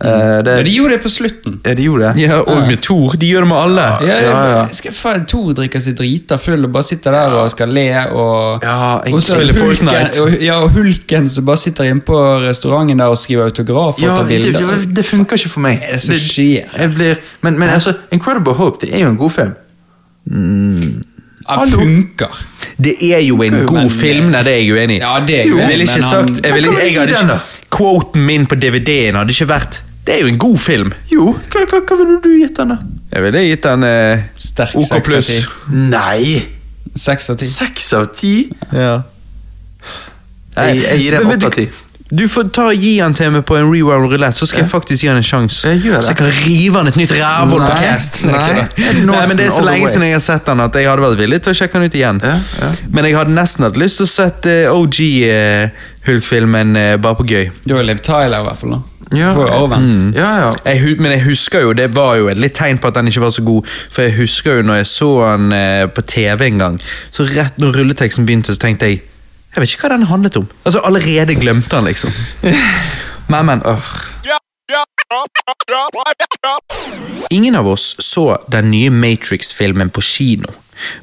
Eh, 0.02 0.42
det, 0.42 0.52
Ja, 0.56 0.62
de 0.64 0.70
gjorde 0.72 0.94
det 0.96 1.02
på 1.02 1.10
slutten. 1.12 1.58
ja, 1.66 1.74
de 1.76 1.82
gjorde 1.84 2.12
det. 2.14 2.22
Ja, 2.22 2.38
Og 2.40 2.66
med 2.66 2.80
Thor. 2.82 3.12
De 3.20 3.26
gjør 3.28 3.40
det 3.44 3.48
med 3.48 3.56
alle. 3.58 3.82
Ja, 4.08 4.14
ja, 4.24 4.44
ja. 4.54 4.62
Skal 4.72 4.92
faen, 4.96 5.26
Thor 5.28 5.52
drikker 5.52 5.80
seg 5.84 5.96
drita 5.98 6.38
full 6.40 6.64
og 6.64 6.72
bare 6.72 6.82
sitter 6.88 7.12
der 7.12 7.34
og 7.36 7.50
skal 7.52 7.68
le. 7.68 7.84
Og, 8.08 8.62
Ja, 8.64 9.00
jeg 9.04 9.14
og 9.14 9.20
så 9.22 9.36
Hulken, 9.36 9.54
Fortnite. 9.60 10.22
og, 10.22 10.38
ja, 10.42 10.56
og 10.62 10.70
Hulken 10.72 11.28
som 11.28 11.44
bare 11.44 11.56
sitter 11.60 11.84
inne 11.84 12.00
på 12.00 12.16
restauranten 12.46 12.96
der 12.98 13.12
og 13.12 13.18
skriver 13.20 13.44
autograf 13.50 13.94
og 13.98 14.00
Ja, 14.00 14.16
tar 14.16 14.24
bilder. 14.28 14.58
det, 14.72 14.96
det 14.96 15.04
funker 15.04 15.36
ikke 15.36 15.48
for 15.52 15.60
meg. 15.60 15.80
Det 15.80 15.88
er 16.00 16.14
det 16.14 16.20
skjer? 16.20 16.64
Jeg 16.80 16.94
blir, 16.94 17.16
men, 17.42 17.58
men 17.58 17.68
altså, 17.68 17.92
Incredible 18.10 18.54
Hulk 18.54 18.80
det 18.80 18.94
er 18.94 19.00
jo 19.04 19.08
en 19.12 19.16
god 19.20 19.30
film. 19.30 19.54
Ja, 20.30 21.56
Hallo. 21.58 21.76
funker. 21.80 22.28
Det 22.80 22.94
er 23.12 23.18
jo 23.26 23.42
en 23.42 23.52
Men- 23.52 23.66
god 23.66 23.90
film, 23.90 24.30
nei, 24.30 24.42
det 24.42 24.52
er 24.54 24.58
jeg 24.64 24.72
uenig 24.72 24.96
i. 24.96 25.00
Ja, 25.00 25.20
det 25.26 25.40
er 25.40 25.44
Jo, 25.48 25.54
jo 25.54 25.58
jeg 25.58 25.68
ville 25.68 25.82
ikke 25.84 26.02
sagt 26.02 26.44
jeg, 26.44 26.54
ville, 26.54 26.70
Men 26.70 26.78
jeg 26.80 27.08
gi 27.08 27.38
Quoten 27.70 28.24
min 28.26 28.46
på 28.46 28.54
DVD-en 28.54 29.14
hadde 29.14 29.30
ikke 29.34 29.46
vært 29.48 29.82
Det 30.06 30.14
er 30.16 30.20
jo 30.24 30.30
en 30.32 30.38
god 30.40 30.56
film. 30.58 30.92
Jo, 31.12 31.26
hva, 31.52 31.64
hva, 31.70 31.80
hva 31.86 31.96
ville 32.00 32.20
du 32.24 32.30
gitt 32.40 32.56
den, 32.56 32.72
da? 32.72 32.78
Jeg 33.12 33.22
ville 33.26 33.42
gitt 33.44 33.62
den 33.66 33.84
eh, 33.84 34.22
Sterk 34.40 34.74
OK 34.80 34.86
seks 34.88 34.96
av 34.96 35.04
pluss. 35.10 35.28
ti. 35.28 35.76
Nei! 35.92 36.46
Seks 36.96 37.30
av 37.30 37.36
ti. 37.38 37.46
Seks 37.46 37.92
av 37.98 38.06
ti? 38.16 38.34
Ja. 38.72 39.02
Jeg, 40.56 40.82
jeg 40.82 40.98
gir 41.04 41.14
den 41.16 41.22
Men 41.26 41.30
vet 41.36 41.44
åtte 41.44 41.46
av 41.46 41.54
du- 41.56 41.62
ti. 41.64 41.86
Du 42.10 42.24
får 42.26 42.48
ta 42.50 42.64
og 42.72 42.74
Gi 42.82 42.96
han 42.98 43.12
til 43.14 43.28
meg 43.30 43.44
på 43.46 43.54
en 43.54 43.68
rewound 43.70 44.08
roulette, 44.10 44.34
så 44.34 44.46
skal 44.50 44.64
jeg 44.64 44.70
faktisk 44.72 45.04
gi 45.04 45.06
han 45.12 45.20
en 45.20 45.22
sjanse. 45.22 45.68
Jeg 45.76 45.84
gjør 45.84 45.94
det. 45.94 46.02
Så 46.02 46.10
jeg 46.10 46.18
kan 46.18 46.32
rive 46.42 46.80
han 46.80 46.88
et 46.90 46.96
nytt 46.98 47.12
rævhull 47.14 47.60
på 47.62 47.68
Nei, 47.68 47.84
cast. 47.84 48.18
nei. 48.26 48.64
Nei, 49.06 49.20
men 49.30 49.36
Det 49.38 49.44
er 49.46 49.52
så 49.54 49.60
All 49.60 49.68
the 49.68 49.70
lenge 49.70 49.84
way. 49.86 49.92
siden 49.92 50.06
jeg 50.08 50.16
har 50.16 50.24
sett 50.24 50.48
han 50.50 50.60
at 50.64 50.74
jeg 50.74 50.88
hadde 50.90 51.04
vært 51.04 51.20
villig 51.22 51.38
til 51.46 51.52
å 51.54 51.58
sjekke 51.60 51.78
han 51.78 51.86
ut 51.86 51.94
igjen. 52.00 52.18
Ja, 52.26 52.34
ja. 52.64 52.72
Men 52.90 53.06
jeg 53.06 53.14
hadde 53.14 53.36
nesten 53.36 53.68
hatt 53.68 53.78
lyst 53.78 54.00
til 54.02 54.08
å 54.08 54.10
sette 54.10 54.56
OG 54.74 54.98
Hulk-filmen 56.08 56.74
eh, 56.82 56.96
bare 56.98 57.14
på 57.20 57.28
gøy. 57.30 57.46
Du 57.62 57.76
har 57.78 57.86
Liv 57.86 58.02
Tyler, 58.02 58.40
i 58.42 58.48
hvert 58.48 58.58
fall. 58.58 58.74
da 58.74 58.82
Ja. 59.16 59.32
For 59.34 59.50
Arven. 59.50 60.12
Ja, 60.14 60.30
ja. 60.38 60.50
Jeg, 60.64 60.96
men 61.02 61.10
jeg 61.12 61.24
husker 61.24 61.64
jo, 61.64 61.72
det 61.72 61.88
var 61.96 62.16
jo 62.20 62.28
et 62.30 62.38
litt 62.38 62.54
tegn 62.54 62.78
på 62.78 62.90
at 62.90 62.94
den 62.94 63.10
ikke 63.10 63.24
var 63.24 63.32
så 63.34 63.42
god. 63.42 63.66
For 63.90 64.06
jeg 64.06 64.14
husker 64.20 64.60
jo 64.60 64.66
når 64.68 64.82
jeg 64.82 64.90
så 64.92 65.10
den 65.32 65.52
eh, 65.56 65.86
på 65.90 66.04
TV 66.06 66.46
en 66.46 66.62
gang, 66.62 66.80
så 67.10 67.26
rett 67.26 67.58
når 67.58 67.80
rulleteksten 67.80 68.26
begynte, 68.28 68.54
så 68.54 68.62
tenkte 68.66 68.90
jeg 68.90 69.02
Jeg 69.50 69.62
vet 69.62 69.72
ikke 69.72 69.88
hva 69.88 69.96
den 69.96 70.06
handlet 70.06 70.36
om. 70.38 70.46
Altså 70.64 70.80
Allerede 70.86 71.34
glemte 71.34 71.76
han, 71.76 71.84
liksom. 71.90 72.12
Men, 73.30 73.46
men. 73.46 73.62
Ingen 77.30 77.54
av 77.54 77.68
oss 77.68 77.94
så 77.98 78.36
den 78.50 78.70
nye 78.70 78.90
Matrix-filmen 78.90 79.90
på 79.90 80.02
kino. 80.02 80.50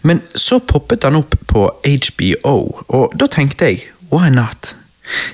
Men 0.02 0.20
så 0.36 0.60
poppet 0.60 1.02
den 1.02 1.16
opp 1.16 1.36
på 1.48 1.70
HBO, 1.84 2.58
og 2.88 3.16
da 3.16 3.30
tenkte 3.32 3.72
jeg 3.72 3.86
why 4.12 4.28
not? 4.34 4.76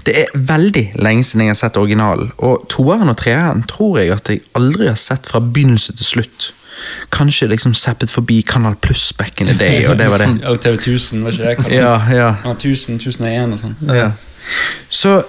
Det 0.06 0.16
er 0.22 0.34
veldig 0.34 0.84
lenge 1.02 1.24
siden 1.24 1.45
jeg 1.45 1.54
har 1.54 1.60
sett 1.60 1.78
originalen, 1.82 2.32
og 2.38 2.66
toeren 2.70 3.10
og 3.10 3.18
treeren 3.18 3.64
tror 3.70 4.00
jeg 4.02 4.14
at 4.16 4.30
jeg 4.30 4.44
aldri 4.58 4.90
har 4.91 5.00
sett 5.00 5.30
fra 5.30 5.41
begynnelse 5.44 5.95
til 5.98 6.06
slutt. 6.06 6.50
Kanskje 7.14 7.48
liksom 7.48 7.74
zappet 7.78 8.12
forbi 8.12 8.41
Kanal 8.41 8.76
Pluss 8.82 9.14
back 9.14 9.41
in 9.41 9.48
the 9.48 9.58
day, 9.58 9.86
og 9.88 9.98
det 10.00 10.10
var 10.12 10.18
det. 10.18 10.30
Og 10.50 10.60
TV 10.62 10.74
1000, 10.74 11.24
var 11.24 11.32
ikke 11.32 11.70
det? 11.70 11.78
Ja, 11.78 11.95
ja. 12.12 12.34
Ja, 12.44 12.52
1000, 12.52 13.00
1001 13.00 13.54
og 13.54 13.62
sånn. 13.62 13.78
Ja. 13.88 14.12
Så 14.90 15.22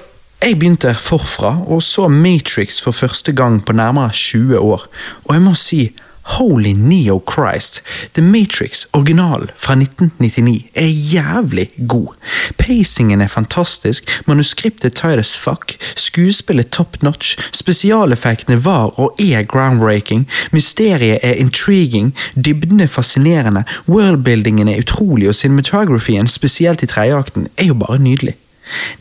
jeg 0.45 0.59
begynte 0.59 0.95
forfra 1.01 1.55
og 1.73 1.83
så 1.83 2.09
Matrix 2.13 2.81
for 2.83 2.93
første 2.93 3.33
gang 3.33 3.63
på 3.65 3.73
nærmere 3.73 4.11
20 4.13 4.59
år. 4.59 4.89
Og 5.25 5.35
jeg 5.35 5.43
må 5.43 5.55
si 5.57 5.79
Holy 6.25 6.73
Neo 6.73 7.23
Christ. 7.33 7.83
The 8.15 8.23
Matrix, 8.23 8.87
original 8.93 9.51
fra 9.57 9.75
1999, 9.75 10.65
er 10.75 10.87
jævlig 10.87 11.71
god. 11.89 12.15
Pacingen 12.59 13.21
er 13.21 13.29
fantastisk, 13.29 14.23
manuskriptet 14.27 14.93
tight 14.93 15.19
as 15.19 15.37
fuck, 15.39 15.77
skuespillet 15.97 16.71
top 16.71 17.03
notch, 17.03 17.39
spesialeffektene 17.53 18.65
var 18.65 19.01
og 19.01 19.21
er 19.21 19.43
groundbreaking, 19.43 20.29
mysteriet 20.53 21.19
er 21.23 21.33
intriguing, 21.33 22.15
dybden 22.35 22.81
er 22.81 22.87
fascinerende, 22.87 23.65
worldbuildingen 23.89 24.69
er 24.69 24.79
utrolig, 24.79 25.29
og 25.29 25.35
cinematografien, 25.35 26.27
spesielt 26.27 26.83
i 26.83 26.87
tredjeakten, 26.87 27.49
er 27.57 27.65
jo 27.65 27.75
bare 27.75 27.99
nydelig. 27.99 28.35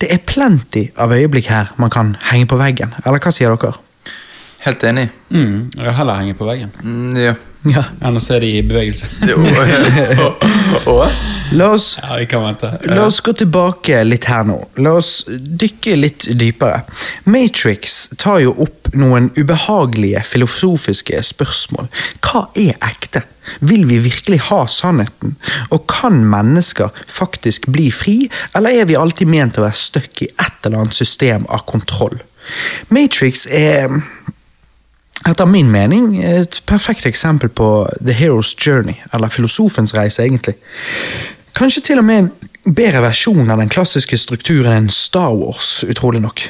Det 0.02 0.12
er 0.12 0.20
plenty 0.28 0.90
av 1.00 1.14
øyeblikk 1.16 1.48
her 1.48 1.72
man 1.80 1.90
kan 1.90 2.16
henge 2.32 2.50
på 2.52 2.60
veggen, 2.60 2.94
eller 3.06 3.24
hva 3.24 3.32
sier 3.32 3.56
dere? 3.56 3.80
Helt 4.64 4.84
enig. 4.88 5.10
Mm, 5.34 5.70
jeg 5.76 5.84
vil 5.84 5.96
heller 5.98 6.20
henge 6.22 6.36
på 6.40 6.46
veggen 6.48 6.70
Mm, 6.84 7.18
ja. 7.20 7.34
Ja. 7.68 7.82
enn 8.04 8.18
å 8.20 8.22
se 8.24 8.36
de 8.44 8.48
i 8.58 8.62
bevegelse. 8.68 9.08
Jo, 9.30 9.40
og, 10.92 11.06
La 11.54 11.68
oss 11.76 11.98
Ja, 12.02 12.16
vi 12.18 12.26
kan 12.32 12.44
vente. 12.44 12.70
La 12.90 13.04
oss 13.06 13.20
gå 13.24 13.34
tilbake 13.38 14.00
litt 14.08 14.26
her 14.32 14.44
nå. 14.48 14.58
La 14.84 14.96
oss 14.98 15.26
dykke 15.30 15.96
litt 16.00 16.26
dypere. 16.40 16.82
Matrix 17.30 18.08
tar 18.20 18.40
jo 18.44 18.56
opp 18.66 18.90
noen 18.98 19.30
ubehagelige 19.38 20.24
filosofiske 20.28 21.20
spørsmål. 21.28 21.88
Hva 22.26 22.46
er 22.58 22.74
ekte? 22.88 23.24
Vil 23.68 23.84
vi 23.90 24.00
virkelig 24.06 24.40
ha 24.48 24.64
sannheten? 24.72 25.36
Og 25.76 25.86
kan 25.92 26.20
mennesker 26.32 26.90
faktisk 27.12 27.68
bli 27.76 27.90
fri, 27.92 28.18
eller 28.56 28.80
er 28.82 28.88
vi 28.90 28.98
alltid 28.98 29.30
ment 29.30 29.60
å 29.60 29.66
være 29.68 29.78
stuck 29.78 30.24
i 30.26 30.32
et 30.32 30.66
eller 30.68 30.86
annet 30.86 30.98
system 30.98 31.46
av 31.52 31.66
kontroll? 31.70 32.16
Matrix 32.92 33.46
er 33.48 33.92
etter 35.30 35.50
min 35.50 35.70
mening 35.72 36.18
et 36.24 36.60
perfekt 36.70 37.06
eksempel 37.10 37.50
på 37.50 37.70
The 38.00 38.16
Hero's 38.18 38.54
Journey, 38.58 38.96
eller 39.14 39.32
filosofens 39.32 39.96
reise, 39.96 40.24
egentlig. 40.24 40.56
Kanskje 41.56 41.84
til 41.90 42.02
og 42.02 42.08
med 42.08 42.24
en 42.24 42.74
bedre 42.74 43.04
versjon 43.04 43.52
av 43.52 43.62
den 43.62 43.72
klassiske 43.72 44.18
strukturen 44.18 44.76
enn 44.76 44.90
Star 44.92 45.34
Wars, 45.36 45.84
utrolig 45.88 46.24
nok. 46.24 46.48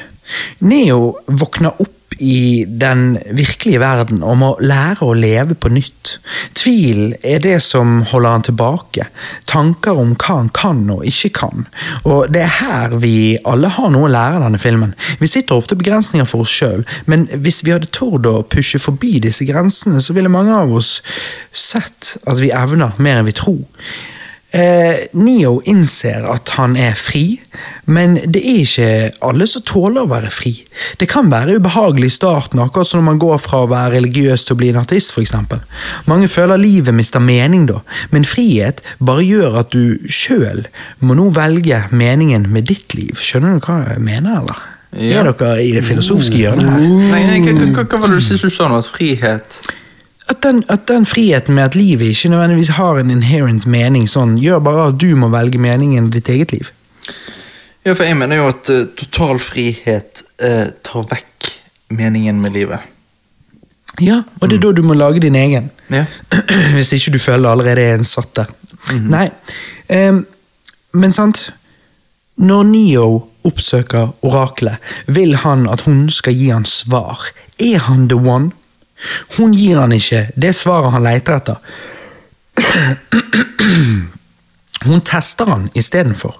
Neo 0.64 1.14
våkner 1.28 1.74
opp 1.82 1.90
i 2.18 2.64
den 2.68 3.18
virkelige 3.34 3.80
verden 3.82 4.22
og 4.22 4.38
må 4.40 4.50
lære 4.62 5.06
å 5.06 5.16
leve 5.16 5.56
på 5.58 5.70
nytt. 5.72 6.18
Tvil 6.56 7.14
er 7.22 7.42
det 7.44 7.58
som 7.64 8.00
holder 8.10 8.36
han 8.36 8.46
tilbake. 8.48 9.08
Tanker 9.50 9.98
om 10.00 10.14
hva 10.14 10.38
han 10.40 10.50
kan 10.54 10.82
og 10.92 11.04
ikke 11.08 11.32
kan. 11.40 11.66
Og 12.04 12.30
det 12.34 12.44
er 12.44 12.56
her 12.60 12.96
vi 13.02 13.36
alle 13.48 13.72
har 13.74 13.92
noe 13.94 14.08
å 14.08 14.12
lære 14.14 14.38
av 14.38 14.46
denne 14.46 14.62
filmen. 14.62 14.94
Vi 15.20 15.30
sitter 15.30 15.58
ofte 15.58 15.78
begrensninger 15.78 16.28
for 16.28 16.44
oss 16.44 16.54
sjøl, 16.54 16.84
men 17.10 17.26
hvis 17.34 17.62
vi 17.64 17.74
hadde 17.74 17.92
tord 17.94 18.26
å 18.30 18.42
pushe 18.48 18.80
forbi 18.82 19.18
disse 19.24 19.46
grensene, 19.48 20.02
så 20.02 20.16
ville 20.16 20.32
mange 20.32 20.54
av 20.54 20.72
oss 20.74 20.98
sett 21.52 22.16
at 22.26 22.40
vi 22.42 22.52
evner 22.54 22.96
mer 22.98 23.20
enn 23.20 23.28
vi 23.28 23.36
tror. 23.36 23.62
Eh, 24.54 25.08
Neo 25.18 25.56
innser 25.66 26.22
at 26.30 26.52
han 26.54 26.76
er 26.78 26.94
fri, 26.94 27.40
men 27.90 28.14
det 28.22 28.38
er 28.38 28.60
ikke 28.62 28.90
alle 29.26 29.48
som 29.50 29.64
tåler 29.66 30.04
å 30.04 30.10
være 30.12 30.30
fri. 30.30 30.52
Det 31.00 31.08
kan 31.10 31.30
være 31.32 31.56
ubehagelig 31.58 32.12
i 32.12 32.14
starten, 32.14 32.62
akkurat 32.62 32.86
som 32.86 33.02
når 33.02 33.08
man 33.08 33.22
går 33.24 33.40
fra 33.42 33.64
å 33.64 33.70
være 33.72 33.96
religiøs 33.96 34.46
til 34.46 34.54
å 34.54 34.60
bli 34.62 34.70
en 34.70 34.78
artist, 34.84 35.10
f.eks. 35.10 35.34
Mange 36.06 36.30
føler 36.30 36.62
livet 36.62 36.94
mister 36.94 37.24
mening 37.24 37.66
da, 37.70 37.80
men 38.14 38.28
frihet 38.28 38.84
bare 39.02 39.26
gjør 39.26 39.58
at 39.64 39.74
du 39.74 39.98
sjøl 40.06 40.62
må 41.02 41.18
nå 41.18 41.32
velge 41.34 41.82
meningen 41.90 42.46
med 42.54 42.70
ditt 42.70 42.94
liv. 42.94 43.18
Skjønner 43.18 43.58
du 43.58 43.66
hva 43.66 43.82
jeg 43.88 44.06
mener, 44.06 44.38
eller? 44.44 44.62
Ja. 44.94 45.24
Er 45.24 45.32
dere 45.32 45.56
i 45.64 45.72
det 45.74 45.82
filosofiske 45.82 46.38
hjørnet 46.38 46.70
her? 46.70 46.84
Nei, 47.10 47.24
hva, 47.42 47.54
hva, 47.58 47.82
hva 47.82 48.04
var 48.04 48.12
det 48.12 48.20
du 48.20 48.28
sist 48.28 48.46
du 48.46 48.54
sa 48.54 48.70
nå? 48.70 48.78
At 48.78 48.86
frihet 48.86 49.64
At 50.28 50.40
den, 50.42 50.62
at 50.72 50.86
den 50.88 51.04
friheten 51.04 51.54
med 51.54 51.64
at 51.64 51.74
livet 51.76 52.14
ikke 52.14 52.28
nødvendigvis 52.32 52.68
har 52.78 52.98
en 52.98 53.10
inherent 53.12 53.66
mening, 53.66 54.06
sånn, 54.08 54.38
gjør 54.40 54.62
bare 54.64 54.88
at 54.88 54.98
du 55.00 55.10
må 55.20 55.28
velge 55.32 55.60
meningen 55.60 56.08
i 56.08 56.14
ditt 56.14 56.30
eget 56.32 56.54
liv. 56.54 56.70
Ja, 57.84 57.92
for 57.92 58.06
jeg 58.08 58.16
mener 58.16 58.40
jo 58.40 58.48
at 58.48 58.70
uh, 58.72 58.86
total 58.96 59.40
frihet 59.44 60.24
uh, 60.40 60.70
tar 60.86 61.04
vekk 61.10 61.50
meningen 61.92 62.40
med 62.40 62.56
livet. 62.56 62.90
Ja, 64.00 64.22
og 64.40 64.48
det 64.48 64.56
er 64.56 64.64
da 64.64 64.72
du 64.74 64.82
må 64.82 64.96
lage 64.96 65.20
din 65.22 65.36
egen. 65.38 65.68
Ja. 65.92 66.06
Hvis 66.76 66.94
ikke 66.96 67.12
du 67.14 67.20
føler 67.20 67.52
allerede 67.52 67.84
er 67.84 68.00
en 68.00 68.08
satt 68.08 68.32
der. 68.40 68.50
Nei, 68.94 69.28
Um, 69.88 70.22
men 70.96 71.12
sant 71.12 71.50
Når 72.40 72.62
Neo 72.64 73.08
oppsøker 73.44 74.14
oraklet, 74.24 74.80
vil 75.06 75.36
han 75.36 75.68
at 75.68 75.84
hun 75.84 76.06
skal 76.10 76.34
gi 76.34 76.48
han 76.48 76.64
svar. 76.64 77.20
Er 77.60 77.84
han 77.84 78.08
the 78.08 78.16
one? 78.16 78.50
Hun 79.36 79.54
gir 79.54 79.80
han 79.80 79.92
ikke 79.92 80.26
det 80.36 80.54
svaret 80.56 80.92
han 80.94 81.06
leter 81.06 81.40
etter. 81.40 81.56
Hun 84.84 85.00
tester 85.00 85.48
han 85.48 85.70
istedenfor. 85.74 86.34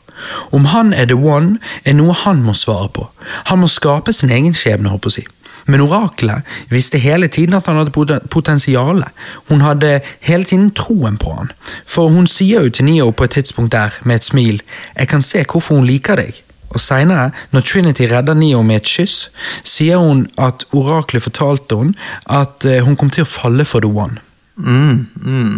Om 0.53 0.65
han 0.65 0.93
er 0.93 1.05
the 1.05 1.17
one, 1.17 1.59
er 1.85 1.97
noe 1.97 2.13
han 2.25 2.43
må 2.43 2.55
svare 2.55 2.89
på. 2.89 3.09
Han 3.51 3.59
må 3.63 3.67
skape 3.71 4.13
sin 4.13 4.31
egen 4.31 4.55
skjebne, 4.55 4.89
håper 4.93 5.11
jeg. 5.17 5.27
Men 5.67 5.81
oraklet 5.81 6.45
visste 6.69 6.99
hele 7.01 7.29
tiden 7.29 7.55
at 7.57 7.67
han 7.67 7.77
hadde 7.81 7.91
potensialet. 7.91 8.31
potensiale. 8.31 9.05
Hun 9.49 9.61
hadde 9.61 10.01
hele 10.21 10.45
tiden 10.45 10.71
troen 10.71 11.17
på 11.17 11.33
han. 11.33 11.53
For 11.87 12.09
hun 12.09 12.27
sier 12.27 12.63
jo 12.63 12.71
til 12.71 12.85
Neo 12.85 13.11
på 13.11 13.25
et 13.25 13.31
tidspunkt 13.31 13.73
der, 13.73 13.91
med 14.05 14.17
et 14.17 14.25
smil, 14.25 14.63
jeg 14.99 15.09
kan 15.09 15.23
se 15.23 15.45
hvorfor 15.45 15.75
hun 15.75 15.87
liker 15.87 16.17
deg. 16.17 16.43
Og 16.75 16.83
seinere, 16.83 17.31
når 17.55 17.67
Trinity 17.69 18.09
redder 18.11 18.35
Neo 18.35 18.63
med 18.67 18.83
et 18.83 18.91
kyss, 18.97 19.29
sier 19.67 20.03
hun 20.03 20.27
at 20.41 20.67
oraklet 20.75 21.23
fortalte 21.25 21.79
hun 21.79 21.95
at 22.31 22.67
eh, 22.69 22.83
hun 22.85 22.99
kom 22.99 23.13
til 23.15 23.27
å 23.27 23.31
falle 23.31 23.67
for 23.69 23.85
the 23.85 23.91
one. 23.91 24.19
Mm, 24.57 25.07
mm. 25.23 25.55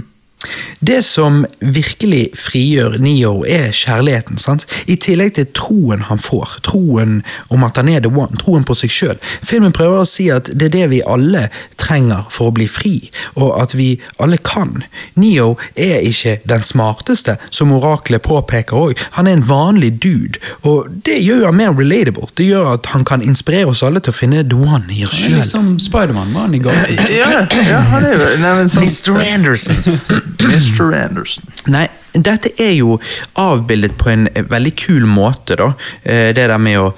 Det 0.81 1.03
som 1.05 1.45
virkelig 1.61 2.31
frigjør 2.39 2.99
Neo, 3.03 3.45
er 3.45 3.73
kjærligheten. 3.73 4.39
sant? 4.39 4.67
I 4.87 4.97
tillegg 4.97 5.35
til 5.35 5.47
troen 5.55 6.03
han 6.09 6.19
får. 6.19 6.59
Troen 6.67 7.23
om 7.49 7.65
at 7.65 7.77
han 7.77 7.89
er 7.89 8.01
the 8.01 8.11
one. 8.13 8.37
Troen 8.41 8.65
på 8.65 8.75
seg 8.75 8.91
sjøl. 8.93 9.19
Filmen 9.45 9.73
prøver 9.73 10.03
å 10.03 10.09
si 10.09 10.29
at 10.31 10.51
det 10.53 10.71
er 10.71 10.75
det 10.77 10.87
vi 10.91 11.03
alle 11.07 11.49
trenger 11.81 12.27
for 12.31 12.51
å 12.51 12.57
bli 12.57 12.67
fri, 12.71 13.11
og 13.37 13.55
at 13.61 13.75
vi 13.77 13.97
alle 14.23 14.39
kan. 14.39 14.83
Neo 15.15 15.57
er 15.75 16.05
ikke 16.07 16.39
den 16.49 16.63
smarteste, 16.67 17.37
som 17.51 17.73
oraklet 17.73 18.23
påpeker 18.27 18.77
òg. 18.77 19.07
Han 19.19 19.27
er 19.27 19.39
en 19.39 19.47
vanlig 19.49 19.93
dude, 20.03 20.41
og 20.63 20.91
det 21.07 21.19
gjør 21.23 21.47
han 21.49 21.59
mer 21.61 21.75
relatable. 21.77 22.29
Det 22.37 22.49
gjør 22.51 22.73
at 22.75 22.91
han 22.93 23.05
kan 23.05 23.23
inspirere 23.23 23.71
oss 23.73 23.83
alle 23.87 24.01
til 24.01 24.15
å 24.15 24.17
finne 24.17 24.45
the 24.47 24.57
one 24.59 24.87
i 24.93 25.05
oss 25.07 25.17
sjøl. 25.17 25.39
liksom 25.41 25.77
Spiderman 25.83 26.33
var 26.35 26.49
han 26.49 26.55
i 26.55 26.63
går. 26.65 26.83
Ja, 27.17 27.47
ja, 27.71 27.81
han 27.91 28.05
er 28.05 28.15
jo 28.17 28.27
nei, 28.43 28.53
men 28.61 28.71
sånn, 28.73 28.87
Mr. 28.87 29.21
Anderson. 29.35 30.36
Mr. 30.43 30.93
Anderson. 30.95 31.45
Nei, 31.73 31.87
dette 32.13 32.53
er 32.63 32.75
jo 32.77 32.99
avbildet 33.41 33.97
på 34.01 34.13
en 34.13 34.29
eh, 34.35 34.45
veldig 34.51 34.75
kul 34.77 35.07
måte, 35.11 35.57
da. 35.57 35.73
Eh, 36.05 36.33
Det 36.37 36.49
der 36.49 36.59
med 36.59 36.79
å 36.81 36.93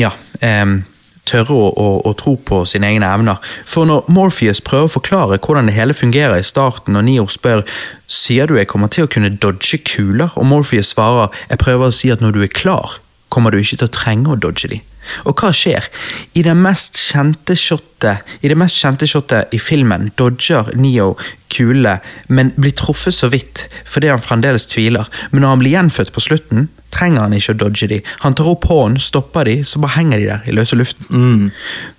ja, 0.00 0.12
Um, 0.42 0.80
tørre 1.28 1.54
å, 1.54 1.68
å, 1.78 1.88
å 2.08 2.12
tro 2.18 2.34
på 2.34 2.62
sine 2.66 2.88
egne 2.90 3.06
evner. 3.06 3.38
For 3.68 3.86
når 3.86 4.08
Morpheus 4.12 4.58
prøver 4.64 4.88
å 4.88 4.94
forklare 4.96 5.38
hvordan 5.38 5.68
det 5.70 5.76
hele 5.76 5.94
fungerer 5.94 6.40
i 6.40 6.46
starten, 6.46 6.98
og 6.98 7.06
Neo 7.06 7.28
spør 7.30 7.62
sier 8.10 8.50
du 8.50 8.56
jeg 8.58 8.66
kommer 8.72 8.90
til 8.92 9.06
å 9.06 9.12
kunne 9.12 9.30
dodge 9.30 9.78
kuler, 9.86 10.34
og 10.34 10.48
Morpheus 10.50 10.90
svarer 10.96 11.30
jeg 11.48 11.62
prøver 11.62 11.88
å 11.92 11.94
si 11.94 12.10
at 12.10 12.24
når 12.24 12.34
du 12.34 12.42
er 12.42 12.50
klar, 12.52 12.98
kommer 13.32 13.52
du 13.52 13.60
ikke 13.60 13.80
til 13.80 13.88
å 13.88 13.94
trenge 13.96 14.32
å 14.32 14.40
dodge 14.40 14.70
de. 14.72 14.80
Og 15.26 15.34
hva 15.40 15.50
skjer? 15.56 15.88
I 16.38 16.44
det 16.46 16.54
mest 16.54 16.98
kjente 17.00 17.56
shotet 17.58 18.36
I 18.44 18.50
det 18.52 18.56
mest 18.58 18.78
kjente 18.78 19.08
shotet 19.10 19.50
i 19.50 19.58
filmen 19.58 20.12
dodger 20.18 20.70
Neo 20.78 21.16
kule, 21.52 21.96
men 22.30 22.52
blir 22.56 22.74
truffet 22.78 23.16
så 23.16 23.28
vidt 23.32 23.66
fordi 23.88 24.12
han 24.12 24.22
fremdeles 24.22 24.68
tviler. 24.70 25.10
Men 25.32 25.44
når 25.44 25.54
han 25.54 25.62
blir 25.62 25.76
gjenfødt 25.76 26.14
på 26.14 26.22
slutten, 26.24 26.68
trenger 26.92 27.26
han 27.26 27.36
ikke 27.36 27.54
å 27.54 27.60
dodge 27.64 27.88
de. 27.90 28.00
Han 28.22 28.36
tar 28.38 28.50
opp 28.52 28.66
hånden, 28.70 29.00
stopper 29.02 29.48
de, 29.48 29.58
så 29.66 29.80
bare 29.82 29.96
henger 29.96 30.20
de 30.20 30.28
der 30.28 30.48
i 30.48 30.54
løse 30.56 30.76
luften. 30.78 31.50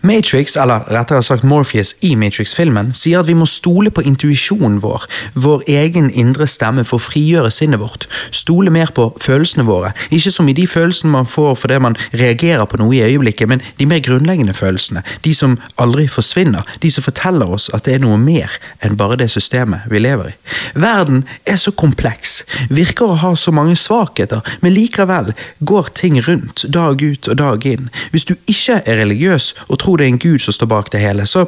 Matrix, 0.05 0.57
eller 0.59 0.85
rettere 0.93 1.23
sagt 1.25 1.45
Morpheus 1.47 1.95
i 2.05 2.13
Matrix-filmen, 2.19 2.93
sier 2.97 3.23
at 3.23 3.29
vi 3.29 3.37
må 3.37 3.47
stole 3.49 3.91
på 3.93 4.03
intuisjonen 4.07 4.79
vår, 4.83 5.07
vår 5.33 5.65
egen 5.73 6.09
indre 6.09 6.47
stemme, 6.49 6.85
for 6.87 7.01
å 7.01 7.05
frigjøre 7.07 7.51
sinnet 7.53 7.81
vårt. 7.81 8.07
Stole 8.31 8.73
mer 8.73 8.93
på 8.95 9.09
følelsene 9.21 9.65
våre. 9.67 9.93
Ikke 10.13 10.33
som 10.33 10.49
i 10.49 10.55
de 10.57 10.67
følelsene 10.69 11.13
man 11.13 11.29
får 11.29 11.55
fordi 11.63 11.79
man 11.83 11.97
reagerer 12.13 12.67
på 12.69 12.79
noe 12.81 12.95
i 12.97 13.03
øyeblikket, 13.05 13.49
men 13.49 13.63
de 13.79 13.87
mer 13.89 14.03
grunnleggende 14.03 14.55
følelsene. 14.57 15.03
De 15.25 15.33
som 15.37 15.57
aldri 15.81 16.07
forsvinner. 16.11 16.67
De 16.83 16.91
som 16.91 17.05
forteller 17.05 17.49
oss 17.49 17.69
at 17.73 17.87
det 17.87 17.97
er 17.97 18.03
noe 18.03 18.19
mer 18.21 18.51
enn 18.83 18.97
bare 18.99 19.17
det 19.19 19.29
systemet 19.33 19.87
vi 19.91 20.01
lever 20.03 20.33
i. 20.33 20.35
Verden 20.79 21.23
er 21.49 21.59
så 21.59 21.73
kompleks, 21.75 22.41
virker 22.73 23.09
å 23.09 23.19
ha 23.23 23.33
så 23.39 23.53
mange 23.55 23.75
svakheter, 23.79 24.43
men 24.61 24.75
likevel 24.83 25.33
går 25.59 25.89
ting 25.95 26.19
rundt 26.27 26.65
dag 26.73 27.01
ut 27.01 27.31
og 27.31 27.39
dag 27.39 27.65
inn. 27.65 27.89
Hvis 28.11 28.27
du 28.29 28.35
ikke 28.45 28.81
er 28.85 28.99
religiøs 29.03 29.53
og 29.69 29.79
tror 29.79 29.97
det 29.97 30.07
er 30.07 30.15
en 30.15 30.21
gud 30.21 30.43
som 30.43 30.53
står 30.53 30.71
bak 30.71 30.91
det 30.91 31.01
hele, 31.03 31.25
så 31.25 31.47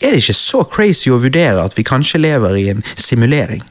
er 0.00 0.14
det 0.14 0.22
ikke 0.22 0.38
så 0.38 0.62
crazy 0.64 1.10
å 1.10 1.20
vurdere 1.20 1.60
at 1.60 1.76
vi 1.76 1.84
kanskje 1.84 2.22
lever 2.22 2.56
i 2.56 2.68
en 2.72 2.86
simulering. 2.96 3.62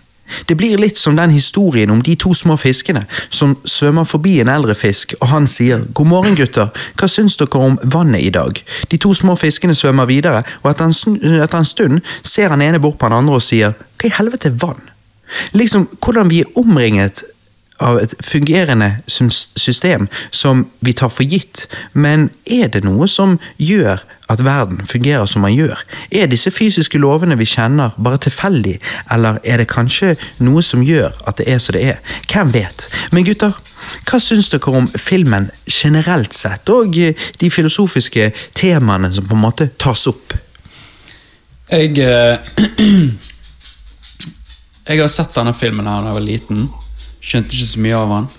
Det 0.46 0.56
blir 0.56 0.78
litt 0.78 0.98
som 0.98 1.16
den 1.18 1.32
historien 1.34 1.90
om 1.90 2.04
de 2.06 2.14
to 2.20 2.34
små 2.38 2.54
fiskene 2.60 3.02
som 3.34 3.56
svømmer 3.66 4.06
forbi 4.06 4.36
en 4.42 4.52
eldre 4.54 4.76
fisk, 4.78 5.16
og 5.22 5.28
han 5.32 5.48
sier 5.48 5.82
'God 5.94 6.08
morgen, 6.08 6.36
gutter, 6.38 6.70
hva 7.00 7.08
syns 7.10 7.38
dere 7.38 7.64
om 7.66 7.80
vannet 7.84 8.22
i 8.22 8.30
dag?' 8.30 8.62
De 8.92 8.98
to 8.98 9.14
små 9.14 9.36
fiskene 9.36 9.76
svømmer 9.76 10.06
videre, 10.06 10.44
og 10.64 10.72
etter 10.72 10.86
en, 10.86 11.18
etter 11.44 11.58
en 11.58 11.66
stund 11.66 12.02
ser 12.24 12.50
han 12.50 12.62
ene 12.62 12.80
bort 12.80 13.00
på 13.00 13.10
han 13.10 13.18
andre 13.18 13.42
og 13.42 13.42
sier 13.42 13.74
'Hva 13.74 14.06
i 14.06 14.16
helvete 14.20 14.48
er 14.48 14.60
vann?' 14.62 14.90
Liksom 15.54 15.88
hvordan 16.02 16.30
vi 16.30 16.40
er 16.42 16.58
omringet 16.58 17.24
av 17.80 18.00
et 18.02 18.14
fungerende 18.26 18.92
system 19.08 20.08
som 20.32 20.66
vi 20.80 20.94
tar 20.94 21.12
for 21.14 21.24
gitt, 21.24 21.68
men 21.94 22.30
er 22.46 22.68
det 22.74 22.84
noe 22.84 23.08
som 23.08 23.38
gjør 23.58 24.04
at 24.30 24.44
verden 24.46 24.84
fungerer 24.86 25.26
som 25.26 25.42
man 25.46 25.56
gjør? 25.56 25.80
Er 26.12 26.30
disse 26.30 26.52
fysiske 26.54 27.00
lovene 27.02 27.38
vi 27.40 27.48
kjenner 27.50 27.96
bare 27.98 28.22
tilfeldig, 28.26 28.78
eller 29.12 29.40
er 29.44 29.62
det 29.62 29.70
kanskje 29.72 30.16
noe 30.44 30.64
som 30.66 30.84
gjør 30.86 31.16
at 31.28 31.40
det 31.40 31.48
er 31.50 31.64
som 31.64 31.78
det 31.78 31.86
er? 31.96 32.04
Hvem 32.30 32.54
vet? 32.54 32.90
Men 33.12 33.26
gutter, 33.28 33.56
hva 34.10 34.20
syns 34.22 34.52
dere 34.52 34.76
om 34.76 34.92
filmen 35.00 35.50
generelt 35.66 36.36
sett, 36.36 36.70
og 36.70 36.98
eh, 37.00 37.16
de 37.40 37.50
filosofiske 37.52 38.32
temaene 38.58 39.12
som 39.16 39.28
på 39.28 39.38
en 39.38 39.46
måte 39.48 39.72
tas 39.80 40.06
opp? 40.12 40.36
Jeg 41.70 41.98
eh, 42.02 42.38
Jeg 44.90 45.04
har 45.04 45.10
sett 45.14 45.36
denne 45.38 45.52
filmen 45.54 45.86
her 45.86 46.02
da 46.02 46.10
jeg 46.10 46.18
var 46.18 46.24
liten. 46.26 46.62
Skjønte 47.30 47.56
ikke 47.56 47.70
så 47.70 47.82
mye 47.86 47.98
av 47.98 48.14
han. 48.16 48.30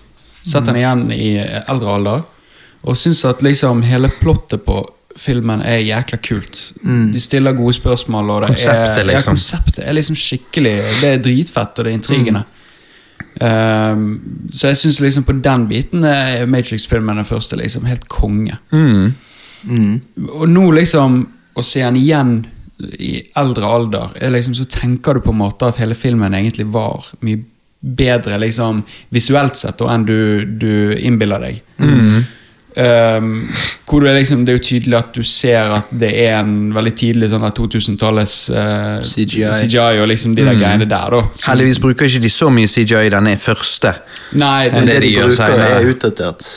Sett 0.43 0.67
han 0.67 0.79
igjen 0.81 1.11
i 1.15 1.35
eldre 1.41 1.97
alder. 1.99 2.23
Og 2.89 2.97
syns 2.97 3.23
at 3.29 3.43
liksom 3.45 3.85
hele 3.87 4.11
plottet 4.21 4.65
på 4.67 4.81
filmen 5.21 5.61
er 5.67 5.83
jækla 5.85 6.19
kult. 6.25 6.61
De 6.83 7.21
stiller 7.21 7.57
gode 7.59 7.75
spørsmål. 7.77 8.31
Og 8.31 8.43
det 8.43 8.55
Konseptet, 8.55 9.03
er, 9.03 9.11
liksom. 9.13 9.37
Ja, 9.37 9.37
konseptet 9.37 9.85
er 9.85 9.97
liksom 9.99 10.17
skikkelig 10.19 10.75
Det 11.01 11.11
er 11.11 11.23
dritfett, 11.23 11.79
og 11.79 11.85
det 11.85 11.93
er 11.93 11.99
intrigene. 11.99 12.45
Um, 13.41 14.07
så 14.53 14.71
jeg 14.73 14.79
syns 14.81 15.01
liksom 15.01 15.25
på 15.25 15.37
den 15.45 15.67
biten 15.71 16.05
er 16.05 16.49
Matrix-filmen 16.51 17.21
den 17.21 17.29
første 17.29 17.57
liksom 17.57 17.87
helt 17.89 18.09
konge. 18.11 18.57
Mm. 18.73 19.13
Og 20.33 20.49
nå 20.49 20.71
liksom 20.73 21.23
Å 21.55 21.63
se 21.65 21.83
han 21.85 21.99
igjen 21.99 22.39
i 22.81 23.11
eldre 23.37 23.69
alder 23.69 24.15
er 24.17 24.33
liksom, 24.33 24.55
Så 24.57 24.65
tenker 24.65 25.15
du 25.15 25.21
på 25.21 25.35
en 25.35 25.41
måte 25.43 25.69
at 25.69 25.77
hele 25.83 25.95
filmen 25.99 26.35
egentlig 26.35 26.65
var 26.73 27.11
mye 27.21 27.43
bedre 27.81 28.37
liksom 28.39 28.83
visuelt 29.15 29.57
sett 29.57 29.81
enn 29.81 30.05
du, 30.05 30.45
du 30.45 30.93
innbiller 30.99 31.41
deg. 31.41 31.63
Um, 32.71 33.49
hvor 33.89 34.05
det, 34.05 34.11
er 34.13 34.19
liksom, 34.21 34.45
det 34.47 34.53
er 34.53 34.59
jo 34.61 34.63
tydelig 34.63 34.95
at 35.01 35.09
du 35.17 35.25
ser 35.27 35.73
at 35.75 35.89
det 35.91 36.11
er 36.23 36.37
en 36.39 36.69
veldig 36.77 36.93
tidlig 37.01 37.31
sånn 37.33 37.43
2000-tallets 37.57 38.37
uh, 38.55 39.01
CGI. 39.03 39.99
og 39.99 40.07
liksom 40.13 40.37
de 40.39 40.45
der 40.47 40.55
greiene 40.61 40.87
der. 40.87 41.17
da 41.17 41.23
Som- 41.35 41.49
Heldigvis 41.51 41.81
bruker 41.83 42.07
ikke 42.07 42.23
de 42.23 42.31
så 42.31 42.51
mye 42.55 42.71
CGI 42.71 43.09
i 43.09 43.13
denne 43.17 43.35
første. 43.43 43.97
Nei, 44.39 44.69
det, 44.71 44.85
Det 44.85 44.87
det 44.87 45.01
de 45.01 45.07
de 45.09 45.15
gjør 45.17 45.33
bruker, 45.35 45.65
er 45.67 45.91
utdatert. 45.91 46.51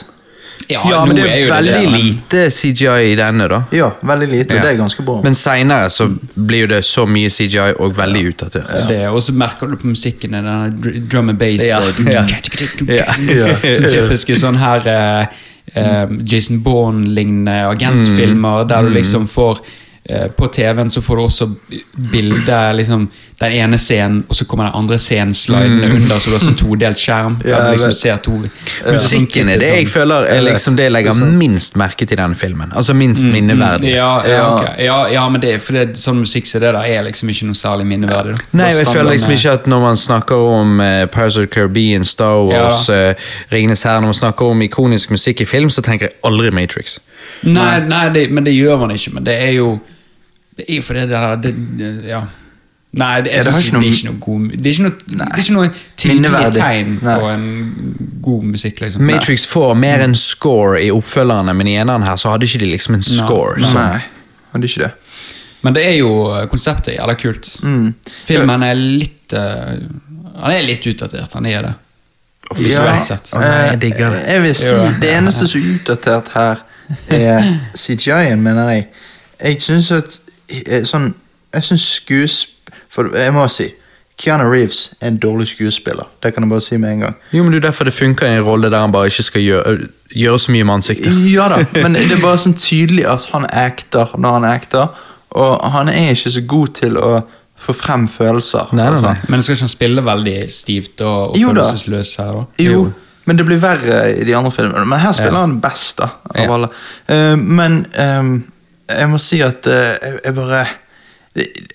Ja, 0.69 0.81
Ja, 0.89 1.05
men 1.05 1.15
det 1.15 1.23
er 1.25 1.29
er 1.33 1.39
jo 1.45 1.53
veldig 1.53 1.73
det, 1.73 1.91
men- 1.91 2.01
lite 2.01 2.49
CGI 2.51 3.11
i 3.11 3.15
denne, 3.15 3.47
da. 3.49 3.61
Ja, 3.71 3.91
veldig 4.03 4.29
lite, 4.31 4.55
Ja. 4.55 4.59
og 4.61 4.65
det 4.67 4.71
er 4.73 4.77
ganske 4.83 5.05
bra. 5.05 5.21
Men 5.23 5.33
seinere 5.33 5.89
så 5.89 6.07
blir 6.35 6.61
jo 6.61 6.67
det 6.67 6.83
så 6.85 7.05
mye 7.07 7.29
CGI 7.29 7.73
og 7.79 7.95
veldig 7.97 8.23
utdatert. 8.33 8.87
Det, 8.87 9.07
og 9.09 9.21
så 9.21 9.33
merker 9.33 9.67
du 9.67 9.75
på 9.77 9.87
musikken 9.87 10.31
den 10.31 11.07
drum 11.09 11.29
and 11.29 11.37
bass. 11.39 11.65
Ja, 11.67 11.79
ja. 12.05 12.25
ja. 12.87 13.05
Ja. 13.33 13.55
Sånn 13.61 13.89
typiske 13.91 14.35
sånn 14.35 14.57
her 14.57 14.87
eh, 14.87 15.27
eh, 15.75 16.07
Jason 16.25 16.59
Bourne-lignende 16.63 17.63
agentfilmer, 17.69 18.67
der 18.67 18.83
du 18.83 18.89
liksom 18.89 19.27
får 19.27 19.59
På 20.37 20.47
TV-en 20.51 20.89
så 20.91 21.01
får 21.01 21.15
du 21.15 21.21
også 21.23 21.45
bilde 22.11 22.57
liksom, 22.75 23.05
den 23.39 23.51
ene 23.51 23.77
scenen, 23.77 24.23
og 24.27 24.35
så 24.35 24.45
kommer 24.45 24.65
den 24.67 24.73
andre 24.75 24.97
scenen 24.99 25.33
slidende 25.33 25.87
under, 25.95 26.19
så 26.19 26.29
du 26.29 26.35
har 26.35 26.41
sånn 26.43 26.57
todelt 26.59 26.99
skjerm. 26.99 27.37
Der 27.43 27.49
Ja, 27.53 27.61
du 27.63 27.71
liksom 27.71 27.91
ser 27.95 28.17
to 28.23 28.33
Musikken 28.91 29.49
er 29.49 29.61
det 29.61 29.69
jeg 29.69 29.87
føler 29.87 30.27
er 30.27 30.41
liksom 30.43 30.75
det 30.75 30.89
jeg 30.89 30.91
legger 30.91 31.13
er 31.13 31.19
sant. 31.21 31.37
minst 31.39 31.77
merke 31.79 32.05
til 32.05 32.17
i 32.17 32.21
denne 32.21 32.35
filmen. 32.35 32.73
Altså 32.75 32.93
minst 32.93 33.23
minneverdig. 33.23 33.93
Ja, 33.95 34.21
ja, 34.27 34.33
Ja. 34.33 34.49
ok. 34.57 34.65
ja, 34.79 34.97
ja, 35.13 35.29
men 35.29 35.41
det 35.41 35.53
er 35.53 35.85
det, 35.85 35.97
sånn 35.97 36.19
musikk 36.19 36.47
som 36.47 36.61
det 36.61 36.73
der 36.73 36.83
er 36.83 37.03
liksom 37.07 37.29
ikke 37.29 37.45
noe 37.45 37.55
særlig 37.55 37.85
minneverdig. 37.87 38.35
da. 38.35 38.43
Nei, 38.59 38.71
jeg 38.73 38.87
føler 38.87 39.11
liksom 39.11 39.31
ikke 39.31 39.51
at 39.51 39.67
når 39.67 39.79
man 39.81 39.97
snakker 39.97 40.35
om 40.35 40.79
uh, 40.79 41.05
Pirates 41.05 41.37
of 41.37 41.47
the 41.47 41.47
Caribbean, 41.47 42.03
Star 42.03 42.43
Wars, 42.43 42.89
uh, 42.89 43.13
Ringenes 43.51 43.83
herre, 43.83 44.01
når 44.01 44.11
man 44.11 44.19
snakker 44.19 44.45
om 44.51 44.61
ikonisk 44.61 45.11
musikk 45.11 45.41
i 45.41 45.45
film, 45.45 45.69
så 45.69 45.81
tenker 45.81 46.07
jeg 46.11 46.15
aldri 46.23 46.51
Matrix. 46.51 46.99
Nei, 47.43 47.79
nei 47.87 48.09
det, 48.09 48.29
men 48.31 48.43
det 48.43 48.53
gjør 48.53 48.77
man 48.83 48.91
ikke. 48.91 49.13
Men 49.13 49.23
det 49.23 49.39
er 49.41 49.51
jo 49.57 49.79
Det 50.57 50.65
er 50.69 50.75
jo 50.75 50.81
fordi 50.85 50.99
det 50.99 51.09
der 51.09 51.35
det, 51.35 51.53
det, 51.79 51.91
Ja. 52.09 52.23
Nei, 52.93 53.21
det, 53.25 53.31
jeg 53.33 53.37
Ja, 53.39 53.43
det 53.43 53.53
synes 53.55 53.69
det, 53.71 53.79
er 53.79 53.85
ikke 53.89 54.05
noe 54.05 54.19
god 54.21 54.49
Det 54.51 54.65
er 54.69 54.73
ikke 54.75 54.83
noe, 54.83 54.97
det 55.07 55.21
er 55.25 55.39
ikke 55.41 55.53
noe 55.55 55.69
tydelig 55.97 56.51
tegn 56.53 56.91
Nei. 57.01 57.15
på 57.19 57.29
en 57.31 57.45
god 58.21 58.43
musikk, 58.51 58.81
liksom. 58.83 59.01
Matrix 59.09 59.47
får 59.49 59.73
mer 59.81 60.03
enn 60.05 60.13
score 60.15 60.77
i 60.83 60.91
oppfølgerne, 60.93 61.55
men 61.57 61.67
i 61.71 61.73
eneren 61.81 62.05
her 62.05 62.15
så 62.21 62.29
hadde 62.35 62.45
ikke 62.45 62.59
de 62.61 62.69
liksom 62.69 62.93
en 62.99 63.01
score. 63.01 63.57
Nei. 63.63 63.71
Nei, 63.73 64.03
hadde 64.53 64.69
ikke 64.69 64.83
det. 64.83 64.91
Men 65.63 65.73
det 65.73 65.85
er 65.87 65.95
jo 66.03 66.11
konseptet 66.51 66.91
er 66.93 66.99
jævla 66.99 67.15
kult. 67.17 67.49
Mm. 67.63 67.93
Filmen 68.27 68.63
er 68.67 68.75
litt 68.77 69.33
uh, 69.33 69.73
Han 70.43 70.51
er 70.53 70.61
litt 70.67 70.85
utdatert, 70.91 71.33
han 71.33 71.45
er 71.49 71.61
det. 71.65 71.73
visuelt 72.59 73.05
sett. 73.09 73.33
Nei, 73.33 73.49
jeg 73.71 73.81
digger 73.87 74.09
det. 74.13 74.21
eh, 74.27 74.33
Jeg 74.35 74.41
vil 74.43 74.55
si 74.55 74.73
Det 75.01 75.13
eneste 75.17 75.47
som 75.47 75.61
er 75.61 75.73
utdatert 75.79 76.29
her, 76.37 76.61
er 77.09 77.47
CGI-en, 77.81 78.43
mener 78.43 78.69
jeg. 78.69 78.85
Jeg 79.43 79.61
syns 79.65 79.89
at 79.91 80.19
eh, 80.19 80.22
sånn 80.85 81.13
Jeg 81.53 81.63
syns 81.63 81.87
skuespill... 81.99 82.49
For 82.89 83.09
jeg 83.17 83.33
må 83.33 83.43
si 83.49 83.67
Keanu 84.21 84.45
Reeves 84.49 84.91
er 85.01 85.07
en 85.07 85.17
dårlig 85.17 85.47
skuespiller. 85.49 86.05
Det 86.21 86.33
kan 86.33 86.43
jeg 86.45 86.49
bare 86.51 86.61
si 86.61 86.77
med 86.77 86.91
en 86.91 86.99
gang. 86.99 87.15
Jo, 87.33 87.43
men 87.43 87.51
det 87.53 87.63
er 87.63 87.67
derfor 87.69 87.87
det 87.89 87.93
funker 87.93 88.27
i 88.29 88.35
en 88.37 88.43
rolle 88.45 88.69
der 88.69 88.79
han 88.83 88.91
bare 88.93 89.09
ikke 89.09 89.23
skal 89.25 89.41
gjøre, 89.41 89.73
gjøre 90.13 90.39
så 90.39 90.51
mye 90.53 90.63
med 90.69 90.73
ansiktet. 90.73 91.13
Ja 91.33 91.47
da, 91.49 91.57
men 91.81 91.93
det 91.97 92.11
er 92.13 92.21
bare 92.21 92.37
sånn 92.41 92.53
tydelig 92.57 93.07
at 93.09 93.25
han 93.33 93.45
acter 93.49 94.13
når 94.17 94.37
han 94.37 94.45
acter, 94.51 94.87
og 95.33 95.65
han 95.73 95.89
er 95.89 96.11
ikke 96.13 96.29
så 96.35 96.43
god 96.45 96.75
til 96.77 96.97
å 97.01 97.11
få 97.63 97.73
frem 97.73 98.05
følelser. 98.11 98.69
Nei, 98.77 98.85
nei, 98.91 99.01
sånn. 99.01 99.17
nei. 99.17 99.31
Men 99.33 99.41
skal 99.45 99.57
ikke 99.57 99.65
han 99.67 99.73
spille 99.73 100.05
veldig 100.05 100.37
stivt 100.53 101.01
og, 101.01 101.33
og 101.33 101.37
Jo 101.41 101.49
følelsesløs 101.49 102.15
her, 102.21 102.31
da? 102.37 102.45
Jo, 102.61 102.85
men 103.25 103.39
det 103.39 103.45
blir 103.49 103.61
verre 103.63 103.99
i 104.13 104.25
de 104.27 104.33
andre 104.37 104.51
filmene. 104.53 104.85
Men 104.85 104.99
her 105.01 105.13
spiller 105.17 105.39
Ja. 105.41 105.45
han 105.47 105.57
best, 105.63 105.97
da. 106.01 106.09
Av 106.29 106.41
Ja. 106.43 106.49
alle. 106.53 106.69
Uh, 107.09 107.35
men 107.39 107.85
ehm, 107.97 108.33
jeg 108.99 109.09
må 109.11 109.19
si 109.21 109.41
at 109.45 109.67
eh, 109.67 109.93
jeg, 110.01 110.19
jeg 110.25 110.35
bare 110.39 110.63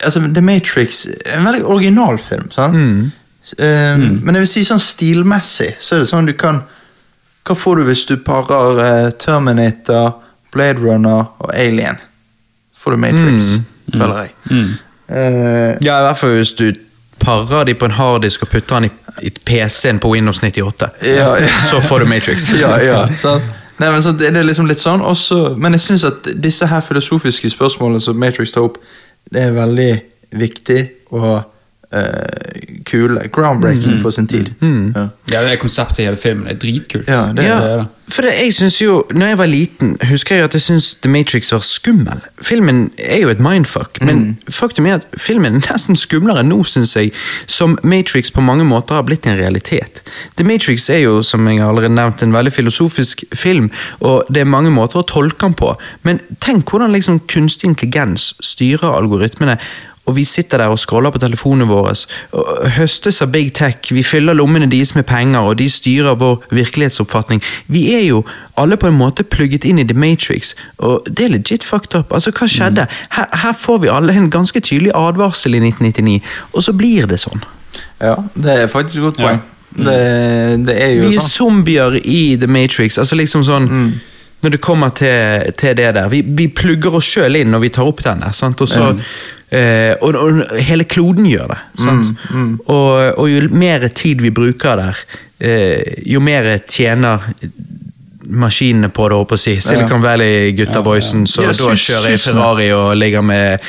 Altså, 0.05 0.21
The 0.35 0.43
Matrix 0.45 1.01
er 1.27 1.39
en 1.41 1.45
veldig 1.49 1.65
original 1.67 2.19
film, 2.23 2.45
sant? 2.55 2.75
Mm. 2.79 3.11
Eh, 3.59 3.99
Men 4.23 4.37
jeg 4.37 4.45
vil 4.45 4.51
si 4.53 4.63
sånn 4.69 4.79
stilmessig, 4.83 5.73
så 5.83 5.97
er 5.97 6.05
det 6.05 6.11
sånn 6.13 6.29
du 6.31 6.35
kan 6.39 6.61
Hva 7.49 7.57
får 7.59 7.81
du 7.81 7.89
hvis 7.89 8.05
du 8.07 8.17
parer 8.23 8.79
uh, 8.79 9.11
Terminator, 9.19 10.13
Blade 10.55 10.79
Runner 10.85 11.25
og 11.43 11.51
Alien? 11.55 11.99
Får 12.79 12.95
du 12.95 13.01
Matrix, 13.03 13.57
føler 13.91 14.21
jeg. 14.29 14.35
Mm. 14.53 14.69
Eh, 15.09 15.73
Ja, 15.83 15.97
i 15.99 16.05
hvert 16.07 16.21
fall 16.21 16.37
hvis 16.37 16.53
du 16.55 16.69
parer 17.19 17.65
de 17.67 17.75
på 17.75 17.89
en 17.89 17.97
harddisk 17.97 18.45
og 18.47 18.53
putter 18.53 18.79
den 18.79 18.91
i, 18.91 19.27
i 19.27 19.31
PC-en 19.33 19.99
på 19.99 20.13
Windows 20.13 20.39
98. 20.45 20.91
Ja, 21.09 21.33
ja. 21.41 21.49
Så 21.71 21.81
får 21.83 22.05
du 22.05 22.11
Matrix. 22.13 22.53
ja, 22.63 22.77
ja, 22.85 23.01
sant? 23.19 23.43
Nei, 23.79 23.91
men 23.95 24.03
så 24.03 24.13
det 24.13 24.33
er 24.33 24.47
liksom 24.47 24.67
litt 24.67 24.83
sånn, 24.83 25.05
også, 25.07 25.55
men 25.61 25.77
jeg 25.77 25.85
syns 25.85 26.07
at 26.09 26.27
disse 26.43 26.67
her 26.67 26.83
filosofiske 26.83 27.51
spørsmålene 27.53 28.03
som 28.03 28.19
Matrix 28.19 28.55
tar 28.55 28.67
opp, 28.67 28.81
det 29.31 29.45
er 29.45 29.55
veldig 29.55 29.93
viktig 30.39 30.81
og 31.15 31.29
eh, 31.37 31.47
kule. 32.85 33.29
Groundbreaking 33.33 33.99
for 33.99 34.11
sin 34.11 34.27
tid. 34.27 34.51
Ja. 34.63 35.09
Ja, 35.33 35.43
det 35.45 35.53
er 35.53 35.61
konseptet 35.61 35.99
i 35.99 36.09
hele 36.09 36.17
filmen. 36.17 36.45
Det 36.49 36.57
er 36.57 36.61
dritkult. 36.67 37.09
Ja, 37.09 37.23
det 37.33 37.45
Ja, 37.45 37.61
det 37.77 37.87
for 38.09 38.23
det, 38.23 38.31
jeg 38.45 38.55
synes 38.55 38.83
jo, 38.83 39.03
når 39.11 39.27
jeg 39.27 39.39
var 39.39 39.47
liten, 39.47 39.97
husker 40.11 40.35
jeg 40.35 40.45
at 40.45 40.55
jeg 40.57 40.61
syntes 40.61 40.95
The 40.95 41.11
Matrix 41.11 41.53
var 41.53 41.61
skummel. 41.61 42.21
Filmen 42.43 42.91
er 42.99 43.19
jo 43.21 43.29
et 43.29 43.41
mindfuck, 43.41 44.01
men 44.01 44.39
faktum 44.51 44.87
er 44.87 44.95
at 44.95 45.07
filmen 45.17 45.59
er 45.59 45.67
nesten 45.73 45.97
skumlere 45.97 46.43
nå, 46.47 46.63
synes 46.65 46.97
jeg, 46.97 47.13
som 47.47 47.79
Matrix 47.83 48.31
på 48.33 48.41
mange 48.41 48.65
måter 48.65 48.97
har 48.97 49.05
blitt 49.05 49.29
en 49.29 49.37
realitet. 49.37 50.03
The 50.41 50.47
Matrix 50.49 50.89
er 50.91 51.03
jo, 51.03 51.19
som 51.23 51.45
jeg 51.49 51.61
allerede 51.61 51.93
nevnt, 51.95 52.23
en 52.23 52.33
veldig 52.33 52.53
filosofisk 52.53 53.25
film, 53.35 53.69
og 54.01 54.25
det 54.33 54.41
er 54.41 54.49
mange 54.57 54.73
måter 54.73 55.03
å 55.03 55.07
tolke 55.09 55.45
den 55.45 55.59
på, 55.59 55.75
men 56.09 56.23
tenk 56.41 56.71
hvordan 56.71 56.97
liksom 56.97 57.21
kunstig 57.29 57.69
intelligens 57.69 58.33
styrer 58.41 58.97
algoritmene, 58.97 59.59
og 60.09 60.17
vi 60.17 60.25
sitter 60.25 60.59
der 60.63 60.73
og 60.73 60.79
scroller 60.81 61.13
på 61.13 61.21
telefonene 61.21 61.67
våre, 61.69 61.93
høstes 62.79 63.21
av 63.25 63.31
big 63.35 63.51
tech, 63.57 63.91
vi 63.93 64.03
fyller 64.07 64.37
lommene 64.39 64.69
deres 64.73 64.95
med 64.97 65.05
penger, 65.09 65.45
og 65.51 65.59
de 65.61 65.67
styrer 65.71 66.17
vår 66.21 66.41
virkelighetsoppfatning. 66.57 67.43
Vi 67.69 67.83
er 67.95 68.07
jo 68.07 68.23
alle 68.59 68.79
på 68.81 68.89
en 68.89 68.97
måte 68.99 69.27
plugget 69.29 69.67
inn 69.69 69.79
i 69.83 69.87
The 69.87 69.97
Matrix, 69.99 70.55
og 70.79 71.05
det 71.07 71.27
er 71.29 71.35
legit 71.37 71.67
fucked 71.67 71.95
up. 71.99 72.13
Altså, 72.17 72.33
hva 72.35 72.49
skjedde? 72.49 72.89
Her, 73.15 73.29
her 73.45 73.53
får 73.61 73.83
vi 73.85 73.93
alle 73.93 74.17
en 74.17 74.31
ganske 74.33 74.61
tydelig 74.65 74.95
advarsel 74.97 75.55
i 75.59 75.63
1999, 75.69 76.19
og 76.53 76.65
så 76.67 76.73
blir 76.73 77.07
det 77.11 77.21
sånn. 77.23 77.45
ja, 78.01 78.17
det 78.35 78.59
er 78.63 78.67
faktisk 78.73 78.99
et 78.99 79.03
godt 79.11 79.19
Ja. 79.21 79.29
poeng. 79.29 79.41
Det, 79.79 80.65
det 80.67 80.75
er 80.83 80.95
jo 80.97 81.09
Vi 81.11 81.17
er 81.17 81.21
sånn. 81.21 81.29
zombier 81.31 81.99
i 82.01 82.37
The 82.41 82.47
Matrix, 82.49 82.97
altså 82.99 83.15
liksom 83.21 83.43
sånn 83.45 83.67
Når 84.43 84.51
det 84.55 84.61
kommer 84.65 84.89
til, 84.97 85.53
til 85.59 85.75
det 85.77 85.91
der 85.95 86.09
Vi, 86.09 86.23
vi 86.23 86.47
plugger 86.49 86.95
oss 86.97 87.05
sjøl 87.05 87.37
inn 87.37 87.51
når 87.53 87.61
vi 87.67 87.69
tar 87.77 87.85
opp 87.91 88.01
den 88.05 88.21
der, 88.25 88.33
sant? 88.33 88.61
Og, 88.65 88.69
så, 88.71 88.95
eh, 89.51 89.95
og, 90.01 90.15
og 90.15 90.61
hele 90.61 90.85
kloden 90.85 91.27
gjør 91.29 91.53
det. 91.55 91.59
Sant? 91.83 92.13
Og, 92.67 92.93
og 93.19 93.27
jo 93.31 93.49
mer 93.51 93.89
tid 93.89 94.23
vi 94.25 94.31
bruker 94.35 94.81
der, 94.81 95.03
eh, 95.41 96.03
jo 96.07 96.21
mer 96.21 96.51
tjener 96.69 97.31
maskinene 98.29 98.91
på 98.93 99.09
det, 99.09 99.17
håper 99.17 99.39
jeg 99.39 99.41
å 99.41 99.45
si. 99.45 99.69
Silicon 99.69 100.03
Valley-gutta 100.05 100.83
boysen, 100.85 101.25
så 101.27 101.47
Ja, 101.47 101.55
da 101.57 101.75
kjører 101.75 102.13
jeg. 102.13 102.21
Ferrari 102.21 102.69
og 102.77 102.91
ligger 103.01 103.25
med 103.25 103.65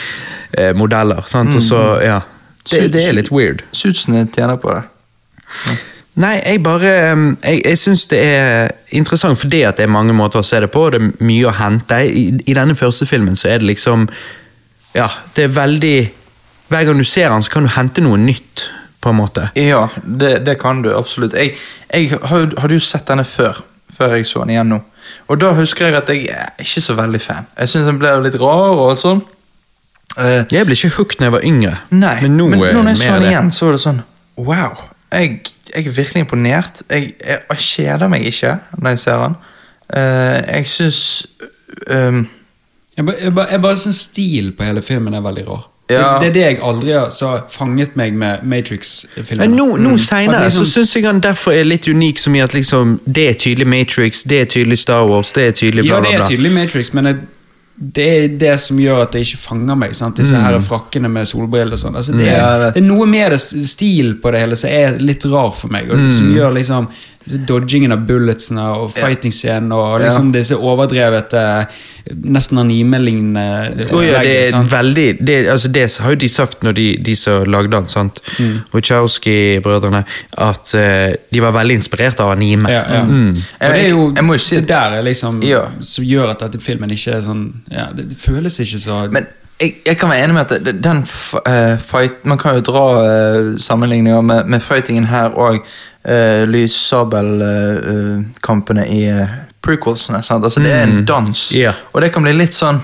eh, 0.51 0.73
modeller. 0.75 1.23
Sant? 1.31 1.55
Og 1.55 1.63
så, 1.63 1.83
ja. 2.03 2.19
Det, 2.69 2.89
det 2.93 3.05
er 3.07 3.15
litt 3.17 3.31
weird. 3.31 3.63
Suitsene 3.71 4.25
tjener 4.33 4.59
på 4.61 4.73
det. 4.75 4.83
Nei, 6.19 6.35
jeg 6.43 6.59
bare 6.63 6.89
Jeg, 6.89 7.61
jeg 7.63 7.77
syns 7.79 8.03
det 8.11 8.19
er 8.19 8.73
interessant 8.91 9.39
fordi 9.39 9.61
at 9.63 9.79
det 9.79 9.85
er 9.87 9.93
mange 9.93 10.13
måter 10.13 10.41
å 10.41 10.45
se 10.45 10.59
det 10.59 10.69
på, 10.73 10.83
og 10.89 10.91
det 10.93 10.99
er 10.99 11.23
mye 11.23 11.47
å 11.47 11.55
hente. 11.55 12.01
I, 12.03 12.25
I 12.43 12.57
denne 12.57 12.75
første 12.75 13.07
filmen 13.09 13.39
så 13.39 13.53
er 13.53 13.63
det 13.63 13.71
liksom 13.71 14.09
Ja, 14.95 15.07
det 15.35 15.43
er 15.43 15.53
veldig 15.53 15.97
Hver 16.69 16.85
gang 16.85 16.97
du 17.01 17.03
ser 17.07 17.29
han, 17.33 17.41
så 17.41 17.49
kan 17.51 17.65
du 17.65 17.69
hente 17.73 18.01
noe 18.05 18.17
nytt, 18.21 18.67
på 19.01 19.09
en 19.09 19.15
måte. 19.17 19.47
Ja, 19.57 19.87
det, 20.03 20.45
det 20.45 20.57
kan 20.61 20.81
du 20.85 20.91
absolutt. 20.93 21.33
Jeg, 21.33 21.55
jeg 21.93 22.09
har- 22.11 22.53
hadde 22.61 22.73
jo 22.77 22.79
sett 22.83 23.07
denne 23.09 23.23
før, 23.25 23.61
før 23.95 24.13
jeg 24.17 24.25
så 24.29 24.43
den 24.43 24.49
igjen 24.53 24.69
nå. 24.69 24.77
Og 25.31 25.39
da 25.41 25.53
husker 25.57 25.87
jeg 25.87 25.95
at 25.97 26.09
jeg 26.13 26.27
er 26.29 26.51
ikke 26.61 26.81
så 26.85 26.93
veldig 26.99 27.21
fan. 27.23 27.47
Jeg 27.57 27.71
syns 27.71 27.87
den 27.89 27.97
ble 28.01 28.11
litt 28.21 28.37
rar 28.41 28.77
og 28.83 28.93
sånn. 29.01 29.23
Uh, 30.19 30.43
Jeg 30.51 30.65
ble 30.67 30.75
ikke 30.77 30.91
hooked 30.97 31.19
når 31.21 31.25
jeg 31.29 31.33
var 31.37 31.43
yngre, 31.47 31.73
nei, 31.91 32.15
men 32.21 32.37
nå 32.37 32.47
men 32.49 32.59
når 32.59 32.87
jeg 32.91 32.97
så 32.97 33.11
den 33.19 33.27
igjen, 33.29 33.51
så 33.53 33.65
var 33.69 33.75
det 33.77 33.81
sånn 33.83 33.99
Wow. 34.37 34.77
Jeg, 35.13 35.39
jeg 35.75 35.87
er 35.87 35.91
virkelig 35.95 36.21
imponert. 36.25 36.81
Jeg, 36.89 37.13
jeg, 37.25 37.39
jeg 37.49 37.57
kjeder 37.65 38.07
meg 38.11 38.25
ikke 38.29 38.53
når 38.77 38.89
jeg 38.93 38.99
ser 38.99 39.23
den. 39.25 39.35
Uh, 39.89 40.37
jeg 40.53 40.67
syns 40.69 40.99
um, 41.93 42.27
Jeg 42.99 43.05
bare, 43.07 43.15
jeg 43.23 43.33
bare, 43.35 43.47
jeg 43.53 43.61
bare 43.63 43.77
synes 43.79 43.99
stilen 44.09 44.51
på 44.57 44.65
hele 44.67 44.81
filmen 44.83 45.13
er 45.15 45.21
veldig 45.23 45.45
rar. 45.47 45.67
Ja. 45.89 46.19
Det, 46.19 46.19
det 46.21 46.27
er 46.29 46.33
det 46.35 46.41
jeg 46.43 46.57
aldri 46.67 46.91
har 46.93 47.09
så 47.15 47.29
fanget 47.49 47.95
meg 47.97 48.13
med 48.13 48.43
Matrix-filmen. 48.45 49.39
Men 49.49 49.55
nå, 49.57 49.65
nå 49.81 49.95
seinere 49.97 50.35
senere 50.35 50.43
liksom- 50.49 50.65
så 50.65 50.73
syns 50.83 50.93
jeg 50.95 51.05
han 51.07 51.21
derfor 51.23 51.51
er 51.55 51.63
litt 51.65 51.87
unik, 51.87 52.19
som 52.19 52.35
i 52.35 52.39
at 52.45 52.53
liksom 52.53 52.99
det 53.09 53.29
er 53.29 53.33
tydelig 53.33 53.67
Matrix, 53.67 54.23
det 54.23 54.41
er 54.41 54.45
tydelig 54.45 54.77
Star 54.83 55.07
Wars, 55.09 55.31
det 55.31 55.47
er 55.47 55.51
tydelig 55.51 55.83
bla, 55.87 55.95
Ja, 55.95 55.99
bla, 56.01 56.09
det 56.11 56.19
er 56.21 56.35
tydelig 56.35 56.51
Matrix, 56.53 56.93
men 56.93 57.05
jeg, 57.05 57.15
det 57.95 58.07
er 58.23 58.27
det 58.37 58.59
som 58.59 58.77
gjør 58.77 59.01
at 59.07 59.11
det 59.15 59.21
ikke 59.25 59.37
fanger 59.47 59.75
meg. 59.79 59.95
Sant? 59.95 60.17
Disse 60.17 60.35
Mm. 60.35 60.41
her 60.43 60.59
frakkene 60.59 61.09
med 61.09 61.25
solbriller 61.27 61.73
og 61.73 61.79
sånn. 61.79 61.95
Altså, 61.95 62.11
det, 62.17 62.27
Ja, 62.27 62.69
det 62.69 62.77
er 62.83 62.85
noe 62.85 63.05
med 63.07 63.31
det 63.31 63.39
stil 63.39 64.15
på 64.21 64.31
det 64.31 64.41
hele 64.41 64.55
som 64.55 64.69
er 64.69 64.99
litt 64.99 65.23
rar 65.25 65.51
for 65.55 65.69
meg. 65.69 65.89
Og 65.89 65.97
Mm. 65.97 66.11
Som 66.11 66.35
gjør 66.35 66.53
liksom 66.53 66.87
dodgingen 67.25 67.91
av 67.93 68.05
bulletsene 68.07 68.63
og 68.79 68.93
fighting-scenen 68.95 69.71
og 69.75 69.99
liksom 70.01 70.31
disse 70.33 70.55
overdrevete, 70.55 71.41
nesten 72.23 72.61
anime-lignende 72.61 73.87
oh, 73.93 74.01
ja, 74.01 74.21
det 74.25 74.35
er 74.47 74.69
veldig 74.71 75.07
det, 75.19 75.35
altså 75.51 75.69
det 75.73 75.83
har 76.01 76.15
jo 76.15 76.19
de 76.23 76.29
sagt 76.31 76.63
når 76.65 76.77
de, 76.77 76.87
de 77.05 77.15
som 77.19 77.43
lagde 77.45 77.73
den, 77.75 77.89
sant? 77.91 78.21
Mm. 78.39 78.55
Wachowski-brødrene, 78.73 80.03
at 80.31 80.73
uh, 80.75 81.17
de 81.29 81.43
var 81.43 81.53
veldig 81.59 81.79
inspirert 81.81 82.23
av 82.23 82.31
anime. 82.33 82.71
Ja, 82.71 82.83
ja. 82.99 83.03
Mm. 83.03 83.35
Og 83.35 83.65
det 83.67 83.83
er 83.83 83.89
jo 83.89 84.05
Jeg 84.15 84.29
jo 84.29 84.37
si 84.37 84.55
det 84.55 84.69
der 84.69 84.97
er 84.99 85.05
liksom 85.05 85.43
Ja. 85.43 85.65
som 85.81 86.05
gjør 86.05 86.33
at 86.33 86.47
dette 86.47 86.63
filmen 86.63 86.91
ikke 86.95 87.17
er 87.17 87.21
sånn 87.25 87.43
ja, 87.71 87.89
det, 87.95 88.09
det 88.09 88.17
føles 88.17 88.59
ikke 88.63 88.79
så 88.79 89.03
Men 89.11 89.27
jeg, 89.59 89.75
jeg 89.85 89.97
kan 89.99 90.09
være 90.09 90.23
enig 90.23 90.35
med 90.37 90.51
at 90.51 90.83
den 90.83 91.03
eh, 91.45 91.75
fight 91.83 92.23
Man 92.23 92.39
kan 92.39 92.55
jo 92.55 92.65
dra 92.71 92.85
uh, 93.03 93.57
sammenligninger 93.59 94.21
med, 94.21 94.45
med 94.45 94.59
fightingen 94.63 95.05
her 95.11 95.35
og 95.35 95.59
uh, 96.07 96.45
lyssabelkampene 96.49 98.85
i 98.87 99.03
uh, 99.11 99.27
prequelsene. 99.65 100.21
Sant? 100.23 100.45
Altså, 100.45 100.59
det 100.63 100.71
er 100.73 100.83
en 100.87 101.05
dans, 101.05 101.51
Ja. 101.55 101.73
og 101.93 102.01
det 102.01 102.13
kan 102.15 102.23
bli 102.23 102.33
litt 102.37 102.53
sånn 102.55 102.79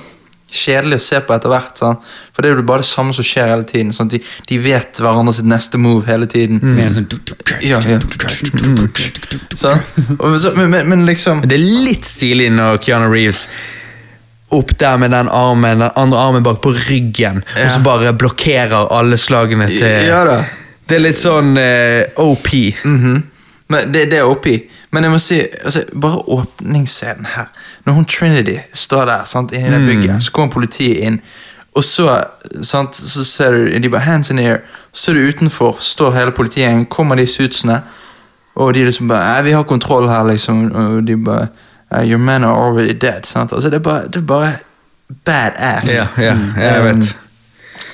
kjedelig 0.55 0.95
å 1.01 1.03
se 1.03 1.19
på 1.25 1.33
etter 1.35 1.49
hvert. 1.51 1.77
Sant? 1.79 1.99
For 2.31 2.41
det 2.43 2.49
er 2.51 2.55
jo 2.59 2.63
bare 2.67 2.81
det 2.83 2.87
samme 2.87 3.13
som 3.15 3.23
skjer 3.25 3.47
hele 3.49 3.63
tiden. 3.67 3.93
Sant? 3.95 4.11
De, 4.13 4.19
de 4.47 4.57
vet 4.61 4.99
hverandre 5.01 5.33
sitt 5.35 5.45
neste 5.49 5.77
move 5.81 6.05
hele 6.07 6.27
tiden. 6.31 6.61
sånn 6.93 7.07
Ja, 7.65 7.79
ja. 7.83 7.99
Så, 9.55 9.71
men, 10.55 10.69
men, 10.69 10.87
men 10.89 11.05
liksom 11.07 11.41
Det 11.47 11.55
er 11.57 11.63
litt 11.87 12.05
stilig 12.07 12.49
når 12.55 12.77
Keanu 12.83 13.09
Reeves 13.11 13.47
opp 14.55 14.75
der 14.79 14.97
med 15.01 15.11
den 15.11 15.27
armen, 15.33 15.79
den 15.81 15.91
andre 15.97 16.19
armen 16.21 16.43
bak 16.45 16.59
på 16.63 16.71
ryggen, 16.77 17.41
og 17.43 17.71
så 17.73 17.79
bare 17.83 18.11
blokkerer 18.13 18.87
alle 18.93 19.17
slagene 19.19 19.65
til 19.71 20.05
Ja 20.07 20.21
da. 20.27 20.35
Det 20.89 20.95
er 20.95 21.01
litt 21.01 21.17
sånn 21.17 21.57
eh, 21.57 22.03
OP. 22.21 22.51
Mhm. 22.83 23.23
Men 23.67 23.91
det, 23.93 24.03
det 24.11 24.19
er 24.19 24.27
OP. 24.29 24.45
Men 24.93 25.03
jeg 25.03 25.11
må 25.11 25.17
si, 25.19 25.39
altså, 25.63 25.81
bare 26.01 26.19
åpningsscenen 26.29 27.25
her. 27.35 27.47
Når 27.85 27.93
hun 27.97 28.05
Trinity 28.05 28.57
står 28.73 29.05
der 29.09 29.23
sant, 29.25 29.51
inni 29.57 29.71
det 29.73 29.79
bygget, 29.87 30.23
så 30.23 30.31
kommer 30.31 30.53
politiet 30.53 30.99
inn. 31.07 31.17
Og 31.75 31.83
så, 31.83 32.05
sant, 32.63 32.95
så 32.95 33.23
ser 33.25 33.51
du 33.57 33.79
de 33.81 33.89
bare 33.89 34.05
hands 34.05 34.29
in 34.31 34.39
air. 34.39 34.61
Så 34.93 35.11
er 35.11 35.15
du 35.17 35.25
utenfor, 35.33 35.77
står 35.81 36.13
hele 36.15 36.31
politiet, 36.31 36.85
kommer 36.89 37.15
de 37.19 37.25
suitsene. 37.27 37.79
Og 38.55 38.73
de 38.77 38.85
liksom 38.85 39.07
bare 39.09 39.33
«Nei, 39.33 39.41
'Vi 39.43 39.51
har 39.51 39.63
kontroll 39.63 40.07
her', 40.09 40.23
liksom. 40.31 40.71
Og 40.75 41.07
de 41.07 41.17
bare 41.25 41.47
«Eh, 41.91 42.05
'Your 42.09 42.17
men 42.17 42.43
are 42.43 42.67
already 42.67 42.93
dead'. 42.93 43.25
Sant? 43.25 43.51
Altså, 43.51 43.69
det 43.69 43.75
er 43.75 43.83
bare, 43.89 44.03
det 44.07 44.15
er 44.15 44.21
bare 44.21 44.53
badass. 45.25 45.91
Ja, 45.93 46.07
ja, 46.23 46.35
jeg 46.57 46.91
Um, 46.93 46.99
vet. 46.99 47.15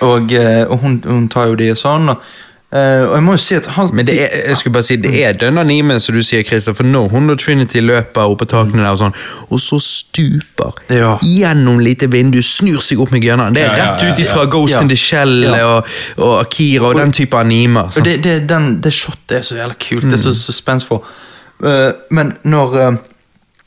og, 0.01 0.31
eh, 0.31 0.65
og 0.69 0.77
hun, 0.77 1.03
hun 1.07 1.29
tar 1.29 1.47
jo 1.47 1.55
de 1.55 1.71
og 1.71 1.77
sånn, 1.77 2.09
og 2.09 2.21
Eh, 2.71 3.01
og 3.03 3.15
jeg 3.17 3.23
må 3.25 3.33
jo 3.35 3.39
si 3.43 3.55
at 3.57 3.65
han 3.75 3.89
Men 3.93 4.07
det 4.07 4.13
er, 4.23 4.35
jeg 4.47 4.57
skulle 4.57 4.73
bare 4.77 4.83
si, 4.87 4.95
det 4.95 5.11
er 5.25 5.33
den 5.35 5.57
anime, 5.59 5.97
som 5.99 6.15
du 6.15 6.21
sier, 6.23 6.43
Christer. 6.47 6.73
For 6.73 6.87
når 6.87 7.09
hun 7.11 7.29
og 7.33 7.39
Trinity 7.39 7.81
løper 7.83 8.21
opp 8.31 8.39
på 8.39 8.47
takene 8.47 8.85
der, 8.85 8.93
og 8.93 9.01
sånn, 9.01 9.15
og 9.49 9.59
så 9.59 9.79
stuper 9.83 10.71
Ja. 10.89 11.17
gjennom 11.21 11.79
lite 11.83 12.07
vindu, 12.11 12.39
snur 12.41 12.79
seg 12.79 13.01
opp 13.03 13.11
med 13.11 13.21
gunneren. 13.25 13.53
Det 13.53 13.63
er 13.65 13.75
Ja, 13.75 13.91
rett 13.91 14.03
ja, 14.03 14.13
ut 14.13 14.19
ifra 14.23 14.45
ja. 14.45 14.49
Ghost 14.55 14.73
Ja. 14.73 14.81
in 14.81 14.87
the 14.89 14.95
Shell 14.95 15.43
Ja. 15.43 15.65
og, 15.67 15.85
og 16.17 16.39
Akira 16.45 16.87
og 16.87 16.95
den 16.95 17.11
type 17.11 17.37
animer. 17.37 17.91
Og 17.97 18.05
det, 18.05 18.23
det, 18.23 18.47
den, 18.49 18.79
det 18.81 18.93
shotet 18.93 19.37
er 19.37 19.41
så 19.41 19.55
jævla 19.59 19.75
kult. 19.89 20.03
Det 20.07 20.13
er 20.13 20.17
så 20.17 20.33
suspensefullt. 20.33 21.03
Uh, 21.61 21.91
men 22.09 22.33
når 22.43 22.75
eh, 22.81 22.95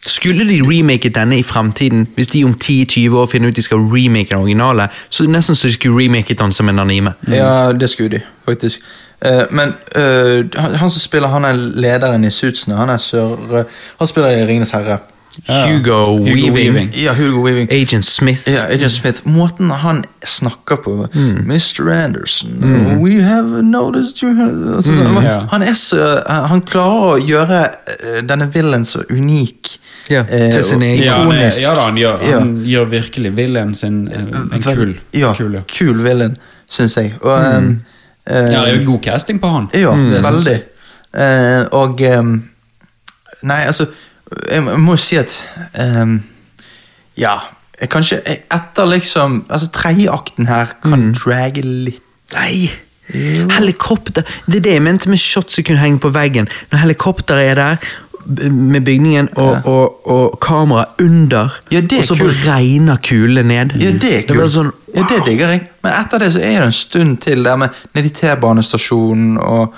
Skulle 0.07 0.49
de 0.49 0.61
remake 0.63 1.09
denne 1.09 1.39
i 1.39 1.43
fremtiden, 1.43 2.09
hvis 2.15 2.29
de 2.29 2.45
om 2.45 2.57
10-20 2.65 3.15
år 3.17 3.27
finner 3.33 3.49
ut 3.49 3.57
de 3.57 3.63
skal 3.63 3.79
remake 3.79 4.29
den 4.31 4.39
originale, 4.39 4.89
så 5.09 5.23
er 5.23 5.27
det 5.27 5.33
nesten 5.33 5.57
så 5.57 5.69
de 5.69 5.73
skulle 5.73 6.05
remake 6.05 6.35
den 6.35 6.53
som 6.53 6.69
en 6.69 6.79
anime. 6.79 7.13
Ja, 7.33 7.73
det 7.73 7.91
skulle 7.91 8.11
de, 8.17 8.21
faktisk. 8.45 8.81
Eh, 9.25 9.43
men 9.51 9.69
uh, 9.97 10.45
han, 10.61 10.75
han 10.75 10.91
som 10.91 11.01
spiller 11.01 11.29
han 11.29 11.45
er 11.45 11.53
lederen 11.57 12.25
i 12.25 12.31
Suitsene, 12.31 12.77
han 12.77 12.89
han 12.89 14.07
spiller 14.07 14.31
i 14.31 14.47
Ringenes 14.47 14.71
herre. 14.71 14.99
Hugo, 15.47 16.05
Hugo 16.05 16.25
Weaving, 16.25 16.55
Weaving. 16.55 16.91
Ja, 16.95 17.13
Hugo 17.15 17.43
Weaving. 17.45 17.69
Agent 17.73 18.05
Smith. 18.05 18.49
Ja, 18.49 18.65
Agent 18.71 18.93
Smith. 18.93 19.21
Måten 19.25 19.71
han 19.71 20.05
snakker 20.25 20.77
på 20.77 21.09
Mr. 21.45 21.91
Anderson, 22.05 22.51
Mm. 22.63 23.03
we 23.03 23.23
have 23.23 23.63
noticed 23.63 24.23
you 24.23 24.31
altså, 24.77 24.93
han- 24.93 25.25
ja. 25.25 25.47
Han 25.51 25.63
er 25.63 25.75
så 25.75 26.23
Han 26.27 26.61
klarer 26.63 27.15
å 27.15 27.27
gjøre 27.27 27.61
eh, 27.65 28.23
denne 28.29 28.47
villen 28.55 28.85
så 28.85 29.03
unik. 29.11 29.79
Ja, 30.11 30.21
eh, 30.29 30.53
til 30.53 30.65
sin 30.65 30.83
egen. 30.83 31.05
Ja, 31.05 31.23
ikonisk. 31.23 31.63
ja 31.63 31.75
da, 31.75 31.81
han 31.81 31.95
gjør, 31.97 32.19
Ja. 32.31 32.39
han 32.39 32.65
gjør 32.67 32.85
virkelig 32.91 33.37
villen 33.37 33.75
sin 33.75 34.09
en, 34.09 34.35
en 34.53 34.63
Vel- 34.63 34.77
kul. 34.77 34.95
ja, 35.15 35.35
kul 35.35 35.55
ja. 35.55 35.61
kul 35.79 36.03
villain, 36.05 36.37
syns 36.71 36.97
jeg. 36.97 37.15
Og, 37.23 37.57
um, 37.57 37.81
eh, 38.27 38.37
ja, 38.37 38.43
det 38.65 38.75
er 38.75 38.81
jo 38.81 38.91
god 38.93 39.01
casting 39.03 39.41
på 39.41 39.49
han. 39.49 39.69
Ja, 39.75 39.91
Det 39.91 40.23
veldig. 40.25 40.61
Eh, 41.17 41.65
og 41.73 42.01
um, 42.19 42.43
Nei, 43.43 43.63
altså 43.67 43.87
Jeg 44.51 44.63
må- 44.63 44.95
jo 44.95 44.97
si 44.97 45.17
at 45.17 45.35
um, 45.81 46.23
Ja, 47.17 47.37
jeg 47.81 47.89
kanskje 47.91 48.21
jeg, 48.27 48.39
Etter 48.53 48.87
liksom 48.87 49.45
Altså 49.51 49.69
Tredjeakten 49.71 50.47
her 50.47 50.73
kan 50.83 51.13
drage 51.15 51.63
litt. 51.63 52.01
Nei! 52.35 52.71
Helikopter 53.51 54.23
Det 54.47 54.57
er 54.57 54.61
det 54.65 54.73
jeg 54.79 54.83
mente 54.83 55.11
med 55.13 55.19
shot 55.21 55.53
som 55.53 55.65
kunne 55.65 55.79
henge 55.83 56.01
på 56.01 56.11
veggen. 56.15 56.49
Når 56.73 56.79
helikopteret 56.87 57.51
er 57.51 57.55
der 57.55 57.77
med 58.51 58.81
bygningen 58.87 59.29
og, 59.37 59.51
Ja. 59.53 59.61
og, 59.71 60.07
og 60.11 60.39
kamera 60.41 60.85
under, 61.03 61.49
Ja, 61.71 61.81
det 61.81 61.99
og 61.99 62.05
så 62.05 62.15
bare 62.17 62.29
kult. 62.29 62.47
regner 62.49 62.97
kulene 63.05 63.43
ned. 63.49 63.75
Ja, 63.83 63.91
det 63.91 64.05
er 64.05 64.21
Det 64.23 64.29
sånn, 64.31 64.39
kult. 64.39 64.53
sånn, 64.53 64.73
Ja, 64.97 65.03
det 65.11 65.25
digger 65.27 65.49
jeg. 65.53 65.61
Men 65.83 65.93
etter 65.93 66.19
det 66.19 66.33
så 66.33 66.39
er 66.41 66.59
det 66.61 66.67
en 66.67 66.73
stund 66.73 67.19
til 67.21 67.43
der 67.45 67.57
med 67.57 67.69
nede 67.95 68.07
i 68.07 68.11
T-banestasjonen 68.11 69.37
og 69.39 69.75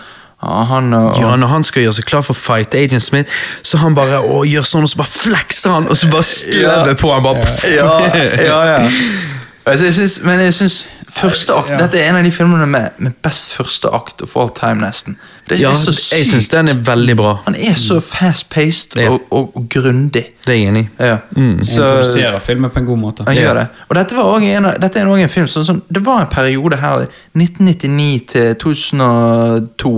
ja, 0.46 0.64
han 0.70 0.94
og, 0.94 1.18
Ja, 1.20 1.34
når 1.36 1.46
han 1.56 1.64
skal 1.66 1.82
gjøre 1.82 1.98
seg 1.98 2.06
klar 2.06 2.22
for 2.22 2.38
fight 2.38 2.74
Agent 2.78 3.02
Smith, 3.02 3.30
så 3.66 3.78
han 3.82 3.94
bare 3.98 4.22
å, 4.22 4.44
gjør 4.46 4.62
sånn, 4.70 4.86
og 4.86 4.92
så 4.94 5.02
bare 5.02 5.14
flekser 5.18 5.74
han, 5.74 5.88
og 5.90 5.96
så 5.98 6.08
bare 6.12 6.22
støvet 6.30 6.92
Ja. 6.94 6.94
på 7.02 7.12
han 7.14 7.22
bare 7.26 7.56
ja, 7.74 7.92
ja, 8.46 8.60
ja. 8.76 8.82
Altså, 9.66 9.88
jeg 9.88 9.94
synes, 9.96 10.12
men 10.22 10.38
jeg 10.44 10.52
syns 10.54 10.74
første 11.10 11.50
akt 11.58 11.70
Ja. 11.72 11.76
Dette 11.80 11.98
er 11.98 12.12
en 12.12 12.16
av 12.20 12.22
de 12.22 12.30
filmene 12.30 12.68
med, 12.70 13.00
med 13.02 13.16
best 13.26 13.50
første 13.56 13.90
akt 13.90 14.22
of 14.22 14.36
all 14.38 14.52
time, 14.54 14.78
nesten. 14.84 15.16
Det 15.50 15.58
Ja, 15.58 15.72
er 15.74 15.80
så 15.80 15.90
jeg 16.14 16.26
syns 16.28 16.46
den 16.52 16.68
er 16.70 16.78
veldig 16.86 17.16
bra. 17.18 17.32
Han 17.48 17.56
er 17.58 17.74
så 17.74 17.98
fast-paced 17.98 18.94
Ja. 19.02 19.10
og, 19.10 19.26
og, 19.34 19.50
og 19.58 19.66
grundig. 19.74 20.22
Det 20.46 20.54
er 20.54 20.60
jeg 20.60 20.68
enig 20.70 20.84
i. 20.84 20.88
Ja. 21.08 21.16
Så 21.66 21.82
Introduserer 21.82 22.38
filmen 22.46 22.70
på 22.70 22.78
en 22.78 22.86
god 22.92 22.98
måte. 23.02 23.26
han 23.26 23.34
gjør 23.40 23.58
det. 23.58 23.66
Og 23.88 23.98
dette, 23.98 24.14
var 24.20 24.30
også 24.36 24.52
en, 24.60 24.70
dette 24.86 25.00
er 25.02 25.10
også 25.10 25.22
en 25.26 25.34
film 25.34 25.48
som 25.50 25.66
sånn, 25.72 25.82
Det 25.90 26.04
var 26.06 26.20
en 26.28 26.30
periode 26.30 26.78
her, 26.84 27.06
1999 27.34 28.26
til 28.36 28.54
2002, 28.62 29.96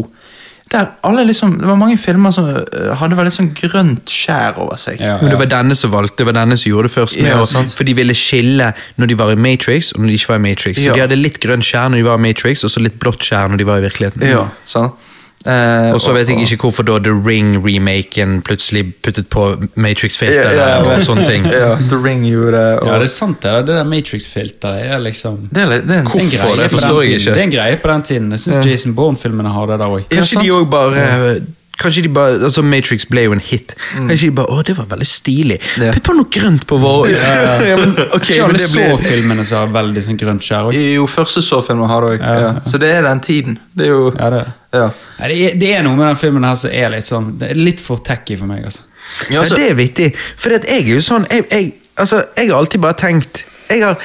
der 0.71 0.87
alle 1.03 1.25
liksom 1.25 1.59
Det 1.59 1.67
var 1.69 1.77
mange 1.81 1.99
filmer 1.99 2.31
som 2.31 2.45
øh, 2.49 2.93
hadde 3.01 3.17
veldig 3.17 3.33
sånn 3.33 3.51
grønt 3.57 4.13
skjær 4.13 4.59
over 4.61 4.77
seg. 4.81 5.01
Ja, 5.01 5.17
Men 5.23 5.33
det 5.33 5.39
var 5.41 5.51
denne 5.51 5.77
som 5.79 5.93
valgte, 5.93 6.21
det 6.21 6.29
var 6.29 6.37
denne 6.37 6.59
som 6.61 6.71
gjorde 6.71 6.91
det 6.91 6.95
først. 6.95 7.17
Med 7.23 7.31
Ja, 7.31 7.41
og, 7.41 7.73
for 7.77 7.89
de 7.89 7.95
ville 7.97 8.17
skille 8.17 8.73
når 8.97 9.13
de 9.13 9.19
var 9.19 9.33
i 9.33 9.39
Matrix, 9.41 9.93
og 9.93 10.03
når 10.03 10.13
de 10.13 10.19
ikke 10.21 10.33
var 10.35 10.41
i 10.43 10.45
Matrix. 10.51 10.83
Så 10.85 10.95
de 10.95 11.05
hadde 11.05 11.19
litt 11.19 11.41
grønt 11.41 11.65
skjær 11.65 11.89
når 11.93 12.03
de 12.03 12.09
var 12.11 12.21
i 12.21 12.25
Matrix, 12.29 12.65
og 12.65 12.75
så 12.75 12.85
litt 12.85 12.99
blått 13.01 13.25
skjær 13.25 13.49
når 13.53 13.63
de 13.63 13.69
var 13.69 13.81
i 13.81 13.87
virkeligheten. 13.89 14.27
Ja, 14.29 14.49
sant? 14.69 15.08
Eh, 15.49 15.93
Og 15.95 16.01
så 16.05 16.13
vet 16.13 16.29
jeg 16.29 16.43
ikke 16.45 16.67
hvorfor 16.69 16.85
da 16.85 16.99
The 17.01 17.13
Ring-remaken 17.25 18.43
plutselig 18.45 18.83
puttet 19.03 19.29
på 19.33 19.45
Matrix-filter 19.81 20.51
Ja, 20.59 20.67
ja, 20.77 20.97
og 20.97 21.03
sånne 21.07 21.25
ting. 21.25 21.47
Ja, 21.49 21.71
The 21.89 21.97
Ring 22.05 22.27
gjorde. 22.29 22.61
Og, 22.83 22.89
Ja, 22.91 22.99
det 23.01 23.09
er 23.09 23.13
sant, 23.15 23.41
det. 23.43 23.55
Det 23.67 23.77
der 23.79 23.85
Matrix-filteret 23.89 24.91
er 24.93 24.99
liksom 25.01 25.49
det 25.53 25.63
er, 25.63 25.69
det 25.69 25.79
er 25.79 26.03
en 26.03 26.07
en 26.07 26.11
Hvorfor? 26.13 26.37
greie 26.37 26.63
Det 26.63 26.71
forstår 26.75 27.01
jeg 27.03 27.09
tiden. 27.09 27.21
ikke. 27.21 27.35
Det 27.35 27.41
er 27.41 27.47
en 27.49 27.55
greie 27.57 27.77
på 27.83 27.89
den 27.93 28.03
tiden. 28.03 28.31
Jeg 28.37 28.41
syns 28.45 28.67
Jason 28.67 28.95
Bourne-filmene 28.95 29.49
har 29.57 29.67
det 29.73 29.79
der 29.81 29.87
òg. 29.97 30.05
Kanskje 30.13 30.43
de 30.43 30.51
òg 30.53 30.69
bare 30.71 31.41
Kanskje 31.79 32.03
de 32.03 32.09
bare, 32.11 32.41
altså 32.43 32.63
Matrix 32.67 33.05
ble 33.07 33.23
jo 33.29 33.33
en 33.37 33.41
hit. 33.45 33.75
Kanskje 33.95 34.29
de 34.29 34.35
bare, 34.35 34.51
å 34.51 34.63
det 34.67 34.75
var 34.77 34.89
veldig 34.91 35.07
stilig. 35.07 35.59
Mm. 35.77 35.85
Ja. 35.87 35.93
Putt 35.95 36.03
på 36.09 36.15
noe 36.19 36.31
grønt 36.35 36.65
på 36.67 36.79
vår 36.83 37.13
ja, 37.13 37.35
men, 37.81 37.93
okay, 38.17 38.41
men 38.43 38.57
det 38.59 38.65
ble- 38.65 38.89
så-filmene 38.97 39.45
som 39.47 39.61
har 39.63 39.71
veldig 39.77 40.03
sånn 40.09 40.19
grønt 40.19 40.43
skjær 40.43 40.69
òg. 40.73 40.79
Jo, 40.97 41.07
første 41.07 41.43
så-filmen 41.47 41.87
har 41.91 42.03
det 42.03 42.11
òg. 42.17 42.19
Ja, 42.25 42.33
Ja, 42.35 42.49
ja. 42.49 42.65
Så 42.67 42.81
det 42.83 42.91
er 42.97 43.07
den 43.07 43.21
tiden. 43.23 43.59
Det 43.79 43.87
er 43.87 43.93
jo 43.95 44.09
Ja, 44.19 44.31
det, 44.35 44.43
ja. 44.75 44.89
Nei, 45.21 45.29
det, 45.31 45.39
er, 45.53 45.59
det 45.63 45.71
er 45.79 45.87
noe 45.87 45.97
med 45.97 46.09
den 46.11 46.19
filmen 46.21 46.45
her 46.51 46.59
som 46.59 46.75
er 46.75 46.91
litt 46.97 47.07
sånn 47.07 47.31
Det 47.41 47.53
er 47.55 47.61
litt 47.63 47.81
for 47.81 48.03
tacky 48.05 48.37
for 48.41 48.51
meg. 48.51 48.65
altså. 48.67 48.83
Ja, 49.31 49.37
Ja, 49.39 49.41
altså- 49.47 49.57
det 49.63 49.71
er 49.71 49.79
vittig. 49.79 50.09
For 50.37 50.51
jeg 50.59 50.67
er 50.83 50.83
jo 50.91 50.99
sånn 51.01 51.25
jeg, 51.31 51.47
jeg, 51.51 51.71
altså, 51.97 52.25
jeg 52.37 52.51
har 52.51 52.59
alltid 52.59 52.81
bare 52.85 52.99
tenkt 53.01 53.45
jeg 53.71 53.83
har, 53.87 53.97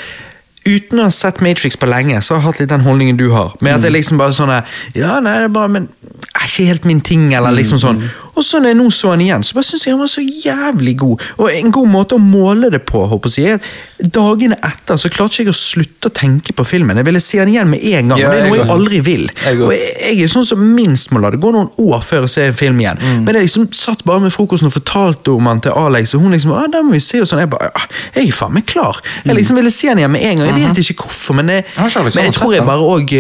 Uten 0.64 1.02
å 1.02 1.10
ha 1.10 1.12
sett 1.12 1.42
Matrix 1.44 1.76
på 1.76 1.90
lenge, 1.92 2.22
så 2.24 2.36
har 2.36 2.40
jeg 2.40 2.48
hatt 2.48 2.60
litt 2.62 2.72
den 2.72 2.86
holdningen 2.86 3.18
du 3.20 3.26
har. 3.34 3.52
Med 3.60 3.76
at 3.76 3.84
det 3.84 3.90
er 3.92 3.98
liksom 3.98 4.22
bare 4.22 4.36
sånn 4.36 4.54
Ja, 4.96 5.18
nei, 5.20 5.36
det 5.42 5.50
er 5.50 5.52
bare 5.52 5.72
Men 5.72 5.90
er 6.34 6.48
ikke 6.48 6.68
helt 6.70 6.86
min 6.88 7.02
ting, 7.04 7.34
eller 7.36 7.52
liksom 7.56 7.80
sånn. 7.82 8.00
Og 8.34 8.46
så 8.46 8.60
når 8.60 8.74
jeg 8.74 8.80
nå 8.80 8.90
så 8.94 9.14
han 9.14 9.22
igjen, 9.22 9.44
så 9.46 9.58
bare 9.58 9.68
syns 9.68 9.86
jeg 9.86 9.94
han 9.94 10.02
var 10.02 10.12
så 10.12 10.24
jævlig 10.24 10.96
god. 10.98 11.26
Og 11.38 11.50
en 11.54 11.74
god 11.74 11.90
måte 11.92 12.18
å 12.18 12.22
måle 12.22 12.72
det 12.74 12.82
på, 12.90 13.06
håper 13.12 13.34
jeg, 13.38 13.60
er 13.60 14.12
dagene 14.14 14.58
etter 14.66 14.98
så 15.00 15.12
klarte 15.14 15.44
ikke 15.44 15.52
jeg 15.52 15.54
å 15.54 15.58
slutte 15.58 16.10
å 16.10 16.16
tenke 16.16 16.56
på 16.58 16.66
filmen. 16.68 16.98
Jeg 17.00 17.08
ville 17.08 17.22
se 17.24 17.40
den 17.40 17.54
igjen 17.54 17.70
med 17.72 17.84
en 17.94 18.14
gang, 18.14 18.22
Ja, 18.22 18.30
og 18.30 18.34
det 18.34 18.42
er 18.42 18.48
noe 18.50 18.58
jeg 18.58 18.64
jeg 18.64 18.74
aldri 18.76 19.00
vil. 19.06 19.26
Jeg. 19.46 19.60
Og 19.62 19.74
jeg, 19.76 19.92
jeg 20.02 20.26
er 20.26 20.32
sånn 20.34 20.48
som 20.48 20.64
minst 20.76 21.14
må 21.14 21.22
la 21.24 21.32
det 21.34 21.40
gå 21.44 21.52
noen 21.54 21.70
år 21.86 22.04
før 22.06 22.26
jeg 22.26 22.34
ser 22.34 22.52
en 22.52 22.58
film 22.60 22.82
igjen. 22.84 23.02
Mm. 23.02 23.24
Men 23.26 23.40
jeg 23.40 23.48
liksom 23.48 23.68
satt 23.78 24.04
bare 24.08 24.24
med 24.24 24.34
frokosten 24.36 24.70
og 24.70 24.76
fortalte 24.76 25.34
om 25.34 25.50
han 25.50 25.62
til 25.64 25.76
Alex, 25.80 26.16
og 26.18 26.26
hun 26.26 26.36
liksom 26.36 26.56
ah, 26.58 26.68
den 26.72 26.88
må 26.88 26.98
vi 26.98 27.04
se 27.04 27.22
og 27.24 27.30
sånn. 27.30 27.44
Jeg 27.44 27.52
bare 27.54 27.70
ah, 27.74 27.88
Jeg 28.18 28.32
er 28.32 28.38
faen 28.38 28.56
meg 28.56 28.68
klar. 28.70 29.02
Jeg 29.24 29.38
liksom 29.38 29.60
ville 29.60 29.74
se 29.74 29.92
den 29.92 30.04
igjen 30.04 30.16
med 30.16 30.26
en 30.30 30.42
gang. 30.44 30.54
Jeg 30.54 30.72
vet 30.74 30.84
ikke 30.86 31.08
hvorfor, 31.08 31.38
men 31.40 31.54
jeg, 31.54 31.68
ikke 31.74 32.08
men 32.10 32.26
jeg 32.30 32.38
tror 32.40 32.58
jeg 32.58 32.66
bare 32.68 32.90
òg 32.96 33.16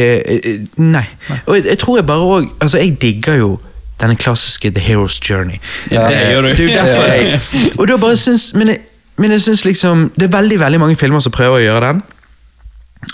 Nei. 0.83 1.05
Og 1.45 1.55
jeg 1.59 1.77
tror 1.81 1.99
jeg 1.99 2.07
bare 2.07 2.33
òg 2.37 2.49
Altså, 2.63 2.79
jeg 2.79 2.97
digger 3.01 3.39
jo 3.39 3.53
denne 4.03 4.17
klassiske 4.19 4.71
The 4.75 4.83
Hero's 4.83 5.19
Journey. 5.23 5.59
Ja, 5.91 6.07
det 6.11 6.19
gjør 6.33 6.49
du. 6.49 6.49
Det 6.53 6.69
jeg 6.69 7.39
Og 7.79 7.87
da 7.89 7.97
bare 7.97 8.17
syns 8.19 8.51
Men 8.53 8.73
jeg, 8.73 8.83
men 9.17 9.31
jeg 9.31 9.41
syns 9.41 9.63
liksom 9.65 10.09
Det 10.15 10.27
er 10.27 10.33
veldig, 10.37 10.59
veldig 10.59 10.79
mange 10.81 10.95
filmer 10.99 11.23
som 11.23 11.31
prøver 11.33 11.59
å 11.59 11.63
gjøre 11.63 11.91
den. 11.93 12.03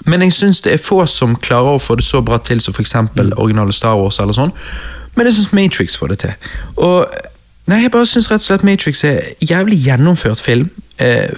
Men 0.05 0.21
jeg 0.21 0.33
syns 0.33 0.61
det 0.65 0.73
er 0.75 0.83
få 0.83 1.03
som 1.09 1.35
klarer 1.35 1.77
å 1.77 1.81
få 1.81 1.95
det 1.99 2.05
så 2.05 2.21
bra 2.21 2.37
til 2.37 2.61
som 2.61 2.73
f.eks. 2.75 2.95
originale 3.37 3.73
Star 3.73 3.97
Wars. 3.99 4.19
eller 4.19 4.37
sånn 4.37 4.53
Men 5.15 5.29
jeg 5.29 5.39
syns 5.39 5.53
Matrix 5.53 5.97
får 5.97 6.13
det 6.13 6.19
til. 6.25 6.53
Og 6.77 7.07
Nei, 7.69 7.83
Jeg 7.83 7.91
bare 7.93 8.05
syns 8.09 8.31
rett 8.31 8.41
og 8.41 8.47
slett 8.47 8.63
Matrix 8.65 9.03
er 9.05 9.19
jævlig 9.45 9.77
gjennomført 9.85 10.41
film. 10.41 10.69
Eh, 10.99 11.29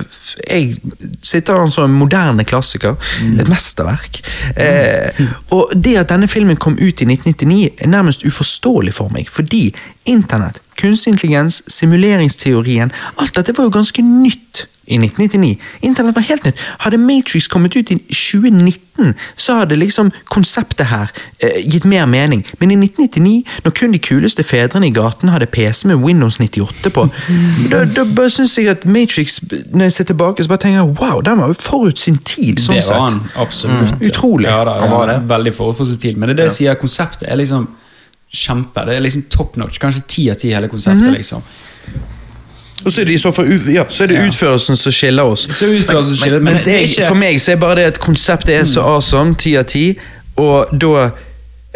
jeg 0.49 0.75
sitter 1.21 1.59
her 1.59 1.69
som 1.73 1.89
en 1.89 1.99
moderne 1.99 2.45
klassiker. 2.47 2.97
Et 3.21 3.49
mesterverk. 3.49 4.21
Eh, 4.55 5.21
og 5.53 5.73
det 5.75 5.97
at 6.01 6.09
denne 6.09 6.29
filmen 6.31 6.57
kom 6.57 6.77
ut 6.79 7.01
i 7.01 7.07
1999, 7.07 7.69
er 7.77 7.87
nærmest 7.87 8.25
uforståelig 8.25 8.93
for 8.97 9.13
meg. 9.13 9.29
Fordi 9.29 9.69
internett, 10.09 10.61
kunstig 10.81 11.11
intelligens, 11.13 11.61
simuleringsteorien 11.69 12.91
Alt 13.21 13.35
dette 13.35 13.53
var 13.53 13.67
jo 13.67 13.73
ganske 13.75 14.01
nytt 14.01 14.50
i 14.91 14.99
1999. 14.99 15.57
Internett 15.87 16.15
var 16.15 16.25
helt 16.27 16.45
nytt. 16.45 16.59
Hadde 16.83 16.97
Matrix 17.01 17.47
kommet 17.47 17.75
ut 17.75 17.91
i 17.91 17.97
2019, 17.97 19.13
så 19.35 19.53
hadde 19.61 19.75
liksom 19.79 20.11
konseptet 20.29 20.89
her 20.91 21.11
eh, 21.39 21.61
gitt 21.65 21.85
mer 21.87 22.05
mening. 22.05 22.43
Men 22.59 22.71
i 22.71 22.77
1999, 22.79 23.43
når 23.65 23.75
kun 23.79 23.95
de 23.95 24.01
kuleste 24.03 24.43
fedrene 24.43 24.89
i 24.89 24.93
gaten 24.95 25.31
hadde 25.31 25.47
PC 25.51 25.87
med 25.87 26.03
Windows 26.03 26.39
98 26.39 26.91
på, 26.93 27.07
da, 27.71 27.83
da 27.85 28.05
bare 28.05 28.29
syns 28.33 28.57
jeg 28.59 28.69
at 28.71 28.85
Matrix, 28.85 29.39
når 29.71 29.89
jeg 29.89 29.97
ser 29.97 30.09
tilbake, 30.11 30.43
så 30.43 30.51
bare 30.51 30.65
tenker 30.65 30.81
jeg 30.81 30.95
wow, 31.01 31.21
den 31.25 31.39
var 31.41 31.51
jo 31.53 31.59
forut 31.59 31.99
sin 31.99 32.19
tid. 32.27 32.59
sånn 32.59 32.77
det 32.77 32.85
var 32.85 32.89
sett. 32.89 33.01
han 33.01 33.45
absolutt. 33.45 33.95
Mm. 33.95 34.07
Utrolig. 34.11 34.49
Ja, 34.49 34.63
da, 34.67 34.79
Han 34.83 34.91
var 34.91 35.07
det. 35.13 35.19
Veldig 35.31 35.53
forut 35.55 35.77
for 35.77 35.89
sin 35.89 36.01
tid. 36.01 36.17
Men 36.17 36.29
det 36.29 36.35
er 36.35 36.43
det 36.43 36.49
jeg 36.51 36.57
sier, 36.59 36.79
konseptet 36.81 37.29
er 37.29 37.39
liksom 37.39 37.69
kjempe. 38.31 38.85
Det 38.87 38.95
er 38.95 39.03
liksom 39.03 39.27
top 39.31 39.57
notch. 39.59 39.79
Kanskje 39.81 40.03
ti 40.07 40.29
av 40.31 40.39
ti 40.39 40.53
hele 40.53 40.69
konseptet. 40.71 41.07
Mhm. 41.07 41.17
liksom. 41.17 41.43
Og 42.85 42.91
så 42.91 43.01
er 43.01 43.05
det 43.05 43.13
i 43.13 43.21
så 43.21 43.31
fall 43.35 43.49
ja, 43.73 43.83
så 43.89 44.03
er 44.03 44.07
det 44.07 44.15
Ja. 44.19 44.27
utførelsen 44.27 44.77
som 44.77 44.91
skiller 44.91 45.23
oss. 45.23 45.47
Så 45.51 45.65
utførelsen 45.69 46.17
skiller, 46.17 46.39
men, 46.39 46.53
men, 46.53 46.61
er 46.67 46.79
jeg, 46.81 46.89
ikke 46.89 47.07
for 47.07 47.15
meg 47.21 47.41
så 47.41 47.51
er 47.51 47.59
bare 47.61 47.75
det 47.81 47.89
at 47.95 47.99
konseptet 47.99 48.55
er 48.59 48.63
så 48.65 48.81
awesome, 48.81 49.35
ti 49.35 49.55
av 49.59 49.67
ti, 49.69 49.85
og 50.37 50.71
da 50.81 51.09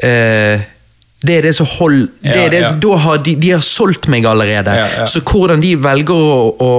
eh, 0.04 0.64
Det 1.26 1.38
er 1.40 1.42
det 1.48 1.56
som 1.58 1.66
hold, 1.66 2.02
det 2.22 2.34
Ja, 2.36 2.50
det, 2.52 2.60
ja. 2.62 2.72
da 2.84 2.96
har 3.02 3.18
de, 3.24 3.32
de 3.42 3.50
har 3.56 3.62
solgt 3.66 4.08
meg 4.12 4.26
allerede. 4.30 4.70
Ja, 4.78 4.86
ja. 5.00 5.06
Så 5.10 5.22
hvordan 5.26 5.62
de 5.64 5.72
velger 5.82 6.14
å, 6.14 6.56
å 6.62 6.70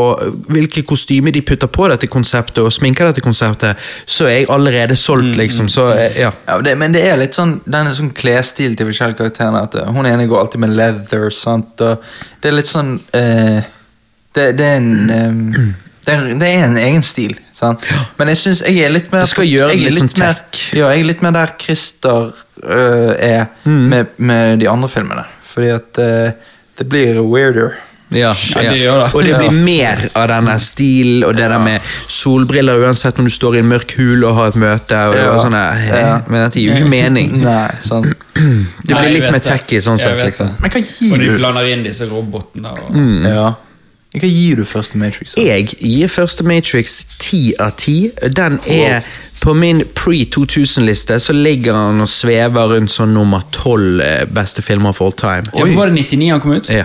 Hvilke 0.53 0.82
kostymer 0.86 1.32
de 1.35 1.40
putter 1.43 1.66
på 1.66 1.89
dette 1.90 2.07
konseptet, 2.07 2.61
og 2.62 2.70
sminker 2.73 3.09
dette 3.09 3.20
konseptet, 3.24 3.74
så 4.07 4.28
er 4.28 4.36
jeg 4.43 4.47
allerede 4.55 4.94
solgt, 4.97 5.32
Mm, 5.32 5.39
liksom. 5.40 5.69
Så 5.73 5.89
eh, 5.97 6.20
ja. 6.20 6.31
Ja, 6.47 6.61
det, 6.62 6.77
men 6.78 6.93
det 6.94 7.03
er 7.09 7.16
litt 7.19 7.35
sånn 7.35 7.57
den 7.66 7.90
sånn 7.97 8.12
klesstilen 8.15 8.77
til 8.78 8.86
forskjellige 8.86 9.19
karakterene. 9.24 9.62
At 9.66 9.74
Hun 9.89 10.07
ene 10.07 10.28
går 10.31 10.39
alltid 10.44 10.61
med 10.62 10.77
leather. 10.77 11.31
Sant? 11.31 11.81
Og 11.81 11.98
det 12.43 12.53
er 12.53 12.55
litt 12.61 12.70
sånn 12.70 13.01
eh, 13.19 13.65
det, 14.37 14.47
det 14.61 14.67
er 14.71 14.77
en 14.77 15.11
um, 15.11 15.75
det 16.07 16.15
er, 16.15 16.27
det 16.39 16.49
er 16.55 16.65
en 16.69 16.77
egen 16.79 17.03
stil. 17.03 17.33
Sant? 17.57 17.83
Men 18.19 18.29
jeg 18.31 18.39
syns 18.39 18.61
jeg 18.63 18.79
er 18.87 18.93
litt 18.95 19.09
mer 19.11 19.25
Det 19.25 19.31
skal 19.33 19.49
gjøre 19.49 19.73
jeg 19.75 19.89
er 19.89 19.95
litt 19.97 20.05
sånn 20.05 20.21
mer, 20.23 20.37
tech. 20.53 20.61
Ja, 20.77 20.91
jeg 20.95 21.03
er 21.03 21.09
litt 21.09 21.25
mer 21.25 21.33
der 21.35 21.55
Christer 21.59 22.29
eh, 22.63 23.17
er 23.33 23.49
Mm. 23.67 23.81
med, 23.91 24.07
med 24.19 24.61
de 24.63 24.69
andre 24.71 24.89
filmene. 24.93 25.25
Fordi 25.43 25.73
at 25.75 25.99
eh, 25.99 26.31
det 26.79 26.87
blir 26.93 27.19
weirder. 27.27 27.75
Ja, 28.15 28.31
Ja, 28.55 28.61
det 28.71 28.79
det. 28.79 29.15
Og 29.19 29.25
det 29.27 29.35
blir 29.41 29.51
mer 29.51 30.05
av 30.15 30.29
denne 30.31 30.55
stilen 30.63 31.25
og 31.27 31.35
det 31.35 31.49
der 31.51 31.59
med 31.59 31.83
solbriller 32.07 32.79
uansett 32.87 33.19
om 33.19 33.27
du 33.27 33.33
står 33.35 33.57
i 33.57 33.63
en 33.65 33.69
mørk 33.73 33.97
hule 33.99 34.29
og 34.29 34.37
har 34.39 34.53
et 34.53 34.61
møte. 34.63 35.01
Og, 35.11 35.17
Ja. 35.19 35.33
og 35.33 35.41
sånn, 35.43 35.57
Ja. 35.91 36.21
Men 36.29 36.45
dette 36.45 36.61
gir 36.61 36.71
jo 36.71 36.77
ikke 36.85 36.93
mening. 36.93 37.41
Nei, 37.43 37.71
sant? 37.83 38.07
Det 38.37 38.95
blir 38.95 39.11
litt 39.11 39.31
mer 39.33 39.43
tacky 39.43 39.81
sånn 39.83 39.99
sett. 39.99 40.23
liksom. 40.23 40.55
Men 40.61 40.71
hva 40.71 40.85
Og 40.87 41.19
de 41.19 41.27
du? 41.33 41.37
blander 41.41 41.67
inn 41.73 41.83
disse 41.83 42.07
robotene. 42.07 42.71
Og... 42.79 42.95
Mm. 42.95 43.25
Ja. 43.27 43.55
Hva 44.20 44.28
gir 44.28 44.56
du 44.56 44.64
første 44.64 44.98
Matrix? 44.98 45.34
da? 45.34 45.43
Jeg 45.43 45.66
gir 45.80 46.09
første 46.09 46.44
Matrix 46.44 47.05
10 47.18 47.55
av 47.60 47.72
10. 47.76 48.10
Den 48.36 48.59
er 48.66 49.01
på 49.40 49.52
min 49.55 49.82
pre-2000-liste, 49.94 51.18
så 51.20 51.32
ligger 51.36 51.74
han 51.76 52.01
og 52.01 52.09
svever 52.09 52.70
rundt 52.74 52.90
sånn 52.90 53.12
nummer 53.14 53.43
12 53.52 54.01
eh, 54.01 54.24
beste 54.34 54.62
filmer 54.64 54.88
of 54.94 55.01
all 55.05 55.12
time. 55.12 55.44
Ja, 55.55 55.66
var 55.76 55.90
det 55.93 55.94
99 56.09 56.30
han 56.32 56.40
kom 56.40 56.52
ut? 56.56 56.68
Ja. 56.72 56.84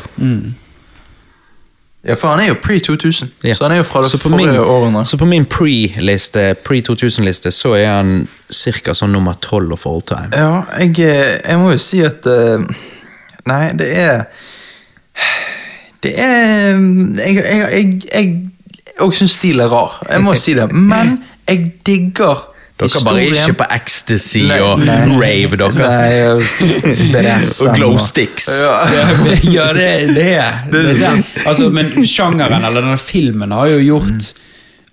Ja, 2.03 2.15
for 2.17 2.31
han 2.33 2.39
er 2.41 2.47
jo 2.49 2.55
pre-2000, 2.57 3.27
Ja. 3.45 3.53
så 3.53 3.63
han 3.67 3.71
er 3.75 3.77
jo 3.77 3.83
fra 3.83 4.01
det 4.01 4.09
Så 4.11 4.17
forrige 4.17 4.47
min- 4.51 4.59
årene. 4.59 5.05
Så 5.05 5.17
på 5.17 5.25
min 5.25 5.45
pre-liste, 5.45 6.55
pre-2000-liste, 6.65 7.51
så 7.51 7.73
er 7.77 7.85
han 7.87 8.27
ca. 8.49 8.93
sånn 8.93 9.11
nummer 9.13 9.33
12 9.41 9.71
of 9.73 9.85
all 9.85 10.01
time. 10.01 10.29
Ja, 10.33 10.63
jeg, 10.79 10.99
eh, 10.99 11.37
jeg 11.49 11.57
må 11.59 11.71
jo 11.71 11.77
si 11.77 12.01
at 12.01 12.25
eh, 12.25 12.57
Nei, 13.45 13.71
det 13.73 13.97
er 13.97 14.23
Det 16.01 16.13
er 16.17 16.79
Jeg, 17.27 17.35
jeg, 17.35 17.67
jeg, 17.73 18.01
jeg 18.13 19.01
også 19.01 19.23
syns 19.23 19.37
stil 19.39 19.61
er 19.63 19.69
rar. 19.71 19.99
Jeg 20.09 20.23
må 20.23 20.35
si 20.39 20.55
det. 20.57 20.69
Men 20.73 21.19
jeg 21.47 21.71
digger 21.85 22.47
Dere 22.81 23.01
bare 23.05 23.23
ikke 23.29 23.53
på 23.59 23.65
ecstasy 23.75 24.41
Nei, 24.49 24.57
og 24.65 24.79
nei. 24.81 24.95
rave, 25.21 25.57
dere. 25.59 25.75
Nei, 25.77 27.25
og 27.61 27.73
glow 27.77 27.97
sticks. 28.01 28.47
Ja. 28.49 28.71
ja, 29.57 29.67
det, 29.77 29.89
det 30.15 30.29
er 30.33 30.63
det. 30.71 30.81
er 30.81 30.97
det. 30.97 31.11
Altså, 31.45 31.69
men 31.73 31.91
sjangeren, 32.09 32.65
eller 32.65 32.81
denne 32.81 32.97
filmen, 32.97 33.53
har 33.53 33.69
jo 33.75 33.83
gjort 33.85 34.31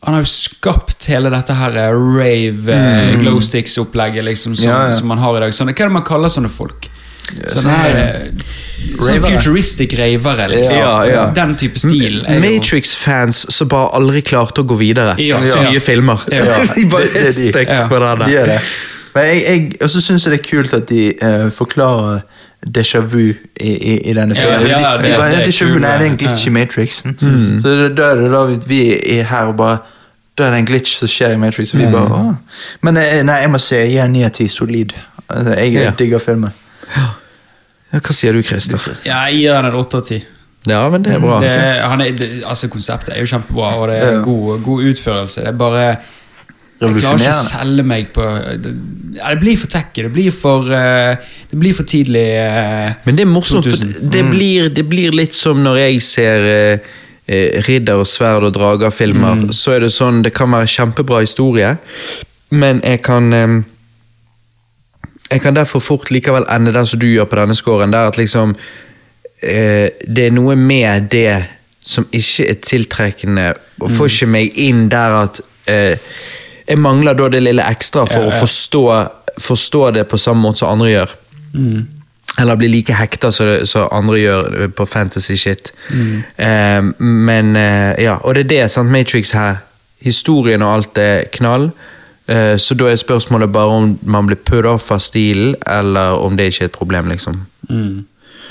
Han 0.05 0.15
har 0.15 0.23
jo 0.23 0.31
skapt 0.31 1.09
hele 1.11 1.33
dette 1.33 1.57
her 1.59 1.81
eh, 1.81 1.97
rave, 1.97 2.77
mm. 2.77 3.23
glow 3.25 3.41
sticks-opplegget 3.43 4.27
liksom, 4.29 4.55
som, 4.55 4.69
Ja, 4.69 4.85
ja. 4.91 4.93
som 4.93 5.09
man 5.09 5.25
har 5.25 5.41
i 5.41 5.47
dag. 5.47 5.57
Sånne, 5.57 5.73
hva 5.73 5.87
er 5.87 5.91
det 5.91 5.97
man 5.97 6.07
kaller 6.07 6.31
sånne 6.31 6.53
folk? 6.53 6.91
Sånne 7.29 7.77
her 7.77 7.99
sånn 7.99 8.43
Sånne 8.89 9.19
Ravere. 9.19 9.33
futuristic 9.41 9.93
ravere, 9.99 10.47
liksom. 10.53 10.79
Ja, 10.79 10.93
ja. 11.05 11.23
Den 11.35 11.55
type 11.59 11.79
stil. 11.79 12.21
er 12.27 12.39
Matrix-fans 12.41 13.41
som 13.53 13.69
bare 13.69 13.91
aldri 13.99 14.23
klarte 14.23 14.63
å 14.63 14.67
gå 14.71 14.77
videre 14.81 15.15
Ja, 15.21 15.41
til 15.43 15.51
ja. 15.51 15.71
nye 15.71 15.81
filmer. 15.83 16.23
Ja. 16.33 16.61
de 16.77 16.85
bare 16.89 17.11
er 17.11 17.27
er 17.29 17.35
stuck 17.35 17.73
på 17.91 17.99
det 18.05 18.13
der. 18.23 18.33
gjør. 18.33 18.53
Men 19.15 19.25
jeg, 19.33 19.43
jeg, 19.49 19.73
og 19.83 19.91
så 19.91 20.01
syns 20.05 20.25
jeg 20.27 20.33
det 20.37 20.39
er 20.41 20.47
kult 20.49 20.75
at 20.79 20.87
de 20.89 21.03
uh, 21.23 21.49
forklarer 21.53 22.21
déjà 22.79 23.01
vu 23.03 23.27
i, 23.29 23.35
i, 23.75 23.99
i 24.11 24.15
denne 24.15 24.35
filmen. 24.39 24.67
ja, 24.71 24.97
de, 24.97 25.03
det- 25.03 25.11
de 25.13 25.19
bare, 25.19 25.31
det 25.35 25.41
er 25.43 25.47
déjà 25.51 25.67
vu, 25.69 25.79
nei, 25.83 25.93
det 25.99 26.07
er 26.07 26.11
en 26.13 26.17
glitch 26.23 26.47
i 26.47 26.51
Matrixen. 26.55 27.17
Så 27.63 27.75
det, 27.83 27.91
da 27.99 28.09
er 28.15 28.23
det 28.23 28.31
da 28.33 28.45
vi- 28.67 29.19
er 29.19 29.25
her 29.31 29.53
og 29.53 29.57
bare 29.61 29.79
Da 30.39 30.45
er 30.47 30.51
det 30.55 30.59
en 30.63 30.67
glitch 30.71 30.93
som 31.01 31.09
skjer 31.11 31.33
i 31.35 31.37
Matrix. 31.37 31.73
Og 31.75 31.81
vi 31.81 31.87
bare, 31.91 32.15
Åh. 32.15 32.35
Men 32.87 32.97
eh, 32.97 33.23
nei, 33.27 33.41
jeg 33.43 33.51
må 33.51 33.59
si 33.59 33.75
jeg 33.75 33.91
gir 33.91 34.07
ni 34.09 34.23
av 34.23 34.31
ti 34.31 34.47
solid. 34.49 34.93
Altså, 35.29 35.57
jeg 35.59 35.93
digger 35.99 36.19
filmen. 36.23 36.53
Ja, 36.97 38.01
hva 38.05 38.12
sier 38.16 38.32
du, 38.36 38.43
Christer? 38.44 38.81
Ja, 39.06 39.23
jeg 39.28 39.40
gir 39.43 39.55
den 39.56 39.70
en 39.70 39.78
åtte 39.78 39.97
av 40.01 40.05
ti. 40.09 40.19
Ja, 40.69 40.82
men 40.93 41.05
det 41.06 41.15
er 41.15 41.20
bra. 41.23 41.39
Det, 41.40 41.52
han 41.89 42.01
er, 42.05 42.10
det, 42.19 42.27
altså 42.44 42.69
Konseptet 42.69 43.15
er 43.15 43.23
jo 43.23 43.28
kjempebra, 43.31 43.70
og 43.78 43.89
det 43.89 43.98
er 44.02 44.12
Ja. 44.19 44.23
god, 44.27 44.62
god 44.66 44.82
utførelse. 44.90 45.40
Det 45.47 45.48
er 45.48 45.56
bare 45.56 45.85
Jeg 46.81 46.93
klarer 47.01 47.19
ikke 47.19 47.31
å 47.32 47.47
selge 47.47 47.82
meg 47.82 48.10
på 48.15 48.23
det, 48.62 48.73
ja, 49.16 49.31
det 49.35 49.40
blir 49.40 49.56
for 49.59 49.66
tacky. 49.73 50.02
Det 50.06 50.12
blir 50.15 50.31
for 50.31 50.69
eh, 50.70 51.16
Det 51.51 51.59
blir 51.59 51.73
for 51.74 51.82
tidlig. 51.89 52.27
eh, 52.39 52.93
Men 53.06 53.16
det 53.16 53.24
er 53.24 53.31
morsomt, 53.32 53.65
for 53.66 53.86
det 54.15 54.24
blir, 54.31 54.69
det 54.69 54.85
blir 54.89 55.10
litt 55.16 55.35
som 55.35 55.62
når 55.65 55.78
jeg 55.86 56.02
ser 56.02 56.47
eh, 56.52 56.78
Ridder 57.66 57.98
og 58.01 58.06
sverd 58.09 58.44
og 58.47 58.52
drager-filmer. 58.55 59.48
Så 59.52 59.74
er 59.77 59.81
det 59.85 59.90
sånn, 59.93 60.23
det 60.24 60.32
kan 60.35 60.51
være 60.51 60.66
kjempebra 60.70 61.20
historie, 61.24 61.74
men 62.51 62.81
jeg 62.85 63.02
kan 63.05 63.32
eh, 63.32 63.59
Jeg 65.31 65.41
kan 65.45 65.57
derfor 65.57 65.83
fort 65.85 66.11
likevel 66.11 66.47
ende 66.51 66.73
der 66.73 66.85
som 66.89 67.01
du 67.01 67.07
gjør 67.07 67.29
på 67.29 67.37
denne 67.37 67.57
scoren, 67.57 67.93
der 67.93 68.09
at 68.09 68.17
liksom 68.17 68.57
eh, 69.43 69.89
Det 70.17 70.27
er 70.27 70.33
noe 70.33 70.57
med 70.57 71.11
det 71.13 71.45
som 71.89 72.07
ikke 72.13 72.49
er 72.51 72.57
tiltrekkende, 72.65 73.53
og 73.81 73.91
får 73.91 74.11
ikke 74.13 74.27
meg 74.29 74.59
inn 74.61 74.89
der 74.93 75.15
at 75.23 75.41
eh, 75.67 75.99
Jeg 76.69 76.79
mangler 76.79 77.17
da 77.17 77.29
det 77.33 77.43
lille 77.43 77.65
ekstra 77.65 78.05
for 78.05 78.27
Ja, 78.27 78.29
ja. 78.29 78.35
å 78.35 78.41
forstå, 78.41 78.83
forstå 79.41 79.91
det 79.97 80.09
på 80.09 80.19
samme 80.21 80.45
måte 80.45 80.59
som 80.65 80.75
andre 80.75 80.91
gjør. 80.91 81.15
Eller 82.39 82.57
bli 82.61 82.69
like 82.69 82.95
hekta 82.95 83.31
som 83.33 83.89
andre 83.91 84.19
gjør 84.21 84.69
på 84.77 84.87
fantasy 84.87 85.37
shit. 85.37 85.73
Eh, 86.37 86.83
men 87.01 87.57
eh, 87.57 88.03
ja, 88.05 88.19
og 88.21 88.35
det 88.35 88.45
er 88.45 88.51
det, 88.53 88.61
sant, 88.73 88.93
Matrix 88.93 89.33
her. 89.35 89.63
Historien 90.05 90.63
og 90.63 90.75
alt 90.75 90.99
er 90.99 91.25
knall. 91.33 91.71
Eh, 92.29 92.57
så 92.61 92.75
da 92.77 92.91
er 92.93 92.97
spørsmålet 93.01 93.53
bare 93.53 93.79
om 93.81 93.99
man 94.03 94.27
blir 94.29 94.37
put 94.45 94.67
off 94.69 94.91
av 94.93 95.01
stilen, 95.01 95.55
eller 95.67 96.21
om 96.21 96.37
det 96.37 96.51
ikke 96.53 96.67
er 96.67 96.69
et 96.73 96.77
problem, 96.77 97.09
liksom. 97.09 97.41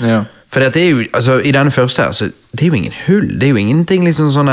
Ja. 0.00 0.24
For 0.50 0.60
det 0.64 0.76
er 0.80 0.90
jo, 0.90 1.04
altså, 1.14 1.38
i 1.44 1.52
denne 1.52 1.70
første 1.70 2.02
her, 2.02 2.12
så 2.12 2.30
det 2.52 2.62
er 2.64 2.66
jo 2.72 2.78
ingen 2.78 2.94
hull. 3.06 3.28
Det 3.40 3.48
er 3.48 3.54
jo 3.54 3.56
ingenting 3.60 4.04
liksom 4.04 4.30
sånn 4.32 4.48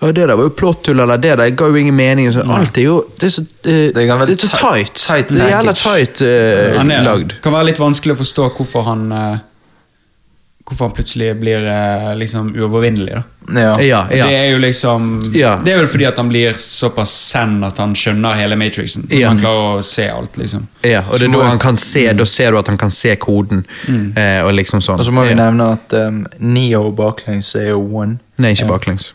ja, 0.00 0.08
det 0.16 0.24
der 0.30 0.32
var 0.32 0.46
jo 0.48 0.52
plotthull, 0.56 1.00
eller 1.02 1.20
det 1.20 1.34
der 1.36 1.50
ga 1.52 1.66
jo 1.68 1.76
ingen 1.76 1.94
mening. 1.94 2.30
Så, 2.32 2.40
alt 2.48 2.78
er 2.78 2.86
jo 2.86 3.04
Det 3.20 3.26
er 3.28 3.34
så, 3.34 3.42
uh, 3.42 3.68
Det 3.68 3.96
er 4.08 4.26
det 4.26 4.32
er 4.32 4.46
så 4.46 4.48
tight- 4.56 4.94
tight. 4.94 4.94
tight 4.94 5.28
det 5.28 5.42
er 5.44 5.50
jævla 5.50 5.74
tight 5.76 6.22
uh, 6.24 7.04
lagd. 7.04 7.28
det. 7.28 7.40
Kan 7.44 7.52
være 7.52 7.68
litt 7.68 7.80
vanskelig 7.80 8.16
å 8.16 8.20
forstå 8.22 8.48
hvorfor 8.56 8.86
han 8.88 9.12
eh, 9.12 9.38
Hvorfor 10.70 10.86
han 10.86 10.92
plutselig 10.94 11.32
blir 11.40 11.64
eh, 11.66 12.16
liksom 12.16 12.52
uovervinnelig. 12.54 13.14
da 13.14 13.60
Ja. 13.60 13.80
Ja, 13.82 14.06
ja. 14.14 14.26
Det 14.26 14.36
er 14.36 14.50
jo 14.52 14.58
liksom 14.62 15.20
Ja. 15.34 15.56
Det 15.64 15.72
er 15.72 15.80
vel 15.80 15.88
fordi 15.90 16.06
at 16.06 16.16
han 16.16 16.28
blir 16.30 16.52
såpass 16.52 17.10
zen 17.32 17.64
at 17.66 17.78
han 17.78 17.94
skjønner 17.94 18.38
hele 18.38 18.56
Matrixen. 18.56 19.08
Ja. 19.10 19.28
Han 19.28 19.40
klarer 19.42 19.80
å 19.80 19.82
se 19.82 20.08
alt, 20.08 20.38
liksom. 20.38 20.68
Ja, 20.86 21.02
og 21.10 21.18
det 21.18 21.26
er 21.26 21.32
noe 21.34 21.42
da 21.42 21.50
han 21.50 21.58
kan 21.58 21.76
se, 21.76 22.06
da 22.12 22.24
ser 22.24 22.52
du 22.52 22.60
at 22.62 22.70
han 22.70 22.78
kan 22.78 22.90
se 22.94 23.16
koden. 23.16 23.64
Mm. 23.88 24.14
og 24.46 24.54
liksom 24.54 24.80
sånn. 24.80 25.00
Og 25.00 25.04
så 25.04 25.12
må 25.12 25.26
vi 25.26 25.34
ja. 25.34 25.40
nevne 25.42 25.72
at 25.74 25.92
um, 25.92 26.22
Neo 26.38 26.90
baklengs 26.94 27.54
er 27.58 27.72
jo 27.72 27.82
one. 27.82 28.20
Nei, 28.38 28.54
ikke 28.54 28.70
baklengs. 28.70 29.12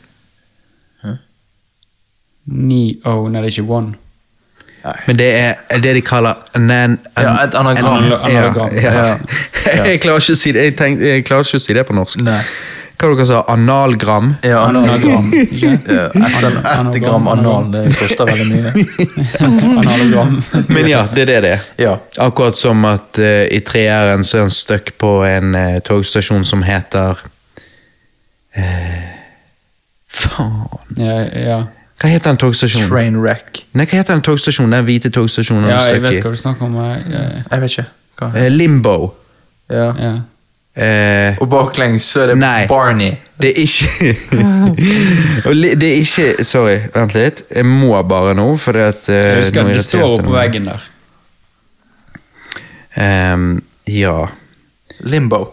Neo, 2.45 3.27
nei, 3.29 3.41
det 3.41 3.47
er 3.47 3.53
ikke 3.55 3.71
One. 3.73 3.95
Men 5.07 5.17
det 5.17 5.27
er 5.39 5.81
det 5.81 5.95
de 5.97 6.01
kaller 6.05 6.35
anan, 6.57 6.99
an, 7.15 7.23
Ja, 7.25 7.33
et 7.43 7.55
anagram. 7.55 7.93
an- 8.03 8.13
Anagram. 8.29 8.69
Ja, 8.77 8.93
ja. 8.93 9.17
Jeg, 9.89 9.99
klarer 10.03 10.21
ikke 10.21 10.35
å 10.35 10.39
si 10.39 10.51
det, 10.53 10.63
jeg, 10.69 10.75
tenk, 10.77 10.99
jeg 11.01 11.23
klarer 11.25 11.47
ikke 11.47 11.57
å 11.57 11.63
si 11.65 11.73
det 11.73 11.83
på 11.87 11.95
norsk. 11.97 12.21
Nei. 12.25 12.39
Hva 12.95 13.09
dere 13.11 13.25
sa 13.27 13.39
Analgram? 13.51 14.29
Ja, 14.45 14.61
analgram. 14.69 15.25
Ett? 15.35 15.55
Ja, 15.59 16.05
et, 16.15 16.59
et 16.95 16.99
gram 17.03 17.25
anal, 17.27 17.65
det 17.73 17.81
koster 17.99 18.29
veldig 18.29 18.45
mye. 18.53 18.85
Analogram. 19.81 20.37
Men 20.69 20.87
ja, 20.87 21.01
det 21.11 21.25
er 21.25 21.31
det 21.33 21.39
det 21.43 21.51
er. 21.57 21.65
Ja. 21.81 21.95
Akkurat 22.23 22.55
som 22.55 22.85
at 22.87 23.19
uh, 23.19 23.43
i 23.51 23.59
treeren 23.67 24.23
så 24.23 24.37
er 24.39 24.45
han 24.45 24.53
stuck 24.53 24.93
på 25.01 25.11
en 25.27 25.51
uh, 25.57 25.79
togstasjon 25.83 26.45
som 26.47 26.63
heter 26.63 27.19
uh, 28.55 29.03
Faen. 30.07 30.69
Ja, 30.95 31.17
ja. 31.35 31.59
Hva 32.01 32.09
heter 32.11 32.33
den 32.33 32.37
togstasjonen? 32.41 32.89
Trainwreck. 32.91 33.65
Nei, 33.73 33.85
hva 33.87 33.99
heter 34.01 34.17
den 34.17 34.23
togstasjonen? 34.27 34.73
Den 34.75 34.85
hvite 34.87 35.09
togstasjonen 35.15 35.69
ja, 35.71 35.77
jeg 35.93 36.01
vet 36.03 36.17
hva 36.25 36.31
du 36.33 36.39
snakker 36.41 36.67
om. 36.67 36.75
Jeg, 36.75 37.03
Jeg 37.51 37.61
vet 37.61 37.71
ikke. 37.77 37.85
Hva? 38.19 38.31
Eh, 38.39 38.49
Limbo. 38.51 38.95
Ja. 39.71 39.85
ja. 39.99 40.13
Eh, 40.75 41.37
Og 41.39 41.47
baklengs 41.49 42.03
så 42.11 42.25
er 42.25 42.33
det 42.33 42.35
Nei. 42.41 42.65
Barney. 42.67 43.13
det 43.39 43.53
er 43.53 43.61
ikke 43.63 44.09
Og 45.47 45.55
li- 45.55 45.71
Det 45.79 45.87
er 45.87 46.01
ikke 46.01 46.43
Sorry, 46.43 46.75
vent 46.93 47.15
litt. 47.15 47.43
Jeg 47.55 47.63
må 47.65 47.93
bare 48.03 48.33
nå, 48.35 48.49
for 48.59 48.75
det 48.75 48.83
at 48.89 49.07
uh, 49.07 49.15
Jeg 49.15 49.37
husker 49.45 49.63
at 49.63 49.71
det 49.79 49.85
står 49.87 50.03
oppå 50.17 50.27
på 50.27 50.35
veggen 50.35 50.67
der. 50.67 50.83
Um, 53.33 53.63
ja. 53.87 54.27
Limbo. 54.99 55.45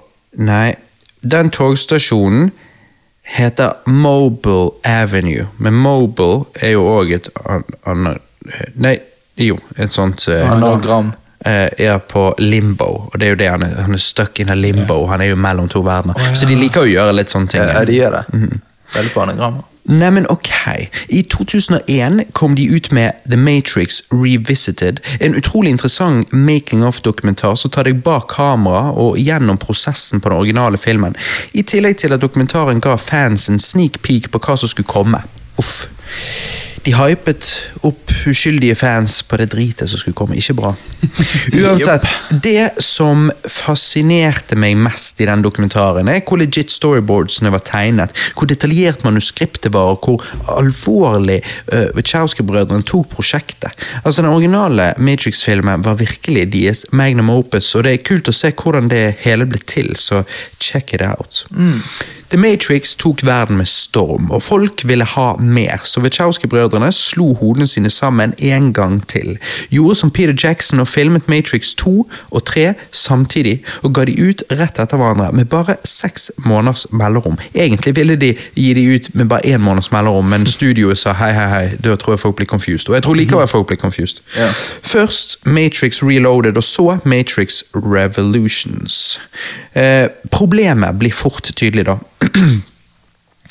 Nei. 0.43 0.75
Den 1.23 1.51
togstasjonen 1.55 2.51
heter 3.23 3.73
Mobile 3.87 4.71
Avenue. 4.85 5.47
Men 5.59 5.75
Mobile 5.75 6.45
er 6.61 6.75
jo 6.75 6.85
òg 6.99 7.13
et 7.17 7.29
annet 7.87 8.21
Nei, 8.75 8.97
jo, 9.39 9.55
et 9.79 9.93
sånt 9.95 10.25
eh, 10.29 10.43
Analgram. 10.51 11.13
eh, 11.47 11.69
er 11.79 11.99
på 12.11 12.25
limbo, 12.43 12.89
og 13.07 13.15
det 13.21 13.27
er 13.29 13.31
jo 13.31 13.37
det 13.39 13.51
han 13.53 13.63
er, 13.63 13.77
han 13.87 13.95
er 13.95 14.03
stuck 14.03 14.41
in 14.43 14.51
a 14.51 14.57
limbo. 14.59 15.07
Han 15.07 15.21
er 15.23 15.31
jo 15.31 15.37
mellom 15.39 15.69
to 15.71 15.83
verdener. 15.87 16.19
Så 16.35 16.49
de 16.51 16.57
liker 16.59 16.83
å 16.83 16.91
gjøre 16.91 17.15
litt 17.15 17.31
sånne 17.31 17.49
ting. 17.55 17.63
Ja, 17.63 17.85
de 17.87 17.95
gjør 18.01 18.17
det. 18.19 18.25
Veldig 18.97 19.13
på 19.15 19.23
anagrammer. 19.23 19.63
Neimen, 19.85 20.27
ok. 20.31 20.51
I 21.09 21.23
2001 21.23 22.25
kom 22.33 22.55
de 22.55 22.69
ut 22.77 22.93
med 22.93 23.13
The 23.31 23.37
Matrix 23.37 24.03
Revisited. 24.11 25.01
En 25.21 25.35
utrolig 25.35 25.71
interessant 25.71 26.33
making 26.33 26.85
of-dokumentar 26.85 27.55
som 27.55 27.71
tar 27.71 27.89
deg 27.91 28.03
bak 28.05 28.29
kamera 28.31 28.93
og 28.95 29.19
gjennom 29.19 29.59
prosessen 29.59 30.23
på 30.23 30.31
den 30.31 30.39
originale 30.39 30.79
filmen. 30.79 31.17
I 31.53 31.67
tillegg 31.67 31.99
til 31.99 32.15
at 32.15 32.23
dokumentaren 32.23 32.81
ga 32.81 32.95
fans 32.97 33.49
en 33.51 33.59
sneak 33.59 33.99
peek 34.07 34.31
på 34.31 34.39
hva 34.39 34.57
som 34.57 34.71
skulle 34.71 34.89
komme. 34.89 35.25
Uff. 35.59 35.89
De 36.83 36.95
hypet 36.97 37.49
opp 37.87 38.11
uskyldige 38.27 38.75
fans 38.79 39.21
på 39.27 39.39
det 39.39 39.49
dritet 39.53 39.91
som 39.91 40.01
skulle 40.01 40.17
komme. 40.19 40.37
Ikke 40.39 40.57
bra. 40.59 40.73
Uansett, 41.63 42.09
det 42.43 42.83
som 42.83 43.29
fascinerte 43.47 44.59
meg 44.59 44.79
mest 44.81 45.21
i 45.23 45.29
den 45.29 45.45
dokumentaren, 45.45 46.11
er 46.11 46.23
hvor 46.27 46.41
legit 46.41 46.73
storyboardsene 46.75 47.53
var 47.55 47.63
tegnet, 47.67 48.15
hvor 48.35 48.51
detaljert 48.51 49.05
manuskriptet 49.07 49.73
var, 49.75 49.95
og 49.95 50.07
hvor 50.07 50.57
alvorlig 50.59 51.41
uh, 51.73 51.91
Wachowski-brødrene 51.97 52.87
tok 52.89 53.11
prosjektet. 53.15 53.71
Altså, 54.03 54.23
Den 54.23 54.31
originale 54.31 54.93
Matrix-filmen 54.99 55.85
var 55.85 56.01
virkelig 56.01 56.49
deres 56.53 56.87
magnum 56.93 57.31
opus, 57.31 57.75
og 57.75 57.87
det 57.87 57.95
er 57.95 58.07
kult 58.07 58.31
å 58.31 58.37
se 58.37 58.53
hvordan 58.55 58.91
det 58.91 59.05
hele 59.23 59.47
ble 59.47 59.63
til, 59.67 59.95
så 59.99 60.23
check 60.59 60.95
it 60.95 61.03
out. 61.03 61.45
The 62.33 62.39
Matrix 62.41 62.95
tok 62.97 63.21
verden 63.27 63.59
med 63.61 63.69
storm, 63.69 64.31
og 64.33 64.41
folk 64.41 64.87
ville 64.89 65.05
ha 65.05 65.35
mer, 65.37 65.83
så 65.85 66.01
Wachowski-brødrene 66.01 66.72
slo 66.93 67.35
hodene 67.35 67.67
sine 67.67 67.91
sammen 67.91 68.35
en 68.39 68.73
gang 68.73 69.09
til. 69.09 69.39
Gjorde 69.71 69.95
som 69.95 70.11
Peter 70.11 70.35
Jackson 70.45 70.81
og 70.81 70.89
filmet 70.89 71.29
Matrix 71.29 71.75
2 71.75 72.11
og 72.31 72.45
3 72.45 72.75
samtidig, 72.93 73.63
og 73.83 73.95
ga 73.95 74.05
de 74.05 74.29
ut 74.29 74.43
rett 74.51 74.79
etter 74.79 74.97
hverandre 74.97 75.33
med 75.33 75.45
bare 75.45 75.77
seks 75.85 76.31
måneders 76.37 76.87
mellomrom. 76.91 77.39
Egentlig 77.55 77.97
ville 77.97 78.17
de 78.17 78.35
gi 78.55 78.73
de 78.75 78.95
ut 78.95 79.15
med 79.15 79.29
bare 79.29 79.47
én 79.47 79.59
måneders 79.59 79.93
mellomrom, 79.93 80.25
men 80.25 80.47
studioet 80.47 80.99
sa 80.99 81.13
hei, 81.13 81.33
hei, 81.33 81.49
hei, 81.49 81.77
da 81.85 81.97
tror 81.97 82.17
jeg 82.17 82.21
folk 82.25 82.37
blir 82.37 82.47
confused. 82.47 82.89
Og 82.89 82.95
jeg 82.95 83.03
tror 83.03 83.15
likevel 83.15 83.49
folk 83.49 83.67
blir 83.67 83.81
confused. 83.81 84.23
Ja. 84.37 84.49
Først 84.83 85.39
Matrix 85.47 86.03
Reloaded, 86.03 86.57
og 86.57 86.65
så 86.65 86.99
Matrix 87.05 87.63
Revolutions. 87.75 89.21
Eh, 89.75 90.09
problemet 90.31 90.99
blir 90.99 91.13
fort 91.13 91.51
tydelig, 91.57 91.87
da. 91.87 91.97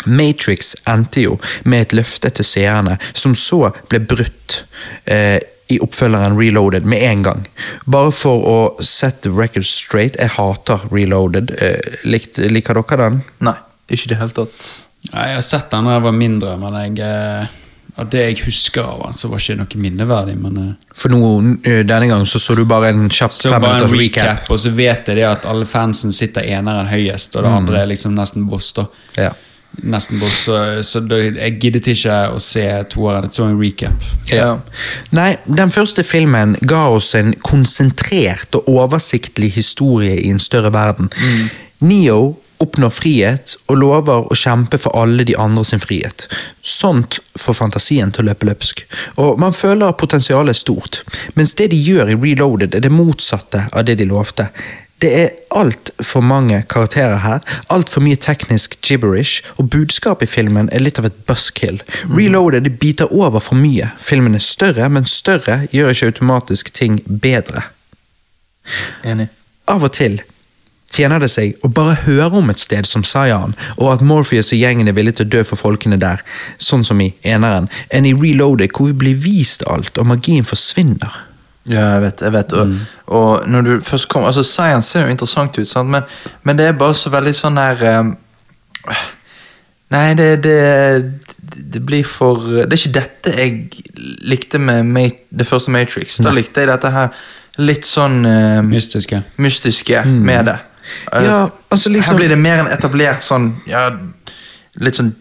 Matrix 0.05 0.75
endte 0.89 1.25
jo 1.27 1.37
med 1.63 1.87
et 1.87 1.95
løfte 2.01 2.29
til 2.29 2.47
seerne, 2.47 2.97
som 3.13 3.35
så 3.37 3.71
ble 3.91 4.01
brutt 4.03 4.63
eh, 5.05 5.39
i 5.71 5.79
oppfølgeren 5.79 6.37
Reloaded 6.39 6.85
med 6.85 7.03
en 7.07 7.23
gang. 7.23 7.47
Bare 7.85 8.11
for 8.15 8.43
å 8.43 8.57
set 8.83 9.21
the 9.25 9.31
record 9.31 9.65
straight, 9.67 10.17
jeg 10.19 10.33
hater 10.35 10.83
Reloaded. 10.91 11.53
Eh, 11.61 11.99
likt, 12.03 12.41
liker 12.51 12.81
dere 12.81 13.05
den? 13.05 13.21
Nei, 13.47 13.55
ikke 13.87 14.09
i 14.09 14.13
det 14.13 14.19
hele 14.19 14.35
tatt. 14.41 14.69
Ja, 15.09 15.31
jeg 15.31 15.39
har 15.39 15.45
sett 15.45 15.71
den 15.71 15.87
da 15.87 15.97
jeg 15.97 16.05
var 16.05 16.15
mindre, 16.17 16.55
men 16.61 16.75
jeg, 16.77 16.97
eh, 17.05 17.53
av 18.01 18.09
det 18.11 18.25
jeg 18.25 18.41
husker 18.45 18.83
av 18.85 19.05
den, 19.05 19.15
så 19.17 19.31
var 19.31 19.41
ikke 19.41 19.57
noe 19.61 19.83
minneverdig. 19.85 20.35
Men 20.41 20.59
eh, 20.61 20.73
For 20.97 21.13
nå, 21.13 21.21
eh, 21.63 21.81
denne 21.87 22.09
gangen 22.11 22.27
så 22.29 22.41
så 22.41 22.57
du 22.57 22.65
bare 22.69 22.91
en 22.91 23.07
kjapp 23.09 23.33
så 23.35 23.53
fem 23.55 23.65
minutters 23.65 23.95
recap, 23.95 24.27
recap. 24.27 24.51
og 24.51 24.59
så 24.61 24.73
vet 24.75 25.07
jeg 25.07 25.21
det 25.21 25.29
at 25.29 25.47
alle 25.49 25.69
fansen 25.69 26.13
sitter 26.15 26.45
eneren 26.51 26.91
høyest, 26.91 27.35
og 27.37 27.47
det 27.47 27.55
andre 27.61 27.81
er 27.81 27.89
liksom 27.93 28.17
nesten 28.17 28.49
boss. 28.51 28.73
da. 28.77 28.85
Ja. 29.17 29.31
Nesten 29.71 30.19
boss, 30.19 30.43
så, 30.45 30.83
så 30.83 30.99
da, 30.99 31.17
jeg 31.17 31.55
giddet 31.63 31.87
ikke 31.93 32.17
å 32.35 32.39
se 32.43 32.65
toeren, 32.91 33.29
Det 33.31 33.39
var 33.39 33.49
en 33.49 33.61
recap. 33.61 34.09
Ja. 34.29 34.49
Nei, 35.15 35.31
den 35.45 35.71
første 35.71 36.03
filmen 36.03 36.57
ga 36.61 36.83
oss 36.91 37.13
en 37.15 37.33
konsentrert 37.47 38.55
og 38.59 38.67
oversiktlig 38.67 39.53
historie 39.55 40.19
i 40.19 40.29
en 40.29 40.43
større 40.43 40.73
verden. 40.75 41.09
Neo 41.81 42.35
oppnår 42.61 42.93
frihet 42.93 43.55
og 43.71 43.79
lover 43.81 44.27
å 44.29 44.37
kjempe 44.37 44.77
for 44.81 44.93
alle 44.99 45.25
de 45.25 45.35
andre 45.39 45.63
sin 45.65 45.81
frihet. 45.81 46.27
Sånt 46.61 47.17
får 47.39 47.57
fantasien 47.57 48.13
til 48.13 48.25
å 48.25 48.29
løpe 48.29 48.47
løpsk. 48.49 48.83
Og 49.23 49.39
man 49.41 49.55
føler 49.55 49.87
at 49.87 49.99
potensialet 50.01 50.53
er 50.53 50.61
stort, 50.61 51.01
mens 51.39 51.55
det 51.57 51.71
de 51.73 51.79
gjør 51.81 52.13
i 52.13 52.19
Reloaded 52.21 52.77
er 52.77 52.85
det 52.85 52.93
motsatte 52.93 53.65
av 53.71 53.87
det 53.87 53.97
de 54.01 54.09
lovte. 54.11 54.51
Det 55.01 55.11
er 55.17 55.29
altfor 55.57 56.21
mange 56.21 56.61
karakterer 56.69 57.17
her, 57.23 57.39
altfor 57.73 58.03
mye 58.05 58.19
teknisk 58.21 58.77
gibberish, 58.85 59.41
og 59.57 59.69
budskapet 59.73 60.29
i 60.29 60.31
filmen 60.31 60.69
er 60.71 60.83
litt 60.83 61.01
av 61.01 61.07
et 61.09 61.17
buskill. 61.25 61.81
Reloaded 62.13 62.69
biter 62.81 63.09
over 63.09 63.41
for 63.41 63.57
mye. 63.57 63.89
Filmen 63.97 64.37
er 64.37 64.45
større, 64.45 64.89
men 64.89 65.09
større 65.09 65.63
gjør 65.73 65.95
ikke 65.95 66.11
automatisk 66.13 66.73
ting 66.77 67.01
bedre. 67.05 67.65
Enig. 69.03 69.31
Av 69.71 69.83
og 69.83 69.93
til 69.97 70.21
tjener 70.91 71.21
det 71.23 71.31
seg 71.31 71.55
å 71.63 71.71
bare 71.71 71.95
høre 72.03 72.41
om 72.41 72.51
et 72.51 72.59
sted 72.59 72.87
som 72.89 73.05
Sayan, 73.07 73.55
og 73.77 73.93
at 73.93 74.05
Morpheus 74.05 74.51
og 74.51 74.59
gjengen 74.59 74.91
er 74.91 74.95
villige 74.97 75.21
til 75.21 75.29
å 75.29 75.33
dø 75.37 75.43
for 75.47 75.61
folkene 75.61 75.99
der, 76.01 76.21
sånn 76.59 76.83
som 76.83 77.01
i 77.01 77.13
eneren, 77.23 77.69
enn 77.95 78.09
i 78.09 78.13
Reloaded, 78.17 78.75
hvor 78.75 78.91
vi 78.91 78.97
blir 79.05 79.21
vist 79.23 79.63
alt, 79.71 79.97
og 79.97 80.09
magien 80.11 80.47
forsvinner. 80.47 81.30
Ja, 81.71 81.85
jeg 81.95 82.01
vet. 82.05 82.21
jeg 82.25 82.33
vet 82.35 82.53
og, 82.59 82.73
og 83.07 83.47
når 83.47 83.61
du 83.67 83.71
først 83.87 84.09
kommer 84.11 84.27
altså 84.31 84.43
Science 84.43 84.91
ser 84.91 85.05
jo 85.05 85.13
interessant 85.13 85.57
ut? 85.57 85.75
Men, 85.87 86.03
men 86.43 86.59
det 86.59 86.67
er 86.67 86.77
bare 86.79 86.97
så 86.97 87.11
veldig 87.13 87.33
sånn 87.37 87.59
der 87.59 87.83
um, 88.01 88.15
Nei, 89.91 90.13
det, 90.15 90.29
det, 90.43 90.57
det 91.73 91.81
blir 91.85 92.07
for 92.07 92.39
Det 92.63 92.69
er 92.71 92.79
ikke 92.79 92.95
dette 92.95 93.33
jeg 93.35 93.83
likte 94.31 94.59
med 94.61 94.87
Ma 94.87 95.03
det 95.31 95.47
første 95.47 95.71
Matrix. 95.71 96.17
Da 96.23 96.31
likte 96.33 96.63
jeg 96.63 96.71
dette 96.71 96.91
her 96.91 97.09
litt 97.61 97.85
sånn 97.85 98.21
um, 98.25 98.69
Mystiske. 98.71 99.19
mystiske 99.43 100.03
med 100.07 100.47
det. 100.47 100.57
Ja, 101.11 101.49
altså 101.69 101.91
liksom- 101.91 102.15
Her 102.15 102.19
blir 102.21 102.31
det 102.31 102.39
mer 102.39 102.63
enn 102.63 102.71
etablert 102.71 103.21
sånn 103.23 103.51
Ja, 103.67 103.89
litt 104.79 104.95
sånn 104.97 105.11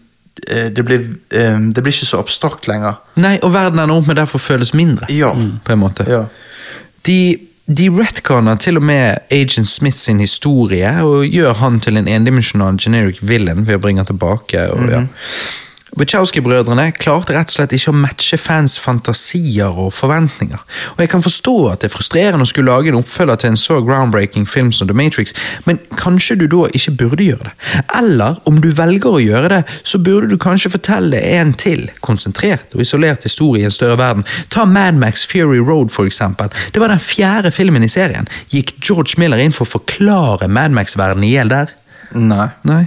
det 0.75 0.83
blir, 0.85 1.03
ehm, 1.37 1.69
det 1.73 1.83
blir 1.83 1.93
ikke 1.93 2.05
så 2.09 2.19
abstrakt 2.19 2.67
lenger. 2.67 2.97
Nei, 3.15 3.37
og 3.43 3.53
verden 3.53 3.79
ender 3.79 3.95
opp 3.95 4.07
med 4.07 4.15
derfor 4.17 4.39
føles 4.39 4.73
mindre, 4.73 5.05
Ja. 5.13 5.33
på 5.65 5.71
en 5.75 5.79
måte. 5.79 6.05
ja. 6.09 6.25
De, 7.05 7.37
de 7.67 7.89
retconer 7.89 8.57
til 8.61 8.77
og 8.77 8.83
med 8.83 9.17
Agent 9.31 9.67
Smith 9.67 9.97
sin 9.97 10.19
historie 10.19 10.91
og 11.03 11.25
gjør 11.25 11.53
han 11.55 11.79
til 11.79 11.97
en 11.97 12.07
endimensjonal 12.07 12.77
generic 12.77 13.17
villain 13.21 13.65
ved 13.67 13.75
å 13.77 13.81
bringe 13.81 13.99
han 14.03 14.05
tilbake. 14.05 14.65
Og, 14.73 14.89
ja. 14.89 15.03
Wachowski-brødrene 15.99 16.85
klarte 16.95 17.33
rett 17.35 17.49
og 17.51 17.55
slett 17.57 17.73
ikke 17.75 17.91
å 17.91 17.97
matche 17.99 18.37
fans' 18.39 18.77
fantasier 18.79 19.75
og 19.75 19.91
forventninger. 19.91 20.59
Og 20.95 21.01
Jeg 21.03 21.09
kan 21.11 21.23
forstå 21.23 21.55
at 21.71 21.81
det 21.81 21.89
er 21.89 21.95
frustrerende 21.95 22.45
å 22.45 22.49
skulle 22.49 22.71
lage 22.71 22.93
en 22.93 22.99
oppfølger 23.01 23.41
til 23.41 23.51
en 23.51 23.59
så 23.59 23.81
groundbreaking 23.83 24.47
film 24.47 24.71
som 24.71 24.87
The 24.87 24.95
Matrix, 24.95 25.35
men 25.65 25.81
kanskje 25.99 26.37
du 26.39 26.45
da 26.47 26.69
ikke 26.71 26.95
burde 27.03 27.27
gjøre 27.27 27.49
det. 27.49 27.83
Eller 27.97 28.39
om 28.47 28.61
du 28.63 28.69
velger 28.77 29.17
å 29.17 29.23
gjøre 29.23 29.51
det, 29.51 29.59
så 29.83 29.99
burde 29.99 30.31
du 30.31 30.37
kanskje 30.39 30.71
fortelle 30.77 31.19
en 31.35 31.51
til, 31.59 31.89
konsentrert 31.99 32.71
og 32.75 32.85
isolert 32.85 33.27
historie 33.27 33.65
i 33.65 33.67
en 33.67 33.75
større 33.75 33.99
verden. 33.99 34.25
Ta 34.49 34.65
Mad 34.65 34.95
Max 35.01 35.25
Fury 35.27 35.59
Road, 35.59 35.91
for 35.91 36.07
eksempel. 36.07 36.49
Det 36.71 36.79
var 36.79 36.93
den 36.93 37.03
fjerde 37.03 37.51
filmen 37.51 37.83
i 37.83 37.91
serien. 37.91 38.31
Gikk 38.53 38.77
George 38.79 39.19
Miller 39.19 39.43
inn 39.43 39.55
for 39.55 39.67
å 39.67 39.75
forklare 39.75 40.47
Mad 40.47 40.71
Max-verdenen 40.71 41.27
i 41.27 41.35
hjel 41.35 41.51
der? 41.51 41.75
Nei. 42.15 42.47
Nei. 42.67 42.85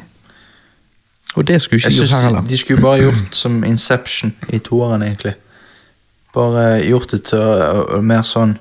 Og 1.36 1.44
det 1.46 1.60
skulle 1.62 1.80
ikke 1.82 1.90
gjort 1.96 2.10
her 2.10 2.20
heller. 2.28 2.42
de, 2.48 2.56
skulle 2.56 2.80
bare 2.82 2.98
gjort 3.02 3.34
som 3.34 3.64
Inception 3.64 4.34
i 4.54 4.58
toeren, 4.58 5.02
egentlig. 5.02 5.34
Bare 6.34 6.80
gjort 6.86 7.10
det 7.10 7.24
til 7.24 7.38
å- 7.38 7.86
å- 7.98 8.02
mer 8.02 8.22
sånn 8.22 8.56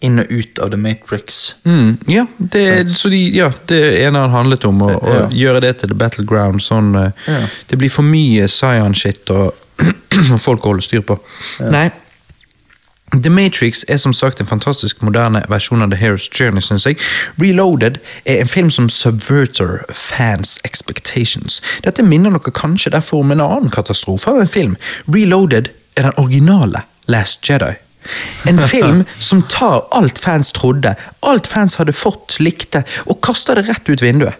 inn 0.00 0.18
og 0.18 0.26
ut 0.30 0.58
av 0.62 0.70
The 0.70 0.76
Matrix. 0.78 1.54
Mm, 1.66 1.98
ja, 2.06 2.26
det, 2.38 2.86
så 2.88 3.08
de, 3.10 3.18
ja, 3.34 3.50
det 3.66 3.80
ene 4.04 4.18
han 4.18 4.30
handlet 4.30 4.64
om, 4.64 4.78
å, 4.82 4.90
Ja. 4.90 5.28
gjøre 5.28 5.60
det 5.60 5.78
til 5.78 5.88
the 5.88 5.94
battleground. 5.94 6.60
Sånn, 6.62 6.94
eh, 6.96 7.10
Ja. 7.26 7.46
Det 7.68 7.78
blir 7.78 7.90
for 7.90 8.02
mye 8.02 8.46
Zion-shit 8.48 9.28
og 9.30 9.54
folk 10.38 10.62
å 10.62 10.66
holde 10.72 10.82
styr 10.82 11.00
på. 11.02 11.18
Nei. 11.70 11.90
The 13.12 13.30
Matrix 13.30 13.84
er 13.88 13.96
som 13.96 14.12
sagt 14.12 14.40
en 14.40 14.46
fantastisk 14.46 15.02
moderne 15.02 15.40
versjon 15.48 15.82
av 15.82 15.90
The 15.90 15.96
Hero's 15.96 16.28
Journey, 16.28 16.60
synes 16.60 16.86
jeg. 16.86 16.98
Reloaded 17.40 17.96
er 18.24 18.40
en 18.42 18.48
film 18.48 18.70
som 18.70 18.88
subverter 18.88 19.80
fans' 19.88 20.58
expectations. 20.64 21.62
Dette 21.84 22.04
minner 22.04 22.36
dere 22.36 22.52
kanskje 22.52 22.92
derfor 22.92 23.24
om 23.24 23.32
en 23.32 23.40
annen 23.40 23.72
katastrofe 23.72 24.30
av 24.30 24.42
en 24.42 24.48
film. 24.48 24.76
Reloaded 25.08 25.70
er 25.96 26.02
den 26.02 26.18
originale 26.20 26.84
Last 27.08 27.48
Jedi. 27.48 27.74
En 28.48 28.60
film 28.74 29.04
som 29.20 29.42
tar 29.42 29.86
alt 29.96 30.18
fans 30.18 30.52
trodde, 30.52 30.94
alt 31.22 31.46
fans 31.46 31.78
hadde 31.80 31.96
fått, 31.96 32.36
likte, 32.40 32.84
og 33.06 33.22
kaster 33.24 33.56
det 33.56 33.68
rett 33.70 33.88
ut 33.88 34.04
vinduet. 34.04 34.36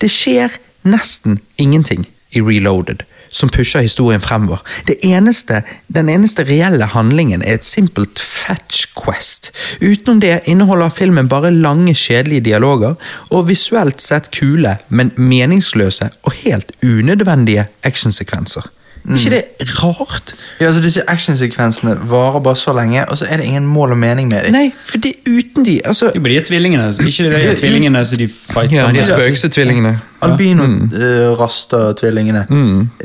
Det 0.00 0.12
skjer 0.12 0.52
nesten 0.84 1.40
ingenting 1.56 2.04
i 2.36 2.44
Reloaded 2.44 3.06
som 3.30 3.48
pusher 3.52 3.84
historien 3.86 4.20
fremover. 4.20 4.62
Eneste, 5.02 5.62
den 5.88 6.08
eneste 6.08 6.44
reelle 6.48 6.88
handlingen 6.92 7.42
er 7.42 7.58
et 7.58 7.66
simpelt 7.66 8.20
fetch 8.20 8.90
quest. 8.98 9.50
Utenom 9.80 10.20
det 10.20 10.40
inneholder 10.50 10.92
filmen 10.94 11.28
bare 11.30 11.52
lange, 11.54 11.94
kjedelige 11.94 12.44
dialoger 12.50 12.98
og 13.30 13.48
visuelt 13.48 14.02
sett 14.02 14.30
kule, 14.34 14.76
men 14.88 15.14
meningsløse 15.16 16.10
og 16.26 16.36
helt 16.42 16.72
unødvendige 16.82 17.68
actionsekvenser. 17.86 18.66
Er 19.08 19.14
ikke 19.16 19.30
det 19.30 19.44
rart? 19.82 20.34
Ja, 20.60 20.66
altså 20.66 20.82
Disse 20.82 21.00
actionsekvensene 21.10 21.96
varer 22.10 22.40
bare 22.40 22.56
så 22.56 22.72
lenge, 22.76 23.08
og 23.08 23.18
så 23.18 23.26
er 23.30 23.36
det 23.40 23.44
ingen 23.48 23.66
mål 23.66 23.90
og 23.90 23.98
mening 23.98 24.28
med 24.28 24.44
dem. 24.44 24.52
Nei, 24.52 24.72
for 24.84 24.98
det 24.98 25.12
uten 25.28 25.64
de 25.64 25.80
altså, 25.84 26.10
Jo, 26.14 26.20
men 26.20 26.30
de 26.30 26.36
er 26.36 26.40
tvillingene. 26.44 26.92
Ikke 27.06 27.24
de 27.24 27.28
er 27.30 27.54
tvillingene 27.56 28.04
som 28.04 28.18
de 28.18 28.28
fighter 28.28 28.76
Ja, 28.76 28.86
de 28.86 28.92
med. 28.92 29.00
er 29.00 29.04
spøkelsetvillingene. 29.14 30.00
Albino-raster-tvillingene. 30.22 32.46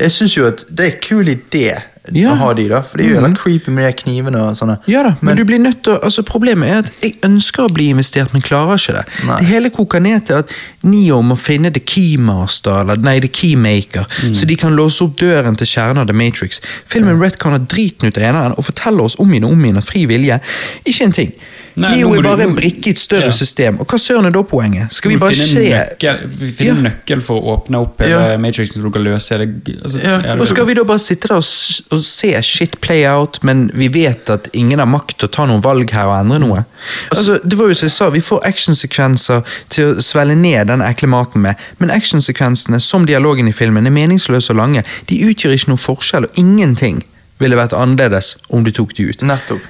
Jeg 0.00 0.12
syns 0.12 0.36
jo 0.36 0.46
at 0.46 0.64
det 0.78 0.86
er 0.86 0.90
kul 1.08 1.28
idé 1.32 1.70
Ja. 2.14 2.34
å 2.34 2.38
ha 2.40 2.52
de, 2.56 2.66
da. 2.70 2.82
For 2.86 3.00
det 3.00 3.06
er 3.06 3.16
jo 3.16 3.22
helt 3.24 3.38
creepy 3.40 3.72
med 3.74 3.88
de 3.88 3.92
knivene 4.02 4.42
og 4.44 4.58
sånne. 4.58 4.78
Ja 4.90 5.02
da, 5.06 5.14
men, 5.20 5.38
du 5.38 5.44
blir 5.48 5.60
nødt 5.62 5.82
til 5.86 5.96
å, 5.96 5.98
altså 6.06 6.24
Problemet 6.26 6.70
er 6.70 6.84
at 6.84 7.02
jeg 7.04 7.16
ønsker 7.26 7.66
å 7.66 7.72
bli 7.72 7.88
investert, 7.94 8.32
men 8.34 8.44
klarer 8.44 8.80
ikke 8.80 8.96
det. 8.98 9.04
Nei. 9.28 9.40
Det 9.40 9.50
hele 9.50 9.72
koker 9.74 10.02
ned 10.04 10.26
til 10.28 10.42
at 10.42 10.54
Neo 10.86 11.20
må 11.26 11.38
finne 11.40 11.72
The 11.74 11.82
Keymaster, 11.82 12.84
eller 12.84 13.02
nei, 13.02 13.18
The 13.24 13.30
Keymaker, 13.32 14.06
så 14.36 14.46
de 14.46 14.56
kan 14.60 14.76
låse 14.78 15.02
opp 15.04 15.16
døren 15.20 15.58
til 15.58 15.70
kjernen 15.70 16.04
av 16.04 16.10
The 16.10 16.16
Matrix. 16.16 16.60
Filmen 16.86 17.18
retconner 17.22 17.64
driten 17.66 18.08
ut 18.08 18.20
av 18.20 18.28
eneren 18.30 18.56
og 18.56 18.68
forteller 18.68 19.08
oss 19.08 19.18
om 19.22 19.32
igjen 19.32 19.48
og 19.48 19.56
om 19.56 19.66
igjen 19.66 19.82
at 19.82 19.88
fri 19.88 20.06
vilje 20.10 20.40
ikke 20.86 21.08
en 21.08 21.16
ting. 21.16 21.36
Nei, 21.76 21.90
Neo 21.98 22.14
er 22.14 22.22
bare 22.22 22.36
du- 22.38 22.42
en 22.48 22.54
brikke 22.56 22.86
i 22.88 22.90
et 22.90 22.98
større 22.98 23.26
Ja. 23.26 23.30
system, 23.32 23.80
og 23.80 23.86
hva 23.86 23.98
søren 23.98 24.24
er 24.26 24.30
da 24.30 24.40
poenget? 24.42 24.92
Skal 24.94 25.10
vi 25.10 25.16
bare 25.18 25.34
se 25.34 25.58
nøkkel, 25.60 26.20
vi 26.40 26.50
finner 26.50 26.70
en 26.78 26.84
Ja. 26.84 26.90
nøkkel 26.90 27.22
for 27.22 27.40
å 27.42 27.58
åpne 27.58 27.80
opp 27.82 28.00
hele 28.00 28.30
Ja. 28.30 28.38
Matrixen 28.38 28.80
så 28.80 28.82
du 28.82 28.90
kan 28.90 29.04
løse 29.04 29.36
det. 29.38 29.82
Altså, 29.84 29.98
Ja, 30.02 30.18
det... 30.22 30.40
Og 30.40 30.46
skal 30.48 30.64
vi 30.66 30.72
da 30.74 30.84
bare 30.84 30.98
sitte 30.98 31.28
der 31.28 31.34
og, 31.34 31.44
og 31.92 32.00
se 32.00 32.32
shit 32.42 32.80
play 32.80 33.04
out, 33.06 33.38
men 33.44 33.70
vi 33.74 33.88
vet 33.88 34.30
at 34.30 34.48
ingen 34.54 34.78
har 34.78 34.86
makt 34.86 35.18
til 35.18 35.28
å 35.28 35.32
ta 35.32 35.44
noen 35.46 35.60
valg 35.62 35.90
her 35.90 36.06
og 36.06 36.18
endre 36.24 36.38
noe? 36.40 36.64
Altså, 37.12 37.38
det 37.46 37.58
var 37.58 37.68
jo 37.68 37.74
som 37.74 37.86
jeg 37.86 37.92
sa, 37.92 38.08
Vi 38.10 38.20
får 38.20 38.40
actionsekvenser 38.46 39.44
til 39.68 39.94
å 39.94 40.00
svelge 40.00 40.36
ned 40.36 40.66
den 40.68 40.80
ekle 40.80 41.08
maten 41.08 41.42
med, 41.42 41.56
men 41.78 41.90
actionsekvensene, 41.90 42.80
som 42.80 43.04
dialogen 43.06 43.48
i 43.48 43.52
filmen, 43.52 43.86
er 43.86 43.90
meningsløse 43.90 44.50
og 44.50 44.56
lange. 44.56 44.82
De 45.08 45.18
utgjør 45.28 45.52
ikke 45.52 45.68
noen 45.68 45.78
forskjell, 45.78 46.24
og 46.24 46.30
ingenting 46.36 47.02
ville 47.38 47.56
vært 47.56 47.74
annerledes 47.76 48.34
om 48.50 48.64
du 48.64 48.70
tok 48.72 48.94
de 48.94 49.10
ut. 49.10 49.18
Nettopp. 49.20 49.60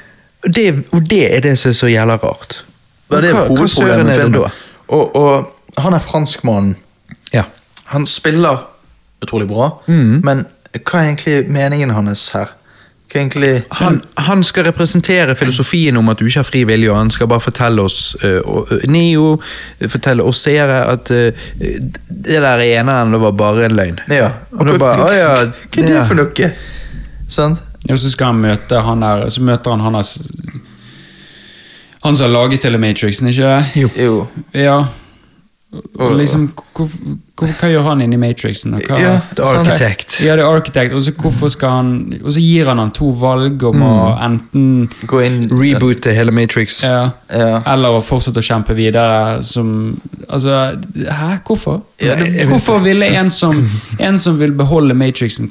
Og 0.47 0.55
det, 0.55 0.85
og 0.93 1.11
det 1.11 1.23
er 1.37 1.41
det 1.45 1.57
som 1.59 1.71
er 1.71 1.75
så 1.75 1.89
jævla 1.91 2.17
rart. 2.23 2.61
Og 3.11 3.23
det 3.23 3.31
er 3.31 3.35
Hva- 3.35 3.47
hva 3.47 3.49
hovedproblemet 3.49 4.07
med 4.07 4.21
filmen. 4.21 4.51
Og, 4.89 5.17
og 5.17 5.83
han 5.83 5.95
er 5.95 5.99
franskmannen. 5.99 6.77
Ja. 7.35 7.43
Han 7.93 8.07
spiller 8.07 8.67
utrolig 9.23 9.49
bra, 9.49 9.71
Mm. 9.87 10.21
men 10.25 10.47
hva 10.73 10.99
er 11.01 11.09
egentlig 11.11 11.51
meningen 11.51 11.91
hans 11.91 12.29
her? 12.35 12.53
Hva 13.13 13.21
egentlig 13.21 13.63
Han, 13.71 14.01
han 14.19 14.45
skal 14.45 14.65
representere 14.65 15.37
filosofien 15.37 15.97
om 15.97 16.09
at 16.09 16.19
du 16.19 16.25
ikke 16.27 16.39
har 16.39 16.45
fri 16.49 16.65
vilje, 16.65 16.91
og 16.91 16.99
han 16.99 17.11
skal 17.11 17.27
bare 17.31 17.41
fortelle 17.41 17.83
oss 17.83 18.17
uh, 18.25 18.31
eh, 18.73 18.89
Neo 18.91 19.41
fortelle 19.89 20.23
oss 20.23 20.43
seere 20.43 20.85
at 20.93 21.11
uh, 21.11 21.31
det 22.27 22.41
der 22.43 22.59
ene 22.59 23.13
det 23.13 23.21
var 23.21 23.31
bare 23.33 23.65
en 23.65 23.77
løgn. 23.77 24.01
Ja. 24.11 24.31
Og 24.53 24.67
du 24.67 24.79
bare, 24.79 24.97
hva, 24.97 25.07
«Å 25.07 25.13
ja, 25.15 25.35
hva 25.71 25.83
er 25.83 25.87
det 25.93 26.07
for 26.07 26.15
noe? 26.15 26.51
Sant? 27.29 27.63
Og 27.91 27.99
så 27.99 28.11
skal 28.11 28.33
han 28.33 28.41
møte 28.43 28.81
han 28.83 29.01
der 29.05 29.29
Så 29.31 29.43
møter 29.47 29.71
han 29.71 29.81
han 29.81 29.93
der 29.99 30.09
Han 32.05 32.17
som 32.17 32.25
har 32.27 32.33
laget 32.33 32.61
Telematrixen, 32.61 33.29
ikke 33.29 33.43
det? 33.43 33.83
Jo. 33.83 33.89
Jo. 33.99 34.27
Ja. 34.55 34.85
Og 35.99 36.13
liksom, 36.17 36.47
hvor, 36.77 36.87
hvor, 37.37 37.51
hva 37.59 37.69
gjør 37.69 37.83
han 37.89 38.01
inni 38.05 38.17
Matrixen? 38.21 38.77
Og 38.79 38.85
hva, 38.87 38.97
Ja, 39.01 39.15
The 39.37 39.45
Architect. 39.45 40.15
Ja, 40.25 40.37
det 40.39 40.45
er 40.45 40.49
Architect, 40.55 40.95
og 40.95 41.03
så 41.03 41.13
hvorfor 41.19 41.51
skal 41.53 41.69
han 41.75 41.91
Og 42.23 42.33
så 42.33 42.41
gir 42.41 42.69
han 42.71 42.79
han 42.81 42.93
to 42.97 43.11
valg 43.21 43.65
om 43.67 43.83
å 43.85 43.97
enten 44.25 44.87
Gå 45.11 45.21
inn 45.27 45.39
Reboote 45.51 46.15
hele 46.17 46.33
Matrix. 46.33 46.83
ja, 46.87 47.11
Ja. 47.33 47.61
Eller 47.75 47.99
å 47.99 48.01
fortsette 48.07 48.41
å 48.41 48.47
kjempe 48.47 48.77
videre 48.79 49.43
som 49.45 50.01
Altså, 50.29 50.79
hæ? 50.95 51.37
Hvorfor? 51.47 51.83
Ja, 52.01 52.15
jeg 52.25 52.49
hvorfor 52.49 52.79
ville 52.87 53.07
en 53.19 53.31
som, 53.31 53.67
en 53.99 54.19
som 54.19 54.39
vil 54.41 54.53
beholde 54.57 54.95
Matrixen 54.95 55.51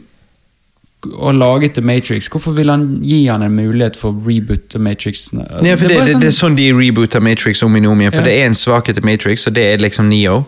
og 1.13 1.33
laget 1.35 1.73
The 1.75 1.81
Matrix, 1.85 2.27
hvorfor 2.31 2.51
vil 2.57 2.69
han 2.69 2.85
gi 3.03 3.25
han 3.27 3.41
en 3.45 3.55
mulighet 3.55 3.95
for 3.99 4.11
å 4.13 4.25
reboote 4.27 4.79
Matrixen? 4.79 5.39
Nei, 5.61 5.75
det, 5.75 5.79
det, 5.87 5.97
sånn- 5.97 6.19
det 6.21 6.27
er 6.31 6.35
sånn 6.37 6.55
de 6.57 6.69
rebooter 6.73 7.19
Matrix 7.23 7.63
om 7.63 7.75
igjen. 7.75 8.11
For 8.11 8.21
Ja. 8.21 8.25
det 8.27 8.37
er 8.41 8.45
en 8.45 8.53
svakhet 8.57 8.95
til 8.95 9.05
Matrix, 9.05 9.47
og 9.47 9.53
det 9.53 9.63
er 9.73 9.77
liksom 9.77 10.09
Neo. 10.09 10.45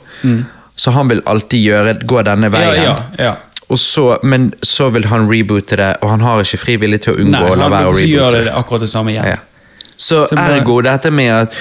Så 0.78 0.92
han 0.94 1.08
vil 1.10 1.22
alltid 1.26 1.60
gjøre, 1.66 1.94
gå 2.06 2.24
denne 2.24 2.50
veien. 2.54 2.84
Ja, 2.84 2.96
ja, 3.18 3.36
så, 3.76 4.18
men 4.24 4.54
så 4.64 4.90
vil 4.94 5.06
han 5.10 5.28
reboote 5.30 5.76
det, 5.76 5.98
og 6.02 6.10
han 6.10 6.22
har 6.22 6.40
ikke 6.40 6.58
frivillig 6.62 7.02
til 7.02 7.14
å 7.14 7.18
unngå 7.18 7.32
Nei, 7.32 7.50
å 7.52 7.56
la 7.58 7.68
være 7.70 7.88
å 7.90 7.96
reboote 7.98 8.44
det 8.46 8.54
akkurat 8.54 8.82
det 8.86 8.90
samme 8.90 9.12
igjen. 9.12 9.38
Så, 9.98 10.28
Så 10.30 10.36
ergo 10.38 10.82
dette 10.86 11.10
med 11.12 11.32
at 11.34 11.56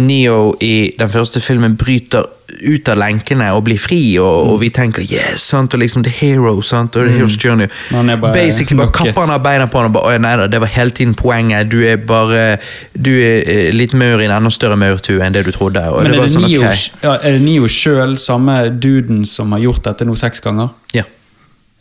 Neo 0.00 0.54
i 0.60 0.92
den 0.98 1.10
første 1.10 1.40
filmen 1.40 1.76
bryter 1.80 2.24
ut 2.66 2.88
av 2.90 2.98
lenkene 2.98 3.46
og 3.54 3.62
blir 3.64 3.78
fri, 3.78 4.18
og, 4.18 4.46
Mm. 4.46 4.50
og 4.50 4.56
vi 4.60 4.68
tenker 4.74 5.02
yes, 5.06 5.40
sant, 5.52 5.72
og 5.74 5.80
liksom 5.80 6.02
the 6.02 6.10
hero, 6.10 6.60
sant, 6.66 6.96
og 6.96 7.06
the 7.06 7.12
hero's 7.14 7.36
journey. 7.38 7.68
Men 7.92 8.10
er 8.10 8.16
bare 8.16 8.32
Basically 8.34 8.76
bare 8.76 8.90
kapper 8.92 9.20
han 9.22 9.30
av 9.30 9.42
beina 9.44 9.66
på 9.70 9.78
han 9.78 9.86
og 9.86 9.92
bare, 9.94 10.16
«Å, 10.16 10.20
nei 10.20 10.32
da, 10.36 10.46
det 10.50 10.60
var 10.60 10.66
hele 10.74 10.90
tiden 10.90 11.14
poenget, 11.14 11.70
du 11.70 11.78
er 11.86 11.96
bare, 11.96 12.58
du 13.00 13.12
er 13.14 13.46
eh, 13.46 13.70
litt 13.72 13.94
maur 13.94 14.18
i 14.20 14.26
en 14.26 14.34
enda 14.34 14.50
større 14.50 14.76
maurtue 14.76 15.22
enn 15.22 15.32
det 15.32 15.44
du 15.46 15.52
trodde, 15.54 15.78
Men 15.80 16.10
det 16.10 16.18
er 16.18 16.22
det, 16.24 16.32
sånn, 16.34 16.48
Neo, 16.48 16.66
ok. 16.66 16.90
ja, 17.06 17.14
er 17.22 17.38
det 17.38 17.40
Neo 17.46 17.70
sjøl, 17.70 18.16
samme 18.18 18.58
duden 18.80 19.24
som 19.26 19.52
har 19.52 19.60
gjort 19.60 19.82
dette 19.86 20.04
nå 20.04 20.16
seks 20.18 20.40
ganger? 20.40 20.70
Ja. 20.92 21.04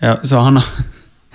Ja, 0.01 0.15
så, 0.23 0.39
han 0.45 0.55
har, 0.61 0.65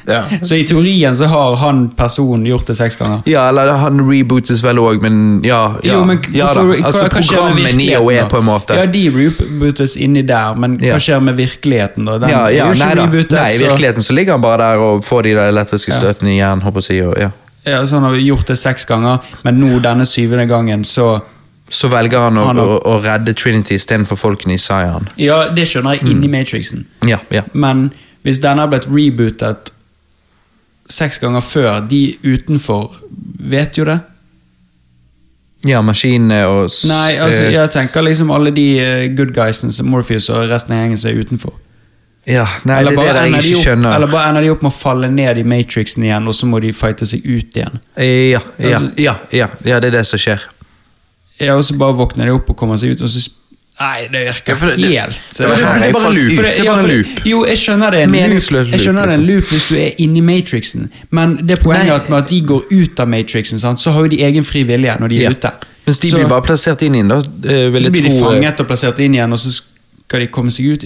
Ja. 0.06 0.22
så 0.42 0.54
i 0.58 0.64
teorien 0.68 1.16
så 1.16 1.24
har 1.32 1.56
han 1.56 1.88
personen 1.96 2.44
gjort 2.46 2.66
det 2.66 2.76
seks 2.76 2.96
ganger? 3.00 3.22
Ja, 3.26 3.46
eller 3.48 3.70
han 3.80 4.00
rebootes 4.08 4.60
vel 4.64 4.76
også, 4.78 5.00
men 5.00 5.40
ja, 5.44 5.76
ja, 5.82 5.94
Jo, 5.94 6.04
men 6.04 6.18
ja 6.32 6.46
hvorfor- 6.52 6.74
hva- 6.74 6.84
Altså 6.84 7.04
hva 7.04 7.14
med 7.14 7.28
programmet 7.28 7.76
Neo 7.76 8.10
er 8.10 8.26
på 8.28 8.38
en 8.38 8.44
måte. 8.44 8.76
Ja, 8.76 8.84
de 8.86 9.04
rebootes 9.10 9.96
inni 9.96 10.22
der, 10.22 10.54
men 10.54 10.76
hva 10.78 10.98
skjer 11.00 11.20
med 11.24 11.36
virkeligheten 11.36 12.04
da? 12.04 12.18
Den 12.18 12.28
ja, 12.30 12.42
ja, 12.52 12.66
nei 12.72 12.94
rebootet, 13.00 13.32
Nei, 13.38 13.50
I 13.54 13.58
virkeligheten 13.64 14.02
så 14.02 14.12
ligger 14.12 14.32
han 14.32 14.42
bare 14.42 14.58
der 14.58 14.78
og 14.78 15.04
får 15.04 15.22
de 15.22 15.30
elektriske 15.48 15.92
støtene 15.92 16.34
i 16.34 16.38
hjernen, 16.40 16.62
håper 16.62 16.80
jeg 16.90 17.06
å 17.06 17.14
si, 17.14 17.20
ja. 17.22 17.30
Ja, 17.64 17.78
så 17.86 17.94
han 17.96 18.02
har 18.04 18.12
gjort 18.20 18.46
det 18.46 18.58
seks 18.60 18.84
ganger, 18.84 19.20
men 19.42 19.56
nå 19.60 19.78
denne 19.80 20.04
syvende 20.04 20.46
gangen 20.48 20.84
så 20.84 21.22
Så 21.70 21.88
velger 21.88 22.18
han 22.20 22.36
å, 22.36 22.44
Han 22.46 22.58
å, 22.60 22.78
å 22.84 22.98
redde 23.02 23.32
Trinity 23.34 23.74
istedenfor 23.78 24.18
folkene 24.20 24.52
i 24.52 24.58
Zion. 24.60 25.08
Ja, 25.16 25.48
det 25.48 25.64
skjønner 25.70 25.94
jeg 25.96 26.02
Mm. 26.02 26.10
inni 26.12 26.28
Matrixen. 26.28 26.84
Ja, 27.08 27.16
ja. 27.32 27.40
Men 27.54 27.90
hvis 28.22 28.38
denne 28.38 28.60
har 28.60 28.68
blitt 28.68 28.84
rebootet 28.86 29.70
seks 30.90 31.18
ganger 31.18 31.40
før, 31.40 31.80
de 31.88 32.16
utenfor 32.24 32.90
vet 33.40 33.78
jo 33.78 33.84
det. 33.88 34.00
Ja, 35.64 35.80
maskinene 35.80 36.42
og 36.44 36.66
Nei, 36.90 37.14
altså, 37.16 37.46
eh, 37.46 37.54
jeg 37.54 37.70
tenker 37.72 38.04
liksom 38.04 38.30
alle 38.34 38.50
de 38.52 38.64
eh, 38.82 39.06
good 39.16 39.30
guysene 39.32 39.72
som 39.72 39.86
Morpheus 39.88 40.26
og 40.28 40.50
resten 40.50 40.74
av 40.76 40.82
gjengen 40.82 41.00
som 41.00 41.10
er 41.14 41.22
utenfor. 41.24 41.54
ja, 42.28 42.44
Nei, 42.68 42.80
eller, 42.82 42.90
det 42.96 43.06
er 43.08 43.14
det 43.16 43.22
jeg 43.22 43.30
de 43.32 43.38
ikke 43.38 43.56
opp, 43.56 43.64
skjønner. 43.64 43.94
eller 43.96 44.12
bare 44.12 44.28
ender 44.28 44.42
de 44.44 44.50
opp 44.52 44.62
med 44.66 44.72
å 44.72 44.76
falle 44.76 45.08
ned 45.12 45.38
i 45.40 45.44
Matrixen 45.44 46.04
igjen, 46.04 46.28
og 46.28 46.34
så 46.36 46.46
må 46.48 46.60
de 46.60 46.72
fighte 46.76 47.06
seg 47.08 47.24
ut 47.24 47.56
igjen. 47.56 47.80
Eh, 47.96 48.30
Ja, 48.34 48.40
ja, 48.58 48.76
Altså- 48.78 48.92
ja, 49.00 49.16
ja, 49.32 49.48
ja, 49.64 49.80
det 49.80 49.88
er 49.94 49.98
det 49.98 50.06
som 50.06 50.18
skjer. 50.18 50.44
Ja, 51.40 51.56
og 51.56 51.64
så 51.64 51.76
bare 51.78 51.96
våkner 51.96 52.26
de 52.26 52.32
opp 52.36 52.50
og 52.50 52.56
kommer 52.56 52.76
seg 52.78 52.92
ut, 52.92 53.00
og 53.02 53.08
så 53.08 53.24
Nei, 53.80 54.06
det 54.06 54.20
virker 54.28 54.52
Ja, 54.52 54.56
for 54.56 54.66
det- 54.66 54.76
det- 54.76 54.86
helt 54.86 55.20
det 55.36 55.40
eh, 55.40 55.88
er 55.88 55.92
bare 55.92 56.02
falt 56.02 56.14
loop. 56.14 56.30
det- 56.30 56.36
Det 56.36 56.58
er 56.60 56.64
ja, 56.64 56.70
bare 56.74 56.80
for 56.82 56.88
en 56.88 56.96
loop. 56.96 57.24
Jo, 57.26 57.44
jeg 57.46 57.56
skjønner 57.58 57.90
det 57.90 58.00
er 58.00 58.04
en 58.04 58.12
loop, 58.12 58.30
jeg 58.30 58.80
skjønner 58.80 59.02
det 59.02 59.10
er 59.10 59.18
en 59.18 59.26
liksom. 59.26 59.26
loop 59.26 59.44
hvis 59.50 59.68
du 59.68 59.74
er 59.74 59.90
inni 59.98 60.20
Matrixen, 60.20 60.90
men 61.10 61.36
det 61.46 61.58
poenget 61.58 61.88
er 61.88 61.94
at 61.94 62.08
med 62.08 62.18
at 62.18 62.28
de 62.28 62.40
går 62.40 62.62
ut 62.70 63.00
av 63.00 63.08
Matrixen, 63.08 63.58
sant, 63.58 63.78
så 63.80 63.90
har 63.92 64.02
jo 64.02 64.08
de 64.08 64.22
egen 64.22 64.44
fri 64.44 64.62
vilje 64.62 64.96
når 65.00 65.08
de 65.08 65.16
er 65.16 65.22
Ja. 65.22 65.30
ute. 65.30 65.50
Mens 65.86 65.98
de 65.98 66.08
så, 66.10 66.16
blir 66.16 66.28
bare 66.28 66.42
plassert 66.42 66.82
inn 66.82 66.94
i 66.94 66.98
den, 67.02 67.08
da 67.08 67.16
eh, 67.18 67.22
så 67.22 67.70
blir 67.90 68.02
de 68.02 68.08
tro 68.20 68.30
eh, 68.30 68.32
fanget 68.40 68.60
og 68.60 68.66
plassert 68.68 68.98
inn 69.00 69.12
igjen, 69.14 69.32
og 69.32 69.38
så 69.38 69.50
skal 70.06 70.20
de 70.20 70.26
komme 70.28 70.50
seg 70.50 70.66
ut. 70.72 70.80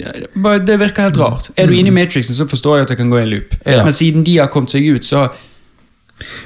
Det 0.65 0.79
virker 0.79 1.01
helt 1.03 1.17
rart. 1.17 1.49
Er 1.57 1.67
du 1.67 1.73
inne 1.73 1.87
i 1.87 1.91
Matrixen, 1.91 2.33
så 2.35 2.45
forstår 2.49 2.77
jeg 2.77 2.81
at 2.81 2.87
det 2.87 2.97
kan 2.97 3.09
gå 3.11 3.19
i 3.19 3.21
en 3.21 3.29
loop. 3.29 3.51
Mm. 3.65 3.71
Ja. 3.71 3.83
Men 3.83 3.91
siden 3.93 4.23
de 4.25 4.37
har 4.37 4.47
kommet 4.47 4.71
seg 4.71 4.81
ut, 4.95 5.01
så 5.05 5.29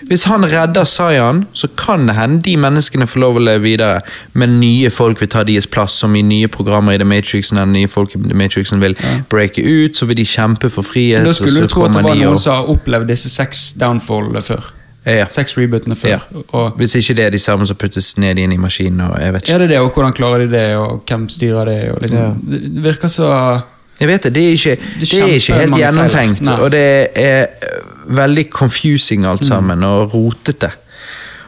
Hvis 0.08 0.24
han 0.24 0.46
redder 0.46 0.84
Sayan, 0.86 1.46
så 1.54 1.68
kan 1.78 2.08
det 2.08 2.16
hende 2.16 2.42
de 2.46 2.56
menneskene 2.58 3.08
får 3.08 3.20
lov 3.20 3.36
å 3.40 3.44
leve 3.44 3.64
videre, 3.64 4.02
men 4.34 4.60
nye 4.60 4.90
folk 4.94 5.20
vil 5.22 5.30
ta 5.30 5.44
deres 5.44 5.68
plass, 5.68 5.94
som 6.04 6.16
i 6.16 6.22
nye 6.22 6.48
programmer 6.48 6.94
i 6.94 6.98
The 7.02 7.06
Matrixen, 7.10 7.58
eller 7.58 7.72
nye 7.74 7.88
folk 7.88 8.16
i 8.16 8.20
The 8.22 8.38
Matrixen 8.38 8.80
vil 8.84 8.96
breake 9.30 9.64
ut, 9.64 9.96
så 9.98 10.06
vil 10.06 10.16
de 10.18 10.26
kjempe 10.26 10.70
for 10.70 10.84
frihet. 10.84 11.26
Da 11.26 11.34
skulle 11.34 11.62
du 11.62 11.68
tro 11.68 11.86
at 11.86 11.94
det 11.94 12.04
var 12.04 12.16
noen 12.16 12.34
og- 12.34 12.40
som 12.40 12.54
har 12.56 12.70
opplevd 12.76 13.08
disse 13.08 13.30
seks 13.30 13.74
downfallene 13.80 14.42
før. 14.42 14.64
ja. 15.06 15.26
Seks 15.30 15.58
rebootene 15.58 15.96
før. 15.96 16.10
Ja. 16.10 16.20
Og 16.54 16.78
Hvis 16.78 16.96
ikke 16.96 17.16
det 17.16 17.26
er 17.26 17.30
de 17.30 17.40
samme 17.40 17.66
som 17.68 17.76
puttes 17.76 18.18
ned 18.18 18.38
inn 18.40 18.52
i 18.54 18.58
maskinen, 18.58 19.02
og 19.02 19.20
jeg 19.20 19.34
vet 19.34 19.42
ikke. 19.44 19.54
er 19.54 19.58
det 19.58 19.70
det, 19.70 19.80
og 19.80 19.92
hvordan 19.94 20.14
klarer 20.14 20.38
de 20.46 20.52
det, 20.52 20.76
og 20.78 21.04
hvem 21.06 21.28
styrer 21.30 21.66
det? 21.66 21.92
Og 21.92 22.02
liksom, 22.02 22.42
Det 22.50 22.84
virker 22.84 23.08
så 23.08 23.62
Jeg 24.00 24.10
vet 24.10 24.24
det, 24.24 24.36
det 24.36 24.44
er 24.44 24.56
ikke, 24.58 24.78
det 25.00 25.10
er 25.14 25.34
ikke 25.38 25.58
helt 25.60 25.78
gjennomtenkt, 25.78 26.48
og 26.58 26.72
det 26.74 26.86
er 27.20 27.44
eh, 27.46 27.82
veldig 28.18 28.48
confusing 28.52 29.28
alt 29.30 29.46
sammen, 29.46 29.84
og 29.84 30.14
rotete. 30.14 30.72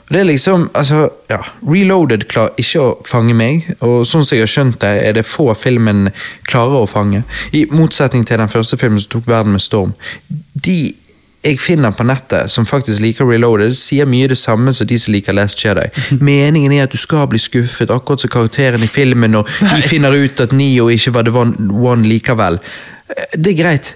Og 0.06 0.14
det 0.14 0.20
er 0.20 0.28
liksom, 0.30 0.70
altså, 0.78 1.10
ja, 1.30 1.40
Reloaded 1.66 2.28
klarer 2.30 2.54
ikke 2.62 2.82
å 2.82 2.92
fange 3.10 3.34
meg, 3.34 3.66
og 3.82 4.04
sånn 4.06 4.22
som 4.22 4.38
jeg 4.38 4.46
har 4.46 4.52
skjønt 4.52 4.78
det, 4.84 4.92
er 5.08 5.18
det 5.18 5.26
få 5.26 5.48
filmen 5.58 6.12
klarer 6.46 6.84
å 6.84 6.90
fange. 6.90 7.24
I 7.58 7.66
motsetning 7.74 8.28
til 8.28 8.38
den 8.38 8.52
første 8.52 8.78
filmen 8.78 9.02
som 9.02 9.16
tok 9.18 9.32
verden 9.32 9.58
med 9.58 9.66
storm. 9.66 9.96
De 10.54 10.94
jeg 11.46 11.60
finner 11.62 11.92
på 11.96 12.04
nettet 12.08 12.50
som 12.52 12.66
faktisk 12.66 13.00
liker 13.04 13.26
Reloaded, 13.30 13.76
sier 13.78 14.06
mye 14.10 14.28
det 14.32 14.38
samme 14.38 14.74
som 14.74 14.88
de 14.90 14.98
som 15.00 15.14
liker 15.14 15.34
Last 15.38 15.62
Jedi. 15.64 15.86
Meningen 16.20 16.72
er 16.74 16.84
at 16.88 16.92
du 16.92 16.98
skal 16.98 17.28
bli 17.32 17.40
skuffet, 17.40 17.92
akkurat 17.94 18.20
som 18.26 18.30
karakteren 18.34 18.84
i 18.84 18.88
filmen, 18.92 19.36
og 19.36 19.48
de 19.62 19.82
finner 19.86 20.12
ut 20.16 20.42
at 20.42 20.52
Neo 20.58 20.90
ikke 20.90 21.14
var 21.16 21.24
The 21.30 21.36
One, 21.38 21.70
one 21.72 22.04
likevel. 22.10 22.58
Eh, 23.10 23.38
Det 23.38 23.54
er 23.54 23.62
greit. 23.64 23.96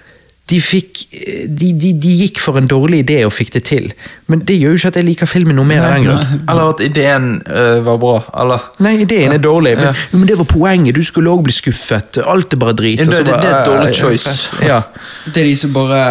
de, 0.50 0.58
fikk, 0.58 1.04
eh, 1.14 1.44
de, 1.46 1.68
de, 1.78 1.92
de 2.02 2.12
gikk 2.24 2.40
for 2.42 2.58
en 2.58 2.66
dårlig 2.66 3.04
idé 3.04 3.20
og 3.22 3.30
fikk 3.32 3.52
det 3.54 3.60
til. 3.68 3.84
Men 4.26 4.40
det 4.42 4.56
gjør 4.58 4.72
jo 4.74 4.78
ikke 4.80 4.88
at 4.90 4.96
jeg 4.98 5.06
liker 5.06 5.28
filmen 5.30 5.54
noe 5.54 5.68
mer 5.68 5.84
Nei, 5.84 6.00
grunn. 6.02 6.40
Eller 6.50 6.70
at 6.72 6.80
ideen 6.82 7.28
øh, 7.46 7.76
var 7.86 8.00
bra. 8.02 8.16
Eller 8.42 8.64
Nei, 8.82 8.96
ideen 9.04 9.30
er 9.36 9.38
dårlig, 9.44 9.76
men, 9.78 9.92
Ja. 9.92 9.92
men 10.18 10.26
det 10.26 10.38
var 10.40 10.48
poenget. 10.50 10.96
Du 10.98 11.04
skulle 11.06 11.30
òg 11.30 11.44
bli 11.46 11.54
skuffet. 11.54 12.18
Alt 12.26 12.52
er 12.52 12.62
bare 12.64 12.74
drit. 12.74 12.98
Ja, 12.98 13.06
og 13.06 13.14
så 13.14 13.22
det- 13.22 13.30
det- 13.30 13.42
det 13.44 13.52
er 13.52 13.60
et 13.60 13.70
dårlig 13.70 13.92
eh, 13.94 14.00
choice. 14.00 14.50
Ja. 14.66 14.80
Det 15.26 15.36
er 15.44 15.44
de 15.52 15.54
som 15.56 15.72
bare 15.72 16.02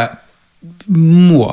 må 0.90 1.52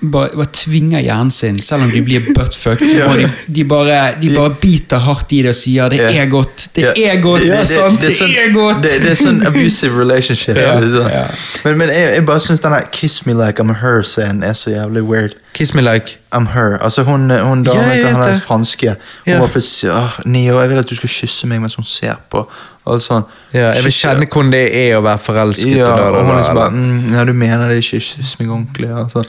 bare, 0.00 0.28
bare 0.36 0.46
tvinger 0.54 1.00
hjernen 1.02 1.30
sin, 1.34 1.58
selv 1.62 1.82
om 1.82 1.90
de 1.90 2.02
blir 2.02 2.20
buttfucked. 2.36 2.86
så 2.86 3.06
må 3.10 3.16
de, 3.18 3.30
de, 3.54 3.64
bare, 3.64 4.14
de 4.20 4.30
bare 4.36 4.54
biter 4.60 4.98
hardt 5.02 5.32
i 5.32 5.42
det 5.42 5.48
og 5.54 5.54
sier 5.58 5.88
'det 5.88 5.98
Ja. 5.98 6.22
er 6.22 6.26
godt', 6.30 6.68
'det 6.76 6.82
Ja. 6.96 7.12
er 7.12 7.20
godt', 7.22 7.44
Ja, 7.46 7.56
det, 7.56 7.68
sant, 7.68 8.00
det, 8.00 8.12
sånn- 8.14 8.36
er 8.36 8.52
godt'. 8.54 8.82
Det, 8.82 8.90
det 9.02 9.10
er 9.10 9.14
sånn 9.24 9.46
abusive 9.46 10.00
relationship. 10.00 10.56
Ja, 10.66 10.78
ja. 10.80 11.24
Men, 11.64 11.78
men 11.78 11.88
jeg, 11.88 12.14
jeg 12.16 12.26
bare 12.26 12.40
syns 12.40 12.60
denne 12.60 12.80
'Kiss 12.92 13.26
me 13.26 13.32
like 13.32 13.62
I'm 13.62 13.74
her'-scenen 13.82 14.44
er 14.44 14.52
så 14.52 14.70
jævlig 14.70 15.02
weird. 15.02 15.34
Kiss 15.54 15.74
me 15.74 15.82
like. 15.82 16.18
I'm 16.34 16.46
her. 16.52 16.76
Altså 16.82 17.02
Hun, 17.02 17.30
hun 17.30 17.64
damen 17.64 17.84
yeah, 17.84 18.12
han 18.12 18.20
der 18.20 18.38
franske. 18.38 18.88
Hun 18.88 18.96
yeah. 19.32 19.40
var 19.40 19.48
plutselig 19.48 19.92
åh, 19.94 20.18
Nio, 20.26 20.60
jeg 20.60 20.68
vil 20.70 20.78
at 20.78 20.90
du 20.90 20.94
skal 20.96 21.08
kysse 21.08 21.46
meg 21.46 21.60
mens 21.60 21.74
hun 21.74 21.84
ser 21.84 22.14
på. 22.30 22.42
Og 22.88 23.00
sånn. 23.00 23.24
Ja, 23.54 23.72
jeg 23.72 23.84
vil 23.84 23.92
kjenne 23.92 24.26
hvordan 24.28 24.52
det 24.52 24.62
er 24.76 24.96
å 24.98 25.02
være 25.04 25.18
forelsket. 25.18 25.76
ja, 25.76 25.86
og 25.88 25.98
da, 25.98 26.04
da, 26.04 26.18
og 26.18 26.26
hun 26.26 26.36
liksom 26.36 26.56
bare 26.56 26.70
mm, 26.70 27.14
Ja, 27.16 27.24
du 27.24 27.32
mener 27.32 27.68
det 27.68 27.76
ikke, 27.84 28.00
kyss 28.00 28.36
meg 28.40 28.50
ordentlig. 28.50 28.90
Altså. 28.92 29.24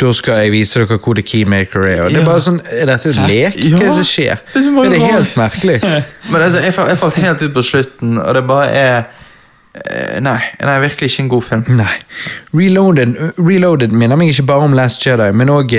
Da 0.00 0.12
skal 0.16 0.40
jeg 0.42 0.52
vise 0.54 0.80
dere 0.80 0.98
hvor 0.98 1.14
the 1.14 1.22
keymaker 1.22 1.84
er. 1.86 2.00
Og 2.04 2.10
det 2.10 2.22
er 2.22 2.26
bare 2.26 2.42
sånn, 2.42 2.60
Er 2.72 2.88
dette 2.90 3.12
et 3.12 3.20
lek? 3.28 3.58
Hva 3.60 3.80
er 3.80 3.84
det 3.84 3.98
som 4.00 4.08
skjer? 4.08 4.40
det 4.54 4.62
er 4.64 4.80
er 4.84 4.94
det 4.94 5.02
helt 5.02 5.36
merkelig? 5.38 5.76
Men 6.32 6.40
altså, 6.40 6.64
jeg, 6.64 6.74
jeg 6.74 6.98
falt 6.98 7.20
helt 7.22 7.44
ut 7.44 7.54
på 7.54 7.62
slutten, 7.62 8.18
og 8.18 8.34
det 8.34 8.42
bare 8.48 8.70
er 8.70 8.96
eh, 8.98 10.18
Nei, 10.24 10.38
nei, 10.62 10.74
virkelig 10.82 11.12
ikke 11.12 11.22
en 11.26 11.30
god 11.36 11.46
film. 11.50 11.64
Nei. 11.78 11.94
Reloaded, 12.54 13.14
Reloaded 13.38 13.94
minner 13.94 14.18
meg 14.18 14.34
ikke 14.34 14.48
bare 14.50 14.66
om 14.66 14.74
Last 14.76 15.06
Jedi, 15.06 15.30
men 15.34 15.52
òg 15.52 15.78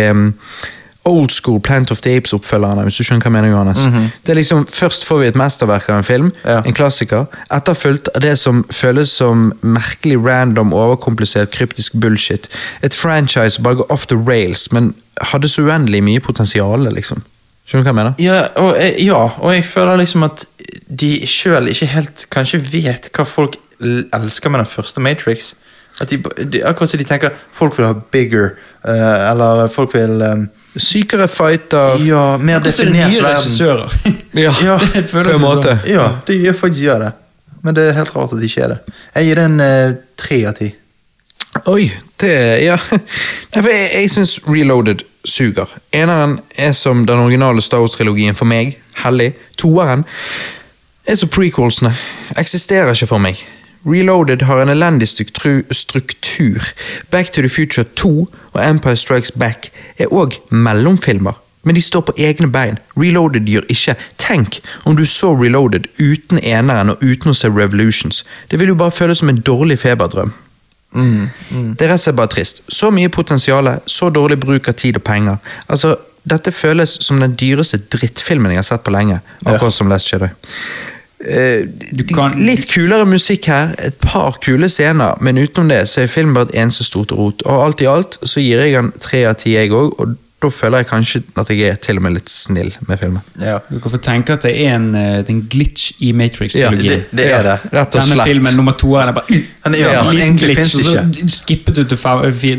Old 1.06 1.32
School 1.32 1.60
Plant 1.60 1.92
of 1.92 2.02
the 2.02 2.16
Apes-oppfølgerne. 2.18 2.82
hvis 2.84 2.98
du 2.98 3.04
skjønner 3.04 3.22
hva 3.22 3.30
jeg 3.30 3.36
mener, 3.36 3.50
Johannes. 3.50 4.12
Det 4.26 4.32
er 4.34 4.40
liksom, 4.40 4.66
Først 4.68 5.06
får 5.06 5.20
vi 5.20 5.28
et 5.28 5.36
mesterverk 5.36 5.90
av 5.90 5.98
en 5.98 6.04
film, 6.04 6.32
Ja. 6.46 6.62
en 6.66 6.74
klassiker, 6.74 7.26
etterfulgt 7.54 8.10
av 8.16 8.22
det 8.22 8.38
som 8.40 8.64
føles 8.72 9.10
som 9.10 9.54
merkelig 9.62 10.18
random, 10.26 10.74
overkomplisert, 10.74 11.52
kryptisk 11.52 11.94
bullshit. 11.94 12.50
Et 12.84 12.94
franchise 12.94 13.62
bare 13.62 13.76
går 13.76 13.92
off 13.92 14.08
the 14.08 14.18
rails, 14.18 14.72
men 14.72 14.94
hadde 15.22 15.48
så 15.48 15.62
uendelig 15.62 16.04
mye 16.04 16.20
potensial, 16.20 16.80
liksom. 16.94 17.22
Skjønner 17.66 17.84
du 17.84 17.90
hva 17.92 17.94
jeg 17.94 17.96
mener? 17.96 18.14
Ja, 18.20 18.42
og, 18.62 18.76
ja, 19.02 19.30
og 19.42 19.54
jeg 19.54 19.66
føler 19.66 19.98
liksom 19.98 20.24
at 20.24 20.46
de 21.00 21.28
sjøl 21.28 21.68
ikke 21.72 21.86
helt 21.86 22.26
kanskje 22.34 22.60
vet 22.72 23.10
hva 23.16 23.26
folk 23.26 23.56
elsker 24.14 24.50
med 24.50 24.60
den 24.60 24.70
første 24.70 25.02
Matrix. 25.02 25.54
At 26.02 26.10
de, 26.10 26.18
de, 26.52 26.62
akkurat 26.68 26.90
som 26.90 27.00
de 27.00 27.08
tenker 27.08 27.30
folk 27.56 27.78
vil 27.78 27.86
ha 27.88 27.94
bigger, 28.12 28.50
uh, 28.88 29.32
eller 29.32 29.68
folk 29.72 29.94
vil 29.94 30.22
um, 30.22 30.50
Sykere 30.78 31.28
fighter 31.32 32.02
Ja, 32.04 32.38
mer 32.38 32.58
er 32.60 32.64
det 32.66 32.72
definert 32.74 33.14
verden. 33.24 33.90
Ja, 34.46 34.52
Ja, 34.68 34.78
det 34.94 35.06
føles 35.10 35.32
på 35.32 35.38
en 35.38 35.42
måte. 35.46 35.76
sånn. 35.80 35.94
Ja, 35.96 36.08
de 36.28 36.40
gjør 36.42 36.58
faktisk 36.60 36.84
gjør 36.84 37.06
det. 37.06 37.12
Men 37.64 37.76
det 37.78 37.86
er 37.90 37.96
helt 37.98 38.12
rart 38.16 38.34
at 38.36 38.42
de 38.42 38.46
ikke 38.50 38.64
er 38.66 38.74
det. 38.76 38.96
Jeg 39.16 39.26
gir 39.30 39.40
den 39.40 39.56
eh, 39.64 39.94
tre 40.20 40.42
av 40.50 40.58
ti. 40.60 40.68
Oi, 41.72 41.86
det 42.22 42.34
Ja. 42.66 42.76
Nei, 42.92 43.62
for 43.62 43.70
jeg, 43.72 43.86
jeg 43.96 44.12
syns 44.12 44.36
Reloaded 44.48 45.06
suger. 45.26 45.72
Eneren 45.96 46.40
er 46.60 46.76
som 46.78 47.06
den 47.08 47.20
originale 47.24 47.64
Star 47.64 47.80
Wars-trilogien 47.82 48.36
for 48.38 48.46
meg. 48.46 48.76
Hellig. 49.02 49.32
Toeren 49.58 50.04
er 51.08 51.16
som 51.18 51.30
prequelsene. 51.32 51.94
Eksisterer 52.38 52.92
ikke 52.94 53.08
for 53.10 53.24
meg. 53.24 53.40
Reloaded 53.86 54.42
har 54.42 54.62
en 54.62 54.70
elendig 54.70 55.08
struktur. 55.08 56.62
Back 57.12 57.32
to 57.32 57.42
the 57.42 57.50
Future 57.50 57.86
2 57.96 58.28
og 58.54 58.70
Empire 58.70 58.96
Strikes 58.96 59.32
Back 59.32 59.72
er 59.98 60.08
òg 60.12 60.40
mellomfilmer. 60.50 61.34
Men 61.66 61.76
de 61.76 61.82
står 61.82 62.02
på 62.02 62.14
egne 62.18 62.48
bein. 62.52 62.78
Reloaded 62.98 63.48
gjør 63.50 63.66
ikke. 63.70 63.96
Tenk 64.22 64.60
om 64.86 64.96
du 64.96 65.06
så 65.06 65.34
Reloaded 65.34 65.88
uten 66.00 66.40
eneren 66.40 66.90
og 66.94 67.02
uten 67.02 67.34
å 67.34 67.38
se 67.38 67.50
Revolutions. 67.50 68.24
Det 68.52 68.60
vil 68.60 68.74
jo 68.74 68.76
bare 68.76 68.94
føles 68.94 69.22
som 69.22 69.30
en 69.30 69.42
dårlig 69.42 69.80
feberdrøm. 69.82 70.34
Det 71.76 71.82
er 71.86 71.90
rett 71.92 72.00
og 72.00 72.04
slett 72.06 72.16
bare 72.16 72.32
trist. 72.32 72.62
Så 72.72 72.92
mye 72.94 73.10
potensial, 73.10 73.68
så 73.86 74.10
dårlig 74.10 74.38
bruk 74.40 74.70
av 74.70 74.78
tid 74.80 74.96
og 75.02 75.04
penger. 75.04 75.38
Altså, 75.68 75.96
Dette 76.26 76.50
føles 76.52 76.90
som 77.06 77.20
den 77.22 77.36
dyreste 77.38 77.78
drittfilmen 77.94 78.50
jeg 78.50 78.58
har 78.58 78.66
sett 78.66 78.84
på 78.84 78.90
lenge. 78.90 79.20
Akkurat 79.46 79.74
som 79.74 79.92
Last 79.92 80.10
Jedi. 80.10 80.26
Eh, 81.24 81.64
Litt 82.36 82.68
kulere 82.68 83.06
musikk 83.08 83.48
her, 83.48 83.72
et 83.80 83.96
par 84.04 84.36
kule 84.44 84.68
scener, 84.70 85.16
men 85.24 85.40
utenom 85.40 85.70
det 85.72 85.86
så 85.88 86.04
er 86.04 86.12
filmen 86.12 86.36
bare 86.36 86.50
et 86.52 86.60
eneste 86.66 86.84
stort 86.84 87.14
rot. 87.16 87.46
Og 87.46 87.66
alt 87.66 87.82
i 87.82 87.88
alt 87.90 88.20
så 88.24 88.44
gir 88.44 88.62
jeg 88.66 88.76
den 88.76 88.92
tre 89.00 89.24
av 89.30 89.38
ti, 89.40 89.56
jeg 89.56 89.72
òg, 89.72 89.96
og 90.00 90.18
da 90.46 90.52
føler 90.54 90.84
jeg 90.84 90.88
kanskje 90.94 91.22
at 91.42 91.50
jeg 91.54 91.70
er 91.74 91.80
til 91.82 92.00
og 92.00 92.06
med 92.06 92.16
litt 92.20 92.30
snill 92.32 92.72
med 92.88 93.00
filmen. 93.02 93.22
Ja. 93.42 93.58
Du 93.70 93.80
kan 93.84 93.92
få 93.96 94.00
tenke 94.06 94.38
at 94.38 94.46
det 94.46 94.54
er 94.64 94.76
en, 94.78 94.88
eh, 94.96 95.18
det 95.22 95.30
er 95.30 95.36
en 95.36 95.44
glitch 95.52 95.92
i 96.06 96.12
Matrix-trilogien. 96.14 97.04
det- 97.10 97.20
det 97.20 97.28
er 97.34 97.44
det. 97.44 97.58
Rett 97.74 97.96
og 97.96 98.02
slett. 98.04 98.10
Denne 98.16 98.24
filmen 98.30 98.56
nummer 98.56 98.74
to 98.78 98.94
er 99.02 99.12
bare 99.12 99.26
Han 99.66 99.74
er- 99.76 99.80
ja, 99.80 100.02
en 100.02 100.16
liten 100.16 100.38
glitch, 100.38 100.76
og 100.76 100.84
så 100.84 101.06
skippet 101.28 101.76
du 101.76 101.84
til 101.84 101.98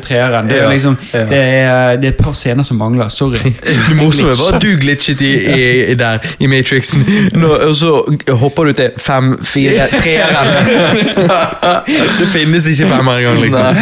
treeren. 0.02 0.48
Det, 0.48 0.56
Ja, 0.56 0.68
liksom, 0.70 0.96
ja. 1.12 1.24
det, 1.24 1.38
er, 1.38 1.96
det 1.96 2.04
er 2.04 2.08
et 2.08 2.16
par 2.18 2.32
scener 2.32 2.62
som 2.64 2.76
mangler. 2.78 3.08
Sorry. 3.08 3.38
Det 3.88 3.96
morsomme 3.96 4.34
var 4.36 4.56
at 4.56 4.62
du 4.62 4.76
glitchet 4.76 5.20
i, 5.20 5.32
i, 5.54 5.90
i 5.90 5.94
der, 5.94 6.18
i 6.40 6.46
Matrixen, 6.46 7.04
Nå, 7.32 7.46
og 7.48 7.74
så 7.76 7.92
hopper 8.36 8.64
du 8.64 8.72
til 8.72 8.90
fem, 8.98 9.36
fire, 9.44 9.86
treeren. 9.92 10.48
det 12.20 12.28
finnes 12.32 12.66
ikke 12.68 12.88
femmer 12.90 13.20
engang, 13.20 13.40
liksom. 13.40 13.76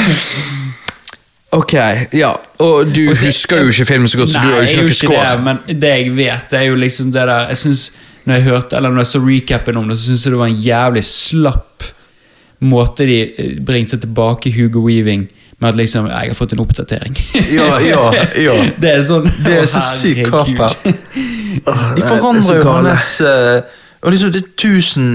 Ok, 1.55 1.74
ja. 2.12 2.33
Og 2.65 2.89
du 2.94 3.02
Også, 3.10 3.26
husker 3.31 3.62
jo 3.62 3.73
ikke 3.73 3.86
filmen 3.89 4.08
så 4.10 4.18
godt, 4.18 4.31
så 4.31 4.42
du 4.42 4.49
har 4.50 4.62
jo 4.62 4.68
ikke 4.68 4.83
noe 4.83 4.97
score. 4.99 5.26
Det, 5.31 5.44
men 5.44 5.81
det 5.83 5.92
jeg 5.92 6.16
vet, 6.16 6.49
det 6.50 6.58
er 6.58 6.65
jo 6.70 6.74
liksom 6.81 7.12
det 7.15 7.28
der 7.28 7.49
Jeg 7.49 7.57
synes, 7.62 7.92
Når 8.24 8.34
jeg 8.34 8.42
hørte, 8.42 8.76
eller 8.76 8.91
når 8.91 9.05
jeg 9.05 9.07
så 9.07 9.20
recapen 9.20 9.76
om 9.76 9.89
det, 9.89 9.99
så 9.99 10.05
syns 10.05 10.26
jeg 10.26 10.33
det 10.33 10.39
var 10.41 10.47
en 10.47 10.60
jævlig 10.65 11.05
slapp 11.05 11.84
måte 12.65 13.05
de 13.05 13.18
eh, 13.20 13.57
bringte 13.60 13.94
seg 13.94 14.00
tilbake 14.07 14.52
Hugo 14.55 14.81
Weaving 14.86 15.26
med 15.60 15.68
at 15.68 15.76
liksom 15.76 16.07
Jeg 16.07 16.31
har 16.31 16.34
fått 16.34 16.52
en 16.52 16.62
oppdatering. 16.65 17.18
Ja, 17.52 17.68
ja, 17.84 18.12
ja. 18.41 18.55
Det 18.81 18.91
er 18.91 19.02
sånn 19.05 19.28
Det 19.44 19.58
er 19.58 19.68
så 19.68 19.83
sykt 19.84 20.31
kapert. 20.31 20.81
De 20.86 22.02
er 22.02 22.08
forandrer 22.08 22.62
jo 22.62 22.73
hans 22.73 23.20
eh, 23.20 23.60
Og 24.02 24.15
liksom 24.15 24.33
det 24.34 24.42
er 24.42 24.50
tusen 24.58 25.12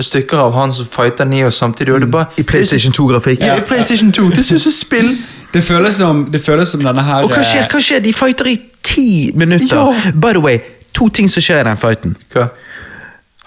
stykker 0.00 0.38
av 0.46 0.54
han 0.56 0.72
som 0.72 0.86
fighter 0.88 1.26
Neo 1.28 1.50
samtidig. 1.50 1.92
Og 1.94 2.00
det 2.00 2.10
bare, 2.10 2.26
I 2.40 2.42
PlayStation 2.42 2.94
2-grafikk. 2.96 3.42
Ja, 3.44 3.58
i 3.58 3.66
PlayStation 3.68 4.12
2. 4.12 4.30
Det 4.36 4.44
synes 4.44 4.64
jeg 4.64 4.72
spill. 4.72 5.10
Det 5.54 5.62
føles 5.64 5.94
som, 6.00 6.24
det 6.32 6.40
føles 6.42 6.68
som 6.74 6.82
denne 6.82 7.02
her 7.06 7.22
Og 7.24 7.30
hva 7.30 7.42
skjer? 7.46 7.62
eh, 7.64 7.70
hva 7.70 7.80
skjer? 7.80 8.00
De 8.04 8.12
fighter 8.16 8.48
i 8.50 8.56
ti 8.82 9.30
minutter. 9.38 9.76
Ja. 9.78 10.12
By 10.12 10.32
the 10.34 10.42
way, 10.42 10.58
to 10.92 11.08
ting 11.14 11.30
som 11.30 11.42
skjer 11.44 11.62
i 11.62 11.68
den 11.68 11.78
fighten. 11.80 12.16
Hva? 12.34 12.48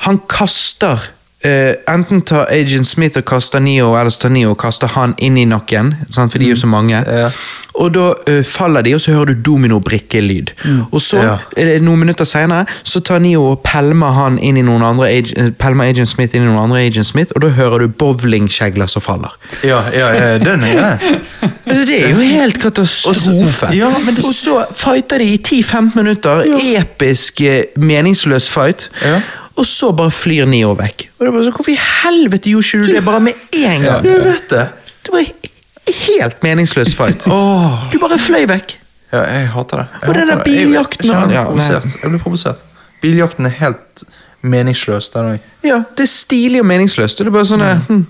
Han 0.07 0.21
kaster 0.31 1.03
eh, 1.43 1.75
Enten 1.87 2.21
tar 2.21 2.47
Agent 2.51 2.87
Smith 2.87 3.17
og 3.17 3.25
kaster 3.25 3.59
Neo, 3.59 3.93
eller 3.99 4.09
så 4.09 4.19
tar 4.25 4.29
Neo 4.33 4.51
og 4.55 4.57
kaster 4.61 4.87
han 4.87 5.13
inn 5.19 5.37
i 5.37 5.45
nakken. 5.45 5.93
Sant? 6.09 6.31
For 6.31 6.39
de 6.39 6.45
er 6.45 6.55
jo 6.55 6.61
så 6.63 6.67
mange. 6.71 6.97
Ja. 7.05 7.29
Og 7.77 7.91
da 7.93 8.07
uh, 8.09 8.39
faller 8.43 8.81
de, 8.81 8.95
og 8.97 9.01
så 9.03 9.11
hører 9.13 9.35
du 9.35 9.41
dominobrikkelyd. 9.51 10.49
Og 10.91 11.01
så, 11.01 11.19
Ja. 11.21 11.35
uh, 11.57 11.75
noen 11.85 11.99
minutter 11.99 12.25
senere, 12.25 12.65
så 12.83 12.99
tar 13.05 13.19
Neo 13.21 13.43
og 13.51 13.59
pelmer 13.63 14.15
han 14.17 14.39
inn 14.41 14.57
i 14.57 14.63
noen 14.65 14.81
andre 14.83 15.51
pelmer 15.61 15.91
Agent 15.91 16.09
Smith 16.09 16.33
inn 16.35 16.41
i 16.41 16.47
noen 16.49 16.63
andre 16.63 16.81
Agent 16.87 17.05
Smith, 17.05 17.31
og 17.35 17.41
da 17.45 17.51
hører 17.53 17.85
du 17.85 17.87
bowlingkjegler 18.01 18.89
som 18.89 19.01
faller. 19.05 19.35
Ja, 19.63 19.83
ja, 19.93 20.09
ja, 20.15 20.37
den 20.41 20.63
er 20.63 20.81
det. 20.81 21.21
Altså, 21.67 21.83
det 21.85 21.95
er 21.99 22.09
jo 22.15 22.23
helt 22.23 22.57
katastrofe. 22.63 23.67
Ja, 23.75 23.89
men 23.99 24.15
det- 24.15 24.23
Og 24.25 24.33
så 24.33 24.65
fighter 24.73 25.17
de 25.19 25.25
i 25.33 25.37
10-15 25.37 25.91
minutter. 25.95 26.45
Episk, 26.79 27.41
meningsløs 27.75 28.49
fight. 28.49 28.89
Ja. 29.03 29.19
Og 29.57 29.65
så 29.65 29.89
bare 29.97 30.11
flyr 30.13 30.45
Neo 30.49 30.73
vekk. 30.77 31.07
Og 31.19 31.25
det 31.25 31.33
bare 31.33 31.43
så, 31.47 31.51
Hvorfor 31.55 31.71
i 31.73 31.77
helvete 32.03 32.51
gjorde 32.51 32.67
ikke 32.67 32.85
du 32.85 32.93
det 32.99 33.05
bare 33.05 33.19
med 33.25 33.33
en 33.57 33.81
gang? 33.87 34.05
Jeg 34.05 34.23
vet 34.25 34.49
det. 34.53 34.65
Det 35.03 35.13
var 35.13 35.19
en 35.23 35.95
helt 36.07 36.43
meningsløs 36.43 36.93
fight. 36.97 37.25
Du 37.25 37.97
bare 38.03 38.19
fløy 38.21 38.45
vekk. 38.49 38.75
Ja, 39.13 39.21
jeg 39.23 39.47
hater 39.53 39.77
det. 39.81 39.87
Jeg 40.01 40.09
Og 40.09 40.15
den 40.15 40.27
der. 40.27 40.35
Jeg- 40.35 40.43
biljakten 40.43 41.05
Jeg, 41.05 41.13
jeg, 41.21 41.31
jeg, 41.31 41.45
provosert. 41.45 41.85
jeg 42.03 42.09
blir 42.11 42.19
provosert. 42.19 42.63
Biljakten 43.01 43.49
er 43.49 43.59
helt 43.61 44.07
meningsløs, 44.47 45.09
den 45.13 45.31
òg. 45.33 45.45
Ja, 45.65 45.81
Det 45.97 46.05
er 46.05 46.09
stilig 46.09 46.61
og 46.61 46.67
meningsløst. 46.69 47.19
Det 47.19 47.27
er 47.27 47.33
bare 47.33 47.47
sånn 47.49 47.63
mm. 47.63 47.79
hm. 47.87 48.03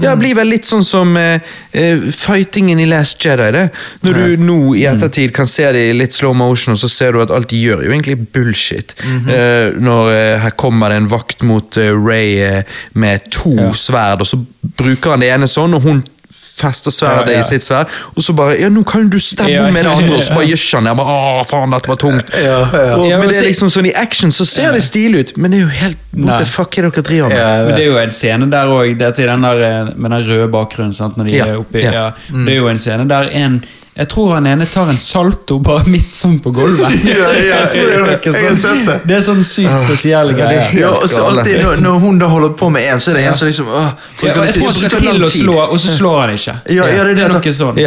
Ja, 0.00 0.14
det 0.14 0.14
blir 0.22 0.34
vel 0.38 0.48
litt 0.50 0.66
sånn 0.66 0.82
som 0.86 1.12
eh, 1.20 1.44
eh, 1.76 2.06
fightingen 2.10 2.80
i 2.82 2.86
Last 2.88 3.22
Jedi. 3.22 3.50
det. 3.54 3.66
Når 4.02 4.16
du 4.16 4.42
nå 4.42 4.58
i 4.80 4.86
ettertid 4.88 5.34
kan 5.36 5.48
se 5.50 5.68
det 5.76 5.84
i 5.90 5.94
litt 5.94 6.16
slow 6.16 6.34
motion, 6.34 6.74
og 6.74 6.80
så 6.80 6.90
ser 6.90 7.14
du 7.14 7.22
at 7.22 7.30
alt 7.34 7.50
de 7.52 7.60
gjør, 7.60 7.84
er 7.84 7.90
jo 7.90 7.94
egentlig 7.94 8.18
bullshit. 8.34 8.96
eh, 9.04 9.76
når 9.76 10.10
uh, 10.10 10.42
her 10.46 10.56
kommer 10.58 10.90
det 10.90 11.02
en 11.02 11.10
vakt 11.12 11.44
mot 11.46 11.78
eh, 11.78 11.92
Ray 11.92 12.36
eh, 12.42 12.76
med 12.94 13.30
to 13.30 13.54
sverd, 13.76 14.24
og 14.24 14.30
så 14.32 14.40
bruker 14.80 15.14
han 15.14 15.22
det 15.22 15.30
ene 15.34 15.50
sånn, 15.50 15.76
og 15.76 15.86
hun 15.86 16.02
fester 16.30 16.90
sverdet 16.90 17.32
Ja, 17.34 17.38
ja. 17.38 17.40
i 17.40 17.46
sitt 17.46 17.62
sverd, 17.66 17.92
og 18.16 18.22
så 18.24 18.34
bare 18.36 18.56
Ja, 18.60 18.68
nå 18.72 18.82
kan 18.88 19.08
du 19.12 19.18
stabbe 19.22 19.50
Ja, 19.52 19.66
med 19.70 19.84
det 19.86 19.92
andre, 19.92 20.16
og 20.16 20.22
så 20.26 20.34
bare 20.34 20.48
gjøsjer 20.50 20.80
han 20.80 20.88
det. 20.88 20.94
Å, 21.06 21.44
faen, 21.46 21.70
dette 21.76 21.92
var 21.92 22.00
tungt. 22.02 22.32
Ja, 22.42 22.58
ja. 22.72 22.96
Og, 22.96 23.06
Ja, 23.10 23.18
men 23.22 23.30
det 23.30 23.38
er 23.38 23.48
liksom 23.48 23.70
sånn 23.72 23.86
I 23.90 23.94
action 23.94 24.32
så 24.34 24.46
ser 24.48 24.72
det 24.76 24.82
stilig 24.86 25.20
ut, 25.20 25.32
men 25.36 25.54
det 25.54 25.60
er 25.60 25.66
jo 25.66 25.72
helt 25.82 26.02
What 26.16 26.38
the 26.40 26.48
fuck 26.48 26.78
er 26.78 26.86
det 26.88 26.94
dere 26.96 27.04
driver 27.04 27.28
med? 27.28 27.38
Ja, 27.38 27.64
Men 27.66 27.74
det 27.76 27.82
er 27.84 27.90
jo 27.90 27.98
en 28.00 28.10
scene 28.14 28.46
der 28.50 28.70
òg, 28.72 28.94
den 28.98 29.42
der 29.44 29.58
eh, 29.66 29.90
med 29.96 30.10
den 30.14 30.22
røde 30.30 30.46
bakgrunnen. 30.52 30.94
Sant? 30.96 31.16
Når 31.20 31.28
de 31.28 31.36
Ja, 31.36 31.46
er 31.52 31.58
oppi, 31.60 31.82
ja. 31.84 31.90
ja. 31.92 32.06
Det 32.32 32.54
er 32.54 32.56
jo 32.62 32.68
en 32.72 32.78
scene 32.80 33.04
der 33.10 33.28
en 33.36 33.58
Jeg 33.96 34.08
tror 34.12 34.34
han 34.34 34.44
ene 34.46 34.66
tar 34.68 34.90
en 34.92 34.98
salto 35.00 35.56
bare 35.64 35.86
midt 35.88 36.12
sånn 36.18 36.34
på 36.44 36.50
gulvet. 36.52 36.92
Ja, 37.08 37.30
ja, 37.32 37.60
Jeg 37.72 38.18
det 38.24 38.32
jeg 38.42 38.56
sånn- 38.60 38.82
det. 38.84 38.96
Det 39.08 39.14
er 39.16 39.22
sånn 39.24 39.40
sykt 39.46 39.78
spesielle 39.80 40.34
greie. 40.36 40.58
er 40.58 40.66
greier. 40.68 40.80
Ja, 40.82 40.90
og 40.98 41.06
så 41.08 41.22
alltid 41.24 41.62
når, 41.62 41.80
når 41.80 41.96
hun 42.02 42.18
da 42.20 42.28
holder 42.28 42.52
på 42.60 42.68
med 42.74 42.84
en, 42.90 43.00
så 43.00 43.14
er 43.14 43.16
det 43.16 43.22
en 43.30 43.38
som 43.38 43.48
liksom 43.48 43.70
åh, 43.72 43.86
Ja, 44.20 44.34
jeg 44.44 44.56
tror 44.58 44.66
han 44.68 44.76
skal 44.76 44.92
til 45.06 45.24
å 45.24 45.30
slå, 45.32 45.54
og 45.64 45.80
så 45.80 45.94
slår 45.94 46.18
han 46.20 46.34
ikke. 46.34 46.56
Ja, 46.76 46.88
ja, 46.92 47.06
det 47.06 47.14
er 47.14 47.14
det 47.14 47.24
er 47.24 47.32
da. 47.32 47.40
noe 47.40 47.54
sånn. 47.56 47.80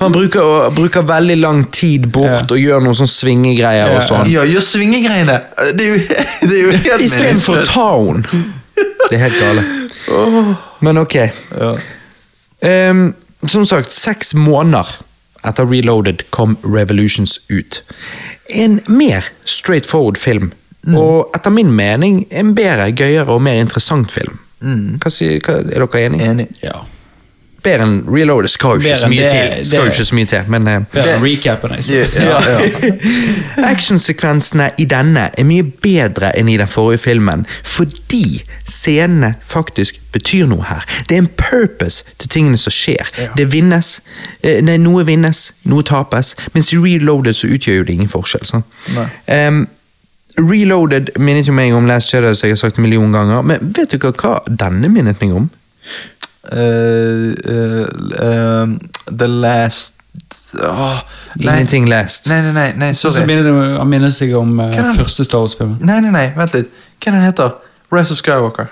Han 0.00 0.16
bruker, 0.16 0.40
og, 0.54 0.72
bruker 0.78 1.04
veldig 1.12 1.36
lang 1.42 1.60
tid 1.76 2.08
bort 2.08 2.30
Ja. 2.30 2.40
og 2.48 2.56
gjør 2.62 2.80
noen 2.86 2.96
sånn 3.02 3.12
svingegreier 3.12 3.92
Ja, 3.92 3.98
og 4.00 4.08
sånn. 4.08 4.24
Ja, 4.32 4.46
gjør 4.48 4.64
svingegreiene. 4.64 5.36
Det 5.76 5.84
er 5.84 5.92
jo, 5.92 6.00
det 6.48 6.56
er 6.56 6.64
jo 6.64 6.72
helt 6.88 7.04
Istedenfor 7.04 7.60
å 7.60 7.68
ta 7.68 7.86
henne. 8.00 8.42
Det 9.10 9.20
er 9.20 9.26
helt 9.26 9.38
gale. 9.44 10.56
Men 10.80 11.04
ok. 11.04 11.18
Ja. 11.20 11.70
Ehm, 12.64 13.06
som 13.48 13.64
sagt, 13.68 13.92
seks 13.92 14.32
måneder 14.34 14.88
etter 15.46 15.66
Reloaded 15.66 16.26
kom 16.30 16.56
Revolutions 16.62 17.40
ut. 17.48 17.82
En 18.48 18.80
mer 18.88 19.24
straightforward 19.44 20.18
film, 20.18 20.52
og 20.96 21.30
etter 21.36 21.52
min 21.54 21.72
mening 21.76 22.24
en 22.30 22.54
bedre, 22.56 22.90
gøyere 22.96 23.28
og 23.36 23.42
mer 23.42 23.60
interessant 23.60 24.10
film. 24.10 24.38
Mm. 24.60 24.98
hva, 25.00 25.10
er 25.10 25.84
dere 25.84 26.04
enige? 26.04 26.30
Enig. 26.30 26.48
Ja. 26.62 26.82
Bedre 27.62 27.84
enn 27.84 27.96
Reloaded 28.08 28.48
skal 28.50 28.76
jo 28.78 28.80
ikke 28.84 28.96
så 28.96 29.08
mye 29.10 29.22
det- 29.22 29.30
til. 29.30 29.66
Skal 29.66 29.84
jo 29.84 29.90
ikke 29.90 30.04
så 30.04 30.14
mye 30.14 30.28
til, 30.30 30.44
men 30.48 30.68
eh, 30.68 30.80
Bedre 30.92 31.14
enn 31.16 31.22
recapen. 31.24 31.70
jeg 31.76 32.08
Ja, 32.14 32.40
ja, 32.40 32.60
ja. 32.60 32.92
Actionsekvensene 33.72 34.70
i 34.78 34.84
denne 34.88 35.28
er 35.38 35.44
mye 35.44 35.64
bedre 35.82 36.32
enn 36.38 36.48
i 36.48 36.56
den 36.56 36.68
forrige 36.68 36.98
filmen, 36.98 37.46
fordi 37.64 38.42
scenene 38.64 39.34
faktisk 39.42 40.00
betyr 40.12 40.46
noe 40.50 40.64
her. 40.68 40.86
Det 41.08 41.16
er 41.18 41.22
en 41.24 41.30
purpose 41.36 42.04
til 42.18 42.28
tingene 42.28 42.56
som 42.58 42.72
skjer. 42.74 43.10
Det 43.36 43.52
vinnes, 43.52 44.00
eh, 44.42 44.60
nei, 44.64 44.76
noe 44.76 45.04
vinnes, 45.06 45.52
noe 45.64 45.82
tapes, 45.82 46.34
mens 46.54 46.72
i 46.72 46.76
Reloaded 46.80 47.34
så 47.36 47.50
utgjør 47.50 47.76
jo 47.82 47.84
det 47.84 47.92
ingen 47.98 48.08
forskjell. 48.08 48.46
Sånn. 48.46 48.64
Um, 49.28 49.66
Reloaded 50.38 51.10
minnet 51.18 51.48
jo 51.48 51.52
meg 51.52 51.74
om 51.74 51.86
Last 51.90 52.14
Jedi, 52.14 52.34
som 52.34 52.46
jeg 52.48 52.56
har 52.56 52.62
sagt 52.62 52.78
en 52.78 52.86
million 52.86 53.12
ganger, 53.12 53.42
men 53.42 53.72
vet 53.76 53.90
du 53.90 53.98
hva 53.98 54.38
denne 54.48 54.88
minnet 54.88 55.20
meg 55.20 55.34
om? 55.36 55.50
Eh, 56.48 57.32
eh, 57.44 57.86
eh, 58.18 58.66
the 59.16 59.28
last 59.28 59.94
Oh, 60.62 61.00
nei. 61.34 61.54
Ingenting 61.54 61.88
Last. 61.88 62.26
Nei, 62.26 62.42
nei, 62.42 62.52
nei, 62.52 62.72
nei 62.76 62.94
sorry. 62.94 63.24
minner 63.26 63.78
han 63.78 63.88
minner 63.88 64.10
seg 64.14 64.32
om 64.36 64.58
uh, 64.58 64.68
er 64.68 64.92
første 64.96 65.24
Star 65.24 65.42
Wars-filmen. 65.42 65.78
Nei, 65.86 66.00
nei, 66.04 66.12
nei, 66.14 66.26
vent 66.36 66.54
litt. 66.54 66.78
Hva 67.00 67.14
den 67.14 67.24
heter? 67.24 67.56
Rise 67.92 68.14
of 68.14 68.20
Skywalker. 68.20 68.70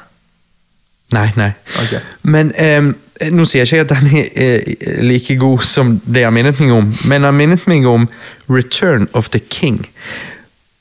Nei, 1.15 1.29
nei. 1.39 1.51
Okay. 1.85 2.01
Men 2.23 2.53
um, 2.81 2.91
nå 3.35 3.47
sier 3.49 3.65
jeg 3.65 3.81
ikke 3.81 3.87
at 3.87 3.95
den 3.95 4.11
er 4.21 4.27
eh, 4.39 4.99
like 5.03 5.39
god 5.41 5.65
som 5.67 5.97
det 6.05 6.27
han 6.27 6.37
minnet 6.37 6.61
meg 6.61 6.75
om, 6.75 6.91
men 7.11 7.27
han 7.27 7.39
minnet 7.39 7.65
meg 7.71 7.87
om 7.89 8.07
Return 8.51 9.09
of 9.13 9.31
the 9.35 9.41
King. 9.41 9.81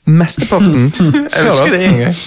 Mesteparten 0.04 0.92
Jeg 1.34 1.48
husker 1.48 1.72
det 1.74 1.82
engang. 1.86 2.20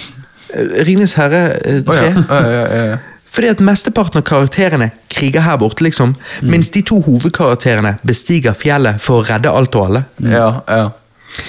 Ringenes 0.86 1.14
herre 1.16 1.46
3. 1.58 1.80
Uh, 1.80 1.88
oh, 1.88 1.96
ja. 1.96 2.12
3. 2.12 2.26
Ja, 2.28 2.42
ja, 2.42 2.66
ja, 2.66 2.84
ja. 2.92 3.00
Fordi 3.32 3.48
at 3.48 3.62
mesteparten 3.64 4.20
av 4.20 4.26
karakterene 4.28 4.90
kriger 5.12 5.44
her 5.46 5.60
borte, 5.60 5.84
liksom. 5.86 6.14
Mens 6.44 6.70
de 6.74 6.82
to 6.84 7.00
hovedkarakterene 7.04 7.96
bestiger 8.06 8.56
fjellet 8.56 9.00
for 9.02 9.22
å 9.22 9.28
redde 9.30 9.52
alt 9.52 9.78
og 9.78 9.88
alle. 9.88 10.04
ja, 10.26 10.50
ja. 10.68 10.90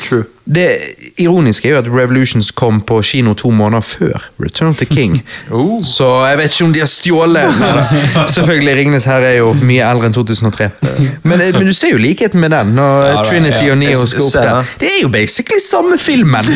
True. 0.04 0.24
Det 0.46 0.68
ironiske 1.24 1.70
er 1.70 1.72
jo 1.72 1.78
at 1.80 1.88
Revolutions 1.88 2.50
kom 2.52 2.82
på 2.84 2.98
kino 3.08 3.32
to 3.34 3.48
måneder 3.56 3.82
før 3.82 4.26
Return 4.44 4.70
of 4.74 4.78
the 4.82 4.86
King. 4.86 5.22
Oh. 5.54 5.84
Så 5.86 6.08
jeg 6.28 6.38
vet 6.38 6.52
ikke 6.54 6.66
om 6.66 6.74
de 6.74 6.80
har 6.80 6.88
stjålet. 6.90 7.64
Selvfølgelig, 8.34 8.76
Ringnes 8.78 9.04
her 9.06 9.24
er 9.28 9.36
jo 9.38 9.52
mye 9.62 9.84
eldre 9.86 10.10
enn 10.10 10.16
2003. 10.16 10.70
Men, 11.24 11.42
eh, 11.42 11.52
men 11.54 11.68
du 11.68 11.74
ser 11.76 11.94
jo 11.94 12.00
likheten 12.02 12.40
med 12.42 12.52
den, 12.56 12.74
når 12.78 13.06
Ja, 13.06 13.24
Trinity 13.28 13.66
ja. 13.68 13.72
og 13.72 13.78
Neo 13.78 14.06
skal 14.10 14.24
opp 14.26 14.34
der. 14.34 14.50
det. 14.50 14.66
Det 14.84 14.90
er 14.98 15.02
jo 15.04 15.10
basically 15.14 15.62
samme 15.64 15.98
filmen! 16.02 16.46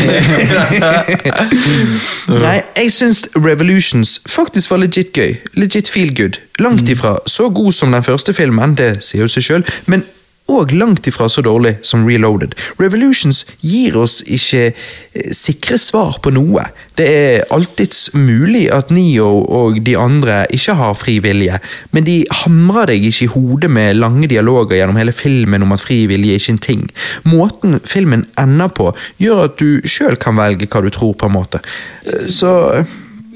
Nei, 2.47 2.57
jeg 2.77 2.91
syns 2.95 3.23
Revolutions 3.35 4.17
faktisk 4.27 4.71
var 4.73 4.81
legit 4.83 5.13
gøy. 5.15 5.35
Legit 5.59 5.89
feel 5.91 6.13
good. 6.17 6.39
Langt 6.59 6.89
ifra 6.89 7.17
så 7.29 7.49
god 7.49 7.71
som 7.75 7.91
den 7.95 8.03
første 8.03 8.33
filmen, 8.33 8.75
det 8.79 8.97
sier 9.05 9.25
jo 9.27 9.31
seg 9.31 9.45
sjøl, 9.45 9.67
men 9.85 10.03
og 10.47 10.71
langt 10.71 11.07
ifra 11.09 11.27
så 11.29 11.41
dårlig 11.43 11.75
som 11.85 12.05
Reloaded. 12.07 12.55
Revolutions 12.79 13.43
gir 13.59 13.97
oss 13.99 14.21
ikke 14.23 14.69
eh, 14.71 15.31
sikre 15.35 15.77
svar 15.81 16.19
på 16.23 16.31
noe. 16.35 16.63
Det 16.97 17.07
er 17.07 17.43
alltids 17.53 18.07
mulig 18.15 18.65
at 18.73 18.89
Neo 18.95 19.27
og 19.43 19.81
de 19.85 19.97
andre 19.99 20.39
ikke 20.55 20.77
har 20.79 20.95
fri 20.97 21.17
vilje, 21.23 21.59
men 21.91 22.07
de 22.07 22.21
hamrer 22.43 22.93
deg 22.93 23.09
ikke 23.09 23.27
i 23.27 23.31
hodet 23.35 23.71
med 23.73 23.99
lange 23.99 24.29
dialoger 24.31 24.79
gjennom 24.79 25.01
hele 25.01 25.15
filmen 25.15 25.67
om 25.67 25.75
at 25.75 25.83
fri 25.83 26.05
vilje 26.09 26.37
er 26.37 26.41
ikke 26.41 26.55
en 26.55 26.63
ting. 26.69 26.87
Måten 27.27 27.81
filmen 27.85 28.25
ender 28.39 28.71
på, 28.71 28.93
gjør 29.21 29.45
at 29.49 29.59
du 29.59 29.83
sjøl 29.87 30.17
kan 30.21 30.39
velge 30.39 30.69
hva 30.71 30.83
du 30.85 30.89
tror, 30.93 31.13
på 31.17 31.27
en 31.27 31.37
måte. 31.37 31.61
Eh, 32.05 32.27
Så 32.27 32.85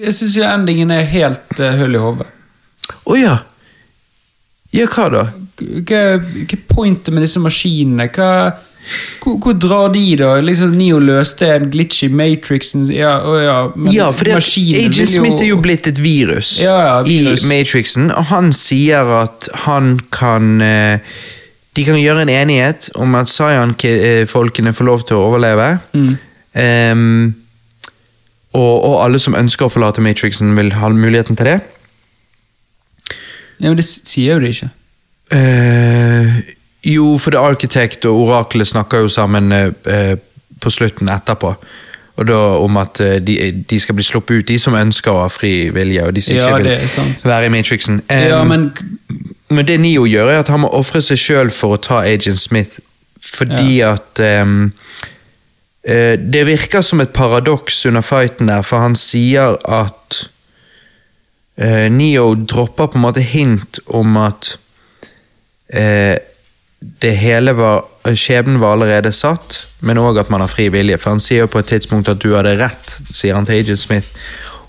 Jeg 0.02 0.16
syns 0.18 0.38
endingen 0.38 0.90
er 0.92 1.04
helt 1.06 1.60
uh, 1.60 1.76
hull 1.78 1.94
i 1.94 2.02
hodet. 2.02 2.26
Å 3.06 3.18
ja. 3.20 3.36
Ja, 4.74 4.88
hva 4.88 5.10
da? 5.12 5.24
Hva 5.88 6.04
hva 6.20 6.60
pointet 6.70 7.14
med 7.14 7.26
disse 7.26 7.42
maskinene? 7.42 8.08
Hva, 8.16 8.30
hvor, 9.22 9.38
hvor 9.38 9.58
drar 9.62 9.92
de, 9.94 10.04
da? 10.18 10.32
Liksom 10.42 10.74
Neo 10.78 11.00
løste 11.04 11.50
en 11.54 11.68
glitch 11.72 12.04
i 12.08 12.10
Matrixen 12.10 12.88
Ja, 12.90 13.14
ja, 13.44 13.58
men 13.76 13.94
Ja, 13.94 14.10
for 14.16 14.32
Agent 14.32 15.10
Smith 15.12 15.44
er 15.44 15.52
jo 15.52 15.60
blitt 15.62 15.88
et 15.92 16.02
virus, 16.02 16.56
Ja, 16.64 16.78
ja, 16.88 16.96
virus. 17.06 17.44
i 17.46 17.52
Matrixen, 17.52 18.10
og 18.12 18.26
han 18.32 18.50
sier 18.56 19.12
at 19.22 19.50
han 19.68 20.00
kan 20.12 20.62
eh, 20.66 21.20
De 21.78 21.86
kan 21.88 22.00
gjøre 22.02 22.26
en 22.26 22.34
enighet 22.34 22.90
om 22.96 23.16
at 23.16 23.30
Cyan-folkene 23.32 24.74
får 24.74 24.90
lov 24.90 25.06
til 25.08 25.16
å 25.16 25.28
overleve. 25.30 25.68
Mm. 25.96 26.18
Um, 26.52 27.36
og, 28.52 28.74
og 28.84 28.96
alle 29.06 29.22
som 29.24 29.38
ønsker 29.40 29.70
å 29.70 29.72
forlate 29.72 30.04
Matrixen, 30.04 30.52
vil 30.58 30.74
ha 30.76 30.90
muligheten 30.92 31.40
til 31.40 31.48
det. 31.48 31.62
Ja, 33.62 33.70
men 33.70 33.80
det 33.80 33.86
sier 33.88 34.36
jo 34.36 34.44
de 34.44 34.52
ikke. 34.52 34.68
Eh, 35.32 36.42
jo, 36.92 37.18
for 37.18 37.32
The 37.32 37.40
Architect 37.40 38.06
og 38.06 38.26
Oraklet 38.26 38.68
snakker 38.68 39.06
jo 39.06 39.11
sammen 39.11 39.51
eh, 39.51 40.18
på 40.61 40.69
slutten 40.69 41.10
etterpå. 41.10 41.53
Og 42.19 42.27
da 42.27 42.40
om 42.61 42.77
at 42.77 43.00
eh, 43.01 43.19
de, 43.24 43.38
de 43.69 43.80
skal 43.80 43.95
bli 43.95 44.06
sluppet 44.06 44.42
ut, 44.42 44.48
de 44.48 44.60
som 44.60 44.76
ønsker 44.77 45.14
å 45.14 45.24
ha 45.24 45.30
fri 45.32 45.69
vilje, 45.74 46.06
og 46.06 46.16
de 46.16 46.24
som 46.26 46.38
Ja, 46.38 46.50
ikke 46.58 46.64
vil 46.64 47.30
være 47.32 47.48
i 47.48 47.53
Matrixen. 47.53 48.01
Em, 48.10 48.27
ja, 48.30 48.43
men 48.48 48.72
men 49.51 49.68
det 49.68 49.80
Neo 49.84 50.06
gjør, 50.08 50.30
er 50.32 50.45
at 50.45 50.50
han 50.51 50.64
må 50.64 50.69
ofre 50.72 51.01
seg 51.03 51.19
sjøl 51.19 51.50
for 51.51 51.76
å 51.76 51.82
ta 51.84 52.01
Agent 52.08 52.40
Smith, 52.40 52.80
fordi 53.22 53.82
at 53.85 54.22
em, 54.24 54.72
eh, 55.84 56.16
Det 56.16 56.45
virker 56.48 56.82
som 56.82 57.01
et 57.01 57.11
paradoks 57.14 57.85
under 57.85 58.01
fighten 58.01 58.48
der, 58.48 58.61
for 58.61 58.80
han 58.80 58.95
sier 58.95 59.58
at 59.68 60.22
eh, 61.58 61.90
Neo 61.92 62.34
dropper 62.35 62.93
på 62.93 63.00
en 63.00 63.06
måte 63.06 63.26
hint 63.26 63.80
om 63.88 64.18
at 64.18 64.56
eh, 65.74 66.17
det 67.01 67.11
hele 67.17 67.53
var 67.53 67.85
Skjebnen 68.17 68.58
var 68.61 68.74
allerede 68.74 69.11
satt, 69.14 69.67
men 69.85 70.00
òg 70.01 70.17
at 70.17 70.32
man 70.33 70.41
har 70.41 70.50
fri 70.50 70.69
vilje. 70.74 70.98
For 70.98 71.14
han 71.14 71.22
sier 71.22 71.45
jo 71.45 71.51
på 71.53 71.61
et 71.61 71.69
tidspunkt 71.69 72.09
at 72.09 72.22
du 72.24 72.32
hadde 72.33 72.56
rett, 72.58 72.95
sier 73.14 73.38
han 73.38 73.45
til 73.45 73.61
Agent 73.61 73.83
Smith, 73.83 74.09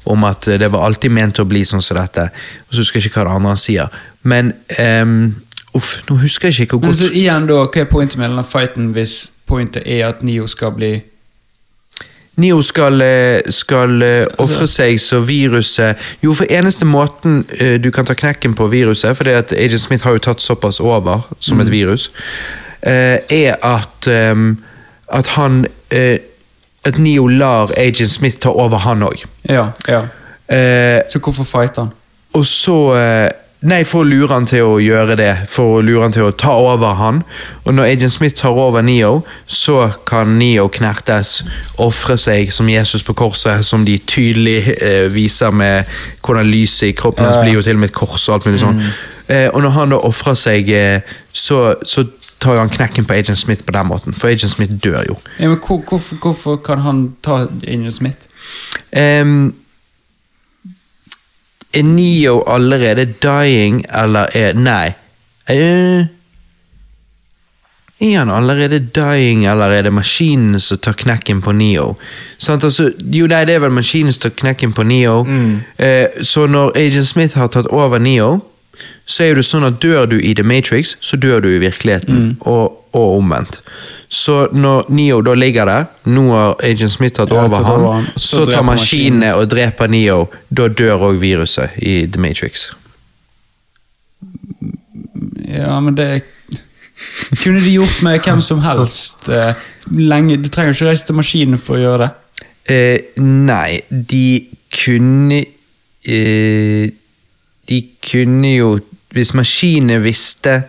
om 0.04 0.26
at 0.28 0.48
eh, 0.48 0.58
det 0.60 0.72
var 0.72 0.84
alltid 0.88 1.14
ment 1.14 1.40
å 1.40 1.48
bli 1.48 1.64
sånn 1.64 1.84
som 1.84 1.96
dette. 2.00 2.28
Og 2.68 2.74
så 2.74 2.84
husker 2.84 3.00
jeg 3.00 3.10
ikke 3.10 3.22
hva 3.22 3.30
det 3.30 3.38
andre 3.38 3.54
han 3.54 3.64
sier. 3.64 4.02
Men 4.22 4.52
um, 4.78 5.16
Uff, 5.72 6.02
nå 6.04 6.18
husker 6.20 6.50
jeg 6.50 6.66
ikke 6.66 6.76
hvor 6.76 6.90
Men 6.90 6.92
godt 6.92 7.00
så 7.00 7.14
igjen 7.16 7.46
da, 7.48 7.62
hva 7.64 7.80
er 7.80 7.88
pointet 7.88 8.18
med 8.20 8.28
denne 8.28 8.44
fighten 8.44 8.90
hvis 8.92 9.14
pointet 9.48 9.86
er 9.88 10.10
at 10.10 10.20
Neo 10.26 10.44
skal 10.50 10.74
bli 10.76 10.90
Neo 12.36 12.62
skal, 12.62 13.02
eh, 13.02 13.40
skal 13.52 14.02
eh, 14.02 14.24
ofre 14.40 14.66
seg 14.70 14.96
så 15.00 15.20
viruset 15.20 16.00
Jo, 16.24 16.32
for 16.32 16.48
eneste 16.48 16.86
måten 16.88 17.42
eh, 17.60 17.76
du 17.82 17.90
kan 17.92 18.08
ta 18.08 18.16
knekken 18.16 18.54
på 18.56 18.70
viruset, 18.72 19.16
for 19.16 19.28
at 19.28 19.52
Agent 19.52 19.80
Smith 19.84 20.04
har 20.04 20.16
jo 20.16 20.22
tatt 20.30 20.40
såpass 20.40 20.80
over 20.80 21.26
som 21.38 21.60
et 21.60 21.70
virus, 21.70 22.08
eh, 22.80 23.20
er 23.28 23.58
at 23.60 24.08
ehm, 24.08 24.56
at 25.12 25.26
han 25.36 25.66
At 26.84 26.98
Neo 26.98 27.26
lar 27.28 27.70
Agent 27.76 28.10
Smith 28.10 28.38
ta 28.38 28.48
over, 28.48 28.78
han 28.78 29.02
òg. 29.02 29.24
Ja, 29.44 29.68
ja. 29.88 30.00
Så 31.08 31.18
hvorfor 31.22 31.44
fighter 31.44 31.82
han? 31.82 31.90
og 32.34 32.46
så 32.46 32.92
Nei, 33.62 33.84
for 33.86 34.02
å 34.02 34.08
lure 34.08 34.34
han 34.34 34.46
til 34.48 34.66
å 34.66 34.78
gjøre 34.82 35.14
det. 35.20 35.30
For 35.50 35.76
å 35.76 35.82
lure 35.86 36.02
han 36.02 36.14
til 36.14 36.26
å 36.26 36.34
ta 36.34 36.54
over 36.58 36.96
han. 36.98 37.20
Og 37.62 37.76
når 37.76 37.92
Agent 37.92 38.14
Smith 38.16 38.34
tar 38.40 38.58
over 38.58 38.82
Neo, 38.82 39.20
så 39.46 39.84
kan 40.08 40.34
Neo 40.40 40.66
knertes, 40.72 41.44
ofre 41.82 42.16
seg 42.18 42.50
som 42.54 42.70
Jesus 42.70 43.06
på 43.06 43.14
korset, 43.18 43.62
som 43.66 43.86
de 43.86 43.94
tydelig 43.98 44.74
eh, 44.74 45.06
viser 45.14 45.54
med 45.54 45.86
hvordan 46.26 46.50
lyset 46.50 46.88
i 46.90 46.96
kroppen 46.98 47.28
hans 47.28 47.38
blir 47.38 47.54
jo 47.54 47.62
til 47.62 47.78
og 47.78 47.84
med 47.84 47.92
et 47.92 47.96
kors 48.02 48.26
og 48.26 48.38
alt 48.38 48.50
mulig 48.50 48.64
sånn. 48.64 48.82
Eh, 49.30 49.46
og 49.52 49.62
når 49.62 49.76
han 49.78 49.94
da 49.94 50.02
ofrer 50.10 50.38
seg, 50.38 50.74
eh, 50.74 51.14
så, 51.30 51.62
så 51.86 52.06
tar 52.42 52.58
han 52.58 52.72
knekken 52.72 53.06
på 53.06 53.14
Agent 53.14 53.38
Smith 53.38 53.62
på 53.64 53.78
den 53.78 53.86
måten, 53.86 54.18
for 54.18 54.32
Agent 54.32 54.56
Smith 54.56 54.74
dør 54.82 55.04
jo. 55.06 55.18
Ja, 55.38 55.48
men 55.48 55.62
hvor, 55.62 55.84
hvorfor, 55.86 56.18
hvorfor 56.18 56.58
kan 56.66 56.82
han 56.82 57.12
ta 57.22 57.44
Agent 57.62 57.94
Smith? 57.94 58.30
Um, 58.90 59.54
er 61.72 61.82
Neo 61.82 62.42
allerede 62.46 63.06
dying, 63.22 63.84
eller 63.94 64.26
er 64.36 64.52
Nei. 64.58 64.92
Uh, 65.50 66.06
er 68.02 68.18
han 68.18 68.30
allerede 68.30 68.78
dying, 68.78 69.46
eller 69.46 69.64
er 69.64 69.82
det 69.82 69.92
maskinen 69.92 70.60
som 70.60 70.78
tar 70.78 70.96
knekken 70.98 71.42
på 71.42 71.52
Neo? 71.52 71.94
Sant, 72.38 72.64
altså, 72.64 72.90
jo, 72.98 73.26
nei, 73.30 73.44
det 73.46 73.54
er 73.54 73.62
vel 73.62 73.70
maskinen 73.70 74.12
som 74.12 74.24
tar 74.24 74.34
knekken 74.40 74.72
på 74.74 74.82
Neo. 74.82 75.20
Eh, 75.78 76.22
så 76.22 76.46
når 76.50 76.72
Agent 76.76 77.06
Smith 77.06 77.38
har 77.38 77.52
tatt 77.54 77.66
over 77.70 77.98
Neo, 78.02 78.40
så 79.06 79.28
er 79.28 79.38
det 79.38 79.44
sånn 79.46 79.66
at 79.68 79.78
dør 79.82 80.06
du 80.10 80.16
i 80.18 80.34
The 80.34 80.42
Matrix, 80.42 80.96
så 81.00 81.16
dør 81.16 81.40
du 81.40 81.48
i 81.52 81.62
virkeligheten, 81.62 82.36
og, 82.40 82.82
og 82.92 83.18
omvendt. 83.20 83.62
Så 84.12 84.34
når 84.52 84.90
Neo 84.92 85.22
da 85.24 85.32
ligger 85.38 85.64
der, 85.70 85.86
nå 86.12 86.26
har 86.34 86.58
Agent 86.68 86.92
Smith 86.92 87.16
tatt 87.16 87.30
Ja, 87.32 87.46
over 87.46 87.56
tatt 87.56 87.66
han, 87.70 87.84
han, 87.88 88.06
så 88.20 88.42
så 88.42 88.50
tar 88.50 88.64
maskinene 88.68 89.30
og 89.38 89.46
dreper 89.48 89.88
Neo, 89.88 90.26
da 90.52 90.66
dør 90.68 91.06
òg 91.08 91.20
viruset 91.22 91.78
i 91.80 92.02
The 92.12 92.20
Matrix. 92.20 92.66
Ja, 95.48 95.80
men 95.80 95.96
det 95.96 96.22
kunne 97.42 97.60
de 97.64 97.72
gjort 97.78 98.02
med 98.04 98.20
hvem 98.24 98.42
som 98.44 98.60
helst. 98.64 99.28
eh, 99.32 99.54
lenge. 99.90 100.36
De 100.36 100.48
trenger 100.52 100.72
ikke 100.76 100.90
reise 100.90 101.06
til 101.08 101.16
maskinen 101.18 101.58
for 101.58 101.76
å 101.78 101.82
gjøre 101.82 102.04
det. 102.04 102.10
Eh, 102.72 103.20
nei, 103.24 103.80
de 103.90 104.46
kunne 104.70 105.40
eh, 106.06 106.90
De 107.66 107.78
kunne 108.06 108.52
jo 108.54 108.68
Hvis 109.12 109.32
maskinene 109.34 109.96
visste 110.04 110.60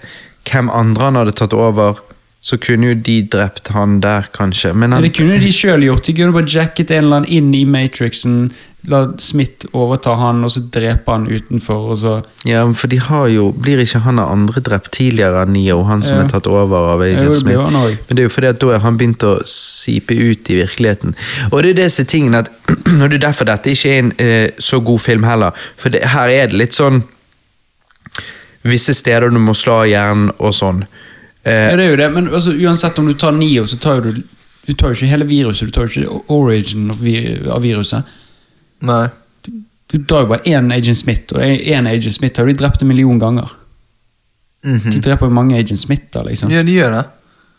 hvem 0.50 0.72
andre 0.74 1.06
han 1.06 1.16
hadde 1.22 1.36
tatt 1.38 1.54
over, 1.54 2.02
så 2.44 2.58
kunne 2.60 2.90
jo 2.92 3.00
de 3.00 3.22
drept 3.32 3.70
han 3.72 4.02
der, 4.04 4.28
kanskje. 4.36 4.74
Men 4.76 4.92
han, 4.92 5.04
det 5.06 5.14
kunne 5.16 5.40
de 5.40 5.52
sjøl 5.56 5.86
gjort. 5.86 6.04
De 6.10 6.14
kunne 6.18 6.36
bare 6.36 6.50
jacket 6.52 6.92
en 6.92 7.06
eller 7.06 7.22
annen 7.22 7.32
inn 7.32 7.54
i 7.56 7.64
Matrixen, 7.64 8.50
la 8.92 9.06
Smith 9.24 9.70
overta 9.72 10.18
han, 10.20 10.42
og 10.44 10.52
så 10.52 10.60
drepe 10.76 11.08
han 11.08 11.24
utenfor, 11.32 11.86
og 11.94 12.02
så 12.02 12.16
ja, 12.44 12.66
for 12.76 12.92
de 12.92 12.98
har 13.00 13.30
jo 13.32 13.46
Blir 13.56 13.80
ikke 13.80 14.02
han 14.04 14.20
av 14.20 14.34
andre 14.34 14.60
drept 14.60 14.92
tidligere 14.98 15.46
enn 15.46 15.54
Neo, 15.56 15.86
han 15.88 16.04
som 16.04 16.18
Ja. 16.18 16.26
er 16.26 16.34
tatt 16.34 16.50
over 16.52 16.90
av 16.92 17.06
Agent 17.06 17.30
ja, 17.30 17.38
Smith? 17.38 17.64
Men 17.72 18.18
det 18.18 18.26
er 18.26 18.28
jo 18.28 18.34
fordi 18.36 18.50
at 18.52 18.60
da 18.60 18.74
er 18.76 18.84
han 18.84 18.98
begynt 19.00 19.24
å 19.24 19.38
sipe 19.48 20.12
ut 20.12 20.52
i 20.52 20.60
virkeligheten. 20.60 21.16
Og 21.54 21.64
det 21.64 21.70
er 21.72 21.80
disse 21.86 22.04
tingene 22.04 22.44
at 22.44 22.52
Og 23.00 23.08
det 23.08 23.22
er 23.22 23.24
derfor 23.30 23.48
dette 23.48 23.72
ikke 23.72 23.94
er 23.94 24.04
en 24.04 24.12
eh, 24.20 24.50
så 24.60 24.82
god 24.84 25.00
film 25.00 25.24
heller. 25.24 25.56
For 25.80 25.90
det, 25.96 26.04
her 26.12 26.28
er 26.28 26.52
det 26.52 26.60
litt 26.60 26.76
sånn 26.76 27.06
Visse 28.64 28.94
steder 28.96 29.32
du 29.32 29.40
må 29.44 29.56
slå 29.56 29.82
igjen 29.88 30.30
og 30.40 30.54
sånn. 30.56 30.84
Eh, 31.46 31.52
Ja, 31.70 31.76
det 31.76 31.86
er 31.86 31.90
jo 31.92 31.96
det, 32.00 32.10
men 32.14 32.28
altså, 32.34 32.54
uansett 32.56 33.00
om 33.00 33.08
du 33.10 33.14
tar 33.20 33.32
Nio, 33.36 33.66
så 33.68 33.78
tar 33.78 34.02
du 34.02 34.22
Du 34.66 34.74
tar 34.80 34.94
jo 34.94 34.96
ikke 34.96 35.10
hele 35.12 35.26
viruset, 35.28 35.68
du 35.68 35.72
tar 35.76 35.88
jo 35.90 36.02
ikke 36.02 36.22
origin 36.32 36.86
av, 36.94 37.00
vi, 37.04 37.18
av 37.52 37.62
viruset. 37.62 38.06
Nei. 38.88 39.10
Du 39.92 39.98
tar 40.08 40.22
jo 40.24 40.30
bare 40.30 40.46
én 40.48 40.72
Agent 40.72 40.98
Smith, 40.98 41.34
og 41.36 41.42
én 41.44 41.86
Agent 41.90 42.16
Smith 42.16 42.40
har 42.40 42.48
de 42.48 42.54
drept 42.56 42.82
en 42.82 42.88
million 42.88 43.20
ganger. 43.20 43.52
De 44.64 45.02
dreper 45.04 45.28
jo 45.28 45.36
mange 45.36 45.58
Agent 45.60 45.80
Smither, 45.82 46.24
liksom. 46.30 46.50
Ja, 46.50 46.64
de 46.64 46.72
gjør 46.78 46.96
det. 46.96 47.04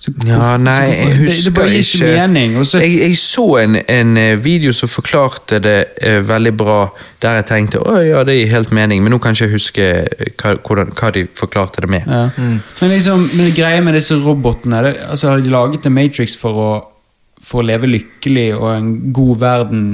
Så 0.05 0.13
Ja, 0.27 0.57
nei, 0.61 0.91
jeg 0.91 1.17
husker 1.23 1.55
det, 1.55 1.63
det 1.65 1.79
ikke 1.81 1.99
ikke 2.05 2.09
mening. 2.19 2.57
Så, 2.69 2.81
jeg, 2.83 2.99
jeg 3.01 3.17
så 3.17 3.45
en, 3.63 3.79
en 3.89 4.17
eh, 4.21 4.45
video 4.45 4.73
som 4.77 4.91
forklarte 4.93 5.61
det 5.65 5.77
uh, 6.05 6.19
veldig 6.29 6.53
bra, 6.61 6.79
der 7.25 7.39
jeg 7.41 7.47
tenkte 7.49 7.81
å 7.81 7.95
ja, 8.05 8.21
det 8.29 8.37
gir 8.37 8.51
helt 8.53 8.75
mening, 8.77 9.01
men 9.05 9.15
nå 9.15 9.21
kan 9.23 9.33
jeg 9.33 9.49
ikke 9.49 9.57
huske 9.57 9.87
eh, 10.03 10.33
hva, 10.43 10.57
hvordan, 10.61 10.93
hva 10.99 11.13
de 11.15 11.25
forklarte 11.39 11.87
det 11.87 11.93
med. 11.97 12.05
ja. 12.05 12.27
Men 12.37 12.93
liksom, 12.93 13.25
men 13.33 13.49
det 13.49 13.55
greia 13.57 13.81
med 13.85 13.97
disse 13.97 14.19
robotene 14.21 14.83
det, 14.85 14.97
altså 15.09 15.31
Har 15.31 15.41
de 15.41 15.53
laget 15.53 15.87
en 15.89 15.97
Matrix 15.97 16.37
for 16.37 16.61
å, 16.61 16.71
for 17.41 17.63
å 17.63 17.69
leve 17.71 17.89
lykkelig 17.89 18.51
og 18.59 18.69
en 18.75 18.91
god 19.17 19.41
verden 19.41 19.87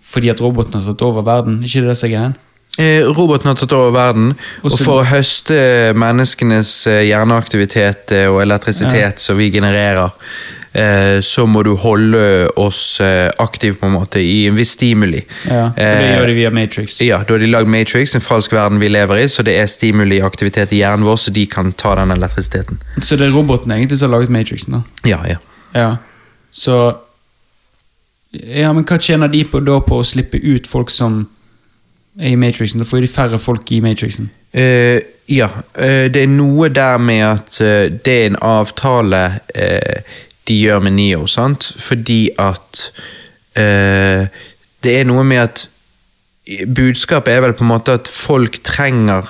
fordi 0.00 0.30
at 0.32 0.40
roboten 0.40 0.80
har 0.80 0.88
tatt 0.88 1.04
over 1.04 1.26
verden? 1.26 1.60
Ikke 1.66 1.84
det 1.84 1.98
som 2.00 2.08
er 2.08 2.14
greien? 2.14 2.38
Eh, 2.78 3.02
roboten 3.04 3.48
har 3.50 3.54
tatt 3.58 3.72
over 3.72 3.90
verden, 3.92 4.30
Og 4.62 4.72
for 4.78 5.00
å 5.02 5.08
høste 5.10 5.56
menneskenes 5.98 6.86
eh, 6.86 7.02
hjerneaktivitet 7.10 8.12
eh, 8.16 8.28
og 8.30 8.40
elektrisitet 8.44 9.20
som 9.20 9.36
vi 9.36 9.50
genererer, 9.52 10.12
eh, 10.72 11.18
så 11.20 11.44
må 11.50 11.64
du 11.66 11.72
holde 11.76 12.22
oss 12.56 13.00
aktive 13.42 13.74
på 13.80 13.86
en 13.90 13.96
måte 13.98 14.22
i 14.22 14.46
en 14.48 14.54
viss 14.56 14.76
stimuli. 14.78 15.24
Ja, 15.50 15.66
og 15.74 15.76
det 15.76 16.12
gjør 16.14 16.30
de 16.30 16.36
via 16.38 16.50
Matrix. 16.54 17.00
Ja, 17.02 17.18
Da 17.26 17.34
har 17.34 17.42
de 17.42 17.50
lagd 17.50 17.68
Matrix, 17.68 18.14
en 18.14 18.24
falsk 18.24 18.54
verden 18.54 18.78
vi 18.80 18.88
lever 18.88 19.24
i, 19.24 19.26
så 19.28 19.42
det 19.44 19.58
er 19.58 19.66
stimuli-aktivitet 19.68 20.72
i 20.72 20.80
hjernen 20.84 21.04
vår, 21.04 21.18
så 21.26 21.34
de 21.34 21.44
kan 21.50 21.72
ta 21.72 21.96
den 21.98 22.14
elektrisiteten. 22.14 22.78
Så 23.02 23.18
det 23.18 23.28
er 23.28 23.34
roboten 23.34 23.74
egentlig 23.74 23.98
som 23.98 24.08
har 24.12 24.20
laget 24.20 24.30
Matrixen? 24.30 24.78
da? 24.78 24.82
Ja, 25.10 25.20
ja. 25.26 25.36
Ja, 25.74 25.90
så 26.50 26.96
Ja, 28.32 28.72
men 28.72 28.84
hva 28.86 28.96
tjener 29.02 29.26
de 29.28 29.42
på 29.44 29.58
da 29.66 29.80
på 29.82 29.96
å 29.98 30.06
slippe 30.06 30.38
ut 30.38 30.66
folk 30.70 30.90
som 30.94 31.24
i 32.18 32.34
Matrixen? 32.34 32.80
Da 32.80 32.86
får 32.88 33.04
de 33.04 33.10
færre 33.10 33.38
folk 33.38 33.72
i 33.72 33.80
Matrixen. 33.84 34.30
Uh, 34.54 34.98
ja, 35.30 35.48
Uh, 35.78 36.08
det 36.10 36.24
er 36.24 36.30
noe 36.30 36.68
der 36.74 36.98
med 36.98 37.20
at 37.22 37.60
uh, 37.62 37.86
det 38.04 38.14
er 38.14 38.26
en 38.26 38.40
avtale 38.42 39.20
de 40.48 40.56
gjør 40.56 40.80
med 40.82 40.96
Neo, 40.96 41.26
sant? 41.30 41.64
Fordi 41.78 42.30
at 42.38 42.90
Det 44.80 44.92
er 44.96 45.04
noe 45.04 45.24
med 45.24 45.36
at 45.36 45.62
Budskapet 46.74 47.34
er 47.34 47.42
vel 47.44 47.52
på 47.52 47.64
en 47.64 47.70
måte 47.70 47.92
at 47.98 48.08
folk 48.08 48.56
trenger 48.64 49.28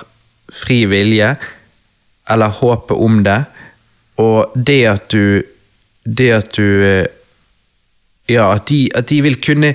fri 0.53 0.85
vilje, 0.89 1.35
eller 2.31 2.55
håpet 2.61 2.97
om 2.97 3.25
det, 3.25 3.39
og 4.23 4.53
det 4.55 4.85
at 4.87 5.11
du 5.11 5.43
Det 6.05 6.31
at 6.31 6.57
du 6.57 6.63
Ja, 8.29 8.55
at 8.55 8.69
de, 8.69 8.89
at 8.95 9.11
de 9.11 9.23
vil 9.23 9.41
kunne 9.43 9.75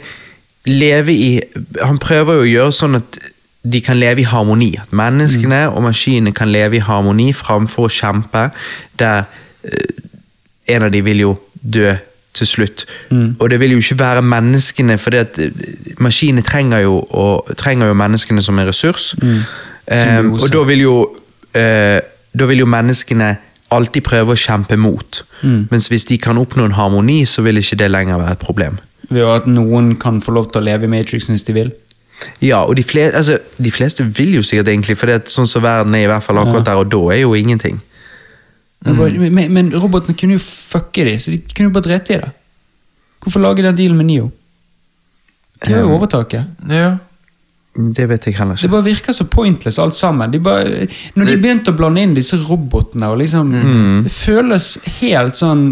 leve 0.66 1.14
i 1.14 1.42
Han 1.82 1.98
prøver 2.02 2.40
jo 2.40 2.46
å 2.46 2.50
gjøre 2.50 2.76
sånn 2.76 3.00
at 3.02 3.20
de 3.66 3.82
kan 3.82 3.98
leve 3.98 4.22
i 4.22 4.28
harmoni. 4.30 4.76
At 4.82 4.94
menneskene 4.94 5.66
og 5.72 5.84
maskinene 5.88 6.34
kan 6.38 6.52
leve 6.54 6.78
i 6.78 6.84
harmoni 6.86 7.32
framfor 7.34 7.88
å 7.88 7.94
kjempe, 7.94 8.50
der 9.00 9.26
eh, 9.66 10.76
en 10.76 10.86
av 10.86 10.92
de 10.94 11.02
vil 11.06 11.24
jo 11.24 11.32
dø 11.62 11.96
til 12.36 12.48
slutt. 12.48 12.86
Og 13.40 13.50
det 13.50 13.60
vil 13.60 13.72
jo 13.74 13.82
ikke 13.82 14.00
være 14.00 14.22
menneskene, 14.22 14.98
for 15.02 15.18
maskinene 16.04 16.44
trenger 16.46 16.84
jo, 16.84 17.00
og, 17.10 17.56
trenger 17.58 17.88
jo 17.90 17.98
menneskene 17.98 18.44
som 18.44 18.60
en 18.60 18.68
ressurs. 18.68 19.14
Eh, 19.22 19.64
Um, 19.86 20.32
og 20.34 20.50
da 20.50 20.64
vil 20.66 20.80
jo 20.82 20.94
uh, 21.06 22.00
da 22.34 22.48
vil 22.50 22.64
jo 22.64 22.66
menneskene 22.66 23.36
alltid 23.76 24.02
prøve 24.06 24.34
å 24.34 24.40
kjempe 24.40 24.78
mot. 24.78 25.22
Mens 25.44 25.88
hvis 25.92 26.08
de 26.10 26.18
kan 26.22 26.38
oppnå 26.38 26.66
en 26.66 26.76
harmoni, 26.78 27.20
så 27.26 27.44
vil 27.46 27.62
ikke 27.62 27.78
det 27.80 27.92
lenger 27.92 28.18
være 28.18 28.38
et 28.38 28.42
problem. 28.42 28.78
Ved 29.10 29.26
at 29.30 29.50
noen 29.50 29.96
kan 30.02 30.22
få 30.24 30.34
lov 30.36 30.52
til 30.52 30.62
å 30.62 30.66
leve 30.66 30.88
i 30.88 30.92
Matrixen 30.92 31.36
hvis 31.36 31.46
de 31.48 31.56
vil. 31.58 31.74
Ja, 32.42 32.62
og 32.64 32.78
de, 32.78 32.84
fle 32.88 33.10
altså, 33.12 33.38
de 33.60 33.72
fleste 33.74 34.06
vil 34.18 34.38
jo 34.38 34.44
sikkert 34.46 34.72
egentlig, 34.72 34.96
for 34.98 35.12
det 35.12 35.32
sånn 35.32 35.50
som 35.50 35.64
verden 35.66 35.98
er 35.98 36.06
i 36.06 36.10
hvert 36.10 36.24
fall 36.24 36.40
akkurat 36.42 36.66
der 36.68 36.80
og 36.80 36.90
da, 36.94 37.02
er 37.14 37.26
jo 37.26 37.36
ingenting. 37.38 37.82
Men, 38.86 39.18
men, 39.34 39.52
men 39.54 39.74
robotene 39.74 40.16
kunne 40.18 40.38
jo 40.38 40.44
fucke 40.44 41.06
de, 41.08 41.18
så 41.20 41.34
de 41.34 41.42
kunne 41.50 41.70
jo 41.70 41.76
bare 41.76 41.90
drete 41.90 42.16
i 42.16 42.22
det. 42.22 42.32
Hvorfor 43.26 43.42
lage 43.42 43.66
den 43.66 43.78
dealen 43.78 43.98
med 43.98 44.10
Nio? 44.12 44.30
De 45.66 45.74
har 45.74 45.84
jo 45.84 45.96
overtaket. 45.98 46.56
Ja. 46.70 46.96
Det 47.76 48.06
vet 48.08 48.24
jeg 48.24 48.38
heller 48.38 48.56
Det 48.56 48.70
bare 48.72 48.86
virker 48.86 49.12
så 49.12 49.26
pointless 49.28 49.80
alt 49.84 49.96
sammen. 49.98 50.32
De 50.32 50.40
bare, 50.40 50.86
når 51.20 51.28
de 51.28 51.40
begynte 51.44 51.74
å 51.74 51.76
blande 51.76 52.06
inn 52.06 52.14
disse 52.16 52.38
robotene 52.40 53.10
og 53.12 53.20
liksom 53.20 53.50
Det 54.06 54.14
føles 54.16 54.70
helt 55.02 55.36
sånn 55.36 55.66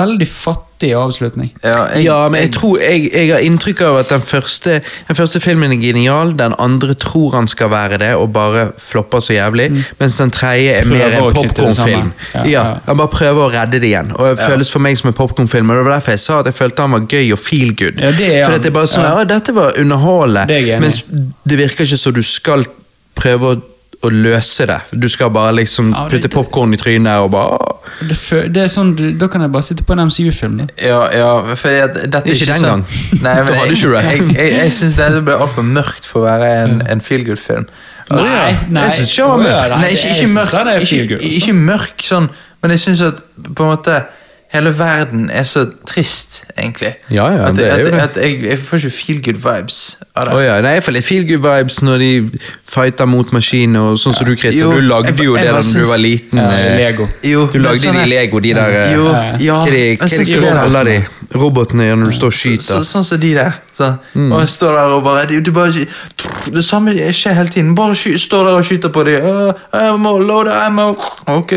Veldig 0.00 0.28
fattig 0.32 0.71
avslutning. 0.90 1.52
Ja, 1.64 1.86
jeg, 1.94 2.04
Ja, 2.04 2.28
men 2.28 2.40
jeg 2.40 2.52
tror 2.52 2.78
jeg, 2.82 3.10
jeg 3.14 3.30
har 3.32 3.38
inntrykk 3.46 3.80
av 3.86 3.96
at 4.00 4.08
den 4.10 4.20
første, 4.20 4.80
den 5.08 5.16
første 5.16 5.40
filmen 5.40 5.72
er 5.72 5.76
genial, 5.80 6.34
den 6.38 6.54
andre 6.58 6.94
tror 6.94 7.36
han 7.36 7.46
skal 7.48 7.70
være 7.70 7.98
det, 8.02 8.14
og 8.18 8.32
bare 8.32 8.72
flopper 8.78 9.20
så 9.20 9.32
jævlig, 9.36 9.84
mens 9.98 10.16
den 10.18 10.30
tredje 10.30 10.72
er 10.72 10.82
Prøver 10.82 10.98
mer 10.98 11.28
en 11.28 11.34
popkornfilm. 11.34 12.12
Ja, 12.34 12.42
Ja, 12.44 12.50
ja. 12.50 12.64
Han 12.86 12.96
bare 12.96 13.08
prøver 13.08 13.46
å 13.46 13.50
redde 13.52 13.80
det 13.80 13.88
igjen, 13.92 14.12
og 14.16 14.36
det 14.36 14.44
føles 14.48 14.70
for 14.72 14.80
meg 14.80 14.98
som 14.98 15.08
en 15.08 15.14
popkornfilm. 15.14 15.68
Det 15.68 15.84
var 15.84 15.94
derfor 15.94 16.10
jeg 16.16 16.20
sa 16.20 16.40
at 16.40 16.46
jeg 16.46 16.54
følte 16.54 16.82
han 16.82 16.92
var 16.98 17.06
gøy 17.08 17.32
og 17.32 17.38
feel 17.38 17.74
good. 17.76 17.98
Ja, 18.02 18.10
det 18.10 18.34
er 18.34 18.44
for 18.44 18.58
at 18.58 18.62
det 18.62 18.72
er 18.72 18.78
bare 18.80 18.86
sånn, 18.90 19.04
Ja. 19.04 19.18
ja. 19.18 19.24
dette 19.24 19.54
var 19.54 19.72
underholdende, 19.78 20.50
er 20.50 20.80
mens 20.80 21.04
det 21.48 21.58
virker 21.58 21.84
ikke 21.86 21.96
så 21.96 22.10
du 22.10 22.22
skal 22.22 22.64
prøve 23.14 23.54
å, 23.54 23.60
å 24.02 24.10
løse 24.10 24.66
det. 24.66 24.78
Du 24.98 25.06
skal 25.08 25.30
bare 25.30 25.52
liksom 25.54 25.92
Ja, 25.94 26.08
det- 26.08 26.22
putte 26.22 26.28
popkorn 26.34 26.72
i 26.74 26.76
trynet 26.76 27.20
og 27.22 27.30
bare 27.30 27.58
Det, 28.08 28.16
det 28.52 28.62
er 28.64 28.68
sånn, 28.68 28.96
Da 29.18 29.28
kan 29.28 29.40
jeg 29.44 29.52
bare 29.52 29.62
sitte 29.62 29.84
på 29.84 29.92
en 29.92 30.00
MCU-film. 30.08 30.60
Ja, 30.82 31.04
ja, 31.14 31.54
for 31.54 31.68
jeg, 31.68 31.88
dette 31.94 32.16
er 32.16 32.32
Ikke 32.34 32.46
den 32.46 32.60
sånn, 32.64 32.82
gang. 32.82 32.84
Nei, 33.22 33.34
men 33.44 33.54
jeg, 33.54 33.76
ikke 33.76 33.92
det. 33.92 34.02
jeg, 34.04 34.36
jeg, 34.36 34.52
jeg 34.58 34.72
syns 34.72 34.94
dette 34.98 35.22
ble 35.22 35.36
altfor 35.38 35.62
mørkt 35.62 36.04
for 36.08 36.20
å 36.20 36.24
være 36.32 36.50
en, 36.64 36.82
en 36.90 37.00
feel 37.00 37.24
good-film. 37.24 37.66
Altså, 38.10 38.34
Nei, 38.34 38.56
nei. 38.68 38.82
jeg 38.88 38.92
synes 38.92 39.12
ikke 39.12 39.22
det 39.22 39.28
var 39.30 39.38
mørkt. 39.38 39.76
nei, 39.80 39.90
ikke, 39.94 40.08
ikke 40.16 40.32
mørk, 40.34 40.52
er 40.52 40.80
ikke, 40.82 41.14
altså. 41.14 41.30
ikke 41.38 41.54
mørk 41.54 42.02
sånn, 42.10 42.26
men 42.62 42.70
jeg 42.74 42.80
syns 42.82 43.00
at 43.06 43.22
på 43.54 43.62
en 43.64 43.70
måte 43.70 44.00
hele 44.52 44.72
verden 44.78 45.30
er 45.32 45.46
så 45.48 45.62
trist, 45.88 46.42
egentlig. 46.58 46.94
Ja, 47.10 47.26
ja, 47.32 47.46
at, 47.48 47.56
det 47.56 47.66
er 47.68 47.72
at, 47.72 47.80
jo 47.80 47.86
det. 47.86 48.00
At 48.04 48.16
jeg, 48.20 48.42
jeg 48.44 48.58
får 48.58 48.76
ikke 48.82 48.90
feel 48.90 49.22
good 49.24 49.38
vibes 49.40 49.78
av 50.14 50.26
det. 50.28 50.34
Oh, 50.36 50.42
ja, 50.44 50.58
nei, 50.64 50.74
jeg 50.76 50.84
får 50.84 50.96
litt 50.98 51.06
feel 51.08 51.24
good 51.28 51.40
vibes 51.46 51.78
når 51.82 52.02
de 52.04 52.10
fighter 52.68 53.08
mot 53.08 53.32
maskiner, 53.32 53.80
og 53.92 53.98
sånn 54.02 54.16
som 54.16 54.28
du, 54.28 54.34
Christer. 54.36 54.60
Jo, 54.60 54.72
Du 54.76 54.84
lagde 54.84 55.14
jeg- 55.14 55.24
jo 55.24 55.36
jeg 55.36 55.46
det 55.46 55.54
da 55.54 55.60
da 55.62 55.80
du 55.80 55.88
var 55.88 56.02
liten. 56.02 56.38
Ja, 56.38 56.50
eh, 56.50 56.76
Lego. 56.82 57.08
Jo, 57.24 57.46
Du 57.52 57.58
lagde 57.58 57.78
sånn 57.80 57.96
de 57.96 58.04
i 58.04 58.12
Lego, 58.12 58.40
de 58.40 58.52
der 58.54 58.78
eh, 58.82 58.92
Jo, 58.92 59.08
Ja, 59.08 59.22
ja. 59.40 59.58
Hva 59.62 59.66
er 59.66 59.70
det 59.70 60.26
de 60.26 60.40
det 60.40 60.52
kaller 60.52 60.84
de? 60.84 60.98
Robotene 61.32 61.96
når 61.96 62.10
du 62.12 62.16
står 62.18 62.26
og 62.28 62.32
Så, 62.32 62.48
skyter. 62.50 62.84
sånn 62.84 63.04
som 63.04 63.20
de 63.20 63.34
der. 63.34 63.52
Sånn. 63.72 63.94
Mm. 64.12 64.32
Og 64.34 64.42
jeg 64.42 64.50
står 64.52 64.74
der 64.76 64.94
og 64.96 65.04
bare 65.06 65.24
Det, 65.30 65.38
du 65.46 65.52
bare, 65.56 65.86
det 66.52 66.64
samme 66.64 66.92
skjer 66.92 67.36
hele 67.38 67.52
tiden. 67.52 67.74
Bare 67.78 67.96
sky, 67.96 68.14
står 68.20 68.48
der 68.48 68.58
og 68.60 68.66
skyter 68.68 68.92
på 68.92 69.04
dem. 69.08 69.28
Ammo, 69.78 70.18
load 70.20 70.50
ammo. 70.52 70.90
Ok. 71.32 71.54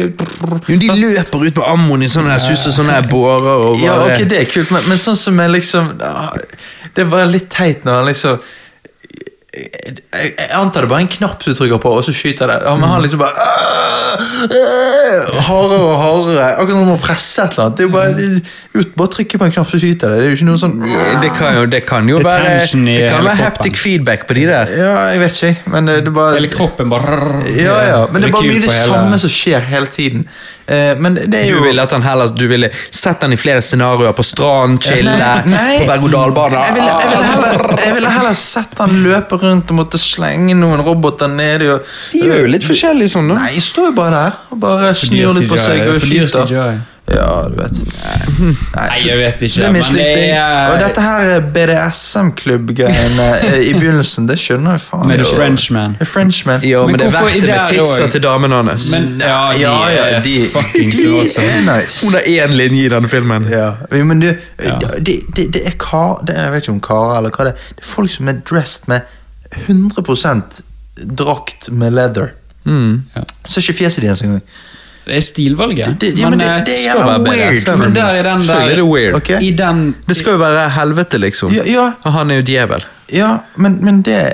Jo, 0.70 0.80
de 0.80 0.92
løper 0.96 1.44
ut 1.44 1.60
med 1.60 1.66
ammoen 1.68 2.06
i 2.06 2.12
sånne 2.12 2.36
der 2.36 2.44
susse, 2.44 2.72
sånne 2.76 3.00
der 3.00 3.10
bårer 3.12 3.66
og 3.70 3.82
Ja, 3.84 3.98
bare 4.00 4.16
ok, 4.16 4.28
det 4.32 4.42
er 4.44 4.52
kult, 4.52 4.72
men, 4.72 4.88
men 4.90 5.02
sånn 5.02 5.18
som 5.20 5.40
jeg 5.42 5.52
liksom 5.58 5.96
ah, 6.06 6.32
Det 6.96 7.04
er 7.04 7.10
bare 7.12 7.28
litt 7.30 7.50
teit 7.52 7.84
når 7.88 8.00
han 8.00 8.10
liksom 8.12 8.54
jeg, 9.56 9.98
jeg 10.14 10.32
jeg 10.36 10.50
antar 10.60 10.84
det 10.84 10.88
er 10.90 10.92
bare 10.92 11.06
en 11.06 11.12
knapp 11.16 11.44
du 11.44 11.54
trykker 11.56 11.80
på, 11.82 11.92
og 11.98 12.04
så 12.04 12.14
skyter 12.16 12.50
det. 12.52 12.58
Men 12.80 12.90
han 12.92 13.02
liksom 13.04 13.22
bare 13.24 13.52
Hardere 15.46 15.80
og 15.84 15.96
hardere. 16.00 16.46
Akkurat 16.60 16.78
som 16.78 16.92
å 16.94 16.98
presse 17.02 17.44
et 17.44 17.56
eller 17.56 17.66
annet. 17.66 17.78
Det 17.78 17.84
er 17.84 17.88
jo 17.88 17.94
bare, 17.96 18.88
bare 19.00 19.12
trykke 19.16 19.40
på 19.42 19.48
en 19.48 19.54
knapp, 19.56 19.70
så 19.72 19.80
skyter 19.82 20.12
det. 20.14 20.20
Det 20.20 20.26
er 20.28 20.32
jo 20.34 20.38
ikke 20.40 20.48
noe 20.50 20.62
sånn 20.62 20.76
det 21.24 21.32
kan 21.38 21.60
jo, 21.60 21.66
det 21.72 21.82
kan 21.88 22.10
jo 22.12 22.20
være 22.24 22.56
Det 22.66 22.66
kan 22.68 22.86
være 22.86 23.06
kroppen. 23.12 23.44
haptic 23.44 23.80
feedback 23.82 24.26
på 24.30 24.38
de 24.38 24.46
der. 24.52 24.74
Ja, 24.80 24.92
jeg 25.14 25.24
vet 25.24 25.40
ikke, 25.50 25.72
men 25.76 25.90
det, 25.92 25.98
det 26.06 26.12
er 26.12 26.18
bare 26.20 26.36
Hele 26.40 26.52
kroppen 26.52 26.92
bare 26.92 27.44
Ja, 27.56 27.78
ja, 27.90 28.02
men 28.12 28.24
det 28.24 28.30
er 28.30 28.36
bare 28.36 28.50
mye 28.52 28.66
det 28.66 28.76
samme 28.76 29.20
som 29.22 29.32
skjer 29.32 29.64
hele 29.72 29.92
tiden. 29.92 30.28
Eh, 30.66 30.96
men 30.98 31.14
det 31.14 31.38
er 31.44 31.52
Du 31.54 31.60
ville 31.62 31.84
at 31.84 31.92
han 31.94 32.02
heller 32.02 32.32
Du 32.34 32.48
ville 32.50 32.72
sett 32.90 33.22
han 33.22 33.34
i 33.36 33.38
flere 33.38 33.62
scenarioer. 33.62 34.16
På 34.18 34.24
strand, 34.26 34.80
chille, 34.86 35.14
på 35.46 35.86
berg-og-dal-bane. 35.90 36.64
jeg 36.66 36.78
ville, 36.80 36.96
jeg, 37.04 37.12
ville 37.12 37.28
heller, 37.30 37.78
jeg 37.86 37.98
ville 38.00 38.16
heller 38.18 38.40
sett 38.40 38.82
han 38.82 38.98
løpe 39.06 39.40
rundt 39.44 39.72
og 39.76 39.80
måtte 39.84 40.02
slenge 40.02 40.58
noen 40.58 40.82
roboter 40.86 41.30
nedi. 41.32 41.70
Og, 41.76 41.96
De 42.14 42.26
gjør 42.26 42.44
jo 42.46 42.52
litt 42.56 42.66
forskjellig 42.66 43.12
sånn, 43.14 43.30
da. 43.34 43.40
Nei, 43.44 43.54
jeg 43.60 43.68
står 43.70 43.92
jo 43.92 43.96
bare 44.02 44.26
der 44.26 44.42
og 44.56 44.62
bare 44.66 44.92
snur 44.98 45.38
litt 45.38 45.50
på 45.52 45.62
seg 45.62 45.86
og 45.92 46.02
skyter. 46.02 46.84
Ja, 47.14 47.46
du 47.50 47.56
vet. 47.60 47.72
Nei, 48.40 48.56
Nei, 48.74 48.96
jeg 49.06 49.18
vet 49.20 49.42
ikke, 49.46 49.68
men 49.72 49.84
det 49.94 50.06
er- 50.34 50.72
Og 50.74 50.80
dette 50.82 51.02
her 51.06 51.42
BDSM-klubb-greiene 51.54 53.28
eh, 53.46 53.60
i 53.70 53.74
begynnelsen, 53.78 54.26
det 54.28 54.38
skjønner 54.42 54.72
jeg 54.76 54.82
faen. 54.82 55.06
Med. 55.08 55.18
The 55.22 55.28
Frenchman. 55.36 55.94
The 56.00 56.06
Frenchman. 56.10 56.62
Jo, 56.66 56.82
men, 56.88 56.96
Men 56.96 57.00
det 57.00 57.08
er 57.08 57.16
verdt 57.20 57.42
det 57.42 57.50
med 57.52 57.68
titsa 57.70 58.08
til 58.16 58.24
damen 58.26 58.52
hans. 58.58 58.90
Men 58.92 59.06
ja, 59.22 59.38
de 59.54 59.62
ja, 59.62 59.76
ja, 59.94 60.06
er 60.18 60.22
de, 60.26 60.36
de 60.50 60.86
er 61.46 61.62
nice. 61.70 62.06
Hun 62.06 62.14
har 62.18 62.26
én 62.26 62.56
linje 62.58 62.86
i 62.86 62.90
denne 62.96 63.10
filmen. 63.12 63.48
Ja, 63.54 63.74
men 64.04 64.22
det, 64.26 64.38
Ja. 64.64 64.80
det, 64.98 65.20
det, 65.36 65.50
det 65.54 65.62
er 65.68 65.78
kar, 65.80 66.24
det 66.26 66.36
er, 66.36 66.44
Jeg 66.50 66.52
vet 66.56 66.64
ikke 66.66 66.72
om 66.76 66.82
karer 66.90 67.18
eller 67.22 67.30
hva 67.38 67.46
det 67.50 67.54
er. 67.54 67.70
Det 67.78 67.86
er 67.86 67.92
folk 67.94 68.12
som 68.12 68.28
er 68.34 68.42
dressed 68.50 68.90
med 68.90 69.02
100% 69.68 70.62
drakt 71.22 71.70
med 71.72 71.94
leather. 71.94 72.34
Mm. 72.66 73.04
Ser 73.46 73.62
ikke 73.62 73.78
fjeset 73.84 74.04
deres 74.04 74.22
engang. 74.26 74.42
Det 75.06 75.16
er 75.16 75.20
stilvalget. 75.20 75.98
Det, 76.02 76.20
ja, 76.20 76.30
men 76.30 76.40
det, 76.40 76.48
eh, 76.48 76.62
det 76.66 76.74
er 76.74 76.92
skal 77.62 77.80
være. 77.80 77.90
Men 77.90 77.96
der 77.96 78.16
i 78.16 78.24
den 78.24 78.40
Selvfølgelig 78.40 78.72
er 78.72 78.76
det 78.76 78.86
weird. 78.86 79.16
Ok. 79.16 79.30
I 79.42 79.52
den 79.52 79.96
Det 80.08 80.16
skal 80.16 80.32
jo 80.32 80.38
være 80.38 80.70
helvete, 80.70 81.18
liksom. 81.18 81.54
Ja, 81.54 81.62
ja, 81.72 81.92
Og 82.04 82.14
han 82.14 82.32
er 82.32 82.36
jo 82.36 82.42
djevel. 82.42 82.86
ja 83.14 83.38
men, 83.56 83.86
men 83.86 84.02
det 84.02 84.32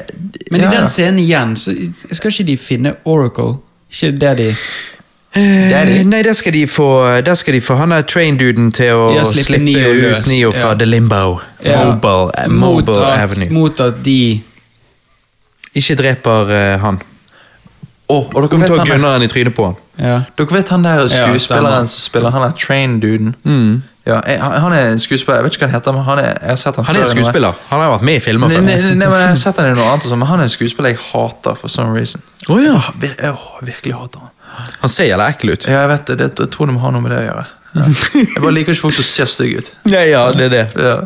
Men 0.51 0.61
ja, 0.61 0.71
i 0.71 0.75
den 0.77 0.87
scenen 0.87 1.19
igjen, 1.19 1.55
så 1.55 1.75
skal 2.11 2.31
ikke 2.31 2.43
de 2.43 2.57
finne 2.57 2.93
Oracle? 3.05 3.57
Ikke 3.91 4.11
det 4.11 4.19
de 4.19 4.25
Daddy? 4.25 4.53
Eh, 5.35 6.03
nei, 6.05 6.21
der 6.23 6.33
skal 6.33 6.53
de 6.53 6.67
få 6.67 7.03
Der 7.25 7.33
skal 7.33 7.53
de 7.53 7.61
få 7.61 7.75
han 7.79 7.91
er 7.91 8.01
train-duden 8.01 8.71
til 8.75 8.91
å 8.91 9.13
Ja, 9.15 9.23
slippe 9.23 9.43
slippe, 9.45 9.63
Neo 9.63 10.09
ut 10.11 10.27
Neo 10.27 10.51
fra 10.51 10.73
Ja. 10.73 10.75
The 10.75 10.85
Limbo. 10.85 11.39
Ja. 11.63 11.85
Mobile, 11.85 12.31
eh, 12.37 12.49
mot, 12.49 12.89
at, 12.89 12.97
Avenue. 13.19 13.53
mot 13.53 13.79
at 13.79 14.03
de 14.05 14.41
Ikke 15.75 15.95
dreper 15.95 16.51
uh, 16.51 16.81
han. 16.81 16.99
Å, 18.11 18.17
og 18.27 18.49
dere 18.49 18.59
vet, 18.65 18.91
han 18.91 19.05
der, 19.07 19.23
i 19.23 19.29
trynet 19.31 19.55
på 19.55 19.69
han. 19.69 19.79
Ja. 20.01 20.17
dere 20.37 20.57
vet 20.57 20.71
han 20.73 20.83
der 20.83 21.05
skuespilleren 21.11 21.87
som 21.91 22.03
spiller 22.03 22.33
han 22.35 22.45
er 22.47 22.57
train-duden? 22.57 23.33
Mm. 23.47 23.79
Ja, 24.09 24.17
han 24.25 24.73
er 24.73 24.95
skuespiller, 24.97 25.37
jeg 25.39 25.45
vet 25.45 25.55
ikke 25.55 25.67
hva 25.67 25.69
han 25.69 25.77
heter, 25.77 25.93
men 25.93 26.05
han 26.07 26.19
er, 26.23 26.31
jeg 26.41 26.49
har 26.49 26.57
sett 26.57 26.79
han 26.79 26.87
Han 26.89 26.97
er 26.97 27.09
skuespiller. 27.11 27.57
Han 27.69 27.83
har 27.83 27.91
vært 27.93 28.05
med 28.09 28.17
i 28.17 28.23
filmer 28.25 28.49
Nei, 28.49 28.61
nei, 28.65 28.77
nei, 28.97 29.05
men 29.05 29.19
jeg 29.19 29.29
har 29.29 29.39
sett 29.43 29.61
han 29.61 29.69
i 29.69 29.75
noe 29.77 29.91
annet, 29.93 30.07
men 30.17 30.29
han 30.31 30.41
er 30.41 30.49
en 30.49 30.53
skuespiller 30.53 30.95
jeg 30.95 31.01
hater 31.11 31.57
for 31.59 31.69
some 31.69 31.93
reason. 31.93 32.23
Oh, 32.49 32.57
ja. 32.57 32.79
Jeg, 32.97 33.13
jeg, 33.13 33.29
jeg 33.29 33.69
virkelig 33.69 33.99
hater 33.99 34.25
han. 34.25 34.33
Han 34.81 34.91
ser 34.91 35.07
jævla 35.11 35.29
ekkel 35.31 35.53
ut. 35.53 35.67
Ja, 35.69 35.83
jeg 35.83 35.91
vet 35.93 36.09
det, 36.09 36.17
det, 36.19 36.29
jeg 36.41 36.53
tror 36.55 36.71
det 36.71 36.75
må 36.75 36.81
ha 36.83 36.91
noe 36.95 37.05
med 37.05 37.13
det 37.13 37.21
å 37.21 37.27
gjøre. 37.29 37.45
Ja. 37.71 37.85
Jeg 38.17 38.41
bare 38.41 38.53
liker 38.57 38.75
ikke 38.75 38.87
folk 38.89 38.97
som 38.97 39.07
ser 39.07 39.29
stygge 39.29 39.61
ut. 39.61 39.71
Ja, 39.93 40.01
ja, 40.07 40.25
det 40.35 40.49
er 40.49 40.55
det. 40.57 40.65
Ja. 40.81 40.97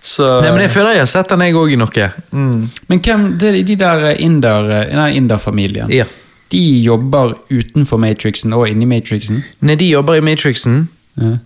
Så 0.00 0.24
Nei, 0.40 0.48
men 0.54 0.62
Jeg 0.64 0.72
føler 0.72 0.94
jeg 0.96 1.02
har 1.02 1.10
sett 1.10 1.34
han 1.34 1.42
jeg 1.44 1.58
òg 1.60 1.74
i 1.74 1.76
noe. 1.76 2.06
mm. 2.30 2.60
Men 2.88 3.02
hvem, 3.04 3.26
det, 3.42 3.50
er 3.50 3.58
de 3.68 3.76
der 3.82 4.06
inder, 4.16 4.70
nei, 4.96 5.10
inderfamilien, 5.18 5.90
Ja. 5.92 6.06
De 6.52 6.62
jobber 6.84 7.34
utenfor 7.50 7.96
Matrixen 8.02 8.52
og 8.56 8.68
inni 8.70 8.84
Matrixen? 8.90 9.42
Nei, 9.60 9.74
de 9.80 9.90
jobber 9.90 10.14
i 10.18 10.24
Matrixen, 10.24 10.88
Ja. 11.20 11.36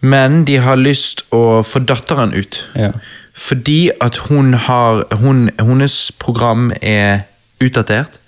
men 0.00 0.44
de 0.44 0.56
har 0.62 0.76
lyst 0.76 1.24
å 1.34 1.62
få 1.66 1.84
datteren 1.84 2.34
ut. 2.34 2.64
ja. 2.76 2.92
Fordi 3.38 3.90
at 4.02 4.16
hun 4.28 4.52
har 4.54 5.04
hun, 5.20 5.50
Hennes 5.60 6.10
program 6.18 6.72
er 6.82 7.20
utdatert. 7.62 8.18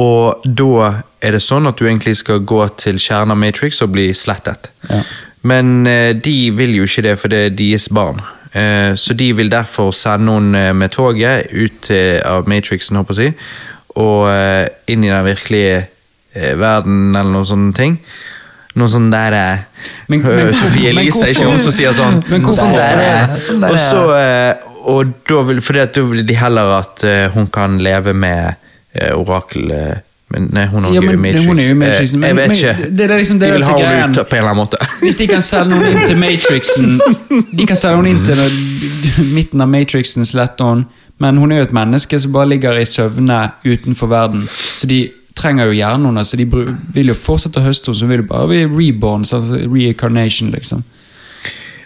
Og 0.00 0.40
da 0.46 1.02
er 1.20 1.32
det 1.36 1.42
sånn 1.44 1.66
at 1.68 1.76
du 1.76 1.84
egentlig 1.84 2.16
skal 2.16 2.40
gå 2.40 2.62
til 2.80 2.96
kjernen 2.96 3.34
av 3.34 3.36
Matrix 3.36 3.82
og 3.82 3.92
bli 3.92 4.06
slettet. 4.16 4.70
Ja. 4.88 5.02
Men 5.42 5.86
eh, 5.86 6.12
de 6.16 6.50
vil 6.56 6.74
jo 6.78 6.84
ikke 6.88 7.02
det, 7.02 7.18
for 7.20 7.28
det 7.28 7.38
er 7.46 7.50
deres 7.56 7.88
barn. 7.92 8.22
Eh, 8.54 8.94
så 8.96 9.12
de 9.14 9.28
vil 9.36 9.50
derfor 9.52 9.92
sende 9.92 10.32
henne 10.38 10.58
eh, 10.70 10.72
med 10.72 10.90
toget 10.96 11.52
ut 11.52 11.90
av 12.24 12.48
Matrixen, 12.48 12.96
håper 12.96 13.20
jeg 13.20 13.34
og 13.96 14.26
uh, 14.28 14.66
inn 14.90 15.04
i 15.04 15.10
den 15.10 15.24
virkelige 15.26 15.78
uh, 16.36 16.52
verden, 16.60 17.10
eller 17.16 17.30
noen 17.32 17.48
sånne 17.48 17.74
ting. 17.74 17.96
Noen 18.78 18.92
sånn 18.92 19.08
der 19.10 19.34
eh, 19.34 19.62
Men- 20.08 20.22
men 20.22 20.52
Sofie 20.54 20.90
Elise, 20.92 21.24
er 21.26 21.32
ikke 21.34 21.48
hun 21.50 21.58
som 21.60 21.72
sier 21.74 21.90
sånn. 21.96 22.20
Men 22.30 22.44
hvorfor- 22.46 22.68
sånn 22.68 22.76
der, 22.78 23.34
Sånn 23.42 23.60
der, 23.64 23.72
og 23.72 23.78
så 23.78 24.04
Og 24.90 25.10
da 25.28 25.40
vil, 25.48 25.58
fordi 25.60 25.80
at 25.82 25.92
da 25.94 26.04
vil 26.06 26.22
de 26.24 26.34
heller 26.38 26.70
at 26.78 27.02
hun 27.34 27.46
kan 27.52 27.78
leve 27.82 28.14
med 28.14 28.54
Orakel 29.12 29.66
men 30.30 30.46
nei, 30.54 30.62
hun 30.70 30.84
er 30.86 30.92
jo 30.94 31.00
ja, 31.02 31.16
Matrix. 31.18 31.44
hun 31.48 31.58
er 31.58 31.64
jo 31.66 31.72
i 31.74 31.78
Matrix, 31.80 32.12
Eh, 32.14 32.18
men- 32.18 32.28
jeg 32.28 32.36
vet 32.36 32.48
men 32.48 32.56
ikke. 32.56 32.90
det 32.96 33.10
er 33.10 33.18
liksom 33.18 33.38
det 33.40 33.48
de 33.48 33.52
vil 33.56 33.64
ha 33.66 33.72
er 33.80 33.86
henne 33.90 34.20
ut 34.20 34.28
på 34.30 34.36
en 34.36 34.38
eller 34.38 34.50
annen 34.50 34.62
måte. 34.62 34.78
Hvis 35.02 35.16
de 35.18 35.26
kan 35.26 35.42
selge 35.42 35.70
noen 35.74 35.86
inn 35.90 36.06
til 36.06 36.16
Matrixen 36.22 37.00
De 37.58 37.66
kan 37.66 37.76
selge 37.76 37.96
henne 37.96 38.10
inn 38.14 38.24
til 38.24 39.24
midten 39.34 39.60
av 39.60 39.68
Matrixen, 39.68 40.24
slette 40.24 40.62
henne, 40.62 40.86
men 41.20 41.36
hun 41.38 41.52
er 41.52 41.60
jo 41.62 41.68
et 41.68 41.72
menneske 41.76 42.20
som 42.20 42.32
bare 42.32 42.48
ligger 42.48 42.78
i 42.80 42.84
søvne 42.88 43.50
utenfor 43.64 44.08
verden. 44.10 44.46
Så 44.76 44.88
de 44.90 45.02
trenger 45.36 45.70
jo 45.70 45.76
hjernen 45.78 46.06
hennes, 46.10 46.28
så 46.32 46.36
de 46.40 46.46
vil 46.94 47.12
jo 47.12 47.14
fortsette 47.16 47.60
å 47.60 47.64
høste 47.64 47.90
henne, 47.92 48.00
så 48.00 48.08
vil 48.10 48.22
det 48.24 48.28
bare 48.30 48.48
bli 48.50 48.64
reborn, 48.66 49.22
altså 49.28 49.60
reincarnation, 49.70 50.50
liksom. 50.52 50.82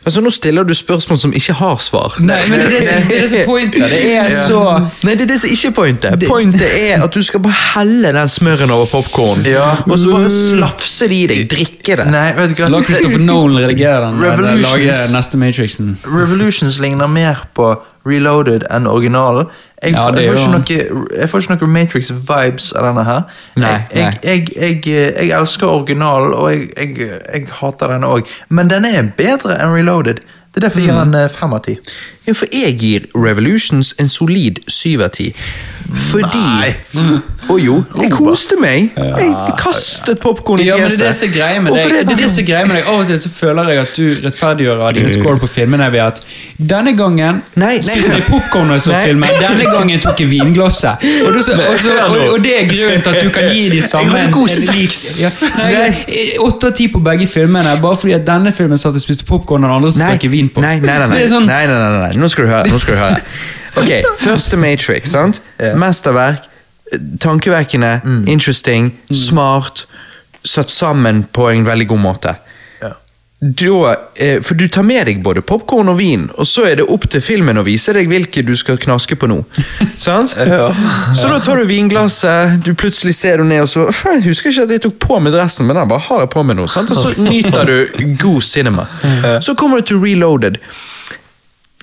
Altså, 0.05 0.21
Nå 0.21 0.29
stiller 0.37 0.67
du 0.69 0.75
spørsmål 0.77 1.17
som 1.19 1.33
ikke 1.33 1.55
har 1.57 1.79
svar. 1.81 2.19
Nei, 2.21 2.37
men 2.53 2.61
det 2.61 2.67
er 2.67 2.73
det 2.75 2.81
som, 2.85 3.07
det 3.09 3.17
er 3.17 3.23
det 3.31 3.39
er 3.41 3.47
pointet. 3.49 3.85
Det 3.89 4.01
er 4.19 4.35
så 4.37 4.59
Nei, 5.07 5.15
det 5.17 5.23
er 5.25 5.31
det 5.31 5.39
som 5.41 5.55
ikke 5.55 5.71
er 5.71 5.77
pointet. 5.79 6.27
Pointet 6.29 6.75
er 6.77 7.05
at 7.07 7.15
du 7.17 7.23
skal 7.25 7.41
bare 7.47 7.57
helle 7.71 8.11
den 8.13 8.29
smøren 8.35 8.75
over 8.75 8.91
popkorn, 8.93 9.47
Ja. 9.49 9.71
og 9.87 9.97
så 10.03 10.13
bare 10.13 10.29
slafse 10.35 11.09
det 11.09 11.17
i 11.23 11.25
deg. 11.31 11.47
Drikke 11.55 11.97
det. 12.03 12.07
Nei, 12.13 12.27
vet 12.37 12.53
du 12.53 12.61
hva? 12.61 12.69
La 12.75 12.83
Christopher 12.85 13.25
Nolan 13.25 13.65
redigere 13.65 14.11
den. 14.11 14.21
eller 14.21 14.37
Revolutions. 14.37 14.69
Lage 14.75 15.17
neste 15.17 15.41
Matrixen. 15.41 15.95
Revolutions 16.05 16.77
ligner 16.85 17.09
mer 17.09 17.41
på 17.57 17.71
Reloaded 18.07 18.67
enn 18.71 18.87
originalen. 18.87 19.47
Jeg, 19.83 19.93
Ja, 19.93 20.07
får- 20.07 20.21
jeg, 20.21 20.39
får 20.39 20.51
noe, 20.53 21.09
jeg 21.21 21.29
får 21.31 21.41
ikke 21.45 21.57
noe 21.61 21.69
Matrix-vibes 21.75 22.73
av 22.77 22.85
denne 22.89 23.05
her. 23.05 23.23
Nei, 23.57 23.75
jeg, 23.95 24.19
jeg, 24.25 24.87
jeg, 24.87 25.31
elsker 25.37 25.67
originalen, 25.69 26.33
og 26.35 26.51
jeg, 26.53 27.49
hater 27.61 27.89
denne 27.93 28.07
òg. 28.07 28.27
Men 28.49 28.69
den 28.73 28.85
er 28.89 29.03
bedre 29.17 29.59
enn 29.61 29.75
Reloaded. 29.77 30.21
Det 30.55 30.63
er 30.63 30.69
derfor 30.69 30.81
jeg 30.81 30.89
gir 30.89 30.95
Mm. 31.05 31.11
den 31.13 31.21
eh, 31.25 31.29
fem 31.29 31.53
av 31.53 31.63
ti. 31.67 31.79
Ja, 32.25 32.33
for 32.33 32.47
jeg 32.53 32.79
gir 32.81 33.07
Revolutions 33.15 33.95
en 34.01 34.09
solid 34.09 34.63
syv 34.71 35.05
av 35.05 35.13
ti. 35.17 35.31
Fordi 35.93 36.73
Å 37.45 37.59
jo, 37.61 37.75
jeg 38.01 38.09
koste 38.09 38.57
meg. 38.57 38.95
Jeg 38.97 39.33
kastet 39.61 40.21
popkorn 40.23 40.63
i 40.63 40.65
Ja, 40.65 40.79
men 40.81 40.89
det 40.89 40.97
er 40.97 41.11
det 41.11 41.11
fjeset. 41.11 41.19
som 41.19 41.29
er 41.29 41.33
greia 41.35 41.61
med 41.61 41.75
deg. 41.75 41.83
for 41.83 41.91
Det 41.93 42.17
det 42.17 42.31
som 42.33 42.47
er 42.49 42.69
med 42.71 42.77
deg. 42.79 42.87
Av 42.89 43.01
og 43.03 43.11
til 43.11 43.19
så 43.21 43.33
føler 43.35 43.69
jeg 43.69 43.81
at 43.83 43.99
du 43.99 44.07
rettferdiggjør 44.25 44.81
av 44.87 44.95
dine 44.97 45.11
score 45.13 45.37
på 45.43 45.51
filmene 45.53 45.89
ved 45.93 46.01
at 46.07 46.23
denne 46.57 46.95
gangen 46.97 47.43
Nei, 47.61 47.67
nei. 47.67 47.83
spiste 47.85 48.15
jeg 48.17 48.25
popkorn 48.31 48.73
og 48.73 48.81
så 48.81 48.95
filmen, 49.05 49.29
denne 49.43 49.67
gangen 49.69 50.01
tok 50.01 50.23
jeg 50.25 50.31
vinglasset. 50.31 51.05
Og, 51.27 51.37
du 51.37 51.43
og, 51.43 51.45
så, 51.45 51.93
og, 52.07 52.17
og 52.33 52.39
det 52.47 52.55
er 52.63 52.71
grunnen 52.71 53.05
til 53.05 53.13
at 53.13 53.21
du 53.21 53.31
kan 53.35 53.51
gi 53.53 53.67
de 53.75 53.83
samme 53.85 54.09
Jeg 54.09 54.25
hadde 54.25 54.33
god 54.33 54.49
sex. 54.49 55.03
Åtte 56.47 56.73
av 56.73 56.77
ti 56.81 56.89
på 56.97 57.03
begge 57.05 57.29
filmene, 57.29 57.77
bare 57.85 58.01
fordi 58.01 58.17
at 58.17 58.25
denne 58.27 58.55
filmen 58.57 58.81
satt 58.81 58.97
og 58.97 59.05
spiste 59.05 59.29
popkorn 59.29 59.65
og 59.65 59.69
den 59.69 59.77
andre 59.77 59.93
Nei, 60.01 60.11
drakk 60.15 60.27
vin 60.33 60.49
på. 60.49 60.65
nei, 60.65 60.79
nei, 60.81 60.89
nei, 60.89 61.09
nei. 61.13 61.19
Det 61.19 61.27
er 61.27 61.33
sånn, 61.37 61.47
nei, 61.51 61.63
nei, 61.69 61.79
nei, 61.99 62.14
nei. 62.15 62.23
Nå 62.23 62.31
skal 62.33 62.47
du 62.47 62.53
høre. 62.53 62.71
Nå 62.73 62.81
skal 62.83 62.97
du 62.99 63.03
høre. 63.03 63.21
Ok, 63.75 63.91
Første 64.29 64.57
Matrix. 64.57 65.11
sant? 65.11 65.43
Yeah. 65.59 65.79
Mesterverk. 65.79 66.47
Tankevekkende, 67.21 68.01
mm. 68.05 68.29
interesting, 68.31 68.93
smart. 69.11 69.87
Satt 70.45 70.71
sammen 70.71 71.25
på 71.33 71.49
en 71.51 71.67
veldig 71.67 71.89
god 71.91 71.99
måte. 72.05 72.37
Da, 73.45 73.97
eh, 74.17 74.41
For 74.43 74.55
du 74.55 74.69
tar 74.69 74.83
med 74.83 75.05
deg 75.07 75.19
både 75.23 75.43
popkorn 75.45 75.91
og 75.93 75.99
vin, 75.99 76.31
og 76.39 76.47
så 76.49 76.65
er 76.65 76.79
det 76.79 76.87
opp 76.89 77.05
til 77.13 77.21
filmen 77.21 77.59
å 77.61 77.65
vise 77.67 77.93
deg 77.93 78.09
hvilke 78.09 78.45
du 78.47 78.55
skal 78.57 78.79
knaske 78.81 79.19
på 79.21 79.29
nå. 79.29 79.43
Sant? 80.07 80.33
Så 80.33 81.29
da 81.29 81.41
tar 81.45 81.61
du 81.61 81.67
vinglasset, 81.69 82.63
du 82.65 82.73
plutselig 82.79 83.13
ser 83.19 83.43
du 83.43 83.49
ned 83.49 83.67
og 83.67 83.69
så 83.69 83.85
Jeg 84.15 84.25
husker 84.31 84.49
ikke 84.49 84.65
at 84.65 84.73
jeg 84.77 84.85
tok 84.87 84.97
på 85.03 85.21
meg 85.21 85.35
dressen, 85.37 85.69
men 85.69 85.77
den 85.77 85.91
bare 85.91 86.07
har 86.07 86.25
jeg 86.25 86.33
på 86.33 86.47
meg 86.47 86.57
nå. 86.57 86.69
Sant? 86.73 86.95
Og 86.95 86.97
så 86.97 87.13
nyter 87.21 87.69
du 87.69 88.17
god 88.23 88.43
cinema. 88.43 88.87
Så 89.45 89.57
kommer 89.59 89.83
du 89.83 89.93
til 89.93 90.01
Reloaded. 90.01 90.63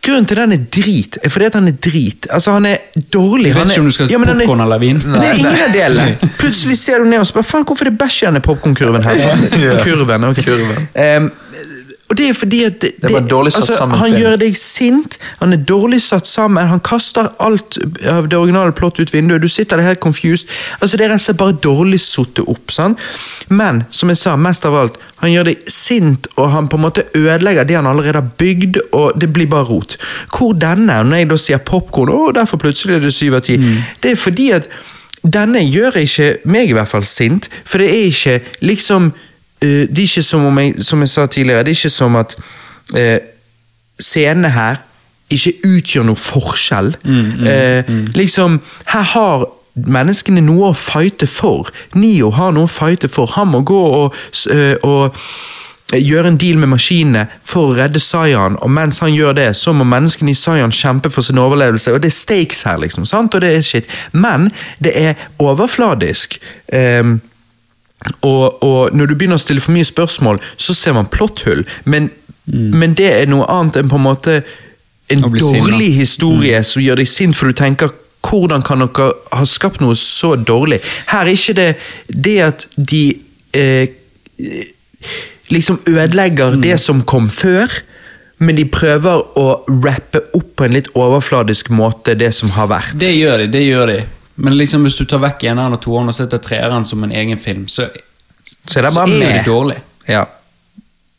Grunnen 0.01 0.25
til 0.25 0.37
den 0.39 0.51
er 0.55 0.61
drit, 0.73 1.17
er 1.23 1.29
fordi 1.29 1.45
at 1.45 1.53
han 1.59 1.67
er 1.69 1.75
drit. 1.77 2.25
Altså, 2.33 2.55
han 2.55 2.65
er 2.65 2.77
dårlig. 3.13 3.51
Jeg 3.51 3.55
vet 3.55 3.61
han 3.61 3.67
er, 3.69 3.75
ikke 3.75 3.81
om 3.83 3.89
du 3.91 3.91
skal 3.93 4.09
Ja, 4.09 4.17
popkorn 4.17 4.59
er- 4.59 4.63
eller 4.65 4.79
vin. 4.81 4.97
det 4.97 5.27
er 5.27 5.33
ingen 5.37 5.61
av 5.61 5.75
delene. 5.75 6.31
Plutselig 6.39 6.77
ser 6.81 7.03
du 7.03 7.05
ned 7.11 7.19
og 7.21 7.27
spør 7.29 7.45
faen, 7.45 7.65
hvorfor 7.69 7.85
er 7.85 7.91
det 7.91 7.99
bæsj 8.01 8.23
i 8.23 8.25
denne 8.31 8.41
popkornkurven 8.41 9.03
her. 9.05 9.21
Kurven, 9.85 10.23
ok. 10.31 10.41
Ehm, 10.95 11.29
og 12.11 12.17
det 12.19 12.25
er 12.27 12.33
fordi 12.35 12.57
at 12.67 12.81
det, 12.81 12.89
Det 12.99 13.53
satt 13.53 13.69
sammen 13.77 13.95
Han 13.97 14.09
film. 14.11 14.17
gjør 14.19 14.39
deg 14.41 14.55
sint, 14.59 15.15
han 15.39 15.53
er 15.55 15.61
dårlig 15.63 16.01
satt 16.03 16.27
sammen, 16.27 16.67
han 16.67 16.81
kaster 16.83 17.29
alt 17.39 17.77
av 18.11 18.27
det 18.27 18.35
originale 18.37 18.73
plott 18.75 18.99
ut 18.99 19.13
vinduet, 19.13 19.39
du 19.41 19.47
sitter 19.47 19.79
der 19.79 19.87
helt 19.93 20.01
confused. 20.03 20.49
Altså 20.81 20.97
Det 20.99 21.05
er 21.05 21.13
rett 21.13 21.21
og 21.21 21.25
slett 21.29 21.39
bare 21.39 21.55
dårlig 21.63 22.01
satt 22.03 22.41
opp. 22.43 22.71
sant? 22.75 22.99
Men 23.47 23.85
som 23.95 24.11
jeg 24.11 24.17
sa, 24.19 24.35
mest 24.35 24.67
av 24.67 24.75
alt, 24.75 24.99
han 25.23 25.31
gjør 25.31 25.47
deg 25.53 25.63
sint, 25.71 26.27
og 26.35 26.51
han 26.51 26.67
på 26.67 26.75
en 26.81 26.83
måte 26.89 27.07
ødelegger 27.15 27.63
det 27.63 27.75
han 27.79 27.87
allerede 27.87 28.19
har 28.19 28.29
bygd, 28.37 28.81
og 28.91 29.15
det 29.21 29.31
blir 29.33 29.47
bare 29.47 29.69
rot. 29.71 29.95
Hvor 30.35 30.51
denne, 30.53 31.03
når 31.07 31.15
jeg 31.23 31.29
da 31.31 31.37
sier 31.37 31.63
popkorn, 31.63 32.09
og 32.11 32.35
derfor 32.35 32.57
plutselig 32.59 32.95
er 32.99 32.99
det 33.07 33.13
syv 33.15 33.39
av 33.39 33.45
ti, 33.47 33.55
det 34.03 34.11
er 34.11 34.19
fordi 34.19 34.51
at 34.59 34.67
denne 35.23 35.63
gjør 35.63 36.01
ikke 36.01 36.31
meg 36.49 36.69
i 36.71 36.73
hvert 36.73 36.89
fall 36.91 37.05
sint, 37.07 37.47
for 37.63 37.77
det 37.77 37.87
er 37.87 38.07
ikke 38.11 38.39
liksom 38.65 39.13
Det 39.61 39.99
er 39.99 40.07
ikke 40.07 40.23
som 40.25 40.45
om 40.45 40.57
jeg, 40.59 40.75
som 40.83 40.99
jeg 41.03 41.09
sa 41.09 41.25
tidligere, 41.29 41.63
det 41.63 41.71
er 41.75 41.79
ikke 41.79 41.89
som 41.93 42.15
at 42.15 42.35
eh, 42.97 43.19
scenene 44.01 44.49
her 44.49 44.79
ikke 45.31 45.53
utgjør 45.63 46.03
noe 46.09 46.19
forskjell. 46.19 46.95
eh, 47.47 47.91
Liksom, 48.17 48.59
her 48.91 49.05
har 49.13 49.45
menneskene 49.75 50.41
noe 50.43 50.71
å 50.71 50.75
fighte 50.75 51.27
for. 51.29 51.69
Nio 51.95 52.31
har 52.35 52.51
noe 52.51 52.67
å 52.67 52.71
fighte 52.71 53.07
for. 53.07 53.29
Han 53.37 53.47
må 53.53 53.61
gå 53.63 53.77
og, 54.01 54.17
eh, 54.51 54.75
og 54.83 55.15
gjøre 55.91 56.27
en 56.27 56.37
deal 56.37 56.57
med 56.57 56.69
maskinene 56.73 57.27
for 57.43 57.71
å 57.71 57.75
redde 57.77 57.99
Sayan, 57.99 58.57
og 58.63 58.69
mens 58.71 58.99
han 58.99 59.13
gjør 59.13 59.33
det, 59.35 59.49
så 59.55 59.73
må 59.75 59.83
menneskene 59.87 60.31
i 60.31 60.37
Sayan 60.39 60.71
kjempe 60.71 61.09
for 61.11 61.21
sin 61.21 61.37
overlevelse, 61.37 61.91
og 61.93 62.01
det 62.01 62.11
er 62.11 62.17
stakes 62.17 62.61
her, 62.63 62.77
liksom, 62.79 63.05
sant? 63.05 63.35
og 63.35 63.41
det 63.41 63.55
er 63.57 63.61
shit. 63.61 63.87
Men 64.11 64.51
det 64.83 64.93
er 64.95 65.13
overfladisk. 65.39 66.39
ehm, 66.73 67.19
og, 68.21 68.63
og 68.63 68.95
når 68.97 69.11
du 69.11 69.15
begynner 69.15 69.39
å 69.39 69.43
stille 69.43 69.61
for 69.61 69.75
mye 69.75 69.87
spørsmål, 69.87 70.41
så 70.57 70.75
ser 70.77 70.95
man 70.97 71.09
plotthull, 71.11 71.63
men, 71.85 72.09
men 72.45 72.95
det 72.97 73.09
er 73.13 73.29
noe 73.29 73.47
annet 73.51 73.81
enn 73.81 73.91
på 73.91 73.99
en 73.99 74.07
måte 74.07 74.41
en 75.11 75.25
dårlig 75.27 75.91
historie 75.95 76.61
som 76.65 76.81
gjør 76.83 77.01
deg 77.01 77.09
sint, 77.09 77.37
for 77.37 77.51
du 77.51 77.57
tenker 77.57 77.91
hvordan 78.21 78.61
kan 78.65 78.83
dere 78.83 79.11
ha 79.33 79.45
skapt 79.49 79.81
noe 79.81 79.97
så 79.97 80.35
dårlig? 80.37 80.79
Her 81.09 81.25
er 81.25 81.33
ikke 81.33 81.57
det 81.57 81.69
det 82.07 82.37
at 82.45 82.67
de 82.77 83.03
eh, 83.57 83.89
liksom 85.51 85.81
ødelegger 85.89 86.59
det 86.61 86.77
som 86.79 87.01
kom 87.07 87.29
før, 87.33 87.73
men 88.41 88.57
de 88.57 88.65
prøver 88.65 89.25
å 89.37 89.47
rappe 89.83 90.23
opp 90.37 90.55
på 90.57 90.65
en 90.65 90.77
litt 90.77 90.89
overfladisk 90.97 91.69
måte 91.73 92.15
det 92.17 92.31
som 92.33 92.53
har 92.55 92.71
vært. 92.71 92.97
Det 93.01 93.11
gjør 93.13 93.43
de, 93.43 93.49
det 93.53 93.63
gjør 93.67 93.93
de. 93.93 93.99
Men 94.41 94.55
liksom 94.57 94.83
hvis 94.87 94.97
du 94.97 95.05
tar 95.05 95.21
vekk 95.21 95.43
eneren 95.51 95.75
og 95.77 95.81
toeren 95.83 96.09
og 96.09 96.15
setter 96.17 96.41
treeren 96.41 96.85
som 96.87 97.03
en 97.05 97.11
egen 97.13 97.37
film, 97.37 97.67
så, 97.69 97.87
Så 98.65 98.81
det 98.81 98.87
er 98.89 98.93
så 98.93 99.03
bare 99.03 99.17
er 99.21 99.37
det 99.39 99.45
dårlig. 99.47 99.77
Ja. 100.09 100.25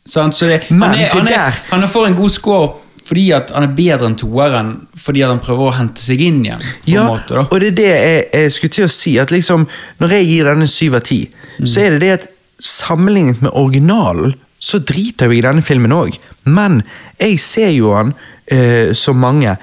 Sant? 0.05 0.35
Så 0.35 0.49
det, 0.49 0.65
Men 0.69 0.89
han, 0.89 0.99
er, 0.99 1.11
det 1.13 1.19
han, 1.19 1.27
er, 1.31 1.59
han 1.69 1.87
får 1.89 2.07
en 2.11 2.17
god 2.19 2.33
score 2.33 2.71
fordi 3.03 3.25
at 3.35 3.49
han 3.51 3.65
er 3.65 3.71
bedre 3.75 4.07
enn 4.07 4.13
toeren, 4.15 4.67
fordi 4.95 5.23
at 5.25 5.33
han 5.33 5.39
prøver 5.43 5.67
å 5.67 5.73
hente 5.75 5.99
seg 5.99 6.21
inn 6.23 6.37
igjen. 6.45 6.61
på 6.63 6.91
Ja, 6.93 7.01
måte 7.11 7.41
og 7.43 7.57
det 7.59 7.73
er 7.73 7.75
det 7.75 7.87
jeg, 7.89 8.21
jeg 8.31 8.53
skulle 8.55 8.75
til 8.77 8.85
å 8.85 8.91
si. 8.95 9.17
At 9.19 9.33
liksom, 9.35 9.65
Når 9.99 10.13
jeg 10.15 10.27
gir 10.29 10.47
denne 10.47 10.67
syv 10.71 10.95
av 10.99 11.03
ti, 11.09 11.21
Mm. 11.53 11.67
så 11.69 11.81
er 11.83 11.89
det 11.93 11.99
det 12.01 12.11
at 12.15 12.23
sammenlignet 12.65 13.41
med 13.43 13.51
originalen, 13.53 14.31
så 14.57 14.79
driter 14.79 15.27
vi 15.29 15.37
i 15.37 15.43
denne 15.45 15.61
filmen 15.61 15.91
òg. 15.93 16.15
Men 16.49 16.79
jeg 17.19 17.37
ser 17.43 17.69
jo 17.75 17.91
han 17.93 18.15
eh, 18.47 18.89
som 18.97 19.19
mange 19.21 19.53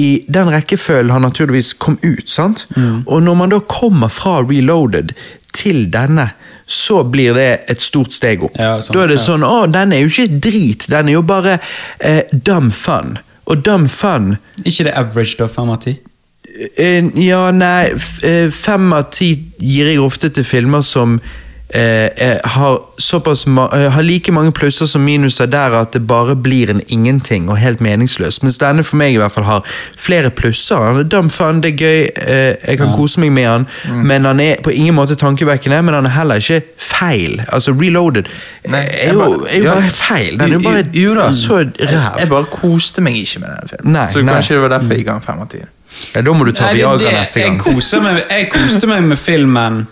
i 0.00 0.24
den 0.28 0.48
rekkefølgen 0.52 1.12
han 1.12 1.26
naturligvis 1.26 1.74
kom 1.74 1.98
ut. 2.02 2.28
sant? 2.28 2.66
Mm. 2.76 3.02
Og 3.06 3.22
når 3.22 3.34
man 3.34 3.52
da 3.52 3.60
kommer 3.60 4.08
fra 4.08 4.40
Reloaded 4.40 5.12
til 5.52 5.84
denne, 5.92 6.30
så 6.66 7.02
blir 7.04 7.34
det 7.36 7.50
et 7.68 7.82
stort 7.82 8.14
steg 8.16 8.44
opp. 8.46 8.56
Ja, 8.56 8.78
sånn, 8.80 8.96
da 8.96 9.02
er 9.02 9.12
det 9.12 9.18
ja. 9.18 9.24
sånn 9.26 9.44
å, 9.44 9.66
den 9.68 9.92
er 9.92 10.04
jo 10.04 10.12
ikke 10.12 10.40
drit, 10.46 10.86
den 10.88 11.10
er 11.10 11.18
jo 11.18 11.24
bare 11.26 11.58
eh, 11.98 12.24
dumb 12.32 12.72
fun. 12.72 13.18
Og 13.50 13.64
dumb 13.66 13.88
fun 13.90 14.36
Ikke 14.62 14.86
det 14.86 14.92
average, 14.94 15.34
da? 15.40 15.48
Fem 15.50 15.70
av 15.74 15.80
ti? 15.82 15.96
Eh, 16.78 17.08
Ja, 17.18 17.40
nei 17.50 17.90
eh, 18.22 18.46
Fem 18.54 18.92
av 18.94 19.08
ti 19.10 19.32
gir 19.58 19.90
jeg 19.90 19.98
ofte 19.98 20.30
til 20.30 20.46
filmer 20.46 20.84
som 20.86 21.18
eh, 21.74 22.08
eh, 22.16 22.38
har, 22.54 22.78
såpass 22.98 23.46
eh, 23.46 23.90
har 23.92 24.02
like 24.02 24.32
mange 24.32 24.52
plusser 24.52 24.86
som 24.86 25.02
minuser 25.04 25.46
der 25.46 25.72
at 25.80 25.92
det 25.92 26.02
bare 26.06 26.34
blir 26.36 26.70
en 26.70 26.80
ingenting 26.88 27.48
og 27.50 27.58
helt 27.58 27.80
meningsløs. 27.80 28.42
Mens 28.42 28.58
denne 28.60 28.84
for 28.84 28.96
meg 29.00 29.14
i 29.14 29.20
hvert 29.20 29.32
fall 29.32 29.44
har 29.48 29.64
flere 29.96 30.30
plusser. 30.30 30.76
Han 30.82 31.00
er 31.00 31.08
dumb 31.08 31.30
fun, 31.32 31.60
det 31.64 31.72
er 31.72 31.76
gøy, 31.82 32.08
eh, 32.16 32.56
jeg 32.68 32.78
kan 32.78 32.92
kose 32.96 33.20
meg 33.20 33.32
med 33.32 33.46
han, 33.48 33.66
men 34.04 34.24
han 34.28 34.40
er 34.40 34.60
på 34.64 34.70
ingen 34.70 34.94
måte 34.94 35.16
tankevekkende, 35.16 35.82
men 35.82 35.94
han 35.94 36.06
er 36.10 36.16
heller 36.18 36.42
ikke 36.42 36.60
feil. 36.78 37.40
Altså, 37.48 37.72
Reloaded 37.80 38.28
Nei, 38.68 38.78
er 38.84 39.06
jeg 39.06 39.14
jo, 39.14 39.18
bare- 39.20 39.50
er 39.52 39.58
jo 39.58 39.64
ja. 39.64 39.74
bare 39.74 39.90
feil. 39.90 40.38
Den 40.38 40.48
er 40.48 40.52
jo 40.58 40.60
bare 40.68 40.84
Jo- 40.94 41.02
jo 41.08 41.14
da. 41.14 41.30
så 41.32 41.62
ræv. 41.64 42.18
jeg 42.20 42.28
bare 42.28 42.44
koste 42.44 43.00
meg 43.02 43.16
ikke 43.16 43.40
med 43.40 43.48
den 43.60 43.68
filmen. 43.68 43.92
Nei, 43.92 44.06
så 44.12 44.22
nei. 44.22 44.34
kanskje 44.34 44.54
det 44.54 44.62
var 44.62 44.68
derfor 44.78 44.92
jeg 44.94 45.04
ga 45.06 45.12
den 45.12 45.20
fem 45.22 45.40
av 45.40 45.48
ti. 45.48 45.62
Ja, 46.14 46.20
da 46.24 46.32
må 46.32 46.44
du 46.48 46.52
ta 46.52 46.70
Viagra 46.72 47.10
neste 47.12 47.40
gang. 47.40 47.58
Jeg, 47.58 47.74
koser 47.74 48.00
meg, 48.00 48.22
jeg 48.30 48.46
koste 48.52 48.86
meg 48.88 49.02
med 49.04 49.18
filmen 49.20 49.82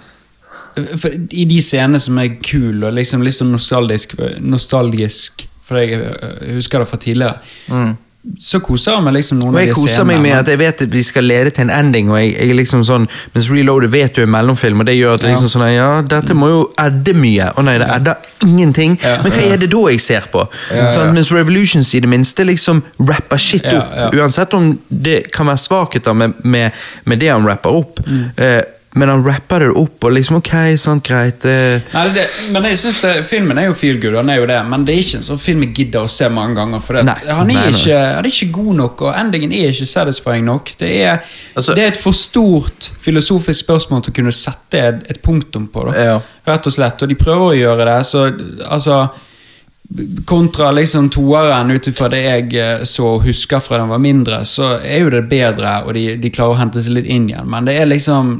for, 0.96 1.10
i 1.30 1.44
de 1.50 1.60
scenene 1.62 2.00
som 2.00 2.18
er 2.18 2.34
kule 2.42 2.86
og 2.90 2.94
liksom 2.98 3.22
litt 3.26 3.34
sånn 3.38 3.50
nostalgisk, 3.54 4.14
nostalgisk 4.40 5.46
for 5.66 5.78
jeg 5.78 5.98
øh, 6.02 6.54
husker 6.56 6.82
det 6.82 6.88
fra 6.90 6.98
tidligere. 6.98 7.96
Så 8.38 8.58
koser 8.60 8.98
jeg 8.98 9.04
meg 9.06 9.14
liksom 9.16 9.38
noen 9.40 9.54
Og 9.54 9.56
av 9.56 9.62
jeg 9.64 9.74
koser 9.78 9.94
scenene. 9.94 10.06
meg 10.10 10.18
med 10.20 10.30
men- 10.34 10.38
at 10.42 10.48
jeg 10.52 10.58
vet 10.60 10.82
at 10.84 10.90
vi 10.92 11.02
skal 11.02 11.24
lede 11.24 11.50
til 11.56 11.62
en 11.64 11.70
ending, 11.70 12.10
og 12.10 12.18
jeg, 12.20 12.34
jeg 12.36 12.56
liksom 12.58 12.82
sånn 12.84 13.06
Mens 13.32 13.48
Reloaded 13.50 13.88
vet 13.94 14.12
du 14.14 14.20
er 14.20 14.26
mellomfilm, 14.28 14.80
og 14.82 14.86
det 14.90 14.96
gjør 14.98 15.14
at 15.14 15.20
det 15.22 15.30
Ja. 15.30 15.36
liksom 15.36 15.48
sånn 15.54 15.70
Ja, 15.74 16.02
dette 16.02 16.34
må 16.36 16.48
jo 16.50 16.58
edde 16.78 17.14
mye. 17.16 17.46
Å 17.56 17.64
nei, 17.64 17.78
det 17.78 17.86
edder 17.88 18.16
ingenting. 18.44 18.98
Ja. 19.02 19.22
Men 19.22 19.32
hva 19.32 19.46
er 19.54 19.56
det 19.62 19.70
da 19.70 19.84
jeg 19.88 20.00
ser 20.00 20.26
på? 20.32 20.44
Sånn, 20.68 21.14
mens 21.14 21.30
Revolutions 21.32 21.94
i 21.94 22.00
det 22.00 22.08
minste 22.10 22.44
liksom 22.44 22.82
rapper 22.98 23.38
shit 23.38 23.64
opp. 23.64 23.88
ja. 23.96 24.10
Uansett 24.12 24.52
om 24.54 24.78
det 24.90 25.30
kan 25.32 25.46
være 25.46 25.56
svakheter 25.64 26.12
med, 26.14 26.34
med, 26.44 26.72
med 27.06 27.18
det 27.20 27.28
han 27.32 27.46
rapper 27.46 27.70
opp. 27.70 28.00
Mm. 28.06 28.30
Eh, 28.36 28.62
men 28.92 29.08
han 29.08 29.20
rapper 29.22 29.62
det 29.62 29.68
opp, 29.78 30.02
og 30.02 30.12
liksom 30.16 30.40
ok, 30.40 30.50
sant, 30.82 31.04
greit. 31.06 31.44
det... 31.44 31.82
Nei, 31.92 32.02
det, 32.14 32.24
men 32.50 32.64
jeg 32.66 32.78
synes 32.80 32.96
det, 33.04 33.12
Filmen 33.28 33.60
er 33.62 33.68
jo 33.68 33.76
feel 33.78 34.00
good, 34.02 34.16
han 34.18 34.32
er 34.34 34.40
jo 34.40 34.48
det, 34.50 34.56
men 34.66 34.82
det 34.86 34.96
er 34.96 35.04
ikke 35.04 35.20
en 35.20 35.26
sånn 35.28 35.38
film 35.38 35.62
jeg 35.68 35.72
gidder 35.76 36.08
å 36.08 36.10
se 36.10 36.26
mange 36.34 36.58
ganger. 36.58 36.82
For 36.82 36.98
Nei, 36.98 37.14
han, 37.28 37.52
er 37.54 37.60
nei. 37.60 37.68
Ikke, 37.70 38.00
han 38.00 38.26
er 38.26 38.30
ikke 38.32 38.50
god 38.58 38.72
nok, 38.80 39.04
og 39.06 39.14
endingen 39.14 39.54
er 39.54 39.70
ikke 39.70 39.86
satisfying 39.92 40.48
nok. 40.50 40.74
Det 40.82 40.90
er, 41.04 41.22
Altså- 41.54 41.78
det 41.78 41.84
er 41.84 41.92
et 41.94 42.02
for 42.02 42.18
stort 42.18 42.90
filosofisk 43.06 43.62
spørsmål 43.62 44.02
til 44.02 44.16
å 44.16 44.18
kunne 44.18 44.34
sette 44.34 44.82
et, 44.90 45.06
et 45.14 45.22
punktum 45.22 45.70
på. 45.70 45.86
Ja. 45.94 46.18
Rett 46.50 46.66
og 46.66 46.74
slett. 46.74 47.02
Og 47.06 47.12
de 47.14 47.18
prøver 47.20 47.46
å 47.52 47.58
gjøre 47.60 47.86
det, 47.92 47.98
så 48.10 48.26
altså 48.66 49.04
Kontra 50.24 50.68
liksom 50.70 51.08
toeren, 51.10 51.70
ut 51.74 51.86
ifra 51.90 52.06
det 52.12 52.20
jeg 52.22 52.52
eh, 52.54 52.82
så 52.86 53.08
og 53.16 53.24
husker 53.26 53.58
fra 53.58 53.76
da 53.76 53.82
jeg 53.82 53.90
var 53.90 53.98
mindre, 54.04 54.36
så 54.46 54.76
er 54.86 55.00
jo 55.02 55.10
det 55.10 55.24
bedre, 55.28 55.72
og 55.84 55.94
de, 55.98 56.04
de 56.22 56.30
klarer 56.30 56.54
å 56.54 56.58
hente 56.60 56.82
seg 56.84 56.94
litt 56.94 57.08
inn 57.10 57.26
igjen, 57.32 57.48
men 57.50 57.66
det 57.66 57.74
er 57.82 57.88
liksom 57.90 58.36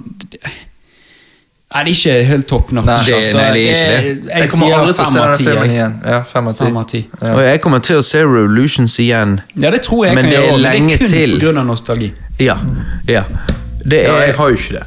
Nei, 1.71 1.85
det 1.87 1.91
er 1.93 1.95
ikke 1.95 2.15
helt 2.27 2.47
top 2.51 2.71
notch. 2.75 2.87
Nei, 2.87 3.03
det- 3.07 3.15
altså. 3.15 3.37
nei, 3.37 3.51
det 3.55 3.61
er 3.63 3.75
ikke 3.75 3.91
det. 3.91 3.99
Jeg, 4.07 4.41
Jeg 4.41 4.49
kommer 4.51 4.73
aldri 4.75 4.95
til 4.95 5.05
å 5.05 5.11
se 5.11 5.21
den 5.21 5.35
filmen 5.39 5.71
igjen. 5.71 5.93
Ja, 6.11 6.17
fem 6.27 6.49
av 6.51 6.55
ti. 6.59 6.65
Fem 6.65 6.77
av 6.81 6.87
ti. 6.91 7.01
Ja. 7.23 7.35
Og 7.37 7.43
jeg 7.47 7.61
kommer 7.63 7.79
til 7.87 7.97
å 8.01 8.03
se 8.03 8.23
Revolutions 8.25 8.97
igjen. 8.99 9.37
Ja, 9.55 9.71
det 9.71 9.83
tror 9.87 10.07
jeg 10.09 10.15
Men 10.19 10.25
kan 10.25 10.33
det 10.33 10.39
er 10.41 10.49
gjøre, 10.49 10.63
lenge 10.65 10.97
men 10.99 10.99
det 10.99 11.21
er 11.23 11.37
kun 11.39 11.55
pga. 11.55 11.63
nostalgi. 11.69 12.09
Ja. 12.43 12.57
ja. 13.07 13.23
Det 13.87 14.03
Ja, 14.03 14.17
er 14.17 14.27
jeg 14.27 14.35
har 14.41 14.49
jo 14.51 14.57
ikke 14.59 14.73
det 14.81 14.83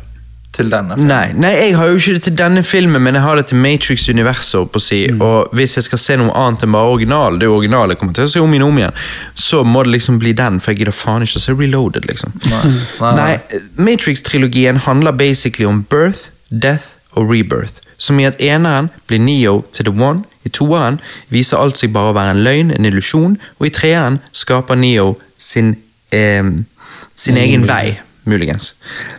til 0.53 0.69
denne 0.69 0.95
filmen. 0.95 1.09
Nei, 1.09 1.33
nei, 1.33 1.51
jeg 1.57 1.75
har 1.79 1.89
jo 1.89 1.97
ikke 1.97 2.15
det 2.17 2.23
til 2.27 2.35
denne 2.37 2.63
filmen, 2.63 3.01
men 3.01 3.17
jeg 3.17 3.25
har 3.25 3.39
det 3.39 3.45
til 3.49 3.57
Matrix-universet. 3.57 4.69
på. 4.73 4.81
Og 5.25 5.55
hvis 5.57 5.77
jeg 5.77 5.87
skal 5.87 6.01
se 6.01 6.17
noe 6.21 6.33
annet 6.37 6.65
enn 6.65 6.75
bare 6.75 6.91
original, 6.93 7.39
det 7.41 7.49
originale 7.49 7.97
kommer 7.99 8.13
til 8.13 8.27
å 8.27 8.31
se 8.31 8.41
om 8.43 8.53
igjen 8.53 8.67
om 8.67 8.77
igjen, 8.77 8.99
så 9.35 9.63
må 9.65 9.83
det 9.83 9.95
liksom 9.95 10.19
bli 10.21 10.33
den, 10.37 10.59
for 10.61 10.73
jeg 10.73 10.83
gidder 10.83 10.97
faen 10.97 11.25
ikke 11.25 11.41
å 11.41 11.45
se 11.45 11.55
Reloaded, 11.57 12.05
liksom. 12.09 12.35
Nei, 12.49 12.61
nei, 13.01 13.13
Nei, 13.17 13.63
Matrix-trilogien 13.89 14.83
handler 14.85 15.17
basically 15.17 15.65
om 15.65 15.83
birth, 15.89 16.29
death 16.49 16.93
og 17.17 17.31
rebirth. 17.31 17.81
Som 17.97 18.19
i 18.19 18.27
at 18.27 18.41
eneren 18.41 18.89
blir 19.07 19.21
Neo 19.21 19.63
til 19.71 19.87
The 19.89 19.93
One, 19.95 20.23
i 20.43 20.51
toeren 20.51 20.99
viser 21.31 21.61
alt 21.61 21.79
seg 21.79 21.93
bare 21.95 22.11
å 22.11 22.17
være 22.17 22.35
en 22.35 22.43
løgn, 22.43 22.73
en 22.75 22.85
illusjon, 22.89 23.37
og 23.59 23.67
i 23.67 23.73
treeren 23.73 24.19
skaper 24.35 24.75
Neo 24.75 25.15
sin, 25.37 25.77
eh, 26.11 26.43
sin 27.15 27.37
egen 27.37 27.65
vei, 27.69 27.97
muligens. 28.29 28.73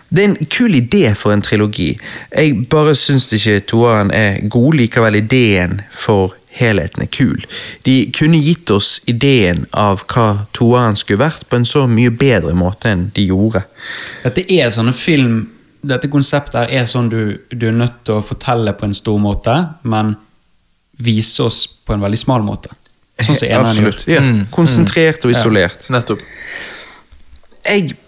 Det 0.08 0.22
er 0.22 0.30
en 0.30 0.48
kul 0.50 0.74
idé 0.78 1.06
for 1.16 1.34
en 1.34 1.42
trilogi. 1.44 1.92
Jeg 2.30 2.66
bare 2.72 2.94
syns 2.98 3.32
ikke 3.36 3.60
toeren 3.74 4.12
er 4.14 4.40
god, 4.48 4.78
likevel 4.80 5.20
ideen 5.20 5.80
for 5.92 6.34
helheten 6.54 7.02
er 7.02 7.10
kul. 7.10 7.46
De 7.82 7.96
kunne 8.14 8.38
gitt 8.38 8.70
oss 8.70 9.00
ideen 9.10 9.64
av 9.70 10.04
hva 10.10 10.46
toeren 10.54 10.96
skulle 10.98 11.24
vært, 11.24 11.48
på 11.48 11.58
en 11.58 11.66
så 11.68 11.86
mye 11.90 12.12
bedre 12.14 12.54
måte 12.56 12.92
enn 12.92 13.08
de 13.16 13.26
gjorde. 13.30 13.64
Dette 14.24 14.46
er 14.52 14.72
sånne 14.74 14.94
film 14.96 15.42
Dette 15.84 16.08
konseptet 16.08 16.54
her 16.56 16.70
er 16.80 16.86
sånn 16.88 17.10
du, 17.12 17.42
du 17.52 17.66
er 17.68 17.74
nødt 17.76 17.98
til 18.08 18.16
å 18.16 18.22
fortelle 18.24 18.72
på 18.72 18.86
en 18.86 18.94
stor 18.96 19.18
måte, 19.20 19.52
men 19.84 20.14
vise 20.96 21.44
oss 21.44 21.66
på 21.68 21.92
en 21.92 22.00
veldig 22.00 22.20
smal 22.22 22.40
måte. 22.46 22.70
Sånn 23.20 23.36
som 23.36 23.48
eneren 23.52 23.82
gjør. 23.82 23.98
Ja. 24.08 24.22
Konsentrert 24.54 25.26
og 25.28 25.34
isolert. 25.34 25.84
Nettopp. 25.92 26.24
jeg, 27.68 27.98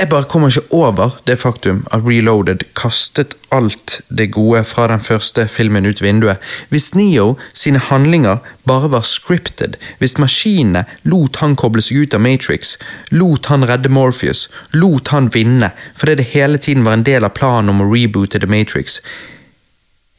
jeg 0.00 0.08
bare 0.08 0.24
kommer 0.24 0.48
ikke 0.48 0.72
over 0.72 1.16
det 1.28 1.36
faktum 1.40 1.82
at 1.92 2.06
Reloaded 2.06 2.62
kastet 2.78 3.34
alt 3.52 3.98
det 4.08 4.30
gode 4.32 4.62
fra 4.64 4.86
den 4.88 5.00
første 5.00 5.44
filmen 5.48 5.86
ut 5.86 6.00
vinduet. 6.02 6.40
Hvis 6.70 6.94
Neo 6.94 7.34
sine 7.52 7.78
handlinger 7.78 8.38
bare 8.64 8.90
var 8.90 9.04
scripted, 9.04 9.76
hvis 9.98 10.16
maskinene 10.18 10.86
lot 11.04 11.36
han 11.42 11.56
koble 11.56 11.84
seg 11.84 12.06
ut 12.06 12.16
av 12.16 12.24
Matrix, 12.24 12.78
lot 13.12 13.50
han 13.52 13.66
redde 13.68 13.92
Morpheus, 13.92 14.46
lot 14.72 15.12
han 15.12 15.28
vinne, 15.34 15.72
fordi 15.96 16.16
det 16.22 16.30
hele 16.32 16.58
tiden 16.58 16.86
var 16.88 16.96
en 16.96 17.04
del 17.04 17.26
av 17.28 17.36
planen 17.36 17.74
om 17.74 17.84
å 17.84 17.90
reboote 17.92 18.40
The 18.40 18.48
Matrix, 18.48 19.02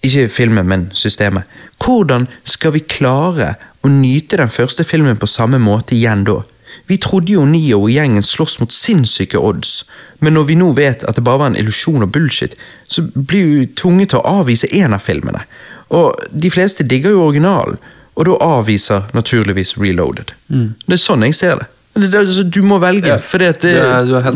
ikke 0.06 0.30
filmen, 0.34 0.70
men 0.70 0.88
systemet. 0.98 1.50
Hvordan 1.82 2.28
skal 2.46 2.74
vi 2.78 2.86
klare 2.86 3.56
å 3.82 3.90
nyte 3.90 4.38
den 4.38 4.50
første 4.50 4.86
filmen 4.86 5.18
på 5.18 5.30
samme 5.30 5.58
måte 5.62 5.98
igjen 5.98 6.26
da? 6.26 6.42
Vi 6.88 6.98
trodde 6.98 7.32
jo 7.34 7.46
Nio 7.46 7.82
og 7.84 7.92
gjengen 7.94 8.24
slåss 8.24 8.60
mot 8.60 8.74
sinnssyke 8.74 9.40
odds, 9.40 9.86
men 10.20 10.34
når 10.38 10.44
vi 10.50 10.56
nå 10.60 10.72
vet 10.78 11.04
at 11.08 11.16
det 11.18 11.24
bare 11.24 11.40
var 11.44 11.52
en 11.52 11.60
illusjon 11.60 12.04
og 12.06 12.12
bullshit, 12.12 12.56
så 12.88 13.04
blir 13.16 13.46
vi 13.46 13.68
tvunget 13.80 14.10
til 14.14 14.20
å 14.22 14.40
avvise 14.42 14.70
en 14.76 14.94
av 14.94 15.02
filmene. 15.04 15.44
Og 15.92 16.16
de 16.32 16.52
fleste 16.54 16.84
digger 16.88 17.16
jo 17.16 17.26
originalen, 17.28 17.78
og 18.16 18.26
da 18.28 18.36
avviser 18.44 19.08
naturligvis 19.16 19.78
Reloaded. 19.80 20.34
Det 20.52 20.98
er 20.98 21.00
sånn 21.02 21.24
jeg 21.26 21.36
ser 21.36 21.56
det. 21.62 21.68
det, 21.96 22.12
det 22.12 22.20
altså, 22.20 22.44
du 22.44 22.62
må 22.62 22.78
velge, 22.80 23.08
Ja. 23.08 23.18
for 23.18 23.42
eh. 23.42 23.54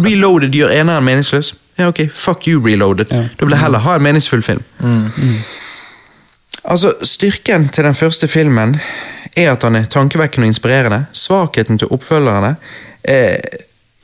Reloaded 0.04 0.56
gjør 0.56 0.72
eneren 0.74 1.04
meningsløs. 1.04 1.54
Ja, 1.78 1.90
ok, 1.92 2.06
fuck 2.12 2.48
you, 2.48 2.62
Reloaded. 2.64 3.12
Ja. 3.12 3.26
Da 3.38 3.46
vil 3.46 3.52
jeg 3.56 3.62
heller 3.62 3.84
ha 3.84 3.96
en 3.96 4.04
meningsfull 4.04 4.42
film. 4.44 4.64
Altså, 6.64 6.94
Styrken 7.02 7.70
til 7.70 7.84
den 7.84 7.94
første 7.94 8.28
filmen 8.28 8.78
er 9.36 9.52
at 9.52 9.64
han 9.64 9.76
er 9.76 9.86
tankevekkende 9.90 10.46
og 10.46 10.54
inspirerende. 10.54 11.06
Svakheten 11.14 11.78
til 11.78 11.92
oppfølgerne 11.92 12.56
eh, 13.04 13.38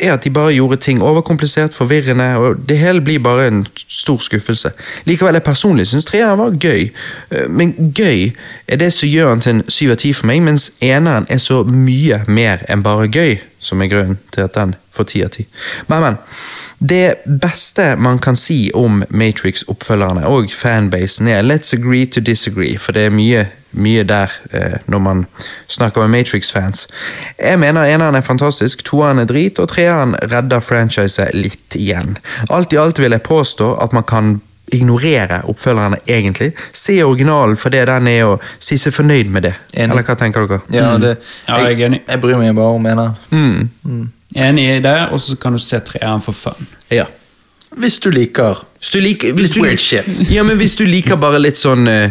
er 0.01 0.13
at 0.13 0.23
de 0.23 0.29
bare 0.29 0.53
gjorde 0.53 0.75
ting 0.81 1.03
overkomplisert, 1.03 1.73
forvirrende, 1.73 2.35
og 2.35 2.55
det 2.69 2.77
hele 2.77 3.01
blir 3.01 3.19
bare 3.19 3.47
en 3.47 3.67
stor 3.87 4.17
skuffelse. 4.17 4.71
Likevel, 5.05 5.33
jeg 5.33 5.43
personlig 5.43 5.87
syns 5.87 6.05
treeren 6.05 6.39
var 6.39 6.57
gøy, 6.57 6.89
Eh, 7.31 7.49
men 7.49 7.93
gøy 7.95 8.31
er 8.67 8.75
det 8.75 8.93
som 8.93 9.09
gjør 9.09 9.29
han 9.29 9.41
til 9.41 9.55
en 9.55 9.63
syv 9.69 9.91
av 9.91 9.99
ti 10.01 10.13
for 10.13 10.27
meg, 10.27 10.41
mens 10.43 10.71
eneren 10.81 11.27
er 11.29 11.39
så 11.39 11.63
mye 11.63 12.23
mer 12.27 12.65
enn 12.69 12.83
bare 12.83 13.07
gøy, 13.07 13.37
som 13.61 13.81
er 13.81 13.91
grunnen 13.91 14.19
til 14.33 14.47
at 14.47 14.57
den 14.57 14.75
får 14.91 15.09
ti 15.13 15.23
av 15.25 15.31
ti. 15.37 15.47
Men, 15.87 16.03
men. 16.07 16.19
Det 16.81 17.15
beste 17.25 17.95
man 18.01 18.17
kan 18.19 18.35
si 18.35 18.71
om 18.73 19.03
Matrix-oppfølgerne 19.13 20.25
og 20.25 20.49
fanbasen 20.49 21.27
er 21.29 21.43
let's 21.45 21.75
agree 21.77 22.07
to 22.09 22.23
disagree, 22.25 22.77
for 22.81 22.97
det 22.97 23.03
er 23.05 23.13
mye, 23.13 23.43
mye 23.77 24.03
der 24.03 24.33
eh, 24.49 24.79
når 24.89 24.99
man 24.99 25.25
snakker 25.69 26.01
med 26.01 26.17
Matrix-fans. 26.17 26.87
Jeg 27.37 27.59
mener 27.61 27.85
eneren 27.85 28.17
er 28.17 28.25
fantastisk, 28.25 28.81
toeren 28.83 29.21
er 29.21 29.29
drit, 29.29 29.61
og 29.61 29.69
treeren 29.69 30.15
redder 30.33 30.59
franchiset 30.59 31.37
litt 31.37 31.77
igjen. 31.77 32.17
Alt 32.49 32.73
i 32.73 32.81
alt 32.81 32.99
vil 32.99 33.13
jeg 33.13 33.29
påstå 33.29 33.75
at 33.77 33.93
man 33.93 34.07
kan 34.09 34.39
ignorere 34.71 35.41
oppfølgerne 35.51 35.97
egentlig. 36.07 36.51
Se 36.73 36.95
originalen 37.03 37.57
for 37.57 37.69
det 37.73 37.85
den 37.87 38.07
er, 38.07 38.23
og 38.25 38.41
si 38.59 38.77
seg 38.77 38.93
fornøyd 38.93 39.29
med 39.29 39.43
det. 39.49 39.53
Enig. 39.73 39.91
Eller 39.91 40.03
hva 40.07 40.15
tenker 40.19 40.47
dere? 40.47 40.61
Ja, 40.71 40.97
det, 40.97 41.17
Ja, 41.47 41.57
jeg 41.65 41.79
er 41.81 41.85
enig. 41.89 42.01
jeg 42.07 42.21
bryr 42.21 42.37
meg 42.37 42.55
bare 42.55 42.75
om 42.77 42.85
eneren. 42.85 43.15
Enig 44.35 44.67
i 44.77 44.79
det, 44.79 44.97
og 45.11 45.19
så 45.19 45.35
kan 45.35 45.53
du 45.53 45.59
se 45.59 45.79
treeren 45.79 46.21
for 46.23 46.31
fun. 46.31 46.67
Ja. 46.91 47.05
Hvis 47.77 47.99
du 48.03 48.09
liker 48.11 48.65
Hvis 48.79 48.89
du 48.91 48.99
liker, 48.99 49.33
hvis 49.33 49.49
du, 49.53 49.61
weird 49.61 49.79
shit. 49.79 50.07
Ja, 50.35 50.43
men 50.43 50.57
hvis 50.57 50.75
du 50.75 50.83
liker 50.85 51.15
bare 51.15 51.39
litt 51.39 51.57
sånn 51.59 51.87
uh, 51.87 52.09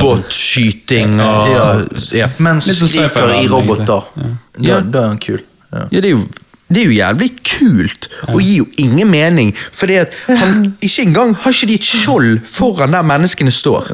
robotskyting 0.00 1.20
og 1.20 1.48
Ja. 1.50 1.66
ja. 2.12 2.28
Mens 2.38 2.66
du 2.66 2.72
sånn 2.74 2.88
skriker 2.92 3.34
i 3.42 3.46
roboter. 3.50 4.04
Ja. 4.16 4.22
Da, 4.22 4.68
Ja. 4.68 4.80
da 4.80 5.02
er 5.04 5.08
han 5.08 5.18
kul. 5.18 5.40
Ja. 5.72 5.84
Ja, 5.90 6.00
det 6.00 6.04
er 6.04 6.16
jo 6.16 6.24
det 6.70 6.82
er 6.82 6.86
jo 6.86 6.94
jævlig 6.94 7.28
kult, 7.50 8.06
og 8.28 8.40
gir 8.40 8.60
jo 8.62 8.66
ingen 8.78 9.08
mening. 9.10 9.50
Fordi 9.74 9.96
at 10.04 10.12
han 10.28 10.68
ikke 10.86 11.02
engang 11.08 11.34
har 11.42 11.50
ikke 11.54 11.66
de 11.66 11.74
et 11.80 11.84
skjold 11.88 12.40
foran 12.46 12.94
der 12.94 13.02
menneskene 13.06 13.50
står. 13.54 13.90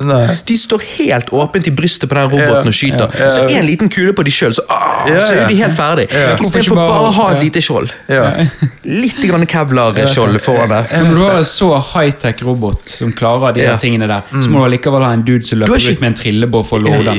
De 0.49 0.57
står 0.61 0.85
helt 0.99 1.33
åpent 1.33 1.67
i 1.67 1.73
brystet 1.75 2.09
på 2.11 2.15
den 2.19 2.29
roboten 2.33 2.69
og 2.73 2.77
skyter. 2.77 3.09
Så 3.33 3.47
en 3.49 3.67
liten 3.67 3.89
kule 3.93 4.13
på 4.17 4.23
de 4.27 4.31
sjøl, 4.35 4.55
så, 4.57 4.63
ah, 4.71 5.07
så 5.09 5.33
er 5.41 5.49
de 5.49 5.57
helt 5.63 5.77
ferdig. 5.77 6.07
Istedenfor 6.13 6.77
bare- 6.77 7.09
å 7.09 7.13
ha 7.17 7.29
et 7.37 7.43
lite 7.47 7.63
skjold. 7.65 7.91
Litt 8.87 9.19
grann 9.27 9.47
kevlar-skjold 9.51 10.39
foran 10.45 10.71
der. 10.71 10.87
Når 11.07 11.15
du 11.17 11.23
har 11.25 11.41
en 11.41 11.49
så 11.49 11.71
high-tech 11.95 12.43
robot 12.47 12.93
som 12.93 13.11
klarer 13.17 13.57
de 13.57 13.65
der 13.67 13.81
tingene 13.83 14.07
der, 14.11 14.23
så 14.37 14.51
må 14.53 14.61
du 14.63 14.69
allikevel 14.69 15.03
ha 15.03 15.13
en 15.17 15.25
dude 15.27 15.47
som 15.49 15.59
løper 15.63 15.75
ut 15.97 16.01
med 16.05 16.13
en 16.13 16.19
trillebår 16.21 16.67
for 16.69 16.79
å 16.79 16.87
love 16.87 17.03
den. 17.09 17.17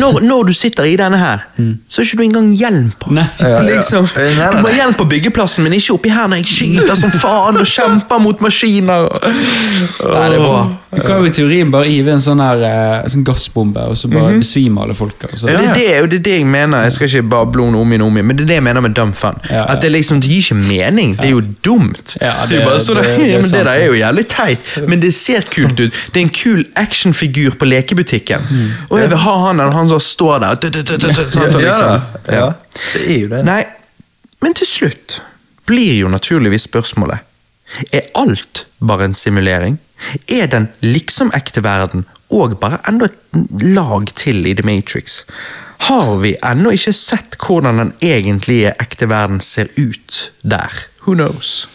Når, 0.00 0.44
du 0.48 0.52
sitter 0.56 0.88
i 0.90 0.96
denne 0.98 1.20
her, 1.20 1.44
så 1.86 2.00
har 2.02 2.08
ikke 2.08 2.18
du 2.18 2.24
engang 2.26 2.50
hjelm 2.56 2.90
på. 2.98 3.12
Liksom, 3.72 4.08
du 4.52 4.58
må 4.62 4.68
hjelm 4.74 4.94
på 4.98 5.04
byggeplassen, 5.08 5.64
men 5.66 5.72
ikke 5.78 5.94
oppi 5.96 6.10
her 6.12 6.28
når 6.30 6.42
jeg 6.42 6.46
skyter 6.52 6.96
som 6.98 7.10
faen 7.10 7.56
og 7.60 7.66
kjemper 7.68 8.20
mot 8.22 8.40
maskiner. 8.44 9.08
Nei, 9.22 10.28
det 10.28 10.38
er 10.38 10.42
bra. 10.42 10.62
Du 10.92 11.00
kan 11.00 11.22
jo 11.22 11.24
i 11.24 11.32
teorien 11.32 11.70
bare 11.72 11.86
hive 11.88 12.12
en 12.12 12.20
sånn 12.20 12.40
her 12.42 12.60
eh, 12.68 13.06
sånn 13.08 13.22
gassbombe, 13.24 13.80
og 13.88 13.96
så 13.96 14.10
bare 14.12 14.34
besvime 14.42 14.82
alle 14.84 14.92
folka. 14.94 15.28
Ja, 15.32 15.36
så- 15.40 15.46
Det 15.46 15.54
er 15.56 15.74
det, 15.74 16.02
og 16.02 16.08
det 16.10 16.18
er 16.20 16.24
det 16.26 16.34
jeg 16.38 16.46
mener. 16.46 16.82
Jeg 16.84 16.92
skal 16.92 17.08
ikke 17.08 17.22
bare 17.32 17.46
blone 17.46 17.78
om 17.80 17.88
igjen 17.92 18.00
noe 18.04 18.08
om 18.12 18.16
igjen, 18.18 18.26
men 18.26 18.36
det 18.36 18.44
er 18.44 18.46
det 18.52 18.54
jeg 18.58 18.62
mener 18.66 18.80
med 18.84 18.94
dumb 18.94 19.14
fun. 19.16 19.38
Ja, 19.48 19.54
ja. 19.56 19.64
At 19.72 19.80
det 19.82 19.92
liksom, 19.92 20.20
det 20.20 20.28
gir 20.28 20.42
ikke 20.42 20.58
mening. 20.68 21.16
Det 21.16 21.24
er 21.24 21.30
jo 21.32 21.40
dumt. 21.64 22.16
Ja, 22.20 22.32
det, 22.46 22.56
er 22.56 22.58
det- 22.58 22.66
bare 22.68 22.80
sånn, 22.84 23.00
det- 23.00 23.16
det 23.18 23.34
er 23.34 23.40
men 23.42 23.50
det 23.50 23.64
der 23.64 23.72
er 23.72 23.86
jo 23.86 23.92
jævlig 24.02 24.26
teit, 24.28 24.58
men 24.86 25.00
det 25.00 25.14
ser 25.14 25.40
kult 25.48 25.80
ut. 25.80 25.92
Det 26.12 26.16
er 26.20 26.24
en 26.26 26.28
kul 26.28 26.64
actionfigur 26.76 27.56
på 27.56 27.64
lekebutikken. 27.72 28.44
Og 28.90 28.98
jeg 29.00 29.08
vil 29.08 29.18
ha 29.18 29.38
han 29.46 29.60
eller 29.60 29.72
han 29.72 29.88
som 29.88 29.98
står 29.98 30.40
der. 30.40 30.56
Sånn, 30.60 31.40
Ja, 31.40 31.48
ja, 31.48 31.56
liksom. 31.56 32.02
ja, 32.32 32.52
det 32.92 33.06
er 33.08 33.20
jo 33.20 33.28
det. 33.28 33.44
Nei, 33.44 33.64
men 34.42 34.54
til 34.58 34.68
slutt 34.68 35.20
blir 35.66 35.94
jo 36.00 36.10
naturligvis 36.12 36.68
spørsmålet 36.68 37.18
Er 37.92 38.10
alt 38.18 38.66
bare 38.80 39.04
en 39.08 39.14
simulering? 39.14 39.78
Er 40.28 40.46
den 40.46 40.68
liksom-ekte 40.82 41.62
verden 41.64 42.04
og 42.28 42.58
bare 42.60 42.82
enda 42.88 43.08
et 43.08 43.62
lag 43.62 44.06
til 44.16 44.46
i 44.46 44.54
The 44.54 44.66
Matrix? 44.66 45.22
Har 45.88 46.16
vi 46.20 46.34
ennå 46.44 46.70
ikke 46.76 46.92
sett 46.92 47.36
hvordan 47.40 47.78
den 47.80 47.92
egentlige 48.02 48.74
ekte 48.82 49.08
verden 49.08 49.40
ser 49.40 49.70
ut 49.78 50.32
der? 50.42 50.68
Who 51.06 51.14
knows? 51.14 51.68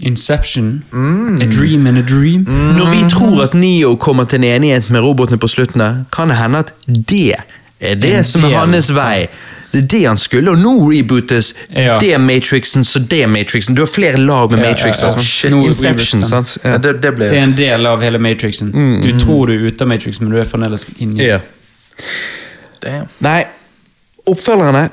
Inception. 0.00 0.84
A 0.92 1.46
dream 1.46 1.86
and 1.86 1.98
a 1.98 2.02
dream. 2.02 2.44
Når 2.76 2.90
vi 2.90 3.10
tror 3.10 3.42
at 3.42 3.54
Neo 3.54 3.96
kommer 3.96 4.24
til 4.24 4.42
en 4.42 4.44
enighet 4.44 4.90
med 4.90 5.00
robotene 5.00 5.38
på 5.38 5.48
slutten, 5.48 6.06
kan 6.12 6.28
det 6.28 6.36
hende 6.36 6.58
at 6.58 6.74
det 6.86 7.34
er 7.80 7.94
det 7.94 8.16
En 8.18 8.24
som 8.24 8.44
er 8.44 8.58
hans 8.58 8.94
vei. 8.94 9.26
Det 9.72 9.78
er 9.82 9.86
det 9.88 10.00
han 10.06 10.18
skulle, 10.20 10.50
og 10.52 10.58
nå 10.60 10.72
rebootes 10.92 11.54
Ja. 11.74 11.98
det 11.98 12.18
Matrixen, 12.20 12.84
så 12.84 13.00
det 13.08 13.22
Matrixen. 13.28 13.74
Du 13.74 13.80
har 13.82 13.86
flere 13.88 14.16
lag 14.20 14.50
med 14.50 14.60
Ja, 14.60 14.68
Matrix. 14.70 15.00
ja, 15.00 15.06
ja. 15.08 15.14
altså. 15.14 15.22
Shit. 15.24 15.52
Inception, 15.52 16.24
sant? 16.28 16.58
Ja, 16.64 16.76
det, 16.78 16.98
det 17.02 17.14
ble 17.16 17.30
Det 17.32 17.38
er 17.38 17.42
en 17.46 17.56
del 17.56 17.86
av 17.86 18.02
hele 18.04 18.18
Matrixen. 18.18 18.70
Du 19.02 19.18
tror 19.20 19.46
du 19.48 19.54
er 19.54 19.66
ute 19.70 19.82
av 19.82 19.88
Matrixen, 19.88 20.26
men 20.28 20.34
du 20.36 20.40
er 20.40 20.44
fremdeles 20.50 20.84
inni. 20.98 21.24
Ja. 21.24 21.40
Damn. 22.82 23.08
Nei, 23.22 23.44
oppfølgerne 24.28 24.88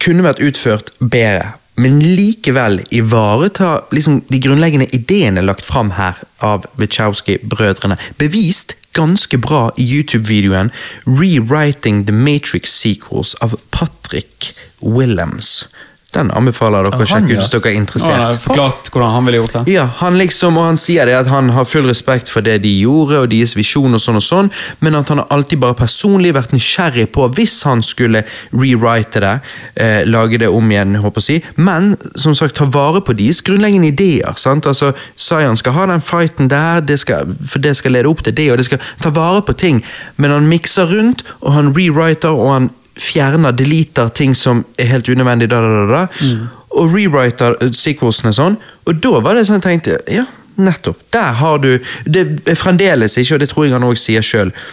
kunne 0.00 0.24
vært 0.24 0.40
utført 0.44 0.92
bedre, 1.00 1.52
men 1.80 2.00
likevel 2.02 2.80
ivareta 2.92 3.70
liksom, 3.94 4.20
de 4.28 4.40
grunnleggende 4.42 4.88
ideene 4.96 5.40
lagt 5.44 5.64
fram 5.64 5.94
her 5.96 6.18
av 6.44 6.66
Wachowski-brødrene. 6.80 7.96
Bevist 8.20 8.76
ganske 8.92 9.38
bra 9.38 9.70
i 9.78 9.86
YouTube-videoen 9.86 10.70
'Rewriting 11.06 12.04
the 12.06 12.12
Matrix 12.12 12.74
Sequels' 12.84 13.34
av 13.40 13.56
Patrick 13.70 14.52
Willems. 14.82 15.68
Den 16.14 16.30
anbefaler 16.34 16.88
dere 16.88 16.98
å 16.98 17.06
sjekke 17.06 17.36
ut 17.36 17.38
hvis 17.38 17.52
dere 17.52 17.70
er 17.70 17.76
interessert. 17.78 18.18
han 18.18 18.38
forklart 18.42 18.88
hvordan 18.90 19.12
han 19.14 19.28
ville 19.28 19.40
gjort 19.40 19.52
det. 19.58 19.62
Ja, 19.70 19.84
han 20.00 20.16
liksom, 20.18 20.56
og 20.58 20.66
han 20.66 20.80
sier 20.80 21.06
det 21.06 21.14
at 21.20 21.30
han 21.30 21.52
har 21.54 21.68
full 21.68 21.86
respekt 21.86 22.30
for 22.32 22.42
det 22.42 22.56
de 22.64 22.72
gjorde, 22.80 23.20
og 23.22 23.30
deres 23.30 23.54
visjon 23.58 23.94
og 23.94 24.02
sånn 24.02 24.18
og 24.18 24.24
sånn, 24.26 24.50
men 24.82 24.98
at 24.98 25.12
han 25.12 25.22
har 25.22 25.30
alltid 25.36 25.62
bare 25.62 25.78
personlig 25.78 26.32
vært 26.34 26.54
nysgjerrig 26.56 27.06
på 27.14 27.28
hvis 27.36 27.60
han 27.68 27.84
skulle 27.86 28.24
rewrite 28.50 29.22
det, 29.22 29.36
eh, 29.76 30.00
lage 30.08 30.40
det 30.42 30.50
om 30.50 30.72
igjen, 30.72 30.98
håper 30.98 31.22
jeg 31.22 31.26
å 31.26 31.28
si, 31.28 31.62
men 31.62 31.94
som 32.18 32.34
sagt 32.34 32.58
ta 32.58 32.66
vare 32.66 33.04
på 33.06 33.14
deres 33.14 33.42
grunnleggende 33.46 33.92
ideer. 33.92 34.34
sant? 34.36 34.66
Altså, 34.66 34.92
Zion 35.16 35.56
skal 35.56 35.78
ha 35.78 35.86
den 35.86 36.02
fighten 36.02 36.50
der, 36.50 36.80
det 36.80 36.98
skal, 37.04 37.36
for 37.46 37.62
det 37.62 37.76
skal 37.78 37.94
lede 37.94 38.10
opp 38.10 38.24
til 38.26 38.34
det, 38.34 38.50
og 38.50 38.58
det 38.58 38.66
skal 38.66 38.82
ta 39.00 39.14
vare 39.14 39.42
på 39.46 39.54
ting, 39.54 39.84
men 40.16 40.34
han 40.34 40.50
mikser 40.50 40.90
rundt, 40.90 41.22
og 41.40 41.52
han 41.54 41.74
rewriter, 41.76 42.34
og 42.34 42.52
han 42.52 42.70
fjerner, 43.02 43.54
deleter 43.56 44.10
ting 44.14 44.34
som 44.36 44.64
er 44.78 44.90
helt 44.92 45.08
unødvendig, 45.08 45.50
da, 45.50 45.60
da, 45.64 45.86
da, 45.86 46.02
da. 46.02 46.36
og 46.76 46.94
rewriter 46.94 47.56
eh, 47.60 47.72
sequelsene 47.76 48.32
sånn, 48.36 48.58
og 48.86 49.02
da 49.02 49.20
var 49.24 49.38
det 49.38 49.46
sånn 49.48 49.60
jeg 49.60 49.66
tenkte, 49.66 49.98
ja, 50.12 50.26
nettopp, 50.60 51.00
der 51.14 51.34
har 51.40 51.58
du, 51.62 51.72
det 52.04 52.24
er 52.48 52.58
fremdeles 52.58 53.16
ikke, 53.16 53.36
og 53.36 53.42
det 53.42 53.50
tror 53.52 53.66
jeg 53.66 53.76
han 53.76 53.86
også 53.88 54.10
sier 54.10 54.26
selv, 54.26 54.64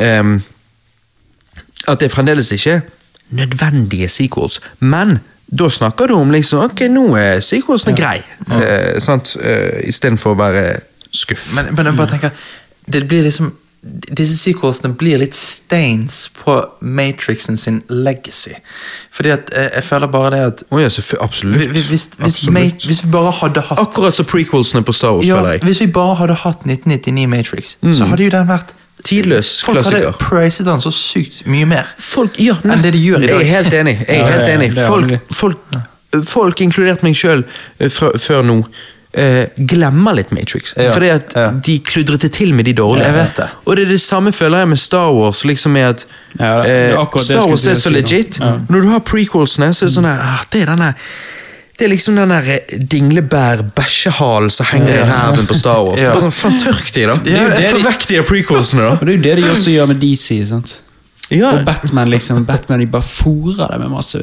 um, 0.00 0.40
At 1.88 2.02
det 2.02 2.10
er 2.10 2.12
fremdeles 2.12 2.50
ikke 2.52 2.82
nødvendige 3.30 4.08
sequels. 4.08 4.60
Men 4.78 5.18
da 5.46 5.68
snakker 5.70 6.06
du 6.06 6.14
om 6.14 6.30
liksom 6.30 6.66
Ok, 6.68 6.84
nå 6.92 7.06
er 7.18 7.40
sequelsene 7.44 7.96
grei. 7.96 8.20
Eh, 8.50 9.00
sant? 9.02 9.34
Eh, 9.42 9.88
Istedenfor 9.90 10.36
å 10.36 10.38
være 10.38 10.64
skuff. 11.10 11.50
Men, 11.56 11.72
men 11.74 11.90
jeg 11.90 11.98
bare 11.98 12.14
tenker 12.14 12.44
Det 12.86 13.02
blir 13.08 13.24
liksom 13.26 13.50
Disse 13.82 14.34
sequelsene 14.36 14.92
blir 15.00 15.16
litt 15.22 15.32
stains 15.34 16.26
på 16.36 16.52
Matrixen 16.84 17.56
sin 17.56 17.78
legacy. 17.88 18.52
Fordi 19.16 19.30
at 19.32 19.48
eh, 19.56 19.70
jeg 19.78 19.84
føler 19.86 20.10
bare 20.12 20.30
det 20.34 20.40
at 20.50 20.64
oh, 20.70 20.80
ja. 20.82 20.90
Absolutt. 21.20 21.56
hvis, 21.72 21.86
hvis, 21.88 21.88
hvis, 21.88 22.08
Absolutt. 22.20 22.54
Ma- 22.58 22.86
hvis 22.90 23.00
vi 23.06 23.10
bare 23.14 23.32
hadde 23.38 23.62
hatt 23.70 23.80
Akkurat 23.80 24.14
som 24.18 24.28
prequelsene 24.28 24.84
på 24.84 24.92
Star 24.92 25.14
Wars, 25.16 25.24
ja, 25.26 25.38
føler 25.40 25.56
jeg. 25.56 25.62
Hvis 25.64 25.80
vi 25.80 25.86
bare 25.96 26.14
hadde 26.20 26.36
hatt 26.42 26.66
1999 26.68 27.26
Matrix, 27.32 27.76
så 27.96 28.10
hadde 28.12 28.28
jo 28.28 28.34
den 28.36 28.48
vært 28.52 28.74
Tidløs 29.00 29.54
Folk 29.64 29.78
hadde 29.80 29.90
klassiker. 29.96 30.18
priset 30.28 30.66
den 30.68 30.80
så 30.84 30.90
sykt 30.92 31.40
mye 31.48 31.64
mer. 31.64 31.88
Folk, 31.96 32.36
ja, 32.36 32.58
Enn 32.68 32.82
det 32.84 32.92
de 32.92 33.00
gjør 33.00 33.22
i 33.24 33.30
Jeg 33.30 33.32
dag. 33.32 33.40
er 33.40 33.50
helt 33.54 33.72
enig. 33.80 33.96
Jeg 34.04 34.20
er 34.20 34.30
helt 34.34 34.48
enig. 34.58 34.70
Folk, 34.76 35.14
folk, 35.32 35.78
folk 36.28 36.60
inkludert 36.66 37.02
meg 37.06 37.16
sjøl 37.16 37.46
før 37.88 38.44
nå, 38.44 38.58
eh, 39.12 39.48
glemmer 39.56 40.14
litt 40.14 40.30
Matrix. 40.30 40.74
Ja, 40.76 40.92
Fordi 40.94 41.08
at 41.14 41.34
ja. 41.36 41.48
de 41.50 41.78
kludret 41.86 42.22
det 42.22 42.32
til 42.36 42.54
med 42.54 42.64
de 42.64 42.72
dårlige. 42.72 43.06
Jeg 43.06 43.14
vet 43.14 43.36
det. 43.36 43.48
Og 43.64 43.76
det 43.76 43.86
er 43.86 43.92
det 43.94 44.00
samme 44.00 44.32
føler 44.32 44.64
jeg 44.64 44.68
med 44.68 44.78
Star 44.78 45.10
Wars. 45.16 45.44
liksom 45.44 45.72
med 45.72 45.82
at 45.88 46.06
Ja, 46.38 46.62
er 46.62 46.94
eh, 46.98 47.18
Star 47.18 47.48
Wars 47.48 47.66
er 47.66 47.74
så 47.74 47.88
si 47.88 47.94
legit. 47.94 48.38
Ja. 48.40 48.58
Når 48.68 48.80
du 48.80 48.88
har 48.88 48.98
prequelsene, 49.00 49.74
så 49.74 49.84
er 49.84 49.88
det 49.88 49.94
sånn 49.98 50.08
der, 50.08 50.24
ah, 50.24 50.46
det 50.52 50.62
er 50.62 50.74
denne 50.74 50.94
det 51.80 51.86
er 51.86 51.94
liksom 51.94 52.16
den 52.18 52.32
eh, 52.36 52.48
dinglebær-bæsjehalen 52.92 54.50
som 54.52 54.66
henger 54.68 54.98
i 54.98 55.04
ræven 55.08 55.46
på 55.48 55.54
Star 55.56 55.80
Wars. 55.80 55.96
Det 56.00 56.10
er 56.10 56.12
bare 56.12 56.26
sånn, 56.26 56.34
Faen, 56.36 56.58
tørk 56.60 56.90
de, 56.92 57.06
da! 57.08 57.14
Få 57.72 57.80
vekk 57.86 58.04
de 58.10 58.18
prequelsene, 58.28 58.84
da! 58.84 58.98
Og 59.00 59.08
det 59.08 59.14
er 59.14 59.16
jo 59.16 59.22
det 59.24 59.36
de 59.38 59.46
også 59.54 59.72
gjør 59.72 59.88
med 59.88 60.02
DC. 60.02 60.28
sant? 60.50 60.74
Ja. 61.30 61.52
Og 61.54 61.64
Batman 61.64 62.10
liksom, 62.10 62.44
Batman 62.46 62.80
de 62.82 62.86
bare 62.90 63.02
fòrer 63.06 63.70
det 63.70 63.78
med 63.80 63.90
masse 63.92 64.18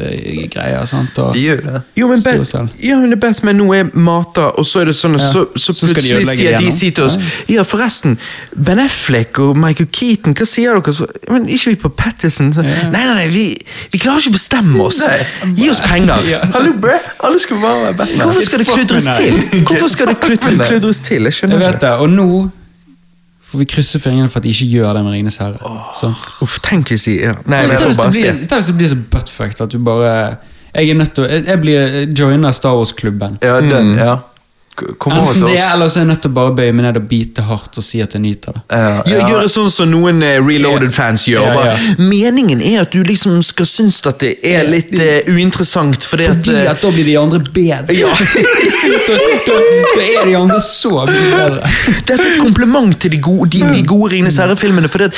greier. 0.52 0.86
sant? 0.86 1.18
Og, 1.24 1.34
De 1.34 1.40
gjør 1.40 1.62
det. 1.64 1.82
Jo, 1.96 2.08
men, 2.10 2.22
Bat 2.24 2.54
ja, 2.84 2.98
men 3.00 3.20
Batman 3.20 3.56
nå 3.62 3.68
er 3.78 3.90
mata, 3.96 4.50
og 4.60 4.66
så 4.68 4.82
er 4.82 4.86
det 4.92 4.96
sånn 5.00 5.16
Ja. 5.18 5.24
så, 5.32 5.46
så 5.56 5.72
de 5.74 5.94
plutselig 5.94 6.18
ødelegge 6.18 6.36
sier 6.36 6.58
de 6.58 6.72
sier 6.72 6.92
til 6.92 7.04
oss 7.06 7.18
Ja, 7.48 7.64
forresten, 7.64 8.18
Ben 8.56 8.80
Affleck 8.84 9.40
og 9.40 9.56
Michael 9.58 9.88
Keaton, 9.92 10.36
hva 10.36 10.46
sier 10.46 10.76
dere? 10.76 10.94
Så, 10.94 11.08
men 11.32 11.48
ikke 11.48 11.70
vi 11.72 11.76
på 11.86 11.90
Pattison? 11.96 12.52
Så, 12.54 12.66
Ja. 12.68 12.90
Nei, 12.92 13.06
nei, 13.06 13.16
nei, 13.22 13.28
vi, 13.32 13.46
vi 13.92 14.00
klarer 14.04 14.20
ikke 14.20 14.34
å 14.36 14.38
bestemme 14.38 14.84
oss. 14.84 15.00
Nei. 15.08 15.54
Gi 15.56 15.70
oss 15.72 15.80
penger. 15.80 16.28
Hallo, 16.54 16.74
bre! 16.82 17.00
Alle 17.24 17.40
skal 17.40 17.62
bare 17.64 17.86
være 17.88 17.98
Batman. 18.04 18.28
Hvorfor 18.28 18.42
skal 18.50 18.60
det 18.60 18.68
kludres 18.68 19.08
til? 19.18 19.64
Hvorfor 19.64 19.88
skal 19.96 20.08
det 20.12 20.20
kludres 20.68 21.02
til? 21.02 21.22
Jeg 21.24 21.26
Jeg 21.32 21.34
skjønner 21.40 21.58
vet 21.64 21.76
ikke. 21.76 21.80
det, 21.88 21.92
Og 22.04 22.10
nå 22.10 22.28
får 23.48 23.62
vi 23.62 23.66
krysse 23.72 24.00
fingrene 24.04 24.30
for 24.30 24.42
at 24.42 24.44
de 24.44 24.52
ikke 24.52 24.68
gjør 24.76 24.94
det 24.98 25.04
med 25.06 25.14
Ringenes 25.16 25.38
herre. 25.42 25.58
Oh, 25.64 26.14
Uff, 26.44 26.58
tenk 26.66 26.92
hvis 26.92 27.08
de 27.08 27.16
ja. 27.22 27.34
Nei, 27.46 27.62
men 27.64 27.76
jeg 27.78 27.84
får 27.86 28.00
bare 28.02 28.14
se. 28.16 28.32
tenk 28.44 28.58
hvis 28.60 28.72
det 28.72 28.78
blir 28.82 28.92
så 28.92 28.98
buttfucked 29.12 29.62
at 29.64 29.72
du 29.72 29.78
bare 29.84 30.14
Jeg 30.76 30.90
er 30.92 30.98
nødt 31.00 31.14
til 31.16 31.24
å 31.24 31.28
Jeg, 31.32 31.46
jeg 31.48 31.62
blir 31.64 31.94
joiner 32.20 32.52
Star 32.52 32.76
Wars-klubben. 32.78 33.38
Ja, 33.42 33.60
den, 33.64 33.94
ja. 33.98 34.18
K- 34.78 34.94
Kom 35.02 35.14
over 35.18 35.32
Enten 35.34 35.42
til 35.42 35.56
det, 35.56 35.62
oss. 35.64 35.74
eller 35.74 35.90
så 35.90 35.98
er 36.00 36.04
jeg 36.04 36.10
nødt 36.12 36.22
til 36.22 36.32
å 36.32 36.36
bare 36.38 36.52
bøye 36.60 36.74
meg 36.78 36.86
ned 36.86 36.98
og 37.00 37.06
bite 37.10 37.44
hardt 37.48 37.78
og 37.82 37.86
si 37.86 38.02
at 38.04 38.14
jeg 38.14 38.22
nyter 38.22 38.54
det. 38.58 38.62
Ja, 38.70 38.92
Gjør, 39.08 39.18
ja. 39.24 39.30
Gjøre 39.32 39.50
sånn 39.50 39.72
som 39.74 39.90
noen 39.92 40.22
uh, 40.22 40.36
Reloaded-fans 40.46 41.24
gjør. 41.32 41.48
Ja, 41.48 41.56
Bare, 41.58 41.72
ja. 41.74 41.96
Meningen 42.12 42.62
er 42.62 42.84
at 42.84 42.94
du 42.94 43.02
liksom 43.08 43.40
skal 43.46 43.66
synes 43.70 43.98
at 44.06 44.22
det 44.22 44.36
er 44.46 44.68
litt 44.70 44.94
uh, 44.94 45.32
uinteressant, 45.34 46.06
fordi, 46.06 46.28
Fordi 46.30 46.54
at, 46.54 46.66
eh, 46.68 46.70
at 46.76 46.84
da 46.86 46.92
blir 46.94 47.08
de 47.10 47.16
andre 47.20 47.42
bedre. 47.42 47.96
Ja. 47.98 48.12
da, 49.08 49.18
da, 49.18 49.58
da 49.98 50.06
er 50.06 50.30
de 50.30 50.36
andre 50.38 50.60
så 50.64 50.94
mye 51.08 51.26
bedre. 51.34 51.72
Dette 52.08 52.18
er 52.20 52.26
et 52.36 52.42
kompliment 52.44 52.94
til 53.02 53.14
de 53.16 53.22
gode, 53.24 53.50
de, 53.58 53.64
de 53.74 53.82
gode 53.88 54.12
Ringenes 54.14 54.38
herre-filmene. 54.42 54.92
For 54.94 55.04
det, 55.08 55.10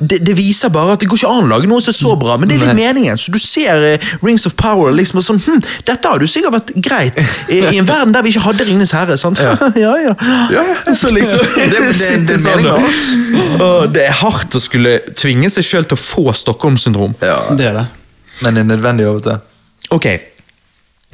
det, 0.00 0.20
det 0.26 0.36
viser 0.38 0.72
bare 0.74 0.96
at 0.96 1.02
det 1.02 1.08
går 1.10 1.22
ikke 1.22 1.32
an 1.32 1.48
å 1.48 1.50
lage 1.54 1.70
noe 1.70 1.80
som 1.84 1.94
er 1.94 1.98
så 2.02 2.12
bra, 2.20 2.36
men 2.40 2.50
det 2.50 2.58
er 2.58 2.66
litt 2.66 2.78
meningen. 2.78 3.16
Så 3.20 3.32
du 3.34 3.40
ser 3.42 3.80
eh, 3.94 4.10
Rings 4.24 4.44
of 4.48 4.56
Power 4.60 4.92
liksom 4.96 5.22
og 5.22 5.24
sånn 5.24 5.40
hm, 5.46 5.62
Dette 5.88 6.10
har 6.12 6.20
du 6.20 6.26
sikkert 6.28 6.52
vært 6.58 6.72
greit 6.84 7.20
i, 7.48 7.62
i 7.72 7.78
en 7.80 7.86
verden 7.88 8.12
der 8.12 8.24
vi 8.26 8.34
ikke 8.34 8.44
hadde 8.50 8.66
Ringenes 8.68 8.92
herre. 8.96 9.05
Sant? 9.20 9.38
Ja, 9.84 9.92
ja. 10.02 10.14
Så 10.94 11.10
liksom 11.14 11.38
Det- 11.54 11.70
det- 11.70 11.98
det- 11.98 12.26
det 12.32 12.38
sånn. 12.42 12.66
Og 13.62 13.92
det 13.94 14.02
er 14.08 14.12
hardt 14.22 14.54
å 14.58 14.60
skulle 14.60 14.98
tvinge 15.14 15.50
seg 15.50 15.64
sjøl 15.64 15.84
til 15.86 15.96
å 15.96 16.00
få 16.02 16.34
Stockholm-syndrom. 16.34 17.14
Ja, 17.22 17.54
Det 17.56 17.66
er 17.70 17.72
det. 17.80 17.86
men 18.42 18.54
det 18.54 18.60
er 18.66 18.70
nødvendig 18.76 19.06
av 19.08 19.14
og 19.20 19.22
til. 19.22 19.38
Ok. 19.90 20.06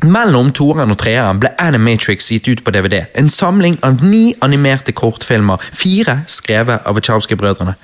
Mellom 0.03 0.49
toeren 0.51 0.91
og 0.91 0.99
treeren 0.99 1.39
ble 1.39 1.53
Animatrix 1.63 2.27
gitt 2.33 2.49
ut 2.49 2.65
på 2.65 2.73
DVD. 2.75 3.05
En 3.15 3.29
samling 3.31 3.77
av 3.87 4.03
ni 4.03 4.35
animerte 4.43 4.91
kortfilmer, 4.93 5.61
fire 5.73 6.25
skrevet 6.27 6.83
av 6.87 6.97
Wachowski-brødrene. 6.99 7.75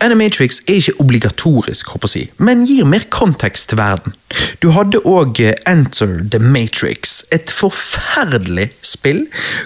Animatrix 0.00 0.60
er 0.68 0.78
ikke 0.78 1.00
obligatorisk, 1.02 1.88
håper 1.90 2.12
jeg, 2.14 2.28
men 2.38 2.62
gir 2.68 2.86
mer 2.86 3.02
kontekst 3.10 3.72
til 3.72 3.80
verden. 3.80 4.14
Du 4.62 4.70
hadde 4.70 5.00
òg 5.08 5.40
Enter 5.66 6.20
the 6.30 6.38
Matrix, 6.38 7.22
et 7.34 7.50
forferdelig 7.50 8.68
spill, 8.82 9.24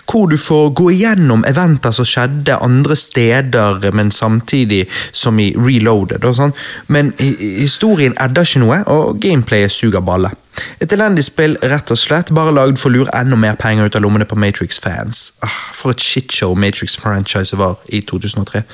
hvor 0.08 0.30
du 0.30 0.38
får 0.40 0.72
gå 0.78 0.88
igjennom 0.94 1.44
eventer 1.48 1.92
som 1.92 2.08
skjedde 2.08 2.56
andre 2.64 2.96
steder, 2.96 3.90
men 3.92 4.10
samtidig 4.10 4.86
som 5.12 5.40
i 5.42 5.52
Reloaded. 5.56 6.24
Og 6.24 6.38
sånn. 6.38 6.56
Men 6.88 7.12
historien 7.18 8.16
edder 8.20 8.48
ikke 8.48 8.64
noe, 8.64 8.82
og 8.88 9.20
gameplayet 9.20 9.74
suger 9.74 10.04
balle. 10.04 10.32
Et 10.80 10.92
elendig 10.92 11.24
spill, 11.24 11.56
rett 11.62 11.90
og 11.90 11.98
slett, 11.98 12.32
bare 12.34 12.54
lagd 12.54 12.80
for 12.80 12.90
å 12.90 12.96
lure 12.96 13.14
enda 13.16 13.38
mer 13.38 13.56
penger 13.60 13.88
ut 13.88 13.96
av 13.96 14.04
lommene 14.04 14.26
på 14.28 14.38
Matrix-fans. 14.38 15.22
Ah, 15.46 15.60
for 15.72 15.94
et 15.94 16.02
shitshow 16.02 16.56
Matrix-franchiset 16.58 17.58
var 17.58 17.78
i 17.88 18.02
2003. 18.08 18.64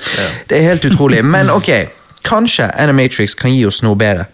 Det 0.49 0.57
er 0.57 0.67
helt 0.71 0.89
utrolig, 0.89 1.23
men 1.35 1.51
ok, 1.53 1.71
kanskje 2.27 2.69
Animatrix 2.79 3.37
kan 3.39 3.53
gi 3.53 3.65
oss 3.69 3.83
noe 3.85 3.97
bedre. 3.99 4.27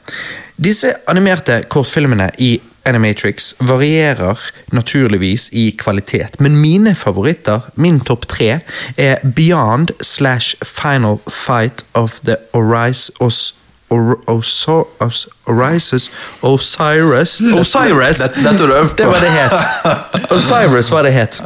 Disse 0.55 0.93
animerte 1.11 1.63
kortfilmene 1.69 2.29
i 2.39 2.55
Animatrix 2.85 3.55
varierer 3.65 4.39
naturligvis 4.71 5.49
i 5.57 5.71
kvalitet, 5.77 6.39
men 6.39 6.57
mine 6.61 6.95
favoritter, 6.95 7.65
min 7.75 7.99
topp 7.99 8.27
tre, 8.29 8.59
er 8.97 9.21
Beyond 9.35 9.95
slash 10.01 10.55
Final 10.63 11.19
Fight 11.27 11.85
of 11.93 12.21
the 12.23 12.37
Orise 12.53 13.11
Os 13.19 13.55
Or, 13.95 14.17
Oso- 14.27 14.87
Os- 14.99 15.27
Orisis 15.47 16.09
Osiris 16.43 17.37
Osiris! 17.41 18.17
Dette- 18.25 18.43
på. 18.43 18.95
Det 18.97 19.05
var 19.07 19.19
det 19.23 19.31
het. 19.31 19.59
Osiris 20.35 20.91
var 20.91 21.01
det 21.07 21.13
het. 21.13 21.41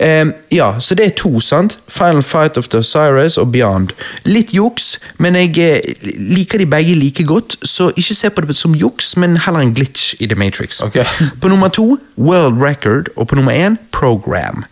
Ehm, 0.00 0.30
ja, 0.54 0.74
så 0.80 0.94
det 0.94 1.06
er 1.06 1.10
to, 1.18 1.40
sant? 1.42 1.78
Final 1.90 2.22
Fight 2.22 2.56
of 2.58 2.68
the 2.68 2.78
Osiris 2.78 3.36
og 3.36 3.52
Beyond. 3.52 3.90
Litt 4.24 4.52
juks, 4.54 4.92
men 5.18 5.34
jeg 5.34 5.58
eh, 5.58 5.80
liker 6.38 6.58
de 6.62 6.66
begge 6.70 6.94
like 6.94 7.24
godt, 7.26 7.56
så 7.66 7.88
ikke 7.96 8.14
se 8.14 8.30
på 8.30 8.44
det 8.46 8.54
som 8.56 8.74
juks, 8.78 9.16
men 9.18 9.34
heller 9.42 9.60
en 9.66 9.74
glitch 9.74 10.14
i 10.22 10.26
The 10.30 10.38
Matrix. 10.38 10.78
Ok. 10.80 10.98
På 11.42 11.48
nummer 11.50 11.68
to 11.68 11.96
World 12.16 12.62
Record, 12.62 13.10
og 13.16 13.26
på 13.28 13.34
nummer 13.34 13.52
én 13.52 13.76
Program. 13.92 14.64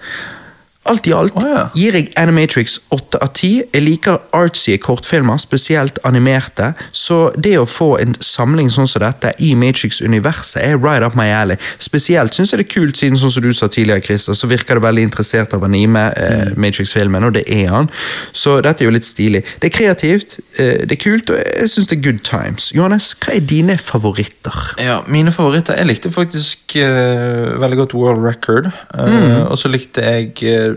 Alt 0.86 1.06
i 1.06 1.12
alt 1.16 1.34
oh, 1.40 1.46
ja. 1.48 1.64
gir 1.74 1.96
jeg 1.98 2.10
Animatrix 2.20 2.78
8 2.94 3.18
av 3.24 3.32
10. 3.34 3.64
Jeg 3.74 3.82
liker 3.84 4.20
artsy 4.36 4.76
kortfilmer, 4.82 5.38
spesielt 5.42 5.98
animerte, 6.06 6.72
så 6.92 7.30
det 7.36 7.56
å 7.58 7.66
få 7.68 7.96
en 8.02 8.14
samling 8.22 8.70
sånn 8.72 8.88
som 8.90 9.02
dette 9.02 9.32
i 9.42 9.52
Matrix-universet 9.58 10.62
er 10.62 10.78
right 10.78 11.02
up 11.04 11.16
my 11.18 11.26
alley. 11.34 11.58
Spesielt 11.82 12.34
syns 12.36 12.52
jeg 12.54 12.62
det 12.62 12.66
er 12.68 12.72
kult, 12.76 12.96
siden 13.00 13.18
sånn 13.20 13.32
som 13.34 13.44
du 13.44 13.50
sa 13.56 13.68
tidligere, 13.72 14.04
Christer, 14.06 14.36
så 14.38 14.48
virker 14.50 14.78
det 14.78 14.84
veldig 14.86 15.06
interessert 15.08 15.54
av 15.56 15.64
anime, 15.66 16.06
eh, 16.16 16.52
Matrix-filmen, 16.56 17.24
og 17.28 17.34
det 17.38 17.44
er 17.52 17.68
han. 17.72 17.90
Så 18.32 18.58
dette 18.64 18.84
er 18.84 18.90
jo 18.90 18.94
litt 18.96 19.08
stilig. 19.08 19.42
Det 19.62 19.70
er 19.70 19.74
kreativt, 19.76 20.38
eh, 20.58 20.84
det 20.86 20.98
er 20.98 21.02
kult, 21.02 21.30
og 21.34 21.40
jeg 21.42 21.70
syns 21.72 21.90
det 21.90 21.98
er 21.98 22.02
good 22.10 22.22
times. 22.26 22.70
Johannes, 22.76 23.10
hva 23.20 23.34
er 23.36 23.40
dine 23.40 23.78
favoritter? 23.78 24.56
Ja, 24.82 25.00
Mine 25.06 25.30
favoritter 25.32 25.76
Jeg 25.76 25.86
likte 25.86 26.10
faktisk 26.12 26.76
eh, 26.80 27.52
veldig 27.60 27.78
godt 27.78 27.94
World 27.94 28.22
Record. 28.24 28.66
eh, 28.98 29.44
Og 29.50 29.58
så 29.58 29.68
likte 29.72 30.02
jeg 30.02 30.32
eh, 30.42 30.75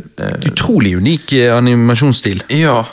Utrolig 0.49 0.95
unik 0.97 1.33
eh, 1.33 1.55
animasjonsstil. 1.55 2.43
Ja, 2.55 2.83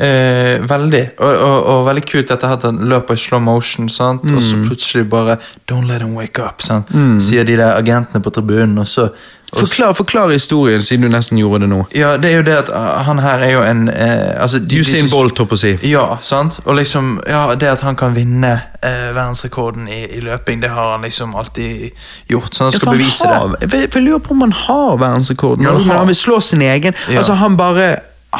eh, 0.00 0.58
veldig. 0.68 1.04
Og, 1.18 1.36
og, 1.38 1.66
og 1.74 1.86
veldig 1.86 2.04
kult 2.10 2.30
at 2.34 2.42
han 2.64 2.78
løper 2.88 3.14
i 3.14 3.22
slow 3.26 3.40
motion, 3.40 3.88
sant? 3.88 4.24
og 4.34 4.42
så 4.42 4.56
plutselig 4.64 5.08
bare 5.10 5.36
Don't 5.70 5.86
let 5.86 6.02
him 6.02 6.14
wake 6.16 6.42
up, 6.42 6.62
sant? 6.62 6.90
sier 7.22 7.44
de 7.44 7.56
der 7.56 7.76
agentene 7.78 8.22
på 8.22 8.30
tribunen, 8.30 8.78
og 8.78 8.88
så 8.88 9.08
Forklar, 9.54 9.92
forklar 9.94 10.32
historien, 10.34 10.82
siden 10.82 11.04
du 11.06 11.08
nesten 11.14 11.38
gjorde 11.38 11.60
det 11.62 11.68
nå. 11.70 11.76
Ja, 11.94 12.16
det 12.18 12.32
er 12.32 12.40
jo 12.40 12.42
det 12.42 12.54
at 12.58 12.70
ah, 12.74 13.04
han 13.06 13.20
her 13.22 13.38
er 13.38 13.52
jo 13.52 13.60
en 13.62 13.84
eh, 13.88 14.32
altså, 14.42 14.58
de- 14.58 14.80
Usain 14.82 15.06
Bolt, 15.12 15.38
holdt 15.38 15.48
på 15.52 15.54
å 15.54 15.60
si. 15.60 15.70
Ja, 15.86 16.16
sant? 16.26 16.56
Og 16.64 16.74
liksom, 16.74 17.20
ja, 17.30 17.44
det 17.54 17.68
at 17.70 17.84
han 17.86 17.94
kan 17.94 18.16
vinne 18.16 18.50
eh, 18.82 19.12
verdensrekorden 19.14 19.86
i, 19.86 20.00
i 20.16 20.24
løping, 20.26 20.58
det 20.64 20.72
har 20.74 20.96
han 20.96 21.06
liksom 21.06 21.36
alltid 21.38 21.94
gjort. 22.32 22.50
Så 22.50 22.64
han 22.64 22.72
Ja, 22.72 22.78
skal 22.80 22.88
for 22.88 22.90
han 22.90 22.98
bevise 22.98 23.28
har, 23.30 23.54
det. 23.60 23.70
Jeg, 23.78 23.92
jeg 23.94 24.02
lurer 24.08 24.24
på 24.26 24.34
om 24.34 24.42
han 24.48 24.56
har 24.64 24.98
verdensrekorden, 25.04 25.68
Ja, 25.70 25.76
han 25.78 25.86
har. 25.86 26.02
han 26.02 26.10
vil 26.10 26.18
slå 26.18 26.40
sin 26.42 26.62
egen. 26.72 26.98
Ja. 27.12 27.20
Altså 27.22 27.38
han 27.38 27.54
bare 27.56 27.86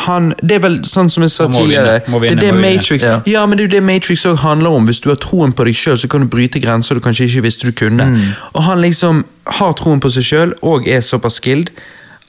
han, 0.07 0.35
Det 0.43 0.57
er 0.57 0.59
vel 0.61 0.79
sånn 0.85 1.09
som 1.11 1.23
jeg 1.23 1.31
sa 1.31 1.47
tidligere. 1.49 2.01
vinne, 2.07 2.21
vinne, 2.21 2.41
det 2.41 2.49
er 2.49 2.53
det. 2.53 2.61
Matrix 2.77 3.03
Ja. 3.05 3.21
ja. 3.27 3.47
men 3.47 3.59
det 3.59 3.65
er 3.65 3.69
jo 3.69 3.81
det 3.81 3.83
Matrix 3.83 4.25
også 4.27 4.37
handler 4.43 4.71
om. 4.71 4.87
Hvis 4.87 5.01
du 5.01 5.09
har 5.11 5.17
troen 5.17 5.53
på 5.53 5.65
deg 5.65 5.75
sjøl, 5.75 5.97
så 5.99 6.09
kan 6.09 6.21
du 6.21 6.27
bryte 6.27 6.61
grenser 6.61 6.95
du 6.95 7.01
kanskje 7.01 7.27
ikke 7.29 7.43
visste 7.43 7.67
du 7.67 7.73
kunne. 7.73 8.05
Mm. 8.05 8.21
Og 8.55 8.63
han 8.63 8.81
liksom 8.81 9.25
har 9.47 9.73
troen 9.75 10.01
på 10.01 10.11
seg 10.11 10.23
sjøl 10.25 10.55
og 10.63 10.89
er 10.89 11.01
såpass 11.01 11.41
skilled 11.41 11.71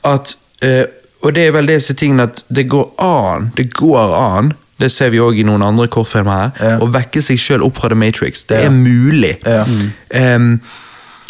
at 0.04 0.36
eh, 0.62 0.86
Og 1.24 1.34
det 1.34 1.48
er 1.48 1.52
vel 1.56 1.66
disse 1.66 1.94
tingene 1.98 2.24
at 2.24 2.44
det 2.54 2.68
går 2.70 2.92
an 3.02 3.52
Det 3.56 3.72
går 3.74 4.14
an 4.14 4.54
det 4.78 4.92
ser 4.92 5.10
vi 5.10 5.18
òg 5.24 5.38
i 5.40 5.44
noen 5.48 5.64
andre 5.64 5.88
kortfilmer 5.88 6.32
her, 6.36 6.52
Ja. 6.60 6.80
å 6.84 6.90
vekke 6.92 7.22
seg 7.24 7.38
sjøl 7.40 7.62
opp 7.64 7.78
fra 7.78 7.88
The 7.88 7.96
Matrix. 7.96 8.44
Det 8.44 8.60
Ja. 8.60 8.66
er 8.66 8.72
mulig. 8.72 9.38
Ja. 9.46 9.64
Em, 10.12 10.60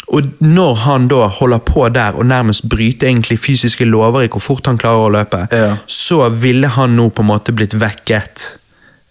og 0.08 0.22
når 0.40 0.74
han 0.84 1.08
da 1.10 1.26
holder 1.26 1.58
på 1.66 1.88
der 1.94 2.14
og 2.14 2.26
nærmest 2.26 2.68
bryter 2.70 3.08
egentlig 3.08 3.40
fysiske 3.42 3.84
lover 3.84 4.22
i 4.22 4.28
hvor 4.30 4.40
fort 4.44 4.66
han 4.70 4.78
klarer 4.78 5.08
å 5.08 5.10
løpe, 5.10 5.46
Ja. 5.52 5.76
så 5.86 6.28
ville 6.30 6.68
han 6.68 6.94
nå 6.96 7.08
på 7.10 7.22
en 7.24 7.30
måte 7.32 7.52
blitt 7.52 7.74
vekket 7.74 8.44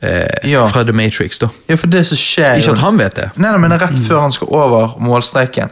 eh, 0.01 0.49
Ja. 0.51 0.67
fra 0.67 0.83
The 0.83 0.93
Matrix. 0.93 1.39
da. 1.39 1.49
Ja, 1.67 1.75
for 1.75 1.87
det 1.87 2.05
som 2.07 2.17
skjer 2.17 2.57
Ikke 2.61 2.71
at 2.77 2.77
han 2.85 2.97
vet 2.97 3.15
det. 3.15 3.29
Nei, 3.35 3.51
nei, 3.51 3.57
men 3.67 3.71
rett 3.79 3.99
før 4.07 4.21
han 4.21 4.31
skal 4.31 4.47
over 4.51 4.95
målstreken, 4.99 5.69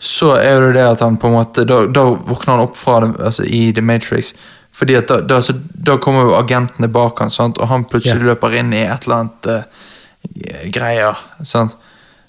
så 0.00 0.34
er 0.42 0.60
det 0.60 0.74
det 0.74 0.82
at 0.90 1.00
han 1.00 1.16
på 1.16 1.26
en 1.30 1.32
måte 1.38 1.64
Da, 1.64 1.86
da 1.86 2.02
våkner 2.14 2.56
han 2.56 2.60
opp 2.66 2.76
fra 2.76 3.00
det, 3.00 3.14
altså, 3.20 3.44
i 3.46 3.70
The 3.72 3.80
Matrix. 3.82 4.32
Fordi 4.74 4.96
at 4.98 5.06
da, 5.08 5.20
da, 5.20 5.38
så, 5.40 5.54
da 5.84 5.96
kommer 6.02 6.24
jo 6.26 6.34
agentene 6.34 6.88
bak 6.90 7.20
han, 7.20 7.30
sant? 7.30 7.58
og 7.62 7.68
han 7.68 7.84
plutselig 7.84 8.18
Ja. 8.26 8.32
løper 8.34 8.56
inn 8.58 8.72
i 8.74 8.82
et 8.82 9.04
eller 9.06 9.16
annet 9.22 9.46
uh, 9.46 9.62
greier. 10.74 11.14
sant? 11.46 11.76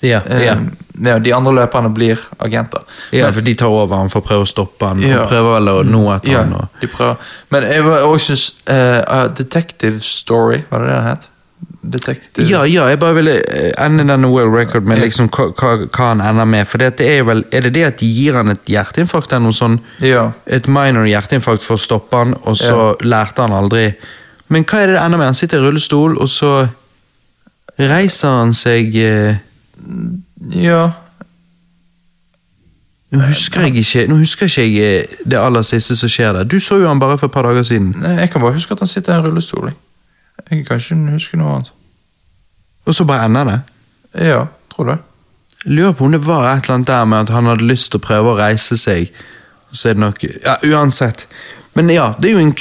Ja, 0.06 0.22
ja. 0.30 0.56
Eh, 0.56 0.84
ja, 1.06 1.18
de 1.20 1.34
andre 1.36 1.52
løperne 1.58 1.90
blir 1.94 2.20
agenter. 2.40 2.82
ja, 3.12 3.32
for 3.32 3.42
de 3.42 3.56
tar 3.56 3.68
over 3.68 3.98
han 3.98 4.10
for 4.10 4.24
å 4.24 4.28
prøve 4.28 4.46
å 4.46 4.50
stoppe 4.50 4.88
han, 4.88 5.04
Ja. 5.04 5.24
Han 5.24 5.32
prøver 5.32 5.58
vel 5.58 5.72
å 5.74 5.78
nå 5.84 6.04
etter 6.16 6.32
Ja, 6.32 6.44
han. 6.44 6.54
Og... 6.54 6.82
de 6.82 6.88
prøver. 6.88 7.32
Men 7.52 7.64
jeg 7.64 7.86
også 7.86 8.26
syns 8.32 8.46
uh, 8.70 9.28
Detective 9.36 10.00
Story, 10.00 10.64
var 10.70 10.86
det 10.86 10.92
det 10.92 11.00
den 11.00 11.10
het? 11.10 11.30
Detective 11.86 12.48
Ja, 12.50 12.64
ja, 12.66 12.88
jeg 12.90 13.00
bare 13.00 13.16
ville 13.20 13.36
eh, 13.42 13.72
ende 13.86 14.06
denne 14.08 14.30
world 14.32 14.56
record 14.56 14.88
med 14.90 15.00
liksom 15.04 15.30
hva, 15.30 15.52
hva, 15.54 15.88
han 16.00 16.22
ender 16.24 16.48
med. 16.50 16.68
For 16.70 16.82
det 16.82 17.06
er 17.06 17.26
vel, 17.28 17.44
er 17.54 17.68
det 17.68 17.74
det 17.76 17.86
at 17.86 18.00
de 18.02 18.10
gir 18.10 18.38
han 18.40 18.50
et 18.54 18.72
hjerteinfarkt 18.72 19.34
eller 19.34 19.48
noe 19.48 19.56
sånn? 19.56 19.78
Ja. 20.06 20.32
Et 20.46 20.68
minor 20.72 21.06
hjerteinfarkt 21.10 21.66
for 21.66 21.78
å 21.78 21.82
stoppe 21.82 22.24
han, 22.24 22.36
og 22.44 22.58
så 22.60 22.96
lærte 23.06 23.46
han 23.46 23.56
aldri. 23.56 23.90
Men 24.54 24.66
hva 24.66 24.82
er 24.82 24.92
det 24.92 24.98
det 24.98 25.04
ender 25.04 25.22
med? 25.22 25.32
Han 25.34 25.38
sitter 25.38 25.62
i 25.62 25.68
rullestol, 25.68 26.18
og 26.22 26.32
så 26.32 26.54
reiser 27.82 28.40
han 28.42 28.54
seg 28.56 28.96
eh, 29.02 29.42
ja. 30.56 30.92
Nå 33.14 33.22
husker 33.30 33.62
jeg 33.68 33.76
ikke 33.84 34.08
Nå 34.10 34.18
husker 34.20 34.50
jeg 34.50 34.72
ikke 34.74 35.24
det 35.32 35.38
aller 35.40 35.64
siste 35.66 35.96
som 35.96 36.10
skjer 36.12 36.34
der. 36.36 36.44
Du 36.50 36.58
så 36.60 36.80
jo 36.82 36.88
han 36.90 37.00
bare 37.00 37.18
for 37.22 37.30
et 37.30 37.36
par 37.36 37.48
dager 37.48 37.64
siden. 37.64 37.94
Nei, 38.02 38.16
Jeg 38.20 38.32
kan 38.34 38.42
bare 38.42 38.54
huske 38.58 38.74
at 38.74 38.80
han 38.84 38.92
sitter 38.92 39.14
i 39.14 39.18
en 39.18 39.26
rullestol. 39.28 39.68
jeg. 39.70 39.76
Jeg 40.52 40.66
kan 40.66 40.80
ikke 40.80 41.12
huske 41.14 41.38
noe 41.38 41.54
annet. 41.56 41.72
Og 42.86 42.96
så 42.96 43.06
bare 43.06 43.26
ender 43.26 43.44
det. 43.50 43.60
Ja, 44.28 44.46
tror 44.76 44.90
det. 44.92 44.98
Lurer 45.66 45.94
på 45.98 46.06
om 46.06 46.12
det 46.12 46.22
var 46.26 46.52
et 46.52 46.64
eller 46.64 46.76
annet 46.76 46.88
der 46.88 47.06
med 47.06 47.18
at 47.20 47.30
han 47.34 47.46
hadde 47.50 47.66
lyst 47.66 47.92
til 47.92 48.02
å 48.02 48.06
prøve 48.06 48.34
å 48.34 48.38
reise 48.38 48.78
seg. 48.78 49.10
Så 49.72 49.90
er 49.90 49.96
det 49.98 50.04
nok 50.04 50.24
Ja, 50.24 50.58
uansett. 50.64 51.28
Men 51.76 51.90
ja, 51.90 52.14
det 52.20 52.30
er 52.30 52.38
jo 52.38 52.44
en 52.44 52.54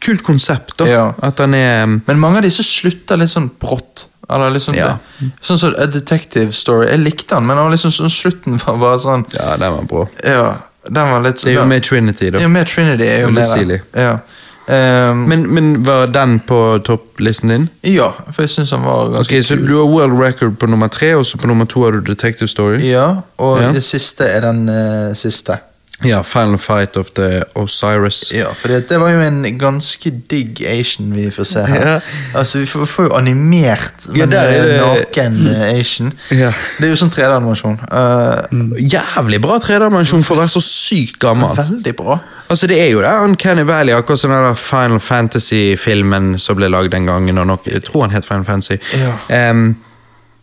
kult 0.00 0.22
konsept, 0.24 0.76
da. 0.78 0.86
Ja. 0.88 1.06
At 1.22 1.38
han 1.42 1.54
er 1.54 1.82
um, 1.84 1.98
Men 2.06 2.20
mange 2.20 2.38
av 2.38 2.46
disse 2.46 2.62
slutter 2.64 3.18
litt 3.20 3.32
sånn 3.32 3.50
brått. 3.60 4.06
Eller 4.30 4.50
liksom 4.50 4.74
Ja. 4.74 4.86
det, 5.20 5.30
Sånn 5.42 5.58
som 5.58 5.74
A 5.78 5.86
Detective 5.86 6.52
Story. 6.52 6.86
Jeg 6.90 7.00
likte 7.00 7.34
den, 7.34 7.46
men 7.46 7.56
den 7.56 7.64
var 7.64 7.70
liksom 7.72 7.90
sånn, 7.90 8.10
slutten 8.10 8.56
var 8.66 8.76
bare 8.78 8.98
sånn 8.98 9.24
Ja, 9.34 9.56
den 9.56 9.72
var 9.72 9.82
bra. 9.82 10.06
Ja, 10.24 10.54
den 10.90 11.10
var 11.10 11.20
litt 11.20 11.42
Det 11.44 11.52
er 11.52 11.60
jo 11.60 11.66
med 11.66 11.82
Trinity, 11.84 12.30
da. 12.30 12.38
Ja, 12.40 12.48
med 12.48 12.66
Trinity 12.66 13.04
er 13.04 13.20
jo 13.26 13.30
med 13.30 13.44
der. 13.68 13.80
Ja. 13.94 14.18
Um, 14.66 15.26
Men, 15.28 15.42
men 15.54 15.82
var 15.84 16.06
den 16.06 16.38
på 16.40 16.78
topplisten 16.84 17.48
din? 17.50 17.68
ja, 17.84 18.12
for 18.32 18.42
jeg 18.42 18.48
syns 18.50 18.70
den 18.70 18.80
var 18.82 19.10
ganske 19.12 19.36
Ok, 19.36 19.44
Så 19.44 19.56
du 19.60 19.74
har 19.76 19.84
world 19.86 20.18
record 20.18 20.58
på 20.58 20.66
nummer 20.66 20.88
tre, 20.88 21.14
og 21.14 21.26
så 21.26 21.36
på 21.36 21.46
nummer 21.46 21.66
to 21.66 21.82
har 21.84 21.90
du 21.92 22.00
Detective 22.00 22.48
Story? 22.48 22.78
Ja, 22.80 23.20
og 23.38 23.60
Ja. 23.60 23.72
det 23.72 23.82
siste 23.84 24.24
er 24.24 24.40
den 24.40 24.68
uh, 24.68 25.12
siste. 25.14 25.58
Ja, 26.02 26.22
Final 26.26 26.58
Fight 26.58 26.96
of 26.96 27.10
the 27.14 27.44
Osiris. 27.54 28.32
Ja, 28.34 28.50
for 28.52 28.68
det, 28.68 28.88
det 28.90 28.98
var 29.00 29.12
jo 29.14 29.20
en 29.22 29.44
ganske 29.58 30.10
digg 30.30 30.58
Asian 30.66 31.12
vi 31.14 31.28
får 31.30 31.46
se 31.48 31.62
her. 31.64 31.86
Ja. 31.86 32.00
Altså, 32.34 32.58
Vi 32.58 32.66
får, 32.66 32.84
får 32.90 33.04
jo 33.06 33.12
animert, 33.16 34.08
men 34.12 34.34
ja, 34.34 34.42
eh, 34.42 34.64
det- 34.64 34.80
naken 34.82 35.38
eh, 35.46 35.78
Asian. 35.78 36.12
Ja. 36.30 36.50
Det 36.80 36.88
er 36.88 36.92
jo 36.92 36.98
sånn 37.04 37.12
3D-animasjon. 37.14 37.78
Eh, 37.88 38.84
Jævlig 38.90 39.40
bra 39.46 39.58
3D-animasjon 39.62 40.24
for 40.26 40.34
å 40.36 40.42
være 40.42 40.52
så 40.56 40.60
sykt 40.66 41.18
gammel. 41.22 41.54
veldig 41.56 41.96
bra. 41.96 42.18
Altså 42.50 42.66
Det 42.68 42.76
er 42.82 42.90
jo 42.90 43.00
det 43.00 43.14
Uncanny 43.24 43.62
Valley, 43.64 43.94
akkurat 43.94 44.18
som 44.20 44.30
den 44.34 44.56
Final 44.56 45.00
Fantasy-filmen 45.00 46.38
som 46.38 46.56
ble 46.58 46.68
lagd 46.68 46.90
den 46.92 47.06
gangen. 47.06 47.38
Og 47.38 47.46
nok, 47.46 47.66
jeg 47.70 47.82
tror 47.86 48.02
han 48.08 48.10
het 48.10 48.26
Final 48.28 48.44
Fantasy. 48.44 48.76
Ja. 48.98 49.50
Um, 49.50 49.76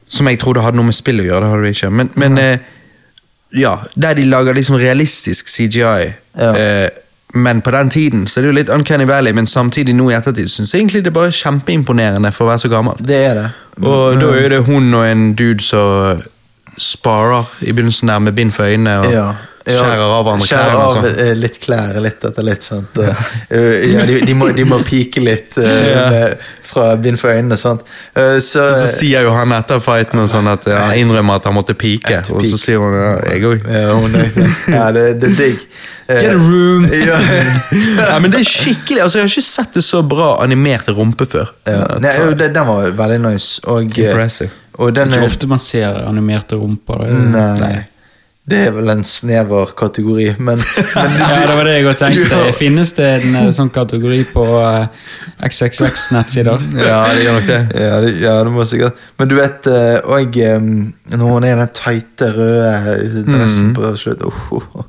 som 0.10 0.28
jeg 0.28 0.40
trodde 0.40 0.62
hadde 0.64 0.76
noe 0.80 0.86
med 0.90 0.96
spill 0.98 1.22
å 1.22 1.24
gjøre. 1.28 1.42
det 1.46 1.50
hadde 1.52 1.64
det 1.68 1.76
ikke. 1.78 1.92
Men, 1.92 2.10
men 2.16 2.38
eh, 2.38 2.58
ja, 3.54 3.78
der 3.96 4.14
de 4.14 4.26
lager 4.26 4.54
liksom 4.54 4.76
realistisk 4.76 5.48
CGI. 5.50 6.12
Ja. 6.38 6.52
eh, 6.56 6.90
men 7.34 7.62
på 7.62 7.72
den 7.72 7.90
tiden 7.90 8.28
så 8.28 8.40
er 8.40 8.44
det 8.44 8.50
jo 8.50 8.56
litt 8.58 8.70
Uncanny 8.70 9.06
Valley, 9.08 9.32
men 9.34 9.46
samtidig 9.48 9.94
nå 9.96 10.10
i 10.12 10.16
ettertid 10.18 10.50
syns 10.52 10.74
jeg 10.74 10.82
egentlig 10.82 11.04
det 11.06 11.14
er 11.14 11.16
bare 11.16 11.32
kjempeimponerende 11.32 12.32
for 12.36 12.44
å 12.46 12.50
være 12.52 12.64
så 12.66 12.72
gammel. 12.74 13.00
Det 13.00 13.20
er 13.26 13.38
det. 13.40 13.46
Og 13.88 14.20
da 14.20 14.34
er 14.36 14.50
det 14.52 14.60
hun 14.68 14.90
og 14.94 15.06
en 15.08 15.30
dude 15.40 15.64
som 15.64 16.20
sparer 16.78 17.48
i 17.62 17.72
begynnelsen 17.72 18.12
der 18.12 18.20
med 18.20 18.36
bind 18.36 18.52
for 18.52 18.68
øynene 18.68 18.98
og 19.00 19.14
Ja. 19.14 19.30
Skjærer 19.66 20.02
av 20.02 20.24
hverandre 20.26 20.48
klær 20.48 20.64
klærne. 20.64 20.78
og 20.78 20.82
av, 20.82 20.96
sånn. 20.96 21.20
eh, 21.28 21.34
litt 21.38 21.60
klær 21.62 22.00
litt 22.02 22.26
etter 22.26 22.44
litt. 22.48 22.64
Sant? 22.64 22.98
Og, 22.98 23.28
eh, 23.52 23.92
ja, 23.94 24.06
de, 24.10 24.20
de, 24.26 24.34
må, 24.34 24.50
de 24.56 24.64
må 24.66 24.82
pike 24.88 25.22
litt 25.22 25.58
Ja. 25.62 26.34
fra 26.72 26.96
bind 26.96 27.20
for 27.20 27.30
øynene. 27.36 27.58
Sant? 27.60 27.82
Eh, 28.16 28.38
så, 28.40 28.64
Og 28.72 28.76
så 28.80 28.88
sier 28.96 29.26
jo 29.28 29.32
han 29.36 29.52
etter 29.52 29.82
fighten 29.84 30.20
og 30.24 30.30
sånn 30.32 30.48
at 30.52 30.66
ja, 30.72 30.78
han 30.88 30.98
innrømmer 31.02 31.36
at 31.42 31.46
han 31.50 31.54
måtte 31.58 31.76
pike, 31.76 32.22
og 32.32 32.46
så 32.48 32.58
sier 32.58 32.80
hun 32.80 32.96
ja, 32.96 33.10
jeg 33.34 33.44
òg. 33.44 33.66
ja, 33.68 34.78
ja, 34.78 34.86
det, 34.96 35.04
det 35.20 35.30
er 35.34 35.36
digg. 35.42 35.66
Get 36.12 36.32
a 36.32 36.36
room! 36.36 36.88
ja, 37.10 37.20
Ja, 38.10 38.18
men 38.20 38.32
det 38.34 38.42
er 38.42 38.48
skikkelig, 38.50 39.00
altså 39.06 39.20
Jeg 39.22 39.28
har 39.28 39.32
ikke 39.32 39.46
sett 39.48 39.78
det 39.78 39.84
så 39.86 40.02
bra 40.04 40.32
animert 40.44 40.90
rumpe 40.96 41.28
før. 41.30 41.52
ja. 41.70 41.86
Nei, 42.04 42.12
jo, 42.18 42.34
det, 42.36 42.50
den 42.56 42.68
var 42.68 42.90
veldig 42.98 43.20
nice. 43.30 43.62
Og, 43.72 43.86
Impressive. 43.98 44.50
og 44.80 44.92
den 44.96 45.12
Ikke 45.14 45.22
er 45.22 45.28
ofte 45.30 45.48
man 45.48 45.60
ser 45.62 46.02
animerte 46.08 46.56
rumper. 46.60 47.06
Nei. 47.08 47.46
Nei. 47.62 47.78
Det 48.52 48.60
er 48.68 48.74
vel 48.76 48.90
en 48.94 49.04
snever 49.08 49.72
kategori, 49.80 50.28
men, 50.44 50.60
men 50.96 51.18
Ja, 51.22 51.30
det 51.48 51.56
var 51.58 51.64
det 51.70 51.76
jeg 51.78 51.88
også 51.92 52.10
du 52.12 52.20
tenkte. 52.22 52.36
har- 52.42 52.58
Finnes 52.60 52.92
det 52.98 53.08
en 53.22 53.36
eh, 53.42 53.50
sånn 53.56 53.72
kategori 53.74 54.20
på 54.34 54.46
eh, 54.60 54.86
XXX-nettsider? 55.48 56.60
Ja, 56.90 57.00
det 57.16 57.24
gjør 57.26 57.38
nok 57.40 57.48
det. 57.50 57.60
Ja, 57.82 57.96
det, 58.04 58.12
ja, 58.22 58.36
det 58.46 58.52
må 58.54 58.66
sikkert 58.68 59.00
Men 59.20 59.32
du 59.32 59.36
vet 59.40 59.68
eh, 59.72 59.98
Og 60.12 60.38
når 61.18 61.26
hun 61.34 61.44
er 61.48 61.56
i 61.56 61.60
den 61.60 61.74
tighte, 61.76 62.32
røde 62.38 63.26
dressen 63.28 63.72
Mm. 63.72 63.74
på 63.78 63.90
slutt 64.00 64.22
oh, 64.26 64.38
oh, 64.56 64.64
oh. 64.80 64.86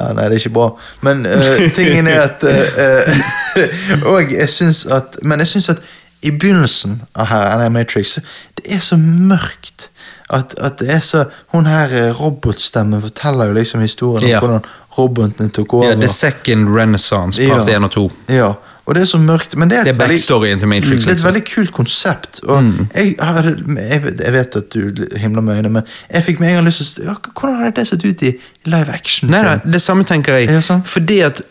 Ja, 0.00 0.12
Nei, 0.14 0.28
det 0.30 0.36
er 0.36 0.42
ikke 0.44 0.54
bra. 0.54 0.68
Men 1.04 1.24
uh, 1.26 1.60
tingen 1.76 2.06
er 2.10 2.22
at 2.28 2.44
uh, 2.46 4.08
Og 4.14 4.32
jeg 4.32 4.48
syns 4.52 4.84
at 4.86 5.18
Men 5.22 5.42
jeg 5.42 5.50
syns 5.54 5.68
at 5.74 5.82
i 6.24 6.30
begynnelsen 6.32 7.02
av 7.20 7.26
her, 7.28 7.68
Matrix, 7.68 8.14
det 8.56 8.64
er 8.72 8.80
så 8.80 8.96
mørkt. 8.96 9.90
At, 10.30 10.54
at 10.58 10.78
det 10.80 10.90
er 10.90 11.00
så 11.00 11.24
Hun 11.52 11.66
her 11.66 11.90
eh, 11.92 12.20
robotstemmen 12.20 13.02
forteller 13.02 13.46
jo 13.46 13.52
liksom 13.52 13.80
historien 13.80 14.28
Ja. 14.28 14.38
om 14.40 14.46
hvordan 14.48 14.64
robotene 14.98 15.48
tok 15.50 15.74
over. 15.74 15.88
Ja, 15.88 15.94
The 15.94 16.08
Second 16.08 16.68
Renaissance, 16.76 17.48
part 17.48 17.68
Ja. 17.68 17.76
1 17.78 17.84
og 17.84 17.90
2. 17.90 18.12
Ja, 18.28 18.52
og 18.86 18.94
det 18.94 19.00
er 19.02 19.06
så 19.06 19.18
mørkt. 19.18 19.56
Men 19.56 19.70
det 19.70 19.76
er, 19.78 19.80
et 19.80 19.86
Det 19.86 19.94
er 20.02 20.06
veldig- 20.06 20.58
til 20.60 20.68
Matrix. 20.68 20.88
det 20.88 20.92
er 20.92 20.96
et 20.96 21.06
liksom. 21.06 21.26
veldig 21.34 21.44
kult 21.54 21.72
konsept. 21.72 22.40
Og 22.44 22.64
jeg, 22.94 23.14
har, 23.20 23.42
jeg, 23.90 24.02
vet- 24.04 24.20
jeg 24.24 24.32
vet 24.32 24.56
at 24.56 24.74
du 24.74 24.90
himler 25.16 25.40
med 25.42 25.56
øynene, 25.56 25.68
men 25.72 25.82
jeg 26.14 26.24
fikk 26.24 26.40
med 26.40 26.48
en 26.48 26.54
gang 26.54 26.66
lyst 26.66 26.94
til 26.94 27.04
ja, 27.04 27.14
Hvordan 27.40 27.56
hadde 27.56 27.76
det 27.76 27.86
sett 27.86 28.04
ut 28.04 28.22
i 28.22 28.32
live 28.64 28.88
action? 28.94 29.30
Nei, 29.30 29.42
nei, 29.42 29.58
det 29.72 29.82
samme 29.82 30.04
tenker 30.04 30.34
jeg. 30.34 30.48
Ja. 30.70 30.80
Fordi 30.84 31.18
at 31.20 31.42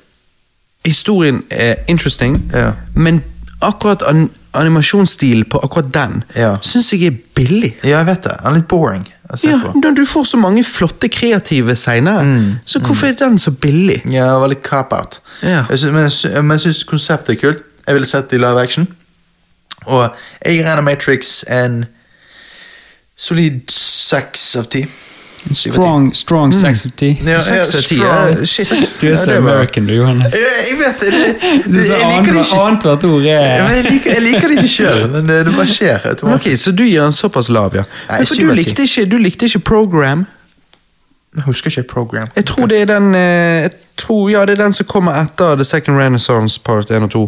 historien 0.85 1.43
er 1.49 1.75
interesting, 1.87 2.51
men 2.95 3.23
akkurat 3.61 4.01
an 4.07 4.29
animasjonsstilen 4.53 5.45
på 5.49 5.59
akkurat 5.63 5.91
den 5.93 6.23
Ja. 6.35 6.57
syns 6.61 6.91
jeg 6.93 7.03
er 7.07 7.17
billig. 7.35 7.75
Ja, 7.83 7.97
jeg 7.97 8.05
vet 8.05 8.23
det. 8.23 8.37
Den 8.39 8.47
er 8.47 8.53
litt 8.59 8.67
boring 8.67 9.07
Ja, 9.43 9.59
på. 9.65 9.73
når 9.81 9.95
Du 9.95 10.05
får 10.05 10.23
så 10.25 10.37
mange 10.37 10.63
flotte, 10.63 11.07
kreative 11.09 11.75
scener, 11.75 12.21
Mm. 12.23 12.55
så 12.65 12.79
hvorfor 12.79 13.07
er 13.07 13.13
den 13.13 13.37
så 13.37 13.51
billig? 13.51 14.01
Ja, 14.05 14.25
det 14.33 14.41
var 14.41 14.47
litt 14.47 14.63
cop-out. 14.63 15.19
Ja. 15.41 15.65
Men 15.91 16.51
jeg 16.51 16.59
syns 16.61 16.83
konseptet 16.83 17.29
er 17.29 17.35
kult. 17.47 17.63
Jeg 17.87 17.95
ville 17.95 18.07
sett 18.07 18.29
det 18.29 18.35
i 18.35 18.39
live 18.39 18.61
action. 18.61 18.87
Og 19.87 20.09
jeg 20.45 20.63
regner 20.65 20.81
Matrix 20.81 21.43
en 21.49 21.85
solid 23.17 23.61
seks 23.71 24.55
av 24.55 24.65
ti. 24.69 24.85
Strong, 25.51 26.13
strong 26.15 26.53
sexity. 26.55 27.17
Ja, 27.25 27.31
ja, 27.31 27.39
Seks 27.41 27.75
av 27.75 27.81
ti, 27.81 27.95
strong. 27.95 28.29
ja, 28.39 28.45
shit. 28.45 28.69
Du 29.01 29.07
er 29.11 29.15
så 29.15 29.31
det 29.31 29.37
American, 29.37 29.87
du, 29.87 29.93
Johannes. 29.93 30.33
Jeg, 30.33 30.77
vet 30.79 31.01
det. 31.01 31.11
jeg 31.11 32.07
liker 32.09 32.31
det 32.33 32.45
ikke. 32.45 32.61
Annethvert 32.63 33.03
ord 33.09 33.25
er 33.25 33.49
jeg, 33.49 33.83
liker, 33.89 34.13
jeg 34.13 34.23
liker 34.23 34.47
det 34.47 34.57
ikke 34.61 34.71
sjøl, 34.75 35.03
men 35.11 35.27
det, 35.27 35.41
bare 35.55 35.67
skjer. 35.67 36.07
Ok, 36.35 36.47
Så 36.57 36.71
du 36.71 36.85
gir 36.85 37.01
den 37.03 37.11
såpass 37.11 37.49
lav, 37.49 37.75
ja. 37.75 37.83
Nei, 38.09 38.17
Men 38.21 38.27
for 38.31 38.35
du 38.35 38.53
likte, 38.55 38.87
ikke, 38.87 39.05
du 39.11 39.17
likte 39.17 39.45
ikke 39.51 39.59
Program. 39.59 40.25
Jeg 41.35 41.43
husker 41.47 41.69
ikke 41.73 41.83
program. 41.89 42.27
Jeg 42.35 42.45
tror 42.45 42.67
det 42.69 42.81
er 42.81 42.85
den 42.85 43.15
eh, 43.15 43.61
jeg 43.65 43.71
tror, 43.97 44.29
Ja, 44.29 44.45
det 44.45 44.53
er 44.59 44.63
den 44.63 44.73
som 44.73 44.85
kommer 44.85 45.15
etter 45.17 45.55
The 45.55 45.63
Second 45.65 45.97
Renaissance 45.97 46.59
Part 46.61 46.91
1 46.91 47.03
og 47.03 47.11
2. 47.11 47.23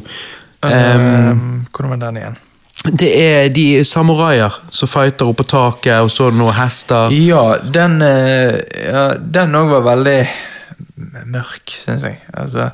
Um, 0.66 0.72
Um, 0.72 1.66
hvordan 1.76 1.90
var 1.90 2.08
den 2.08 2.18
igjen? 2.18 2.38
Det 2.92 3.12
er 3.22 3.48
de 3.50 3.84
samuraier 3.88 4.54
som 4.74 4.90
fighter 4.90 5.30
oppå 5.32 5.46
taket, 5.48 5.96
og 6.04 6.12
så 6.14 6.30
noen 6.34 6.54
hester. 6.54 7.14
Ja, 7.16 7.58
den 7.64 8.02
eh, 8.06 8.60
ja, 8.86 9.08
Den 9.18 9.56
òg 9.58 9.72
var 9.74 9.86
veldig 9.96 10.20
mørk, 11.26 11.66
syns 11.72 12.04
jeg. 12.06 12.20
Altså, 12.34 12.70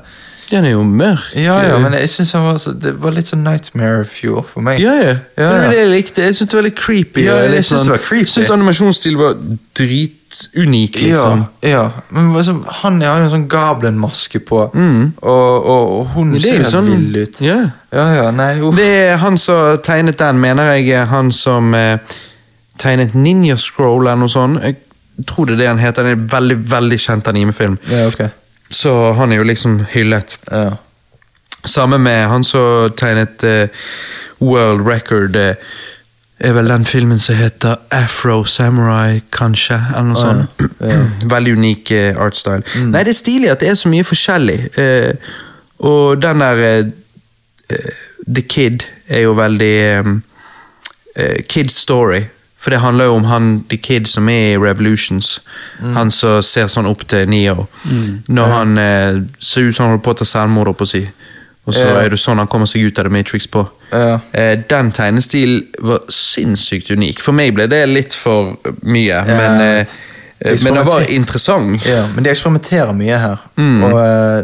Den 0.50 0.64
er 0.68 0.74
jo 0.74 0.82
mørk. 0.82 1.30
ja, 1.34 1.56
ja, 1.64 1.78
men 1.78 1.94
jeg 1.96 2.08
synes 2.12 2.34
var 2.34 2.58
så, 2.60 2.72
det 2.76 2.92
var 3.00 3.14
litt 3.16 3.30
sånn 3.30 3.44
Nightmare 3.46 4.04
Fuel 4.04 4.42
for 4.44 4.60
meg. 4.64 4.82
Ja, 4.82 4.92
ja. 5.00 5.14
Ja, 5.38 5.48
Det 5.48 5.48
var 5.48 5.68
det 5.70 5.78
jeg 5.80 5.92
likte. 5.94 6.26
Jeg 6.26 6.36
syntes 6.36 6.50
det 6.52 6.58
var 6.60 6.68
litt 6.68 6.78
creepy. 6.80 7.24
Ja, 7.26 7.38
jeg 7.48 7.64
synes 7.64 7.86
det 7.88 7.94
var 7.96 8.04
creepy. 8.04 8.26
Jeg 8.26 8.34
synes 8.36 8.50
animasjonsstilen 8.58 9.22
var 9.22 9.38
dritunik, 10.32 10.96
liksom. 11.02 11.44
Ja, 11.62 11.68
ja. 11.68 11.90
Men 12.08 12.32
han 12.82 13.00
har 13.02 13.18
jo 13.20 13.24
en 13.26 13.30
sånn 13.34 13.48
Goblin-maske 13.52 14.40
på, 14.48 14.62
Mm. 14.74 15.12
og, 15.22 15.66
og, 15.66 15.92
og 16.00 16.06
hun 16.14 16.34
er 16.34 16.40
ser 16.40 16.56
helt 16.58 16.70
sånn- 16.72 16.90
vill 16.90 17.16
ut. 17.22 17.40
Ja. 17.40 17.58
ja, 17.92 18.06
ja, 18.16 18.30
nei, 18.30 18.60
uff. 18.60 18.76
Det 18.76 18.86
er 19.12 19.16
han 19.22 19.36
som 19.38 19.78
tegnet 19.84 20.18
den, 20.18 20.40
mener 20.40 20.72
jeg 20.74 20.88
er 20.90 21.04
han 21.06 21.30
som 21.32 21.74
eh, 21.74 21.98
tegnet 22.78 23.14
Ninja 23.14 23.56
Scroll 23.56 24.06
eller 24.06 24.16
noe 24.16 24.28
sånt. 24.32 24.62
Jeg 24.64 24.76
tror 25.26 25.46
det 25.46 25.54
er 25.54 25.58
det 25.58 25.68
han 25.68 25.78
heter. 25.78 26.02
Det 26.02 26.12
er 26.12 26.20
en 26.20 26.28
veldig, 26.28 26.56
veldig 26.70 26.98
kjent 26.98 27.28
animefilm. 27.28 27.78
Ja, 27.90 28.06
okay. 28.08 28.30
Så 28.70 29.12
han 29.14 29.32
er 29.32 29.36
jo 29.36 29.44
liksom 29.44 29.80
hyllet. 29.92 30.38
Ja. 30.50 30.70
Samme 31.64 31.98
med 31.98 32.24
han 32.28 32.42
som 32.44 32.90
tegnet 32.98 33.44
eh, 33.44 33.68
World 34.40 34.86
Record. 34.88 35.36
eh, 35.36 35.54
er 36.42 36.52
vel 36.56 36.68
den 36.68 36.84
filmen 36.86 37.18
som 37.18 37.36
heter 37.38 37.76
Afro 37.90 38.44
Samurai, 38.44 39.20
kanskje? 39.32 39.78
Eller 39.94 40.08
noe 40.10 40.18
sånt. 40.20 40.64
Veldig 41.34 41.54
unik 41.58 41.92
eh, 41.94 42.18
artstyle. 42.18 42.64
Nei, 42.90 43.04
det 43.06 43.14
er 43.14 43.18
stilig 43.18 43.50
at 43.52 43.62
det 43.62 43.70
er 43.70 43.78
så 43.78 43.90
mye 43.92 44.06
forskjellig. 44.06 44.58
Eh, 44.80 45.32
og 45.86 46.22
den 46.22 46.42
der 46.42 46.62
eh, 46.66 48.02
The 48.26 48.42
Kid 48.42 48.86
er 49.08 49.26
jo 49.26 49.34
veldig 49.38 49.74
eh, 49.82 51.38
Kid's 51.50 51.78
Story. 51.78 52.24
For 52.62 52.70
det 52.70 52.80
handler 52.80 53.10
jo 53.10 53.16
om 53.18 53.24
han 53.26 53.52
The 53.70 53.76
Kid 53.76 54.06
som 54.06 54.28
er 54.30 54.52
i 54.52 54.58
Revolutions. 54.58 55.40
Han 55.82 56.12
som 56.14 56.42
ser 56.46 56.68
sånn 56.70 56.86
opp 56.86 57.02
til 57.10 57.26
Neo. 57.26 57.66
Når 58.30 58.52
han 58.52 58.78
ser 59.42 59.66
ut 59.66 59.74
som 59.74 59.88
han 59.88 59.96
holder 59.96 60.04
på 60.06 60.14
å 60.14 60.18
ta 60.20 60.28
selvmord, 60.30 60.70
opp 60.70 60.84
å 60.84 60.86
si. 60.86 61.02
Og 61.62 61.74
så 61.76 61.84
er 62.00 62.08
det 62.10 62.18
sånn 62.18 62.40
han 62.42 62.48
kommer 62.50 62.66
seg 62.66 62.88
ut 62.88 62.98
av 62.98 63.06
The 63.06 63.12
Matrix 63.14 63.46
på. 63.46 63.62
Ja. 63.92 64.16
Eh, 64.34 64.56
den 64.68 64.90
tegnestilen 64.94 65.68
var 65.86 66.02
sinnssykt 66.10 66.90
unik. 66.90 67.22
For 67.22 67.36
meg 67.36 67.54
ble 67.54 67.68
det 67.70 67.84
litt 67.86 68.16
for 68.18 68.56
mye, 68.82 69.20
men, 69.28 69.60
jeg 69.62 69.84
eh, 69.84 69.92
eh, 70.42 70.56
men 70.66 70.80
det 70.80 70.84
var 70.88 71.06
interessant. 71.14 71.86
Ja, 71.86 72.02
men 72.16 72.26
de 72.26 72.32
eksperimenterer 72.34 72.90
mye 72.98 73.20
her. 73.28 73.46
Mm. 73.60 73.78
Og, 73.86 74.00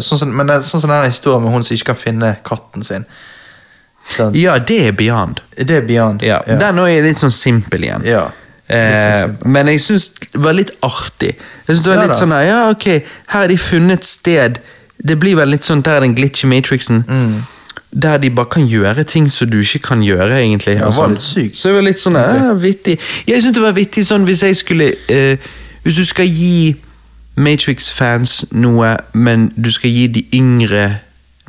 sånn 0.07 0.23
som, 0.23 0.37
men 0.39 0.53
det 0.53 0.61
sånn 0.69 0.85
som 0.85 0.95
denne 0.95 1.11
historien 1.11 1.43
med 1.43 1.57
hun 1.57 1.67
som 1.67 1.75
ikke 1.75 1.91
kan 1.91 2.03
finne 2.05 2.35
katten 2.47 2.87
sin. 2.87 3.09
Sånn. 4.09 4.37
Ja, 4.39 4.55
det 4.63 4.79
er 4.87 4.95
Beyond. 4.97 5.43
Det 5.59 5.83
er 5.83 5.89
Beyond. 5.89 6.23
Ja, 6.25 6.39
Den 6.47 6.79
òg 6.81 6.93
er 6.93 7.03
litt 7.05 7.21
sånn 7.21 7.35
simpel 7.35 7.83
igjen. 7.89 8.07
Ja. 8.07 8.29
Sånn 8.29 8.45
Eh, 8.69 9.23
men 9.49 9.71
jeg 9.73 9.81
syns 9.81 10.11
det 10.21 10.41
var 10.45 10.57
litt 10.57 10.75
artig. 10.85 11.31
Jeg 11.65 11.71
synes 11.71 11.85
det 11.87 11.93
var 11.93 11.97
Ja 11.97 12.09
litt 12.09 12.19
sånn 12.19 12.35
ja 12.45 12.59
ok, 12.69 12.87
Her 13.33 13.39
har 13.41 13.49
de 13.49 13.57
funnet 13.57 14.05
sted 14.05 14.59
Det 15.07 15.18
blir 15.20 15.36
vel 15.39 15.52
litt 15.55 15.67
sånn 15.67 15.83
der 15.86 16.02
den 16.02 16.17
glitch 16.18 16.44
i 16.44 16.51
Matrixen. 16.51 17.05
Mm. 17.09 17.39
Der 18.02 18.18
de 18.18 18.31
bare 18.31 18.51
kan 18.52 18.67
gjøre 18.67 19.05
ting 19.09 19.28
som 19.31 19.51
du 19.51 19.60
ikke 19.60 19.78
kan 19.78 20.02
gjøre, 20.02 20.41
egentlig. 20.41 20.75
Ja, 20.77 20.91
var 20.91 20.93
sånn. 20.93 21.17
litt 21.17 21.23
sykt. 21.23 21.57
Så 21.57 21.70
det 21.70 21.78
var 21.78 21.86
litt 21.86 22.02
sånn 22.02 22.18
ja, 22.18 22.52
vittig. 22.59 22.99
Jeg 23.27 23.43
syns 23.43 23.57
det 23.57 23.65
var 23.65 23.77
vittig 23.78 24.05
sånn 24.07 24.27
hvis 24.28 24.43
jeg 24.43 24.59
skulle 24.59 24.93
eh, 25.09 25.51
Hvis 25.85 25.97
du 25.97 26.05
skal 26.05 26.27
gi 26.27 26.77
Matrix-fans 27.39 28.44
noe, 28.51 28.97
men 29.15 29.52
du 29.57 29.70
skal 29.73 29.94
gi 29.94 30.09
de 30.10 30.25
yngre 30.35 30.89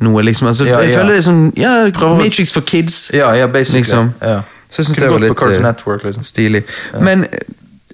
noe, 0.00 0.22
liksom. 0.22 0.48
Altså, 0.48 0.64
Ja, 0.68 0.78
jeg 0.80 0.94
føler 0.96 1.12
det 1.12 1.18
er 1.18 1.26
sånn 1.26 1.42
Ja, 1.58 1.74
Matrix 2.16 2.54
for 2.56 2.64
kids. 2.64 3.10
Ja, 3.14 3.34
ja, 3.36 3.50
basically. 3.50 3.82
Liksom. 3.82 4.12
Ja. 4.22 4.40
Så 4.70 4.80
jeg 4.80 4.86
synes 4.86 5.00
det 5.02 5.10
var 5.10 5.24
litt 5.24 5.42
eh, 5.50 5.62
Network, 5.62 6.04
liksom. 6.06 6.22
stilig. 6.22 6.62
Men 7.02 7.26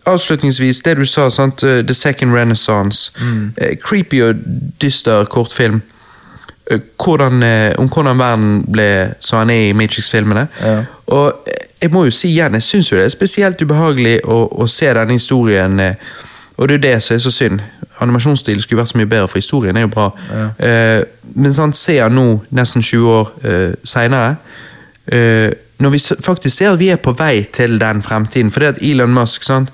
avslutningsvis, 0.07 0.81
det 0.85 0.97
du 0.97 1.05
sa, 1.05 1.29
sant? 1.31 1.63
eh, 1.63 1.83
The 1.87 1.95
Second 1.95 2.35
Renaissance. 2.35 3.13
Mm. 3.21 3.53
Eh, 3.57 3.77
creepy 3.85 4.23
og 4.23 4.35
dyster 4.83 5.25
kortfilm. 5.25 5.83
Eh, 6.71 6.79
Hvordan, 7.05 7.43
om 7.79 7.89
hvordan 7.89 8.19
verden 8.19 8.65
ble 8.73 9.15
så 9.21 9.37
han 9.37 9.51
er 9.51 9.69
i 9.69 9.73
Matrix-filmene. 9.73 10.47
Ja. 10.63 10.81
Og 11.07 11.33
jeg 11.83 11.91
må 11.93 12.05
jo 12.05 12.11
si 12.11 12.29
igjen, 12.33 12.55
jeg 12.59 12.63
syns 12.63 12.89
jo 12.93 12.97
det 12.99 13.05
er 13.05 13.13
spesielt 13.15 13.63
ubehagelig 13.63 14.21
å, 14.25 14.49
å 14.51 14.67
se 14.67 14.89
denne 14.95 15.13
historien. 15.15 15.79
Og 16.57 16.69
det 16.69 16.75
er 16.75 16.79
jo 16.79 16.83
det 16.89 17.03
som 17.05 17.15
er 17.15 17.21
så 17.23 17.31
synd. 17.31 17.61
Animasjonsstilen 18.01 18.63
skulle 18.63 18.81
vært 18.81 18.91
så 18.91 18.99
mye 18.99 19.07
bedre, 19.09 19.29
for 19.29 19.39
historien 19.39 19.77
er 19.77 19.85
jo 19.87 19.93
bra. 19.93 20.09
Eh, 20.59 21.03
men 21.35 21.53
sånn, 21.55 21.73
ser 21.77 22.09
nå, 22.11 22.25
nesten 22.51 22.83
20 22.83 23.07
år 23.13 23.31
eh, 23.45 23.73
seinere 23.87 24.35
eh, 25.13 25.53
Når 25.79 25.93
vi 25.93 26.01
faktisk 26.25 26.57
ser 26.57 26.73
at 26.73 26.81
vi 26.81 26.89
er 26.89 27.01
på 27.03 27.13
vei 27.19 27.45
til 27.53 27.81
den 27.81 28.03
fremtiden, 28.03 28.51
fordi 28.51 28.67
at 28.67 28.83
Elon 28.83 29.15
Musk 29.15 29.45
sant, 29.45 29.73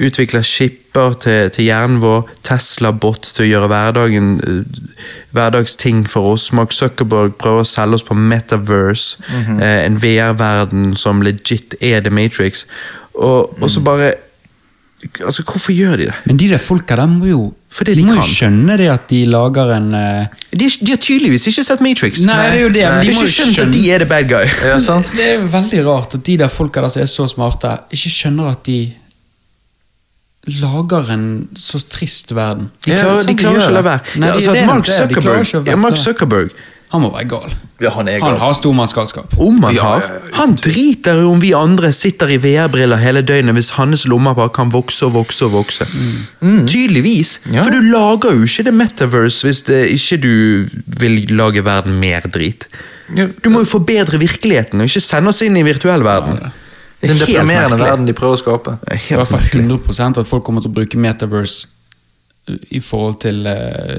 utvikler 0.00 0.42
skipper 0.42 1.12
til, 1.20 1.50
til 1.52 1.68
hjernen 1.68 2.00
vår, 2.00 2.24
Tesla-bot 2.46 3.28
til 3.28 3.44
å 3.44 3.48
gjøre 3.50 3.68
hverdagen 3.72 4.30
eh, 4.48 4.88
hverdagsting 5.36 6.06
for 6.08 6.32
oss. 6.32 6.50
Mark 6.56 6.72
Zuckerberg 6.72 7.36
prøver 7.40 7.64
å 7.64 7.68
selge 7.68 8.00
oss 8.00 8.06
på 8.08 8.16
Metaverse, 8.16 9.20
eh, 9.32 9.84
en 9.84 10.00
VR-verden 10.00 10.96
som 10.96 11.22
legit 11.24 11.76
er 11.80 12.00
The 12.04 12.12
Matrix. 12.12 12.66
Og, 13.14 13.52
og 13.60 13.70
så 13.70 13.84
bare 13.84 14.14
Altså, 15.02 15.42
hvorfor 15.42 15.74
gjør 15.74 15.96
de 15.98 16.06
det? 16.06 16.14
Men 16.28 16.38
de 16.38 16.48
der 16.52 16.60
folka 16.62 16.96
der 16.96 17.10
må 17.10 17.26
jo 17.26 17.42
de 17.80 17.94
de 17.96 18.04
må 18.06 18.14
jo 18.14 18.24
skjønne 18.26 18.76
det 18.78 18.86
at 18.92 19.08
de 19.10 19.24
lager 19.26 19.72
en 19.74 19.88
uh... 19.96 20.40
De, 20.52 20.68
de 20.68 20.92
har 20.92 21.00
tydeligvis 21.02 21.46
ikke 21.50 21.64
sett 21.66 21.82
Matrix. 21.82 22.22
Nei, 22.28 22.36
det 22.38 22.58
er 22.58 22.60
jo 22.60 22.72
det, 22.76 22.84
men 22.86 23.00
de 23.00 23.08
de 23.08 23.14
har 23.14 23.22
må 23.22 23.26
ikke 23.26 23.46
jo 23.46 23.52
skjønne... 23.52 23.66
at 23.66 23.74
de 23.74 23.82
er 23.90 24.04
the 24.04 24.08
bad 24.12 24.28
guy. 24.30 24.50
Ja, 24.68 24.78
sant? 24.82 25.12
Det 25.18 25.24
er 25.26 25.38
jo 25.40 25.46
veldig 25.52 25.84
rart 25.88 26.18
at 26.18 26.26
de 26.26 26.36
der 26.44 26.52
folka 26.52 26.84
der 26.84 26.92
som 26.94 27.02
er 27.02 27.10
så 27.10 27.26
smarte, 27.32 27.76
ikke 27.96 28.12
skjønner 28.18 28.52
at 28.52 28.66
de 28.68 28.80
lager 30.62 31.10
en 31.14 31.26
så 31.58 31.80
trist 31.90 32.34
verden. 32.34 32.70
De 32.84 32.90
klarer, 32.90 33.16
ja, 33.16 33.22
de 33.22 33.32
de 33.32 33.38
klarer 33.42 33.58
ikke 33.58 33.70
å 33.70 33.74
la 33.74 33.82
det. 33.82 33.88
være. 33.88 34.20
Nei, 34.22 34.30
altså, 34.36 34.54
Mark 34.66 34.90
Zuckerberg, 34.90 35.46
ikke 35.46 35.62
å 35.62 35.66
ja, 35.70 35.78
Mark. 35.78 35.98
Zuckerberg 36.02 36.54
Han 36.92 37.00
må 37.00 37.08
være 37.14 37.24
gal. 37.30 37.52
Ja, 37.80 37.90
han 37.96 38.08
er 38.08 38.20
Han 38.20 38.36
har 38.36 38.52
stormannsgalskap. 38.54 39.32
Om 39.40 39.62
han 39.64 39.74
Ja, 39.74 39.82
har. 39.82 40.00
ja, 40.02 40.06
ja, 40.12 40.18
ja. 40.28 40.34
Han 40.36 40.52
driter 40.60 41.22
jo 41.22 41.30
om 41.32 41.40
vi 41.40 41.54
andre 41.56 41.88
sitter 41.96 42.28
i 42.28 42.36
VR-briller 42.36 43.00
hele 43.00 43.22
døgnet 43.24 43.56
hvis 43.56 43.70
hans 43.78 44.04
lommer 44.06 44.36
bare 44.36 44.52
kan 44.52 44.68
vokse 44.72 45.06
og 45.08 45.14
vokse 45.16 45.46
og 45.48 45.52
vokse. 45.56 45.86
Tydeligvis. 46.68 47.38
Ja. 47.52 47.62
For 47.64 47.72
du 47.72 47.80
lager 47.80 48.36
jo 48.36 48.44
ikke 48.44 48.66
det 48.68 48.74
metaverse 48.76 49.46
hvis 49.48 49.62
det 49.68 49.80
ikke 49.96 50.20
du 50.22 50.34
vil 51.00 51.22
lage 51.32 51.64
verden 51.64 51.96
mer 52.00 52.20
drit. 52.28 52.68
Du 53.44 53.48
må 53.52 53.64
jo 53.64 53.68
forbedre 53.68 54.20
virkeligheten 54.20 54.80
og 54.80 54.88
ikke 54.88 55.00
sende 55.04 55.32
oss 55.32 55.42
inn 55.44 55.56
i 55.56 55.64
virtuell 55.66 56.04
verden. 56.04 56.38
Det 57.02 57.08
er 57.10 57.14
helt 57.14 57.24
deprimerende 57.26 57.76
merkelig. 57.76 57.88
verden 57.90 58.06
de 58.06 58.14
prøver 58.16 58.36
å 58.36 58.40
skape. 58.40 58.76
I 58.94 59.16
hvert 59.16 59.28
fall 59.32 59.40
merkelig. 59.42 59.64
100 59.64 60.20
at 60.22 60.28
folk 60.28 60.44
kommer 60.46 60.62
til 60.62 60.70
å 60.70 60.76
bruke 60.76 61.00
Metaverse 61.00 61.66
i 62.70 62.80
forhold 62.82 63.20
til 63.22 63.46
uh, 63.46 63.98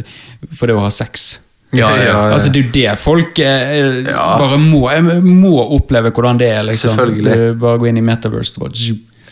For 0.52 0.68
det 0.68 0.76
å 0.76 0.84
ha 0.84 0.92
sex. 0.92 1.40
Ja, 1.74 1.90
ja, 1.98 2.04
ja. 2.10 2.20
Altså 2.34 2.52
Det 2.54 2.60
er 2.60 2.68
jo 2.68 2.74
det 2.76 3.00
folk 3.02 3.40
eh, 3.40 4.04
Ja. 4.06 4.28
bare 4.40 4.60
må 4.62 4.84
må 5.24 5.56
oppleve 5.78 6.12
hvordan 6.14 6.38
det 6.38 6.52
er. 6.52 6.62
liksom 6.68 6.94
Selvfølgelig. 6.94 7.34
Du 7.34 7.60
bare 7.64 7.82
gå 7.82 7.90
inn 7.90 7.98
i 7.98 8.06
Metaverse 8.06 8.58
og 8.58 8.68
bare. 8.68 8.86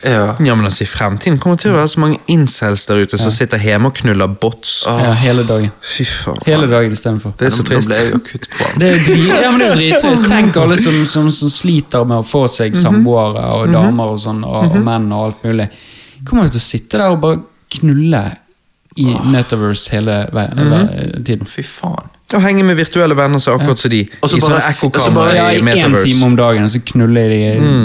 Ja. 0.03 0.35
Ja, 0.39 0.55
men 0.55 0.65
altså 0.65 0.81
I 0.81 0.87
fremtiden 0.89 1.37
kommer 1.37 1.57
det 1.59 1.67
til 1.67 1.75
å 1.75 1.77
være 1.77 1.89
så 1.91 1.99
mange 2.01 2.17
incels 2.31 2.87
der 2.89 3.03
ute 3.03 3.19
som 3.21 3.29
sitter 3.33 3.61
hjemme 3.61 3.91
og 3.91 3.99
knuller 3.99 4.31
bots. 4.41 4.79
Ja, 4.89 5.11
hele 5.21 5.43
dagen. 5.45 5.69
Fy 5.85 6.05
faen. 6.09 6.39
Hele 6.47 6.65
dagen 6.71 6.95
istedenfor. 6.95 7.35
Det 7.37 7.51
er 7.51 7.53
så 7.53 7.65
trist. 7.67 7.93
kvalm. 8.49 8.79
Det 8.81 8.89
er, 8.89 9.03
dri 9.05 9.27
ja, 9.27 9.51
men 9.51 9.61
det 9.61 9.67
er 9.67 9.75
jo 9.75 9.77
drittrist. 9.77 10.25
Tenk 10.31 10.57
alle 10.57 10.77
som, 10.81 10.97
som, 11.05 11.29
som 11.35 11.53
sliter 11.53 12.07
med 12.09 12.23
å 12.23 12.25
få 12.25 12.47
seg 12.49 12.77
samboere 12.79 13.45
og 13.59 13.69
damer 13.75 14.15
og 14.15 14.21
sånn, 14.23 14.41
og, 14.47 14.71
og 14.73 14.79
menn 14.87 15.05
og 15.13 15.27
alt 15.27 15.45
mulig. 15.45 15.69
Kommer 16.25 16.49
til 16.49 16.61
å 16.61 16.65
sitte 16.65 16.97
der 16.97 17.13
og 17.13 17.21
bare 17.21 17.43
knulle 17.77 18.23
i 18.99 19.05
Metaverse 19.05 19.93
hele 19.93 20.17
veien, 20.33 20.65
hele 20.65 21.21
tiden. 21.23 21.45
Fy 21.47 21.63
faen. 21.67 22.09
Og 22.37 22.43
henge 22.45 22.63
med 22.63 22.77
virtuelle 22.79 23.17
venner 23.17 23.41
som 23.43 23.53
er 23.55 23.61
akkurat 23.61 23.81
som 23.81 23.91
de. 23.91 24.03
Også 24.21 24.37
I 24.37 24.43
sånne 24.45 24.61
og 24.61 24.69
ekkokamre 24.69 25.25
Ja, 25.35 25.49
i 25.51 25.63
Metaverse. 25.65 26.05
En 26.05 26.07
time 26.07 26.29
om 26.29 26.37
dagen, 26.39 26.63
og 26.67 26.71
så 26.71 26.79
knuller 26.93 27.33
de 27.33 27.41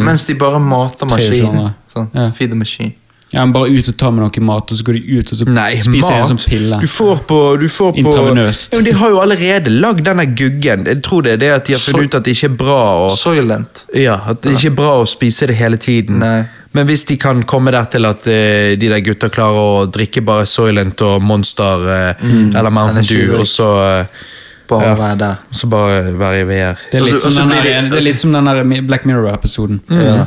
Mens 0.06 0.28
de 0.28 0.38
bare 0.38 0.60
mater 0.62 1.10
maskinen. 1.10 1.74
Sånn. 1.90 2.08
Ja. 2.14 2.30
Feed 2.36 2.54
the 2.54 2.60
machine. 2.60 2.94
Ja, 3.32 3.42
men 3.42 3.52
Bare 3.52 3.68
ut 3.74 3.88
og 3.90 3.96
ta 3.98 4.10
med 4.14 4.22
noe 4.22 4.42
mat, 4.46 4.70
og 4.70 4.78
så 4.78 4.84
går 4.86 4.96
de 5.00 5.18
ut 5.18 5.30
og 5.34 5.38
så 5.40 5.46
Nei, 5.50 5.70
spiser 5.82 6.14
en 6.14 6.28
sånn 6.30 6.42
pille. 6.46 6.78
Du 6.78 6.86
får 6.90 7.24
på, 7.26 7.38
du 7.58 7.66
får 7.68 7.96
på 7.96 8.04
Intravenøst. 8.04 8.76
Ja, 8.76 8.78
men 8.78 8.86
De 8.86 8.92
har 9.00 9.10
jo 9.12 9.18
allerede 9.22 9.72
lagd 9.72 10.04
denne 10.06 10.28
guggen. 10.38 10.86
Jeg 10.86 11.02
tror 11.02 11.26
det 11.26 11.34
er 11.34 11.42
det 11.42 11.50
at 11.56 11.66
de 11.66 11.74
har 11.74 11.82
funnet 11.82 12.06
ut 12.06 12.20
at 12.20 12.28
det 12.28 12.36
ikke 12.36 12.52
er 12.52 12.60
bra 12.60 12.84
å 13.02 13.10
Soylent. 13.16 13.82
Ja, 13.98 14.20
at 14.30 14.44
det 14.46 14.54
ikke 14.54 14.70
er 14.70 14.78
bra 14.78 14.94
å 15.00 15.08
spise 15.10 15.50
det 15.50 15.58
hele 15.58 15.80
tiden. 15.82 16.22
Nei. 16.22 16.46
Men 16.76 16.86
hvis 16.86 17.06
de 17.08 17.16
kan 17.18 17.40
komme 17.48 17.72
der 17.72 17.88
til 17.90 18.04
at 18.06 18.26
uh, 18.28 18.76
de 18.78 18.88
der 18.92 19.02
gutta 19.02 19.30
klarer 19.32 19.58
å 19.58 19.84
drikke 19.90 20.22
bare 20.22 20.46
Soylent 20.46 21.00
og 21.02 21.24
Monster 21.24 21.86
eh, 21.88 22.24
eller 22.52 22.70
Mountain. 22.70 23.06
Dew, 23.08 23.38
og 23.40 23.46
så, 23.48 23.70
eh, 23.82 24.26
Bare 24.68 24.88
Ja. 24.88 24.94
være 24.94 25.18
der. 25.18 25.34
så 25.52 25.66
bare 25.66 26.18
være 26.18 26.40
i 26.40 26.44
VR. 26.44 26.74
Det 26.92 26.98
er 27.00 27.04
litt 27.04 27.14
også, 27.14 27.26
og 27.26 27.32
som 27.32 27.48
den 27.48 27.62
de- 27.64 27.90
det 27.90 27.98
er 27.98 28.02
litt 28.02 28.18
som 28.20 28.32
den 28.32 28.46
der 28.46 28.82
Black 28.86 29.04
Mirror-episoden. 29.06 29.80
Ja. 29.90 30.24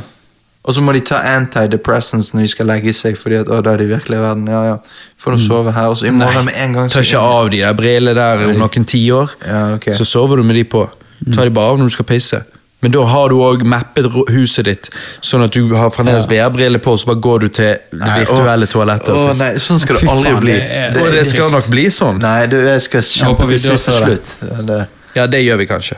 Og 0.64 0.74
så 0.74 0.82
må 0.82 0.92
de 0.92 1.00
ta 1.00 1.14
antidepressants 1.14 2.34
når 2.34 2.40
de 2.40 2.48
skal 2.48 2.66
legge 2.66 2.92
seg, 2.92 3.16
fordi 3.18 3.34
at 3.40 3.46
å, 3.48 3.62
da 3.64 3.72
er 3.72 3.76
de 3.80 3.86
virkelig 3.88 4.16
i 4.16 4.20
verden. 4.20 4.46
Ja, 4.48 4.62
ja. 4.64 4.76
Får 5.24 5.36
de 5.36 5.40
sove 5.46 5.72
her, 5.72 5.86
og 5.88 5.96
så 5.96 6.06
i 6.06 6.10
morgen 6.10 6.44
med 6.44 6.54
en 6.64 6.72
gang 6.72 6.90
Ta 6.90 7.00
ikke 7.00 7.18
av 7.18 7.48
de 7.50 7.58
der 7.62 7.72
brillene 7.74 8.14
der 8.14 8.44
om 8.48 8.56
noen 8.60 8.84
tiår. 8.84 9.30
Ja, 9.46 9.74
okay. 9.74 9.94
Så 9.96 10.04
sover 10.04 10.36
du 10.36 10.42
med 10.42 10.54
de 10.56 10.64
på. 10.64 10.88
Ta 11.34 11.44
de 11.44 11.50
bare 11.50 11.70
av 11.72 11.78
når 11.78 11.84
du 11.84 11.90
skal 11.96 12.04
pisse. 12.04 12.42
Men 12.82 12.90
da 12.94 13.02
har 13.04 13.28
du 13.28 13.34
òg 13.44 13.62
mappet 13.68 14.06
huset 14.32 14.64
ditt, 14.64 14.88
sånn 15.20 15.42
at 15.44 15.52
du 15.52 15.74
har 15.76 15.90
fremdeles 15.92 16.26
VR-briller 16.30 16.80
på, 16.80 16.94
så 16.96 17.06
bare 17.10 17.20
går 17.20 17.40
du 17.44 17.48
til 17.48 17.74
det 17.74 17.98
Nei, 18.00 18.20
virtuelle 18.24 18.66
å- 18.66 18.72
toalettet. 18.72 19.10
Å 19.14 19.34
nei, 19.36 19.50
sånn 19.60 19.78
skal 19.82 19.96
det 20.00 20.08
aldri 20.08 20.30
faen, 20.32 20.40
bli. 20.40 20.52
det 20.52 20.70
er- 20.70 20.96
og 21.02 21.12
det 21.12 21.26
skal 21.26 21.50
nok 21.50 21.68
bli 21.70 21.84
sånn. 21.92 22.18
Nei, 22.24 22.46
du, 22.46 22.56
jeg 22.56 22.80
skal 22.80 23.00
kjempe 23.02 23.48
til 23.48 23.58
siste 23.58 23.92
slutt. 23.98 24.32
Ja, 24.48 24.62
det, 24.62 24.86
Ja, 25.14 25.26
det 25.26 25.40
gjør 25.44 25.58
vi 25.58 25.66
kanskje. 25.66 25.96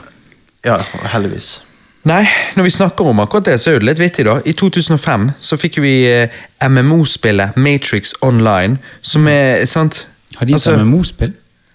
ja, 0.65 0.79
heldigvis. 1.13 1.61
Nei, 2.05 2.25
når 2.57 2.65
vi 2.65 2.71
snakker 2.71 3.07
om 3.07 3.21
akkurat 3.21 3.45
det, 3.45 3.61
så 3.61 3.71
er 3.71 3.79
det 3.79 3.87
litt 3.87 3.99
vittig, 4.03 4.25
da. 4.25 4.41
I 4.45 4.53
2005 4.53 5.29
så 5.39 5.57
fikk 5.57 5.77
vi 5.81 5.93
eh, 6.11 6.29
MMO-spillet 6.69 7.55
Matrix 7.57 8.13
Online, 8.23 8.79
som 9.03 9.27
er 9.29 9.65
sant 9.67 10.07
Har 10.37 10.47
de 10.47 10.53
et 10.53 10.57
Altså, 10.59 10.77
MMO-spill? 10.83 11.33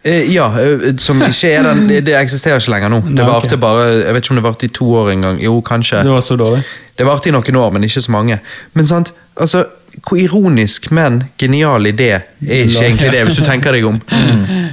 Eh, 0.08 0.28
Ja, 0.34 0.48
eh, 0.62 0.90
som 1.04 1.22
ikke 1.28 1.52
er 1.54 1.68
den 1.68 1.86
Det, 1.92 2.02
det 2.08 2.16
eksisterer 2.20 2.62
ikke 2.64 2.74
lenger 2.76 2.94
nå. 2.96 3.02
Det 3.08 3.18
Nei, 3.22 3.28
varte 3.30 3.58
bare 3.62 3.88
Jeg 4.06 4.14
vet 4.16 4.24
ikke 4.26 4.36
om 4.36 4.42
det 4.42 4.48
varte 4.50 4.70
i 4.70 4.74
to 4.82 4.88
år 5.04 5.12
en 5.16 5.28
gang. 5.30 5.42
Jo, 5.44 5.60
kanskje. 5.62 6.04
Det 6.08 6.12
var 6.16 6.24
så 6.26 6.38
dårlig. 6.40 6.64
Det 6.98 7.06
varte 7.06 7.30
i 7.30 7.36
noen 7.36 7.56
år, 7.62 7.74
men 7.76 7.84
ikke 7.86 8.02
så 8.02 8.12
mange. 8.16 8.40
Men 8.74 8.88
sant, 8.90 9.12
altså, 9.38 9.66
hvor 10.08 10.18
ironisk, 10.18 10.88
men 10.94 11.20
genial 11.42 11.86
idé 11.90 12.08
er 12.16 12.24
ikke 12.66 12.84
egentlig 12.88 13.12
det, 13.14 13.22
hvis 13.28 13.38
du 13.38 13.44
tenker 13.46 13.72
deg 13.78 13.86
om. 13.86 14.00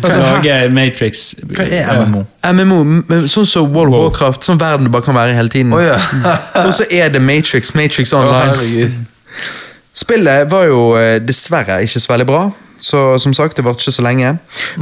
Altså, 0.04 0.20
her- 0.20 0.42
Lage 0.44 0.74
Matrix. 0.74 1.20
Hva 1.48 1.64
er 1.72 2.00
MMO? 2.04 2.24
MMO, 2.52 2.78
sånn 3.32 3.46
som 3.48 3.70
World 3.72 3.94
of 3.94 4.00
Wow. 4.00 4.02
Warcraft, 4.10 4.44
sånn 4.44 4.58
verden 4.60 4.84
du 4.88 4.92
bare 4.92 5.06
kan 5.06 5.16
være 5.16 5.32
hele 5.36 5.48
tiden. 5.52 5.72
Oh, 5.72 5.80
ja. 5.80 5.96
Og 6.66 6.72
så 6.76 6.84
er 6.92 7.08
det 7.14 7.22
Matrix, 7.24 7.72
Matrix 7.76 8.12
Online. 8.12 8.50
herregud. 8.52 8.98
Spillet 9.94 10.50
var 10.50 10.66
jo 10.68 10.80
eh, 10.98 11.16
dessverre 11.24 11.78
ikke 11.86 12.00
så 12.02 12.12
veldig 12.12 12.26
bra, 12.28 12.42
så 12.80 13.18
som 13.18 13.34
sagt, 13.36 13.56
det 13.56 13.64
varte 13.64 13.84
ikke 13.84 13.94
så 13.96 14.04
lenge. 14.04 14.34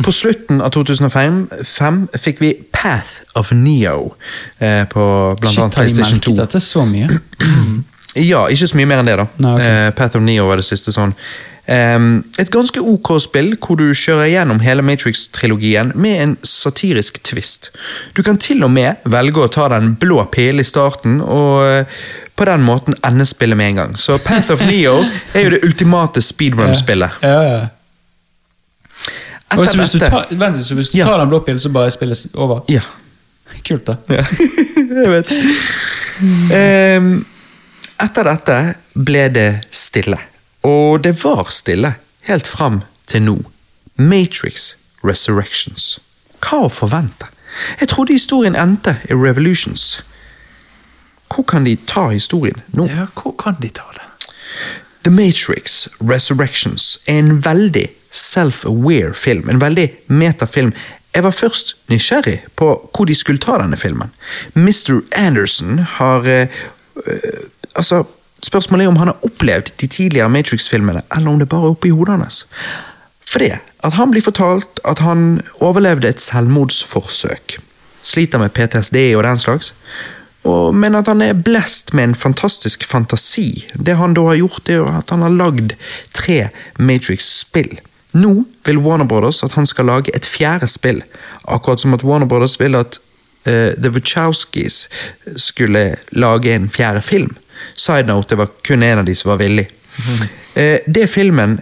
På 0.05 0.13
slutten 0.13 0.63
av 0.63 0.73
2005 0.75 1.39
fem, 1.67 2.03
fikk 2.19 2.43
vi 2.43 2.53
Path 2.73 3.23
of 3.39 3.53
Neo 3.53 4.15
eh, 4.59 4.85
på 4.91 5.05
blant 5.41 5.55
Shit, 5.55 5.63
annet 5.65 5.79
PlayStation 5.79 6.21
2. 6.21 6.35
melket 6.35 6.45
dette 6.47 6.65
så 6.65 6.87
mye? 6.89 7.09
Ja, 8.13 8.43
ikke 8.53 8.67
så 8.69 8.77
mye 8.77 8.89
mer 8.91 9.01
enn 9.01 9.09
det, 9.09 9.15
da. 9.17 9.25
Nei, 9.41 9.55
okay. 9.57 9.71
Eh, 9.87 9.91
Path 9.97 10.19
of 10.19 10.25
Neo 10.27 10.45
var 10.51 10.61
det 10.61 10.67
siste 10.69 10.93
sånn. 10.93 11.15
Um, 11.63 12.25
et 12.43 12.51
ganske 12.51 12.81
ok 12.83 13.13
spill 13.23 13.53
hvor 13.63 13.79
du 13.79 13.85
kjører 13.95 14.33
gjennom 14.33 14.59
hele 14.65 14.83
Matrix-trilogien 14.83 15.93
med 15.95 16.17
en 16.21 16.33
satirisk 16.43 17.21
twist. 17.23 17.71
Du 18.17 18.25
kan 18.27 18.41
til 18.43 18.65
og 18.67 18.73
med 18.75 18.99
velge 19.07 19.45
å 19.45 19.53
ta 19.53 19.69
den 19.71 19.95
blå 19.95 20.25
pilen 20.35 20.61
i 20.61 20.67
starten 20.67 21.21
og 21.23 21.63
eh, 21.63 22.03
på 22.35 22.49
den 22.49 22.67
måten 22.67 22.99
ende 23.07 23.25
spillet 23.29 23.57
med 23.57 23.71
en 23.71 23.79
gang. 23.79 23.95
Så 23.97 24.19
Path 24.19 24.51
of 24.53 24.65
Neo 24.71 24.99
er 25.33 25.47
jo 25.47 25.55
det 25.55 25.63
ultimate 25.63 26.25
speedrun-spillet. 26.25 27.23
Ja, 27.23 27.39
ja. 27.47 27.63
Og 27.63 27.71
så 29.57 29.63
Etter 29.63 29.79
hvis 29.83 29.91
du 29.93 29.99
tar, 30.03 30.27
vent, 30.31 30.63
så 30.65 30.75
hvis 30.79 30.89
du 30.93 30.99
Ja. 30.99 31.05
tar 31.07 31.19
den 31.19 31.29
blå 31.33 31.41
pillen, 31.45 31.59
så 31.61 31.69
bare 31.73 31.91
spilles 31.91 32.27
over? 32.35 32.63
Ja. 32.69 32.81
Kult, 33.67 33.85
da. 33.87 33.97
Ja, 34.09 34.25
jeg 35.03 35.11
vet. 35.13 35.33
Ehm, 36.53 37.25
etter 38.03 38.25
dette 38.29 38.57
ble 38.95 39.27
det 39.35 39.49
stille. 39.75 40.19
Og 40.65 41.03
det 41.05 41.15
var 41.25 41.51
stille 41.51 41.95
helt 42.29 42.47
fram 42.47 42.83
til 43.07 43.23
nå. 43.27 43.37
Matrix 43.99 44.73
Resurrections. 45.05 45.99
Hva 46.43 46.65
å 46.67 46.71
forvente? 46.73 47.29
Jeg 47.81 47.89
trodde 47.93 48.15
historien 48.17 48.57
endte 48.57 48.97
i 49.11 49.15
Revolutions. 49.15 50.01
Hvor 51.33 51.45
kan 51.49 51.65
de 51.65 51.77
ta 51.89 52.09
historien 52.13 52.63
nå? 52.77 52.87
Ja, 52.89 53.07
hvor 53.17 53.35
kan 53.41 53.57
de 53.61 53.69
ta 53.69 53.85
det? 53.97 54.09
The 55.05 55.11
Matrix 55.11 55.89
Resurrections 56.01 56.99
er 57.09 57.19
en 57.19 57.41
veldig 57.45 57.89
self-aware 58.13 59.15
film, 59.15 59.49
en 59.49 59.61
veldig 59.61 59.89
metafilm. 60.07 60.73
Jeg 61.15 61.25
var 61.25 61.35
først 61.37 61.77
nysgjerrig 61.93 62.39
på 62.57 62.69
hvor 62.93 63.09
de 63.09 63.15
skulle 63.17 63.41
ta 63.43 63.59
denne 63.61 63.77
filmen. 63.77 64.13
Mr. 64.55 65.01
Anderson 65.17 65.79
har 65.99 66.29
eh, 66.29 66.63
Altså, 67.73 68.03
spørsmålet 68.45 68.85
er 68.85 68.89
om 68.89 68.99
han 69.01 69.09
har 69.09 69.23
opplevd 69.25 69.71
de 69.81 69.87
tidligere 69.87 70.29
Matrix-filmene, 70.29 71.01
eller 71.17 71.31
om 71.31 71.39
det 71.41 71.49
bare 71.49 71.71
er 71.71 71.73
oppi 71.73 71.89
hodet 71.89 72.19
hans. 72.21 72.43
For 73.25 73.41
det 73.41 73.55
at 73.83 73.97
han 73.97 74.13
blir 74.13 74.23
fortalt 74.23 74.81
at 74.85 75.01
han 75.03 75.41
overlevde 75.65 76.09
et 76.09 76.21
selvmordsforsøk, 76.21 77.57
sliter 78.03 78.43
med 78.43 78.53
PTSD 78.55 78.99
og 79.17 79.25
den 79.25 79.41
slags, 79.41 79.73
og, 80.45 80.75
men 80.75 80.99
at 80.99 81.07
han 81.07 81.23
er 81.23 81.39
blest 81.39 81.93
med 81.95 82.11
en 82.11 82.19
fantastisk 82.19 82.85
fantasi. 82.85 83.65
Det 83.79 83.95
han 83.97 84.15
da 84.15 84.27
har 84.27 84.41
gjort, 84.41 84.69
er 84.69 84.87
at 84.99 85.11
han 85.15 85.23
har 85.23 85.35
lagd 85.35 85.75
tre 86.15 86.49
Matrix-spill. 86.79 87.79
Nå 88.13 88.45
vil 88.65 88.79
Warner 88.79 89.09
Brothers 89.09 89.43
at 89.45 89.53
han 89.57 89.67
skal 89.67 89.89
lage 89.89 90.13
et 90.17 90.27
fjerde 90.29 90.69
spill, 90.69 91.03
akkurat 91.49 91.81
som 91.81 91.95
at 91.97 92.05
Warner 92.05 92.29
Brothers 92.29 92.59
vil 92.61 92.77
at 92.79 92.99
uh, 93.49 93.73
The 93.79 93.91
Wachowskis 93.91 94.89
skulle 95.37 95.95
lage 96.13 96.55
en 96.55 96.69
fjerde 96.71 97.03
film. 97.03 97.37
Side 97.75 98.07
note, 98.07 98.29
det 98.29 98.39
var 98.39 98.51
kun 98.63 98.83
en 98.83 98.99
av 98.99 99.05
de 99.05 99.15
som 99.17 99.31
var 99.31 99.39
villig. 99.39 99.69
Eh, 100.55 100.79
det 100.87 101.07
filmen 101.07 101.61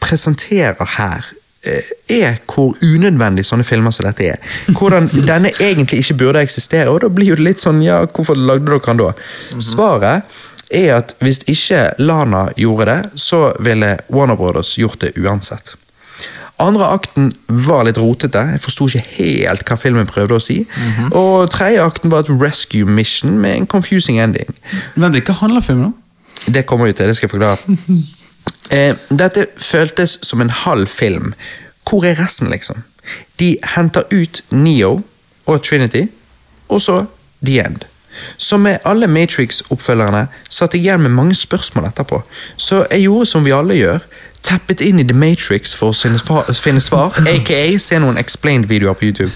presenterer 0.00 0.88
her, 0.96 1.24
eh, 1.64 2.18
er 2.20 2.36
hvor 2.46 2.76
unødvendig 2.82 3.44
sånne 3.46 3.64
filmer 3.66 3.90
som 3.94 4.06
dette 4.06 4.28
er. 4.34 4.52
Hvordan 4.68 5.08
denne 5.30 5.50
egentlig 5.60 6.02
ikke 6.04 6.18
burde 6.24 6.42
eksistere, 6.42 6.90
og 6.90 7.00
da 7.02 7.10
blir 7.12 7.32
jo 7.32 7.38
det 7.38 7.46
litt 7.48 7.64
sånn, 7.64 7.82
ja, 7.82 8.02
hvorfor 8.06 8.38
lagde 8.38 8.68
dere 8.68 8.84
den 8.86 9.02
da? 9.02 9.12
Svaret 9.58 10.38
er 10.74 10.98
at 10.98 11.14
hvis 11.24 11.42
ikke 11.48 11.94
Lana 11.98 12.48
gjorde 12.56 12.90
det, 12.90 13.00
så 13.18 13.48
ville 13.64 13.96
Warner 14.12 14.36
Brothers 14.36 14.76
gjort 14.78 15.00
det 15.00 15.14
uansett. 15.18 15.74
Andre 16.58 16.88
akten 16.90 17.30
var 17.46 17.84
litt 17.86 17.98
rotete, 18.02 18.40
jeg 18.52 18.62
forsto 18.62 18.88
ikke 18.88 19.04
helt 19.18 19.62
hva 19.68 19.76
filmen 19.78 20.08
prøvde 20.10 20.38
å 20.38 20.42
si. 20.42 20.58
Og 21.14 21.46
tredje 21.54 21.84
akten 21.84 22.10
var 22.10 22.24
et 22.24 22.32
rescue 22.34 22.88
mission 22.88 23.38
med 23.38 23.60
en 23.60 23.68
confusing 23.70 24.18
ending. 24.18 24.50
Men 24.96 25.12
det 25.12 25.22
ikke 25.22 25.38
handler 25.38 25.62
filmen 25.62 25.92
om? 25.92 25.96
Det 26.46 26.66
kommer 26.66 26.90
vi 26.90 26.96
til, 26.98 27.06
det 27.06 27.16
skal 27.16 27.28
jeg 27.28 27.36
forklare. 27.36 27.58
Eh, 28.68 28.92
dette 29.08 29.46
føltes 29.56 30.18
som 30.22 30.42
en 30.44 30.50
halv 30.52 30.90
film. 30.92 31.30
Hvor 31.88 32.04
er 32.04 32.18
resten, 32.20 32.50
liksom? 32.52 32.82
De 33.40 33.56
henter 33.74 34.04
ut 34.12 34.42
Neo 34.52 34.98
og 35.46 35.62
Trinity, 35.64 36.02
og 36.68 36.80
så 36.84 36.98
The 37.46 37.62
End. 37.64 37.86
Som 38.36 38.60
med 38.66 38.78
alle 38.84 39.06
Matrix-oppfølgerne 39.06 40.26
satt 40.50 40.74
jeg 40.74 40.82
igjen 40.82 41.02
med 41.04 41.14
mange 41.14 41.36
spørsmål 41.38 41.88
etterpå, 41.88 42.22
så 42.56 42.84
jeg 42.90 43.06
gjorde 43.06 43.26
som 43.30 43.46
vi 43.46 43.54
alle 43.54 43.78
gjør. 43.78 44.04
Tappet 44.48 44.80
inn 44.80 45.00
i 45.02 45.06
The 45.06 45.16
Matrix 45.16 45.74
for 45.76 45.92
å 45.92 46.52
finne 46.56 46.80
svar, 46.80 47.18
aka 47.34 47.62
se 47.82 48.00
noen 48.00 48.20
explained-videoer 48.20 48.96
på 48.96 49.10
YouTube. 49.10 49.32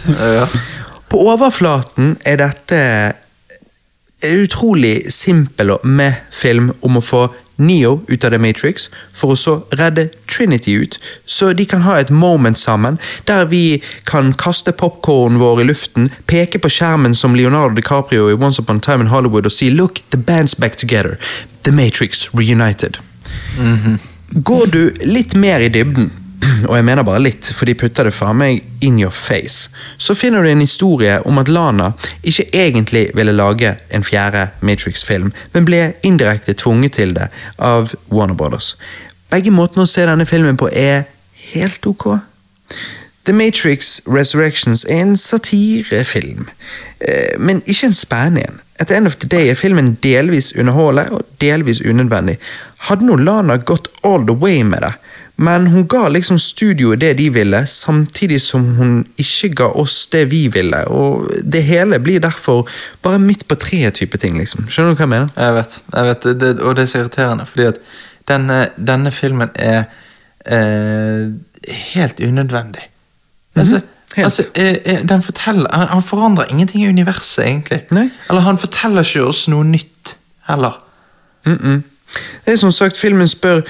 På 1.13 1.27
overflaten 1.29 2.15
er 2.25 2.39
dette 2.41 2.79
en 4.23 4.39
utrolig 4.47 5.13
simpel 5.13 5.75
og 5.75 5.85
med 5.85 6.15
film 6.33 6.71
om 6.81 6.97
å 6.97 7.03
få 7.05 7.27
Neo 7.63 8.01
ut 8.09 8.25
av 8.25 8.33
The 8.33 8.39
Matrix, 8.39 8.89
for 9.13 9.35
å 9.35 9.39
så 9.39 9.55
redde 9.77 10.09
Trinity 10.31 10.75
ut, 10.81 10.97
så 11.27 11.53
de 11.53 11.67
kan 11.69 11.85
ha 11.87 11.99
et 12.01 12.11
moment 12.11 12.59
sammen, 12.59 12.99
der 13.29 13.45
vi 13.51 13.83
kan 14.09 14.33
kaste 14.33 14.73
popkornen 14.73 15.39
vår 15.43 15.63
i 15.63 15.69
luften, 15.69 16.09
peke 16.27 16.59
på 16.63 16.73
skjermen 16.73 17.15
som 17.15 17.37
Leonardo 17.39 17.77
DiCaprio 17.77 18.31
i 18.31 18.39
Once 18.39 18.63
Upon 18.63 18.81
a 18.81 18.87
Time 18.87 19.05
in 19.07 19.13
Hollywood 19.13 19.47
og 19.47 19.53
si 19.53 19.71
Look, 19.71 20.01
the 20.11 20.19
band's 20.19 20.59
back 20.59 20.77
together. 20.77 21.19
The 21.63 21.73
Matrix 21.73 22.31
reunited. 22.35 22.99
Går 24.35 24.67
du 24.67 24.83
litt 25.05 25.35
mer 25.37 25.61
i 25.61 25.69
dybden, 25.69 26.07
og 26.69 26.77
jeg 26.77 26.85
mener 26.89 27.05
bare 27.05 27.21
litt, 27.21 27.51
for 27.53 27.69
de 27.69 27.75
putter 27.77 28.09
det 28.09 28.15
faen 28.17 28.39
meg 28.41 28.63
in 28.81 28.97
your 29.01 29.13
face, 29.13 29.69
så 30.01 30.17
finner 30.17 30.43
du 30.43 30.49
en 30.49 30.65
historie 30.65 31.19
om 31.29 31.41
at 31.43 31.53
Lana 31.53 31.91
ikke 32.25 32.47
egentlig 32.57 33.05
ville 33.19 33.35
lage 33.37 33.75
en 33.93 34.07
fjerde 34.07 34.47
Matrix-film, 34.65 35.35
men 35.53 35.69
ble 35.69 35.83
indirekte 36.09 36.57
tvunget 36.57 36.97
til 36.97 37.13
det 37.19 37.29
av 37.61 37.93
Warner 38.09 38.39
Brothers. 38.39 38.73
Begge 39.33 39.53
måtene 39.53 39.85
å 39.85 39.93
se 39.93 40.09
denne 40.09 40.29
filmen 40.29 40.57
på 40.57 40.71
er 40.73 41.05
helt 41.53 41.87
ok. 41.87 42.15
The 43.29 43.37
Matrix 43.37 44.01
Resurrections 44.09 44.87
er 44.89 45.05
en 45.05 45.17
satirefilm, 45.17 46.49
eh, 47.01 47.39
men 47.39 47.63
ikke 47.67 47.87
en 47.87 48.01
spennende 48.01 48.49
en. 48.49 48.61
At 48.81 48.89
the 48.89 48.97
end 48.97 49.07
of 49.07 49.17
the 49.17 49.29
day 49.29 49.51
er 49.51 49.55
filmen 49.55 49.95
delvis 50.03 50.55
underholdende 50.59 51.13
og 51.13 51.27
delvis 51.41 51.81
unødvendig. 51.85 52.39
Hadde 52.89 53.07
nå 53.07 53.17
Lana 53.17 53.57
gått 53.57 53.89
all 54.03 54.27
the 54.27 54.35
way 54.35 54.65
med 54.67 54.83
det, 54.83 54.93
men 55.43 55.67
hun 55.67 55.87
ga 55.89 56.09
liksom 56.09 56.39
studioet 56.39 57.01
det 57.01 57.13
de 57.19 57.29
ville, 57.31 57.67
samtidig 57.67 58.41
som 58.43 58.67
hun 58.77 58.93
ikke 59.17 59.49
ga 59.63 59.69
oss 59.81 59.97
det 60.13 60.25
vi 60.31 60.45
ville, 60.53 60.83
og 60.93 61.31
det 61.43 61.63
hele 61.67 61.99
blir 62.03 62.21
derfor 62.23 62.69
bare 63.03 63.19
midt 63.23 63.47
på 63.49 63.57
treet-type 63.59 64.19
ting, 64.19 64.37
liksom. 64.39 64.69
Skjønner 64.69 64.93
du 64.93 65.01
hva 65.01 65.07
jeg 65.07 65.13
mener? 65.15 65.33
Jeg 65.37 65.57
vet, 65.57 65.79
jeg 65.95 66.09
vet 66.11 66.29
det, 66.43 66.53
og 66.61 66.77
det 66.77 66.85
er 66.85 66.93
så 66.93 67.03
irriterende, 67.03 67.47
fordi 67.49 67.69
at 67.71 67.81
denne, 68.29 68.59
denne 68.77 69.13
filmen 69.15 69.51
er 69.55 69.85
eh, 70.47 71.33
helt 71.95 72.21
unødvendig. 72.21 72.85
Altså, 73.57 73.81
helt. 74.17 74.25
altså 74.25 74.47
eh, 74.55 74.77
eh, 74.85 75.09
den 75.09 75.23
forteller, 75.23 75.87
han 75.91 76.03
forandrer 76.03 76.51
ingenting 76.51 76.85
i 76.85 76.89
universet, 76.89 77.47
egentlig. 77.47 77.81
Nei. 77.91 78.11
Eller 78.31 78.47
han 78.47 78.59
forteller 78.59 79.07
ikke 79.07 79.25
oss 79.33 79.47
noe 79.49 79.65
nytt, 79.65 80.17
heller. 80.51 80.79
Mm 81.47 81.59
-mm. 81.59 81.81
Det 82.45 82.55
er 82.55 82.61
som 82.61 82.75
sagt, 82.75 82.99
filmen 82.99 83.29
spør 83.29 83.63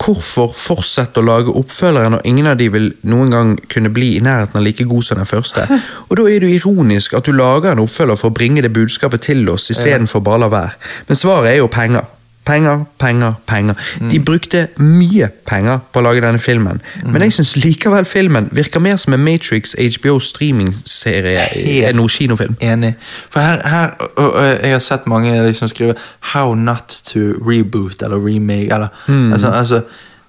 Hvorfor 0.00 0.48
fortsette 0.56 1.20
å 1.20 1.26
lage 1.26 1.52
oppfølgere 1.60 2.08
når 2.14 2.22
ingen 2.24 2.46
av 2.48 2.54
de 2.56 2.70
vil 2.72 2.86
noen 3.04 3.34
gang 3.34 3.50
kunne 3.68 3.90
bli 3.92 4.14
i 4.16 4.22
nærheten 4.24 4.56
av 4.56 4.64
like 4.64 4.86
god 4.88 5.04
som 5.04 5.20
den 5.20 5.28
første? 5.28 5.66
Og 6.08 6.14
da 6.16 6.24
er 6.24 6.40
det 6.40 6.48
jo 6.48 6.56
ironisk 6.56 7.18
at 7.18 7.28
du 7.28 7.36
lager 7.36 7.74
en 7.74 7.82
oppfølger 7.84 8.16
for 8.16 8.32
å 8.32 8.36
bringe 8.38 8.64
det 8.64 8.72
budskapet 8.72 9.26
til 9.28 9.44
oss, 9.52 9.68
istedenfor 9.74 10.24
bare 10.24 10.40
å 10.40 10.44
la 10.46 10.48
være. 10.54 10.72
Men 11.10 11.20
svaret 11.20 11.50
er 11.50 11.60
jo 11.60 11.68
penger. 11.68 12.08
Penger, 12.46 12.84
penger, 12.98 13.32
penger. 13.46 13.74
De 14.10 14.20
brukte 14.20 14.66
mye 14.76 15.28
penger 15.46 15.78
på 15.92 16.00
å 16.00 16.04
lage 16.06 16.22
denne 16.24 16.40
filmen, 16.40 16.80
men 17.04 17.22
jeg 17.26 17.34
syns 17.36 17.52
likevel 17.60 18.06
filmen 18.08 18.48
virker 18.56 18.80
mer 18.80 18.96
som 19.00 19.12
en 19.14 19.20
Matrix 19.24 19.74
HBO 19.76 20.16
streamingserie 20.24 21.44
enn 21.90 22.00
noen 22.00 22.10
kinofilm. 22.10 22.56
Enig. 22.64 22.94
For 23.30 23.44
her, 23.44 23.60
her 23.68 23.92
og, 24.00 24.32
og, 24.32 24.40
Jeg 24.62 24.72
har 24.72 24.82
sett 24.84 25.06
mange 25.06 25.34
liksom 25.46 25.68
skrive 25.68 25.94
'How 26.32 26.54
not 26.54 26.88
to 27.12 27.36
reboot' 27.44 28.04
eller 28.04 28.16
'remake'. 28.16 28.74
eller 28.74 28.88
mm. 29.06 29.32
altså, 29.32 29.48
altså 29.48 29.82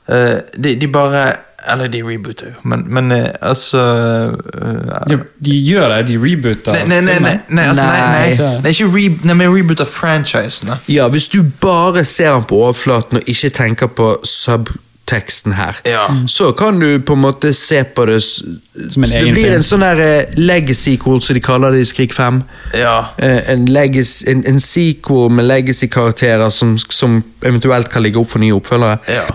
eh, 0.10 0.40
de, 0.64 0.76
de 0.76 0.88
bare 0.88 1.34
Eller 1.70 1.88
de 1.94 2.00
rebooter 2.02 2.48
jo, 2.48 2.54
men, 2.64 2.84
men 2.90 3.12
eh, 3.12 3.28
altså 3.42 3.78
uh, 3.78 5.12
Ja, 5.12 5.18
de 5.46 5.58
gjør 5.62 5.90
det, 5.94 6.08
de 6.08 6.18
rebooter 6.18 6.74
Nei, 6.90 7.02
nei, 7.02 7.20
nei, 7.20 7.36
nei, 7.50 7.66
altså, 7.70 7.84
nei, 7.84 8.02
nei, 8.10 8.62
Nei. 8.64 8.72
Ikke 8.74 8.88
re, 8.96 9.04
nei, 9.30 9.36
men 9.44 9.52
reboot 9.54 9.84
av 9.86 9.92
franchisen. 9.94 10.72
da. 10.74 10.78
Ja, 10.90 11.06
hvis 11.14 11.30
du 11.30 11.44
bare 11.62 12.02
ser 12.06 12.34
den 12.34 12.48
på 12.50 12.56
overflaten 12.66 13.20
og 13.22 13.30
ikke 13.30 13.50
tenker 13.54 13.88
på 13.94 14.08
subteksten 14.26 15.54
her, 15.54 15.78
Ja. 15.86 16.08
så 16.28 16.52
kan 16.58 16.80
du 16.80 17.00
på 17.00 17.14
en 17.14 17.22
måte 17.22 17.54
se 17.54 17.84
på 17.84 18.06
det 18.10 18.24
Som 18.24 19.04
en 19.04 19.12
egen 19.12 19.26
Det 19.26 19.34
blir 19.34 19.54
en 19.56 19.64
sånn 19.64 19.86
der 19.86 20.00
eh, 20.06 20.34
legacy-cool, 20.38 21.22
som 21.22 21.34
de 21.38 21.42
kaller 21.46 21.72
det 21.78 21.82
i 21.86 21.90
Skrik 21.92 22.14
5. 22.14 22.42
Ja. 22.80 22.98
En, 23.22 23.66
legacy, 23.70 24.26
en, 24.32 24.44
en 24.48 24.60
sequel 24.60 25.30
med 25.30 25.46
legacy-karakterer 25.46 26.50
som, 26.50 26.78
som 26.78 27.22
eventuelt 27.46 27.90
kan 27.92 28.02
ligge 28.04 28.20
opp 28.20 28.30
for 28.34 28.40
nye 28.40 28.54
oppfølgere. 28.58 28.98
ja. 29.12 29.30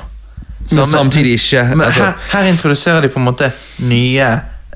Men 0.72 0.86
samtidig 0.86 1.36
ikke. 1.38 1.64
Men 1.70 1.86
altså, 1.86 2.02
her, 2.02 2.28
her 2.32 2.50
introduserer 2.50 3.06
de 3.06 3.08
på 3.12 3.20
en 3.20 3.26
måte 3.28 3.50
nye 3.78 4.28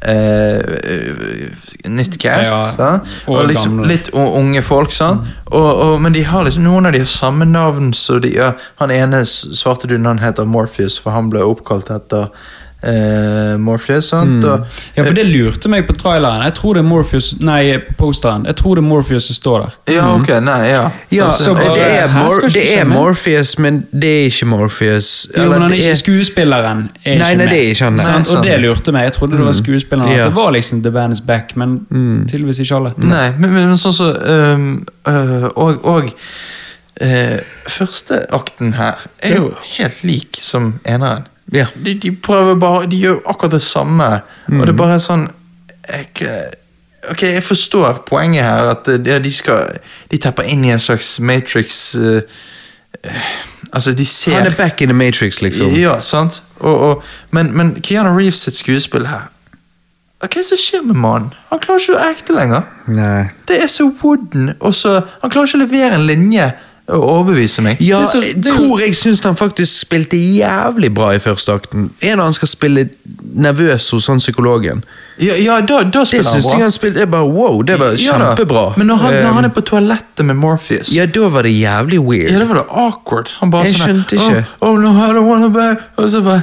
eh, 0.03 0.59
eh, 0.59 1.59
Nytt 1.91 2.19
cast. 2.21 2.53
Ja, 2.53 2.85
ja. 2.85 2.99
og 3.27 3.39
og 3.39 3.47
liksom 3.49 3.79
litt 3.89 4.11
unge 4.15 4.63
folk. 4.63 4.93
Sant? 4.93 5.27
Og, 5.47 5.69
og, 5.69 5.95
men 6.03 6.15
de 6.15 6.25
har 6.29 6.45
liksom, 6.45 6.67
noen 6.69 6.87
av 6.87 6.93
de 6.93 7.03
har 7.03 7.11
samme 7.11 7.49
navn. 7.49 7.93
Så 7.97 8.21
de, 8.21 8.35
ja, 8.37 8.53
han 8.83 8.93
ene 8.95 9.25
svarte 9.25 9.89
svarte 9.89 9.99
når 9.99 10.17
han 10.17 10.25
heter 10.27 10.49
Morpheus, 10.49 10.99
for 11.01 11.17
han 11.17 11.31
ble 11.33 11.43
oppkalt 11.47 11.91
etter 11.95 12.29
eh, 12.83 13.57
Morpheus. 13.61 14.05
Sant? 14.11 14.45
Og, 14.45 14.67
Ja, 14.97 15.03
for 15.05 15.15
det 15.17 15.27
lurte 15.27 15.69
meg 15.69 15.87
på 15.89 15.95
traileren. 15.99 16.43
Jeg 16.47 16.55
tror 16.55 16.75
det 16.75 16.81
er 16.85 16.89
Morpheus 16.89 17.35
Nei, 17.41 17.79
på 17.89 17.95
posteren. 18.07 18.47
Jeg 18.47 18.57
tror 18.57 18.75
det 18.79 18.85
er 18.85 18.89
Morpheus 18.89 19.25
som 19.31 19.35
står 19.39 19.59
der. 19.65 19.77
ja, 19.95 20.07
ok, 20.15 20.29
nei, 20.43 20.59
ja. 20.71 20.83
ja, 21.13 21.31
så 21.37 21.55
det, 21.55 21.67
bare, 21.67 21.81
er, 21.81 22.09
Mor 22.15 22.49
det 22.49 22.65
er. 22.79 22.85
Morpheus, 22.89 23.59
men 23.59 23.83
det 23.93 24.11
er 24.11 24.25
ikke 24.31 24.47
Morpheus. 24.47 25.13
Jo, 25.37 25.49
men 25.51 25.63
han 25.63 25.73
er 25.73 25.77
ikke 25.83 25.97
skuespilleren. 25.97 26.89
Er 27.05 27.19
Nei, 27.19 27.31
ikke 27.33 27.43
nei, 27.45 27.47
det 27.53 27.59
er 27.59 27.71
ikke 27.75 27.85
han, 27.85 27.99
nei. 28.01 28.05
Sant? 28.05 28.35
Og 28.37 28.45
det 28.45 28.61
lurte 28.61 28.93
meg. 28.97 29.09
Jeg 29.11 29.13
trodde 29.19 29.37
det 29.37 29.47
var 29.47 29.59
skuespilleren. 29.59 30.13
Ja. 30.13 30.25
At 30.27 30.33
det 30.33 30.37
var 30.37 30.51
liksom 30.57 30.83
The 30.83 30.91
Band 30.95 31.13
Is 31.13 31.21
Back, 31.21 31.57
men 31.57 31.79
tydeligvis 32.29 32.59
ikke 32.65 32.77
alle. 32.81 32.95
Nei, 32.97 33.27
men, 33.39 33.53
men, 33.53 33.69
men 33.73 33.77
sånn 33.81 33.95
så 33.97 34.11
um, 34.55 34.71
øh, 35.09 35.45
Og, 35.55 35.85
og 35.85 36.11
øh, 37.01 37.39
første 37.69 38.21
akten 38.37 38.73
her 38.79 39.01
er 39.23 39.37
jo 39.37 39.53
helt 39.77 40.03
lik 40.07 40.39
som 40.41 40.75
eneren. 40.89 41.27
Ja. 41.53 41.67
De, 41.85 41.95
de 41.99 42.13
prøver 42.13 42.55
bare 42.55 42.87
De 42.87 42.97
gjør 42.97 43.21
akkurat 43.27 43.53
det 43.53 43.63
samme, 43.63 44.05
og 44.47 44.61
det 44.61 44.69
er 44.69 44.79
bare 44.79 45.01
sånn 45.03 45.27
jeg, 45.89 46.31
Ok, 47.11 47.23
jeg 47.23 47.43
forstår 47.43 48.05
poenget 48.07 48.45
her, 48.45 48.71
at 48.75 48.91
ja, 49.07 49.19
de 49.19 49.33
skal 49.33 49.81
De 50.11 50.21
tepper 50.21 50.47
inn 50.53 50.65
i 50.65 50.71
en 50.71 50.83
slags 50.83 51.17
Matrix 51.19 51.97
uh, 51.99 52.21
Altså, 53.73 53.93
de 53.93 54.07
ser 54.07 54.39
Han 54.39 54.47
er 54.47 54.57
back 54.57 54.81
in 54.81 54.89
the 54.89 54.97
Matrix, 54.97 55.41
liksom. 55.41 55.75
Ja, 55.75 56.01
sant? 56.01 56.43
Og, 56.59 56.81
og, 56.81 57.05
men, 57.31 57.57
men 57.57 57.75
Keanu 57.83 58.13
Reeves 58.19 58.45
sitt 58.45 58.59
skuespill 58.59 59.07
her 59.11 59.29
Hva 60.21 60.29
er 60.29 60.35
det 60.37 60.47
som 60.51 60.61
skjer 60.61 60.83
med 60.85 60.99
mannen? 61.01 61.31
Han 61.49 61.63
klarer 61.63 61.81
ikke 61.81 61.97
å 61.97 62.01
acte 62.11 62.35
lenger. 62.37 62.67
Nei. 62.93 63.31
Det 63.49 63.57
er 63.65 63.71
så 63.73 63.87
wooden, 64.03 64.53
og 64.61 64.75
så 64.77 64.99
Han 65.23 65.33
klarer 65.33 65.49
ikke 65.49 65.63
å 65.63 65.63
levere 65.63 65.97
en 65.97 66.05
linje 66.07 66.51
overbevise 66.99 67.63
meg. 67.63 67.77
Ja, 67.81 68.01
Det 68.01 68.09
så- 68.09 68.21
det 68.21 68.47
er 68.47 68.57
jo- 68.57 68.67
hvor 68.69 68.79
jeg 68.81 68.95
syns 68.97 69.21
han 69.25 69.35
faktisk 69.37 69.79
spilte 69.81 70.17
jævlig 70.17 70.95
bra 70.95 71.11
i 71.13 71.19
første 71.19 71.53
akten. 71.53 71.91
Er 72.03 72.17
når 72.17 72.23
han 72.25 72.33
skal 72.33 72.49
spille 72.49 72.89
nervøs 73.35 73.91
hos 73.91 74.07
han 74.07 74.19
psykologen. 74.19 74.85
Ja, 75.21 75.33
ja 75.43 75.61
da, 75.61 75.83
da 75.83 75.99
Det 75.99 76.09
spiller 76.09 76.31
han 76.31 76.43
bra. 76.43 76.51
jeg 76.53 76.61
han 76.63 76.71
spilte 76.71 76.99
jeg 77.01 77.11
bare, 77.11 77.27
Wow, 77.29 77.63
det 77.63 77.79
var 77.79 77.87
Ja 77.87 78.19
da. 78.19 78.35
kjempebra. 78.35 78.75
Men 78.77 78.87
når 78.87 78.97
han, 78.97 79.13
når 79.15 79.33
han 79.33 79.45
er 79.45 79.49
på 79.49 79.61
toalettet 79.61 80.25
med 80.25 80.35
Morpheus 80.37 80.95
Ja, 80.95 81.07
da 81.07 81.29
var 81.29 81.43
det 81.43 81.53
jævlig 81.61 81.99
weird. 82.01 82.31
Ja, 82.31 82.39
da 82.39 82.45
var 82.45 82.55
det 82.55 82.65
awkward. 82.71 83.29
Han 83.41 83.51
bare 83.51 83.65
Jeg 83.65 83.75
sånn 83.75 83.87
skjønte 84.05 84.13
ikke. 84.17 84.47
Oh, 84.63 84.69
oh 84.71 84.79
no, 84.79 84.89
I 84.89 85.13
don't 85.13 85.29
wanna 85.29 85.49
be 85.49 85.77
Og 85.99 86.09
så 86.11 86.23
bare 86.25 86.43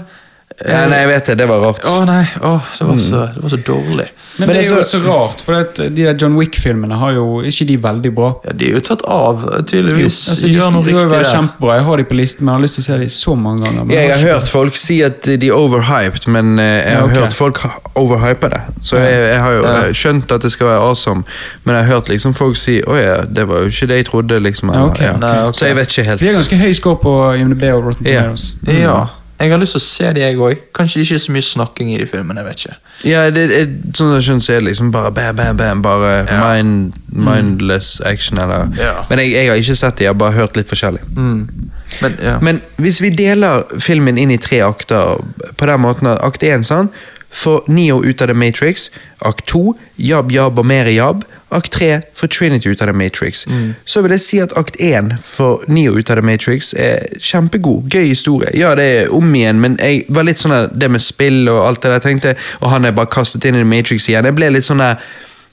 Ja, 0.65 0.87
nei, 0.89 0.97
jeg 1.03 1.07
vet 1.11 1.25
det. 1.29 1.33
Det 1.37 1.45
var 1.47 1.59
rart. 1.61 1.83
Å 1.85 1.99
nei, 2.07 2.23
å, 2.41 2.55
det, 2.79 2.85
var 2.87 2.97
så, 2.97 3.19
det 3.35 3.41
var 3.43 3.51
så 3.53 3.57
dårlig. 3.61 4.07
Men, 4.39 4.47
Men 4.47 4.55
det 4.57 4.61
er 4.63 4.69
jo 4.71 4.77
det 4.81 4.87
så 4.89 4.99
rart, 5.05 5.41
for 5.45 5.53
at 5.57 5.75
de 5.77 5.89
der 6.05 6.15
John 6.17 6.33
Wick-filmene 6.37 6.97
har 6.97 7.11
jo 7.13 7.41
ikke 7.45 7.65
de 7.69 7.75
veldig 7.81 8.11
bra. 8.17 8.29
Ja, 8.45 8.53
De 8.57 8.65
er 8.71 8.73
jo 8.77 8.81
tatt 8.85 9.03
av, 9.05 9.43
tydeligvis. 9.69 10.17
Altså, 10.33 10.47
de 10.47 10.55
Gjør 10.55 10.71
noe 10.73 10.81
skulle 10.83 10.93
jo 10.93 10.97
riktig 11.03 11.11
være 11.13 11.23
der. 11.27 11.31
kjempebra. 11.35 11.75
Jeg 11.77 11.85
har 11.87 11.97
de 12.01 12.05
på 12.09 12.17
listen, 12.17 12.45
men 12.45 12.51
jeg 12.53 12.57
har 12.57 12.65
lyst 12.65 12.77
til 12.79 12.83
å 12.83 12.87
se 12.87 12.97
de 13.03 13.09
så 13.17 13.35
mange 13.37 13.63
ganger. 13.65 13.85
men 13.85 13.93
Jeg 13.95 14.09
har 14.11 14.17
ikke- 14.17 14.33
hørt 14.33 14.47
folk 14.53 14.75
si 14.75 14.97
at 15.03 15.21
de 15.23 15.47
er 15.47 15.53
overhyped, 15.57 16.27
men 16.27 16.59
eh, 16.59 16.65
jeg 16.65 16.97
har 16.97 17.01
Ja, 17.01 17.05
ok. 17.05 17.11
hørt 17.21 17.33
folk 17.33 17.57
ha- 17.57 17.79
overhype 17.95 18.49
det. 18.49 18.61
Så 18.81 18.97
jeg, 18.97 19.13
jeg 19.33 19.39
har 19.39 19.51
jo 19.51 19.61
Ja. 19.63 19.75
eh, 19.85 19.93
skjønt 19.93 20.31
at 20.31 20.41
det 20.41 20.51
skal 20.51 20.67
være 20.67 20.81
awesome, 20.89 21.23
men 21.65 21.75
jeg 21.75 21.85
har 21.85 21.93
hørt 21.95 22.09
liksom 22.09 22.33
folk 22.35 22.55
si 22.57 22.81
å 22.81 22.97
ja, 22.97 23.21
det 23.25 23.45
var 23.47 23.61
jo 23.61 23.67
ikke 23.69 23.87
det 23.87 23.95
jeg 24.01 24.05
trodde. 24.09 24.39
liksom. 24.41 24.73
Ja, 24.73 24.85
ok. 24.85 24.99
eller, 25.01 25.17
Nei, 25.19 25.37
ok. 25.47 25.53
Så 25.53 25.65
jeg 25.69 25.75
vet 25.75 25.87
ikke 25.97 26.05
helt. 26.09 26.21
Vi 26.21 26.27
har 26.27 26.35
ganske 26.41 26.57
høy 26.57 26.73
score 26.73 26.95
på 26.97 27.15
IMDb 27.37 27.63
og 27.73 27.83
Rotten 27.91 28.05
Ja. 28.05 28.21
Tomatoes. 28.21 28.53
Ja. 28.67 29.05
Jeg 29.39 29.51
har 29.51 29.59
lyst 29.61 29.75
til 29.75 29.81
å 29.81 29.85
se 29.85 30.11
de, 30.17 30.21
jeg 30.23 30.37
òg. 30.41 30.61
Kanskje 30.73 31.03
ikke 31.03 31.19
så 31.21 31.31
mye 31.35 31.45
snakking 31.45 31.91
i 31.93 31.97
de 32.01 32.07
filmene. 32.09 32.41
jeg 32.41 32.45
vet 32.47 32.63
ikke. 32.65 32.77
Ja, 33.05 33.25
det, 33.29 33.43
det, 33.51 33.59
sånn 33.97 34.15
jeg 34.15 34.23
skjønner, 34.25 34.41
så 34.47 34.53
er 34.55 34.63
det 34.63 34.67
liksom 34.71 34.91
bare 34.91 35.11
bam, 35.13 35.35
bam, 35.37 35.57
bam, 35.59 35.81
bare 35.85 36.13
Ja. 36.25 36.39
mind, 36.41 36.93
mindless 37.13 38.01
action, 38.01 38.37
eller 38.41 38.71
Ja. 38.77 39.05
Men 39.09 39.19
jeg, 39.19 39.31
jeg 39.35 39.49
har 39.49 39.55
ikke 39.61 39.75
sett 39.75 39.95
det, 39.97 40.07
jeg 40.07 40.09
har 40.09 40.17
bare 40.17 40.33
hørt 40.39 40.57
litt 40.57 40.69
forskjellig. 40.69 41.03
Mm. 41.15 41.69
Men 42.01 42.17
ja. 42.23 42.37
Men 42.41 42.61
hvis 42.77 42.99
vi 43.01 43.09
deler 43.09 43.63
filmen 43.79 44.17
inn 44.17 44.31
i 44.31 44.37
tre 44.41 44.59
akter 44.65 45.21
på 45.57 45.65
den 45.69 45.81
måten 45.85 46.07
at 46.07 46.19
akt 46.25 46.43
1 46.43 46.65
sånn, 46.65 46.89
får 47.29 47.67
Neo 47.69 48.01
ut 48.03 48.21
av 48.23 48.27
The 48.31 48.33
Matrix, 48.33 48.89
akt 49.21 49.45
2 49.51 49.75
Jab 49.99 50.31
Jab 50.31 50.57
og 50.59 50.65
mer 50.65 50.85
jabb, 50.89 51.23
akt 51.49 51.71
3 51.71 52.01
for 52.13 52.27
Trinity 52.27 52.69
ut 52.69 52.81
av 52.81 52.89
The 52.89 52.93
Matrix. 52.97 53.45
Så 53.85 54.01
vil 54.03 54.11
jeg 54.15 54.23
si 54.23 54.39
at 54.43 54.55
akt 54.59 54.79
1 54.83 55.13
for 55.23 55.63
Neo 55.71 55.95
ut 55.97 56.09
av 56.11 56.19
The 56.19 56.25
Matrix 56.25 56.73
er 56.73 57.05
kjempegod, 57.23 57.87
gøy 57.93 58.09
historie. 58.09 58.51
Ja, 58.57 58.73
det 58.75 58.87
er 58.97 59.13
om 59.15 59.35
igjen, 59.35 59.61
men 59.63 59.77
jeg 59.79 60.03
var 60.09 60.27
litt 60.27 60.41
sånn 60.41 60.55
der, 60.55 60.71
det 60.73 60.91
med 60.91 61.03
spill 61.03 61.47
og 61.51 61.61
alt 61.65 61.83
det 61.85 61.93
der, 61.95 62.03
tenkte, 62.03 62.35
og 62.61 62.71
han 62.73 62.85
er 62.85 62.95
bare 62.97 63.11
kastet 63.13 63.47
inn 63.47 63.55
i 63.55 63.63
The 63.63 63.69
Matrix 63.69 64.09
igjen. 64.09 64.27
Jeg 64.27 64.37
ble 64.37 64.51
litt 64.57 64.67
sånn 64.67 64.83
der, 64.83 64.99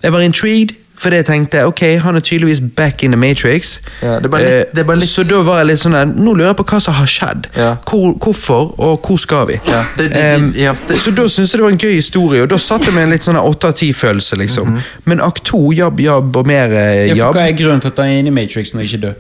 jeg 0.03 0.13
var 0.13 0.27
intrigued, 0.27 0.75
fordi 0.97 1.17
jeg 1.17 1.27
tenkte, 1.27 1.65
ok, 1.67 1.81
han 2.01 2.17
er 2.17 2.21
tydeligvis 2.21 2.61
back 2.77 3.03
in 3.03 3.11
The 3.11 3.17
Matrix. 3.21 3.81
Ja, 4.03 4.15
det 4.21 4.25
er 4.25 4.29
bare 4.29 4.43
litt- 4.43 4.53
Eh, 4.55 4.65
det 4.75 4.79
er 4.79 4.85
bare 4.85 4.97
litt- 4.99 5.09
Så 5.09 5.23
da 5.29 5.43
var 5.43 5.59
jeg 5.59 5.67
litt 5.67 5.79
sånn 5.81 5.93
der, 5.93 6.05
nå 6.07 6.33
lurer 6.35 6.47
jeg 6.53 6.57
på 6.57 6.65
hva 6.65 6.81
som 6.81 6.95
har 6.95 7.07
skjedd. 7.07 7.47
Ja. 7.57 7.77
Hvor, 7.85 8.15
hvorfor, 8.19 8.75
og 8.81 9.03
hvor 9.03 9.17
skal 9.19 9.47
vi? 9.47 9.61
Ja, 9.67 9.85
det- 9.99 10.13
det- 10.15 10.55
det- 10.89 10.97
så 11.01 11.11
da 11.15 11.23
syntes 11.29 11.53
jeg 11.53 11.59
det 11.59 11.63
var 11.63 11.71
en 11.71 11.79
gøy 11.79 11.95
historie, 11.95 12.43
og 12.43 12.49
da 12.49 12.57
satt 12.57 12.85
jeg 12.85 12.95
med 12.95 13.03
en 13.03 13.11
litt 13.11 13.23
sånn 13.25 13.37
åtte 13.37 13.65
av 13.69 13.73
ti-følelse, 13.75 14.37
liksom. 14.37 14.67
Mhm. 14.69 14.81
Men 15.07 15.21
akt 15.21 15.45
to, 15.45 15.71
jabb, 15.73 15.99
jabb 16.01 16.37
og 16.37 16.47
mer 16.47 16.73
eh, 16.73 17.07
Ja, 17.09 17.15
for 17.15 17.17
jabb. 17.17 17.35
hva 17.35 17.49
er 17.49 17.53
grunnen 17.53 17.81
til 17.81 17.89
at 17.89 17.97
han 17.99 18.07
er 18.07 18.19
inne 18.19 18.29
i 18.29 18.31
Matrix 18.31 18.75
og 18.75 18.81
ikke 18.81 19.01
død? 19.01 19.15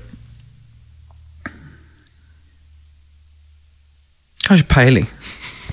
Har 4.48 4.56
ikke 4.56 4.68
peiling. 4.68 5.08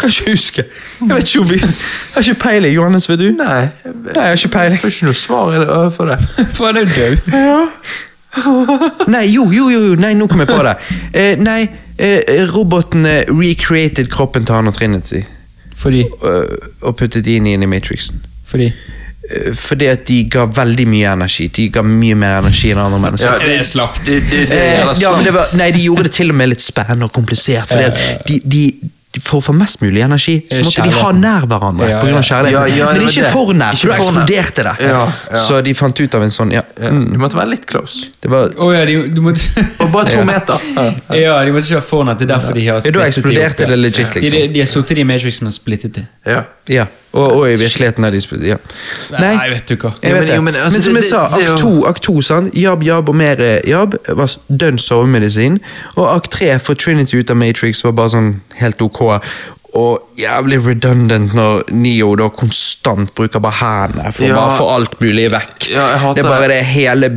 Kan 0.01 0.09
ikke 0.09 0.31
huske. 0.35 0.63
Jeg 1.01 1.09
vet 1.15 1.27
ikke 1.29 1.41
om 1.43 1.49
vi 1.51 1.57
Jeg 1.61 1.73
har 2.15 2.21
ikke 2.25 2.39
peiling, 2.43 2.73
Johannes, 2.75 3.07
vet 3.09 3.19
du? 3.21 3.27
Nei, 3.37 3.57
jeg, 3.61 3.93
Nei, 3.93 4.13
jeg 4.15 4.23
har 4.31 4.39
ikke 4.39 4.53
peiling. 4.55 4.79
får 4.81 4.93
ikke 4.95 5.09
noe 5.11 5.19
svar 5.21 5.51
i 5.55 5.59
det, 5.61 5.67
for 5.95 6.11
det. 6.11 6.17
For 6.57 6.71
han 6.71 6.81
er 6.81 7.19
Ja. 7.35 7.59
Nei, 9.11 9.25
jo, 9.27 9.49
jo, 9.51 9.67
jo, 9.69 9.81
jo. 9.91 9.95
Nei, 9.99 10.13
nå 10.15 10.27
kom 10.31 10.39
jeg 10.43 10.47
på 10.51 10.61
det. 10.63 10.75
Eh, 11.13 11.33
nei, 11.41 11.59
eh, 11.99 12.45
roboten 12.53 13.05
eh, 13.05 13.25
recreated 13.27 14.07
kroppen 14.13 14.45
til 14.47 14.55
han 14.55 14.71
og 14.71 14.75
Trinity. 14.77 15.21
Fordi, 15.81 16.05
Og, 16.21 16.57
og 16.85 16.95
puttet 16.99 17.25
de 17.25 17.35
inn 17.41 17.47
i 17.51 17.69
Matrixen. 17.69 18.21
fordi 18.47 18.71
Eh, 19.31 19.51
Fordi 19.53 19.85
at 19.85 20.07
de 20.07 20.15
ga 20.33 20.47
veldig 20.49 20.87
mye 20.89 21.11
energi. 21.13 21.45
De 21.53 21.67
ga 21.69 21.83
mye 21.85 22.15
mer 22.17 22.39
energi 22.41 22.71
enn 22.73 22.79
andre 22.81 22.97
mennesker. 23.03 23.35
Ja, 23.37 23.45
Det 23.45 23.59
er 23.59 23.67
slapt. 23.69 23.99
Det, 24.07 24.15
det, 24.31 24.39
det, 24.49 24.57
Eh, 24.57 24.79
er 24.81 24.95
ja, 24.99 25.11
men 25.15 25.27
det 25.27 25.33
var, 25.35 25.51
nei, 25.59 25.67
de 25.75 25.83
gjorde 25.85 26.07
det 26.07 26.11
til 26.17 26.33
og 26.33 26.35
med 26.39 26.49
litt 26.49 26.63
spennende 26.65 27.05
og 27.05 27.13
komplisert. 27.13 27.67
Fordi 27.69 27.83
at 27.83 28.25
de, 28.27 28.39
de, 28.55 28.63
for 29.19 29.41
å 29.41 29.43
få 29.43 29.53
mest 29.53 29.81
mulig 29.81 30.01
energi, 30.05 30.37
så 30.49 30.59
Eh, 30.61 30.63
måtte 30.63 30.83
de 30.87 30.91
ha 30.95 31.11
nær 31.11 31.43
hverandre. 31.45 31.89
Ja, 31.89 31.97
på 31.99 32.05
grunn 32.07 32.15
av 32.15 32.23
ja. 32.23 32.29
kjærligheten. 32.29 32.77
Ja, 32.77 32.85
ja, 32.85 32.93
det 32.93 33.01
men 33.01 33.09
ikke 33.09 33.31
for 33.31 33.51
nær, 33.53 33.75
for 33.75 33.87
da 33.91 33.95
for 33.97 34.05
eksploderte 34.05 34.63
det. 34.63 34.75
Ja, 34.87 35.01
ja. 35.31 35.41
Så 35.47 35.61
de 35.65 35.73
fant 35.73 35.99
ut 35.99 36.15
av 36.15 36.23
en 36.23 36.31
sånn 36.31 36.51
ja. 36.55 36.61
Ja, 36.79 36.91
Mm. 36.91 37.11
Du 37.13 37.17
måtte 37.19 37.35
være 37.37 37.49
litt 37.49 37.65
close. 37.67 38.07
Det 38.21 38.29
var, 38.31 38.53
oh, 38.57 38.71
ja, 38.73 38.85
de, 38.85 38.95
du 39.09 39.21
måtte 39.21 39.41
Og 39.79 39.91
bare 39.91 40.09
to 40.11 40.17
Ja. 40.19 40.23
meter. 40.23 40.59
Ja, 41.19 41.43
de 41.43 41.51
måtte 41.51 41.65
ikke 41.67 41.79
være 41.81 41.87
for 41.89 42.03
nær. 42.05 42.15
det 42.15 42.29
er 42.29 42.33
derfor 42.37 42.53
de 42.53 42.65
har 42.67 42.79
Ja, 42.79 42.91
da 42.91 43.11
splittet 43.11 43.25
de 43.35 43.45
opp, 43.45 43.59
ja. 43.59 43.67
det 43.67 43.79
legit, 43.79 44.13
De, 44.13 44.19
liksom. 44.21 44.37
de, 44.39 44.47
de 44.53 44.59
har 44.59 44.67
sittet 44.67 44.97
i 44.97 45.03
Matrixen 45.03 45.47
og 45.47 45.53
splittet 45.53 45.93
det. 45.99 46.05
Ja. 46.69 46.85
Ja. 47.13 47.19
Og, 47.19 47.31
og 47.41 47.51
i 47.51 47.55
virkeligheten 47.59 48.03
er 48.07 48.11
de 48.13 48.21
spilt 48.23 48.43
ja. 48.47 48.55
Nei, 49.19 49.49
vet 49.51 49.67
du 49.69 49.75
hva. 49.75 49.91
Jeg 50.01 50.11
Jo, 50.11 50.15
vet 50.15 50.21
men- 50.21 50.27
det. 50.27 50.35
jo, 50.35 50.41
men, 50.41 50.53
men 50.53 50.61
altså, 50.63 50.81
som 50.83 50.95
jeg 50.95 51.03
sa, 51.03 51.25
akt 51.35 51.59
to, 51.59 51.71
akt 51.89 52.03
to 52.03 52.21
sant? 52.21 52.53
Jab, 52.55 52.83
jab 52.83 53.09
og 53.09 53.15
mer 53.19 53.35
jab 53.67 53.95
var 54.15 54.31
dønn 54.47 54.77
sovemedisin. 54.79 55.59
Og 55.95 56.07
akt 56.15 56.31
tre, 56.31 56.53
for 56.59 56.73
Trinity 56.73 57.19
ut 57.19 57.29
av 57.29 57.37
Matrix, 57.37 57.83
var 57.83 57.91
bare 57.91 58.09
sånn 58.15 58.31
helt 58.61 58.81
ok. 58.81 59.01
Og 59.79 60.09
jævlig 60.19 60.57
redundant 60.65 61.31
når 61.37 61.61
Neo 61.71 62.09
da 62.19 62.25
konstant 62.35 63.13
bruker 63.15 63.39
bare 63.39 63.55
hendene 63.61 64.11
for 64.11 64.27
å 64.27 64.35
bare 64.35 64.57
få 64.57 64.65
alt 64.73 64.97
mulig 64.99 65.29
vekk. 65.31 65.67
Ja, 65.71 65.85
det 66.13 66.25
er 66.25 66.27
bare 66.27 66.47
det. 66.51 66.57
hele 66.73 67.07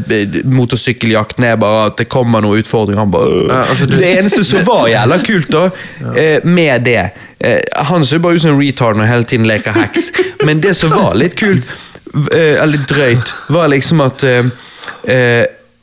motorsykkeljakten 0.44 1.44
er 1.48 1.56
bare 1.58 1.88
at 1.88 1.96
det 1.98 2.06
kommer 2.12 2.44
noen 2.44 2.62
utfordringer. 2.62 3.00
Han 3.02 3.10
bare. 3.10 3.40
Ja, 3.48 3.64
altså, 3.72 3.86
du- 3.90 3.96
Det 3.98 4.12
eneste 4.20 4.44
som 4.44 4.62
var 4.68 4.86
jævla 4.88 5.18
kult 5.26 5.50
da, 5.50 5.64
eh, 6.16 6.40
med 6.44 6.84
det 6.86 7.10
eh, 7.40 7.60
Han 7.90 8.04
ser 8.04 8.18
bare 8.22 8.34
ut 8.38 8.42
som 8.42 8.54
en 8.54 8.60
retard 8.62 8.96
når 8.96 9.10
hele 9.10 9.24
tiden 9.24 9.46
leker 9.50 9.72
heks, 9.72 10.10
men 10.44 10.60
det 10.60 10.76
som 10.76 10.90
var 10.94 11.14
litt 11.18 11.34
kult, 11.36 11.64
eh, 12.30 12.54
eller 12.62 12.76
litt 12.78 12.86
drøyt, 12.88 13.34
var 13.50 13.68
liksom 13.68 14.00
at 14.06 14.22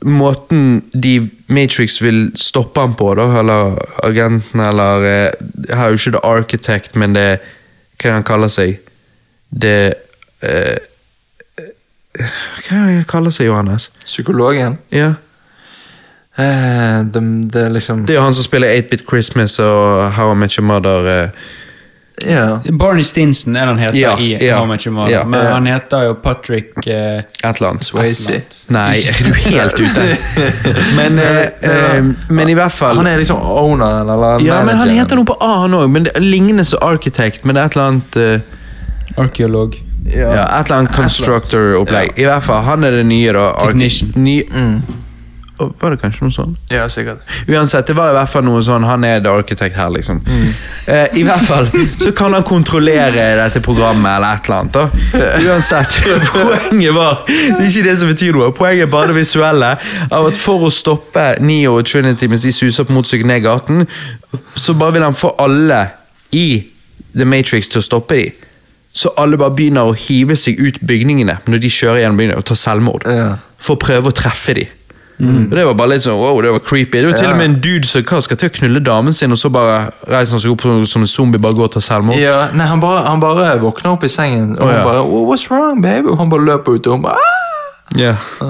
måten 0.04 0.82
de 0.92 1.30
Matrix 1.46 2.00
vil 2.02 2.30
stoppe 2.38 2.80
han 2.80 2.94
på, 2.98 3.14
da, 3.14 3.26
eller 3.40 3.76
agenten, 4.06 4.60
eller 4.60 5.04
eh, 5.08 5.32
Jeg 5.68 5.76
har 5.76 5.88
jo 5.90 5.98
ikke 6.00 6.14
The 6.16 6.24
Architect, 6.26 6.96
men 6.96 7.14
det 7.14 7.26
Hva 8.02 8.16
han 8.16 8.24
kaller 8.26 8.50
seg? 8.50 8.80
Det 9.50 9.94
eh, 10.42 10.78
eh, 12.18 12.40
Hva 12.66 12.78
han 12.78 13.04
kaller 13.08 13.30
seg, 13.34 13.46
Johannes? 13.46 13.90
Psykologen. 14.04 14.78
Ja 14.90 15.14
Eh, 16.38 17.04
det, 17.04 17.20
det 17.52 17.68
liksom 17.72 18.06
Det 18.06 18.16
er 18.16 18.22
han 18.24 18.34
som 18.34 18.44
spiller 18.44 18.72
8-Bit 18.72 19.02
Christmas 19.10 19.58
og 19.60 20.12
How 20.16 20.32
I 20.32 20.34
Met 20.34 20.54
Your 20.56 20.64
Mother. 20.64 21.06
eh. 21.06 21.28
Ja. 22.26 22.60
Barney 22.78 23.04
Stinson 23.04 23.56
er 23.56 23.66
han 23.66 23.78
heter 23.78 23.96
yeah, 23.98 24.20
i 24.20 24.32
yeah, 24.34 24.58
How 24.58 24.66
Much 24.66 24.86
You 24.86 24.94
Mother, 24.94 25.24
men 25.24 25.46
han 25.46 25.66
heter 25.66 26.06
jo 26.08 26.14
Patrick 26.22 26.86
eh, 26.86 27.22
Atlant. 27.44 27.84
Swayze. 27.84 28.40
Nei, 28.72 28.96
er 29.00 29.22
du 29.26 29.32
helt 29.32 29.78
ute? 29.80 30.06
Men, 30.98 31.18
eh, 31.18 31.40
eh, 31.60 32.04
men 32.28 32.48
i 32.48 32.54
hvert 32.56 32.72
fall 32.72 32.96
Han 32.96 33.06
er 33.06 33.20
liksom 33.20 33.40
owneren, 33.40 34.08
eller 34.08 34.42
Ja, 34.44 34.62
men 34.64 34.76
han 34.78 34.90
heter 34.92 35.18
noe 35.18 35.26
på 35.28 35.36
A, 35.40 35.52
han 35.64 35.74
òg. 35.76 35.88
Men 35.92 36.06
det 36.06 36.12
er 36.16 36.24
lignende 36.24 36.64
som 36.68 36.82
Architect, 36.84 37.44
men 37.44 37.56
det 37.56 37.62
er 37.62 37.70
et 37.70 37.76
eller 37.76 37.88
annet 37.92 38.18
eh, 38.20 39.20
arkeolog. 39.22 39.76
Ja. 40.04 40.32
Et 40.60 40.66
eller 40.66 40.76
annet 40.82 40.96
constructor-opplegg. 40.96 42.18
I 42.18 42.26
hvert 42.28 42.44
fall, 42.46 42.64
han 42.66 42.84
er 42.84 42.98
det 42.98 43.06
nye, 43.08 43.32
da. 43.36 43.48
Technician. 43.60 44.12
Ny, 44.18 44.36
Å, 44.50 44.66
Var 45.80 45.94
det 45.94 45.98
kanskje 46.02 46.26
noe 46.26 46.34
sånn? 46.34 46.56
ja, 46.72 46.84
sikkert. 46.90 47.20
Uansett, 47.48 47.86
det 47.86 47.94
var 47.96 48.10
i 48.10 48.16
hvert 48.16 48.30
fall 48.32 48.44
noe 48.46 48.62
sånn 48.64 48.84
Han 48.88 49.04
er 49.04 49.20
the 49.24 49.30
architect 49.30 49.76
her, 49.76 49.90
liksom. 49.94 50.20
Eh, 50.88 51.06
I 51.20 51.22
hvert 51.26 51.44
fall 51.46 51.68
så 52.02 52.12
kan 52.16 52.32
han 52.34 52.42
kontrollere 52.46 53.26
dette 53.38 53.60
programmet 53.64 54.16
eller 54.16 54.36
et 54.38 54.48
eller 54.50 54.58
annet. 54.58 54.72
da 54.72 55.46
Uansett, 55.46 55.98
poenget 56.32 56.94
var 56.96 57.22
Det 57.26 57.60
er 57.60 57.68
ikke 57.70 57.86
det 57.88 57.96
som 58.00 58.08
betyr 58.12 58.32
noe. 58.36 58.50
Poenget 58.56 58.86
er 58.88 58.92
bare 58.92 59.12
det 59.12 59.18
visuelle. 59.22 59.72
Av 60.10 60.26
at 60.28 60.38
For 60.42 60.66
å 60.68 60.70
stoppe 60.72 61.26
Neo 61.44 61.78
og 61.78 61.86
Trinity 61.88 62.28
mens 62.30 62.42
de 62.46 62.52
suser 62.54 62.84
på 62.88 62.94
motorsykkel 62.96 63.28
ned 63.30 63.42
gaten, 63.44 63.86
så 64.56 64.74
bare 64.78 64.96
vil 64.98 65.04
han 65.06 65.14
få 65.16 65.34
alle 65.42 65.84
i 66.32 66.46
The 67.16 67.26
Matrix 67.28 67.68
til 67.68 67.82
å 67.82 67.84
stoppe 67.84 68.16
dem. 68.16 68.48
Så 68.92 69.08
alle 69.16 69.38
bare 69.40 69.54
begynner 69.56 69.88
å 69.88 69.94
hive 69.96 70.34
seg 70.36 70.58
ut 70.60 70.78
bygningene 70.84 71.38
når 71.48 71.62
de 71.62 71.68
kjører 71.72 72.02
gjennom 72.02 72.18
bygningene 72.20 72.40
og 72.42 72.44
tar 72.50 72.58
selvmord. 72.60 73.06
Ja. 73.08 73.28
For 73.62 73.76
å 73.78 73.80
prøve 73.80 74.10
å 74.10 74.16
treffe 74.16 74.52
dem. 74.58 74.68
Og 75.22 75.50
Det 75.56 75.64
var 75.66 75.74
bare 75.78 75.88
litt 75.94 76.02
sånn, 76.02 76.18
wow, 76.18 76.40
det 76.42 76.50
var 76.50 76.62
creepy. 76.66 76.98
Det 77.00 77.06
var 77.12 77.18
til 77.20 77.28
og 77.30 77.36
med 77.38 77.44
en 77.50 77.60
dude 77.62 77.86
som 77.86 78.02
hva, 78.02 78.20
skal 78.24 78.36
til 78.40 78.50
å 78.50 78.54
knulle 78.56 78.80
damen 78.82 79.14
sin, 79.14 79.30
og 79.30 79.38
så 79.38 79.50
bare 79.54 79.76
reiser 80.10 80.34
han 80.36 80.42
seg 80.42 80.50
opp 80.56 80.62
som- 80.86 81.02
en 81.02 81.06
zombie 81.06 81.38
bare 81.38 81.54
går 81.54 81.64
og 81.70 81.72
tar 81.76 81.80
selvmord. 81.86 82.18
Ja, 82.18 82.50
nei, 82.52 82.66
han 82.66 82.80
bare, 82.80 83.04
han 83.06 83.20
bare 83.20 83.58
våkner 83.62 83.92
opp 83.94 84.04
i 84.04 84.08
sengen, 84.08 84.56
og 84.58 84.66
oh, 84.66 84.72
han 84.72 84.84
bare 84.84 85.02
oh, 85.04 85.22
'What's 85.28 85.48
wrong, 85.50 85.80
baby?' 85.82 86.08
Og 86.10 86.18
han 86.18 86.28
bare 86.28 86.44
løper 86.44 86.74
ut, 86.74 86.86
og 86.86 86.92
hun 86.92 87.02
bare 87.02 87.14
ah! 87.14 87.38
Ja. 87.96 88.16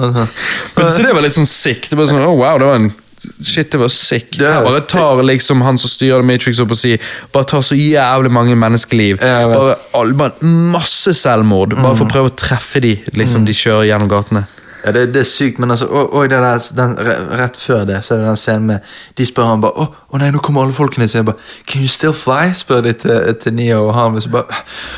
Men, 0.75 0.91
så 0.91 1.03
det 1.03 1.13
var 1.13 1.21
litt 1.21 1.35
sånn 1.35 1.45
sick. 1.49 1.89
Det 1.89 1.97
var 1.97 2.07
sånn, 2.07 2.23
oh 2.23 2.37
wow, 2.39 2.57
det 2.57 2.65
var 2.65 2.75
en 2.81 2.93
Shit, 3.23 3.69
det 3.71 3.79
var 3.79 3.87
sick. 3.87 4.31
Det- 4.35 4.51
Her 4.51 4.63
bare 4.65 4.81
tar 4.81 5.21
liksom 5.23 5.61
han 5.63 5.77
som 5.77 5.87
styrer 5.89 6.23
Matrix 6.27 6.59
opp 6.59 6.71
og 6.71 6.75
sier 6.77 6.99
Bare 7.31 7.45
tar 7.45 7.61
så 7.63 7.75
jævlig 7.75 8.31
mange 8.31 8.55
menneskeliv. 8.55 9.21
Jeg. 9.21 9.47
Bare, 9.47 9.77
bare 10.13 10.33
masse 10.43 11.13
selvmord. 11.15 11.69
Bare 11.79 11.95
for 11.95 12.03
å 12.03 12.11
prøve 12.11 12.31
å 12.31 12.35
treffe 12.35 12.81
de 12.81 12.97
liksom 13.15 13.45
de 13.45 13.53
kjører 13.53 13.87
gjennom 13.87 14.09
gatene. 14.11 14.43
Ja, 14.85 14.91
det, 14.91 15.13
det 15.13 15.21
er 15.21 15.25
sykt, 15.25 15.59
men 15.59 15.71
altså, 15.71 15.85
og, 15.85 16.13
og 16.13 16.29
det 16.29 16.39
der, 16.43 16.59
den, 16.75 16.95
rett 17.39 17.55
før 17.57 17.83
det, 17.87 18.01
så 18.05 18.13
er 18.13 18.17
det 18.17 18.27
den 18.27 18.37
scenen 18.37 18.65
med 18.67 18.79
De 19.17 19.25
spør 19.25 19.43
han 19.43 19.61
bare 19.61 19.71
'Å 19.71 19.85
å 20.13 20.17
nei, 20.19 20.29
nå 20.31 20.39
kommer 20.43 20.61
alle 20.63 20.73
folkene', 20.73 21.07
så 21.07 21.17
jeg 21.17 21.25
bare 21.25 21.35
'Can 21.67 21.81
you 21.81 21.87
still 21.87 22.13
fly?' 22.13 22.51
spør 22.53 22.81
de 22.81 22.93
til, 22.93 23.35
til 23.43 23.53
Neo, 23.53 23.87
og 23.87 23.93
han 23.95 24.21
så 24.21 24.29
bare 24.29 24.43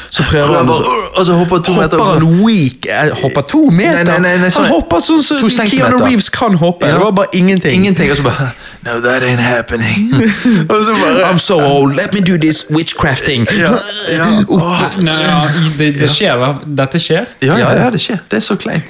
Så 0.10 0.24
prøver 0.30 0.58
han, 0.58 0.70
og 0.70 0.76
så- 0.78 1.10
og 1.20 1.26
så 1.26 1.34
hopper 1.34 1.58
to 1.60 1.72
meter 1.74 1.98
Hopper 1.98 2.14
han 2.20 2.44
weak? 2.46 2.86
eh, 2.90 3.10
Hopper 3.22 3.42
to 3.42 3.62
meter? 3.72 4.04
Nei, 4.04 4.04
nei, 4.04 4.20
nei, 4.20 4.38
nei, 4.38 4.50
sånn- 4.50 4.66
han 4.66 4.74
hopper 4.74 4.98
sånn 5.00 5.22
som 5.24 5.50
så 5.50 5.70
Keanu. 5.70 6.04
Reeves 6.06 6.30
kan 6.30 6.54
hoppe. 6.54 6.88
Ja. 6.88 6.94
Det 6.94 7.02
var 7.04 7.12
bare 7.12 7.28
ingenting. 7.34 7.74
Ingenting, 7.74 8.12
og 8.12 8.18
så 8.18 8.24
bare 8.24 8.52
'No, 8.86 9.00
that 9.02 9.24
ain't 9.24 9.42
happening'. 9.42 10.14
og 10.72 10.84
så 10.86 10.94
bare 10.94 11.30
I'm 11.32 11.38
so 11.40 11.60
old, 11.62 11.96
let 11.96 12.14
me 12.14 12.20
do 12.22 12.38
this 12.38 12.66
witchcrafting. 12.72 13.48
Ja, 13.60 13.72
ja. 14.18 14.26
Oh, 14.50 14.82
Nei, 15.02 15.14
ja, 15.28 15.48
det, 15.78 16.00
det 16.00 16.10
skjer? 16.10 16.56
Dette 16.78 17.00
skjer? 17.00 17.26
Ja, 17.42 17.58
ja, 17.58 17.72
ja, 17.84 17.90
det 17.90 18.02
skjer. 18.02 18.18
Det 18.32 18.38
er 18.38 18.42
så 18.42 18.56
kleint. 18.56 18.84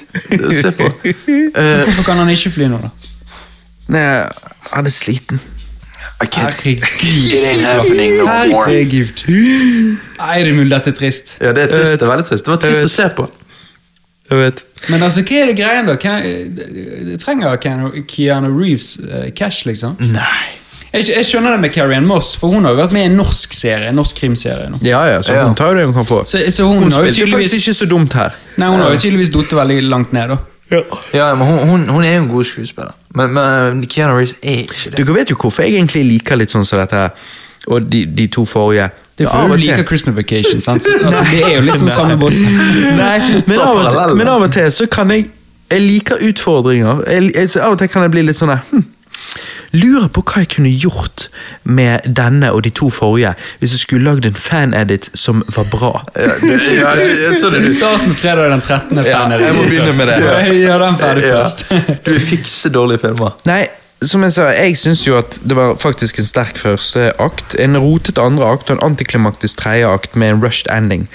Se 0.62 0.72
på. 0.72 0.85
Eh, 1.56 1.84
Hvorfor 1.86 2.04
kan 2.10 2.18
han 2.20 2.30
ikke 2.34 2.52
fly 2.52 2.68
nå, 2.72 2.80
da? 2.84 2.90
Nei, 3.96 4.06
han 4.72 4.86
er 4.90 4.94
sliten. 4.94 5.40
I 6.22 6.28
can't 6.32 6.56
Herregud. 6.56 6.84
It 7.04 7.44
ain't 7.44 7.66
happening 7.68 8.18
no 8.18 8.26
more. 8.52 8.66
Herregud. 8.70 9.24
Nei, 9.28 10.36
det 10.44 10.52
er 10.52 10.56
mulig 10.56 10.72
dette 10.72 10.94
er 10.94 10.98
trist. 11.00 11.34
Ja, 11.42 11.52
det 11.56 11.66
er 11.68 11.72
trist. 11.74 11.98
Det 12.00 12.08
er 12.08 12.12
veldig 12.14 12.28
trist. 12.30 12.46
Det 12.46 12.54
var 12.54 12.62
trist 12.64 12.88
å 12.88 12.92
se 12.94 13.08
på. 13.18 13.26
Jeg 14.32 14.40
vet. 14.40 14.64
Men 14.90 15.04
altså, 15.06 15.22
hva 15.28 15.42
er 15.44 15.50
det 15.52 15.58
greien, 15.60 15.86
da? 15.90 15.96
Hva, 16.02 16.14
det 17.12 17.18
trenger 17.22 17.60
Keanu, 17.62 17.90
Keanu 18.10 18.48
Reeves 18.58 18.96
eh, 19.06 19.28
cash, 19.38 19.66
liksom? 19.70 20.00
Nei. 20.02 20.46
Jeg, 20.96 21.10
jeg 21.12 21.28
skjønner 21.28 21.58
det 21.58 21.60
med 21.66 21.74
Carrie 21.76 21.98
Ann 22.00 22.08
Moss, 22.08 22.32
for 22.40 22.54
hun 22.56 22.64
har 22.66 22.72
jo 22.74 22.80
vært 22.80 22.94
med 22.96 23.04
i 23.04 23.10
en 23.12 23.18
norsk 23.20 23.54
serie. 23.54 23.90
En 23.92 23.98
norsk 24.00 24.16
krimserie 24.24 24.70
nå. 24.72 24.80
Ja, 24.88 25.04
ja, 25.12 25.20
så 25.26 25.36
Ja. 25.36 25.44
hun 25.50 25.56
tar 25.60 25.74
jo 25.74 25.82
det 25.82 25.86
hun 25.90 25.94
kan 25.98 26.08
få. 26.08 26.22
Så, 26.26 26.40
så 26.56 26.66
hun, 26.70 26.86
Hun 26.88 26.96
har 26.96 27.04
jo 27.04 27.12
spilte 27.12 27.20
tydeligvis 27.26 27.52
faktisk 27.52 27.68
ikke 27.68 27.80
så 27.82 27.88
dumt 27.92 28.16
her. 28.16 28.38
Nei, 28.56 28.70
hun 28.72 28.80
har 28.80 28.96
jo 28.96 29.02
tydeligvis 29.04 29.34
datt 29.36 29.56
veldig 29.60 29.82
langt 29.92 30.16
ned, 30.16 30.32
da. 30.32 30.38
Ja, 31.14 31.36
men 31.36 31.48
hun, 31.48 31.60
hun, 31.70 31.90
hun 31.90 32.04
er 32.04 32.16
jo 32.16 32.22
en 32.24 32.30
god 32.30 32.44
skuespiller. 32.44 32.92
Men, 33.16 33.34
men 33.34 33.88
Keanu 33.88 34.16
Reeves 34.18 34.36
er 34.42 34.64
ikke 34.66 34.92
det. 34.92 34.98
Dere 34.98 35.16
vet 35.16 35.30
jo 35.30 35.38
hvorfor 35.42 35.64
jeg 35.64 35.78
egentlig 35.78 36.04
liker 36.10 36.40
litt 36.40 36.54
sånn 36.54 36.66
som 36.66 36.82
dette 36.82 36.96
her. 37.06 37.28
Og 37.68 37.86
de, 37.92 38.06
de 38.06 38.28
to 38.28 38.46
forrige. 38.46 38.90
Det 39.18 39.26
er 39.26 39.32
fordi 39.32 39.62
du 39.62 39.64
liker 39.64 39.86
Christmas 39.88 40.16
Vacation. 40.16 40.62
sant? 40.62 40.88
Altså, 41.06 41.24
det 41.32 41.44
er 41.46 41.56
jo 41.56 41.62
litt 41.66 41.80
som 41.80 41.90
samme 41.94 42.18
boss. 42.20 42.42
Nei, 43.02 43.16
men 43.48 43.62
av, 43.62 43.82
til, 43.90 44.18
men 44.20 44.30
av 44.30 44.48
og 44.48 44.52
til 44.54 44.72
så 44.72 44.90
kan 44.92 45.12
jeg 45.14 45.32
Jeg 45.72 45.82
liker 45.82 46.20
utfordringer. 46.22 47.00
Jeg, 47.10 47.32
jeg, 47.36 47.50
så 47.50 47.64
av 47.66 47.74
og 47.74 47.80
til 47.82 47.90
kan 47.90 48.04
jeg 48.06 48.12
bli 48.14 48.22
litt 48.28 48.38
sånn 48.38 48.52
hm, 48.54 48.84
Lurer 49.76 50.08
på 50.14 50.22
hva 50.24 50.44
jeg 50.44 50.52
kunne 50.56 50.72
gjort 50.72 51.28
med 51.68 52.06
denne 52.18 52.52
og 52.56 52.64
de 52.64 52.72
to 52.76 52.88
forrige 52.94 53.34
hvis 53.60 53.74
jeg 53.76 53.82
skulle 53.84 54.08
lagd 54.08 54.26
en 54.30 54.38
fan-edit 54.40 55.10
som 55.18 55.44
var 55.56 55.68
bra. 55.72 55.94
Ja, 56.16 56.36
det, 56.42 56.60
ja, 56.80 56.94
jeg 57.02 57.40
så 57.42 57.50
det. 57.52 57.64
Starten 57.76 58.16
fredag 58.16 58.54
den 58.54 58.62
13. 58.64 59.02
Ja, 59.04 59.24
fan 59.26 59.36
jeg 59.36 59.56
må 59.58 59.66
begynne 59.68 59.96
med 59.98 60.12
det. 60.14 60.20
Ja, 60.24 60.38
Gjør 60.56 60.86
den 60.86 61.00
ferdig 61.02 61.26
Ja. 61.28 61.42
først. 61.44 61.66
Du 62.06 62.14
fikser 62.20 62.46
fikse 62.46 62.70
dårlige 62.70 63.00
filmer. 63.00 63.36
Nei, 63.46 63.66
som 64.04 64.24
jeg 64.24 64.36
sa, 64.36 64.50
jeg 64.54 64.78
syns 64.78 65.06
jo 65.08 65.18
at 65.18 65.40
det 65.44 65.56
var 65.58 65.76
faktisk 65.82 66.20
en 66.20 66.28
sterk 66.28 66.58
første 66.62 67.10
akt, 67.22 67.56
en 67.60 67.78
rotet 67.82 68.20
andre 68.22 68.46
akt 68.56 68.70
og 68.70 68.78
en 68.78 68.92
antiklimaktisk 68.92 69.60
tredje 69.64 69.88
akt 69.90 70.16
med 70.16 70.34
en 70.36 70.44
rushed 70.44 70.70
ending. 70.72 71.08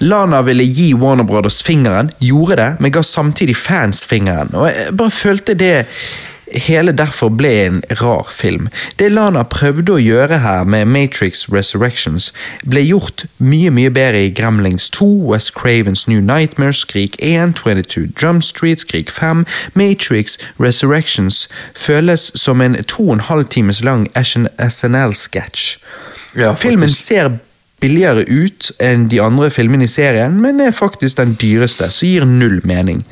Lana 0.00 0.40
ville 0.46 0.64
gi 0.64 0.94
Warner 0.96 1.26
Brothers 1.28 1.60
fingeren, 1.62 2.10
gjorde 2.24 2.56
det, 2.56 2.68
men 2.80 2.92
ga 2.94 3.02
samtidig 3.04 3.56
fans 3.56 4.06
fingeren. 4.08 4.48
Og 4.56 4.70
jeg 4.70 4.96
bare 4.96 5.10
følte 5.12 5.54
det 5.54 5.74
hele 6.54 6.92
derfor 6.92 7.28
ble 7.28 7.50
en 7.64 7.82
rar 8.00 8.28
film. 8.32 8.68
Det 8.98 9.10
Lana 9.12 9.42
prøvde 9.42 9.94
å 9.96 10.02
gjøre 10.02 10.40
her 10.42 10.64
med 10.64 10.88
Matrix 10.90 11.46
Resurrections, 11.52 12.30
ble 12.64 12.82
gjort 12.84 13.26
mye 13.38 13.70
mye 13.74 13.90
bedre 13.90 14.26
i 14.26 14.32
Gremlings 14.34 14.90
2, 14.96 15.08
West 15.30 15.54
Cravens 15.54 16.06
New 16.08 16.20
Nightmare, 16.20 16.74
Skrik 16.76 17.16
1, 17.22 17.54
22 17.60 18.06
Drum 18.20 18.40
Street, 18.44 18.80
Skrik 18.80 19.10
5, 19.10 19.44
Matrix 19.74 20.38
Resurrections 20.60 21.48
føles 21.74 22.30
som 22.34 22.60
en 22.60 22.78
to 22.84 23.08
og 23.08 23.18
en 23.18 23.26
halv 23.30 23.48
times 23.48 23.84
lang 23.84 24.08
SNL-sketsj. 24.16 25.78
Ja, 26.38 26.54
Filmen 26.54 26.90
ser 26.90 27.32
billigere 27.80 28.24
ut 28.28 28.70
enn 28.82 29.08
de 29.10 29.20
andre 29.22 29.50
filmene 29.50 29.86
i 29.86 29.90
serien, 29.90 30.36
men 30.42 30.60
er 30.60 30.74
faktisk 30.76 31.18
den 31.18 31.34
dyreste, 31.40 31.88
så 31.90 32.06
gir 32.06 32.26
null 32.28 32.60
mening. 32.68 33.04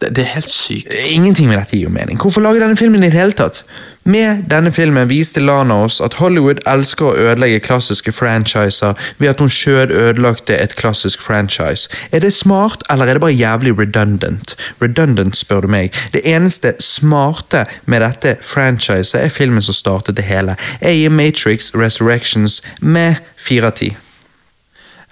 Det, 0.00 0.16
det 0.16 0.24
er 0.24 0.34
helt 0.34 0.48
sykt. 0.48 0.94
Ingenting 1.12 1.48
med 1.50 1.58
dette 1.60 1.76
gir 1.76 1.88
jo 1.88 1.92
mening. 1.92 2.18
Hvorfor 2.20 2.40
lage 2.44 2.62
denne 2.62 2.76
filmen 2.76 3.02
i 3.02 3.10
det 3.10 3.18
hele 3.18 3.36
tatt? 3.36 3.64
Med 4.08 4.46
denne 4.48 4.72
filmen 4.72 5.08
viste 5.10 5.42
Lana 5.44 5.82
oss 5.84 5.98
at 6.00 6.14
Hollywood 6.16 6.62
elsker 6.68 7.04
å 7.04 7.16
ødelegge 7.20 7.60
klassiske 7.60 8.14
franchiser 8.16 8.96
ved 9.18 9.28
at 9.34 9.42
hun 9.44 9.52
sjøl 9.52 9.92
ødelagte 9.92 10.56
et 10.56 10.72
klassisk 10.80 11.20
franchise. 11.20 11.90
Er 12.12 12.24
det 12.24 12.32
smart, 12.32 12.82
eller 12.90 13.06
er 13.06 13.18
det 13.18 13.24
bare 13.26 13.36
jævlig 13.36 13.76
redundant? 13.78 14.56
Redundant, 14.80 15.36
spør 15.36 15.66
du 15.66 15.72
meg. 15.76 15.92
Det 16.16 16.24
eneste 16.24 16.72
smarte 16.80 17.66
med 17.84 18.00
dette 18.00 18.38
franchiset 18.40 19.20
er 19.20 19.28
filmen 19.28 19.62
som 19.62 19.76
startet 19.76 20.16
det 20.16 20.24
hele. 20.24 20.56
Jeg 20.80 21.02
gir 21.02 21.12
Matrix 21.12 21.74
Resurrections 21.76 22.62
med 22.80 23.20
fire 23.36 23.68
av 23.68 23.76
ti. 23.76 23.92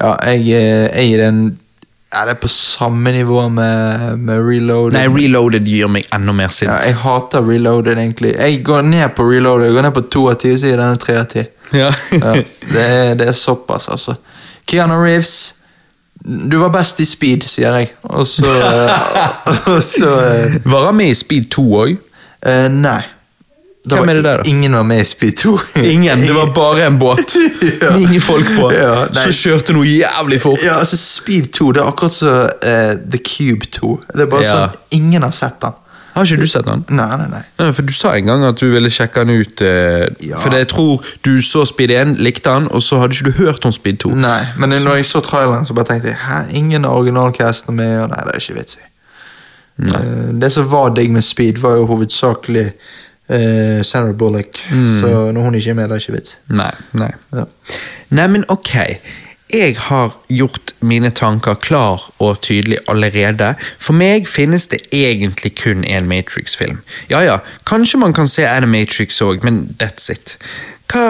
Ja, 0.00 0.15
jeg, 0.25 0.49
eh, 0.49 0.89
jeg 0.97 1.10
gir 1.10 1.26
den 1.26 1.58
ja, 2.14 2.24
Det 2.24 2.30
er 2.30 2.40
på 2.40 2.48
samme 2.48 3.12
nivå 3.12 3.48
med, 3.52 4.18
med 4.18 4.40
Reloaded. 4.40 4.96
Nei, 4.96 5.06
Reloaded 5.12 5.66
gjør 5.68 5.90
meg 5.92 6.08
enda 6.14 6.32
mer 6.32 6.48
sint. 6.54 6.70
ja, 6.70 6.78
jeg 6.86 6.96
hater 7.02 7.44
Reloaded, 7.44 7.98
egentlig. 7.98 8.32
Jeg 8.38 8.62
går 8.64 8.82
ned 8.88 9.08
på 9.16 9.26
Reloaded. 9.28 9.66
Jeg 9.68 9.74
går 9.76 9.86
ned 9.88 9.94
på 9.98 10.04
to 10.14 10.24
av 10.30 10.38
ti, 10.40 10.54
så 10.58 10.70
gir 10.70 10.80
denne 10.80 10.96
tre 11.02 11.18
av 11.20 11.28
ti. 11.34 11.44
Ja. 11.76 11.90
Ja, 12.24 12.32
det, 12.72 12.80
er, 12.82 13.14
det 13.20 13.28
er 13.28 13.36
såpass, 13.36 13.88
altså. 13.92 14.14
Keanu 14.68 14.96
Reeves, 15.02 15.54
du 16.24 16.56
var 16.58 16.72
best 16.72 17.00
i 17.00 17.04
speed, 17.08 17.44
sier 17.48 17.76
jeg. 17.76 17.90
Og 18.02 18.26
så, 18.26 18.48
og 19.74 19.82
så 19.84 20.08
eh, 20.24 20.56
Var 20.64 20.86
han 20.88 20.96
med 20.96 21.12
i 21.12 21.14
Speed 21.16 21.50
2 21.54 21.64
òg? 21.82 21.94
Uh, 22.40 22.66
Nei. 22.72 23.02
Hvem 23.97 24.07
var 24.07 24.12
er 24.12 24.15
det 24.20 24.25
der, 24.25 24.36
da? 24.42 24.49
Ingen 24.50 24.73
var 24.76 24.83
med 24.83 25.00
i 25.00 25.05
Speed 25.05 25.36
2. 25.36 25.58
Ingen, 25.94 26.20
det 26.20 26.34
var 26.34 26.52
bare 26.55 26.86
en 26.86 26.99
båt 26.99 27.36
Ja. 27.83 27.91
med 27.91 28.00
ingen 28.00 28.20
folk 28.20 28.47
på. 28.57 28.70
Ja, 28.75 29.07
som 29.15 29.33
kjørte 29.33 29.73
noe 29.73 29.86
jævlig 29.89 30.41
fort. 30.42 30.62
Ja, 30.65 30.78
altså 30.78 30.97
Speed 30.97 31.52
2 31.52 31.73
det 31.73 31.83
er 31.83 31.86
akkurat 31.91 32.12
som 32.12 32.28
uh, 32.28 32.94
The 33.10 33.18
Cube 33.25 33.67
2. 33.73 34.00
Det 34.15 34.20
er 34.26 34.26
bare 34.33 34.44
Ja. 34.44 34.55
sånn, 34.55 34.81
Ingen 35.00 35.23
har 35.23 35.31
sett 35.31 35.60
den. 35.62 35.73
Har 36.15 36.25
ikke 36.26 36.41
du 36.41 36.47
sett 36.50 36.67
den? 36.67 36.81
Nei, 36.91 37.07
nei, 37.17 37.26
nei. 37.31 37.42
nei. 37.60 37.67
for 37.73 37.83
Du 37.86 37.92
sa 37.94 38.10
en 38.17 38.26
gang 38.26 38.42
at 38.49 38.57
du 38.58 38.67
ville 38.73 38.91
sjekke 38.91 39.23
den 39.23 39.39
ut. 39.44 39.60
Eh, 39.62 40.08
Ja. 40.26 40.36
For 40.42 40.50
jeg 40.57 40.67
tror 40.73 41.05
du 41.23 41.36
så 41.42 41.62
Speed 41.68 41.91
1, 41.94 42.17
likte 42.18 42.50
den, 42.50 42.67
og 42.75 42.83
så 42.83 42.99
hadde 42.99 43.15
ikke 43.15 43.31
du 43.31 43.44
hørt 43.44 43.65
om 43.68 43.73
Speed 43.73 44.00
2. 44.02 44.15
Nei, 44.18 44.41
Men 44.58 44.70
når 44.83 44.97
jeg 44.99 45.07
så 45.07 45.20
traileren, 45.23 45.67
så 45.68 45.75
bare 45.78 45.84
tenkte 45.92 46.08
jeg 46.10 46.17
Hæ, 46.25 46.41
ingen 46.58 46.84
av 46.84 46.97
originalcastene 46.99 47.76
med, 47.76 48.00
og 48.02 48.08
nei, 48.10 48.25
det 48.25 48.34
er 48.34 48.41
ikke 48.42 48.58
vits 48.58 48.78
i. 48.81 48.86
Eh, 49.78 50.33
det 50.42 50.50
som 50.52 50.67
var 50.73 50.91
digg 50.97 51.12
med 51.15 51.23
Speed, 51.23 51.60
var 51.62 51.76
jo 51.78 51.86
hovedsakelig 51.86 52.73
uh, 53.31 53.82
Sandra 53.84 54.12
Bullock. 54.12 54.58
Så 55.00 55.31
når 55.32 55.40
hun 55.42 55.55
ikke 55.55 55.70
er 55.70 55.74
med, 55.74 55.89
det 55.89 55.97
er 55.98 56.05
ikke 56.07 56.16
vits. 56.18 56.39
Nei, 56.48 56.70
nei. 56.92 57.10
Ja. 57.36 57.44
Nei, 58.10 58.26
men 58.26 58.44
ok. 58.48 58.74
Jeg 59.48 59.76
har 59.81 60.12
gjort 60.28 60.74
mine 60.84 61.08
tanker 61.16 61.55
klar 61.55 62.02
og 62.20 62.40
tydelig 62.44 62.78
allerede. 62.89 63.55
For 63.81 63.97
meg 63.97 64.26
finnes 64.28 64.66
det 64.68 64.82
egentlig 64.92 65.55
kun 65.62 65.84
én 65.89 66.05
Matrix-film. 66.10 66.82
Ja 67.08 67.23
ja, 67.24 67.39
kanskje 67.65 67.98
man 68.02 68.12
kan 68.12 68.28
se 68.28 68.44
Animatrix 68.44 69.23
òg, 69.24 69.40
men 69.44 69.62
that's 69.81 70.10
it. 70.12 70.36
Hva, 70.92 71.00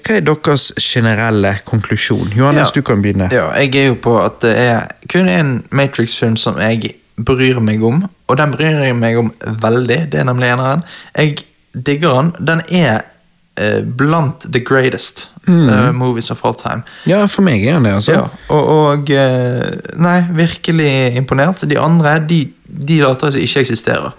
hva 0.00 0.16
er 0.16 0.24
deres 0.24 0.70
generelle 0.80 1.54
konklusjon? 1.68 2.30
Johannes, 2.36 2.68
Ja. 2.68 2.72
du 2.74 2.82
kan 2.82 3.02
begynne. 3.02 3.28
Ja, 3.32 3.48
jeg 3.56 3.74
er 3.76 3.86
jo 3.94 3.94
på 4.00 4.18
at 4.20 4.40
det 4.44 4.54
er 4.58 4.86
kun 5.12 5.28
en 5.28 5.62
Matrix-film 5.72 6.36
som 6.36 6.60
jeg 6.60 6.96
bryr 7.20 7.60
meg 7.60 7.82
om, 7.84 8.04
og 8.28 8.36
den 8.40 8.52
bryr 8.52 8.84
jeg 8.84 8.96
meg 8.96 9.16
om 9.20 9.32
veldig. 9.44 10.02
Det 10.12 10.20
er 10.20 10.24
nemlig 10.28 10.48
eneren. 10.52 10.84
Jeg 11.16 11.38
digger 11.74 12.16
den. 12.16 12.32
Den 12.46 12.62
er 12.70 13.00
eh, 13.60 13.82
blant 13.96 14.46
the 14.52 14.60
greatest 14.60 15.28
eh, 15.48 15.92
movies 15.92 16.30
of 16.30 16.44
all 16.44 16.54
time. 16.54 16.82
Ja, 17.06 17.24
for 17.26 17.42
meg 17.46 17.66
er 17.66 17.78
han 17.78 17.84
det, 17.84 17.94
altså. 18.00 18.12
Ja, 18.12 18.28
og, 18.48 18.68
og 18.68 19.10
eh, 19.10 19.66
Nei, 20.00 20.24
virkelig 20.34 21.16
imponert. 21.16 21.64
De 21.70 21.78
andre 21.78 22.18
de, 22.28 22.46
de 22.66 23.02
later 23.02 23.30
som 23.30 23.40
ikke 23.40 23.60
eksisterer. 23.60 24.14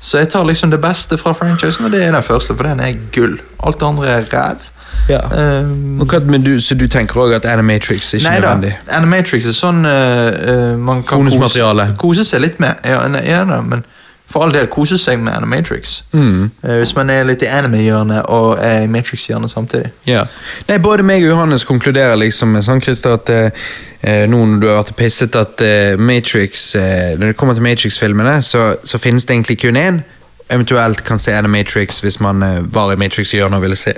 Så 0.00 0.18
jeg 0.18 0.28
tar 0.28 0.44
liksom 0.44 0.70
det 0.70 0.80
beste 0.80 1.18
fra 1.18 1.32
franchisen, 1.32 1.84
og 1.84 1.92
det 1.92 2.04
er 2.04 2.12
den 2.12 2.22
første, 2.22 2.54
for 2.56 2.68
den 2.68 2.80
er 2.80 2.94
gull. 3.14 3.40
Alt 3.64 3.80
det 3.80 3.86
andre 3.86 4.08
er 4.08 4.26
ræv. 4.32 4.66
Ja. 5.08 5.20
Um, 5.62 6.02
hva, 6.02 6.18
men 6.26 6.42
du, 6.42 6.56
så 6.60 6.74
du 6.74 6.86
tenker 6.90 7.20
òg 7.22 7.36
at 7.36 7.44
Animatrix 7.46 8.10
er 8.14 8.18
ikke 8.18 8.30
Nei 8.30 8.40
da. 8.42 8.72
Animatrix 8.96 9.46
er 9.46 9.54
sånn 9.54 9.84
uh, 9.86 9.92
uh, 9.92 10.72
man 10.82 11.04
kan 11.06 11.22
kose, 11.30 11.86
kose 12.00 12.26
seg 12.26 12.42
litt 12.42 12.58
med. 12.62 12.80
Ja, 12.86 13.04
nei, 13.10 13.22
ja, 13.28 13.44
da, 13.46 13.60
men 13.62 13.84
for 14.26 14.42
all 14.42 14.52
del 14.54 14.66
kose 14.72 14.98
seg 14.98 15.20
med 15.22 15.36
Animatrix. 15.36 16.00
Mm. 16.12 16.50
Eh, 16.62 16.78
hvis 16.80 16.94
man 16.96 17.10
er 17.14 17.26
litt 17.28 17.44
i 17.46 17.50
anime-hjørnet 17.50 18.26
og 18.34 18.56
er 18.58 18.82
i 18.82 18.90
Matrix-hjørnet 18.90 19.52
samtidig. 19.52 19.92
Ja. 20.08 20.24
Nei, 20.68 20.78
Både 20.82 21.06
meg 21.06 21.22
og 21.22 21.30
Johannes 21.30 21.64
konkluderer 21.68 22.18
liksom 22.18 22.56
med 22.56 22.66
sånn, 22.66 22.82
Christer, 22.82 23.14
at 23.20 23.30
eh, 23.30 23.68
eh, 24.02 24.24
nå 24.30 24.42
når 24.42 24.60
du 24.62 24.66
har 24.70 24.80
vært 24.80 24.96
pisset, 24.98 25.38
at 25.38 25.62
eh, 25.62 25.94
Matrix 25.98 26.68
eh, 26.74 27.14
Når 27.18 27.32
det 27.32 27.38
kommer 27.38 27.54
til 27.54 27.66
Matrix-filmene, 27.68 28.40
så, 28.42 28.66
så 28.82 28.98
finnes 29.02 29.26
det 29.26 29.36
egentlig 29.38 29.60
kun 29.62 29.78
én. 29.80 30.02
Eventuelt 30.50 31.04
kan 31.06 31.18
se 31.22 31.34
Animatrix 31.34 32.02
hvis 32.02 32.18
man 32.22 32.42
eh, 32.42 32.60
var 32.74 32.92
i 32.92 32.98
Matrix-hjørnet 32.98 33.60
og 33.60 33.66
ville 33.68 33.78
se, 33.78 33.94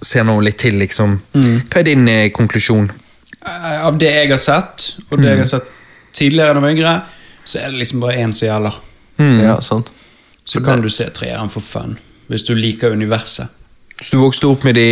se 0.00 0.24
noe 0.24 0.44
litt 0.44 0.60
til, 0.64 0.80
liksom. 0.80 1.18
Hva 1.36 1.82
er 1.82 1.88
din 1.92 2.08
konklusjon? 2.32 2.88
Av 3.44 3.96
det 4.00 4.08
jeg 4.08 4.28
har 4.32 4.40
sett, 4.40 4.94
og 5.10 5.20
det 5.20 5.34
jeg 5.34 5.44
har 5.44 5.48
sett 5.48 5.68
tidligere 6.16 6.56
da 6.56 6.60
jeg 6.60 6.64
var 6.64 6.74
yngre, 6.74 6.94
så 7.44 7.60
er 7.60 7.72
det 7.72 7.80
liksom 7.80 8.02
bare 8.02 8.20
én 8.20 8.32
som 8.36 8.48
gjelder. 8.48 8.80
Ja, 9.20 9.60
sant. 9.64 9.92
Så 10.44 10.62
kan 10.64 10.82
du 10.82 10.90
se 10.90 11.06
treeren 11.14 11.50
for 11.52 11.62
fun, 11.62 11.98
hvis 12.30 12.42
du 12.48 12.54
liker 12.54 12.94
universet. 12.96 13.52
Så 14.00 14.16
du 14.16 14.22
vokste 14.24 14.48
opp 14.48 14.64
med 14.64 14.74
de 14.80 14.90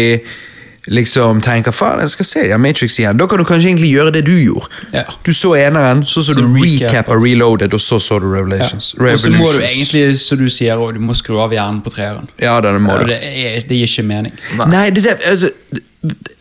liksom 0.88 1.40
tenker 1.44 1.74
faen, 1.74 2.00
jeg 2.00 2.12
skal 2.14 2.28
se 2.28 2.44
ja, 2.48 2.58
Matrix 2.60 2.98
igjen. 3.00 3.18
Da 3.20 3.26
kan 3.28 3.40
du 3.40 3.44
kanskje 3.48 3.70
egentlig 3.70 3.90
gjøre 3.92 4.12
det 4.14 4.22
du 4.26 4.34
gjorde. 4.36 4.68
Ja. 4.94 5.04
Du 5.26 5.32
så 5.36 5.54
eneren, 5.58 6.04
så 6.06 6.22
så 6.22 6.34
Så 6.34 6.40
du 6.40 6.46
recap 6.54 6.88
recap 6.88 7.10
av 7.12 7.22
Reloaded, 7.24 7.74
og 7.74 7.80
så 7.80 7.98
så 8.00 8.18
du 8.18 8.28
Revelations. 8.32 8.94
Og 8.94 9.18
så 9.18 9.30
må 9.30 9.50
du 9.52 9.60
egentlig, 9.60 10.20
som 10.20 10.38
du 10.38 10.48
sier, 10.48 10.76
og 10.76 10.94
du 10.94 11.00
må 11.00 11.14
skru 11.14 11.38
av 11.42 11.52
hjernen 11.52 11.82
på 11.84 11.92
treeren. 11.92 12.28
Ja, 12.40 12.60
det 12.60 12.74
må 12.80 12.96
du. 12.98 13.06
det, 13.12 13.20
er, 13.22 13.60
det 13.68 13.82
gir 13.82 13.92
ikke 13.92 14.06
mening. 14.08 14.40
Nei, 14.66 14.88
det 14.90 15.04
der 15.04 15.30
altså, 15.30 15.50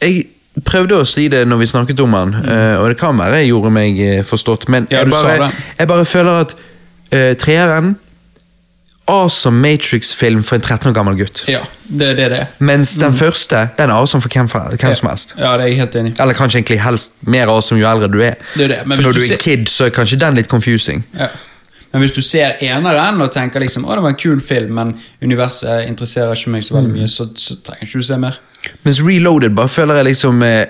Jeg 0.02 0.28
prøvde 0.66 1.02
å 1.02 1.06
si 1.06 1.28
det 1.30 1.44
når 1.48 1.58
vi 1.62 1.68
snakket 1.70 2.00
om 2.02 2.16
han, 2.18 2.34
mm. 2.34 2.80
og 2.82 2.88
det 2.90 2.98
kan 2.98 3.18
være 3.20 3.44
jeg 3.44 3.52
gjorde 3.52 3.72
meg 3.74 4.00
eh, 4.02 4.24
forstått, 4.26 4.70
men 4.70 4.88
Mm. 4.88 4.92
Ja, 4.92 5.00
jeg, 5.00 5.10
bare, 5.12 5.52
jeg 5.80 5.88
bare 5.88 6.06
føler 6.06 6.32
at 6.46 6.56
uh, 7.14 7.34
treeren 7.40 7.96
Awesome 9.08 9.62
Matrix-film 9.64 10.42
for 10.44 10.58
en 10.58 10.62
13 10.66 10.90
år 10.90 10.94
gammel 10.98 11.16
gutt. 11.16 11.46
Ja, 11.48 11.62
det 11.88 12.10
det 12.18 12.26
det. 12.34 12.42
Mens 12.60 12.98
den 13.00 13.14
første 13.16 13.62
den 13.78 13.90
er 13.90 13.96
awesome 13.96 14.22
for 14.22 14.28
hvem, 14.34 14.50
for, 14.52 14.60
hvem 14.76 14.94
som 15.00 15.08
helst. 15.08 15.32
Ja, 15.40 15.54
det 15.56 15.64
er 15.64 15.68
jeg 15.72 15.78
helt 15.80 15.96
enig. 15.96 16.12
Eller 16.20 16.36
kanskje 16.36 16.60
egentlig 16.60 16.82
helst 16.84 17.14
mer 17.24 17.48
awesome 17.48 17.80
jo 17.80 17.88
eldre 17.88 18.10
du 18.12 18.20
er. 18.20 18.36
Det 18.58 18.66
er 18.66 18.74
det, 18.74 18.82
men 18.86 18.98
for 18.98 19.08
når 19.08 19.16
du 19.16 19.22
du 19.24 19.34
er 19.34 19.40
kid, 19.40 19.70
så 19.72 19.86
er 19.88 19.96
kanskje 19.96 20.20
den 20.20 20.36
litt 20.36 20.50
confusing. 20.52 21.06
Ja. 21.16 21.30
Men 21.94 22.04
hvis 22.04 22.12
du 22.12 22.22
ser 22.22 22.60
eneren 22.60 23.22
og 23.24 23.32
tenker 23.32 23.64
liksom, 23.64 23.86
å 23.88 23.96
det 23.96 24.04
var 24.04 24.12
en 24.12 24.20
kul 24.20 24.42
film, 24.44 24.74
men 24.76 24.92
universet 25.24 25.88
interesserer 25.88 26.36
ikke 26.36 26.52
meg 26.58 26.64
så 26.68 26.76
veldig 26.76 26.92
Mm. 26.92 26.98
mye, 27.00 27.08
så, 27.08 27.30
så 27.36 27.56
trenger 27.64 27.88
ikke 27.88 28.02
du 28.04 28.04
se 28.04 28.18
mer. 28.18 28.40
Mens 28.84 29.00
Reloaded 29.02 29.56
bare 29.56 29.70
føler 29.72 29.96
jeg 30.02 30.06
liksom 30.12 30.44
eh, 30.44 30.66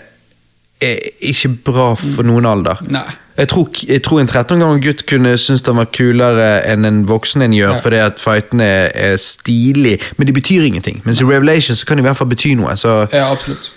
er 0.81 0.99
ikke 1.33 1.49
bra 1.65 1.95
for 1.97 2.21
noen 2.23 2.45
alder. 2.45 2.85
Nei. 2.85 3.07
Jeg 3.37 3.47
tror, 3.47 3.69
jeg 3.87 4.01
tror 4.03 4.19
en 4.21 4.27
13 4.27 4.55
år 4.57 4.59
gammel 4.65 4.81
gutt 4.83 5.05
kunne 5.05 5.35
synes 5.37 5.61
den 5.61 5.77
var 5.77 5.85
kulere 5.93 6.47
enn 6.71 6.85
en 6.85 7.03
voksen 7.07 7.41
en 7.45 7.53
gjør, 7.53 7.75
Ja. 7.75 7.79
fordi 7.83 7.95
at 8.01 8.19
fightene 8.19 8.63
er, 8.63 8.91
er 8.95 9.17
stilig, 9.17 9.99
men 10.17 10.27
de 10.27 10.33
betyr 10.33 10.61
ingenting. 10.65 11.01
Mens 11.05 11.21
i 11.21 11.23
Revelations 11.23 11.79
så 11.79 11.85
kan 11.85 11.97
de 11.97 12.01
i 12.01 12.07
hvert 12.07 12.17
fall 12.17 12.27
bety 12.31 12.53
noe. 12.57 12.73
Så 12.77 13.07
Ja, 13.13 13.31
absolutt. 13.31 13.71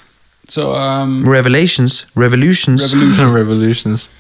Så 0.49 0.65
um, 1.03 1.29
Revelations? 1.29 2.07
Revolutions? 2.17 2.95
Revolution. 2.95 3.35
Revolutions. 3.41 4.11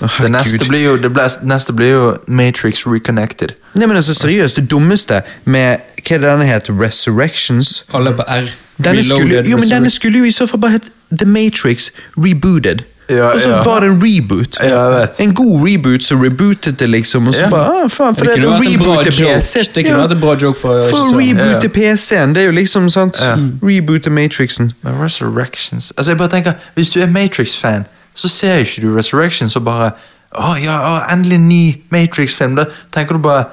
Oh, 0.00 0.08
Det 0.22 0.30
neste 0.30 0.68
blir 0.68 0.84
jo, 0.84 0.96
det 0.96 1.12
ble, 1.12 1.22
neste 1.42 1.72
blir 1.72 1.88
jo 1.90 2.16
Matrix 2.28 2.86
Reconnected. 2.86 3.48
Nei, 3.74 3.86
men 3.86 3.96
altså 3.96 4.14
seriøst, 4.14 4.56
det 4.56 4.70
dummeste 4.70 5.20
med 5.44 5.78
Hva 6.06 6.14
er 6.14 6.18
det 6.22 6.28
denne 6.30 6.46
het? 6.46 6.70
Resurrections? 6.70 7.84
alle 7.94 8.12
på 8.14 8.22
R. 8.26 8.48
Denne 8.84 9.02
skulle, 9.04 9.42
jo, 9.50 9.56
men 9.58 9.68
denne 9.68 9.90
skulle 9.90 10.18
jo 10.18 10.24
i 10.24 10.30
så 10.30 10.46
fall 10.46 10.60
bare 10.60 10.70
hett 10.78 10.90
The 11.18 11.26
Matrix 11.26 11.90
Rebooted. 12.16 12.84
Ja, 13.08 13.30
og 13.32 13.40
så 13.40 13.50
ja. 13.50 13.62
var 13.64 13.80
det 13.80 13.88
en 13.88 14.00
reboot. 14.02 14.58
Ja, 14.60 14.82
jeg 14.84 15.00
vet. 15.00 15.20
En 15.20 15.34
god 15.34 15.68
reboot 15.68 16.02
som 16.04 16.20
rebootet 16.20 16.78
det, 16.78 16.88
liksom. 16.90 17.28
Og 17.28 17.34
så 17.34 17.42
Ja. 17.44 17.50
bare, 17.50 17.84
ah, 17.84 17.88
faen, 17.88 18.16
for 18.16 18.24
det 18.24 18.34
det, 18.34 18.42
bra 18.44 18.58
reboote. 18.58 19.10
PC. 19.10 19.62
Det 19.74 19.86
kunne 19.86 20.02
vært 20.02 20.12
en 20.12 20.20
bra 20.20 20.34
joke 20.42 20.58
for 20.58 20.80
For 20.90 20.96
å 20.96 21.16
reboote 21.16 21.68
PC-en, 21.68 22.34
det 22.34 22.42
er 22.42 22.46
jo 22.46 22.52
liksom 22.52 22.90
sant 22.90 23.20
Ja. 23.22 23.36
Reboote 23.62 24.10
Matrixen. 24.10 24.72
Men 24.82 25.00
Resurrections 25.00 25.92
Altså 25.96 26.10
jeg 26.10 26.18
bare 26.18 26.28
tenker 26.28 26.52
Hvis 26.74 26.90
du 26.90 27.00
er 27.00 27.06
Matrix-fan, 27.06 27.86
så 28.14 28.28
ser 28.28 28.58
ikke 28.58 28.82
du 28.82 28.96
Resurrections 28.96 29.56
og 29.56 29.64
bare 29.64 29.90
Å 30.36 30.62
ja, 30.62 30.76
oh, 30.80 31.12
endelig 31.12 31.34
en 31.34 31.48
ny 31.48 31.82
Matrix-film. 31.90 32.56
Da 32.56 32.64
tenker 32.92 33.16
du 33.16 33.18
bare 33.18 33.44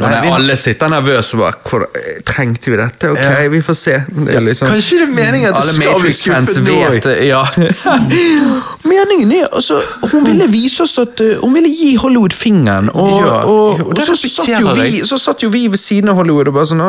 nei, 0.00 0.20
vi- 0.24 0.30
alle 0.34 0.56
sitter 0.58 0.88
nervøse 0.90 1.36
og 1.36 1.40
bare 1.44 1.86
eh, 2.00 2.16
Trengte 2.26 2.70
vi 2.72 2.76
dette? 2.80 3.10
Ok, 3.14 3.20
Ja. 3.22 3.48
vi 3.48 3.60
får 3.62 3.76
se. 3.78 3.94
Det 4.26 4.40
liksom, 4.42 4.68
Kanskje 4.72 4.98
det 4.98 5.06
er 5.08 5.12
meningen 5.14 5.54
at 5.54 5.62
det 5.62 5.74
skal 5.76 6.00
bli 6.00 6.12
skuffet 6.12 6.62
nå. 6.66 7.14
Ja. 7.28 7.42
Meningen 8.84 9.32
er 9.32 9.46
altså 9.52 9.78
Hun 10.12 10.26
ville 10.26 10.48
vise 10.50 10.82
oss 10.84 10.98
at 11.02 11.20
eh, 11.24 11.38
Hun 11.42 11.54
ville 11.54 11.70
gi 11.70 11.94
Hollywood 12.00 12.34
fingeren. 12.36 12.90
Og, 12.94 13.10
Ja, 13.22 13.40
og, 13.44 13.80
og, 13.80 13.88
og, 13.88 14.02
så, 14.02 14.16
satt 14.18 14.60
jo 14.60 14.74
vi, 14.78 15.00
så 15.06 15.18
satt 15.18 15.42
jo 15.46 15.50
vi 15.54 15.66
ved 15.68 15.78
siden 15.80 16.10
av 16.12 16.18
Hollywood 16.20 16.50
og 16.50 16.58
bare 16.58 16.70
sånn 16.72 16.82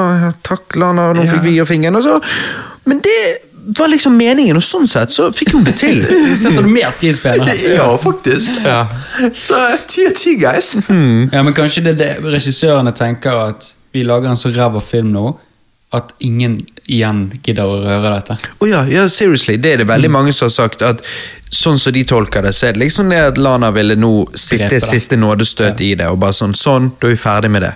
takk, 0.46 0.76
Lana, 0.82 1.12
nå 1.16 1.26
fikk 1.30 1.44
vi 1.46 1.58
gi 1.60 1.66
fingeren. 1.70 2.02
Så, 2.04 2.18
men 2.90 3.02
det 3.06 3.20
var 3.66 3.90
liksom 3.92 4.18
meningen, 4.18 4.58
og 4.60 4.64
sånn 4.64 4.88
sett 4.90 5.14
så 5.14 5.32
fikk 5.34 5.56
hun 5.56 5.66
det 5.66 5.78
til. 5.82 6.04
Setter 6.42 6.66
du 6.66 6.70
mer 6.72 6.94
pris 7.00 7.22
på 7.24 7.34
henne? 7.34 7.56
Ja, 7.76 7.88
faktisk. 8.02 8.60
Så 9.36 9.62
ti 9.90 10.06
av 10.10 10.14
ti, 10.18 10.36
guys. 10.40 10.76
Ja, 10.88 11.42
men 11.42 11.54
kanskje 11.58 11.86
det 11.86 11.96
er 11.96 12.00
det 12.02 12.36
regissørene 12.36 12.94
tenker 12.96 13.42
at 13.50 13.72
vi 13.96 14.04
lager 14.06 14.30
en 14.30 14.40
så 14.40 14.52
ræva 14.54 14.82
film 14.84 15.14
nå 15.16 15.34
at 15.96 16.12
ingen 16.20 16.58
igjen 16.92 17.30
gidder 17.44 17.70
å 17.70 17.80
røre 17.84 18.12
dette. 18.18 18.36
Oh 18.60 18.68
ja, 18.70 18.84
ja, 18.90 19.06
seriously, 19.10 19.56
det 19.62 19.72
er 19.72 19.84
det 19.84 19.88
veldig 19.90 20.12
mange 20.12 20.34
som 20.36 20.50
har 20.50 20.56
sagt 20.56 20.84
at 20.86 21.04
sånn 21.56 21.80
som 21.80 21.94
de 21.96 22.04
tolker 22.08 22.44
det, 22.44 22.52
så 22.58 22.68
er 22.68 22.76
det 22.76 22.84
liksom 22.84 23.14
det 23.14 23.22
at 23.30 23.40
Lana 23.40 23.72
ville 23.76 23.96
nå 23.96 24.12
sitte 24.36 24.82
siste 24.84 25.16
nådestøt 25.20 25.82
i 25.86 25.94
det, 25.96 26.10
og 26.12 26.20
bare 26.24 26.36
sånn, 26.36 26.56
sånn, 26.58 26.92
da 27.00 27.08
er 27.08 27.16
vi 27.16 27.22
ferdig 27.22 27.52
med 27.56 27.64
det. 27.68 27.74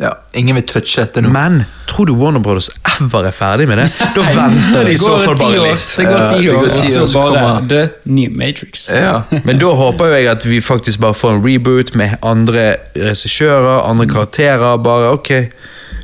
Ja, 0.00 0.14
Ingen 0.32 0.56
vil 0.56 0.64
touche 0.64 1.02
dette 1.02 1.20
nå. 1.20 1.28
Men 1.34 1.64
tror 1.90 2.06
du 2.08 2.14
Warner 2.16 2.40
Brothers 2.40 2.70
ever 2.88 3.26
er 3.28 3.34
ferdig 3.36 3.66
med 3.68 3.82
det? 3.82 3.88
Da 4.16 4.22
venter 4.32 4.86
de 4.86 4.94
i 4.94 4.96
Det 4.96 5.00
så 5.02 5.18
fall 5.20 5.36
bare 5.36 5.66
litt. 5.66 5.92
Det 5.98 6.06
går 6.08 6.22
ti 6.30 6.38
det 6.40 6.54
år, 6.54 6.60
går 6.62 6.70
og 6.70 6.78
ti 6.78 6.92
så 6.94 7.04
bare 7.12 7.50
The 7.68 7.82
New 8.08 8.36
Matrix. 8.40 8.86
Ja. 8.96 9.18
Men 9.46 9.60
da 9.60 9.74
håper 9.76 10.08
jo 10.08 10.16
jeg 10.16 10.30
at 10.32 10.46
vi 10.48 10.62
faktisk 10.64 11.02
bare 11.04 11.18
får 11.18 11.36
en 11.36 11.42
reboot 11.44 11.92
med 12.00 12.16
andre 12.24 12.64
regissører, 12.96 13.82
andre 13.90 14.08
karakterer. 14.08 14.80
Bare 14.80 15.12
ok, 15.18 15.32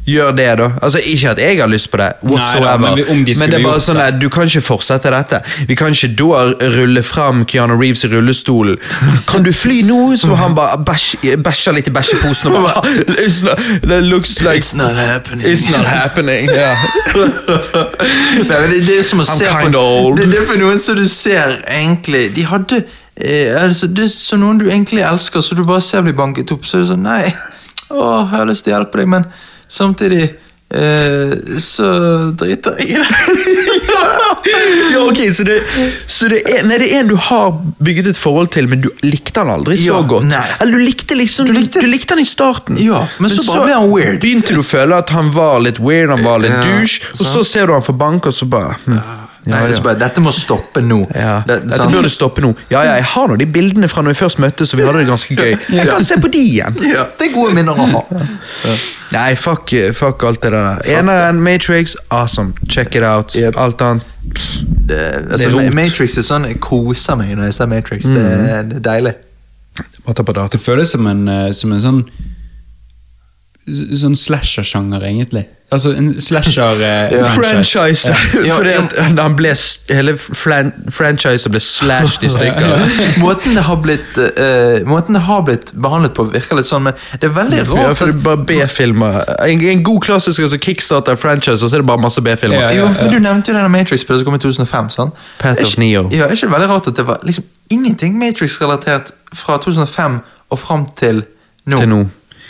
gjør 0.07 0.31
det, 0.37 0.47
da. 0.59 0.67
Altså 0.83 1.01
Ikke 1.03 1.31
at 1.35 1.39
jeg 1.43 1.59
har 1.61 1.69
lyst 1.69 1.91
på 1.91 1.97
det, 1.99 2.13
whatsoever. 2.23 2.79
men 2.79 2.95
vi- 2.97 3.05
om 3.11 3.25
de 3.27 3.35
men 3.39 3.51
det 3.51 3.59
er 3.59 3.65
bare 3.65 3.81
sånn 3.83 3.99
at 4.01 4.21
du 4.21 4.29
kan 4.31 4.47
ikke 4.47 4.61
fortsette 4.63 5.11
dette. 5.11 5.41
Vi 5.69 5.75
kan 5.75 5.91
ikke 5.93 6.13
da 6.17 6.45
rulle 6.77 7.03
fram 7.03 7.45
Keanu 7.45 7.75
Reeves 7.81 8.05
i 8.05 8.09
rullestolen. 8.13 8.77
Kan 9.27 9.43
du 9.43 9.51
fly 9.53 9.83
nå? 9.83 10.17
Så 10.17 10.35
han 10.39 10.55
bare 10.55 10.79
bæsj- 10.87 11.37
bæsjer 11.43 11.75
litt 11.75 11.89
i 11.89 11.91
bæsjeposen 11.91 12.53
og 12.55 12.63
bare 12.69 12.83
It's 13.27 13.43
not, 13.43 13.59
That 13.83 14.05
looks 14.05 14.41
like 14.43 14.57
It's 14.63 14.75
not 14.77 14.95
happening. 14.97 15.47
It's 15.47 15.69
not 15.71 15.87
happening. 15.87 16.49
Yeah. 16.49 16.77
Nei, 18.47 18.61
det, 18.71 18.81
det 18.87 18.99
er 19.01 19.03
som 19.07 19.21
å 19.23 19.27
I'm 19.27 19.39
se 19.39 19.47
på 19.51 19.81
old. 19.81 20.21
Det, 20.21 20.29
det 20.33 20.41
er 20.43 20.47
for 20.49 20.61
noen 20.61 20.79
som 20.83 20.97
du 20.99 21.07
ser 21.11 21.57
egentlig 21.67 22.29
De 22.37 22.45
hadde 22.49 22.83
eh, 23.17 23.57
altså, 23.63 23.89
det 23.89 24.05
er 24.07 24.13
så 24.13 24.39
noen 24.41 24.59
du 24.61 24.67
egentlig 24.69 25.03
elsker, 25.07 25.41
så 25.45 25.57
du 25.59 25.65
bare 25.67 25.83
ser 25.85 26.05
bli 26.07 26.15
banket 26.17 26.53
opp. 26.55 26.67
Så 26.69 26.79
er 26.79 26.85
det 26.87 26.91
sånn 26.93 27.05
Nei, 27.07 27.35
å, 27.91 28.01
jeg 28.23 28.33
har 28.35 28.49
lyst 28.51 28.67
til 28.67 28.75
å 28.75 28.79
hjelpe 28.79 29.03
deg, 29.03 29.09
men 29.17 29.29
samtidig 29.69 30.23
eh, 30.75 31.33
så 31.63 31.87
driter 32.39 32.77
jeg 32.81 32.91
i 32.91 32.99
det. 33.01 33.07
ja, 34.93 35.01
ok, 35.03 35.21
så 35.35 35.45
det, 35.45 35.57
så 36.07 36.29
det, 36.31 36.41
er, 36.51 36.63
nei, 36.67 36.79
det 36.83 36.89
er 36.93 37.03
en 37.05 37.11
du 37.11 37.17
har 37.29 37.55
bygget 37.83 38.13
et 38.13 38.19
forhold 38.21 38.51
til, 38.55 38.69
men 38.71 38.83
du 38.85 38.89
likte 39.07 39.43
han 39.43 39.51
aldri 39.57 39.77
så 39.81 39.89
Ja, 39.91 40.01
godt. 40.09 40.27
nei. 40.31 40.43
Eller 40.61 40.79
du 40.79 40.85
likte 40.87 41.19
liksom 41.19 41.47
Du 41.51 41.55
likte- 41.57 41.83
du 41.85 41.91
likte 41.91 42.15
han 42.17 42.23
i 42.23 42.29
starten. 42.29 42.79
Ja, 42.83 43.05
men 43.19 43.31
så 43.31 43.43
så, 43.47 43.61
ble 43.65 43.75
han 43.75 43.91
weird. 43.93 44.21
begynte 44.23 44.55
du 44.57 44.63
å 44.63 44.67
føle 44.67 44.99
at 45.03 45.11
han 45.15 45.31
var 45.35 45.61
litt 45.67 45.79
weird, 45.83 46.11
han 46.15 46.25
var 46.27 46.39
litt 46.43 46.55
Ja, 46.55 46.63
douche, 46.67 47.03
og 47.15 47.25
så 47.27 47.45
ser 47.45 47.67
du 47.67 47.73
han 47.77 47.83
for 47.87 47.95
bank, 47.99 48.27
og 48.27 48.35
så 48.35 48.47
bare 48.51 48.77
hm. 48.87 49.01
Ja, 49.47 49.61
ja. 49.67 49.81
bare, 49.83 49.95
Dette 49.99 50.21
må 50.21 50.33
stoppe 50.35 50.81
nå. 50.83 51.07
Ja, 51.15 51.43
Det- 51.47 51.61
Dette 51.69 51.87
burde 51.93 52.09
stoppe 52.11 52.41
nå. 52.43 52.51
Ja, 52.71 52.83
ja, 52.83 52.95
jeg 52.99 53.05
har 53.05 53.29
nå 53.29 53.37
de 53.39 53.47
bildene 53.47 53.89
fra 53.89 54.03
når 54.03 54.15
vi 54.17 54.19
først 54.25 54.39
møttes, 54.43 54.73
og 54.75 54.81
vi 54.81 54.87
hadde 54.87 54.99
det 54.99 55.07
ganske 55.07 55.37
gøy. 55.37 55.53
Jeg 55.79 55.87
kan 55.89 56.05
se 56.05 56.19
på 56.21 56.31
de 56.33 56.39
igjen. 56.39 56.75
Ja, 56.83 57.05
det 57.19 57.29
er 57.31 57.35
gode 57.35 57.55
minner 57.55 57.79
å 57.79 57.87
ha. 57.93 58.03
Nei, 59.13 59.35
fuck, 59.39 59.71
fuck 59.95 60.25
alt 60.27 60.43
det 60.43 60.51
der. 60.53 60.83
Eneren, 60.99 61.41
Matrix, 61.43 61.95
awesome. 62.11 62.55
Check 62.69 62.97
it 62.97 63.03
out. 63.07 63.37
Yep. 63.39 63.55
Alt 63.57 63.81
annet. 63.87 64.03
Det, 64.87 64.99
altså, 65.31 65.51
Det 65.51 65.67
er. 65.69 65.75
Matrix 65.75 66.17
er 66.19 66.23
sånn 66.27 66.45
Jeg 66.49 66.59
koser 66.61 67.15
meg 67.17 67.29
når 67.37 67.45
jeg 67.45 67.55
ser 67.55 67.67
Matrix. 67.71 68.05
Det, 68.11 68.25
er- 68.27 68.63
det 68.67 68.77
er 68.81 68.85
deilig. 68.91 69.15
Det 70.51 70.61
føles 70.61 70.91
som 70.91 71.07
en, 71.07 71.29
eh, 71.29 71.53
som 71.53 71.73
en 71.73 71.81
sånn 71.83 72.03
Sånn 73.67 74.15
slasher-sjanger, 74.15 75.03
egentlig. 75.03 75.41
Altså 75.75 75.91
en 75.99 76.13
slasher 76.23 76.79
eh, 76.87 77.15
Ja. 77.17 77.25
Franchise! 77.35 78.13
Ja. 78.47 78.55
Fordi 78.61 78.75
at 78.79 78.93
han 79.19 79.35
ble, 79.35 79.51
hele 79.91 80.13
fran 80.15 80.69
franchisen 80.95 81.51
ble 81.51 81.59
slashed 81.65 82.23
i 82.23 82.29
stykker. 82.31 82.85
Måten 83.25 83.57
det 83.59 83.65
har 83.67 83.81
blitt 83.83 84.21
uh, 84.21 84.87
Måten 84.87 85.19
det 85.19 85.25
har 85.27 85.43
blitt 85.49 85.73
behandlet 85.75 86.15
på, 86.15 86.29
virker 86.31 86.61
litt 86.61 86.69
sånn, 86.71 86.85
men 86.87 86.95
det 87.19 87.27
er 87.27 87.35
veldig 87.35 87.59
Ja, 87.59 87.67
rart. 87.73 87.99
for 87.99 88.13
det 88.13 88.15
er 88.15 88.23
bare 88.29 88.45
B-filmer. 88.47 89.19
En, 89.49 89.65
en 89.73 89.83
god 89.89 90.07
klassisk 90.07 90.45
altså 90.47 90.61
kickstarter 90.63 91.19
franchise, 91.19 91.59
og 91.59 91.73
så 91.73 91.81
er 91.81 91.83
det 91.83 91.89
bare 91.91 92.05
masse 92.05 92.23
B-filmer. 92.23 92.69
Ja, 92.69 92.85
jo, 92.85 92.87
men 92.95 93.11
Du 93.11 93.19
nevnte 93.19 93.51
jo 93.51 93.57
denne 93.59 93.73
Matrix-spillet 93.75 94.23
som 94.23 94.29
kom 94.31 94.39
i 94.39 94.43
2005. 94.47 94.93
sånn? 94.95 95.11
Path 95.43 95.59
Er 95.65 95.67
of 95.67 95.75
Neo. 95.83 96.05
Ja, 96.15 96.29
Er 96.31 96.37
ikke 96.39 96.47
det 96.47 96.55
veldig 96.55 96.71
rart 96.77 96.93
at 96.93 97.03
det 97.03 97.09
var 97.11 97.27
liksom 97.27 97.51
ingenting 97.75 98.15
Matrix-relatert 98.23 99.11
fra 99.35 99.59
2005 99.67 100.21
og 100.55 100.63
fram 100.63 100.87
til 100.95 101.25
nå? 101.67 101.83
Til 101.83 101.91
nå. 101.91 102.01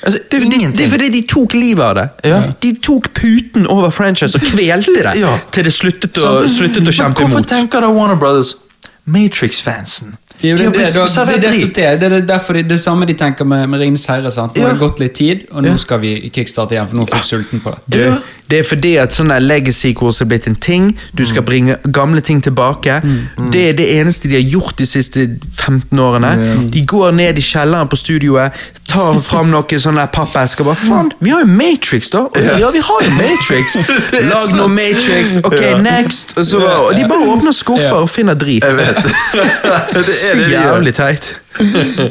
Altså, 0.02 0.18
Det, 0.30 0.40
det, 0.40 0.76
det 0.76 0.84
er 0.86 0.90
fordi 0.90 1.08
de 1.10 1.22
tok 1.26 1.54
livet 1.54 1.82
av 1.84 1.94
det. 1.96 2.08
Ja. 2.24 2.42
De 2.62 2.74
tok 2.76 3.08
puten 3.14 3.66
over 3.66 3.90
franchise 3.90 4.36
og 4.38 4.42
kvelte 4.42 4.92
det 5.02 5.16
Ja. 5.20 5.38
til 5.52 5.64
det 5.64 5.72
sluttet 5.72 6.18
å, 6.18 6.20
Så- 6.44 6.48
sluttet 6.58 6.86
å 6.86 6.92
kjempe 6.92 7.20
Hvorfor 7.24 7.38
imot. 7.40 7.48
tenker 7.48 7.80
da 7.80 7.88
Warner 7.90 8.16
Brothers 8.16 8.54
Matrix-fansen? 9.06 10.16
Det, 10.40 10.50
er 10.50 10.56
De 10.56 10.64
det, 10.64 10.72
det, 10.72 10.78
det, 10.78 10.92
det, 10.92 11.40
det, 11.40 11.50
det, 11.72 12.00
det, 12.00 12.10
det 12.10 12.12
er 12.12 12.26
derfor 12.28 12.52
det, 12.60 12.78
samme 12.80 13.06
de 13.08 13.14
tenker 13.14 13.44
med, 13.48 13.68
med 13.72 13.80
Ringenes 13.80 14.04
herre. 14.06 14.30
sant? 14.30 14.54
Nå 14.54 14.60
Ja. 14.60 14.66
har 14.68 14.74
det 14.74 14.80
gått 14.80 14.98
litt 15.00 15.14
tid, 15.14 15.46
og 15.50 15.62
nå 15.62 15.68
Ja. 15.70 15.76
skal 15.76 15.98
vi 16.00 16.30
kickstarte 16.30 16.72
igjen, 16.76 16.88
for 16.88 16.96
nå 16.96 17.02
er 17.02 17.06
folk 17.06 17.24
sulten 17.24 17.60
på 17.64 17.74
det. 17.88 18.18
Det 18.50 18.60
er 18.60 18.66
fordi 18.66 18.92
at 19.02 19.14
sånne 19.16 19.38
legacy-course 19.42 20.22
er 20.22 20.28
blitt 20.30 20.46
en 20.46 20.54
ting. 20.62 20.92
Du 21.18 21.24
skal 21.26 21.42
bringe 21.46 21.76
gamle 21.92 22.20
ting 22.22 22.42
tilbake. 22.44 23.00
Det 23.52 23.62
er 23.70 23.76
det 23.78 23.88
eneste 23.98 24.30
de 24.30 24.38
har 24.38 24.46
gjort 24.46 24.78
de 24.78 24.86
siste 24.86 25.26
15 25.58 25.98
årene. 25.98 26.32
De 26.72 26.82
går 26.86 27.10
ned 27.18 27.38
i 27.38 27.44
kjelleren 27.44 27.90
på 27.90 27.98
studioet, 27.98 28.54
tar 28.86 29.18
fram 29.26 29.50
noen 29.50 29.80
sånne 29.86 30.06
pappesker. 30.14 30.66
Bare, 30.68 30.78
faen, 30.78 31.10
vi 31.18 31.34
har 31.34 31.42
jo 31.42 31.50
Matrix, 31.50 32.12
da! 32.14 32.26
Og, 32.30 32.38
ja, 32.62 32.70
vi 32.70 32.82
har 32.86 33.06
jo 33.08 33.14
Matrix! 33.18 33.76
Lag 34.30 34.54
noe 34.60 34.70
Matrix, 34.70 35.38
ok, 35.42 35.62
next! 35.82 36.36
Og, 36.38 36.46
så, 36.46 36.62
og 36.62 36.94
de 36.94 37.06
bare 37.10 37.30
åpner 37.34 37.56
skuffer 37.56 37.98
og 38.04 38.10
finner 38.10 38.38
drit. 38.38 38.62
Jeg 38.62 38.78
vet. 38.78 39.02
det 40.06 40.18
er 40.30 40.42
det 40.42 40.50
jævlig 40.54 40.94
teit. 40.96 41.32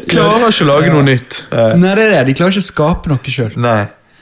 Klarer 0.10 0.50
ikke 0.50 0.66
å 0.66 0.72
lage 0.74 0.92
noe 0.92 1.06
nytt. 1.06 1.46
Nei, 1.54 1.94
det 1.96 2.10
er 2.10 2.18
det. 2.18 2.24
De 2.32 2.36
klarer 2.42 2.56
ikke 2.56 2.66
å 2.66 2.72
skape 2.74 3.14
noe 3.14 3.36
sjøl. 3.38 3.54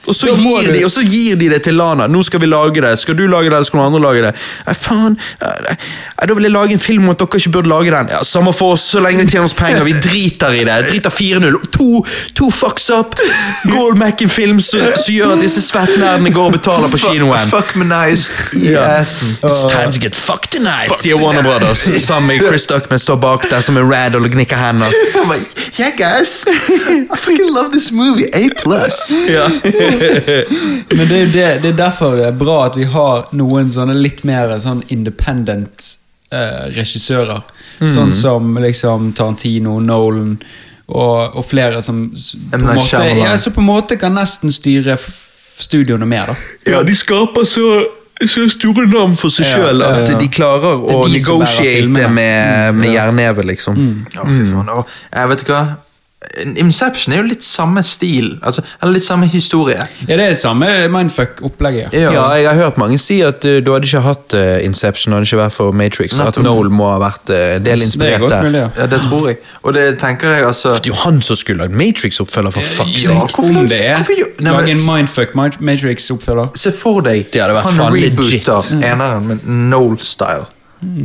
Og 0.06 0.14
så, 0.16 0.32
gir 0.36 0.72
de, 0.72 0.84
og 0.84 0.90
så 0.92 1.02
gir 1.06 1.36
de 1.40 1.48
det 1.52 1.62
til 1.64 1.74
Lana. 1.78 2.06
Nå 2.10 2.22
skal 2.26 2.40
vi 2.42 2.48
lage 2.50 2.82
det. 2.84 2.94
Skal 3.00 3.16
du 3.18 3.24
lage 3.26 3.48
det, 3.48 3.56
eller 3.56 3.68
skal 3.68 3.80
noen 3.80 3.92
andre 3.94 4.02
lage 4.04 4.24
det? 4.26 4.32
Nei, 4.66 4.74
faen. 4.76 5.16
Nei, 5.40 5.76
Da 6.24 6.34
vil 6.34 6.46
jeg 6.48 6.54
lage 6.54 6.72
en 6.76 6.82
film 6.82 7.04
om 7.08 7.14
at 7.14 7.20
dere 7.20 7.40
ikke 7.40 7.52
burde 7.58 7.68
lage 7.72 7.92
den. 7.94 8.10
Ja, 8.12 8.22
Samme 8.24 8.52
for 8.56 8.74
oss, 8.76 8.84
så 8.94 9.00
lenge 9.04 9.22
det 9.24 9.30
tjener 9.32 9.48
oss 9.48 9.56
penger. 9.56 9.84
Vi 9.84 9.92
driter 10.04 10.54
i 10.56 10.64
det. 10.68 10.78
Driter 10.90 11.10
4-0. 11.12 11.58
To, 11.78 11.88
to 12.40 12.50
fucks 12.50 12.90
up. 12.94 13.16
Gold 13.72 13.98
Mac-en-film 14.00 14.60
som 14.60 14.80
som 15.04 15.14
gjør 15.14 15.34
at 15.36 15.42
disse 15.44 15.62
svettnerdene 15.64 16.30
går 16.34 16.50
og 16.50 16.56
betaler 16.58 16.90
på 16.92 17.00
kinoen. 17.02 17.48
Fuck 17.50 17.74
me 17.76 17.84
nice. 17.88 18.32
Yes. 18.56 18.78
assen. 19.04 19.36
It's 19.42 19.64
time 19.72 19.92
to 19.92 19.98
get 20.00 20.16
fucked 20.16 20.50
tonight, 20.52 20.88
Fuck 20.88 21.00
sier 21.02 21.16
Warner. 21.20 21.42
Brothers. 21.42 21.84
Sammen 22.04 22.26
med 22.28 22.48
Chris 22.48 22.66
Duckman 22.66 22.98
står 22.98 23.16
bak 23.16 23.46
der 23.50 23.60
som 23.60 23.76
en 23.76 23.88
Randall 23.92 24.24
og 24.24 24.30
gnikker 24.36 24.56
hender. 24.56 24.86
Like, 25.24 25.48
yeah, 25.80 25.90
guys, 25.96 26.44
I 26.46 27.16
fucking 27.16 27.48
love 27.54 27.70
this 27.72 27.90
movie. 27.92 28.26
A 28.34 28.48
plus. 28.62 29.12
Ja. 29.28 29.48
Men 30.94 31.08
det 31.08 31.16
er 31.16 31.22
jo 31.24 31.32
det, 31.32 31.48
det 31.62 31.72
er 31.72 31.78
derfor 31.78 32.16
det 32.18 32.28
er 32.28 32.38
bra 32.38 32.58
at 32.68 32.78
vi 32.78 32.86
har 32.90 33.28
noen 33.36 33.70
sånne 33.72 33.96
litt 33.98 34.24
mer 34.28 34.52
sånn 34.62 34.82
independent 34.94 35.94
eh, 36.34 36.68
regissører. 36.74 37.42
Sånn 37.90 38.12
som 38.14 38.54
liksom 38.62 39.10
Tarantino, 39.18 39.78
Nolan 39.82 40.36
og, 40.86 41.36
og 41.38 41.44
flere 41.48 41.80
som 41.82 42.06
på 42.12 42.58
en 42.58 42.66
måte, 42.68 43.02
ja, 43.18 43.32
så 43.40 43.50
på 43.54 43.62
en 43.62 43.70
måte 43.70 43.96
kan 44.00 44.14
nesten 44.14 44.52
styre 44.52 44.98
studioene 45.00 46.06
mer. 46.06 46.34
da. 46.34 46.36
Ja, 46.70 46.82
de 46.86 46.94
skaper 46.96 47.46
så, 47.48 47.64
så 48.20 48.44
store 48.52 48.86
navn 48.90 49.16
for 49.18 49.32
seg 49.32 49.48
Ja, 49.48 49.54
sjøl 49.56 49.84
at 49.86 50.04
ja, 50.04 50.12
ja. 50.12 50.20
de 50.20 50.28
klarer 50.32 50.76
er 50.76 50.98
å 50.98 51.04
de 51.06 51.16
negotiate 51.16 52.08
med, 52.12 52.76
med 52.78 52.92
jernneve, 52.92 53.46
liksom. 53.48 53.80
Ja, 54.14 54.26
fy 54.28 54.44
faen. 54.50 54.70
Og, 54.76 54.94
jeg 55.10 55.32
vet 55.32 55.44
du 55.44 55.52
hva? 55.52 55.62
Inception 56.56 57.14
er 57.14 57.20
jo 57.22 57.26
litt 57.28 57.44
samme 57.46 57.82
stil, 57.86 58.38
altså, 58.42 58.62
eller 58.82 58.96
litt 58.96 59.06
samme 59.06 59.26
historie. 59.30 59.80
Ja, 60.08 60.16
det 60.18 60.24
er 60.30 60.34
samme 60.38 60.66
mindfuck-opplegget. 60.90 61.94
Ja. 61.94 62.10
Ja, 62.14 62.24
jeg 62.38 62.48
har 62.48 62.58
hørt 62.64 62.78
mange 62.80 62.98
si 62.98 63.20
at 63.22 63.44
uh, 63.46 63.58
du 63.64 63.70
hadde 63.72 63.86
ikke 63.88 64.02
hatt 64.04 64.34
uh, 64.34 64.64
Inception 64.64 65.14
hadde 65.14 65.28
ikke 65.28 65.40
vært 65.42 65.56
for 65.56 65.72
Matrix. 65.76 66.18
At. 66.18 66.38
Noel 66.44 66.70
må 66.74 66.88
ha 66.90 66.98
vært 67.02 67.30
uh, 67.30 67.36
del 67.36 67.62
Det 67.64 67.74
er 67.76 67.84
inspirert 67.86 68.26
der. 68.30 68.50
ja. 68.58 68.68
Ja, 68.78 68.88
det 68.90 69.00
tror 69.06 69.28
jeg. 69.30 69.38
Og 69.62 69.76
det 69.76 69.86
tenker 70.02 70.34
jeg 70.34 70.46
altså 70.48 70.74
Det 70.74 70.88
er 70.88 70.92
jo 70.92 70.98
han 71.04 71.22
som 71.22 71.38
skulle 71.38 71.64
lagd 71.64 71.76
Matrix-oppfølger, 71.78 72.56
for 72.56 72.60
fuck's 72.80 73.04
Ja, 73.04 73.14
sake. 73.14 73.20
hvorfor- 73.20 73.60
Om 73.62 73.68
det 73.68 73.80
er 73.86 73.96
hvorfor 74.00 74.42
Nei, 74.44 74.50
Lage 74.50 74.74
en 74.74 74.84
mindfuck 74.88 75.34
Matrix-oppfølger. 75.60 76.50
Se 76.58 76.72
for 76.72 77.00
deg 77.06 77.30
Det 77.32 77.42
hadde 77.42 77.54
vært 77.54 77.70
han 77.78 77.94
rebooter 77.94 78.74
eneren 78.80 79.26
med 79.30 79.46
Noel-style. 79.70 80.46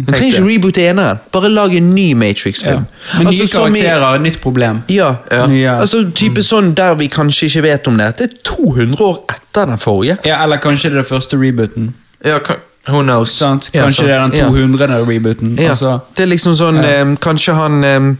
Du 0.05 0.11
trenger 0.11 0.33
ikke 0.33 0.43
reboote 0.47 0.81
eneren. 0.89 1.19
Bare 1.31 1.49
lag 1.49 1.73
en 1.75 1.89
ny 1.95 2.13
Matrix-film. 2.13 2.85
Ja. 3.13 3.17
Men 3.17 3.27
nye 3.27 3.41
Altså, 3.41 3.47
som 3.47 3.75
i- 3.75 4.17
nytt 4.29 4.41
problem. 4.41 4.83
Ja, 4.89 5.15
Ja. 5.31 5.45
Nye- 5.47 5.79
altså 5.81 6.11
type 6.13 6.41
sånn 6.43 6.73
der 6.75 6.95
vi 6.95 7.07
kanskje 7.07 7.45
ikke 7.49 7.61
vet 7.61 7.87
om 7.87 7.97
det. 7.97 8.17
Det 8.17 8.29
er 8.31 8.37
200 8.43 9.01
år 9.01 9.23
etter 9.29 9.65
den 9.65 9.77
forrige. 9.77 10.17
Ja, 10.25 10.43
Eller 10.43 10.57
kanskje 10.57 10.89
det 10.89 10.97
er 10.97 11.01
den 11.03 11.05
første 11.05 11.37
rebooten. 11.37 11.93
Ja, 12.25 12.39
who 12.87 13.01
knows? 13.01 13.31
Sant? 13.31 13.69
Ja, 13.73 13.83
Kanskje 13.83 13.95
sant. 13.95 14.07
det 14.07 14.15
er 14.15 14.27
den 14.27 14.31
200. 14.53 15.05
rebooten. 15.07 15.57
Ja, 15.59 15.69
Altså, 15.69 15.99
det 16.15 16.23
er 16.23 16.27
liksom 16.27 16.53
sånn 16.55 16.83
Ja. 16.83 17.01
eh, 17.01 17.15
Kanskje 17.15 17.53
han 17.55 17.83
um, 17.83 18.17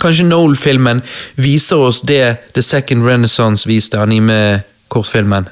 Kanskje 0.00 0.24
Noel-filmen 0.24 1.02
viser 1.36 1.76
oss 1.76 2.00
det 2.00 2.38
The 2.54 2.62
Second 2.62 3.04
Renaissance 3.04 3.66
viste 3.68 3.98
anime-kortfilmen. 3.98 5.46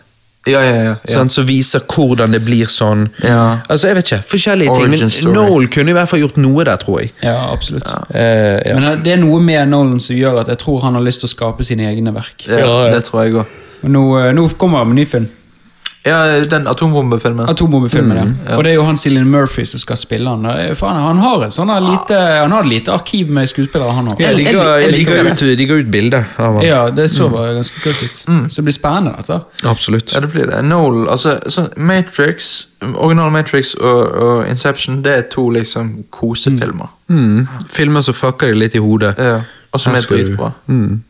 Ja, 0.49 0.61
ja, 0.65 0.75
ja. 0.75 0.95
ja. 1.05 1.25
Som 1.29 1.45
viser 1.45 1.83
hvordan 1.85 2.33
det 2.33 2.41
blir 2.47 2.71
sånn. 2.73 3.09
Ja. 3.21 3.61
Altså, 3.69 3.91
jeg 3.91 3.99
vet 3.99 4.09
ikke, 4.09 4.21
Forskjellige 4.31 4.77
ting. 4.79 4.95
Men. 4.95 5.35
Noel 5.37 5.69
kunne 5.73 5.93
i 5.93 5.97
hvert 5.99 6.09
fall 6.09 6.23
gjort 6.23 6.39
noe 6.41 6.65
der, 6.65 6.81
tror 6.81 7.03
jeg. 7.03 7.13
ja, 7.23 7.37
absolutt. 7.53 7.89
Eh, 8.15 8.57
ja. 8.65 8.79
Men 8.79 9.03
det 9.05 9.13
er 9.17 9.21
noe 9.21 9.41
med 9.45 9.69
Nolan 9.69 10.01
som 10.01 10.17
gjør 10.17 10.41
at 10.45 10.49
jeg 10.55 10.63
tror 10.63 10.81
han 10.87 10.97
har 10.97 11.05
lyst 11.05 11.25
til 11.25 11.29
å 11.29 11.35
skape 11.35 11.67
sine 11.67 11.91
egne 11.91 12.15
verk. 12.17 12.47
Ja, 12.49 12.89
det 12.93 13.05
tror 13.11 13.27
jeg 13.27 13.37
også. 13.37 13.67
Og 13.81 13.93
nå, 13.93 14.07
eh, 14.21 14.33
nå 14.37 14.47
kommer 14.61 14.83
han 14.83 14.91
med 14.93 15.03
ny 15.03 15.07
film. 15.09 15.29
Ja, 16.03 16.41
den 16.49 16.67
atombombefilmen. 16.67 17.49
Atombombefilmen, 17.53 18.17
ja. 18.17 18.55
Og 18.57 18.65
det 18.65 18.71
er 18.71 18.79
jo 18.79 18.85
han 18.87 18.97
Cillian 18.97 19.29
Murphy 19.29 19.67
som 19.69 19.83
skal 19.83 19.99
spille 20.01 20.33
han. 20.33 20.47
Faen, 20.79 20.97
han 20.97 21.21
har 21.21 21.45
et 21.45 21.53
sånn 21.53 21.69
lite 21.85 22.17
Han 22.17 22.55
har 22.57 22.65
et 22.65 22.71
lite 22.73 22.95
arkiv 22.95 23.29
med 23.29 23.51
skuespillere, 23.51 23.93
han 23.99 24.09
òg. 24.15 24.23
Jeg 24.25 24.39
liker, 24.39 24.61
jeg 24.81 24.95
liker 24.95 25.29
ut, 25.29 25.45
de 25.61 25.67
går 25.69 25.83
ut 25.85 25.91
bilde 25.93 26.23
av 26.39 26.57
han. 26.57 26.65
Ja, 26.65 26.81
det 26.95 27.11
så 27.13 27.29
bare 27.33 27.53
ganske 27.59 27.83
kult 27.85 28.01
ut. 28.01 28.23
Så 28.25 28.63
det 28.63 28.67
blir 28.71 28.77
spennende, 28.79 29.13
dette. 29.19 29.43
Absolutt. 29.69 30.15
Ja, 30.15 30.25
det 30.25 30.33
blir 30.33 30.49
det. 30.49 30.63
Noel, 30.65 31.05
altså 31.13 31.37
så 31.47 31.67
Matrix, 31.77 32.49
original 32.95 33.31
Matrix 33.35 33.75
og, 33.75 34.01
og 34.25 34.49
Inception, 34.49 35.03
det 35.05 35.17
er 35.19 35.29
to 35.29 35.51
liksom 35.53 35.93
kosefilmer. 36.11 36.89
Mm. 37.13 37.45
Filmer 37.69 38.01
som 38.09 38.17
fucker 38.17 38.55
deg 38.55 38.63
litt 38.65 38.81
i 38.81 38.83
hodet. 38.83 39.13
Ja. 39.21 39.43
Og 39.71 39.81
som 39.85 39.95
er 39.95 40.09
dritbra. 40.09 40.51
Mm. 40.67 41.03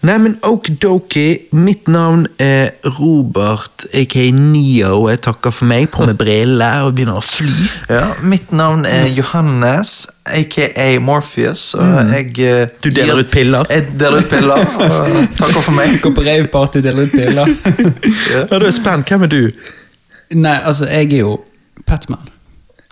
Nei, 0.00 0.14
men 0.22 0.38
okidoki. 0.48 1.26
Mitt 1.52 1.88
navn 1.92 2.22
er 2.40 2.70
Robert, 2.96 3.84
aka 3.92 4.22
Neo. 4.32 5.02
Jeg 5.10 5.20
takker 5.26 5.52
for 5.52 5.68
meg 5.68 5.90
på 5.92 6.06
med 6.08 6.16
briller 6.22 6.86
og 6.86 6.94
begynner 6.96 7.18
å 7.20 7.24
fly. 7.24 7.50
Ja, 7.90 8.06
mitt 8.24 8.54
navn 8.56 8.86
er 8.88 9.10
Johannes, 9.12 10.06
aka 10.24 10.86
Morpheus, 11.04 11.66
og 11.76 12.14
jeg 12.14 12.32
eh, 12.46 12.64
Mm. 12.70 12.80
Du 12.80 12.88
deler 12.96 13.20
ut 13.20 13.30
piller. 13.34 13.66
Jeg 13.70 13.90
deler 14.00 14.22
ut 14.24 14.30
piller. 14.30 14.64
og 14.64 15.36
takker 15.36 15.60
for 15.68 15.76
meg. 15.76 15.98
Går 16.06 16.14
på 16.16 16.24
raveparty, 16.30 16.80
deler 16.86 17.10
ut 17.10 17.12
piller. 17.12 17.54
Ja, 18.32 18.58
Du 18.58 18.64
er 18.64 18.72
spent. 18.72 19.08
Hvem 19.10 19.28
er 19.28 19.32
du? 19.36 19.40
Nei, 20.32 20.56
altså, 20.64 20.86
jeg 20.88 21.12
er 21.12 21.24
jo 21.26 21.40
Patman. 21.86 22.29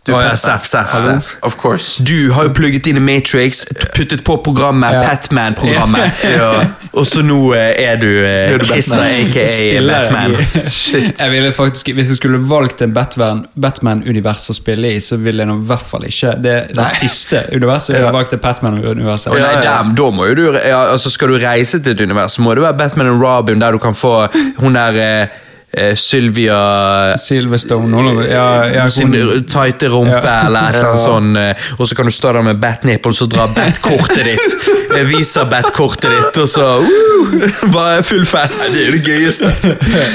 Du, 0.09 0.15
Å 0.17 0.23
ja. 0.25 0.33
Seff, 0.41 0.65
Seff, 0.65 0.89
Hallo? 0.95 1.19
Of 1.45 1.59
course. 1.61 2.03
Du 2.03 2.31
har 2.33 2.47
jo 2.49 2.53
plugget 2.57 2.87
inn 2.89 2.97
i 2.97 3.03
Matrix, 3.05 3.67
puttet 3.93 4.23
på 4.25 4.39
programmet, 4.45 4.95
Ja. 4.97 5.03
Patman-programmet. 5.11 6.23
Ja. 6.39 6.65
Og 6.97 7.05
så 7.07 7.21
nå 7.23 7.37
eh, 7.55 7.75
er 7.85 7.99
du 8.01 8.07
eh, 8.09 8.55
er 8.55 8.63
Christer, 8.65 9.03
aka 9.05 9.45
Batman. 9.85 10.37
jeg- 10.39 10.73
Shit. 10.79 11.19
Jeg 11.21 11.31
ville 11.35 11.51
faktisk, 11.53 11.91
Hvis 11.95 12.09
jeg 12.15 12.17
skulle 12.23 12.39
valgt 12.49 12.81
en 12.83 12.95
Batman- 12.97 13.45
Batman-univers 13.61 14.49
å 14.51 14.57
spille 14.57 14.95
i, 14.97 15.01
så 15.05 15.19
ville 15.21 15.45
jeg 15.45 15.51
nå 15.51 15.59
i 15.61 15.67
hvert 15.69 15.85
fall 15.91 16.07
ikke 16.09 16.33
Det, 16.43 16.55
det 16.79 16.87
siste 16.95 17.43
universet 17.53 17.93
jeg 17.95 18.01
ville 18.03 18.15
valgt 18.17 18.33
er 18.33 18.41
Batman-universet. 18.43 19.33
Oh, 19.35 19.61
da 19.99 20.09
må 20.15 20.31
jo 20.31 20.39
du 20.41 20.45
ja, 20.57 20.81
altså 20.95 21.13
Skal 21.13 21.35
du 21.35 21.39
reise 21.43 21.83
til 21.85 21.93
et 21.93 22.01
univers, 22.09 22.39
så 22.39 22.43
må 22.47 22.55
det 22.57 22.65
være 22.65 22.79
Batman 22.81 23.13
og 23.13 23.21
Robin, 23.23 23.61
der 23.61 23.77
du 23.77 23.79
kan 23.83 23.95
få 23.95 24.15
hun 24.63 24.75
der 24.81 24.99
eh, 25.05 25.37
eh, 25.73 25.95
Sylvia 25.95 27.17
Silverstone 27.17 27.99
eller- 28.01 28.31
ja, 28.33 28.65
ja, 28.75 28.89
sin 28.89 29.13
tighte 29.47 29.89
rumpe 29.93 30.17
eller 30.47 30.69
et 30.71 30.75
eller 30.75 30.89
annet 30.89 31.01
sånn, 31.05 31.37
eh, 31.37 31.55
og 31.79 31.87
så 31.89 31.95
kan 31.99 32.07
du 32.07 32.13
stå 32.13 32.33
der 32.33 32.43
med 32.43 32.61
batnipples 32.61 33.23
og 33.23 33.29
dra 33.31 33.47
bat-kortet 33.57 34.25
ditt. 34.25 34.59
Eh, 34.97 35.03
Visa 35.05 35.45
bat-kortet 35.45 36.11
ditt, 36.11 36.39
og 36.43 36.49
så 36.49 36.67
uh, 36.81 37.73
bare 37.73 38.03
full 38.03 38.25
fest. 38.27 38.69
Det 38.73 38.87
er 38.87 38.95
det 38.97 39.03
gøyeste. 39.05 39.51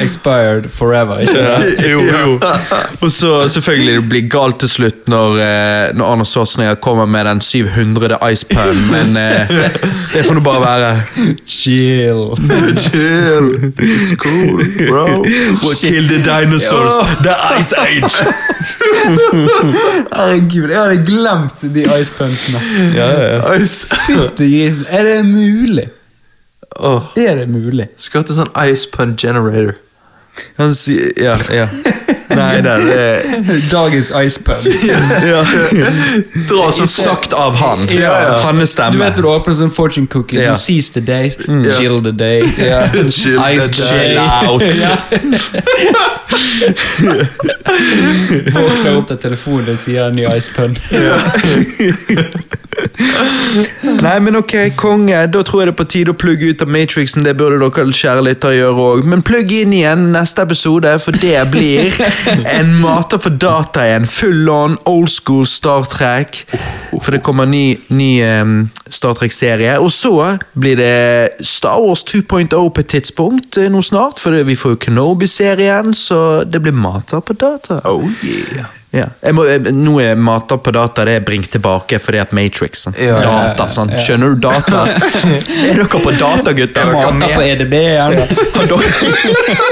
Expired 0.03 0.69
forever. 0.73 1.19
Ikke? 1.19 1.37
Ja, 1.37 1.91
jo, 1.91 2.01
jo. 2.01 2.39
Og 3.01 3.11
så 3.11 3.47
selvfølgelig 3.49 3.95
det 3.95 4.09
blir 4.09 4.29
galt 4.29 4.59
til 4.63 4.69
slutt 4.69 5.07
når, 5.11 5.37
eh, 5.43 5.95
når 5.97 6.11
Arnold 6.13 6.29
Schwarzenegger 6.29 6.75
kommer 6.81 7.05
med 7.05 7.25
den 7.25 7.41
700. 7.41 8.17
ice 8.31 8.45
pun, 8.49 8.81
men 8.91 9.17
uh, 9.17 9.53
det 10.13 10.25
får 10.25 10.39
nå 10.39 10.43
bare 10.45 10.61
være. 10.61 10.91
Chill. 11.47 12.23
Chill. 12.77 13.47
It's 13.77 14.15
cool, 14.17 14.63
bro. 14.89 15.05
What 15.63 15.77
killed 15.81 16.09
the 16.09 16.21
dinosaurs? 16.23 16.93
The 17.21 17.35
ice 17.59 17.73
age! 17.77 18.15
Herregud, 20.13 20.69
jeg 20.69 20.79
hadde 20.79 20.99
glemt 21.05 21.63
de 21.75 21.85
icepunsene. 22.01 22.59
Ja, 22.95 23.09
ja. 23.21 23.53
Ice. 23.57 23.87
Fytti 24.07 24.62
grisen. 24.63 24.85
Er 24.89 25.03
det 25.09 25.19
mulig? 25.29 25.87
Oh. 26.79 27.01
Er 27.15 27.35
det 27.43 27.47
mulig? 27.53 27.87
Skal 28.01 28.23
til 28.25 28.35
sånn 28.39 28.49
ice 28.65 28.87
pun 28.89 29.15
generator. 29.19 29.75
Han 30.57 30.71
sier 30.73 31.11
Ja, 31.21 31.35
ja. 31.53 31.67
Nei, 32.33 32.61
det 32.65 32.71
er 32.97 33.19
Dagens 33.69 34.09
icepun. 34.17 34.63
ja. 35.29 35.43
Dra 36.49 36.71
sånn 36.73 36.89
Sagt 36.89 37.35
av 37.37 37.53
han. 37.59 37.83
Ja, 37.93 38.15
ja. 38.23 38.31
Hans 38.41 38.73
Du 38.73 38.97
vet 38.97 39.19
når 39.19 39.21
du 39.21 39.29
åpner 39.29 39.53
sånn 39.59 39.69
fortune 39.75 40.07
cookie, 40.09 40.41
Ja. 40.41 40.55
så 40.55 40.63
seize 40.65 40.89
the 40.95 41.01
day, 41.05 41.29
Mm. 41.45 41.61
chill 41.77 42.01
the 42.01 42.11
day, 42.11 42.41
Chill 43.13 43.37
ice 43.37 43.69
the 43.69 43.83
the 43.83 43.89
day. 43.93 44.09
chill 44.09 44.17
out. 44.17 44.63
Våkner 48.53 48.97
opp 48.97 49.07
til 49.11 49.21
telefonen 49.21 49.71
din 49.71 49.79
sier 49.81 50.13
ny 50.13 50.27
icepun. 50.29 50.77
Nei, 54.01 54.19
men 54.19 54.37
ok, 54.39 54.53
konge. 54.79 55.17
Da 55.31 55.41
tror 55.45 55.63
jeg 55.63 55.69
det 55.69 55.73
er 55.73 55.79
på 55.79 55.87
tide 55.93 56.13
å 56.13 56.17
plugge 56.17 56.51
ut 56.51 56.63
av 56.63 56.71
Matrixen. 56.73 57.25
Det 57.25 57.35
burde 57.37 57.59
dere 57.61 57.97
kjære 57.99 58.25
lyttere 58.25 58.57
gjøre 58.57 58.85
òg. 58.87 59.03
Men 59.09 59.23
plugg 59.25 59.51
inn 59.53 59.73
igjen 59.75 60.07
neste 60.13 60.45
episode, 60.45 60.93
for 61.03 61.17
det 61.21 61.37
blir 61.53 61.93
en 62.57 62.73
mater 62.81 63.21
for 63.21 63.37
data 63.41 63.85
igjen. 63.87 64.07
Full 64.09 64.49
on 64.51 64.77
old 64.89 65.11
school 65.13 65.45
Star 65.49 65.85
Trek. 65.89 66.43
For 66.93 67.15
det 67.15 67.23
kommer 67.25 67.49
ny, 67.49 67.75
ny 67.93 68.11
um, 68.23 68.55
Star 68.87 69.15
Trek-serie. 69.17 69.77
Og 69.81 69.91
så 69.93 70.13
blir 70.59 70.77
det 70.79 71.45
Star 71.45 71.81
Wars 71.81 72.05
2.0 72.09 72.53
på 72.53 72.83
et 72.83 72.91
tidspunkt 72.93 73.59
eh, 73.61 73.69
nå 73.71 73.81
snart. 73.85 74.21
For 74.21 74.37
vi 74.45 74.57
får 74.57 74.75
jo 74.75 74.81
Kenobi-serien, 74.87 75.93
så 75.97 76.22
det 76.45 76.61
blir 76.63 76.75
mata 76.75 77.21
på 77.21 77.33
data. 77.33 77.81
Oh 77.89 78.07
yeah. 78.23 78.71
Ja. 78.93 79.07
Jeg 79.25 79.33
må, 79.33 79.43
jeg, 79.49 79.71
nå 79.73 79.95
er 80.03 80.19
mata 80.21 80.59
på 80.61 80.69
data 80.73 81.01
det 81.07 81.15
er 81.17 81.23
bring 81.25 81.41
tilbake 81.41 81.97
fordi 81.97 82.19
at 82.21 82.33
Matrix. 82.37 82.83
sånn. 82.85 82.97
Ja. 83.01 83.15
Data, 83.25 83.65
sånn. 83.73 83.89
Skjønner 83.97 84.35
du 84.35 84.43
data? 84.45 84.83
er 85.65 85.79
dere 85.79 85.87
på 85.89 86.13
data, 86.13 86.53
gutter? 86.53 86.91
dere 86.93 87.15
med? 87.17 87.33
på 87.33 87.41
EDB 87.47 87.73
igjen. 87.79 88.19
Har 88.53 88.69
dere, 88.69 88.91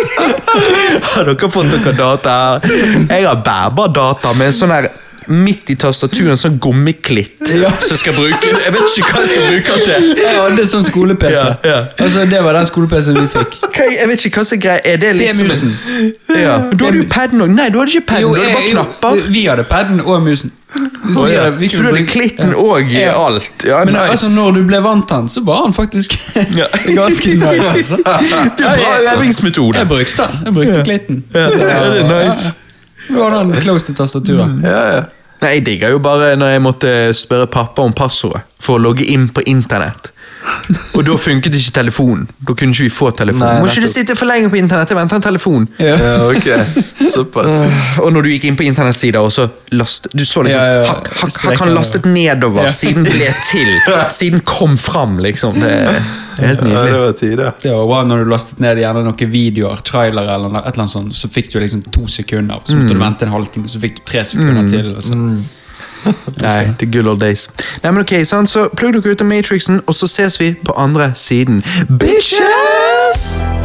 har 1.11 1.30
dere 1.30 1.51
fått 1.53 1.69
dere 1.75 1.93
data? 1.99 2.35
Jeg 2.65 3.27
har 3.27 3.45
bærbar 3.45 3.93
data 3.93 4.33
med 4.39 4.49
en 4.49 4.57
sånn 4.57 4.73
her 4.73 4.89
midt 5.34 5.69
i 5.69 5.76
tastaturet 5.76 6.32
en 6.35 6.38
sånn 6.38 6.60
gummiklitt 6.60 7.51
som 7.88 7.98
skal 7.98 8.14
bruke 8.18 8.51
Jeg 8.51 8.74
vet 8.76 8.98
ikke 8.98 9.11
hva 9.11 9.22
jeg 9.24 9.30
skal 9.32 9.48
bruke 9.50 9.76
den 9.76 9.85
til. 9.88 10.10
Jeg 10.22 10.35
hadde 10.38 10.68
sånn 10.72 10.84
skole-PC. 10.88 11.34
Ja, 11.35 11.56
ja. 11.66 11.80
Altså, 12.00 12.26
Det 12.32 12.43
var 12.43 12.53
den 12.60 12.66
skole-PC-en 12.69 13.19
vi 13.22 13.27
fikk. 13.38 13.58
Jeg 13.82 14.08
vet 14.11 14.26
ikke 14.30 14.40
hva 14.42 14.45
som 14.51 14.58
er 14.58 14.61
greia. 14.68 14.80
Er 14.85 14.98
det 15.01 15.14
liksom 15.19 15.38
Det 15.38 15.45
er 15.45 15.50
liksom 15.50 15.68
musen. 15.68 16.42
Ja. 16.42 16.56
Du 16.72 16.85
hadde 16.85 16.98
jo 17.03 17.10
paden 17.11 17.42
òg. 17.45 17.53
Nei, 17.56 17.69
du 17.69 17.80
hadde 17.82 17.92
ikke 17.98 18.08
paden. 18.14 18.34
Du 18.34 18.40
hadde 18.40 18.56
bare 18.56 18.72
knapper. 18.72 19.22
Vi 19.35 19.45
hadde 19.50 19.64
paden 19.69 20.01
og 20.01 20.22
musen. 20.26 20.51
Så 20.72 21.26
vi 21.27 21.35
hadde- 21.35 21.58
vi 21.60 21.68
Så 21.68 21.82
du 21.82 21.88
hadde 21.90 22.06
klitten 22.08 22.50
Ja. 22.51 22.56
og 22.56 22.92
Ja. 22.93 23.26
alt? 23.26 23.51
Ja, 23.68 23.84
Men 23.85 23.93
nice. 23.93 24.11
altså, 24.11 24.30
når 24.35 24.51
du 24.56 24.64
ble 24.64 24.80
vant 24.84 25.08
til 25.08 25.18
den, 25.18 25.27
så 25.30 25.43
var 25.43 25.64
han 25.66 25.74
faktisk 25.74 26.14
Ja. 26.60 26.66
ganske 27.01 27.34
nice. 27.35 27.74
Altså. 27.76 27.98
Det 27.98 28.66
er 28.66 28.77
bra 28.77 29.16
øvingsmetode. 29.18 29.77
jeg 29.77 29.88
brukte 29.88 30.18
den. 30.18 30.40
Jeg 30.45 30.53
brukte 30.53 30.84
klitten. 30.85 31.24
Ja, 31.34 31.50
det 31.50 31.61
er 31.72 32.26
nice. 32.26 32.53
Ja. 33.10 33.14
Du 33.14 33.22
har 33.24 33.43
den 33.43 33.61
close 33.61 33.85
til 33.85 33.95
tastaturet. 33.95 34.61
Ja, 34.64 34.95
ja. 34.95 35.01
Nei, 35.42 35.56
Jeg 35.56 35.66
digga 35.66 35.90
jo 35.90 36.00
bare 36.03 36.36
når 36.38 36.52
jeg 36.53 36.61
måtte 36.61 36.90
spørre 37.18 37.50
pappa 37.50 37.82
om 37.82 37.95
passordet 37.98 38.44
for 38.61 38.78
å 38.78 38.84
logge 38.84 39.08
inn 39.10 39.30
på 39.34 39.42
internett. 39.50 40.11
Og 40.95 41.03
da 41.06 41.16
funket 41.20 41.53
ikke 41.58 41.74
telefonen. 41.76 42.24
Da 42.48 42.53
kunne 42.58 42.74
ikke 42.74 42.86
vi 42.88 42.90
få 42.94 43.10
telefon. 43.18 43.44
Nei, 43.44 43.60
Må 43.61 43.68
ikke 43.70 43.84
du 43.86 43.92
sitte 43.92 44.16
for 44.18 44.26
lenge 44.30 44.50
på 44.50 44.58
internett, 44.60 44.90
jeg 44.90 44.98
venter 44.98 45.20
en 45.20 45.26
telefon. 45.26 45.68
ja 45.80 45.98
ok. 46.28 46.48
Såpass. 47.11 47.52
Og 48.02 48.11
når 48.16 48.26
du 48.26 48.30
gikk 48.34 48.48
inn 48.50 48.58
på 48.60 48.66
internettsider, 48.66 49.20
og 49.22 49.32
så 49.36 49.48
last, 49.78 50.08
du 50.14 50.24
så 50.26 50.44
liksom 50.45 50.61
Ja, 50.61 50.80
ja, 50.82 50.88
hakk, 50.88 51.08
hakk, 51.22 51.38
hakk, 51.45 51.60
Han 51.61 51.74
lastet 51.76 52.06
nedover 52.10 52.64
Ja. 52.70 52.74
siden 52.74 53.03
ble 53.08 53.30
til. 53.52 53.72
Siden 54.22 54.42
kom 54.48 54.78
fram, 54.78 55.18
liksom. 55.20 55.60
Det 55.61 55.70
er 55.72 56.02
helt 56.38 56.42
Ja, 56.42 56.56
det 56.56 56.64
nydelig. 56.64 57.00
var 57.06 57.11
tider. 57.20 57.53
Det 57.61 57.72
var 57.92 58.06
når 58.10 58.24
du 58.26 58.30
lastet 58.32 58.60
ned 58.64 58.78
gjerne 58.82 59.03
noen 59.06 59.32
videoer, 59.32 59.82
trailere 59.86 60.34
eller 60.36 60.50
noe, 60.50 60.61
et 60.66 60.74
eller 60.74 60.86
annet 60.88 60.95
sånt, 60.95 61.14
så 61.16 61.30
fikk 61.30 61.52
du 61.53 61.60
liksom 61.60 61.84
to 61.92 62.08
sekunder. 62.08 62.61
Så 62.66 62.78
måtte 62.80 62.95
du 62.95 63.00
vente 63.00 63.28
en 63.28 63.34
halvtime, 63.36 63.68
så 63.70 63.80
fikk 63.84 64.00
du 64.02 64.06
tre 64.06 64.24
sekunder 64.26 64.68
til. 64.72 64.95
Og 64.95 65.03
så. 65.03 65.18
Nei, 66.41 66.73
the 66.77 66.85
good 66.85 67.07
old 67.07 67.19
days. 67.19 67.49
Nei, 67.83 67.91
men 67.91 68.01
ok, 68.01 68.15
sant? 68.25 68.49
Så 68.49 68.67
plugg 68.77 68.97
dere 68.97 69.13
ut 69.13 69.21
av 69.21 69.27
Matrixen, 69.30 69.81
og 69.85 69.97
så 69.97 70.09
ses 70.09 70.39
vi 70.41 70.53
på 70.65 70.77
andre 70.77 71.11
siden. 71.15 71.63
Bitches! 72.01 73.60